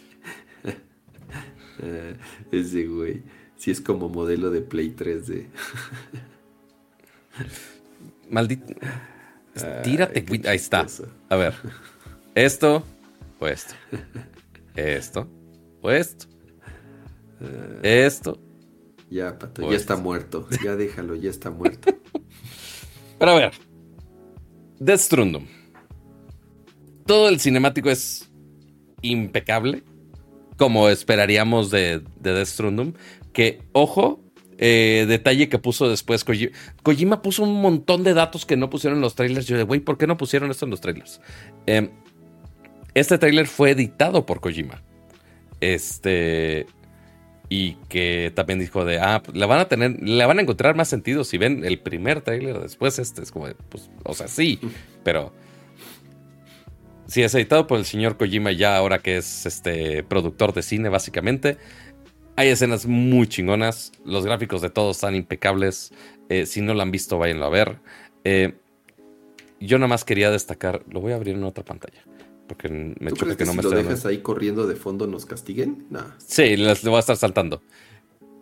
ese 2.53 2.87
güey. 2.87 3.23
Si 3.57 3.71
es 3.71 3.81
como 3.81 4.09
modelo 4.09 4.51
de 4.51 4.61
Play 4.61 4.95
3D. 4.95 5.47
Maldito. 8.31 8.75
Tírate, 9.85 10.25
Ahí 10.49 10.57
está. 10.57 10.87
A 11.29 11.37
ver. 11.37 11.55
Esto 12.35 12.83
o 13.39 13.47
esto. 13.47 13.75
Esto. 14.75 15.29
O 15.83 15.91
esto. 15.91 16.27
Esto. 17.83 18.41
Ya, 19.11 19.39
pato, 19.39 19.71
ya 19.71 19.77
está 19.77 19.97
muerto. 19.97 20.49
Ya 20.65 20.75
déjalo, 20.75 21.15
ya 21.15 21.29
está 21.29 21.51
muerto. 21.51 21.95
Pero 23.19 23.31
a 23.31 23.35
ver. 23.35 23.53
Death 24.79 25.01
Strandum. 25.01 25.47
Todo 27.05 27.29
el 27.29 27.39
cinemático 27.39 27.91
es 27.91 28.31
impecable. 29.03 29.83
Como 30.63 30.89
esperaríamos 30.89 31.73
de, 31.73 32.03
de 32.21 32.33
Death 32.35 32.47
Strandum. 32.47 32.93
Que, 33.33 33.63
ojo, 33.73 34.21
eh, 34.59 35.07
detalle 35.09 35.49
que 35.49 35.59
puso 35.59 35.91
después 35.91 36.23
Kojima. 36.23 36.53
Kojima 36.85 37.21
puso 37.21 37.43
un 37.43 37.61
montón 37.61 38.05
de 38.05 38.15
datos 38.15 38.47
que 38.47 38.57
no 38.57 38.71
pusieron 38.71 38.99
en 38.99 39.03
los 39.03 39.17
trailers. 39.17 39.49
Yo 39.49 39.57
de, 39.57 39.65
güey, 39.65 39.81
¿por 39.81 39.99
qué 39.99 40.07
no 40.07 40.17
pusieron 40.17 40.53
esto 40.53 40.65
en 40.65 40.71
los 40.71 40.81
trailers? 40.81 41.21
Eh, 41.67 41.91
este 42.95 43.19
tráiler 43.19 43.49
fue 43.49 43.73
editado 43.73 44.25
por 44.25 44.39
Kojima. 44.39 44.85
Este. 45.61 46.69
y 47.49 47.73
que 47.89 48.31
también 48.33 48.61
dijo 48.61 48.85
de, 48.85 49.01
ah, 49.01 49.21
le 49.33 49.47
van 49.47 49.59
a 49.59 49.65
tener, 49.65 50.01
le 50.01 50.25
van 50.27 50.39
a 50.39 50.43
encontrar 50.43 50.77
más 50.77 50.87
sentido 50.89 51.25
si 51.25 51.39
ven 51.39 51.65
el 51.65 51.81
primer 51.81 52.21
trailer 52.21 52.61
después 52.61 53.01
este, 53.01 53.23
es 53.23 53.33
como 53.33 53.49
pues, 53.69 53.91
o 54.05 54.15
sea, 54.15 54.29
sí, 54.29 54.61
pero 55.03 55.33
si 57.13 57.23
es 57.23 57.35
editado 57.35 57.67
por 57.67 57.79
el 57.79 57.85
señor 57.85 58.17
Kojima 58.17 58.53
ya 58.53 58.75
ahora 58.75 59.01
que 59.01 59.19
es 59.19 59.45
este 59.45 60.03
productor 60.03 60.55
de 60.55 60.63
cine 60.63 60.89
básicamente. 60.89 61.59
Hay 62.37 62.49
escenas 62.49 62.87
muy 62.87 63.27
chingonas, 63.27 63.93
los 64.07 64.25
gráficos 64.25 64.63
de 64.63 64.71
todos 64.71 64.97
están 64.97 65.15
impecables, 65.15 65.93
eh, 66.31 66.47
si 66.47 66.63
no 66.63 66.73
lo 66.73 66.81
han 66.81 66.91
visto 66.91 67.19
váyanlo 67.19 67.45
a 67.45 67.51
ver. 67.51 67.77
Eh, 68.25 68.55
yo 69.61 69.77
nada 69.77 69.89
más 69.89 70.05
quería 70.05 70.31
destacar, 70.31 70.85
lo 70.91 71.03
voy 71.03 71.13
a 71.13 71.17
abrir 71.17 71.35
en 71.35 71.45
otra 71.45 71.63
pantalla. 71.63 72.03
Porque 72.47 72.71
me 72.71 73.11
¿Tú 73.11 73.17
crees 73.17 73.37
que, 73.37 73.45
no 73.45 73.53
si 73.53 73.61
lo 73.61 73.69
dejas 73.69 74.07
ahí 74.07 74.23
corriendo 74.23 74.67
de 74.67 74.75
fondo 74.75 75.07
nos 75.07 75.27
castiguen? 75.27 75.85
No. 75.91 76.01
Sí, 76.17 76.57
les, 76.57 76.83
voy 76.83 76.97
a 76.97 77.01
estar 77.01 77.19
saltando. 77.19 77.61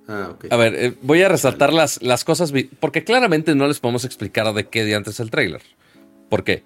Ah, 0.07 0.29
ok. 0.31 0.47
A 0.49 0.57
ver, 0.57 0.75
eh, 0.77 0.95
voy 1.03 1.23
a 1.23 1.29
resaltar 1.29 1.73
las, 1.73 2.01
las 2.03 2.23
cosas, 2.23 2.53
porque 2.79 3.03
claramente 3.03 3.57
no 3.57 3.67
les 3.67 3.81
podemos 3.81 4.05
explicar 4.05 4.55
de 4.55 4.69
qué 4.69 4.85
día 4.85 4.97
antes 4.97 5.19
el 5.19 5.33
trailer. 5.33 5.63
¿Por 6.29 6.45
qué? 6.45 6.63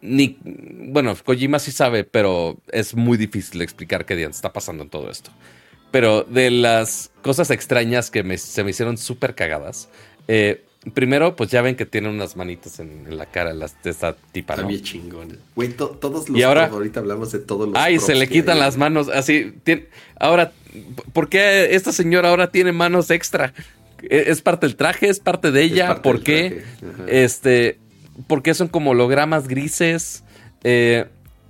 Ni, 0.00 0.38
bueno, 0.42 1.16
Kojima 1.24 1.58
sí 1.58 1.72
sabe, 1.72 2.04
pero 2.04 2.58
es 2.70 2.94
muy 2.94 3.18
difícil 3.18 3.60
explicar 3.62 4.06
qué 4.06 4.16
día 4.16 4.28
está 4.28 4.52
pasando 4.52 4.84
en 4.84 4.90
todo 4.90 5.10
esto. 5.10 5.30
Pero 5.90 6.22
de 6.24 6.50
las 6.50 7.10
cosas 7.22 7.50
extrañas 7.50 8.10
que 8.10 8.38
se 8.38 8.62
me 8.62 8.70
hicieron 8.70 8.98
súper 8.98 9.34
cagadas, 9.34 9.88
eh, 10.28 10.64
Primero, 10.94 11.34
pues 11.34 11.50
ya 11.50 11.60
ven 11.60 11.74
que 11.74 11.86
tiene 11.86 12.08
unas 12.08 12.36
manitas 12.36 12.78
en, 12.78 13.16
la 13.16 13.26
cara 13.26 13.52
las, 13.52 13.82
de 13.82 13.90
esta 13.90 14.14
tipa, 14.32 14.56
¿no? 14.56 14.70
Está 14.70 14.84
chingón. 14.84 15.38
Güey, 15.56 15.70
todos 15.70 16.28
los... 16.28 16.38
Y 16.38 16.42
ahora, 16.44 16.66
ahorita 16.66 17.00
hablamos 17.00 17.32
de 17.32 17.40
todos 17.40 17.68
los... 17.68 17.76
Ay, 17.76 17.98
se 17.98 18.14
le 18.14 18.28
quitan 18.28 18.60
las 18.60 18.76
manos, 18.76 19.08
así. 19.08 19.54
ahora, 20.18 20.52
¿por 21.12 21.28
qué 21.28 21.74
esta 21.74 21.92
señora 21.92 22.30
ahora 22.30 22.52
tiene 22.52 22.70
manos 22.70 23.10
extra? 23.10 23.54
¿E, 24.02 24.24
¿Es 24.28 24.40
parte 24.40 24.66
del 24.66 24.76
traje? 24.76 25.08
¿Es 25.08 25.18
parte 25.18 25.50
de 25.50 25.62
ella? 25.62 26.00
¿Por 26.00 26.22
qué? 26.22 26.62
Este, 27.08 27.78
¿por 28.26 28.42
qué 28.42 28.54
son 28.54 28.68
como 28.68 28.90
hologramas 28.90 29.48
grises? 29.48 30.24
Eh, 30.64 31.06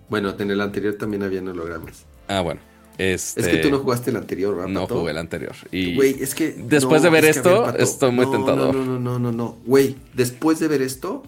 bueno, 0.09 0.35
en 0.39 0.51
el 0.51 0.61
anterior 0.61 0.95
también 0.95 1.23
habían 1.23 1.49
hologramas. 1.49 2.05
Ah, 2.29 2.41
bueno. 2.41 2.61
Este, 2.99 3.41
es 3.41 3.49
que 3.49 3.59
tú 3.59 3.71
no 3.71 3.79
jugaste 3.79 4.11
el 4.11 4.17
anterior, 4.17 4.57
¿verdad? 4.57 4.71
No 4.71 4.87
jugué 4.89 5.13
el 5.13 5.19
anterior. 5.19 5.55
Y 5.71 5.95
güey, 5.95 6.21
es 6.21 6.35
que. 6.35 6.51
Después 6.51 7.03
de 7.03 7.11
ver 7.11 7.25
esto, 7.25 7.77
estoy 7.77 8.11
muy 8.11 8.29
tentado. 8.29 8.73
No, 8.73 8.85
no, 8.85 8.99
no, 8.99 9.19
no, 9.21 9.31
no. 9.31 9.57
Güey, 9.65 9.97
después 10.15 10.59
de 10.59 10.67
ver 10.67 10.83
esto, 10.83 11.23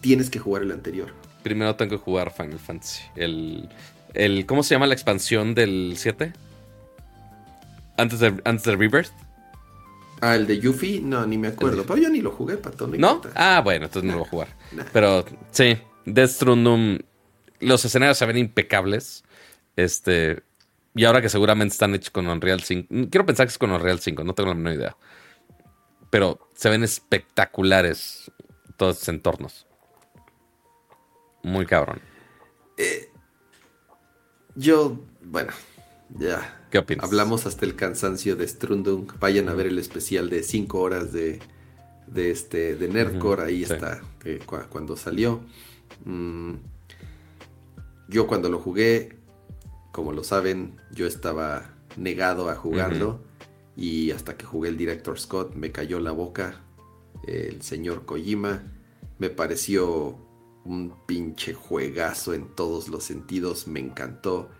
tienes 0.00 0.30
que 0.30 0.40
jugar 0.40 0.62
el 0.62 0.72
anterior. 0.72 1.14
Primero 1.44 1.76
tengo 1.76 1.90
que 1.90 1.98
jugar 1.98 2.32
Final 2.32 2.58
Fantasy. 2.58 3.02
El. 3.14 3.68
el 4.14 4.46
¿Cómo 4.46 4.64
se 4.64 4.74
llama 4.74 4.88
la 4.88 4.94
expansión 4.94 5.54
del 5.54 5.94
7? 5.96 6.32
Antes 7.96 8.18
de, 8.18 8.34
antes 8.44 8.64
de 8.64 8.74
Rebirth. 8.74 9.12
Ah, 10.20 10.34
el 10.34 10.46
de 10.46 10.58
Yuffie, 10.58 11.00
no, 11.00 11.26
ni 11.26 11.36
me 11.38 11.48
acuerdo. 11.48 11.84
Pero 11.84 11.98
yo 11.98 12.08
ni 12.08 12.20
lo 12.20 12.30
jugué, 12.30 12.56
pato. 12.56 12.86
¿No? 12.86 13.20
Ah, 13.34 13.60
bueno, 13.62 13.86
entonces 13.86 14.10
no 14.10 14.16
lo 14.16 14.18
voy 14.20 14.26
a 14.26 14.30
jugar. 14.30 14.48
Pero 14.92 15.24
sí, 15.50 15.78
Death 16.04 16.30
Stranding. 16.30 17.04
Los 17.60 17.84
escenarios 17.84 18.18
se 18.18 18.26
ven 18.26 18.38
impecables. 18.38 19.24
Este, 19.76 20.42
y 20.94 21.04
ahora 21.04 21.20
que 21.20 21.28
seguramente 21.28 21.74
están 21.74 21.94
hechos 21.94 22.10
con 22.10 22.26
Unreal 22.26 22.62
5. 22.62 22.88
Mm, 22.90 23.04
quiero 23.04 23.26
pensar 23.26 23.46
que 23.46 23.50
es 23.50 23.58
con 23.58 23.70
Unreal 23.70 24.00
5, 24.00 24.24
no 24.24 24.34
tengo 24.34 24.48
la 24.48 24.54
menor 24.54 24.74
idea. 24.74 24.96
Pero 26.10 26.48
se 26.54 26.70
ven 26.70 26.82
espectaculares 26.82 28.30
todos 28.76 28.94
estos 28.96 29.08
entornos. 29.10 29.66
Muy 31.42 31.66
cabrón. 31.66 32.00
Eh, 32.78 33.10
yo, 34.54 34.98
bueno, 35.22 35.52
ya. 36.18 36.55
¿Qué 36.70 36.78
opinas? 36.78 37.04
Hablamos 37.04 37.46
hasta 37.46 37.64
el 37.64 37.76
cansancio 37.76 38.36
de 38.36 38.46
Strundung. 38.46 39.12
Vayan 39.18 39.48
a 39.48 39.54
ver 39.54 39.66
el 39.66 39.78
especial 39.78 40.30
de 40.30 40.42
5 40.42 40.80
horas 40.80 41.12
de, 41.12 41.40
de, 42.06 42.30
este, 42.30 42.76
de 42.76 42.88
Nerdcore. 42.88 43.44
Ahí 43.44 43.62
está, 43.62 44.02
eh, 44.24 44.40
cuando 44.68 44.96
salió. 44.96 45.40
Mm, 46.04 46.54
yo 48.08 48.26
cuando 48.26 48.48
lo 48.48 48.58
jugué 48.58 49.16
como 49.96 50.12
lo 50.12 50.22
saben, 50.24 50.78
yo 50.92 51.06
estaba 51.06 51.70
negado 51.96 52.50
a 52.50 52.54
jugarlo 52.54 53.22
y 53.76 54.10
hasta 54.10 54.36
que 54.36 54.44
jugué 54.44 54.68
el 54.68 54.76
Director 54.76 55.18
Scott 55.18 55.54
me 55.54 55.72
cayó 55.72 56.00
la 56.00 56.12
boca 56.12 56.60
el 57.26 57.62
señor 57.62 58.04
Kojima. 58.04 58.62
Me 59.18 59.30
pareció 59.30 60.18
un 60.66 60.92
pinche 61.06 61.54
juegazo 61.54 62.34
en 62.34 62.54
todos 62.54 62.88
los 62.88 63.04
sentidos, 63.04 63.68
me 63.68 63.80
encantó. 63.80 64.50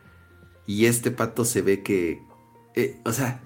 Y 0.67 0.87
este 0.87 1.11
pato 1.11 1.45
se 1.45 1.63
ve 1.63 1.83
que, 1.83 2.23
eh, 2.75 3.01
o 3.05 3.13
sea, 3.13 3.43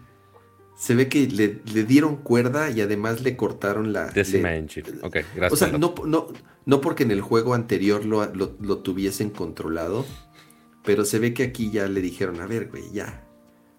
se 0.77 0.95
ve 0.95 1.09
que 1.09 1.27
le, 1.27 1.85
dieron 1.85 2.17
cuerda 2.17 2.71
y 2.71 2.81
además 2.81 3.21
le 3.23 3.37
cortaron 3.37 3.93
la... 3.93 4.07
Decima 4.11 4.55
Engine. 4.55 4.89
Ok, 5.03 5.19
gracias. 5.35 5.53
O 5.53 5.57
sea, 5.57 5.69
no, 5.77 5.95
no, 6.07 6.29
no 6.65 6.81
porque 6.81 7.03
en 7.03 7.11
el 7.11 7.21
juego 7.21 7.55
anterior 7.55 8.05
lo, 8.05 8.25
lo 8.35 8.79
tuviesen 8.79 9.31
controlado, 9.31 10.07
pero 10.85 11.05
se 11.05 11.19
ve 11.19 11.35
que 11.35 11.43
aquí 11.43 11.71
ya 11.71 11.87
le 11.87 12.01
dijeron, 12.01 12.41
a 12.41 12.47
ver, 12.47 12.69
güey, 12.69 12.91
ya. 12.93 13.30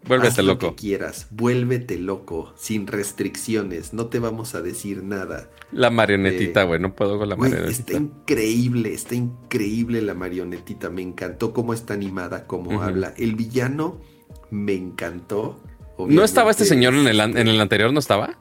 Vuélvete 0.07 0.41
loco. 0.41 0.67
Lo 0.67 0.75
que 0.75 0.81
quieras, 0.81 1.27
vuélvete 1.29 1.99
loco, 1.99 2.53
sin 2.57 2.87
restricciones, 2.87 3.93
no 3.93 4.07
te 4.07 4.19
vamos 4.19 4.55
a 4.55 4.61
decir 4.61 5.03
nada. 5.03 5.49
La 5.71 5.91
marionetita, 5.91 6.63
eh, 6.63 6.65
güey, 6.65 6.79
no 6.79 6.95
puedo 6.95 7.19
con 7.19 7.29
la 7.29 7.35
marionetita. 7.35 7.93
Está 7.93 7.93
increíble, 7.93 8.93
está 8.93 9.15
increíble 9.15 10.01
la 10.01 10.15
marionetita, 10.15 10.89
me 10.89 11.03
encantó 11.03 11.53
cómo 11.53 11.73
está 11.73 11.93
animada, 11.93 12.47
cómo 12.47 12.81
habla. 12.81 13.13
El 13.17 13.35
villano 13.35 14.01
me 14.49 14.73
encantó. 14.73 15.61
¿No 15.99 16.23
estaba 16.23 16.49
este 16.49 16.65
señor 16.65 16.95
en 16.95 17.07
el, 17.07 17.19
en 17.19 17.47
el 17.47 17.61
anterior? 17.61 17.93
¿No 17.93 17.99
estaba? 17.99 18.39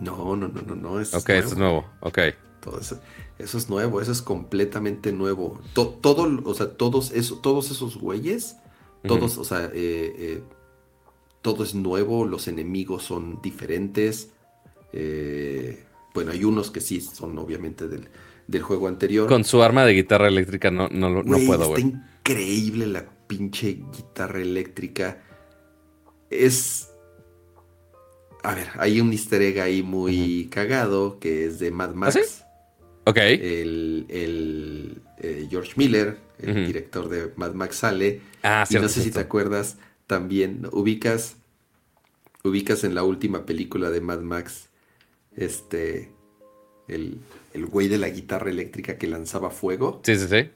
No, 0.00 0.36
no, 0.36 0.48
no, 0.48 0.62
no, 0.62 0.74
no. 0.76 1.00
Es 1.00 1.14
ok, 1.14 1.28
es 1.30 1.56
nuevo, 1.56 1.84
ok. 2.00 2.18
Todo 2.60 2.80
eso. 2.80 3.00
Eso 3.38 3.58
es 3.58 3.68
nuevo, 3.68 4.00
eso 4.00 4.12
es 4.12 4.22
completamente 4.22 5.12
nuevo. 5.12 5.60
todo, 5.74 6.40
o 6.44 6.54
sea, 6.54 6.74
todos, 6.74 7.10
eso, 7.10 7.38
todos 7.38 7.72
esos 7.72 7.96
güeyes, 7.96 8.56
todos, 9.04 9.36
o 9.36 9.44
sea, 9.44 9.64
eh, 9.64 10.14
eh, 10.16 10.42
todo 11.42 11.64
es 11.64 11.74
nuevo, 11.74 12.24
los 12.24 12.48
enemigos 12.48 13.02
son 13.02 13.40
diferentes. 13.42 14.30
Eh, 14.92 15.84
bueno, 16.14 16.30
hay 16.30 16.44
unos 16.44 16.70
que 16.70 16.80
sí 16.80 17.00
son 17.00 17.36
obviamente 17.38 17.88
del, 17.88 18.08
juego 18.62 18.88
anterior. 18.88 19.28
Con 19.28 19.44
su 19.44 19.62
arma 19.62 19.84
de 19.84 19.94
guitarra 19.94 20.28
eléctrica 20.28 20.70
no, 20.70 20.88
no, 20.88 21.22
no 21.22 21.38
puedo, 21.46 21.68
güey. 21.68 21.82
Está 21.82 21.98
increíble 21.98 22.86
la 22.86 23.04
pinche 23.26 23.80
guitarra 23.92 24.40
eléctrica. 24.40 25.22
Es. 26.30 26.88
A 28.44 28.54
ver, 28.54 28.68
hay 28.78 29.00
un 29.00 29.12
easter 29.12 29.42
egg 29.42 29.60
ahí 29.60 29.82
muy 29.82 30.48
cagado 30.50 31.18
que 31.18 31.46
es 31.46 31.58
de 31.58 31.70
Mad 31.70 31.90
¿Ah, 31.90 31.94
Max. 31.94 32.44
Ok. 33.04 33.16
El, 33.16 34.06
eh, 35.18 35.46
George 35.50 35.72
Miller, 35.76 36.18
el 36.38 36.66
director 36.66 37.08
de 37.08 37.32
Mad 37.36 37.54
Max 37.54 37.76
sale. 37.76 38.20
Ah, 38.42 38.64
y 38.68 38.74
no 38.74 38.88
sé 38.88 39.02
si 39.02 39.10
te 39.10 39.20
acuerdas, 39.20 39.78
también 40.12 40.68
ubicas, 40.72 41.36
ubicas 42.44 42.84
en 42.84 42.94
la 42.94 43.02
última 43.02 43.46
película 43.46 43.88
de 43.88 44.02
Mad 44.02 44.20
Max, 44.20 44.68
este, 45.34 46.12
el, 46.86 47.18
el 47.54 47.64
güey 47.64 47.88
de 47.88 47.96
la 47.96 48.10
guitarra 48.10 48.50
eléctrica 48.50 48.98
que 48.98 49.06
lanzaba 49.06 49.48
fuego. 49.48 50.02
Sí, 50.04 50.16
sí, 50.16 50.26
sí. 50.28 50.50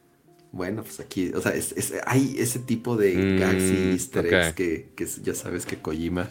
Bueno, 0.52 0.82
pues 0.82 1.00
aquí, 1.00 1.32
o 1.34 1.40
sea, 1.40 1.54
hay 2.04 2.36
ese 2.38 2.58
tipo 2.58 2.98
de 2.98 3.16
mm, 3.16 3.38
gags 3.40 3.62
y 3.62 3.92
easter 3.92 4.26
eggs 4.26 4.52
que, 4.52 4.90
que 4.94 5.06
ya 5.22 5.34
sabes 5.34 5.64
que 5.64 5.78
Kojima. 5.78 6.28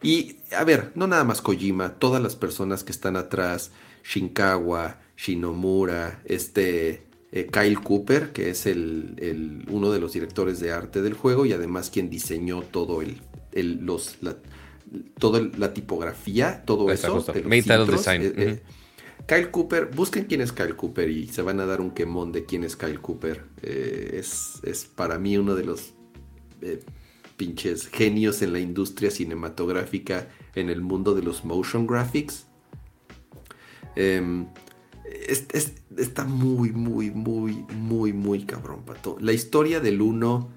Y, 0.00 0.36
a 0.56 0.62
ver, 0.62 0.92
no 0.94 1.08
nada 1.08 1.24
más 1.24 1.42
Kojima, 1.42 1.94
todas 1.94 2.22
las 2.22 2.36
personas 2.36 2.84
que 2.84 2.92
están 2.92 3.16
atrás, 3.16 3.72
Shinkawa, 4.04 5.00
Shinomura, 5.16 6.22
este 6.24 7.02
eh, 7.36 7.48
Kyle 7.50 7.80
Cooper, 7.80 8.30
que 8.30 8.50
es 8.50 8.64
el, 8.64 9.64
uno 9.68 9.90
de 9.90 9.98
los 9.98 10.12
directores 10.12 10.60
de 10.60 10.70
arte 10.70 11.02
del 11.02 11.14
juego 11.14 11.44
y 11.44 11.52
además 11.52 11.90
quien 11.90 12.08
diseñó 12.08 12.62
todo 12.62 13.02
el, 13.02 13.18
los, 13.84 14.18
la, 14.20 14.36
toda 15.18 15.40
la 15.58 15.74
tipografía, 15.74 16.62
todo 16.64 16.92
eso. 16.92 17.24
design. 17.90 18.22
Eh, 18.22 18.32
eh, 18.36 18.62
Kyle 19.26 19.50
Cooper, 19.50 19.86
busquen 19.86 20.26
quién 20.26 20.42
es 20.42 20.52
Kyle 20.52 20.76
Cooper 20.76 21.10
y 21.10 21.26
se 21.26 21.42
van 21.42 21.58
a 21.58 21.66
dar 21.66 21.80
un 21.80 21.90
quemón 21.90 22.30
de 22.30 22.44
quién 22.44 22.62
es 22.62 22.76
Kyle 22.76 23.00
Cooper. 23.00 23.46
es, 23.62 24.60
es, 24.62 24.84
para 24.84 25.18
mí 25.18 25.36
uno 25.36 25.56
de 25.56 25.64
los 25.64 25.92
pinches 27.36 27.88
genios 27.88 28.42
en 28.42 28.52
la 28.52 28.60
industria 28.60 29.10
cinematográfica 29.10 30.28
en 30.54 30.70
el 30.70 30.82
mundo 30.82 31.16
de 31.16 31.22
los 31.22 31.44
motion 31.44 31.84
graphics. 31.84 32.46
Em, 33.96 34.46
está 35.98 36.24
muy, 36.24 36.70
muy, 36.72 37.10
muy, 37.10 37.64
muy, 37.74 38.12
muy 38.12 38.44
cabrón, 38.44 38.82
pato. 38.84 39.16
La 39.20 39.32
historia 39.32 39.80
del 39.80 40.00
uno. 40.00 40.50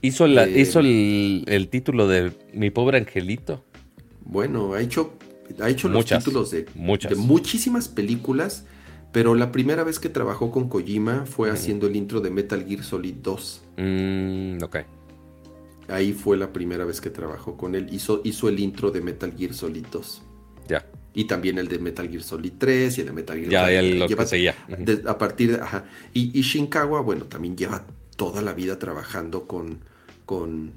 Hizo, 0.00 0.26
la, 0.26 0.48
hizo 0.48 0.80
el, 0.80 1.68
título 1.70 2.06
de 2.06 2.32
Mi 2.52 2.70
pobre 2.70 2.98
angelito. 2.98 3.64
Bueno, 4.24 4.74
ha 4.74 4.80
hecho, 4.80 5.14
ha 5.60 5.68
hecho 5.68 5.88
los 5.88 6.04
títulos 6.04 6.50
de, 6.50 6.64
de, 6.64 7.16
muchísimas 7.16 7.88
películas. 7.88 8.64
Pero 9.10 9.34
la 9.34 9.50
primera 9.52 9.84
vez 9.84 9.98
que 9.98 10.10
trabajó 10.10 10.50
con 10.50 10.68
Kojima 10.68 11.24
fue 11.24 11.50
haciendo 11.50 11.86
el 11.86 11.96
intro 11.96 12.20
de 12.20 12.30
Metal 12.30 12.64
Gear 12.66 12.84
Solid 12.84 13.14
2. 13.22 13.62
Mm, 13.78 14.62
ok. 14.62 14.76
ahí 15.88 16.12
fue 16.12 16.36
la 16.36 16.52
primera 16.52 16.84
vez 16.84 17.00
que 17.00 17.08
trabajó 17.08 17.56
con 17.56 17.74
él. 17.74 17.88
Hizo, 17.90 18.20
hizo 18.24 18.50
el 18.50 18.60
intro 18.60 18.90
de 18.90 19.00
Metal 19.00 19.32
Gear 19.36 19.54
Solid 19.54 19.86
2. 19.90 20.22
Ya. 20.68 20.84
Y 21.14 21.24
también 21.24 21.58
el 21.58 21.68
de 21.68 21.78
Metal 21.78 22.08
Gear 22.08 22.22
Solid 22.22 22.52
3 22.58 22.98
y 22.98 23.00
el 23.00 23.06
de 23.08 23.12
Metal 23.12 23.36
Gear 23.38 23.50
Ya, 23.50 23.64
Solid. 23.64 23.76
el- 23.78 23.98
lo 23.98 24.06
que 24.06 24.14
Lleva- 24.14 24.26
seguía. 24.26 24.54
de- 24.78 25.02
a 25.06 25.18
partir 25.18 25.52
de. 25.56 25.60
Ajá. 25.62 25.84
Y, 26.14 26.38
y 26.38 26.42
Shinkawa, 26.42 27.00
bueno, 27.00 27.24
también 27.24 27.56
lleva 27.56 27.86
toda 28.16 28.42
la 28.42 28.52
vida 28.54 28.78
trabajando 28.78 29.46
con. 29.48 29.80
con. 30.26 30.72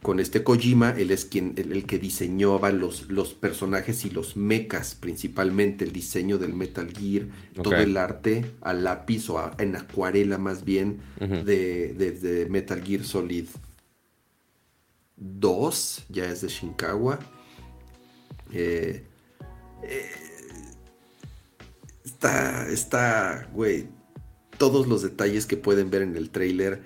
con 0.00 0.20
este 0.20 0.44
Kojima. 0.44 0.90
Él 0.96 1.10
es 1.10 1.24
quien. 1.24 1.54
el, 1.56 1.72
el 1.72 1.84
que 1.84 1.98
diseñaba 1.98 2.70
los, 2.70 3.10
los 3.10 3.34
personajes 3.34 4.04
y 4.04 4.10
los 4.10 4.36
mechas, 4.36 4.94
principalmente. 4.94 5.84
El 5.84 5.92
diseño 5.92 6.38
del 6.38 6.54
Metal 6.54 6.88
Gear. 6.96 7.26
Todo 7.62 7.74
el 7.76 7.96
arte 7.96 8.46
a 8.62 8.72
lápiz 8.72 9.28
o 9.28 9.38
a- 9.40 9.54
en 9.58 9.74
acuarela 9.76 10.38
más 10.38 10.64
bien. 10.64 11.00
De- 11.18 11.92
de 11.94 12.46
Metal 12.48 12.80
Gear 12.82 13.02
Solid 13.04 13.46
2. 15.16 16.04
Ya 16.08 16.26
es 16.30 16.40
de 16.42 16.48
Shinkawa. 16.48 17.18
Eh, 18.52 19.04
eh, 19.82 20.10
está, 22.04 22.68
está, 22.68 23.48
güey. 23.52 23.88
Todos 24.58 24.86
los 24.88 25.02
detalles 25.02 25.46
que 25.46 25.56
pueden 25.56 25.90
ver 25.90 26.02
en 26.02 26.16
el 26.16 26.30
trailer, 26.30 26.82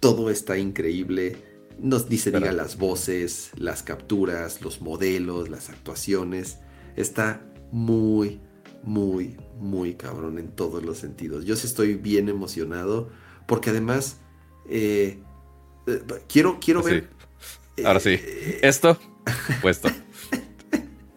todo 0.00 0.30
está 0.30 0.58
increíble. 0.58 1.36
Nos 1.78 2.08
dice, 2.10 2.30
diga, 2.30 2.52
las 2.52 2.76
voces, 2.76 3.52
las 3.56 3.82
capturas, 3.82 4.60
los 4.60 4.82
modelos, 4.82 5.48
las 5.48 5.70
actuaciones. 5.70 6.58
Está 6.96 7.42
muy, 7.72 8.40
muy, 8.82 9.38
muy 9.58 9.94
cabrón 9.94 10.38
en 10.38 10.48
todos 10.48 10.84
los 10.84 10.98
sentidos. 10.98 11.46
Yo 11.46 11.56
sí 11.56 11.66
estoy 11.66 11.94
bien 11.94 12.28
emocionado 12.28 13.08
porque 13.46 13.70
además 13.70 14.18
eh, 14.68 15.22
eh, 15.86 16.02
quiero, 16.28 16.58
quiero 16.60 16.82
Sí. 16.82 16.90
ver. 16.90 17.08
Ahora 17.84 18.00
sí. 18.00 18.20
Esto, 18.60 18.98
puesto. 19.62 19.88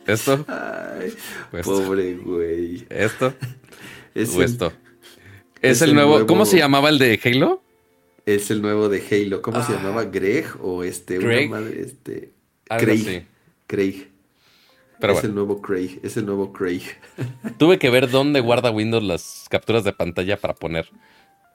Esto, 0.08 0.46
Ay, 0.48 1.14
puesto. 1.52 1.84
pobre 1.84 2.14
güey. 2.16 2.86
Esto, 2.90 3.34
Es 4.16 4.30
el- 4.30 4.36
puesto. 4.36 4.74
Es, 5.62 5.78
es 5.78 5.82
el, 5.84 5.94
nuevo, 5.96 6.12
nuevo- 6.12 6.28
¿Cómo 6.28 6.46
se 6.46 6.58
llamaba 6.58 6.90
el 6.90 7.00
de 7.00 7.20
Halo? 7.24 7.64
Es 8.26 8.52
el 8.52 8.62
nuevo 8.62 8.90
de 8.90 9.02
Halo. 9.10 9.42
¿Cómo 9.42 9.64
se 9.64 9.74
Ah. 9.74 9.76
llamaba? 9.78 10.06
¿Greg? 10.06 10.46
O 10.62 10.84
este, 10.84 11.20
una 11.20 11.28
Greg. 11.28 11.50
madre, 11.50 11.82
este. 11.82 12.32
Craig. 12.68 13.02
así. 13.02 13.26
Craig. 13.68 14.08
Pero 15.00 15.14
es 15.14 15.20
bueno, 15.20 15.30
el 15.30 15.36
nuevo 15.36 15.62
Craig. 15.62 16.00
Es 16.04 16.16
el 16.18 16.26
nuevo 16.26 16.52
Craig. 16.54 16.82
tuve 17.58 17.80
que 17.80 17.90
ver 17.90 18.10
dónde 18.10 18.40
guarda 18.42 18.72
Windows 18.72 19.04
las 19.04 19.46
capturas 19.50 19.84
de 19.84 19.94
pantalla 19.94 20.38
para 20.38 20.54
poner. 20.54 20.90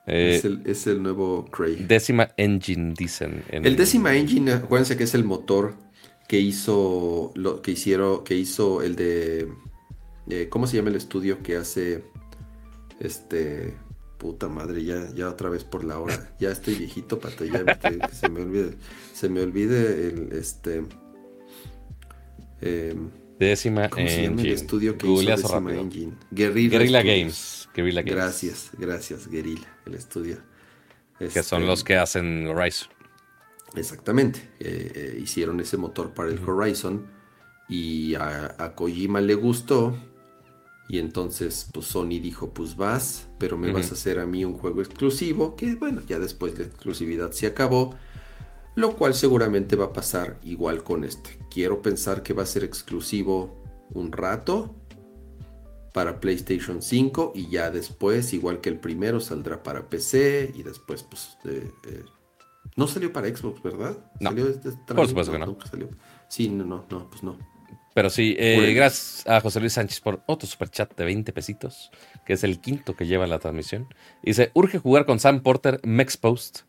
Eh, 0.07 0.35
es, 0.37 0.45
el, 0.45 0.61
es 0.65 0.87
el 0.87 1.03
nuevo 1.03 1.45
Craig. 1.51 1.77
Décima 1.87 2.29
engine, 2.37 2.93
dicen. 2.97 3.43
en- 3.49 3.65
El 3.65 3.75
décima 3.75 4.15
engine, 4.15 4.53
acuérdense 4.53 4.97
que 4.97 5.03
es 5.03 5.13
el 5.13 5.23
motor 5.23 5.75
que 6.29 6.39
hizo 6.39 7.31
lo 7.35 7.61
que 7.61 7.71
hicieron, 7.71 8.23
que 8.23 8.35
hizo 8.35 8.81
el 8.83 8.95
de 8.95 9.49
eh, 10.29 10.47
¿cómo 10.49 10.67
se 10.67 10.77
llama 10.77 10.89
el 10.89 10.95
estudio 10.95 11.41
que 11.41 11.57
hace 11.57 12.03
este 12.99 13.75
puta 14.19 14.47
madre, 14.49 14.83
ya, 14.83 15.09
ya 15.15 15.27
otra 15.29 15.49
vez 15.49 15.63
por 15.63 15.83
la 15.83 15.97
hora, 15.97 16.35
ya 16.39 16.51
estoy 16.51 16.75
viejito, 16.75 17.19
pato, 17.19 17.45
ya 17.45 17.59
estoy- 17.65 17.99
que 17.99 18.13
se 18.15 18.29
me 18.29 18.41
olvide, 18.41 18.75
se 19.13 19.27
me 19.29 19.41
olvide 19.41 20.07
el 20.09 20.29
este 20.33 20.83
em, 22.61 23.09
Décima 23.39 23.89
¿cómo 23.89 24.05
se 24.07 24.23
llama 24.23 24.41
el 24.41 24.51
estudio 24.51 24.97
que 24.97 25.07
hizo 25.07 25.21
décima 25.31 25.49
rápido. 25.59 25.79
engine? 25.81 26.13
Guerrilla, 26.31 26.69
Guerrilla 26.79 26.99
Studios. 26.99 27.17
Games. 27.19 27.69
Guerrilla 27.73 28.01
Games. 28.01 28.15
Gracias, 28.15 28.69
gracias, 28.77 29.27
Guerrilla, 29.29 29.67
el 29.85 29.93
estudio. 29.95 30.37
Que 31.17 31.29
son 31.43 31.61
Este, 31.61 31.67
los 31.67 31.83
que 31.85 31.95
hacen 31.95 32.45
Horizon. 32.47 32.89
Exactamente. 33.75 34.39
eh, 34.59 34.91
eh, 34.95 35.19
hicieron 35.21 35.59
ese 35.59 35.77
motor 35.77 36.13
para 36.13 36.29
el 36.29 36.39
Horizon 36.39 37.07
y 37.67 38.15
a, 38.15 38.55
a 38.57 38.75
Kojima 38.75 39.21
le 39.21 39.35
gustó. 39.35 39.95
Y 40.89 40.97
entonces, 40.97 41.69
pues 41.71 41.85
Sony 41.85 42.19
dijo, 42.19 42.51
pues 42.51 42.75
vas, 42.75 43.27
pero 43.37 43.57
me 43.57 43.71
vas 43.71 43.91
a 43.91 43.93
hacer 43.93 44.17
a 44.17 44.25
mí 44.25 44.43
un 44.43 44.55
juego 44.55 44.81
exclusivo, 44.81 45.55
que 45.55 45.75
bueno, 45.75 46.01
ya 46.07 46.17
después 46.17 46.57
la 46.57 46.65
exclusividad 46.65 47.31
se 47.31 47.45
acabó, 47.45 47.93
lo 48.73 48.95
cual 48.95 49.13
seguramente 49.13 49.75
va 49.75 49.85
a 49.85 49.93
pasar 49.93 50.39
igual 50.43 50.83
con 50.83 51.03
este. 51.03 51.37
Quiero 51.51 51.83
pensar 51.83 52.23
que 52.23 52.33
va 52.33 52.41
a 52.41 52.47
ser 52.47 52.63
exclusivo 52.63 53.63
un 53.93 54.11
rato 54.11 54.75
para 55.93 56.19
PlayStation 56.19 56.81
5 56.81 57.33
y 57.35 57.49
ya 57.49 57.69
después, 57.69 58.33
igual 58.33 58.59
que 58.59 58.69
el 58.69 58.79
primero, 58.79 59.19
saldrá 59.19 59.61
para 59.61 59.89
PC 59.89 60.53
y 60.55 60.63
después, 60.63 61.03
pues, 61.03 61.37
eh, 61.45 61.71
eh, 61.87 62.03
no 62.75 62.87
salió 62.87 63.11
para 63.11 63.27
Xbox, 63.27 63.61
¿verdad? 63.61 63.97
No. 64.19 64.29
¿Salió 64.29 64.47
este 64.47 64.71
Por 64.71 65.07
supuesto 65.07 65.31
que 65.31 65.39
no. 65.39 65.57
salió. 65.69 65.89
Sí, 66.27 66.49
no, 66.49 66.65
no, 66.65 66.85
no, 66.89 67.09
pues 67.09 67.23
no. 67.23 67.37
Pero 67.93 68.09
sí, 68.09 68.35
eh, 68.37 68.55
Bueno. 68.57 68.75
gracias 68.75 69.27
a 69.27 69.41
José 69.41 69.59
Luis 69.59 69.73
Sánchez 69.73 69.99
por 69.99 70.21
otro 70.27 70.47
superchat 70.47 70.95
de 70.95 71.05
20 71.05 71.33
pesitos, 71.33 71.91
que 72.25 72.33
es 72.33 72.43
el 72.43 72.61
quinto 72.61 72.95
que 72.95 73.07
lleva 73.07 73.27
la 73.27 73.39
transmisión. 73.39 73.87
Dice, 74.23 74.51
urge 74.53 74.77
jugar 74.77 75.05
con 75.05 75.19
Sam 75.19 75.41
Porter, 75.41 75.81
Mex 75.83 76.15
Post, 76.15 76.59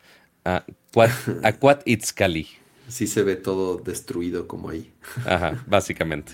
a 0.44 0.64
Quad, 0.93 1.10
a 1.44 1.52
Quad 1.52 1.81
It's 1.85 2.12
Cali. 2.12 2.48
Sí 2.89 3.06
se 3.06 3.22
ve 3.22 3.36
todo 3.36 3.77
destruido 3.77 4.48
como 4.48 4.70
ahí. 4.70 4.93
Ajá, 5.24 5.62
básicamente. 5.68 6.32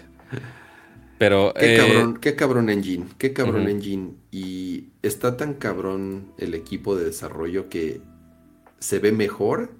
Pero... 1.18 1.52
Qué 1.58 1.74
eh, 1.74 1.78
cabrón, 1.78 2.18
qué 2.18 2.36
cabrón 2.36 2.70
engine, 2.70 3.06
qué 3.18 3.32
cabrón 3.32 3.68
engine. 3.68 4.14
Y 4.30 4.88
está 5.02 5.36
tan 5.36 5.54
cabrón 5.54 6.32
el 6.38 6.54
equipo 6.54 6.96
de 6.96 7.04
desarrollo 7.04 7.68
que 7.68 8.00
se 8.78 8.98
ve 8.98 9.12
mejor 9.12 9.70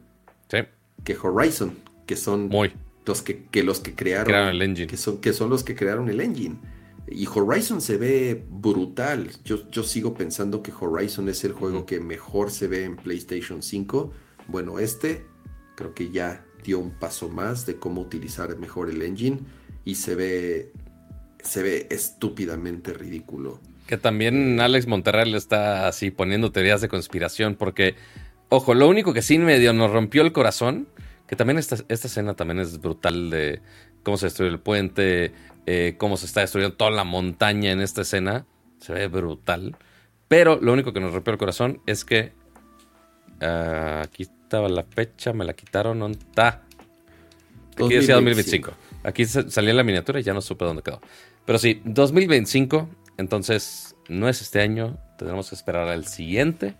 Sí, 0.50 0.58
que 1.04 1.16
Horizon, 1.16 1.76
que 2.06 2.16
son 2.16 2.48
muy. 2.48 2.72
los 3.04 3.22
que, 3.22 3.44
que 3.46 3.62
los 3.62 3.80
que 3.80 3.94
crearon, 3.94 4.26
Crearon 4.26 4.48
el 4.50 4.62
engine. 4.62 4.86
que 4.86 4.96
son, 4.96 5.20
que 5.20 5.32
son 5.32 5.50
los 5.50 5.64
que 5.64 5.74
crearon 5.74 6.08
el 6.08 6.20
engine. 6.20 6.56
Y 7.08 7.26
Horizon 7.26 7.80
se 7.80 7.96
ve 7.96 8.44
brutal. 8.48 9.30
Yo, 9.44 9.68
yo 9.70 9.82
sigo 9.82 10.14
pensando 10.14 10.62
que 10.62 10.72
Horizon 10.72 11.28
es 11.28 11.44
el 11.44 11.52
juego 11.52 11.86
que 11.86 12.00
mejor 12.00 12.50
se 12.50 12.66
ve 12.66 12.84
en 12.84 12.96
PlayStation 12.96 13.62
5. 13.62 14.12
Bueno, 14.48 14.78
este 14.78 15.24
creo 15.76 15.94
que 15.94 16.10
ya 16.10 16.44
dio 16.64 16.78
un 16.80 16.90
paso 16.92 17.28
más 17.28 17.66
de 17.66 17.76
cómo 17.76 18.00
utilizar 18.00 18.56
mejor 18.58 18.90
el 18.90 19.02
engine 19.02 19.40
y 19.84 19.96
se 19.96 20.14
ve 20.16 20.72
se 21.42 21.62
ve 21.62 21.86
estúpidamente 21.90 22.92
ridículo. 22.92 23.60
Que 23.86 23.96
también 23.96 24.58
Alex 24.60 24.86
Monterrey 24.88 25.30
le 25.30 25.38
está 25.38 25.86
así 25.86 26.10
poniendo 26.10 26.50
teorías 26.50 26.80
de 26.80 26.88
conspiración, 26.88 27.54
porque, 27.54 27.94
ojo, 28.48 28.74
lo 28.74 28.88
único 28.88 29.12
que 29.12 29.22
sí 29.22 29.38
medio 29.38 29.72
nos 29.72 29.90
rompió 29.90 30.22
el 30.22 30.32
corazón, 30.32 30.88
que 31.26 31.36
también 31.36 31.58
esta, 31.58 31.76
esta 31.88 32.06
escena 32.06 32.34
también 32.34 32.58
es 32.60 32.80
brutal 32.80 33.30
de 33.30 33.60
cómo 34.02 34.16
se 34.16 34.26
destruye 34.26 34.50
el 34.50 34.60
puente, 34.60 35.32
eh, 35.66 35.94
cómo 35.98 36.16
se 36.16 36.26
está 36.26 36.40
destruyendo 36.40 36.76
toda 36.76 36.90
la 36.90 37.04
montaña 37.04 37.72
en 37.72 37.80
esta 37.80 38.02
escena, 38.02 38.46
se 38.80 38.92
ve 38.92 39.08
brutal. 39.08 39.76
Pero 40.28 40.58
lo 40.60 40.72
único 40.72 40.92
que 40.92 41.00
nos 41.00 41.12
rompió 41.12 41.32
el 41.32 41.38
corazón 41.38 41.80
es 41.86 42.04
que 42.04 42.32
ah, 43.40 44.02
aquí 44.04 44.22
estaba 44.24 44.68
la 44.68 44.84
fecha, 44.84 45.32
me 45.32 45.44
la 45.44 45.54
quitaron, 45.54 45.98
¿dónde 45.98 46.18
está? 46.18 46.62
Aquí 47.74 47.94
decía 47.94 48.14
2025. 48.14 48.72
Aquí 49.02 49.24
sa- 49.24 49.50
salía 49.50 49.74
la 49.74 49.82
miniatura 49.82 50.20
y 50.20 50.22
ya 50.22 50.32
no 50.34 50.40
supe 50.40 50.64
dónde 50.64 50.82
quedó. 50.82 51.00
Pero 51.44 51.58
sí, 51.58 51.80
2025, 51.84 52.88
entonces 53.18 53.94
no 54.08 54.28
es 54.28 54.40
este 54.40 54.60
año, 54.60 54.98
tendremos 55.18 55.48
que 55.48 55.54
esperar 55.54 55.88
al 55.88 56.06
siguiente. 56.06 56.74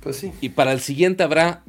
Pues 0.00 0.16
sí. 0.16 0.32
Y 0.40 0.50
para 0.50 0.72
el 0.72 0.80
siguiente 0.80 1.22
habrá 1.22 1.62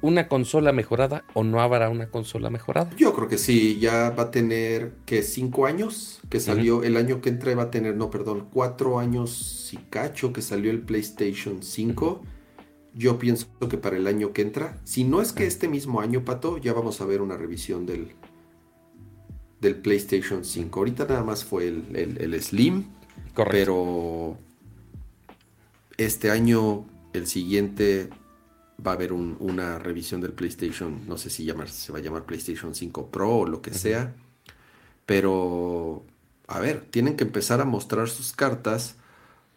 una 0.00 0.28
consola 0.28 0.72
mejorada 0.72 1.24
o 1.32 1.44
no 1.44 1.60
habrá 1.60 1.88
una 1.88 2.08
consola 2.08 2.50
mejorada. 2.50 2.90
Yo 2.96 3.14
creo 3.14 3.26
que 3.28 3.38
sí, 3.38 3.78
ya 3.78 4.10
va 4.10 4.24
a 4.24 4.30
tener 4.30 4.92
que 5.06 5.22
cinco 5.22 5.64
años 5.66 6.20
que 6.28 6.40
salió, 6.40 6.82
el 6.82 6.96
año 6.98 7.20
que 7.22 7.30
entra 7.30 7.54
va 7.54 7.64
a 7.64 7.70
tener, 7.70 7.96
no, 7.96 8.10
perdón, 8.10 8.48
cuatro 8.52 8.98
años 8.98 9.70
y 9.72 9.78
cacho 9.78 10.32
que 10.32 10.42
salió 10.42 10.70
el 10.70 10.80
PlayStation 10.80 11.62
5. 11.62 12.22
Yo 12.94 13.18
pienso 13.18 13.46
que 13.68 13.78
para 13.78 13.96
el 13.96 14.06
año 14.06 14.32
que 14.32 14.42
entra, 14.42 14.78
si 14.84 15.04
no 15.04 15.20
es 15.22 15.32
que 15.32 15.46
este 15.46 15.68
mismo 15.68 16.00
año, 16.00 16.24
Pato, 16.24 16.58
ya 16.58 16.72
vamos 16.74 17.00
a 17.00 17.06
ver 17.06 17.22
una 17.22 17.36
revisión 17.38 17.86
del, 17.86 18.08
del 19.60 19.76
PlayStation 19.76 20.44
5. 20.44 20.78
Ahorita 20.80 21.06
nada 21.06 21.24
más 21.24 21.44
fue 21.44 21.66
el, 21.68 21.84
el- 21.94 22.20
el 22.22 22.42
Slim, 22.42 22.84
Correcto. 23.34 23.50
pero 23.52 24.38
este 25.96 26.30
año, 26.30 26.84
el 27.14 27.26
siguiente, 27.26 28.10
va 28.84 28.90
a 28.90 28.94
haber 28.94 29.12
un- 29.12 29.36
una 29.40 29.78
revisión 29.78 30.20
del 30.20 30.32
PlayStation. 30.32 31.06
No 31.08 31.16
sé 31.16 31.30
si 31.30 31.44
llamar, 31.44 31.70
se 31.70 31.92
va 31.92 31.98
a 31.98 32.02
llamar 32.02 32.24
PlayStation 32.26 32.74
5 32.74 33.10
Pro 33.10 33.38
o 33.38 33.46
lo 33.46 33.62
que 33.62 33.72
sea. 33.72 34.14
Pero, 35.06 36.04
a 36.46 36.60
ver, 36.60 36.82
tienen 36.90 37.16
que 37.16 37.24
empezar 37.24 37.60
a 37.60 37.64
mostrar 37.64 38.08
sus 38.08 38.32
cartas 38.32 38.96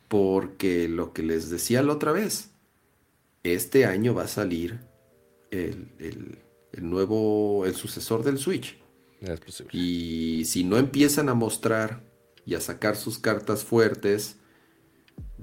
porque 0.07 0.87
lo 0.87 1.13
que 1.13 1.23
les 1.23 1.49
decía 1.49 1.83
la 1.83 1.93
otra 1.93 2.11
vez, 2.11 2.51
este 3.43 3.85
año 3.85 4.13
va 4.13 4.23
a 4.23 4.27
salir 4.27 4.79
el, 5.51 5.89
el- 5.99 6.39
el 6.73 6.89
nuevo, 6.89 7.65
el 7.65 7.75
sucesor 7.75 8.23
del 8.23 8.37
Switch. 8.37 8.77
Es. 9.21 9.39
Y 9.73 10.45
si 10.45 10.63
no 10.63 10.77
empiezan 10.77 11.27
a 11.29 11.33
mostrar 11.33 12.03
y 12.45 12.53
a 12.55 12.61
sacar 12.61 12.95
sus 12.95 13.17
cartas 13.19 13.63
fuertes, 13.63 14.37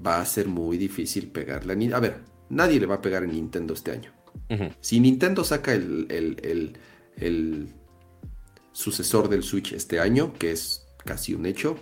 va 0.05 0.19
a 0.21 0.25
ser 0.25 0.47
muy 0.47 0.77
difícil 0.77 1.27
pegarle 1.31 1.73
a 1.73 1.75
Ni- 1.75 1.91
A 1.91 1.99
ver, 1.99 2.21
nadie 2.49 2.79
le 2.79 2.85
va 2.85 2.95
a 2.95 3.01
pegar 3.01 3.23
a 3.23 3.27
Nintendo 3.27 3.73
este 3.73 3.91
año. 3.91 4.11
Si 4.79 4.99
Nintendo 4.99 5.43
saca 5.43 5.73
el, 5.73 6.07
el, 6.09 6.77
el, 7.17 7.73
sucesor 8.73 9.29
del 9.29 9.41
Switch 9.43 9.71
este 9.73 9.99
año, 9.99 10.33
que 10.33 10.51
es 10.51 10.85
casi 11.03 11.33
un 11.33 11.45
hecho, 11.45 11.77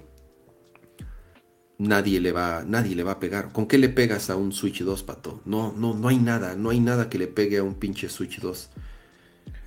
nadie 1.78 2.20
le 2.20 2.32
va, 2.32 2.64
nadie 2.65 2.95
le 2.95 3.03
va 3.03 3.14
a 3.14 3.20
pegar. 3.20 3.52
¿Con 3.52 3.68
qué 3.68 3.78
le 3.78 3.90
pegas 3.90 4.30
a 4.30 4.36
un 4.36 4.52
Switch 4.52 4.82
2, 4.84 5.03
pato? 5.03 5.41
No, 5.45 5.74
no, 5.74 5.94
no 5.94 6.07
hay 6.07 6.18
nada, 6.18 6.56
no 6.56 6.70
hay 6.70 6.80
nada 6.80 7.10
que 7.10 7.18
le 7.18 7.28
pegue 7.28 7.57
a 7.57 7.64
un 7.64 7.76
pinche 7.76 8.10
Switch 8.10 8.40
2. 8.40 8.70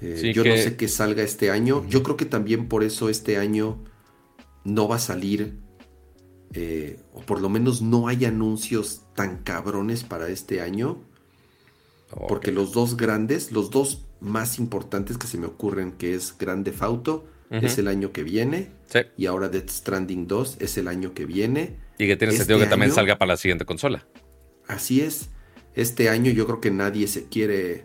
Eh, 0.03 0.33
yo 0.35 0.45
no 0.45 0.57
sé 0.57 0.77
qué 0.77 0.89
salga 0.89 1.23
este 1.23 1.51
año. 1.51 1.87
Yo 1.89 2.03
creo 2.03 2.17
que 2.17 2.27
también 2.27 2.69
por 2.69 2.85
eso 2.85 3.09
este 3.09 3.39
año 3.39 3.83
no 4.65 4.89
va 4.89 4.97
a 4.97 5.01
salir, 5.01 5.59
eh, 6.59 6.99
o 7.13 7.21
por 7.21 7.43
lo 7.43 7.51
menos 7.51 7.83
no 7.83 8.09
hay 8.09 8.25
anuncios 8.25 9.03
tan 9.15 9.43
cabrones 9.43 10.05
para 10.05 10.31
este 10.31 10.63
año. 10.63 11.03
Porque 12.29 12.51
los 12.51 12.73
dos 12.73 12.97
grandes, 12.97 13.53
los 13.53 13.69
dos 13.69 14.07
más 14.21 14.59
importantes 14.59 15.19
que 15.19 15.27
se 15.27 15.37
me 15.37 15.47
ocurren, 15.47 15.93
que 15.93 16.15
es 16.15 16.35
Grande 16.39 16.73
Fauto, 16.73 17.27
es 17.51 17.77
el 17.77 17.89
año 17.89 18.11
que 18.13 18.23
viene. 18.23 18.71
Y 19.19 19.27
ahora 19.27 19.51
Death 19.51 19.69
Stranding 19.69 20.27
2 20.27 20.57
es 20.61 20.79
el 20.79 20.89
año 20.89 21.13
que 21.13 21.27
viene. 21.27 21.77
Y 21.99 22.07
que 22.07 22.17
tiene 22.17 22.33
este 22.33 22.45
sentido 22.45 22.59
que 22.59 22.71
también 22.71 22.91
salga 22.91 23.19
para 23.19 23.35
la 23.35 23.37
siguiente 23.37 23.67
consola. 23.67 24.07
Así 24.67 25.03
es. 25.03 25.29
Este 25.75 26.09
año 26.09 26.31
yo 26.31 26.47
creo 26.47 26.63
que 26.63 26.71
nadie 26.71 27.07
se 27.07 27.29
quiere. 27.29 27.85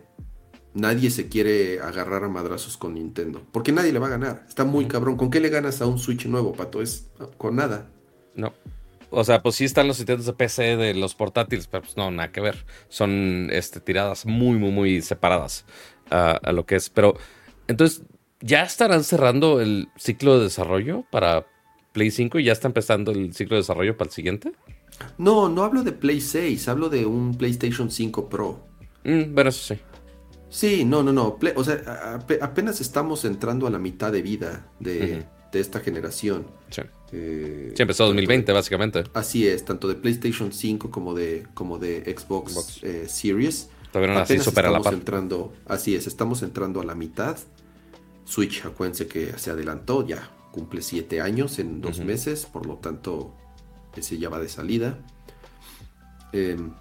Nadie 0.74 1.10
se 1.10 1.28
quiere 1.28 1.82
agarrar 1.82 2.24
a 2.24 2.30
madrazos 2.30 2.78
con 2.78 2.94
Nintendo. 2.94 3.46
Porque 3.52 3.74
nadie 3.74 3.92
le 3.92 4.00
va 4.00 4.08
a 4.08 4.12
ganar. 4.12 4.46
Está 4.48 4.64
muy 4.64 4.86
cabrón. 4.86 5.18
¿Con 5.18 5.30
qué 5.30 5.42
le 5.42 5.50
ganas 5.50 5.82
a 5.82 5.88
un 5.88 6.00
Switch 6.00 6.26
nuevo, 6.28 6.54
pato? 6.54 6.82
Es 6.82 7.10
con 7.38 7.58
nada. 7.58 7.90
No. 8.36 8.54
O 9.10 9.24
sea, 9.24 9.42
pues 9.42 9.56
sí 9.56 9.66
están 9.66 9.88
los 9.88 10.00
intentos 10.00 10.26
de 10.26 10.34
PC 10.34 10.78
de 10.78 10.94
los 10.94 11.16
portátiles, 11.16 11.68
pero 11.68 11.84
pues 11.84 11.98
no, 11.98 12.12
nada 12.12 12.32
que 12.32 12.40
ver. 12.42 12.66
Son 12.88 13.50
este, 13.52 13.82
tiradas 13.82 14.26
muy, 14.26 14.58
muy, 14.58 14.72
muy 14.72 15.02
separadas 15.02 15.66
a, 16.10 16.32
a 16.32 16.52
lo 16.52 16.66
que 16.66 16.76
es. 16.76 16.90
Pero 16.90 17.16
entonces, 17.68 18.04
¿ya 18.40 18.64
estarán 18.64 19.04
cerrando 19.04 19.60
el 19.60 19.90
ciclo 19.98 20.38
de 20.38 20.46
desarrollo 20.46 21.06
para 21.12 21.46
Play 21.92 22.12
5 22.12 22.40
y 22.40 22.46
ya 22.46 22.54
está 22.54 22.68
empezando 22.68 23.12
el 23.12 23.34
ciclo 23.34 23.56
de 23.56 23.62
desarrollo 23.62 23.98
para 23.98 24.08
el 24.08 24.14
siguiente? 24.14 24.54
No, 25.18 25.50
no 25.50 25.64
hablo 25.64 25.84
de 25.84 25.92
Play 25.92 26.22
6, 26.22 26.68
hablo 26.68 26.90
de 26.90 27.06
un 27.06 27.36
PlayStation 27.36 27.92
5 27.92 28.30
Pro. 28.30 28.66
Mm, 29.04 29.34
bueno, 29.34 29.50
eso 29.50 29.74
sí. 29.74 29.82
Sí, 30.50 30.84
no, 30.84 31.02
no, 31.02 31.14
no. 31.14 31.38
o 31.56 31.64
sea, 31.64 32.20
apenas 32.42 32.82
estamos 32.82 33.24
entrando 33.24 33.68
a 33.68 33.70
la 33.70 33.80
mitad 33.80 34.12
de 34.12 34.22
vida 34.22 34.70
de, 34.80 35.26
esta 35.54 35.80
generación. 35.80 36.46
Sí. 36.70 36.82
Eh, 37.12 37.74
sí, 37.76 37.82
empezó 37.82 38.06
2020, 38.06 38.52
básicamente. 38.52 39.04
Así 39.14 39.48
es, 39.48 39.66
tanto 39.66 39.88
de 39.88 39.96
PlayStation 39.96 40.52
5 40.52 40.92
como 40.92 41.14
de, 41.14 41.46
como 41.54 41.78
de 41.78 42.04
Xbox, 42.16 42.84
eh, 42.84 43.06
Series. 43.08 43.70
Todavía 43.92 44.14
no 44.14 44.20
así 44.22 44.40
supera 44.40 44.72
la 44.72 44.80
entrando, 44.90 45.54
así 45.66 45.96
es, 45.96 46.08
estamos 46.08 46.44
entrando 46.44 46.80
a 46.80 46.86
la 46.86 46.96
mitad. 46.96 47.38
Switch, 48.24 48.64
acuérdense 48.66 49.08
que 49.08 49.38
se 49.38 49.52
adelantó, 49.52 50.08
ya 50.08 50.32
cumple 50.52 50.82
siete 50.82 51.22
años 51.22 51.60
en 51.60 51.82
dos 51.82 52.00
meses, 52.00 52.46
por 52.46 52.66
lo 52.66 52.76
tanto, 52.76 53.34
ese 53.96 54.18
ya 54.18 54.30
va 54.30 54.40
de 54.40 54.48
salida. 54.48 55.00
Em, 56.32 56.72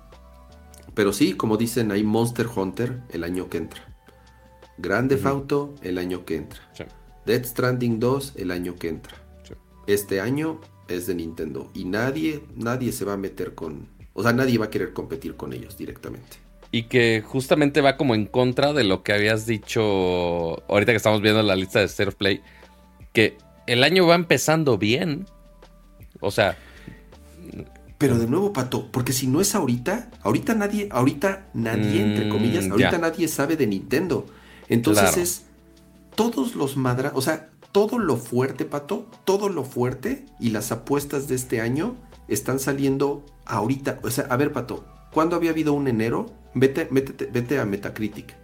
pero 0.95 1.13
sí, 1.13 1.35
como 1.35 1.57
dicen, 1.57 1.91
hay 1.91 2.03
Monster 2.05 2.47
Hunter 2.55 3.01
el 3.11 3.25
año 3.25 3.49
que 3.49 3.59
entra. 3.59 3.83
Grande 4.79 5.17
Fauto 5.17 5.75
el 5.83 5.99
año 5.99 6.25
que 6.25 6.37
entra. 6.37 6.61
Dead 7.27 7.45
Stranding 7.45 8.01
2 8.01 8.35
el 8.37 8.51
año 8.51 8.77
que 8.77 8.89
entra. 8.89 9.20
Este 9.91 10.21
año 10.21 10.61
es 10.87 11.09
de 11.09 11.17
Nintendo 11.17 11.69
y 11.75 11.85
nadie, 11.85 12.45
nadie 12.55 12.93
se 12.93 13.05
va 13.05 13.15
a 13.15 13.17
meter 13.17 13.57
con, 13.57 13.89
o 14.15 14.23
sea, 14.23 14.33
nadie 14.33 14.57
va 14.57 14.67
a 14.67 14.71
querer 14.71 14.93
competir 14.93 15.35
con 15.35 15.53
ellos 15.53 15.77
directamente. 15.77 16.39
Y 16.71 16.85
que 16.85 17.25
justamente 17.27 17.81
va 17.81 17.97
como 17.97 18.15
en 18.15 18.27
contra 18.27 18.73
de 18.73 18.85
lo 18.85 19.03
que 19.03 19.13
habías 19.13 19.47
dicho 19.47 20.63
ahorita 20.69 20.93
que 20.93 20.97
estamos 20.97 21.21
viendo 21.21 21.43
la 21.43 21.57
lista 21.57 21.81
de 21.81 21.87
State 21.87 22.13
Play, 22.13 22.41
que 23.13 23.37
el 23.67 23.83
año 23.83 24.07
va 24.07 24.15
empezando 24.15 24.79
bien. 24.79 25.27
O 26.21 26.31
sea. 26.31 26.57
Pero 27.99 28.17
de 28.17 28.29
nuevo, 28.29 28.53
Pato, 28.53 28.87
porque 28.93 29.13
si 29.13 29.27
no 29.27 29.41
es 29.41 29.57
ahorita, 29.57 30.11
ahorita 30.23 30.55
nadie, 30.55 30.89
ahorita 30.93 31.49
nadie, 31.53 32.03
entre 32.03 32.27
mm, 32.27 32.31
comillas, 32.31 32.71
ahorita 32.71 32.99
nadie 32.99 33.27
sabe 33.27 33.57
de 33.57 33.67
Nintendo. 33.67 34.27
Entonces 34.69 35.17
es 35.17 35.43
todos 36.15 36.55
los 36.55 36.77
madras, 36.77 37.13
o 37.17 37.21
sea, 37.21 37.51
todo 37.73 37.99
lo 37.99 38.17
fuerte, 38.17 38.65
Pato, 38.65 39.07
todo 39.25 39.49
lo 39.49 39.65
fuerte 39.65 40.27
y 40.39 40.51
las 40.51 40.73
apuestas 40.73 41.29
de 41.29 41.35
este 41.35 41.61
año 41.61 41.97
están 42.29 42.59
saliendo 42.59 43.25
ahorita. 43.47 44.01
O 44.03 44.11
sea, 44.11 44.25
a 44.25 44.37
ver, 44.37 44.53
Pato, 44.53 44.85
¿cuándo 45.13 45.37
había 45.37 45.51
habido 45.51 45.73
un 45.73 45.89
enero? 45.89 46.27
Vete, 46.55 46.89
vete 46.91 47.59
a 47.59 47.65
Metacritic. 47.65 48.35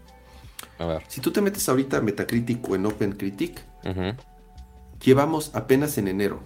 A 0.79 0.87
ver. 0.87 1.03
Si 1.09 1.21
tú 1.21 1.33
te 1.33 1.41
metes 1.41 1.69
ahorita 1.69 1.99
a 1.99 2.01
Metacritic 2.01 2.69
o 2.69 2.75
en 2.75 2.87
OpenCritic, 2.87 3.65
Llevamos 5.05 5.51
apenas 5.55 5.99
en 5.99 6.09
enero. 6.09 6.43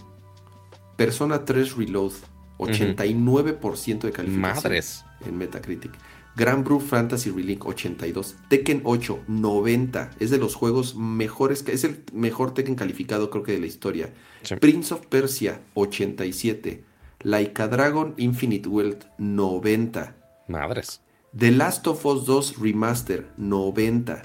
Persona 0.97 1.45
3 1.45 1.77
Reload, 1.77 2.13
89% 2.59 4.01
de 4.01 4.13
calificación. 4.13 4.41
Madres. 4.41 5.05
En 5.25 5.39
Metacritic. 5.39 5.93
Grand 6.37 6.65
Blue 6.65 6.81
Fantasy 6.81 7.31
Relink 7.31 7.67
82. 7.67 8.37
Tekken 8.49 8.83
8 8.85 9.25
90. 9.27 10.11
Es 10.21 10.31
de 10.31 10.39
los 10.39 10.55
juegos 10.55 10.95
mejores. 10.97 11.65
Es 11.67 11.85
el 11.85 12.05
mejor 12.13 12.55
Tekken 12.55 12.75
calificado 12.75 13.31
creo 13.31 13.43
que 13.43 13.53
de 13.53 13.61
la 13.61 13.67
historia. 13.67 14.13
Prince 14.61 14.95
of 14.95 15.07
Persia 15.07 15.61
87. 15.75 16.85
Laika 17.23 17.69
Dragon 17.69 18.15
Infinite 18.17 18.69
Wealth 18.69 19.05
90. 19.19 20.17
Madres. 20.49 21.03
The 21.37 21.51
Last 21.51 21.87
of 21.87 22.05
Us 22.07 22.27
2 22.27 22.59
Remaster 22.61 23.29
90. 23.37 24.23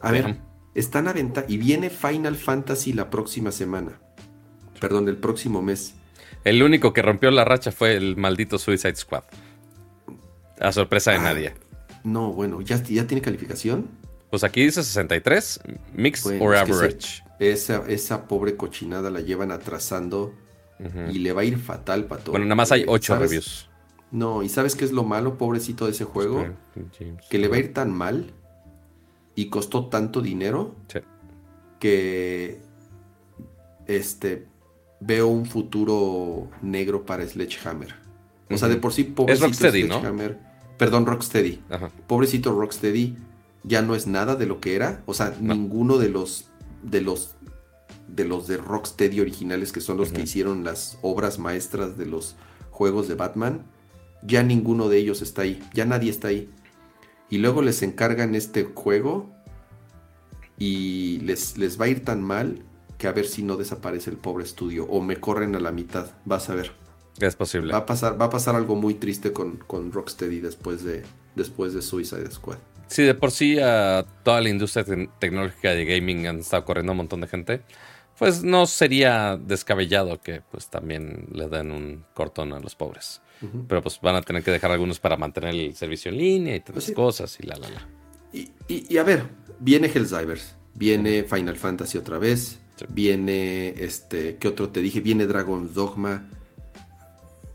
A 0.00 0.12
ver, 0.12 0.40
están 0.74 1.08
a 1.08 1.12
venta 1.12 1.44
y 1.46 1.58
viene 1.58 1.90
Final 1.90 2.36
Fantasy 2.36 2.92
la 2.92 3.10
próxima 3.10 3.52
semana. 3.52 4.00
Perdón, 4.80 5.08
el 5.08 5.18
próximo 5.18 5.62
mes. 5.62 5.94
El 6.42 6.62
único 6.62 6.92
que 6.92 7.02
rompió 7.02 7.30
la 7.30 7.44
racha 7.44 7.70
fue 7.70 7.96
el 7.96 8.16
maldito 8.16 8.58
Suicide 8.58 8.96
Squad. 8.96 9.24
A 10.60 10.72
sorpresa 10.72 11.12
de 11.12 11.16
ah, 11.16 11.22
nadie. 11.22 11.54
No, 12.04 12.32
bueno, 12.32 12.60
¿ya, 12.60 12.82
¿ya 12.82 13.06
tiene 13.06 13.22
calificación? 13.22 13.88
Pues 14.30 14.44
aquí 14.44 14.64
dice 14.64 14.82
63, 14.82 15.60
Mixed 15.94 16.40
or 16.40 16.54
Average. 16.54 17.22
esa, 17.40 17.84
esa 17.88 18.28
pobre 18.28 18.56
cochinada 18.56 19.10
la 19.10 19.20
llevan 19.20 19.50
atrasando 19.50 20.34
y 21.12 21.18
le 21.18 21.32
va 21.32 21.42
a 21.42 21.44
ir 21.44 21.58
fatal 21.58 22.06
para 22.06 22.22
todo. 22.22 22.32
Bueno, 22.32 22.46
nada 22.46 22.54
más 22.54 22.72
hay 22.72 22.84
8 22.86 23.18
reviews. 23.18 23.68
No, 24.10 24.42
¿y 24.42 24.48
sabes 24.48 24.74
qué 24.74 24.84
es 24.84 24.92
lo 24.92 25.04
malo, 25.04 25.36
pobrecito 25.36 25.84
de 25.84 25.92
ese 25.92 26.04
juego? 26.04 26.46
que 27.28 27.38
le 27.38 27.48
va 27.48 27.56
a 27.56 27.58
ir 27.58 27.72
tan 27.72 27.92
mal 27.92 28.32
y 29.34 29.50
costó 29.50 29.86
tanto 29.86 30.20
dinero 30.20 30.74
que 31.78 32.60
este 33.86 34.46
veo 35.00 35.28
un 35.28 35.46
futuro 35.46 36.48
negro 36.62 37.04
para 37.04 37.26
Sledgehammer. 37.26 37.94
O 38.50 38.58
sea, 38.58 38.68
de 38.68 38.76
por 38.76 38.92
sí 38.92 39.04
pobrecito 39.04 39.46
Rocksteady, 39.46 39.82
Sledgehammer, 39.82 40.38
perdón, 40.80 41.04
Rocksteady. 41.04 41.60
Pobrecito 42.06 42.58
Rocksteady 42.58 43.14
ya 43.64 43.82
no 43.82 43.94
es 43.94 44.06
nada 44.06 44.34
de 44.34 44.46
lo 44.46 44.60
que 44.60 44.76
era, 44.76 45.02
o 45.04 45.12
sea, 45.12 45.36
ninguno 45.38 45.98
de 45.98 46.08
los 46.08 46.48
de 46.82 47.02
los 47.02 47.36
de 48.08 48.24
los 48.24 48.46
de 48.46 48.56
Rocksteady 48.56 49.20
originales 49.20 49.72
que 49.72 49.82
son 49.82 49.98
los 49.98 50.10
que 50.10 50.22
hicieron 50.22 50.64
las 50.64 50.98
obras 51.02 51.38
maestras 51.38 51.98
de 51.98 52.06
los 52.06 52.34
juegos 52.70 53.08
de 53.08 53.14
Batman, 53.14 53.66
ya 54.22 54.42
ninguno 54.42 54.88
de 54.88 54.96
ellos 54.96 55.20
está 55.20 55.42
ahí, 55.42 55.62
ya 55.74 55.84
nadie 55.84 56.10
está 56.10 56.28
ahí. 56.28 56.48
Y 57.28 57.36
luego 57.36 57.60
les 57.60 57.82
encargan 57.82 58.34
este 58.34 58.64
juego 58.64 59.30
y 60.58 61.18
les, 61.24 61.58
les 61.58 61.78
va 61.78 61.84
a 61.84 61.88
ir 61.88 62.06
tan 62.06 62.22
mal 62.22 62.64
que 62.96 63.06
a 63.06 63.12
ver 63.12 63.26
si 63.26 63.42
no 63.42 63.58
desaparece 63.58 64.08
el 64.08 64.16
pobre 64.16 64.44
estudio 64.44 64.86
o 64.86 65.02
me 65.02 65.20
corren 65.20 65.54
a 65.56 65.60
la 65.60 65.72
mitad, 65.72 66.12
vas 66.24 66.48
a 66.48 66.54
ver. 66.54 66.79
Es 67.20 67.36
posible. 67.36 67.72
Va 67.72 67.80
a 67.80 67.86
pasar, 67.86 68.20
va 68.20 68.26
a 68.26 68.30
pasar 68.30 68.56
algo 68.56 68.76
muy 68.76 68.94
triste 68.94 69.32
con, 69.32 69.56
con 69.58 69.92
Rocksteady 69.92 70.40
después 70.40 70.82
de, 70.84 71.02
después 71.34 71.74
de 71.74 71.82
Suicide 71.82 72.30
Squad. 72.30 72.58
Sí, 72.86 73.04
de 73.04 73.14
por 73.14 73.30
sí 73.30 73.58
a 73.60 74.04
toda 74.24 74.40
la 74.40 74.48
industria 74.48 74.84
tecnológica 75.18 75.70
de 75.70 75.84
gaming 75.84 76.26
han 76.26 76.38
estado 76.40 76.64
corriendo 76.64 76.92
un 76.92 76.98
montón 76.98 77.20
de 77.20 77.28
gente. 77.28 77.62
Pues 78.18 78.42
no 78.42 78.66
sería 78.66 79.38
descabellado 79.38 80.20
que 80.20 80.42
pues 80.50 80.68
también 80.68 81.28
le 81.32 81.48
den 81.48 81.70
un 81.70 82.04
cortón 82.14 82.52
a 82.52 82.60
los 82.60 82.74
pobres. 82.74 83.22
Pero 83.68 83.80
pues 83.80 83.98
van 84.02 84.16
a 84.16 84.22
tener 84.22 84.42
que 84.42 84.50
dejar 84.50 84.70
algunos 84.70 85.00
para 85.00 85.16
mantener 85.16 85.54
el 85.54 85.74
servicio 85.74 86.10
en 86.10 86.18
línea 86.18 86.56
y 86.56 86.60
tantas 86.60 86.84
pues 86.84 86.94
cosas 86.94 87.38
y 87.40 87.46
la, 87.46 87.56
la, 87.56 87.70
la. 87.70 87.88
Y, 88.34 88.50
y, 88.68 88.98
a 88.98 89.02
ver, 89.02 89.24
viene 89.58 89.88
Helldivers, 89.88 90.54
viene 90.74 91.24
Final 91.24 91.56
Fantasy 91.56 91.96
otra 91.96 92.18
vez, 92.18 92.60
viene 92.90 93.70
este, 93.82 94.36
¿qué 94.36 94.48
otro 94.48 94.68
te 94.68 94.80
dije? 94.80 95.00
Viene 95.00 95.26
Dragon's 95.26 95.72
Dogma. 95.72 96.28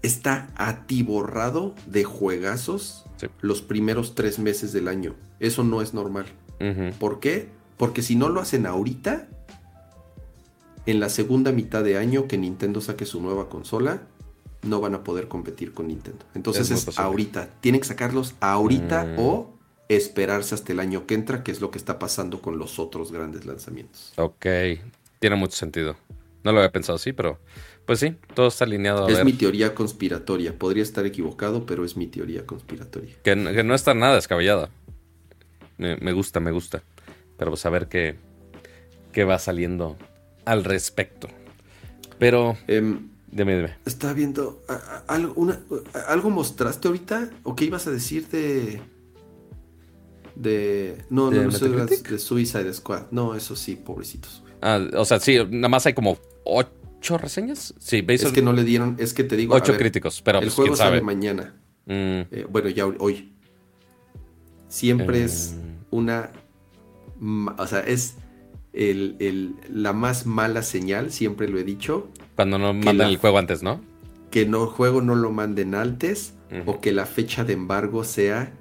Está 0.06 0.50
atiborrado 0.56 1.74
de 1.88 2.04
juegazos 2.04 3.06
los 3.42 3.64
primeros 3.64 4.14
tres 4.14 4.38
meses 4.38 4.72
del 4.72 4.88
año. 4.88 5.16
Eso 5.40 5.64
no 5.64 5.82
es 5.82 5.96
normal. 5.96 6.28
¿Por 7.00 7.20
qué? 7.20 7.50
Porque 7.78 8.04
si 8.04 8.16
no 8.16 8.30
lo 8.30 8.40
hacen 8.40 8.68
ahorita, 8.68 9.28
en 10.86 11.00
la 11.00 11.10
segunda 11.10 11.52
mitad 11.52 11.84
de 11.84 11.98
año 11.98 12.28
que 12.28 12.38
Nintendo 12.38 12.82
saque 12.82 13.06
su 13.06 13.20
nueva 13.20 13.50
consola, 13.50 14.04
no 14.62 14.80
van 14.80 14.94
a 14.94 15.04
poder 15.04 15.28
competir 15.28 15.74
con 15.74 15.88
Nintendo. 15.88 16.24
Entonces 16.36 16.70
es, 16.70 17.00
ahorita. 17.00 17.50
Tienen 17.60 17.82
que 17.82 17.88
sacarlos 17.88 18.36
ahorita 18.42 19.06
mm. 19.06 19.20
o 19.20 19.58
esperarse 19.90 20.54
hasta 20.54 20.72
el 20.72 20.82
año 20.82 21.08
que 21.08 21.16
entra, 21.16 21.44
que 21.44 21.52
es 21.52 21.62
lo 21.62 21.72
que 21.72 21.80
está 21.80 21.98
pasando 21.98 22.44
con 22.44 22.60
los 22.60 22.78
otros 22.78 23.12
grandes 23.12 23.46
lanzamientos. 23.46 24.14
Ok, 24.18 24.46
tiene 25.20 25.36
mucho 25.36 25.56
sentido. 25.56 25.96
No 26.44 26.52
lo 26.52 26.60
había 26.60 26.72
pensado 26.72 26.98
así, 26.98 27.12
pero 27.12 27.40
pues 27.86 28.00
sí, 28.00 28.16
todo 28.34 28.48
está 28.48 28.66
alineado. 28.66 29.08
es 29.08 29.24
mi 29.24 29.34
teoría 29.34 29.76
conspiratoria. 29.76 30.58
Podría 30.58 30.84
estar 30.84 31.06
equivocado, 31.06 31.66
pero 31.66 31.86
es 31.86 31.96
mi 31.96 32.08
teoría 32.08 32.46
conspiratoria. 32.46 33.16
Que, 33.24 33.36
no 33.36 33.76
está 33.76 33.94
nada 33.94 34.16
descabellada. 34.16 34.70
Me, 35.78 36.14
gusta, 36.14 36.40
me 36.40 36.52
gusta. 36.52 36.84
Pero 37.38 37.52
pues 37.52 37.66
a 37.66 37.70
ver 37.70 37.88
qué, 37.88 38.16
qué 39.12 39.24
va 39.24 39.38
saliendo 39.40 39.98
al 40.46 40.64
respecto. 40.64 41.28
Pero... 42.18 42.58
Em, 42.68 43.10
dime, 43.30 43.58
dime. 43.58 43.76
Estaba 43.86 44.14
viendo... 44.14 44.64
algo, 45.08 45.36
¿Algo 46.08 46.30
mostraste 46.30 46.88
ahorita? 46.88 47.30
¿O 47.44 47.56
qué 47.56 47.66
ibas 47.66 47.88
a 47.88 47.92
decir 47.92 48.28
de 48.30 48.82
de. 50.36 51.06
No, 51.10 51.32
no, 51.32 51.44
no, 51.44 51.86
de 51.86 52.20
Suicide 52.20 52.74
Squad. 52.74 53.04
No, 53.12 53.36
eso 53.36 53.56
sí, 53.56 53.78
pobrecitos. 53.78 54.44
Ah, 54.62 54.86
o 54.94 55.06
sea, 55.06 55.20
sí, 55.20 55.38
nada 55.50 55.70
más 55.70 55.86
hay 55.86 55.94
como 55.94 56.18
ocho 56.44 56.72
reseñas. 57.14 57.74
Sí, 57.80 58.04
Es 58.08 58.32
que 58.32 58.42
no 58.42 58.54
le 58.54 58.64
dieron, 58.64 58.96
es 59.00 59.14
que 59.14 59.24
te 59.24 59.36
digo. 59.36 59.56
Ocho 59.56 59.78
críticos, 59.78 60.22
pero 60.22 60.40
el 60.40 60.46
pues, 60.46 60.56
juego 60.56 60.76
sale 60.76 61.02
mañana. 61.02 61.56
Mm. 61.86 62.28
Eh, 62.32 62.48
bueno, 62.50 62.70
ya 62.70 62.86
hoy. 62.86 63.34
Siempre 64.68 65.24
es 65.24 65.56
mm. 65.56 65.96
una. 65.96 66.32
O 67.58 67.68
sea, 67.68 67.80
es 67.80 68.16
el, 68.74 69.56
la 69.70 69.94
más 69.94 70.26
mala 70.26 70.64
señal, 70.64 71.12
siempre 71.12 71.48
lo 71.48 71.58
he 71.60 71.64
dicho. 71.64 72.10
Cuando 72.36 72.58
no 72.58 72.74
mandan 72.74 73.10
el 73.10 73.18
juego 73.18 73.38
antes, 73.38 73.64
¿no? 73.64 73.82
Que 74.32 74.46
no, 74.46 74.64
el 74.64 74.70
juego 74.70 75.02
no 75.02 75.16
lo 75.16 75.32
manden 75.32 75.76
antes 75.76 76.34
o 76.66 76.80
que 76.80 76.92
la 76.92 77.06
fecha 77.06 77.44
de 77.44 77.54
embargo 77.54 78.04
sea 78.04 78.54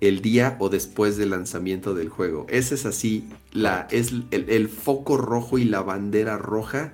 el 0.00 0.20
día 0.20 0.56
o 0.58 0.68
después 0.68 1.16
del 1.16 1.30
lanzamiento 1.30 1.94
del 1.94 2.08
juego. 2.08 2.44
Ese 2.48 2.74
es 2.74 2.86
así, 2.86 3.28
la, 3.52 3.86
es 3.92 4.12
el, 4.32 4.68
foco 4.68 5.16
rojo 5.16 5.58
y 5.58 5.64
la 5.64 5.80
bandera 5.80 6.38
roja 6.38 6.92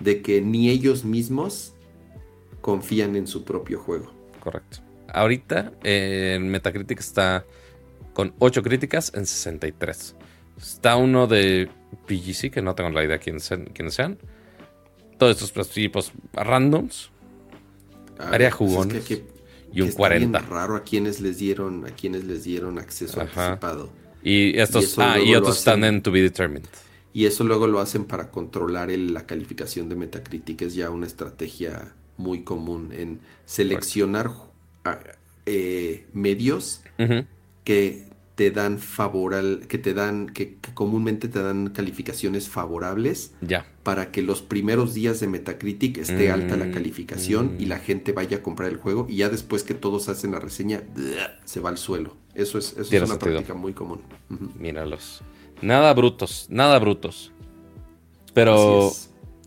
de 0.00 0.22
que 0.22 0.40
ni 0.40 0.70
ellos 0.70 1.04
mismos 1.04 1.74
confían 2.60 3.16
en 3.16 3.26
su 3.26 3.44
propio 3.44 3.78
juego. 3.78 4.12
Correcto. 4.40 4.78
Ahorita 5.12 5.72
en 5.82 6.48
Metacritic 6.48 7.00
está 7.00 7.44
con 8.12 8.34
8 8.38 8.62
críticas 8.62 9.12
en 9.14 9.26
63. 9.26 10.16
Está 10.60 10.96
uno 10.96 11.26
de 11.26 11.70
PGC, 12.06 12.50
que 12.50 12.62
no 12.62 12.74
tengo 12.74 12.90
la 12.90 13.04
idea 13.04 13.18
quiénes 13.18 13.44
sean. 13.44 13.66
Quiénes 13.66 13.94
sean. 13.94 14.18
Todos 15.18 15.40
estos 15.42 15.70
tipos 15.70 16.12
randoms. 16.32 17.10
Área 18.18 18.50
pues 18.50 18.70
jugón 18.70 18.90
y 19.72 19.80
un 19.80 19.92
40. 19.92 20.38
Es 20.38 20.48
raro 20.48 20.76
a 20.76 20.82
quienes 20.82 21.20
les 21.20 21.38
dieron, 21.38 21.86
a 21.86 21.90
quienes 21.90 22.24
les 22.24 22.44
dieron 22.44 22.78
acceso 22.78 23.20
anticipado. 23.20 23.90
Y 24.22 24.58
estos, 24.58 24.98
ah, 24.98 25.18
y 25.18 25.34
otros 25.34 25.58
están 25.58 25.84
en 25.84 26.02
to 26.02 26.10
be 26.10 26.20
determined. 26.20 26.66
Y 27.12 27.26
eso 27.26 27.44
luego 27.44 27.66
lo 27.66 27.80
hacen 27.80 28.04
para 28.04 28.30
controlar 28.30 28.90
la 28.90 29.26
calificación 29.26 29.88
de 29.88 29.96
Metacritic. 29.96 30.62
Es 30.62 30.74
ya 30.74 30.90
una 30.90 31.06
estrategia 31.06 31.94
muy 32.16 32.42
común 32.42 32.92
en 32.92 33.20
seleccionar 33.46 34.30
eh, 35.46 36.06
medios 36.12 36.82
que 37.64 38.08
te 38.34 38.52
dan 38.52 38.78
favor 38.78 39.34
que 39.66 39.78
te 39.78 39.94
dan, 39.94 40.28
que, 40.28 40.58
comúnmente 40.72 41.26
te 41.26 41.42
dan 41.42 41.70
calificaciones 41.70 42.48
favorables 42.48 43.32
ya. 43.40 43.66
para 43.82 44.12
que 44.12 44.22
los 44.22 44.42
primeros 44.42 44.94
días 44.94 45.18
de 45.18 45.26
Metacritic 45.26 45.98
esté 45.98 46.30
alta 46.30 46.56
la 46.56 46.66
mm, 46.66 46.72
calificación 46.72 47.56
y 47.58 47.66
mm. 47.66 47.68
la 47.68 47.78
gente 47.80 48.12
vaya 48.12 48.36
a 48.36 48.42
comprar 48.42 48.68
el 48.70 48.76
juego 48.76 49.06
y 49.08 49.16
ya 49.16 49.28
después 49.28 49.64
que 49.64 49.74
todos 49.74 50.08
hacen 50.08 50.30
la 50.30 50.38
reseña 50.38 50.84
se 51.44 51.58
va 51.58 51.70
al 51.70 51.78
suelo. 51.78 52.16
Eso 52.32 52.58
es, 52.58 52.76
eso 52.78 52.94
es 52.94 53.02
una 53.02 53.18
práctica 53.18 53.54
muy 53.54 53.72
común. 53.72 54.02
Míralos. 54.56 55.22
Nada 55.62 55.92
brutos, 55.94 56.46
nada 56.50 56.78
brutos. 56.78 57.32
Pero 58.34 58.92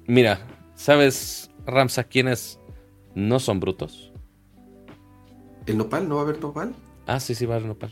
mira, 0.07 0.39
¿sabes, 0.75 1.49
Ramsa, 1.65 2.03
quiénes 2.03 2.59
no 3.15 3.39
son 3.39 3.59
brutos? 3.59 4.11
¿El 5.65 5.77
nopal? 5.77 6.09
¿No 6.09 6.15
va 6.15 6.21
a 6.21 6.23
haber 6.25 6.39
nopal? 6.41 6.73
Ah, 7.05 7.19
sí, 7.19 7.35
sí 7.35 7.45
va 7.45 7.55
a 7.55 7.57
haber 7.57 7.67
nopal 7.69 7.91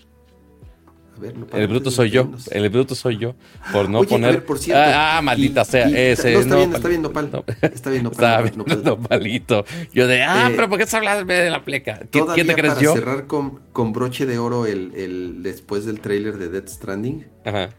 el 1.54 1.68
bruto 1.68 1.92
soy 1.92 2.10
yo. 2.10 2.30
El 2.52 2.70
bruto 2.70 2.96
soy 2.96 3.18
yo. 3.18 3.36
Por 3.72 3.90
no 3.90 4.04
poner. 4.04 4.44
Ah, 4.74 5.18
ah, 5.18 5.22
maldita 5.22 5.66
sea. 5.66 5.88
ese. 5.88 6.34
No, 6.34 6.40
está 6.40 6.56
bien, 6.56 6.74
está 6.74 6.88
bien, 6.88 7.02
nopal. 7.02 7.44
Está 7.62 7.90
bien, 7.90 8.04
nopal. 8.04 8.46
Está 8.46 8.66
bien, 8.66 8.84
nopalito. 8.84 9.66
Yo 9.94 10.08
de, 10.08 10.24
ah, 10.24 10.50
eh, 10.50 10.54
pero 10.56 10.70
¿por 10.70 10.80
qué 10.80 10.88
se 10.88 10.98
habla 10.98 11.24
de 11.24 11.50
la 11.50 11.64
pleca? 11.64 12.02
¿Quién 12.12 12.48
te 12.48 12.56
crees 12.56 12.74
para 12.74 12.82
yo? 12.82 12.94
cerrar 12.94 13.28
con, 13.28 13.60
con 13.72 13.94
broche 13.94 14.26
de 14.26 14.38
oro 14.38 14.66
el, 14.66 14.94
el, 14.96 15.44
después 15.44 15.86
del 15.86 16.00
trailer 16.00 16.38
de 16.38 16.50
Death 16.50 16.70
Stranding. 16.70 17.26
Ajá. 17.46 17.70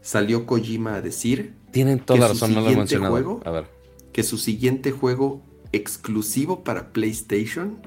Salió 0.00 0.46
Kojima 0.46 0.94
a 0.94 1.02
decir. 1.02 1.54
Tienen 1.70 2.00
toda 2.00 2.20
la 2.20 2.28
razón, 2.28 2.54
no 2.54 2.60
lo 2.60 2.70
he 2.70 2.76
mencionado. 2.76 3.12
Juego, 3.12 3.40
a 3.44 3.50
ver. 3.50 3.66
Que 4.12 4.22
su 4.22 4.38
siguiente 4.38 4.90
juego 4.90 5.42
exclusivo 5.72 6.64
para 6.64 6.92
PlayStation 6.92 7.80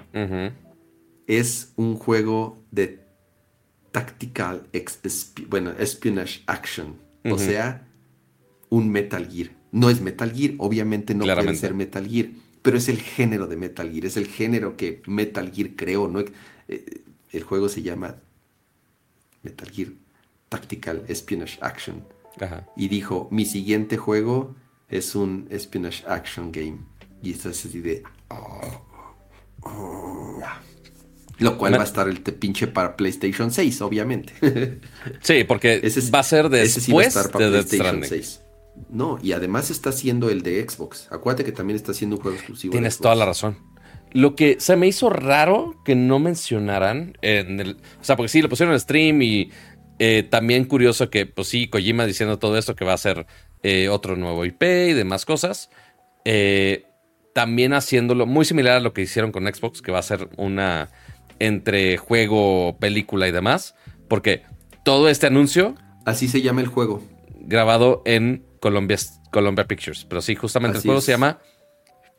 es 1.27 1.73
un 1.75 1.95
juego 1.95 2.63
de 2.71 3.03
Tactical 3.91 4.67
bueno, 5.47 5.71
Espionage 5.77 6.41
Action. 6.47 6.95
O 7.29 7.37
sea, 7.37 7.87
un 8.69 8.89
Metal 8.89 9.27
Gear. 9.29 9.51
No 9.71 9.89
es 9.89 10.01
Metal 10.01 10.31
Gear, 10.31 10.53
obviamente 10.57 11.15
no 11.15 11.25
puede 11.25 11.55
ser 11.55 11.73
Metal 11.73 12.07
Gear, 12.07 12.27
pero 12.61 12.77
es 12.77 12.89
el 12.89 12.97
género 12.97 13.47
de 13.47 13.57
Metal 13.57 13.89
Gear, 13.91 14.05
es 14.05 14.17
el 14.17 14.27
género 14.27 14.77
que 14.77 15.01
Metal 15.07 15.51
Gear 15.51 15.71
creó. 15.75 16.07
¿no? 16.07 16.19
Eh, 16.67 17.01
el 17.31 17.43
juego 17.43 17.69
se 17.69 17.81
llama 17.81 18.17
Metal 19.41 19.69
Gear 19.69 19.89
Tactical 20.53 21.03
Espionage 21.07 21.57
Action. 21.61 22.05
Y 22.77 22.87
dijo, 22.87 23.27
mi 23.31 23.45
siguiente 23.45 23.97
juego 23.97 24.55
es 24.87 25.15
un 25.15 25.47
Espionage 25.49 26.03
Action 26.07 26.51
Game. 26.51 26.77
Y 27.23 27.31
esto 27.31 27.49
es 27.49 27.65
así 27.65 27.81
de... 27.81 28.03
Oh, 28.29 28.85
oh, 29.61 30.39
lo 31.39 31.57
cual 31.57 31.73
va 31.73 31.81
a 31.81 31.85
estar 31.85 32.07
el 32.07 32.21
pinche 32.21 32.67
para 32.67 32.95
PlayStation 32.95 33.49
6, 33.49 33.81
obviamente. 33.81 34.33
sí, 35.21 35.43
porque 35.43 35.81
va 36.13 36.19
a 36.19 36.23
ser 36.23 36.49
después 36.49 37.15
de 37.15 37.29
PlayStation 37.29 38.03
6. 38.03 38.41
No, 38.91 39.17
y 39.23 39.31
además 39.31 39.71
está 39.71 39.89
haciendo 39.89 40.29
el 40.29 40.43
de 40.43 40.67
Xbox. 40.67 41.07
Acuérdate 41.11 41.43
que 41.43 41.51
también 41.51 41.77
está 41.77 41.93
haciendo 41.93 42.17
un 42.17 42.21
juego 42.21 42.37
exclusivo. 42.37 42.71
Tienes 42.73 42.99
toda 42.99 43.15
la 43.15 43.25
razón. 43.25 43.57
Lo 44.11 44.35
que 44.35 44.57
se 44.59 44.75
me 44.75 44.85
hizo 44.85 45.09
raro 45.09 45.75
que 45.83 45.95
no 45.95 46.19
mencionaran 46.19 47.17
en 47.23 47.59
el. 47.59 47.77
O 47.99 48.03
sea, 48.03 48.15
porque 48.15 48.29
sí, 48.29 48.43
lo 48.43 48.49
pusieron 48.49 48.73
en 48.73 48.79
stream 48.79 49.21
y 49.23 49.51
eh, 50.05 50.23
también 50.23 50.65
curioso 50.65 51.09
que, 51.09 51.25
pues 51.25 51.47
sí, 51.47 51.69
Kojima 51.69 52.05
diciendo 52.05 52.37
todo 52.37 52.57
esto 52.57 52.75
que 52.75 52.83
va 52.83 52.91
a 52.91 52.97
ser 52.97 53.25
eh, 53.61 53.87
otro 53.87 54.17
nuevo 54.17 54.43
IP 54.43 54.61
y 54.61 54.91
demás 54.91 55.23
cosas. 55.23 55.69
Eh, 56.25 56.83
también 57.33 57.71
haciéndolo 57.71 58.25
muy 58.25 58.43
similar 58.43 58.75
a 58.75 58.79
lo 58.81 58.91
que 58.91 59.03
hicieron 59.03 59.31
con 59.31 59.45
Xbox, 59.45 59.81
que 59.81 59.93
va 59.93 59.99
a 59.99 60.03
ser 60.03 60.27
una 60.35 60.91
entre 61.39 61.95
juego, 61.95 62.75
película 62.81 63.29
y 63.29 63.31
demás, 63.31 63.75
porque 64.09 64.43
todo 64.83 65.07
este 65.07 65.27
anuncio... 65.27 65.75
Así 66.03 66.27
se 66.27 66.41
llama 66.41 66.59
el 66.59 66.67
juego. 66.67 67.01
Grabado 67.39 68.01
en 68.03 68.45
Columbia, 68.59 68.97
Columbia 69.31 69.67
Pictures. 69.67 70.03
Pero 70.03 70.21
sí, 70.21 70.35
justamente 70.35 70.79
el 70.79 70.83
juego 70.83 70.99
se 70.99 71.13
llama 71.13 71.39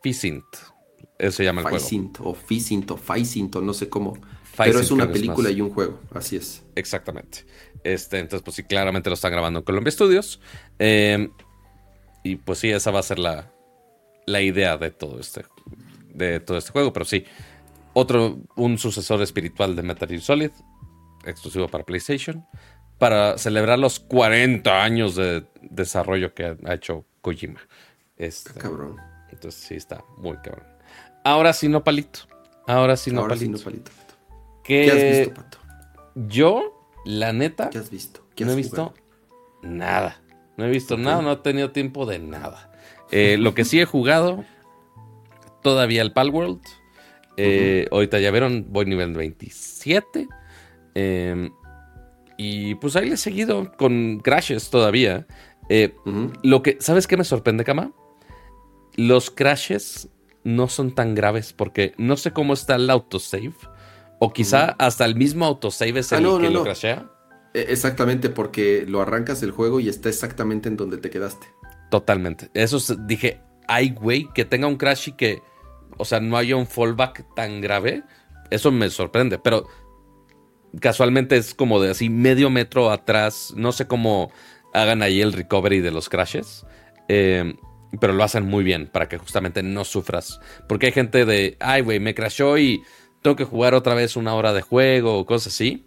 Ficint. 0.02 0.44
Eso 1.18 1.36
se 1.36 1.44
llama 1.44 1.60
el 1.60 1.78
Ficint, 1.78 2.16
o 2.20 2.32
Ficint, 2.32 2.90
o 2.92 2.96
Ficint, 2.96 3.56
o 3.56 3.60
no 3.60 3.74
sé 3.74 3.90
cómo. 3.90 4.16
Pero 4.56 4.80
es 4.80 4.90
una 4.90 5.10
película 5.10 5.50
y 5.50 5.60
un 5.60 5.70
juego, 5.70 6.00
así 6.12 6.36
es. 6.36 6.62
Exactamente. 6.74 7.44
Este, 7.84 8.18
entonces, 8.18 8.42
pues 8.42 8.56
sí, 8.56 8.64
claramente 8.64 9.10
lo 9.10 9.14
están 9.14 9.32
grabando 9.32 9.60
en 9.60 9.64
Columbia 9.64 9.92
Studios. 9.92 10.40
Em, 10.78 11.30
y 12.22 12.36
pues 12.36 12.58
sí, 12.58 12.70
esa 12.70 12.90
va 12.90 13.00
a 13.00 13.02
ser 13.02 13.18
la, 13.18 13.52
la 14.26 14.40
idea 14.40 14.76
de 14.78 14.90
todo 14.90 15.20
este, 15.20 15.44
de 16.08 16.40
todo 16.40 16.56
este 16.56 16.72
juego. 16.72 16.92
Pero 16.92 17.04
sí, 17.04 17.24
otro, 17.92 18.38
un 18.56 18.78
sucesor 18.78 19.22
espiritual 19.22 19.76
de 19.76 19.82
Metal 19.82 20.08
Gear 20.08 20.22
Solid, 20.22 20.50
exclusivo 21.26 21.68
para 21.68 21.84
PlayStation, 21.84 22.46
para 22.98 23.36
celebrar 23.36 23.78
los 23.78 24.00
40 24.00 24.82
años 24.82 25.14
de 25.14 25.46
desarrollo 25.62 26.34
que 26.34 26.56
ha 26.64 26.74
hecho 26.74 27.04
Kojima. 27.20 27.60
Este, 28.16 28.52
cabrón. 28.54 28.96
Entonces 29.30 29.60
sí 29.60 29.74
está 29.74 30.02
muy 30.16 30.36
cabrón. 30.38 30.66
Ahora 31.24 31.52
sí 31.52 31.68
no 31.68 31.84
palito. 31.84 32.20
Ahora 32.66 32.96
sí 32.96 33.10
no 33.10 33.20
Ahora 33.20 33.34
palito. 33.34 33.58
Sí 33.58 33.64
no 33.64 33.70
palito. 33.70 33.90
¿Qué, 34.62 34.90
has 34.90 35.18
visto, 35.18 35.34
Pato? 35.34 35.58
Yo, 36.14 36.74
la 37.05 37.33
neta, 37.33 37.70
¿qué 37.70 37.78
has 37.78 37.91
visto? 37.91 38.23
no 38.39 38.52
he 38.52 38.57
visto 38.57 38.94
nada. 39.62 40.20
No 40.57 40.65
he 40.65 40.70
visto 40.70 40.97
nada, 40.97 41.20
no 41.20 41.33
he 41.33 41.36
tenido 41.36 41.73
tiempo 41.73 42.07
de 42.07 42.18
nada. 42.18 42.70
Eh, 43.10 43.36
lo 43.39 43.55
que 43.55 43.65
sí 43.65 43.81
he 43.81 43.84
jugado, 43.84 44.44
todavía 45.62 46.02
el 46.02 46.12
Palworld. 46.12 46.60
Eh, 47.36 47.89
ahorita 47.91 48.20
ya 48.20 48.31
vieron, 48.31 48.66
voy 48.68 48.86
nivel 48.86 49.15
27. 49.15 50.28
Em, 50.94 51.50
y 52.36 52.76
pues 52.76 52.94
ahí 52.97 53.08
le 53.08 53.15
he 53.15 53.18
seguido 53.18 53.73
con 53.76 54.20
crashes 54.20 54.70
todavía. 54.70 55.26
Eh, 55.68 55.94
lo 56.42 56.62
que, 56.62 56.76
¿sabes 56.81 57.07
qué 57.07 57.16
me 57.16 57.24
sorprende, 57.24 57.65
Kama? 57.65 57.92
Los 58.97 59.31
crashes 59.31 60.08
no 60.44 60.68
son 60.68 60.94
tan 60.94 61.15
graves 61.15 61.52
porque 61.52 61.94
no 61.97 62.16
sé 62.16 62.33
cómo 62.33 62.52
está 62.52 62.76
el 62.76 62.89
autosave 62.91 63.52
O 64.25 64.33
quizá 64.33 64.75
hasta 64.78 65.05
el 65.05 65.17
mismo 65.17 65.44
autosave 65.44 66.01
es 66.01 66.12
Ah, 66.12 66.19
el 66.19 66.23
no, 66.25 66.39
que 66.39 66.44
no, 66.44 66.51
lo 66.51 66.59
no. 66.61 66.65
crashea. 66.65 67.11
E- 67.53 67.67
Exactamente, 67.69 68.31
porque 68.31 68.85
lo 68.89 69.01
arrancas 69.01 69.43
el 69.43 69.51
juego 69.51 69.81
y 69.81 69.89
está 69.89 70.09
exactamente 70.09 70.69
en 70.69 70.77
donde 70.77 70.99
te 70.99 71.11
quedaste. 71.11 71.47
Totalmente. 71.91 72.51
Eso 72.55 72.78
es- 72.78 72.94
dije, 73.07 73.41
ay, 73.69 73.91
güey, 73.91 74.28
que 74.35 74.44
tenga 74.44 74.67
un 74.67 74.77
crash 74.77 75.09
y 75.11 75.12
que, 75.12 75.41
o 75.99 76.05
sea, 76.05 76.20
no 76.20 76.36
haya 76.36 76.57
un 76.57 76.67
fallback 76.67 77.35
tan 77.35 77.61
grave. 77.61 78.03
Eso 78.51 78.70
me 78.73 78.89
sorprende, 78.91 79.39
pero 79.39 79.67
casualmente 80.81 81.36
es 81.36 81.55
como 81.55 81.81
de 81.81 81.91
así 81.91 82.09
medio 82.11 82.51
metro 82.51 82.91
atrás. 82.91 83.53
No 83.57 83.73
sé 83.73 83.86
cómo 83.86 84.31
hagan 84.73 85.03
ahí 85.03 85.20
el 85.20 85.33
recovery 85.33 85.81
de 85.81 85.91
los 85.93 86.09
crashes, 86.09 86.67
eh, 87.09 87.55
pero 88.01 88.12
lo 88.12 88.25
hacen 88.25 88.44
muy 88.44 88.65
bien 88.65 88.89
para 88.93 89.09
que 89.09 89.19
justamente 89.19 89.62
no 89.62 89.85
sufras. 89.85 90.41
Porque 90.69 90.86
hay 90.86 90.93
gente 90.93 91.25
de, 91.25 91.57
ay, 91.61 91.83
güey, 91.83 92.01
me 92.01 92.15
crashó 92.15 92.59
y 92.59 92.83
tengo 93.25 93.36
que 93.36 93.44
jugar 93.44 93.73
otra 93.73 93.94
vez 93.94 94.17
una 94.17 94.35
hora 94.35 94.53
de 94.53 94.61
juego 94.61 95.19
o 95.19 95.25
cosas 95.25 95.55
así. 95.55 95.83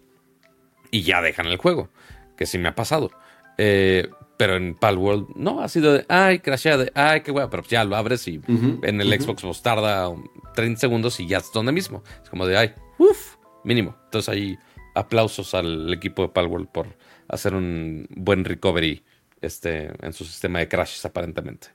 Y 0.90 1.02
ya 1.02 1.22
dejan 1.22 1.46
el 1.46 1.56
juego, 1.56 1.88
que 2.36 2.46
sí 2.46 2.58
me 2.58 2.66
ha 2.66 2.74
pasado. 2.74 3.12
Eh, 3.58 4.08
pero 4.36 4.56
en 4.56 4.74
Palworld 4.74 5.36
no, 5.36 5.60
ha 5.60 5.68
sido 5.68 5.92
de, 5.92 6.04
ay, 6.08 6.40
crashea, 6.40 6.76
de, 6.76 6.90
ay, 6.96 7.20
qué 7.20 7.30
guay, 7.30 7.46
pero 7.48 7.62
ya 7.62 7.84
lo 7.84 7.94
abres 7.94 8.26
y 8.26 8.40
en 8.48 9.00
el. 9.00 9.20
Xbox 9.20 9.42
pues 9.42 9.62
tarda 9.62 10.08
um, 10.08 10.26
30 10.56 10.80
segundos 10.80 11.20
y 11.20 11.28
ya 11.28 11.38
es 11.38 11.52
donde 11.52 11.70
mismo. 11.70 12.02
Es 12.20 12.28
como 12.28 12.44
de, 12.44 12.56
ay, 12.56 12.74
uff, 12.98 13.36
mínimo. 13.62 13.96
Entonces 14.06 14.28
ahí 14.30 14.58
aplausos 14.96 15.54
al 15.54 15.92
equipo 15.92 16.22
de 16.22 16.28
Palworld 16.30 16.68
por 16.68 16.88
hacer 17.28 17.54
un 17.54 18.08
buen 18.16 18.44
recovery 18.44 19.04
este, 19.40 19.92
en 20.04 20.12
su 20.12 20.24
sistema 20.24 20.58
de 20.58 20.66
crashes 20.66 21.04
aparentemente. 21.04 21.68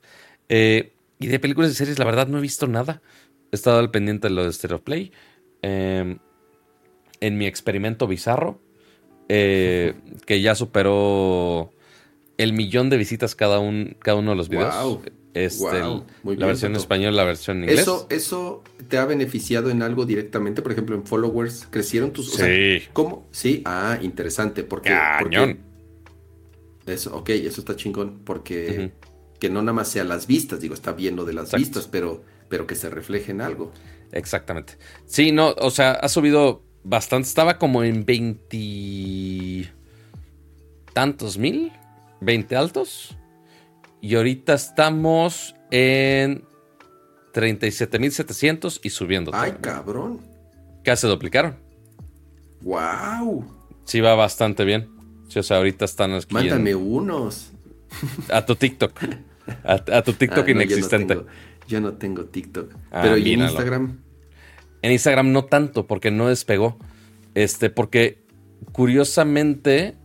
Eh, 0.49 0.93
y 1.19 1.27
de 1.27 1.39
películas 1.39 1.71
y 1.71 1.75
series, 1.75 1.99
la 1.99 2.05
verdad 2.05 2.27
no 2.27 2.39
he 2.39 2.41
visto 2.41 2.67
nada. 2.67 3.01
He 3.53 3.55
estado 3.55 3.79
al 3.79 3.91
pendiente 3.91 4.27
de 4.27 4.33
lo 4.33 4.43
de 4.43 4.51
Stereo 4.51 4.83
Play. 4.83 5.13
Eh, 5.63 6.17
en 7.19 7.37
mi 7.37 7.45
experimento 7.47 8.05
bizarro, 8.05 8.59
eh, 9.29 9.93
que 10.25 10.41
ya 10.41 10.53
superó 10.55 11.71
el 12.37 12.53
millón 12.53 12.89
de 12.89 12.97
visitas 12.97 13.35
cada, 13.35 13.59
un, 13.59 13.95
cada 13.99 14.17
uno 14.17 14.31
de 14.31 14.37
los 14.37 14.49
videos. 14.49 14.73
Guau, 14.75 15.01
Este, 15.33 15.65
muy 16.23 16.35
la 16.35 16.45
bien, 16.45 16.47
versión 16.47 16.71
en 16.73 16.75
español, 16.77 17.15
la 17.15 17.23
versión 17.23 17.57
en 17.57 17.63
inglés. 17.63 17.79
Eso, 17.79 18.05
eso 18.09 18.63
te 18.89 18.97
ha 18.97 19.05
beneficiado 19.05 19.69
en 19.69 19.81
algo 19.81 20.05
directamente, 20.05 20.61
por 20.61 20.71
ejemplo, 20.73 20.95
en 20.95 21.05
followers, 21.05 21.67
crecieron 21.69 22.11
tus... 22.11 22.33
o 22.33 22.37
sea, 22.37 22.45
Sí. 22.47 22.83
¿Cómo? 22.93 23.25
Sí, 23.31 23.61
ah, 23.65 23.97
interesante, 24.01 24.63
porque... 24.63 24.89
Cañón. 24.89 25.59
porque- 25.59 25.73
eso, 26.93 27.15
ok, 27.15 27.29
eso 27.29 27.61
está 27.61 27.75
chingón, 27.77 28.19
porque 28.25 28.91
que 29.39 29.49
no 29.49 29.61
nada 29.61 29.73
más 29.73 29.87
sea 29.89 30.03
las 30.03 30.27
vistas, 30.27 30.59
digo, 30.59 30.73
está 30.73 30.91
bien 30.91 31.15
lo 31.15 31.23
de 31.25 31.33
las 31.33 31.45
Exacto. 31.45 31.57
vistas, 31.65 31.87
pero, 31.89 32.23
pero 32.49 32.67
que 32.67 32.75
se 32.75 32.89
refleje 32.89 33.31
en 33.31 33.41
algo. 33.41 33.71
Exactamente. 34.13 34.77
Sí, 35.05 35.31
no, 35.31 35.49
o 35.59 35.69
sea, 35.71 35.91
ha 35.93 36.07
subido 36.07 36.63
bastante. 36.83 37.27
Estaba 37.27 37.57
como 37.57 37.83
en 37.83 38.05
20 38.05 39.69
tantos 40.93 41.37
mil, 41.37 41.71
20 42.21 42.55
altos. 42.55 43.17
Y 44.01 44.15
ahorita 44.15 44.53
estamos 44.53 45.55
en 45.71 46.43
37.700 47.33 48.79
y 48.83 48.89
subiendo. 48.89 49.31
Ay, 49.33 49.51
todavía. 49.51 49.61
cabrón. 49.61 50.19
Casi 50.83 51.01
se 51.01 51.07
duplicaron. 51.07 51.55
Wow. 52.61 53.45
Sí, 53.85 53.99
va 54.01 54.15
bastante 54.15 54.63
bien. 54.65 54.89
Sí, 55.29 55.39
o 55.39 55.43
sea, 55.43 55.57
ahorita 55.57 55.85
están 55.85 56.13
aquí 56.13 56.25
en- 56.29 56.33
Mándame 56.33 56.75
unos. 56.75 57.51
a 58.29 58.45
tu 58.45 58.55
TikTok. 58.55 58.91
A, 59.63 59.73
a 59.73 60.03
tu 60.03 60.13
TikTok 60.19 60.39
Ah, 60.39 60.43
no, 60.45 60.51
inexistente. 60.51 61.15
No, 61.15 61.25
yo 61.67 61.81
no 61.81 61.93
tengo 61.93 62.25
TikTok. 62.25 62.73
Ah, 62.91 63.01
pero 63.03 63.17
¿y 63.17 63.33
en. 63.33 63.41
Instagram? 63.41 63.99
En 64.81 64.91
Instagram 64.91 65.31
no 65.31 65.45
tanto, 65.45 65.87
porque 65.87 66.11
no 66.11 66.27
despegó. 66.27 66.77
Este, 67.35 67.69
porque 67.69 68.23
curiosamente. 68.71 69.95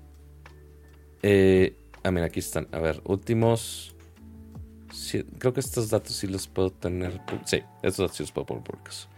eh, 1.22 1.76
ah, 2.04 2.10
mira, 2.10 2.26
aquí 2.26 2.38
están. 2.40 2.68
A 2.72 2.78
ver, 2.78 3.00
últimos. 3.04 3.94
sí, 4.92 5.24
creo 5.38 5.52
que 5.52 5.60
estos 5.60 5.90
datos 5.90 6.14
sí 6.14 6.26
los 6.26 6.46
puedo 6.48 6.70
tener. 6.70 7.20
Sí, 7.44 7.62
estos 7.82 7.98
datos 8.04 8.16
sí 8.16 8.22
los 8.22 8.32
puedo 8.32 8.46
poner 8.46 8.62
públicos. 8.64 9.08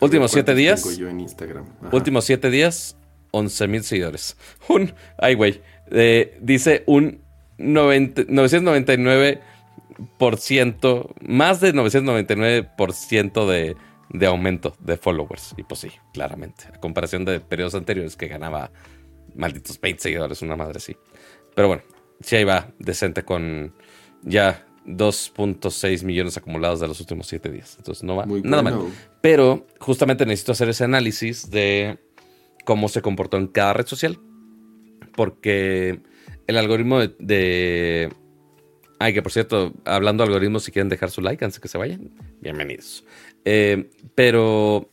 Últimos 0.00 0.30
siete 0.32 0.46
¿Cuántos 0.52 0.58
días. 0.58 0.82
tengo 0.82 0.96
yo 0.96 1.08
en 1.08 1.20
Instagram? 1.20 1.64
Ajá. 1.80 1.96
Últimos 1.96 2.24
siete 2.24 2.50
días, 2.50 2.96
11 3.32 3.68
mil 3.68 3.82
seguidores. 3.84 4.36
Un. 4.68 4.92
Ay, 5.18 5.34
güey. 5.34 5.60
eh, 5.90 6.38
dice 6.40 6.82
un 6.86 7.20
90 7.58 8.22
999%, 8.22 9.40
más 11.20 11.60
de 11.60 11.72
999% 11.74 13.46
de, 13.46 13.76
de 14.10 14.26
aumento 14.26 14.74
de 14.80 14.96
followers. 14.96 15.54
Y 15.56 15.62
pues 15.62 15.80
sí, 15.80 15.88
claramente. 16.12 16.64
A 16.74 16.80
comparación 16.80 17.24
de 17.24 17.40
periodos 17.40 17.74
anteriores 17.74 18.16
que 18.16 18.28
ganaba 18.28 18.70
malditos 19.34 19.80
20 19.80 20.02
seguidores, 20.02 20.42
una 20.42 20.56
madre 20.56 20.78
así. 20.78 20.96
Pero 21.54 21.68
bueno, 21.68 21.82
sí 22.20 22.36
ahí 22.36 22.44
va 22.44 22.70
decente 22.78 23.24
con 23.24 23.74
ya 24.22 24.66
2.6 24.86 26.04
millones 26.04 26.36
acumulados 26.36 26.80
de 26.80 26.88
los 26.88 27.00
últimos 27.00 27.26
7 27.26 27.50
días. 27.50 27.76
Entonces 27.78 28.02
no 28.04 28.16
va 28.16 28.26
Muy 28.26 28.42
nada 28.42 28.62
bueno. 28.62 28.82
mal. 28.84 28.92
Pero 29.20 29.66
justamente 29.78 30.26
necesito 30.26 30.52
hacer 30.52 30.68
ese 30.68 30.84
análisis 30.84 31.50
de 31.50 31.98
cómo 32.64 32.88
se 32.88 33.02
comportó 33.02 33.36
en 33.36 33.46
cada 33.48 33.72
red 33.74 33.86
social. 33.86 34.18
Porque 35.14 36.00
el 36.46 36.58
algoritmo 36.58 36.98
de... 37.00 37.14
de- 37.18 38.12
Ay, 39.02 39.12
que 39.14 39.20
por 39.20 39.32
cierto, 39.32 39.72
hablando 39.84 40.22
de 40.22 40.28
algoritmos, 40.28 40.62
si 40.62 40.70
quieren 40.70 40.88
dejar 40.88 41.10
su 41.10 41.22
like 41.22 41.44
antes 41.44 41.56
de 41.56 41.62
que 41.62 41.66
se 41.66 41.76
vayan, 41.76 42.08
bienvenidos. 42.40 43.02
Eh, 43.44 43.90
pero 44.14 44.88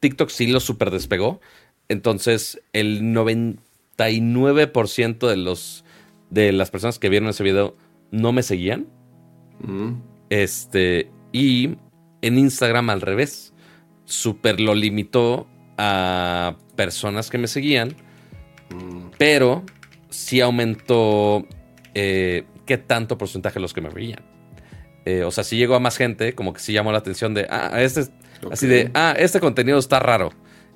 TikTok 0.00 0.30
sí 0.30 0.48
lo 0.48 0.58
super 0.58 0.90
despegó. 0.90 1.40
Entonces, 1.88 2.60
el 2.72 3.02
99% 3.02 5.28
de 5.28 5.36
los 5.36 5.84
de 6.28 6.50
las 6.50 6.72
personas 6.72 6.98
que 6.98 7.08
vieron 7.08 7.28
ese 7.28 7.44
video 7.44 7.76
no 8.10 8.32
me 8.32 8.42
seguían. 8.42 8.88
Mm. 9.60 9.92
Este, 10.28 11.08
y 11.30 11.76
en 12.20 12.38
Instagram 12.38 12.90
al 12.90 13.00
revés. 13.00 13.54
Super 14.06 14.58
lo 14.58 14.74
limitó 14.74 15.46
a 15.78 16.56
personas 16.74 17.30
que 17.30 17.38
me 17.38 17.46
seguían, 17.46 17.94
Mm. 18.70 19.10
pero 19.18 19.62
sí 20.10 20.40
aumentó 20.40 21.46
eh, 21.94 22.44
qué 22.66 22.78
tanto 22.78 23.18
porcentaje 23.18 23.60
los 23.60 23.72
que 23.72 23.80
me 23.80 23.90
veían. 23.90 24.24
Eh, 25.04 25.24
o 25.24 25.30
sea, 25.30 25.44
sí 25.44 25.56
llegó 25.56 25.74
a 25.74 25.80
más 25.80 25.96
gente, 25.96 26.34
como 26.34 26.52
que 26.52 26.60
sí 26.60 26.72
llamó 26.72 26.92
la 26.92 26.98
atención 26.98 27.34
de, 27.34 27.46
ah, 27.50 27.80
este, 27.80 28.04
así 28.50 28.66
de, 28.66 28.90
ah, 28.94 29.14
este 29.18 29.40
contenido 29.40 29.78
está 29.78 29.98
raro. 29.98 30.30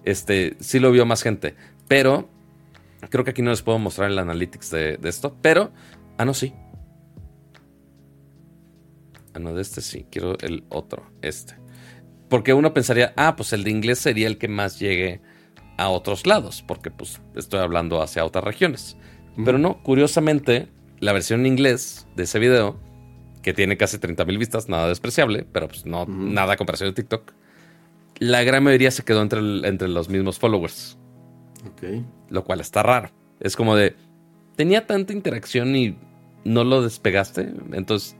Este, 0.04 0.56
sí 0.60 0.78
lo 0.78 0.90
vio 0.90 1.06
más 1.06 1.22
gente, 1.22 1.54
pero 1.88 2.28
creo 3.10 3.24
que 3.24 3.30
aquí 3.30 3.42
no 3.42 3.50
les 3.50 3.62
puedo 3.62 3.78
mostrar 3.78 4.10
el 4.10 4.18
analytics 4.18 4.70
de, 4.70 4.96
de 4.96 5.08
esto, 5.08 5.36
pero, 5.42 5.72
ah, 6.18 6.24
no, 6.24 6.34
sí. 6.34 6.54
Ah, 9.34 9.38
no, 9.38 9.54
de 9.54 9.62
este 9.62 9.80
sí, 9.80 10.06
quiero 10.10 10.36
el 10.40 10.64
otro, 10.70 11.10
este. 11.22 11.54
Porque 12.28 12.52
uno 12.52 12.74
pensaría, 12.74 13.12
ah, 13.16 13.36
pues 13.36 13.52
el 13.52 13.62
de 13.62 13.70
inglés 13.70 14.00
sería 14.00 14.26
el 14.26 14.38
que 14.38 14.48
más 14.48 14.80
llegue 14.80 15.20
a 15.76 15.88
otros 15.88 16.26
lados, 16.26 16.64
porque 16.66 16.90
pues 16.90 17.20
estoy 17.34 17.60
hablando 17.60 18.02
hacia 18.02 18.24
otras 18.24 18.44
regiones. 18.44 18.96
Pero 19.44 19.58
no, 19.58 19.82
curiosamente, 19.82 20.68
la 21.00 21.12
versión 21.12 21.40
en 21.40 21.46
inglés 21.46 22.06
de 22.16 22.24
ese 22.24 22.38
video, 22.38 22.78
que 23.42 23.52
tiene 23.54 23.76
casi 23.76 23.98
30 23.98 24.24
mil 24.24 24.38
vistas, 24.38 24.68
nada 24.68 24.88
despreciable, 24.88 25.46
pero 25.52 25.68
pues 25.68 25.86
no, 25.86 26.04
nada 26.06 26.54
a 26.54 26.56
comparación 26.56 26.90
de 26.90 26.94
TikTok, 26.94 27.32
la 28.18 28.42
gran 28.42 28.64
mayoría 28.64 28.90
se 28.90 29.04
quedó 29.04 29.22
entre, 29.22 29.40
el- 29.40 29.64
entre 29.64 29.88
los 29.88 30.08
mismos 30.08 30.38
followers, 30.38 30.98
Ok. 31.66 32.02
lo 32.30 32.44
cual 32.44 32.60
está 32.60 32.82
raro. 32.82 33.10
Es 33.40 33.54
como 33.56 33.76
de, 33.76 33.94
tenía 34.56 34.86
tanta 34.86 35.12
interacción 35.12 35.76
y 35.76 35.96
no 36.44 36.64
lo 36.64 36.82
despegaste, 36.82 37.52
entonces 37.72 38.16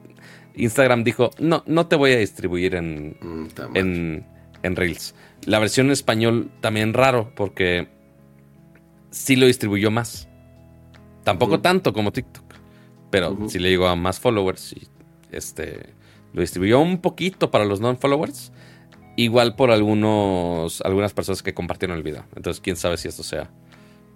Instagram 0.55 1.03
dijo, 1.05 1.31
no, 1.39 1.63
no 1.67 1.87
te 1.87 1.97
voy 1.97 2.13
a 2.13 2.19
distribuir 2.19 2.75
en, 2.75 3.17
Mm, 3.21 3.47
en, 3.75 4.27
en 4.63 4.77
Reels. 4.77 5.15
La 5.45 5.59
versión 5.59 5.87
en 5.87 5.93
español 5.93 6.51
también 6.61 6.93
raro 6.95 7.33
porque 7.35 7.89
sí 9.11 9.37
lo 9.37 9.47
distribuyó 9.47 9.91
más. 9.91 10.29
Tampoco 11.25 11.61
tanto 11.61 11.93
como 11.93 12.13
TikTok, 12.13 12.46
pero 13.17 13.49
sí 13.49 13.59
le 13.59 13.71
llegó 13.71 13.87
a 13.87 13.97
más 13.97 14.21
followers 14.21 14.75
y 14.75 14.87
este 15.33 15.95
lo 16.35 16.43
distribuyó 16.43 16.81
un 16.81 16.99
poquito 16.99 17.51
para 17.51 17.65
los 17.65 17.81
non-followers. 17.81 18.53
Igual 19.17 19.57
por 19.57 19.71
algunos, 19.71 20.83
algunas 20.83 21.15
personas 21.15 21.43
que 21.43 21.55
compartieron 21.55 21.97
el 21.97 22.03
video. 22.03 22.25
Entonces, 22.37 22.61
quién 22.61 22.77
sabe 22.77 22.99
si 22.99 23.09
esto 23.09 23.23
sea 23.23 23.51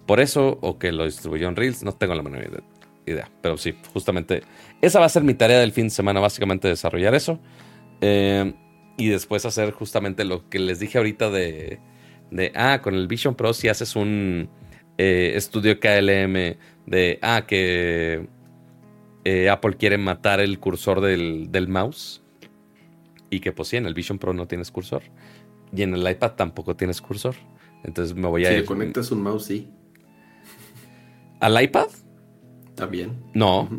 por 0.05 0.19
eso 0.19 0.59
o 0.61 0.77
que 0.77 0.91
lo 0.91 1.05
distribuyó 1.05 1.47
en 1.47 1.55
Reels. 1.55 1.81
No 1.81 1.93
tengo 1.93 2.13
la 2.13 2.21
menor 2.21 2.43
ide- 2.43 2.63
idea. 3.07 3.27
Pero 3.41 3.57
sí, 3.57 3.73
justamente 3.93 4.43
esa 4.81 4.99
va 4.99 5.07
a 5.07 5.09
ser 5.09 5.23
mi 5.23 5.33
tarea 5.33 5.59
del 5.59 5.71
fin 5.71 5.85
de 5.85 5.89
semana, 5.89 6.19
básicamente 6.19 6.67
desarrollar 6.67 7.15
eso. 7.15 7.39
Eh, 8.01 8.53
y 8.97 9.07
después 9.09 9.43
hacer 9.45 9.71
justamente 9.71 10.23
lo 10.23 10.47
que 10.47 10.59
les 10.59 10.79
dije 10.79 10.99
ahorita 10.99 11.31
de, 11.31 11.79
de 12.29 12.51
ah, 12.53 12.81
con 12.83 12.93
el 12.93 13.07
Vision 13.07 13.33
Pro 13.33 13.53
si 13.53 13.67
haces 13.69 13.95
un 13.95 14.47
eh, 14.99 15.31
estudio 15.35 15.79
KLM 15.79 16.57
de, 16.85 17.17
ah, 17.23 17.45
que 17.47 18.27
eh, 19.23 19.49
Apple 19.49 19.75
quiere 19.77 19.97
matar 19.97 20.39
el 20.39 20.59
cursor 20.59 21.01
del, 21.01 21.51
del 21.51 21.67
mouse. 21.67 22.21
Y 23.29 23.39
que 23.39 23.51
pues 23.51 23.69
sí, 23.69 23.77
en 23.77 23.85
el 23.85 23.93
Vision 23.93 24.19
Pro 24.19 24.33
no 24.33 24.47
tienes 24.47 24.71
cursor. 24.71 25.03
Y 25.75 25.83
en 25.83 25.93
el 25.93 26.09
iPad 26.09 26.33
tampoco 26.33 26.75
tienes 26.75 27.01
cursor. 27.01 27.35
Entonces 27.83 28.15
me 28.15 28.27
voy 28.27 28.45
a... 28.45 28.49
Si 28.49 28.55
le 28.55 28.65
conectas 28.65 29.11
un 29.11 29.21
mouse, 29.21 29.45
sí. 29.45 29.69
¿Al 31.39 31.61
iPad? 31.61 31.87
También. 32.75 33.23
No. 33.33 33.69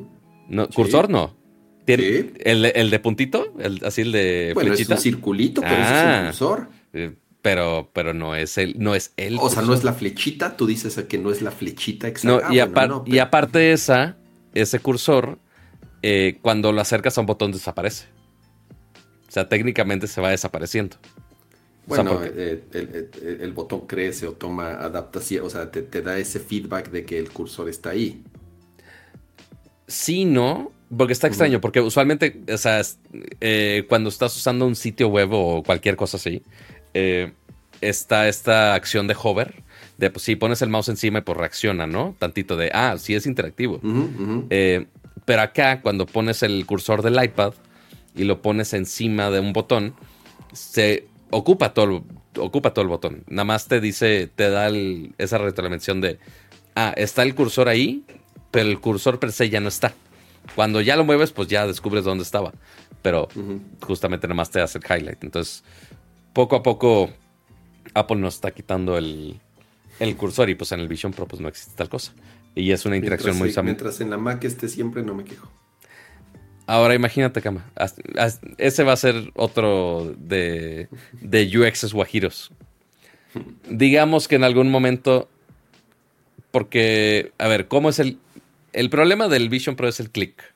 no 0.48 0.68
¿Cursor 0.68 1.10
no? 1.10 1.36
¿Tiene 1.84 2.32
el, 2.38 2.90
de 2.90 2.98
puntito? 3.00 3.54
El, 3.58 3.80
¿Así 3.84 4.02
el 4.02 4.12
de 4.12 4.52
bueno, 4.54 4.68
flechita? 4.70 4.94
es 4.94 5.00
un 5.00 5.02
circulito, 5.02 5.60
pero 5.60 5.74
es 5.74 5.88
un 5.88 5.96
ah. 5.96 6.22
cursor. 6.26 6.68
Eh, 6.92 7.14
pero, 7.42 7.90
pero 7.92 8.14
no 8.14 8.36
es 8.36 8.56
el, 8.56 8.76
no 8.78 8.94
es 8.94 9.12
el. 9.16 9.36
O 9.40 9.50
sea, 9.50 9.62
no 9.62 9.74
es 9.74 9.82
la 9.82 9.92
flechita, 9.92 10.56
tú 10.56 10.66
dices 10.66 10.94
que 11.08 11.18
no 11.18 11.32
es 11.32 11.42
la 11.42 11.50
flechita 11.50 12.06
exacta. 12.06 12.48
No, 12.48 12.54
y, 12.54 12.60
ah, 12.60 13.02
y 13.04 13.18
aparte 13.18 13.72
esa, 13.72 14.16
ese 14.54 14.78
cursor, 14.80 15.38
eh, 16.02 16.38
cuando 16.42 16.72
lo 16.72 16.80
acercas 16.80 17.16
a 17.18 17.20
un 17.20 17.26
botón 17.26 17.52
desaparece. 17.52 18.06
O 19.28 19.32
sea, 19.32 19.48
técnicamente 19.48 20.06
se 20.06 20.20
va 20.20 20.30
desapareciendo. 20.30 20.96
Bueno, 21.86 22.20
eh, 22.22 22.62
el, 23.40 23.52
botón 23.52 23.86
crece 23.86 24.26
o 24.28 24.32
toma 24.32 24.74
adaptación, 24.74 25.44
o 25.44 25.50
sea, 25.50 25.70
te, 25.70 26.02
da 26.02 26.16
ese 26.16 26.38
feedback 26.38 26.90
de 26.90 27.04
que 27.04 27.18
el 27.18 27.30
cursor 27.30 27.68
está 27.68 27.90
ahí. 27.90 28.22
Sí, 29.88 30.24
no, 30.24 30.70
porque 30.96 31.12
está 31.12 31.26
extraño, 31.26 31.60
porque 31.60 31.80
usualmente, 31.80 32.40
o 32.52 32.56
sea, 32.56 32.82
eh, 33.40 33.84
cuando 33.88 34.10
estás 34.10 34.36
usando 34.36 34.64
un 34.64 34.76
sitio 34.76 35.08
web 35.08 35.32
o 35.32 35.62
cualquier 35.64 35.96
cosa 35.96 36.18
así, 36.18 36.42
eh, 36.94 37.32
está 37.80 38.28
esta 38.28 38.74
acción 38.74 39.08
de 39.08 39.16
hover, 39.20 39.62
de 40.02 40.10
pues, 40.10 40.24
si 40.24 40.34
pones 40.34 40.60
el 40.62 40.68
mouse 40.68 40.88
encima 40.88 41.20
y 41.20 41.22
pues 41.22 41.38
reacciona, 41.38 41.86
¿no? 41.86 42.16
Tantito 42.18 42.56
de, 42.56 42.72
ah, 42.74 42.96
sí 42.98 43.14
es 43.14 43.24
interactivo. 43.24 43.80
pero 45.24 45.42
acá, 45.42 45.80
cuando 45.80 46.06
pones 46.06 46.42
el 46.42 46.66
cursor 46.66 47.02
del 47.02 47.22
iPad 47.22 47.54
y 48.16 48.24
lo 48.24 48.42
pones 48.42 48.72
encima 48.72 49.30
de 49.30 49.38
un 49.38 49.52
botón, 49.52 49.94
se 50.52 51.06
ocupa 51.30 51.72
todo, 51.72 51.84
el, 51.84 52.02
ocupa 52.40 52.74
todo 52.74 52.82
el 52.82 52.88
botón. 52.88 53.22
Nada 53.28 53.44
más 53.44 53.68
te 53.68 53.80
dice, 53.80 54.28
te 54.34 54.50
da 54.50 54.68
esa 55.18 55.38
retroalimentación 55.38 56.00
de, 56.00 56.18
ah, 56.74 56.92
está 56.96 57.22
el 57.22 57.36
cursor 57.36 57.68
ahí, 57.68 58.04
pero 58.50 58.68
el 58.68 58.80
cursor 58.80 59.20
per 59.20 59.30
se 59.30 59.50
ya 59.50 59.60
no 59.60 59.68
está. 59.68 59.94
Cuando 60.56 60.80
ya 60.80 60.96
lo 60.96 61.04
mueves, 61.04 61.30
pues 61.30 61.46
ya 61.46 61.64
descubres 61.64 62.02
dónde 62.02 62.24
estaba. 62.24 62.52
Pero 63.02 63.28
justamente 63.80 64.26
nada 64.26 64.34
más 64.34 64.50
te 64.50 64.60
hace 64.60 64.78
el 64.78 64.84
highlight. 64.84 65.22
Entonces, 65.22 65.62
poco 66.32 66.56
a 66.56 66.64
poco, 66.64 67.08
Apple 67.94 68.16
nos 68.16 68.34
está 68.34 68.50
quitando 68.50 68.98
el, 68.98 69.40
cursor 70.16 70.50
y 70.50 70.54
pues 70.54 70.72
en 70.72 70.80
el 70.80 70.88
Vision 70.88 71.12
Pro 71.12 71.26
pues 71.26 71.40
no 71.40 71.48
existe 71.48 71.74
tal 71.76 71.88
cosa. 71.88 72.12
Y 72.54 72.70
es 72.72 72.84
una 72.84 72.96
interacción 72.96 73.38
muy... 73.38 73.52
Mientras 73.62 74.00
en 74.00 74.10
la 74.10 74.18
Mac 74.18 74.44
esté 74.44 74.68
siempre, 74.68 75.02
no 75.02 75.14
me 75.14 75.24
quejo. 75.24 75.48
Ahora 76.66 76.94
imagínate, 76.94 77.42
Cama. 77.42 77.70
Ese 78.58 78.84
va 78.84 78.92
a 78.92 78.96
ser 78.96 79.32
otro 79.34 80.14
de, 80.18 80.88
de 81.20 81.58
UXs 81.58 81.92
guajiros. 81.92 82.52
Digamos 83.68 84.28
que 84.28 84.36
en 84.36 84.44
algún 84.44 84.70
momento. 84.70 85.28
Porque, 86.50 87.32
a 87.38 87.48
ver, 87.48 87.68
¿cómo 87.68 87.88
es 87.88 87.98
el. 87.98 88.18
El 88.72 88.88
problema 88.88 89.28
del 89.28 89.48
Vision 89.48 89.76
Pro 89.76 89.88
es 89.88 90.00
el 90.00 90.10
clic. 90.10 90.54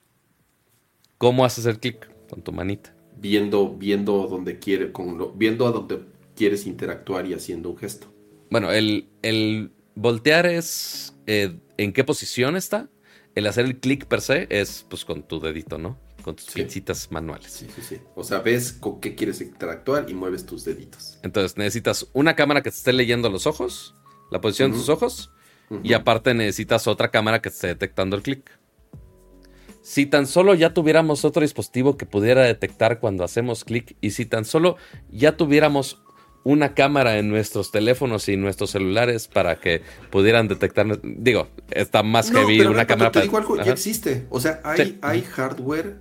¿Cómo 1.19 1.45
haces 1.45 1.67
el 1.67 1.79
clic? 1.79 2.09
Con 2.31 2.43
tu 2.43 2.53
manita. 2.53 2.95
Viendo, 3.19 3.75
viendo 3.75 4.27
donde 4.27 4.59
quiere, 4.59 4.93
con 4.93 5.39
viendo 5.39 5.67
a 5.67 5.71
donde 5.71 6.01
quieres 6.35 6.67
interactuar 6.67 7.27
y 7.27 7.35
haciendo 7.35 7.71
un 7.71 7.79
gesto. 7.79 8.13
Bueno, 8.51 8.73
el, 8.73 9.09
el 9.23 9.73
voltear 9.95 10.47
es 10.47 11.17
eh, 11.27 11.59
en 11.77 11.93
qué 11.93 12.05
posición 12.05 12.57
está. 12.57 12.89
El 13.35 13.47
hacer 13.47 13.67
el 13.67 13.79
clic 13.79 14.07
per 14.07 14.21
se 14.21 14.47
es 14.51 14.87
pues 14.89 15.05
con 15.05 15.23
tu 15.23 15.41
dedito, 15.41 15.79
¿no? 15.79 15.99
con 16.27 16.35
tus 16.35 16.47
pincitas 16.47 17.13
manuales. 17.13 17.53
Sí, 17.53 17.69
sí, 17.73 17.83
sí. 17.83 18.01
O 18.17 18.25
sea, 18.25 18.41
ves 18.41 18.73
con 18.73 19.01
qué 19.01 19.15
quieres 19.15 19.41
interactuar 19.41 20.11
y 20.11 20.15
mueves 20.15 20.45
tus 20.45 20.65
deditos. 20.65 21.21
Entonces 21.23 21.57
necesitas 21.57 22.09
una 22.15 22.35
cámara 22.35 22.65
que 22.65 22.71
te 22.73 22.77
esté 22.77 22.93
leyendo 22.93 23.31
los 23.31 23.47
ojos, 23.47 23.95
la 24.33 24.41
posición 24.41 24.73
de 24.73 24.79
tus 24.79 24.89
ojos, 24.89 25.31
y 25.85 25.93
aparte 25.93 26.35
necesitas 26.35 26.89
otra 26.89 27.13
cámara 27.13 27.41
que 27.41 27.49
te 27.49 27.55
esté 27.55 27.67
detectando 27.69 28.17
el 28.17 28.23
clic. 28.23 28.51
Si 29.83 30.05
tan 30.07 30.27
solo 30.27 30.55
ya 30.55 30.75
tuviéramos 30.75 31.25
otro 31.25 31.43
dispositivo 31.43 31.97
que 31.97 32.07
pudiera 32.07 32.43
detectar 32.43 32.99
cuando 32.99 33.23
hacemos 33.23 33.63
clic 33.63 33.97
y 34.01 34.11
si 34.11 34.27
tan 34.27 34.45
solo 34.45 34.79
ya 35.09 35.37
tuviéramos 35.37 36.03
una 36.47 36.75
cámara 36.75 37.19
en 37.19 37.29
nuestros 37.29 37.73
teléfonos 37.73 38.29
y 38.29 38.37
nuestros 38.37 38.71
celulares 38.71 39.27
para 39.27 39.59
que 39.59 39.83
pudieran 40.13 40.47
detectar. 40.47 41.01
Digo, 41.03 41.49
está 41.73 42.05
más 42.05 42.31
heavy 42.31 42.61
una 42.61 42.87
cámara. 42.87 43.11
Te 43.11 43.23
digo 43.23 43.37
algo, 43.37 43.57
ya 43.57 43.73
existe. 43.73 44.27
O 44.31 44.39
sea, 44.39 44.61
hay, 44.63 44.97
hay 45.03 45.23
hardware 45.23 45.97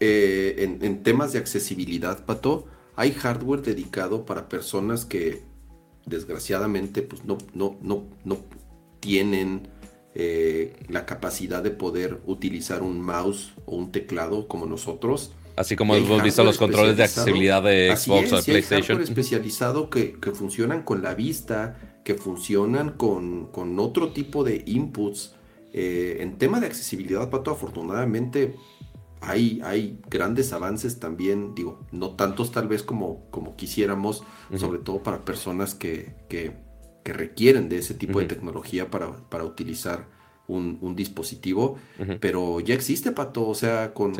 eh, 0.00 0.78
en, 0.80 1.02
temas 1.02 1.34
de 1.34 1.40
accesibilidad, 1.40 2.24
Pato, 2.24 2.68
hay 2.96 3.12
hardware 3.12 3.60
dedicado 3.60 4.24
para 4.24 4.48
personas 4.48 5.04
que 5.04 5.42
desgraciadamente 6.06 7.02
pues, 7.02 7.26
no, 7.26 7.36
no, 7.52 7.76
no, 7.82 8.04
no 8.24 8.38
tienen 8.98 9.68
eh, 10.14 10.74
la 10.88 11.04
capacidad 11.04 11.62
de 11.62 11.70
poder 11.70 12.22
utilizar 12.24 12.80
un 12.82 13.02
mouse 13.02 13.52
o 13.66 13.76
un 13.76 13.92
teclado 13.92 14.48
como 14.48 14.64
nosotros. 14.64 15.34
Así 15.60 15.76
como 15.76 15.94
hemos 15.94 16.22
visto 16.22 16.42
los 16.42 16.56
controles 16.56 16.96
de 16.96 17.04
accesibilidad 17.04 17.62
de 17.62 17.94
Xbox 17.94 18.32
o 18.32 18.42
PlayStation. 18.42 18.96
Hay 18.96 19.04
especializado 19.04 19.90
que, 19.90 20.16
funcionan 20.32 20.84
con 20.84 21.02
la 21.02 21.14
vista, 21.14 21.76
que 22.02 22.14
funcionan 22.14 22.92
con, 22.92 23.48
con 23.52 23.78
otro 23.78 24.12
tipo 24.12 24.42
de 24.42 24.62
inputs. 24.64 25.34
Eh, 25.74 26.16
en 26.20 26.38
tema 26.38 26.60
de 26.60 26.66
accesibilidad, 26.66 27.28
Pato, 27.28 27.50
afortunadamente 27.50 28.54
hay, 29.20 29.60
hay 29.62 30.00
grandes 30.08 30.54
avances 30.54 30.98
también, 30.98 31.54
digo, 31.54 31.84
no 31.92 32.16
tantos 32.16 32.52
tal 32.52 32.66
vez 32.66 32.82
como, 32.82 33.26
como 33.30 33.54
quisiéramos, 33.54 34.22
sobre 34.56 34.78
todo 34.78 35.02
para 35.02 35.26
personas 35.26 35.74
que, 35.74 36.14
requieren 37.04 37.68
de 37.68 37.78
ese 37.78 37.92
tipo 37.92 38.18
de 38.20 38.26
tecnología 38.26 38.90
para, 38.90 39.44
utilizar 39.44 40.08
un, 40.50 40.96
dispositivo, 40.96 41.78
pero 42.20 42.60
ya 42.60 42.74
existe, 42.74 43.12
Pato, 43.12 43.48
o 43.48 43.54
sea, 43.54 43.94
con, 43.94 44.14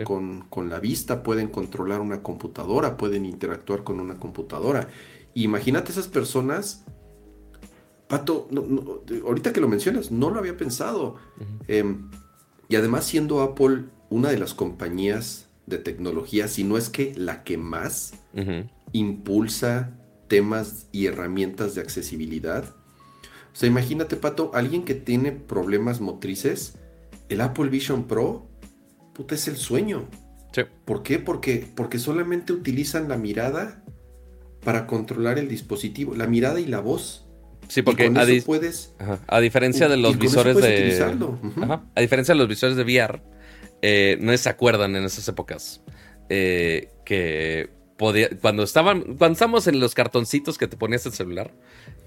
con, 0.48 0.70
la 0.70 0.80
vista 0.80 1.22
pueden 1.22 1.48
controlar 1.48 2.00
una 2.00 2.22
computadora, 2.22 2.96
pueden 2.96 3.26
interactuar 3.26 3.84
con 3.84 4.00
una 4.00 4.18
computadora. 4.18 4.88
Imagínate 5.34 5.92
esas 5.92 6.08
personas, 6.08 6.84
Pato, 8.08 8.48
ahorita 9.24 9.52
que 9.52 9.60
lo 9.60 9.68
mencionas, 9.68 10.10
no 10.10 10.30
lo 10.30 10.38
había 10.38 10.56
pensado. 10.56 11.16
Em, 11.68 12.10
y 12.68 12.76
además 12.76 13.04
siendo 13.04 13.40
Apple 13.42 13.84
una 14.08 14.30
de 14.30 14.38
las 14.38 14.54
compañías 14.54 15.48
de 15.66 15.78
tecnología, 15.78 16.48
si 16.48 16.64
no 16.64 16.76
es 16.76 16.88
que 16.88 17.14
la 17.16 17.44
que 17.44 17.58
más 17.58 18.14
impulsa 18.92 19.96
temas 20.30 20.86
y 20.92 21.06
herramientas 21.06 21.74
de 21.74 21.80
accesibilidad. 21.80 22.74
O 23.52 23.56
sea, 23.56 23.68
imagínate, 23.68 24.16
Pato, 24.16 24.50
alguien 24.54 24.84
que 24.84 24.94
tiene 24.94 25.32
problemas 25.32 26.00
motrices, 26.00 26.78
el 27.28 27.40
Apple 27.40 27.68
Vision 27.68 28.06
Pro, 28.06 28.48
puta, 29.12 29.34
es 29.34 29.48
el 29.48 29.56
sueño. 29.56 30.08
¿Por 30.84 31.02
qué? 31.02 31.18
Porque, 31.18 31.66
porque 31.74 31.98
solamente 31.98 32.52
utilizan 32.52 33.08
la 33.08 33.16
mirada 33.16 33.84
para 34.64 34.86
controlar 34.86 35.38
el 35.38 35.48
dispositivo, 35.48 36.14
la 36.14 36.26
mirada 36.26 36.60
y 36.60 36.66
la 36.66 36.80
voz. 36.80 37.26
Sí, 37.68 37.82
porque 37.82 38.06
a, 38.06 38.44
puedes, 38.44 38.94
a, 39.28 39.40
diferencia 39.40 39.88
de 39.88 39.96
los 39.96 40.18
visores 40.18 40.56
de. 40.56 41.00
a 41.94 42.00
diferencia 42.00 42.34
de 42.34 42.38
los 42.38 42.48
visores 42.48 42.76
de 42.76 42.82
VR, 42.82 43.22
eh, 43.80 44.18
no 44.20 44.36
se 44.36 44.48
acuerdan 44.48 44.96
en 44.96 45.04
esas 45.04 45.28
épocas 45.28 45.80
eh, 46.28 46.90
que 47.04 47.70
podía, 48.00 48.30
cuando 48.40 48.62
estaban, 48.62 49.02
cuando 49.18 49.34
estábamos 49.34 49.66
en 49.66 49.78
los 49.78 49.94
cartoncitos 49.94 50.56
que 50.56 50.66
te 50.66 50.78
ponías 50.78 51.04
el 51.04 51.12
celular, 51.12 51.52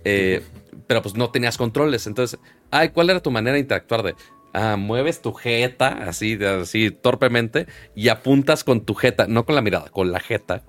eh, 0.03 0.41
pero 0.87 1.03
pues 1.03 1.13
no 1.13 1.29
tenías 1.29 1.55
controles, 1.55 2.07
entonces, 2.07 2.39
ay, 2.71 2.89
¿cuál 2.89 3.11
era 3.11 3.21
tu 3.21 3.29
manera 3.29 3.53
de 3.53 3.59
interactuar 3.59 4.01
de? 4.01 4.15
Ah, 4.53 4.75
mueves 4.75 5.21
tu 5.21 5.33
jeta 5.33 5.89
así, 5.89 6.33
así 6.43 6.89
torpemente 6.89 7.67
y 7.95 8.07
apuntas 8.07 8.63
con 8.63 8.85
tu 8.85 8.95
jeta, 8.95 9.27
no 9.27 9.45
con 9.45 9.53
la 9.53 9.61
mirada, 9.61 9.89
con 9.89 10.11
la 10.11 10.19
jeta 10.19 10.63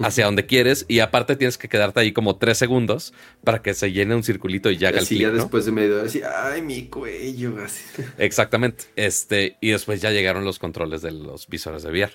hacia 0.00 0.24
donde 0.24 0.46
quieres 0.46 0.86
y 0.88 1.00
aparte 1.00 1.36
tienes 1.36 1.58
que 1.58 1.68
quedarte 1.68 2.00
ahí 2.00 2.12
como 2.12 2.36
tres 2.36 2.56
segundos 2.56 3.12
para 3.44 3.60
que 3.60 3.74
se 3.74 3.92
llene 3.92 4.14
un 4.14 4.22
circulito 4.22 4.70
y 4.70 4.78
ya 4.78 4.88
haga 4.88 5.00
el 5.00 5.06
clic, 5.06 5.20
ya 5.20 5.30
después 5.30 5.66
de 5.66 5.72
medio 5.72 6.00
así, 6.00 6.22
ay, 6.22 6.62
mi 6.62 6.86
cuello, 6.86 7.62
así. 7.62 7.84
Exactamente. 8.16 8.84
Este, 8.96 9.58
y 9.60 9.72
después 9.72 10.00
ya 10.00 10.12
llegaron 10.12 10.46
los 10.46 10.58
controles 10.58 11.02
de 11.02 11.12
los 11.12 11.46
visores 11.46 11.82
de 11.82 11.90
VR. 11.90 12.12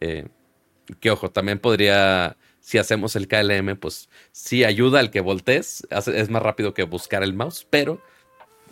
Eh, 0.00 0.26
que 1.00 1.10
ojo, 1.10 1.30
también 1.30 1.58
podría, 1.58 2.36
si 2.60 2.78
hacemos 2.78 3.16
el 3.16 3.28
KLM, 3.28 3.76
pues 3.76 4.08
sí 4.32 4.64
ayuda 4.64 5.00
al 5.00 5.10
que 5.10 5.20
voltees, 5.20 5.86
es 5.90 6.30
más 6.30 6.42
rápido 6.42 6.74
que 6.74 6.84
buscar 6.84 7.22
el 7.22 7.34
mouse, 7.34 7.66
pero 7.68 8.00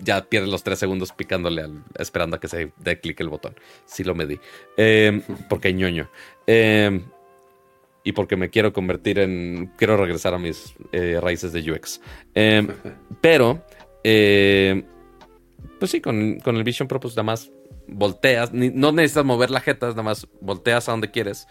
ya 0.01 0.25
pierdes 0.25 0.51
los 0.51 0.62
tres 0.62 0.78
segundos 0.78 1.12
picándole 1.12 1.62
al, 1.62 1.84
esperando 1.99 2.36
a 2.36 2.41
que 2.41 2.49
se 2.49 2.73
dé 2.78 3.01
clic 3.01 3.20
el 3.20 3.28
botón. 3.28 3.55
Sí 3.86 4.05
lo 4.05 4.15
medí. 4.15 4.41
Eh, 4.76 5.23
porque 5.49 5.73
ñoño. 5.73 6.10
Eh, 6.47 7.01
y 8.02 8.12
porque 8.12 8.36
me 8.36 8.51
quiero 8.51 8.73
convertir 8.73 9.18
en. 9.18 9.73
Quiero 9.76 9.97
regresar 9.97 10.34
a 10.34 10.39
mis 10.39 10.75
eh, 10.93 11.18
raíces 11.23 11.52
de 11.52 11.70
UX. 11.70 12.01
Pero, 13.20 13.65
pues 14.02 15.91
sí, 15.91 16.01
con, 16.01 16.41
el 16.44 16.65
Vision 16.65 16.89
Pro, 16.89 17.01
pues 17.01 17.15
nada 17.15 17.25
más 17.25 17.51
volteas. 17.86 18.52
no 18.52 18.93
necesitas 18.93 19.25
mover 19.25 19.51
la 19.51 19.60
jeta, 19.60 19.89
nada 19.89 20.02
más 20.02 20.26
volteas 20.41 20.89
a 20.89 20.93
donde 20.93 21.10
quieres. 21.10 21.47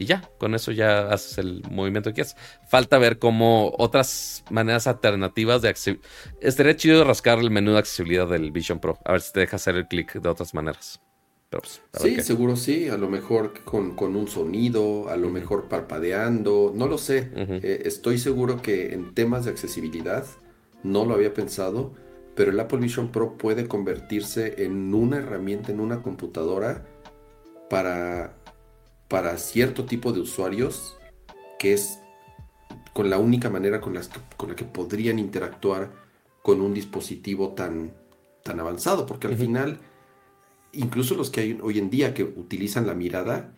Y 0.00 0.06
ya, 0.06 0.30
con 0.38 0.54
eso 0.54 0.72
ya 0.72 1.10
haces 1.10 1.36
el 1.36 1.62
movimiento 1.70 2.08
que 2.08 2.14
quieras. 2.14 2.34
Falta 2.66 2.96
ver 2.96 3.18
cómo 3.18 3.74
otras 3.76 4.44
maneras 4.48 4.86
alternativas 4.86 5.60
de 5.60 5.68
accesibilidad. 5.68 6.08
Estaría 6.40 6.74
chido 6.74 7.04
rascar 7.04 7.38
el 7.38 7.50
menú 7.50 7.72
de 7.72 7.80
accesibilidad 7.80 8.26
del 8.26 8.50
Vision 8.50 8.80
Pro. 8.80 8.98
A 9.04 9.12
ver 9.12 9.20
si 9.20 9.34
te 9.34 9.40
deja 9.40 9.56
hacer 9.56 9.76
el 9.76 9.86
clic 9.86 10.14
de 10.14 10.26
otras 10.26 10.54
maneras. 10.54 11.02
Pues, 11.50 11.82
sí, 11.92 12.22
seguro 12.22 12.56
sí. 12.56 12.88
A 12.88 12.96
lo 12.96 13.10
mejor 13.10 13.62
con, 13.62 14.16
un 14.16 14.26
sonido, 14.26 15.10
a 15.10 15.18
lo 15.18 15.28
mejor 15.28 15.68
parpadeando, 15.68 16.72
no 16.74 16.88
lo 16.88 16.96
sé. 16.96 17.30
Eh, 17.36 17.82
estoy 17.84 18.16
seguro 18.16 18.62
que 18.62 18.94
en 18.94 19.12
temas 19.12 19.44
de 19.44 19.50
accesibilidad, 19.50 20.24
no 20.82 21.04
lo 21.04 21.12
había 21.12 21.34
pensado, 21.34 21.92
pero 22.34 22.52
el 22.52 22.60
Apple 22.60 22.78
Vision 22.78 23.12
Pro 23.12 23.36
puede 23.36 23.68
convertirse 23.68 24.64
en 24.64 24.94
una 24.94 25.18
herramienta, 25.18 25.72
en 25.72 25.80
una 25.80 26.00
computadora 26.00 26.86
para 27.68 28.39
para 29.10 29.36
cierto 29.38 29.86
tipo 29.86 30.12
de 30.12 30.20
usuarios 30.20 30.96
que 31.58 31.72
es 31.74 31.98
con 32.92 33.10
la 33.10 33.18
única 33.18 33.50
manera 33.50 33.80
con, 33.80 33.92
las 33.92 34.08
con 34.36 34.50
la 34.50 34.54
que 34.54 34.64
podrían 34.64 35.18
interactuar 35.18 35.90
con 36.42 36.60
un 36.60 36.72
dispositivo 36.72 37.50
tan, 37.50 37.92
tan 38.44 38.60
avanzado, 38.60 39.06
porque 39.06 39.26
al 39.26 39.36
final, 39.36 39.80
incluso 40.72 41.16
los 41.16 41.28
que 41.30 41.40
hay 41.40 41.58
hoy 41.60 41.78
en 41.78 41.90
día 41.90 42.14
que 42.14 42.22
utilizan 42.22 42.86
la 42.86 42.94
mirada, 42.94 43.52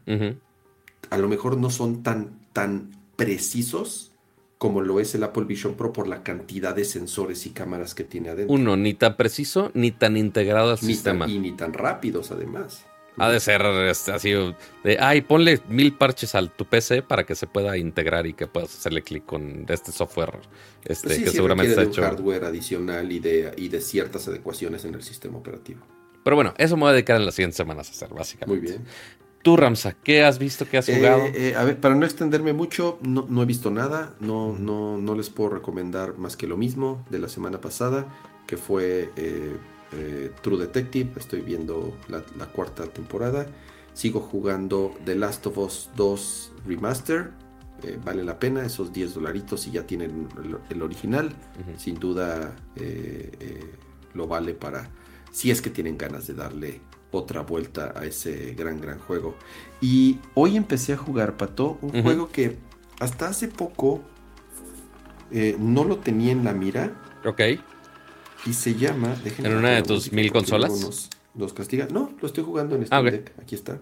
a 1.11 1.19
lo 1.19 1.29
mejor 1.29 1.59
no 1.59 1.69
son 1.69 2.03
tan, 2.03 2.41
tan 2.55 2.91
precisos 3.17 4.13
como 4.57 4.81
lo 4.81 5.01
es 5.01 5.15
el 5.15 5.23
Apple 5.23 5.45
Vision 5.45 5.75
Pro 5.75 5.93
por 5.93 6.09
la 6.09 6.23
cantidad 6.23 6.75
de 6.75 6.85
sensores 6.85 7.47
y 7.47 7.51
cámaras 7.51 7.95
que 7.95 8.05
tiene 8.05 8.31
adentro. 8.31 8.55
Uno, 8.55 8.77
ni 8.77 8.95
tan 8.95 9.17
preciso 9.17 9.71
ni 9.75 9.91
tan 9.91 10.17
integrado 10.17 10.71
al 10.71 10.79
sistema. 10.79 11.29
y 11.29 11.39
ni 11.39 11.53
tan 11.53 11.75
rápidos 11.75 12.31
además. 12.31 12.87
Ha 13.19 13.29
de 13.31 13.41
ser 13.41 13.61
este, 13.63 14.13
así 14.13 14.33
de, 14.85 14.97
ay, 14.99 15.21
ponle 15.21 15.61
mil 15.69 15.93
parches 15.93 16.35
a 16.35 16.47
tu 16.47 16.65
PC 16.65 17.03
para 17.03 17.25
que 17.25 17.35
se 17.35 17.47
pueda 17.47 17.77
integrar 17.77 18.27
y 18.27 18.33
que 18.33 18.47
puedas 18.47 18.75
hacerle 18.75 19.03
clic 19.03 19.27
con 19.27 19.67
este 19.69 19.93
software 19.93 20.39
este, 20.85 21.09
pues 21.09 21.19
que 21.21 21.31
seguramente 21.31 21.73
está 21.73 21.83
hecho. 21.83 22.01
un 22.01 22.07
hardware 22.07 22.45
adicional 22.45 23.13
y 23.13 23.19
de, 23.19 23.53
y 23.57 23.69
de 23.69 23.81
ciertas 23.81 24.29
adecuaciones 24.29 24.85
en 24.85 24.95
el 24.95 25.03
sistema 25.03 25.37
operativo. 25.39 25.81
Pero 26.25 26.37
bueno, 26.37 26.55
eso 26.57 26.77
me 26.77 26.83
voy 26.83 26.91
a 26.91 26.93
dedicar 26.95 27.17
en 27.17 27.27
las 27.27 27.35
siguientes 27.35 27.57
semanas 27.57 27.89
a 27.89 27.91
hacer, 27.91 28.09
básicamente. 28.15 28.61
Muy 28.61 28.71
bien. 28.71 28.85
Tú, 29.43 29.57
Ramsa, 29.57 29.97
¿qué 30.05 30.23
has 30.23 30.39
visto? 30.39 30.69
¿Qué 30.69 30.79
has 30.79 30.89
eh, 30.89 30.97
jugado? 30.97 31.25
Eh, 31.35 31.55
a 31.57 31.65
ver, 31.65 31.81
para 31.81 31.97
no 31.97 32.07
extenderme 32.07 32.53
mucho, 32.53 32.99
no, 33.03 33.27
no 33.29 33.43
he 33.43 33.47
visto 33.47 33.71
nada. 33.71 34.15
No, 34.21 34.57
no, 34.57 34.99
no 34.99 35.15
les 35.17 35.31
puedo 35.31 35.51
recomendar 35.51 36.17
más 36.17 36.37
que 36.37 36.47
lo 36.47 36.57
mismo 36.57 37.05
de 37.11 37.19
la 37.19 37.29
semana 37.29 37.61
pasada, 37.61 38.07
que 38.47 38.57
fue 38.57 39.11
eh, 39.17 39.57
eh, 39.95 40.31
True 40.41 40.59
Detective, 40.59 41.13
estoy 41.17 41.41
viendo 41.41 41.97
la, 42.09 42.47
cuarta 42.47 42.85
temporada. 42.87 43.47
Sigo 43.93 44.21
jugando 44.21 44.95
The 45.05 45.15
Last 45.15 45.47
of 45.47 45.59
Us 45.59 45.91
2 45.97 46.53
Remaster. 46.67 47.31
Eh, 47.83 47.99
vale 48.03 48.25
la 48.25 48.39
pena 48.39 48.65
esos 48.65 48.93
10 48.93 49.15
dolaritos 49.15 49.67
y 49.67 49.73
ya 49.73 49.87
tienen 49.87 50.29
el, 50.71 50.83
original. 50.83 51.35
Sin 51.77 51.97
duda 51.97 52.57
eh, 52.77 53.61
lo 54.15 54.27
vale 54.27 54.55
para 54.55 54.89
si 55.31 55.51
es 55.51 55.61
que 55.61 55.71
tienen 55.71 55.99
ganas 55.99 56.27
de 56.27 56.35
darle 56.35 56.81
otra 57.11 57.43
vuelta 57.43 57.93
a 57.97 58.05
ese 58.05 58.55
gran, 58.55 58.81
gran 58.81 58.99
juego. 58.99 59.35
Y 59.81 60.19
hoy 60.35 60.57
empecé 60.57 60.95
a 60.95 60.97
jugar, 60.97 61.37
Pato, 61.37 61.79
un 61.83 62.03
juego 62.03 62.31
que 62.31 62.57
hasta 63.01 63.29
hace 63.29 63.49
poco 63.49 64.03
no 65.59 65.85
lo 65.85 65.99
tenía 65.99 66.33
en 66.33 66.45
la 66.45 66.53
mira. 66.53 66.93
Ok. 67.25 67.41
Y 68.45 68.53
se 68.55 68.75
llama. 68.75 69.17
¿En 69.39 69.55
una 69.55 69.71
de 69.71 69.83
tus 69.83 70.13
mil 70.13 70.33
consolas? 70.33 71.11
Los, 71.35 71.53
castiga. 71.53 71.89
No, 71.91 72.13
lo 72.21 72.27
estoy 72.27 72.45
jugando 72.45 72.77
en 72.77 72.87
Steam 72.87 73.07
ah, 73.07 73.11
Deck. 73.11 73.33
Aquí 73.41 73.55
está. 73.55 73.81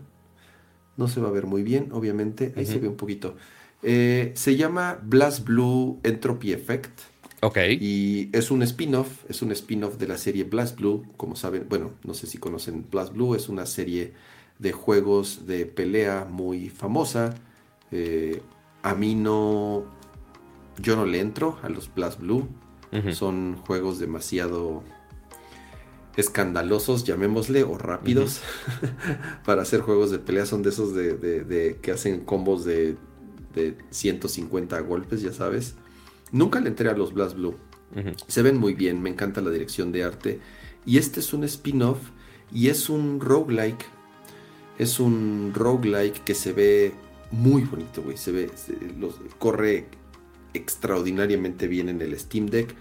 No 0.97 1.09
se 1.09 1.21
va 1.21 1.29
a 1.29 1.33
ver 1.33 1.47
muy 1.47 1.63
bien, 1.63 1.89
obviamente. 1.93 2.53
Ahí 2.57 2.67
se 2.67 2.79
ve 2.79 2.89
un 2.89 2.97
poquito. 2.97 3.37
Eh, 3.83 4.33
se 4.35 4.57
llama 4.57 4.99
Blast 5.03 5.45
Blue 5.45 5.99
Entropy 6.03 6.53
Effect. 6.53 7.01
Ok. 7.41 7.59
Y 7.81 8.29
es 8.33 8.51
un 8.51 8.63
spin-off, 8.63 9.25
es 9.29 9.41
un 9.41 9.51
spin-off 9.53 9.97
de 9.97 10.07
la 10.07 10.19
serie 10.19 10.45
Blast 10.45 10.79
Blue. 10.79 11.07
Como 11.17 11.37
saben, 11.37 11.67
bueno, 11.69 11.93
no 12.05 12.13
sé 12.13 12.27
si 12.27 12.39
conocen 12.39 12.87
Blast 12.91 13.15
Blue, 13.15 13.35
es 13.35 13.49
una 13.49 13.65
serie 13.65 14.13
de 14.59 14.73
juegos 14.73 15.47
de 15.47 15.65
pelea 15.65 16.27
muy 16.31 16.69
famosa. 16.69 17.35
Eh, 17.91 18.43
a 18.83 18.95
mí 18.95 19.15
no. 19.15 19.85
Yo 20.79 20.97
no 20.97 21.07
le 21.07 21.21
entro 21.21 21.59
a 21.63 21.69
los 21.71 21.93
Blast 21.93 22.21
Blue. 22.21 22.47
Son 23.13 23.57
juegos 23.57 23.99
demasiado 24.01 24.83
escandalosos, 26.17 27.05
llamémosle, 27.05 27.63
o 27.63 27.79
rápidos 27.79 28.41
para 29.45 29.63
hacer 29.63 29.81
juegos 29.81 30.11
de 30.11 30.19
pelea. 30.19 30.47
Son 30.47 30.63
de 30.63 30.71
esos 30.71 30.95
de, 30.95 31.79
que 31.81 31.93
hacen 31.93 32.21
combos 32.21 32.65
de, 32.65 32.97
150 33.91 34.81
golpes, 34.81 35.23
ya 35.23 35.33
sabes. 35.33 35.75
Nunca 36.33 36.61
le 36.61 36.69
entré 36.69 36.89
a 36.89 36.97
los 36.97 37.13
Blast 37.13 37.37
Blue. 37.37 37.57
Se 38.29 38.43
ven 38.43 38.57
muy 38.57 38.75
bien, 38.75 39.03
me 39.03 39.11
encanta 39.11 39.41
la 39.41 39.51
dirección 39.51 39.91
de 39.93 40.05
arte. 40.05 40.41
Y 40.87 40.99
este 40.99 41.21
es 41.21 41.33
un 41.33 41.45
spin-off 41.45 41.99
y 42.53 42.69
es 42.69 42.89
un 42.89 43.21
roguelike. 43.21 43.85
Es 44.79 45.01
un 45.01 45.53
roguelike 45.55 46.23
que 46.25 46.35
se 46.35 46.53
ve 46.53 46.93
muy 47.33 47.63
bonito, 47.63 48.03
güey. 48.03 48.17
Se 48.17 48.33
ve, 48.33 48.51
los, 48.99 49.17
corre 49.39 49.87
extraordinariamente 50.55 51.69
bien 51.69 51.89
en 51.89 52.01
el 52.01 52.19
Steam 52.19 52.47
Deck. 52.47 52.75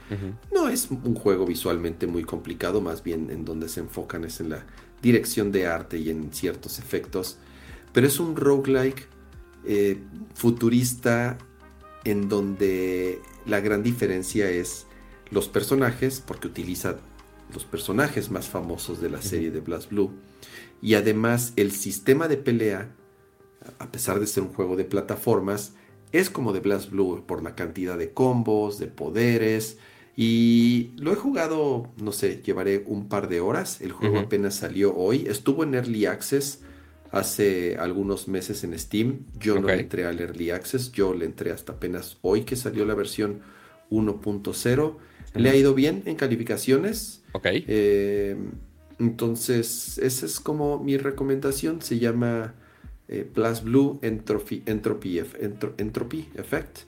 No 0.54 0.70
es 0.70 0.90
un 0.90 1.16
juego 1.16 1.46
visualmente 1.46 2.08
muy 2.08 2.24
complicado, 2.24 2.82
más 2.82 3.04
bien 3.04 3.30
en 3.30 3.46
donde 3.46 3.70
se 3.70 3.80
enfocan 3.82 4.24
es 4.24 4.40
en 4.40 4.50
la 4.50 4.66
dirección 5.02 5.52
de 5.52 5.68
arte 5.68 5.98
y 5.98 6.10
en 6.10 6.34
ciertos 6.34 6.80
efectos. 6.80 7.38
Pero 7.94 8.08
es 8.08 8.20
un 8.20 8.36
roguelike 8.36 9.08
eh, 9.66 10.00
futurista 10.36 11.38
en 12.04 12.30
donde 12.30 13.22
la 13.46 13.60
gran 13.60 13.84
diferencia 13.84 14.50
es 14.50 14.86
los 15.32 15.48
personajes, 15.48 16.24
porque 16.26 16.48
utiliza 16.48 16.98
los 17.54 17.66
personajes 17.66 18.32
más 18.32 18.48
famosos 18.48 19.02
de 19.02 19.10
la 19.10 19.22
serie 19.22 19.52
de 19.52 19.60
Blast 19.60 19.90
Blue. 19.92 20.12
Y 20.82 20.94
además 20.94 21.54
el 21.56 21.72
sistema 21.72 22.28
de 22.28 22.38
pelea, 22.38 22.96
a 23.80 23.92
pesar 23.92 24.20
de 24.20 24.28
ser 24.28 24.44
un 24.44 24.54
juego 24.54 24.76
de 24.76 24.86
plataformas, 24.86 25.74
es 26.12 26.30
como 26.30 26.54
de 26.54 26.60
Blast 26.60 26.90
Blue 26.90 27.24
por 27.26 27.44
la 27.44 27.56
cantidad 27.56 27.98
de 27.98 28.12
combos, 28.12 28.80
de 28.80 28.88
poderes. 28.88 29.78
Y 30.16 30.92
lo 30.98 31.14
he 31.14 31.16
jugado, 31.16 31.88
no 31.98 32.12
sé, 32.12 32.42
llevaré 32.44 32.84
un 32.86 33.08
par 33.08 33.30
de 33.30 33.40
horas. 33.40 33.80
El 33.82 33.92
juego 33.94 34.20
apenas 34.20 34.56
salió 34.56 34.96
hoy. 34.96 35.26
Estuvo 35.28 35.64
en 35.64 35.76
Early 35.76 36.08
Access 36.08 36.60
hace 37.12 37.78
algunos 37.78 38.28
meses 38.28 38.64
en 38.64 38.78
Steam. 38.78 39.26
Yo 39.40 39.60
no 39.60 39.70
entré 39.70 40.06
al 40.06 40.20
Early 40.20 40.52
Access. 40.52 40.92
Yo 40.92 41.14
le 41.14 41.26
entré 41.26 41.52
hasta 41.52 41.74
apenas 41.74 42.18
hoy 42.22 42.44
que 42.44 42.56
salió 42.56 42.86
la 42.86 42.96
versión 42.96 43.40
1.0. 43.92 44.98
Le 45.36 45.50
ha 45.50 45.56
ido 45.56 45.74
bien 45.74 46.04
en 46.06 46.16
calificaciones. 46.16 47.24
Ok. 47.32 47.46
Eh, 47.46 48.36
entonces, 49.00 49.98
esa 50.00 50.26
es 50.26 50.40
como 50.40 50.84
mi 50.84 50.98
recomendación. 50.98 51.82
Se 51.82 51.98
llama 51.98 52.56
eh, 53.12 53.30
Plus 53.32 53.64
Blue 53.64 54.00
Entropy, 54.04 54.64
Entropy, 54.68 56.30
Effect 56.36 56.80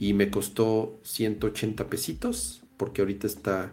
y 0.00 0.14
me 0.14 0.28
costó 0.30 0.98
180 1.04 1.86
pesitos 1.86 2.62
porque 2.76 3.02
ahorita 3.02 3.28
está 3.28 3.72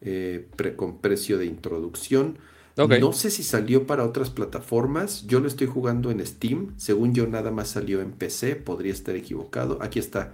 eh, 0.00 0.48
con 0.76 0.98
precio 0.98 1.38
de 1.38 1.46
introducción. 1.46 2.38
No 2.76 3.12
sé 3.12 3.30
si 3.30 3.42
salió 3.42 3.86
para 3.86 4.04
otras 4.04 4.30
plataformas. 4.30 5.26
Yo 5.26 5.40
lo 5.40 5.48
estoy 5.48 5.66
jugando 5.66 6.10
en 6.10 6.24
Steam. 6.24 6.74
Según 6.76 7.12
yo, 7.12 7.26
nada 7.26 7.50
más 7.50 7.68
salió 7.68 8.00
en 8.00 8.12
PC. 8.12 8.54
Podría 8.54 8.92
estar 8.92 9.16
equivocado. 9.16 9.78
Aquí 9.82 9.98
está. 9.98 10.32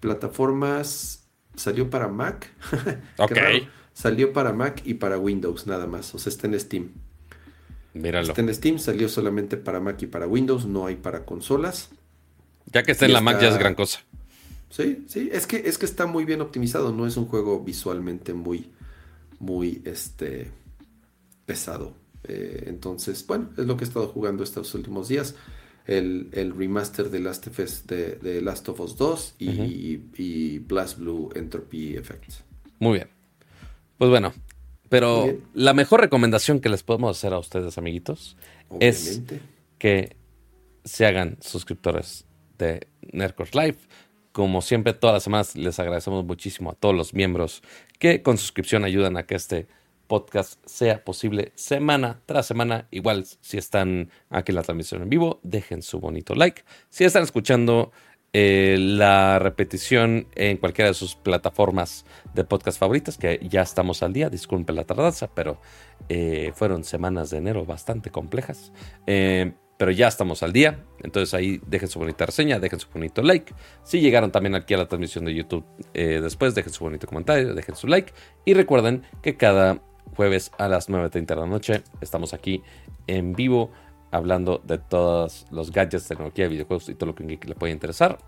Plataformas. 0.00 1.28
Salió 1.54 1.90
para 1.90 2.08
Mac. 2.08 2.50
ok. 3.18 3.38
Salió 3.92 4.32
para 4.32 4.52
Mac 4.52 4.82
y 4.84 4.94
para 4.94 5.18
Windows 5.18 5.68
nada 5.68 5.86
más. 5.86 6.12
O 6.16 6.18
sea, 6.18 6.30
está 6.30 6.48
en 6.48 6.58
Steam. 6.58 6.90
Míralo. 7.94 8.28
Está 8.28 8.40
en 8.40 8.52
Steam, 8.52 8.78
salió 8.78 9.08
solamente 9.08 9.56
para 9.56 9.80
Mac 9.80 10.02
y 10.02 10.06
para 10.06 10.26
Windows, 10.26 10.66
no 10.66 10.86
hay 10.86 10.96
para 10.96 11.24
consolas. 11.24 11.90
Ya 12.66 12.82
que 12.82 12.92
está 12.92 13.06
en 13.06 13.12
la 13.12 13.20
Mac 13.20 13.40
ya 13.40 13.48
es 13.48 13.58
gran 13.58 13.74
cosa. 13.74 14.00
Sí, 14.68 15.04
sí, 15.08 15.30
es 15.32 15.46
que, 15.46 15.62
es 15.66 15.78
que 15.78 15.86
está 15.86 16.06
muy 16.06 16.24
bien 16.24 16.40
optimizado, 16.40 16.92
no 16.92 17.06
es 17.06 17.16
un 17.16 17.26
juego 17.26 17.62
visualmente 17.62 18.34
muy, 18.34 18.72
muy, 19.38 19.80
este, 19.84 20.50
pesado. 21.46 21.94
Eh, 22.24 22.64
entonces, 22.66 23.24
bueno, 23.26 23.50
es 23.56 23.66
lo 23.66 23.76
que 23.76 23.84
he 23.84 23.86
estado 23.86 24.08
jugando 24.08 24.42
estos 24.42 24.74
últimos 24.74 25.08
días. 25.08 25.36
El, 25.86 26.30
remaster 26.56 27.10
de 27.10 27.20
Last 27.20 27.46
of 27.46 27.58
Us, 27.60 27.86
de, 27.86 28.40
Last 28.42 28.68
of 28.68 28.80
Us 28.80 28.96
2 28.96 29.34
y, 29.38 30.00
y 30.16 30.58
Blast 30.58 30.98
Blue 30.98 31.30
Entropy 31.34 31.94
Effect. 31.96 32.32
Muy 32.80 32.94
bien. 32.94 33.08
Pues 33.98 34.10
bueno, 34.10 34.32
pero 34.94 35.36
la 35.54 35.74
mejor 35.74 36.02
recomendación 36.02 36.60
que 36.60 36.68
les 36.68 36.84
podemos 36.84 37.18
hacer 37.18 37.32
a 37.32 37.40
ustedes, 37.40 37.78
amiguitos, 37.78 38.36
es 38.78 39.22
que 39.76 40.16
se 40.84 41.04
hagan 41.04 41.36
suscriptores 41.40 42.26
de 42.58 42.86
Nerdcore 43.10 43.50
Live. 43.54 43.78
Como 44.30 44.62
siempre, 44.62 44.92
todas 44.92 45.14
las 45.14 45.24
semanas 45.24 45.56
les 45.56 45.80
agradecemos 45.80 46.24
muchísimo 46.24 46.70
a 46.70 46.74
todos 46.74 46.94
los 46.94 47.12
miembros 47.12 47.64
que 47.98 48.22
con 48.22 48.38
suscripción 48.38 48.84
ayudan 48.84 49.16
a 49.16 49.26
que 49.26 49.34
este 49.34 49.66
podcast 50.06 50.64
sea 50.64 51.02
posible 51.02 51.50
semana 51.56 52.20
tras 52.24 52.46
semana. 52.46 52.86
Igual, 52.92 53.26
si 53.40 53.58
están 53.58 54.10
aquí 54.30 54.52
en 54.52 54.56
la 54.56 54.62
transmisión 54.62 55.02
en 55.02 55.10
vivo, 55.10 55.40
dejen 55.42 55.82
su 55.82 55.98
bonito 55.98 56.36
like. 56.36 56.62
Si 56.88 57.02
están 57.02 57.24
escuchando 57.24 57.90
eh, 58.36 58.76
la 58.80 59.38
repetición 59.38 60.26
en 60.34 60.56
cualquiera 60.56 60.88
de 60.88 60.94
sus 60.94 61.14
plataformas 61.14 62.04
de 62.34 62.42
podcast 62.42 62.80
favoritas, 62.80 63.16
que 63.16 63.38
ya 63.48 63.62
estamos 63.62 64.02
al 64.02 64.12
día, 64.12 64.28
disculpen 64.28 64.74
la 64.74 64.82
tardanza, 64.82 65.30
pero 65.32 65.60
eh, 66.08 66.50
fueron 66.52 66.82
semanas 66.82 67.30
de 67.30 67.38
enero 67.38 67.64
bastante 67.64 68.10
complejas. 68.10 68.72
Eh, 69.06 69.52
pero 69.76 69.92
ya 69.92 70.08
estamos 70.08 70.42
al 70.42 70.52
día. 70.52 70.84
Entonces 71.00 71.32
ahí 71.32 71.60
dejen 71.66 71.88
su 71.88 72.00
bonita 72.00 72.26
reseña, 72.26 72.58
dejen 72.58 72.80
su 72.80 72.88
bonito 72.92 73.22
like. 73.22 73.54
Si 73.84 74.00
llegaron 74.00 74.32
también 74.32 74.56
aquí 74.56 74.74
a 74.74 74.78
la 74.78 74.88
transmisión 74.88 75.24
de 75.24 75.34
YouTube 75.34 75.64
después, 75.92 76.54
dejen 76.54 76.72
su 76.72 76.82
bonito 76.82 77.06
comentario, 77.06 77.54
dejen 77.54 77.76
su 77.76 77.86
like. 77.86 78.12
Y 78.44 78.54
recuerden 78.54 79.02
que 79.22 79.36
cada 79.36 79.80
jueves 80.14 80.52
a 80.58 80.68
las 80.68 80.88
9.30 80.88 81.26
de 81.26 81.36
la 81.36 81.46
noche. 81.46 81.82
Estamos 82.00 82.34
aquí 82.34 82.62
en 83.06 83.34
vivo 83.34 83.70
hablando 84.14 84.60
de 84.64 84.78
todos 84.78 85.46
los 85.50 85.72
gadgets, 85.72 86.06
tecnología, 86.06 86.46
videojuegos 86.46 86.88
y 86.88 86.94
todo 86.94 87.08
lo 87.08 87.14
que 87.14 87.24
le 87.24 87.54
puede 87.54 87.72
interesar. 87.72 88.18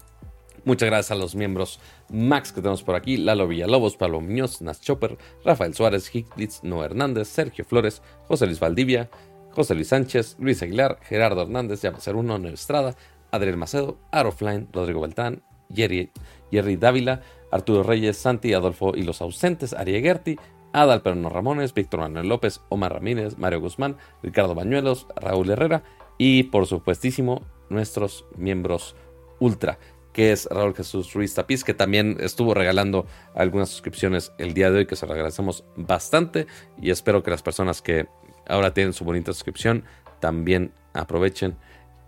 Muchas 0.65 0.89
gracias 0.89 1.13
a 1.13 1.15
los 1.15 1.37
miembros 1.37 1.79
Max 2.11 2.51
que 2.51 2.61
tenemos 2.61 2.83
por 2.83 2.97
aquí, 2.97 3.17
Lalo 3.17 3.47
Villalobos, 3.47 3.97
Pablo 3.97 4.21
Muñoz, 4.21 4.63
Nas 4.63 4.81
Chopper, 4.81 5.17
Rafael 5.45 5.75
Suárez, 5.75 6.13
Hicklitz, 6.13 6.65
No 6.65 6.85
Hernández, 6.85 7.29
Sergio 7.29 7.65
Flores, 7.65 8.03
José 8.27 8.47
Luis 8.47 8.59
Valdivia, 8.59 9.09
José 9.53 9.77
Luis 9.77 9.87
Sánchez, 9.87 10.37
Luis 10.41 10.61
Aguilar, 10.63 10.99
Gerardo 11.03 11.43
Hernández, 11.43 11.81
ser 11.81 12.17
Uno, 12.17 12.39
Nueva 12.39 12.55
Estrada, 12.55 12.97
Adriel 13.31 13.57
Macedo, 13.57 13.99
Arofline, 14.11 14.67
Rodrigo 14.73 15.03
Beltán, 15.03 15.45
Jerry, 15.73 16.11
Jerry 16.51 16.77
Dávila, 16.77 17.23
Arturo 17.53 17.85
Reyes, 17.85 18.17
Santi, 18.17 18.53
Adolfo 18.53 18.97
y 18.97 19.03
los 19.03 19.23
ausentes, 19.23 19.73
Ari 19.73 20.03
Gerti, 20.03 20.37
Adal 20.77 21.01
Perno 21.01 21.31
Ramones, 21.31 21.73
Víctor 21.73 22.01
Manuel 22.01 22.29
López, 22.29 22.61
Omar 22.69 22.93
Ramírez, 22.93 23.39
Mario 23.39 23.63
Guzmán, 23.63 23.97
Ricardo 24.23 24.55
Bañuelos, 24.55 25.07
Raúl 25.17 25.49
Herrera 25.49 25.83
y 26.19 26.43
por 26.43 26.67
supuestísimo 26.67 27.41
nuestros 27.71 28.27
miembros 28.37 28.95
Ultra, 29.41 29.79
que 30.13 30.33
es 30.33 30.47
Raúl 30.51 30.75
Jesús 30.75 31.15
Ruiz 31.15 31.33
Tapiz, 31.33 31.65
que 31.65 31.73
también 31.73 32.19
estuvo 32.21 32.53
regalando 32.53 33.07
algunas 33.35 33.71
suscripciones 33.71 34.33
el 34.37 34.53
día 34.53 34.71
de 34.71 34.81
hoy, 34.81 34.87
que 34.87 34.97
se 34.97 35.07
lo 35.07 35.15
agradecemos 35.15 35.65
bastante 35.77 36.47
y 36.79 36.91
espero 36.91 37.23
que 37.23 37.31
las 37.31 37.43
personas 37.43 37.81
que 37.81 38.07
ahora 38.47 38.75
tienen 38.75 38.93
su 38.93 39.05
bonita 39.05 39.33
suscripción 39.33 39.83
también 40.21 40.73
aprovechen 40.93 41.57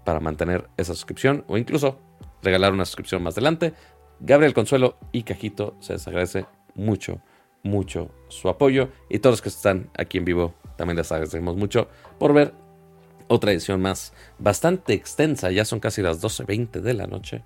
para 0.04 0.20
mantener 0.20 0.68
esa 0.76 0.92
suscripción 0.92 1.42
o 1.48 1.56
incluso 1.56 1.98
regalar 2.42 2.74
una 2.74 2.84
suscripción 2.84 3.22
más 3.22 3.32
adelante. 3.32 3.72
Gabriel 4.20 4.52
Consuelo 4.52 4.98
y 5.10 5.22
Cajito 5.22 5.74
se 5.80 5.94
les 5.94 6.06
agradece 6.06 6.44
mucho 6.74 7.22
mucho 7.62 8.10
su 8.28 8.48
apoyo 8.48 8.88
y 9.08 9.18
todos 9.18 9.34
los 9.34 9.42
que 9.42 9.48
están 9.48 9.90
aquí 9.96 10.18
en 10.18 10.24
vivo 10.24 10.54
también 10.76 10.96
les 10.96 11.10
agradecemos 11.10 11.56
mucho 11.56 11.88
por 12.18 12.32
ver 12.32 12.54
otra 13.28 13.52
edición 13.52 13.80
más 13.80 14.12
bastante 14.38 14.94
extensa, 14.94 15.50
ya 15.50 15.64
son 15.64 15.80
casi 15.80 16.02
las 16.02 16.22
12.20 16.22 16.80
de 16.80 16.94
la 16.94 17.06
noche, 17.06 17.42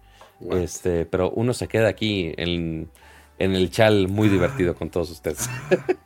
este, 0.52 1.07
pero 1.07 1.31
uno 1.31 1.55
se 1.55 1.68
queda 1.68 1.89
aquí 1.89 2.32
en, 2.36 2.89
el 3.39 3.70
chal 3.70 4.08
muy 4.08 4.28
ah. 4.28 4.31
divertido 4.31 4.74
con 4.74 4.91
todos 4.91 5.10
ustedes. 5.10 5.50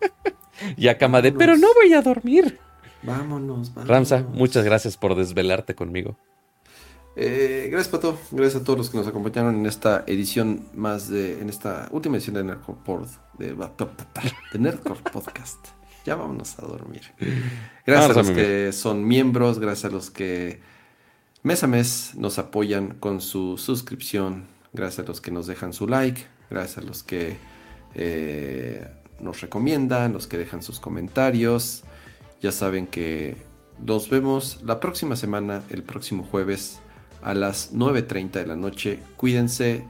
y 0.76 0.88
a 0.88 0.96
cama 0.96 1.20
de, 1.20 1.32
pero 1.32 1.56
no 1.56 1.68
voy 1.74 1.92
a 1.92 2.00
dormir. 2.00 2.58
Vámonos, 3.02 3.74
vámonos. 3.74 3.88
Ramsa, 3.88 4.24
muchas 4.32 4.64
gracias 4.64 4.96
por 4.96 5.14
desvelarte 5.14 5.74
conmigo. 5.74 6.16
Eh, 7.18 7.68
gracias, 7.70 7.88
Pato. 7.88 8.18
Gracias 8.30 8.60
a 8.60 8.64
todos 8.64 8.78
los 8.78 8.90
que 8.90 8.98
nos 8.98 9.06
acompañaron 9.06 9.54
en 9.56 9.64
esta 9.64 10.04
edición 10.06 10.68
más 10.74 11.08
de. 11.08 11.40
en 11.40 11.48
esta 11.48 11.88
última 11.90 12.16
edición 12.16 12.34
de 12.34 12.44
Nerdcore, 12.44 13.06
de, 13.38 13.54
de 13.54 14.72
Podcast. 15.12 15.66
Ya 16.04 16.14
vámonos 16.14 16.58
a 16.58 16.66
dormir. 16.66 17.00
Gracias 17.86 18.10
a 18.10 18.20
los 18.20 18.30
que 18.30 18.70
son 18.72 19.04
miembros, 19.04 19.58
gracias 19.58 19.90
a 19.90 19.94
los 19.94 20.10
que 20.10 20.60
mes 21.42 21.64
a 21.64 21.66
mes 21.66 22.12
nos 22.16 22.38
apoyan 22.38 22.96
con 23.00 23.22
su 23.22 23.56
suscripción, 23.56 24.44
gracias 24.74 25.06
a 25.06 25.08
los 25.08 25.22
que 25.22 25.30
nos 25.30 25.46
dejan 25.46 25.72
su 25.72 25.88
like, 25.88 26.22
gracias 26.50 26.78
a 26.78 26.82
los 26.82 27.02
que 27.02 27.38
eh, 27.94 28.86
nos 29.20 29.40
recomiendan, 29.40 30.12
los 30.12 30.26
que 30.26 30.36
dejan 30.36 30.62
sus 30.62 30.80
comentarios. 30.80 31.82
Ya 32.42 32.52
saben 32.52 32.86
que 32.86 33.36
nos 33.80 34.10
vemos 34.10 34.60
la 34.62 34.80
próxima 34.80 35.16
semana, 35.16 35.62
el 35.70 35.82
próximo 35.82 36.22
jueves 36.22 36.80
a 37.26 37.34
las 37.34 37.74
9.30 37.74 38.30
de 38.30 38.46
la 38.46 38.54
noche. 38.54 39.00
Cuídense. 39.16 39.84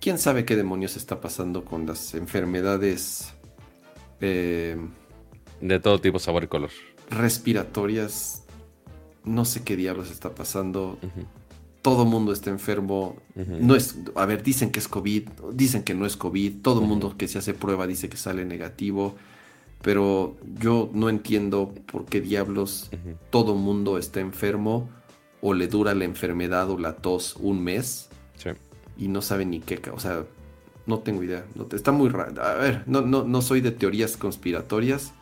¿Quién 0.00 0.18
sabe 0.18 0.46
qué 0.46 0.56
demonios 0.56 0.96
está 0.96 1.20
pasando 1.20 1.66
con 1.66 1.84
las 1.84 2.14
enfermedades? 2.14 3.34
Eh, 4.22 4.78
de 5.60 5.80
todo 5.80 6.00
tipo, 6.00 6.18
sabor 6.18 6.44
y 6.44 6.46
color. 6.46 6.70
Respiratorias. 7.10 8.44
No 9.22 9.44
sé 9.44 9.64
qué 9.64 9.76
diablos 9.76 10.10
está 10.10 10.34
pasando. 10.34 10.98
Todo 11.82 12.06
mundo 12.06 12.32
está 12.32 12.48
enfermo. 12.48 13.16
No 13.34 13.76
es, 13.76 13.96
a 14.14 14.24
ver, 14.24 14.42
dicen 14.42 14.70
que 14.70 14.78
es 14.78 14.88
COVID, 14.88 15.28
dicen 15.52 15.82
que 15.82 15.92
no 15.92 16.06
es 16.06 16.16
COVID. 16.16 16.62
Todo 16.62 16.80
el 16.80 16.86
mundo 16.86 17.16
que 17.18 17.28
se 17.28 17.36
hace 17.36 17.52
prueba 17.52 17.86
dice 17.86 18.08
que 18.08 18.16
sale 18.16 18.46
negativo. 18.46 19.14
Pero 19.82 20.38
yo 20.58 20.88
no 20.94 21.10
entiendo 21.10 21.74
por 21.92 22.06
qué 22.06 22.22
diablos 22.22 22.88
todo 23.28 23.56
mundo 23.56 23.98
está 23.98 24.20
enfermo 24.20 24.88
o 25.46 25.54
le 25.54 25.68
dura 25.68 25.94
la 25.94 26.04
enfermedad 26.04 26.68
o 26.70 26.76
la 26.76 26.96
tos 26.96 27.36
un 27.36 27.62
mes 27.62 28.08
y 28.98 29.08
no 29.08 29.22
sabe 29.22 29.44
ni 29.44 29.60
qué, 29.60 29.80
o 29.92 30.00
sea, 30.00 30.24
no 30.86 30.98
tengo 31.00 31.22
idea. 31.22 31.44
está 31.72 31.92
muy 31.92 32.08
raro. 32.08 32.42
A 32.42 32.54
ver, 32.54 32.82
no, 32.86 33.02
no, 33.02 33.22
no 33.22 33.42
soy 33.42 33.60
de 33.60 33.70
teorías 33.70 34.16
conspiratorias. 34.16 35.12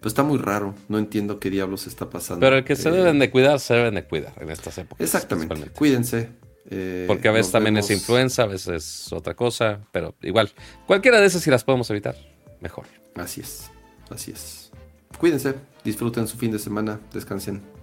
Pero 0.00 0.08
está 0.08 0.22
muy 0.22 0.38
raro. 0.38 0.74
No 0.88 0.98
entiendo 0.98 1.38
qué 1.38 1.50
diablos 1.50 1.86
está 1.86 2.08
pasando. 2.08 2.40
Pero 2.40 2.56
el 2.56 2.64
que 2.64 2.74
se 2.74 2.88
eh, 2.88 2.92
deben 2.92 3.18
de 3.18 3.30
cuidar, 3.30 3.60
se 3.60 3.74
deben 3.74 3.94
de 3.94 4.04
cuidar 4.04 4.32
en 4.40 4.50
estas 4.50 4.78
épocas. 4.78 5.04
Exactamente. 5.04 5.70
Cuídense. 5.70 6.30
Eh, 6.70 7.04
Porque 7.06 7.28
a 7.28 7.32
veces 7.32 7.52
también 7.52 7.76
es 7.76 7.90
influenza, 7.90 8.44
a 8.44 8.46
veces 8.46 8.68
es 8.68 9.12
otra 9.12 9.34
cosa. 9.34 9.80
Pero 9.92 10.14
igual, 10.22 10.50
cualquiera 10.86 11.20
de 11.20 11.26
esas 11.26 11.42
si 11.42 11.50
las 11.50 11.62
podemos 11.62 11.90
evitar, 11.90 12.16
mejor. 12.60 12.86
Así 13.14 13.42
es. 13.42 13.70
Así 14.10 14.30
es. 14.32 14.72
Cuídense. 15.18 15.54
Disfruten 15.84 16.26
su 16.26 16.38
fin 16.38 16.50
de 16.50 16.58
semana. 16.58 16.98
Descansen. 17.12 17.75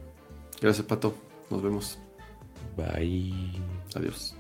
Gracias, 0.64 0.88
Pato. 0.88 1.14
Nos 1.50 1.61
vemos. 1.61 2.00
Bye. 2.77 3.61
Adiós. 3.95 4.33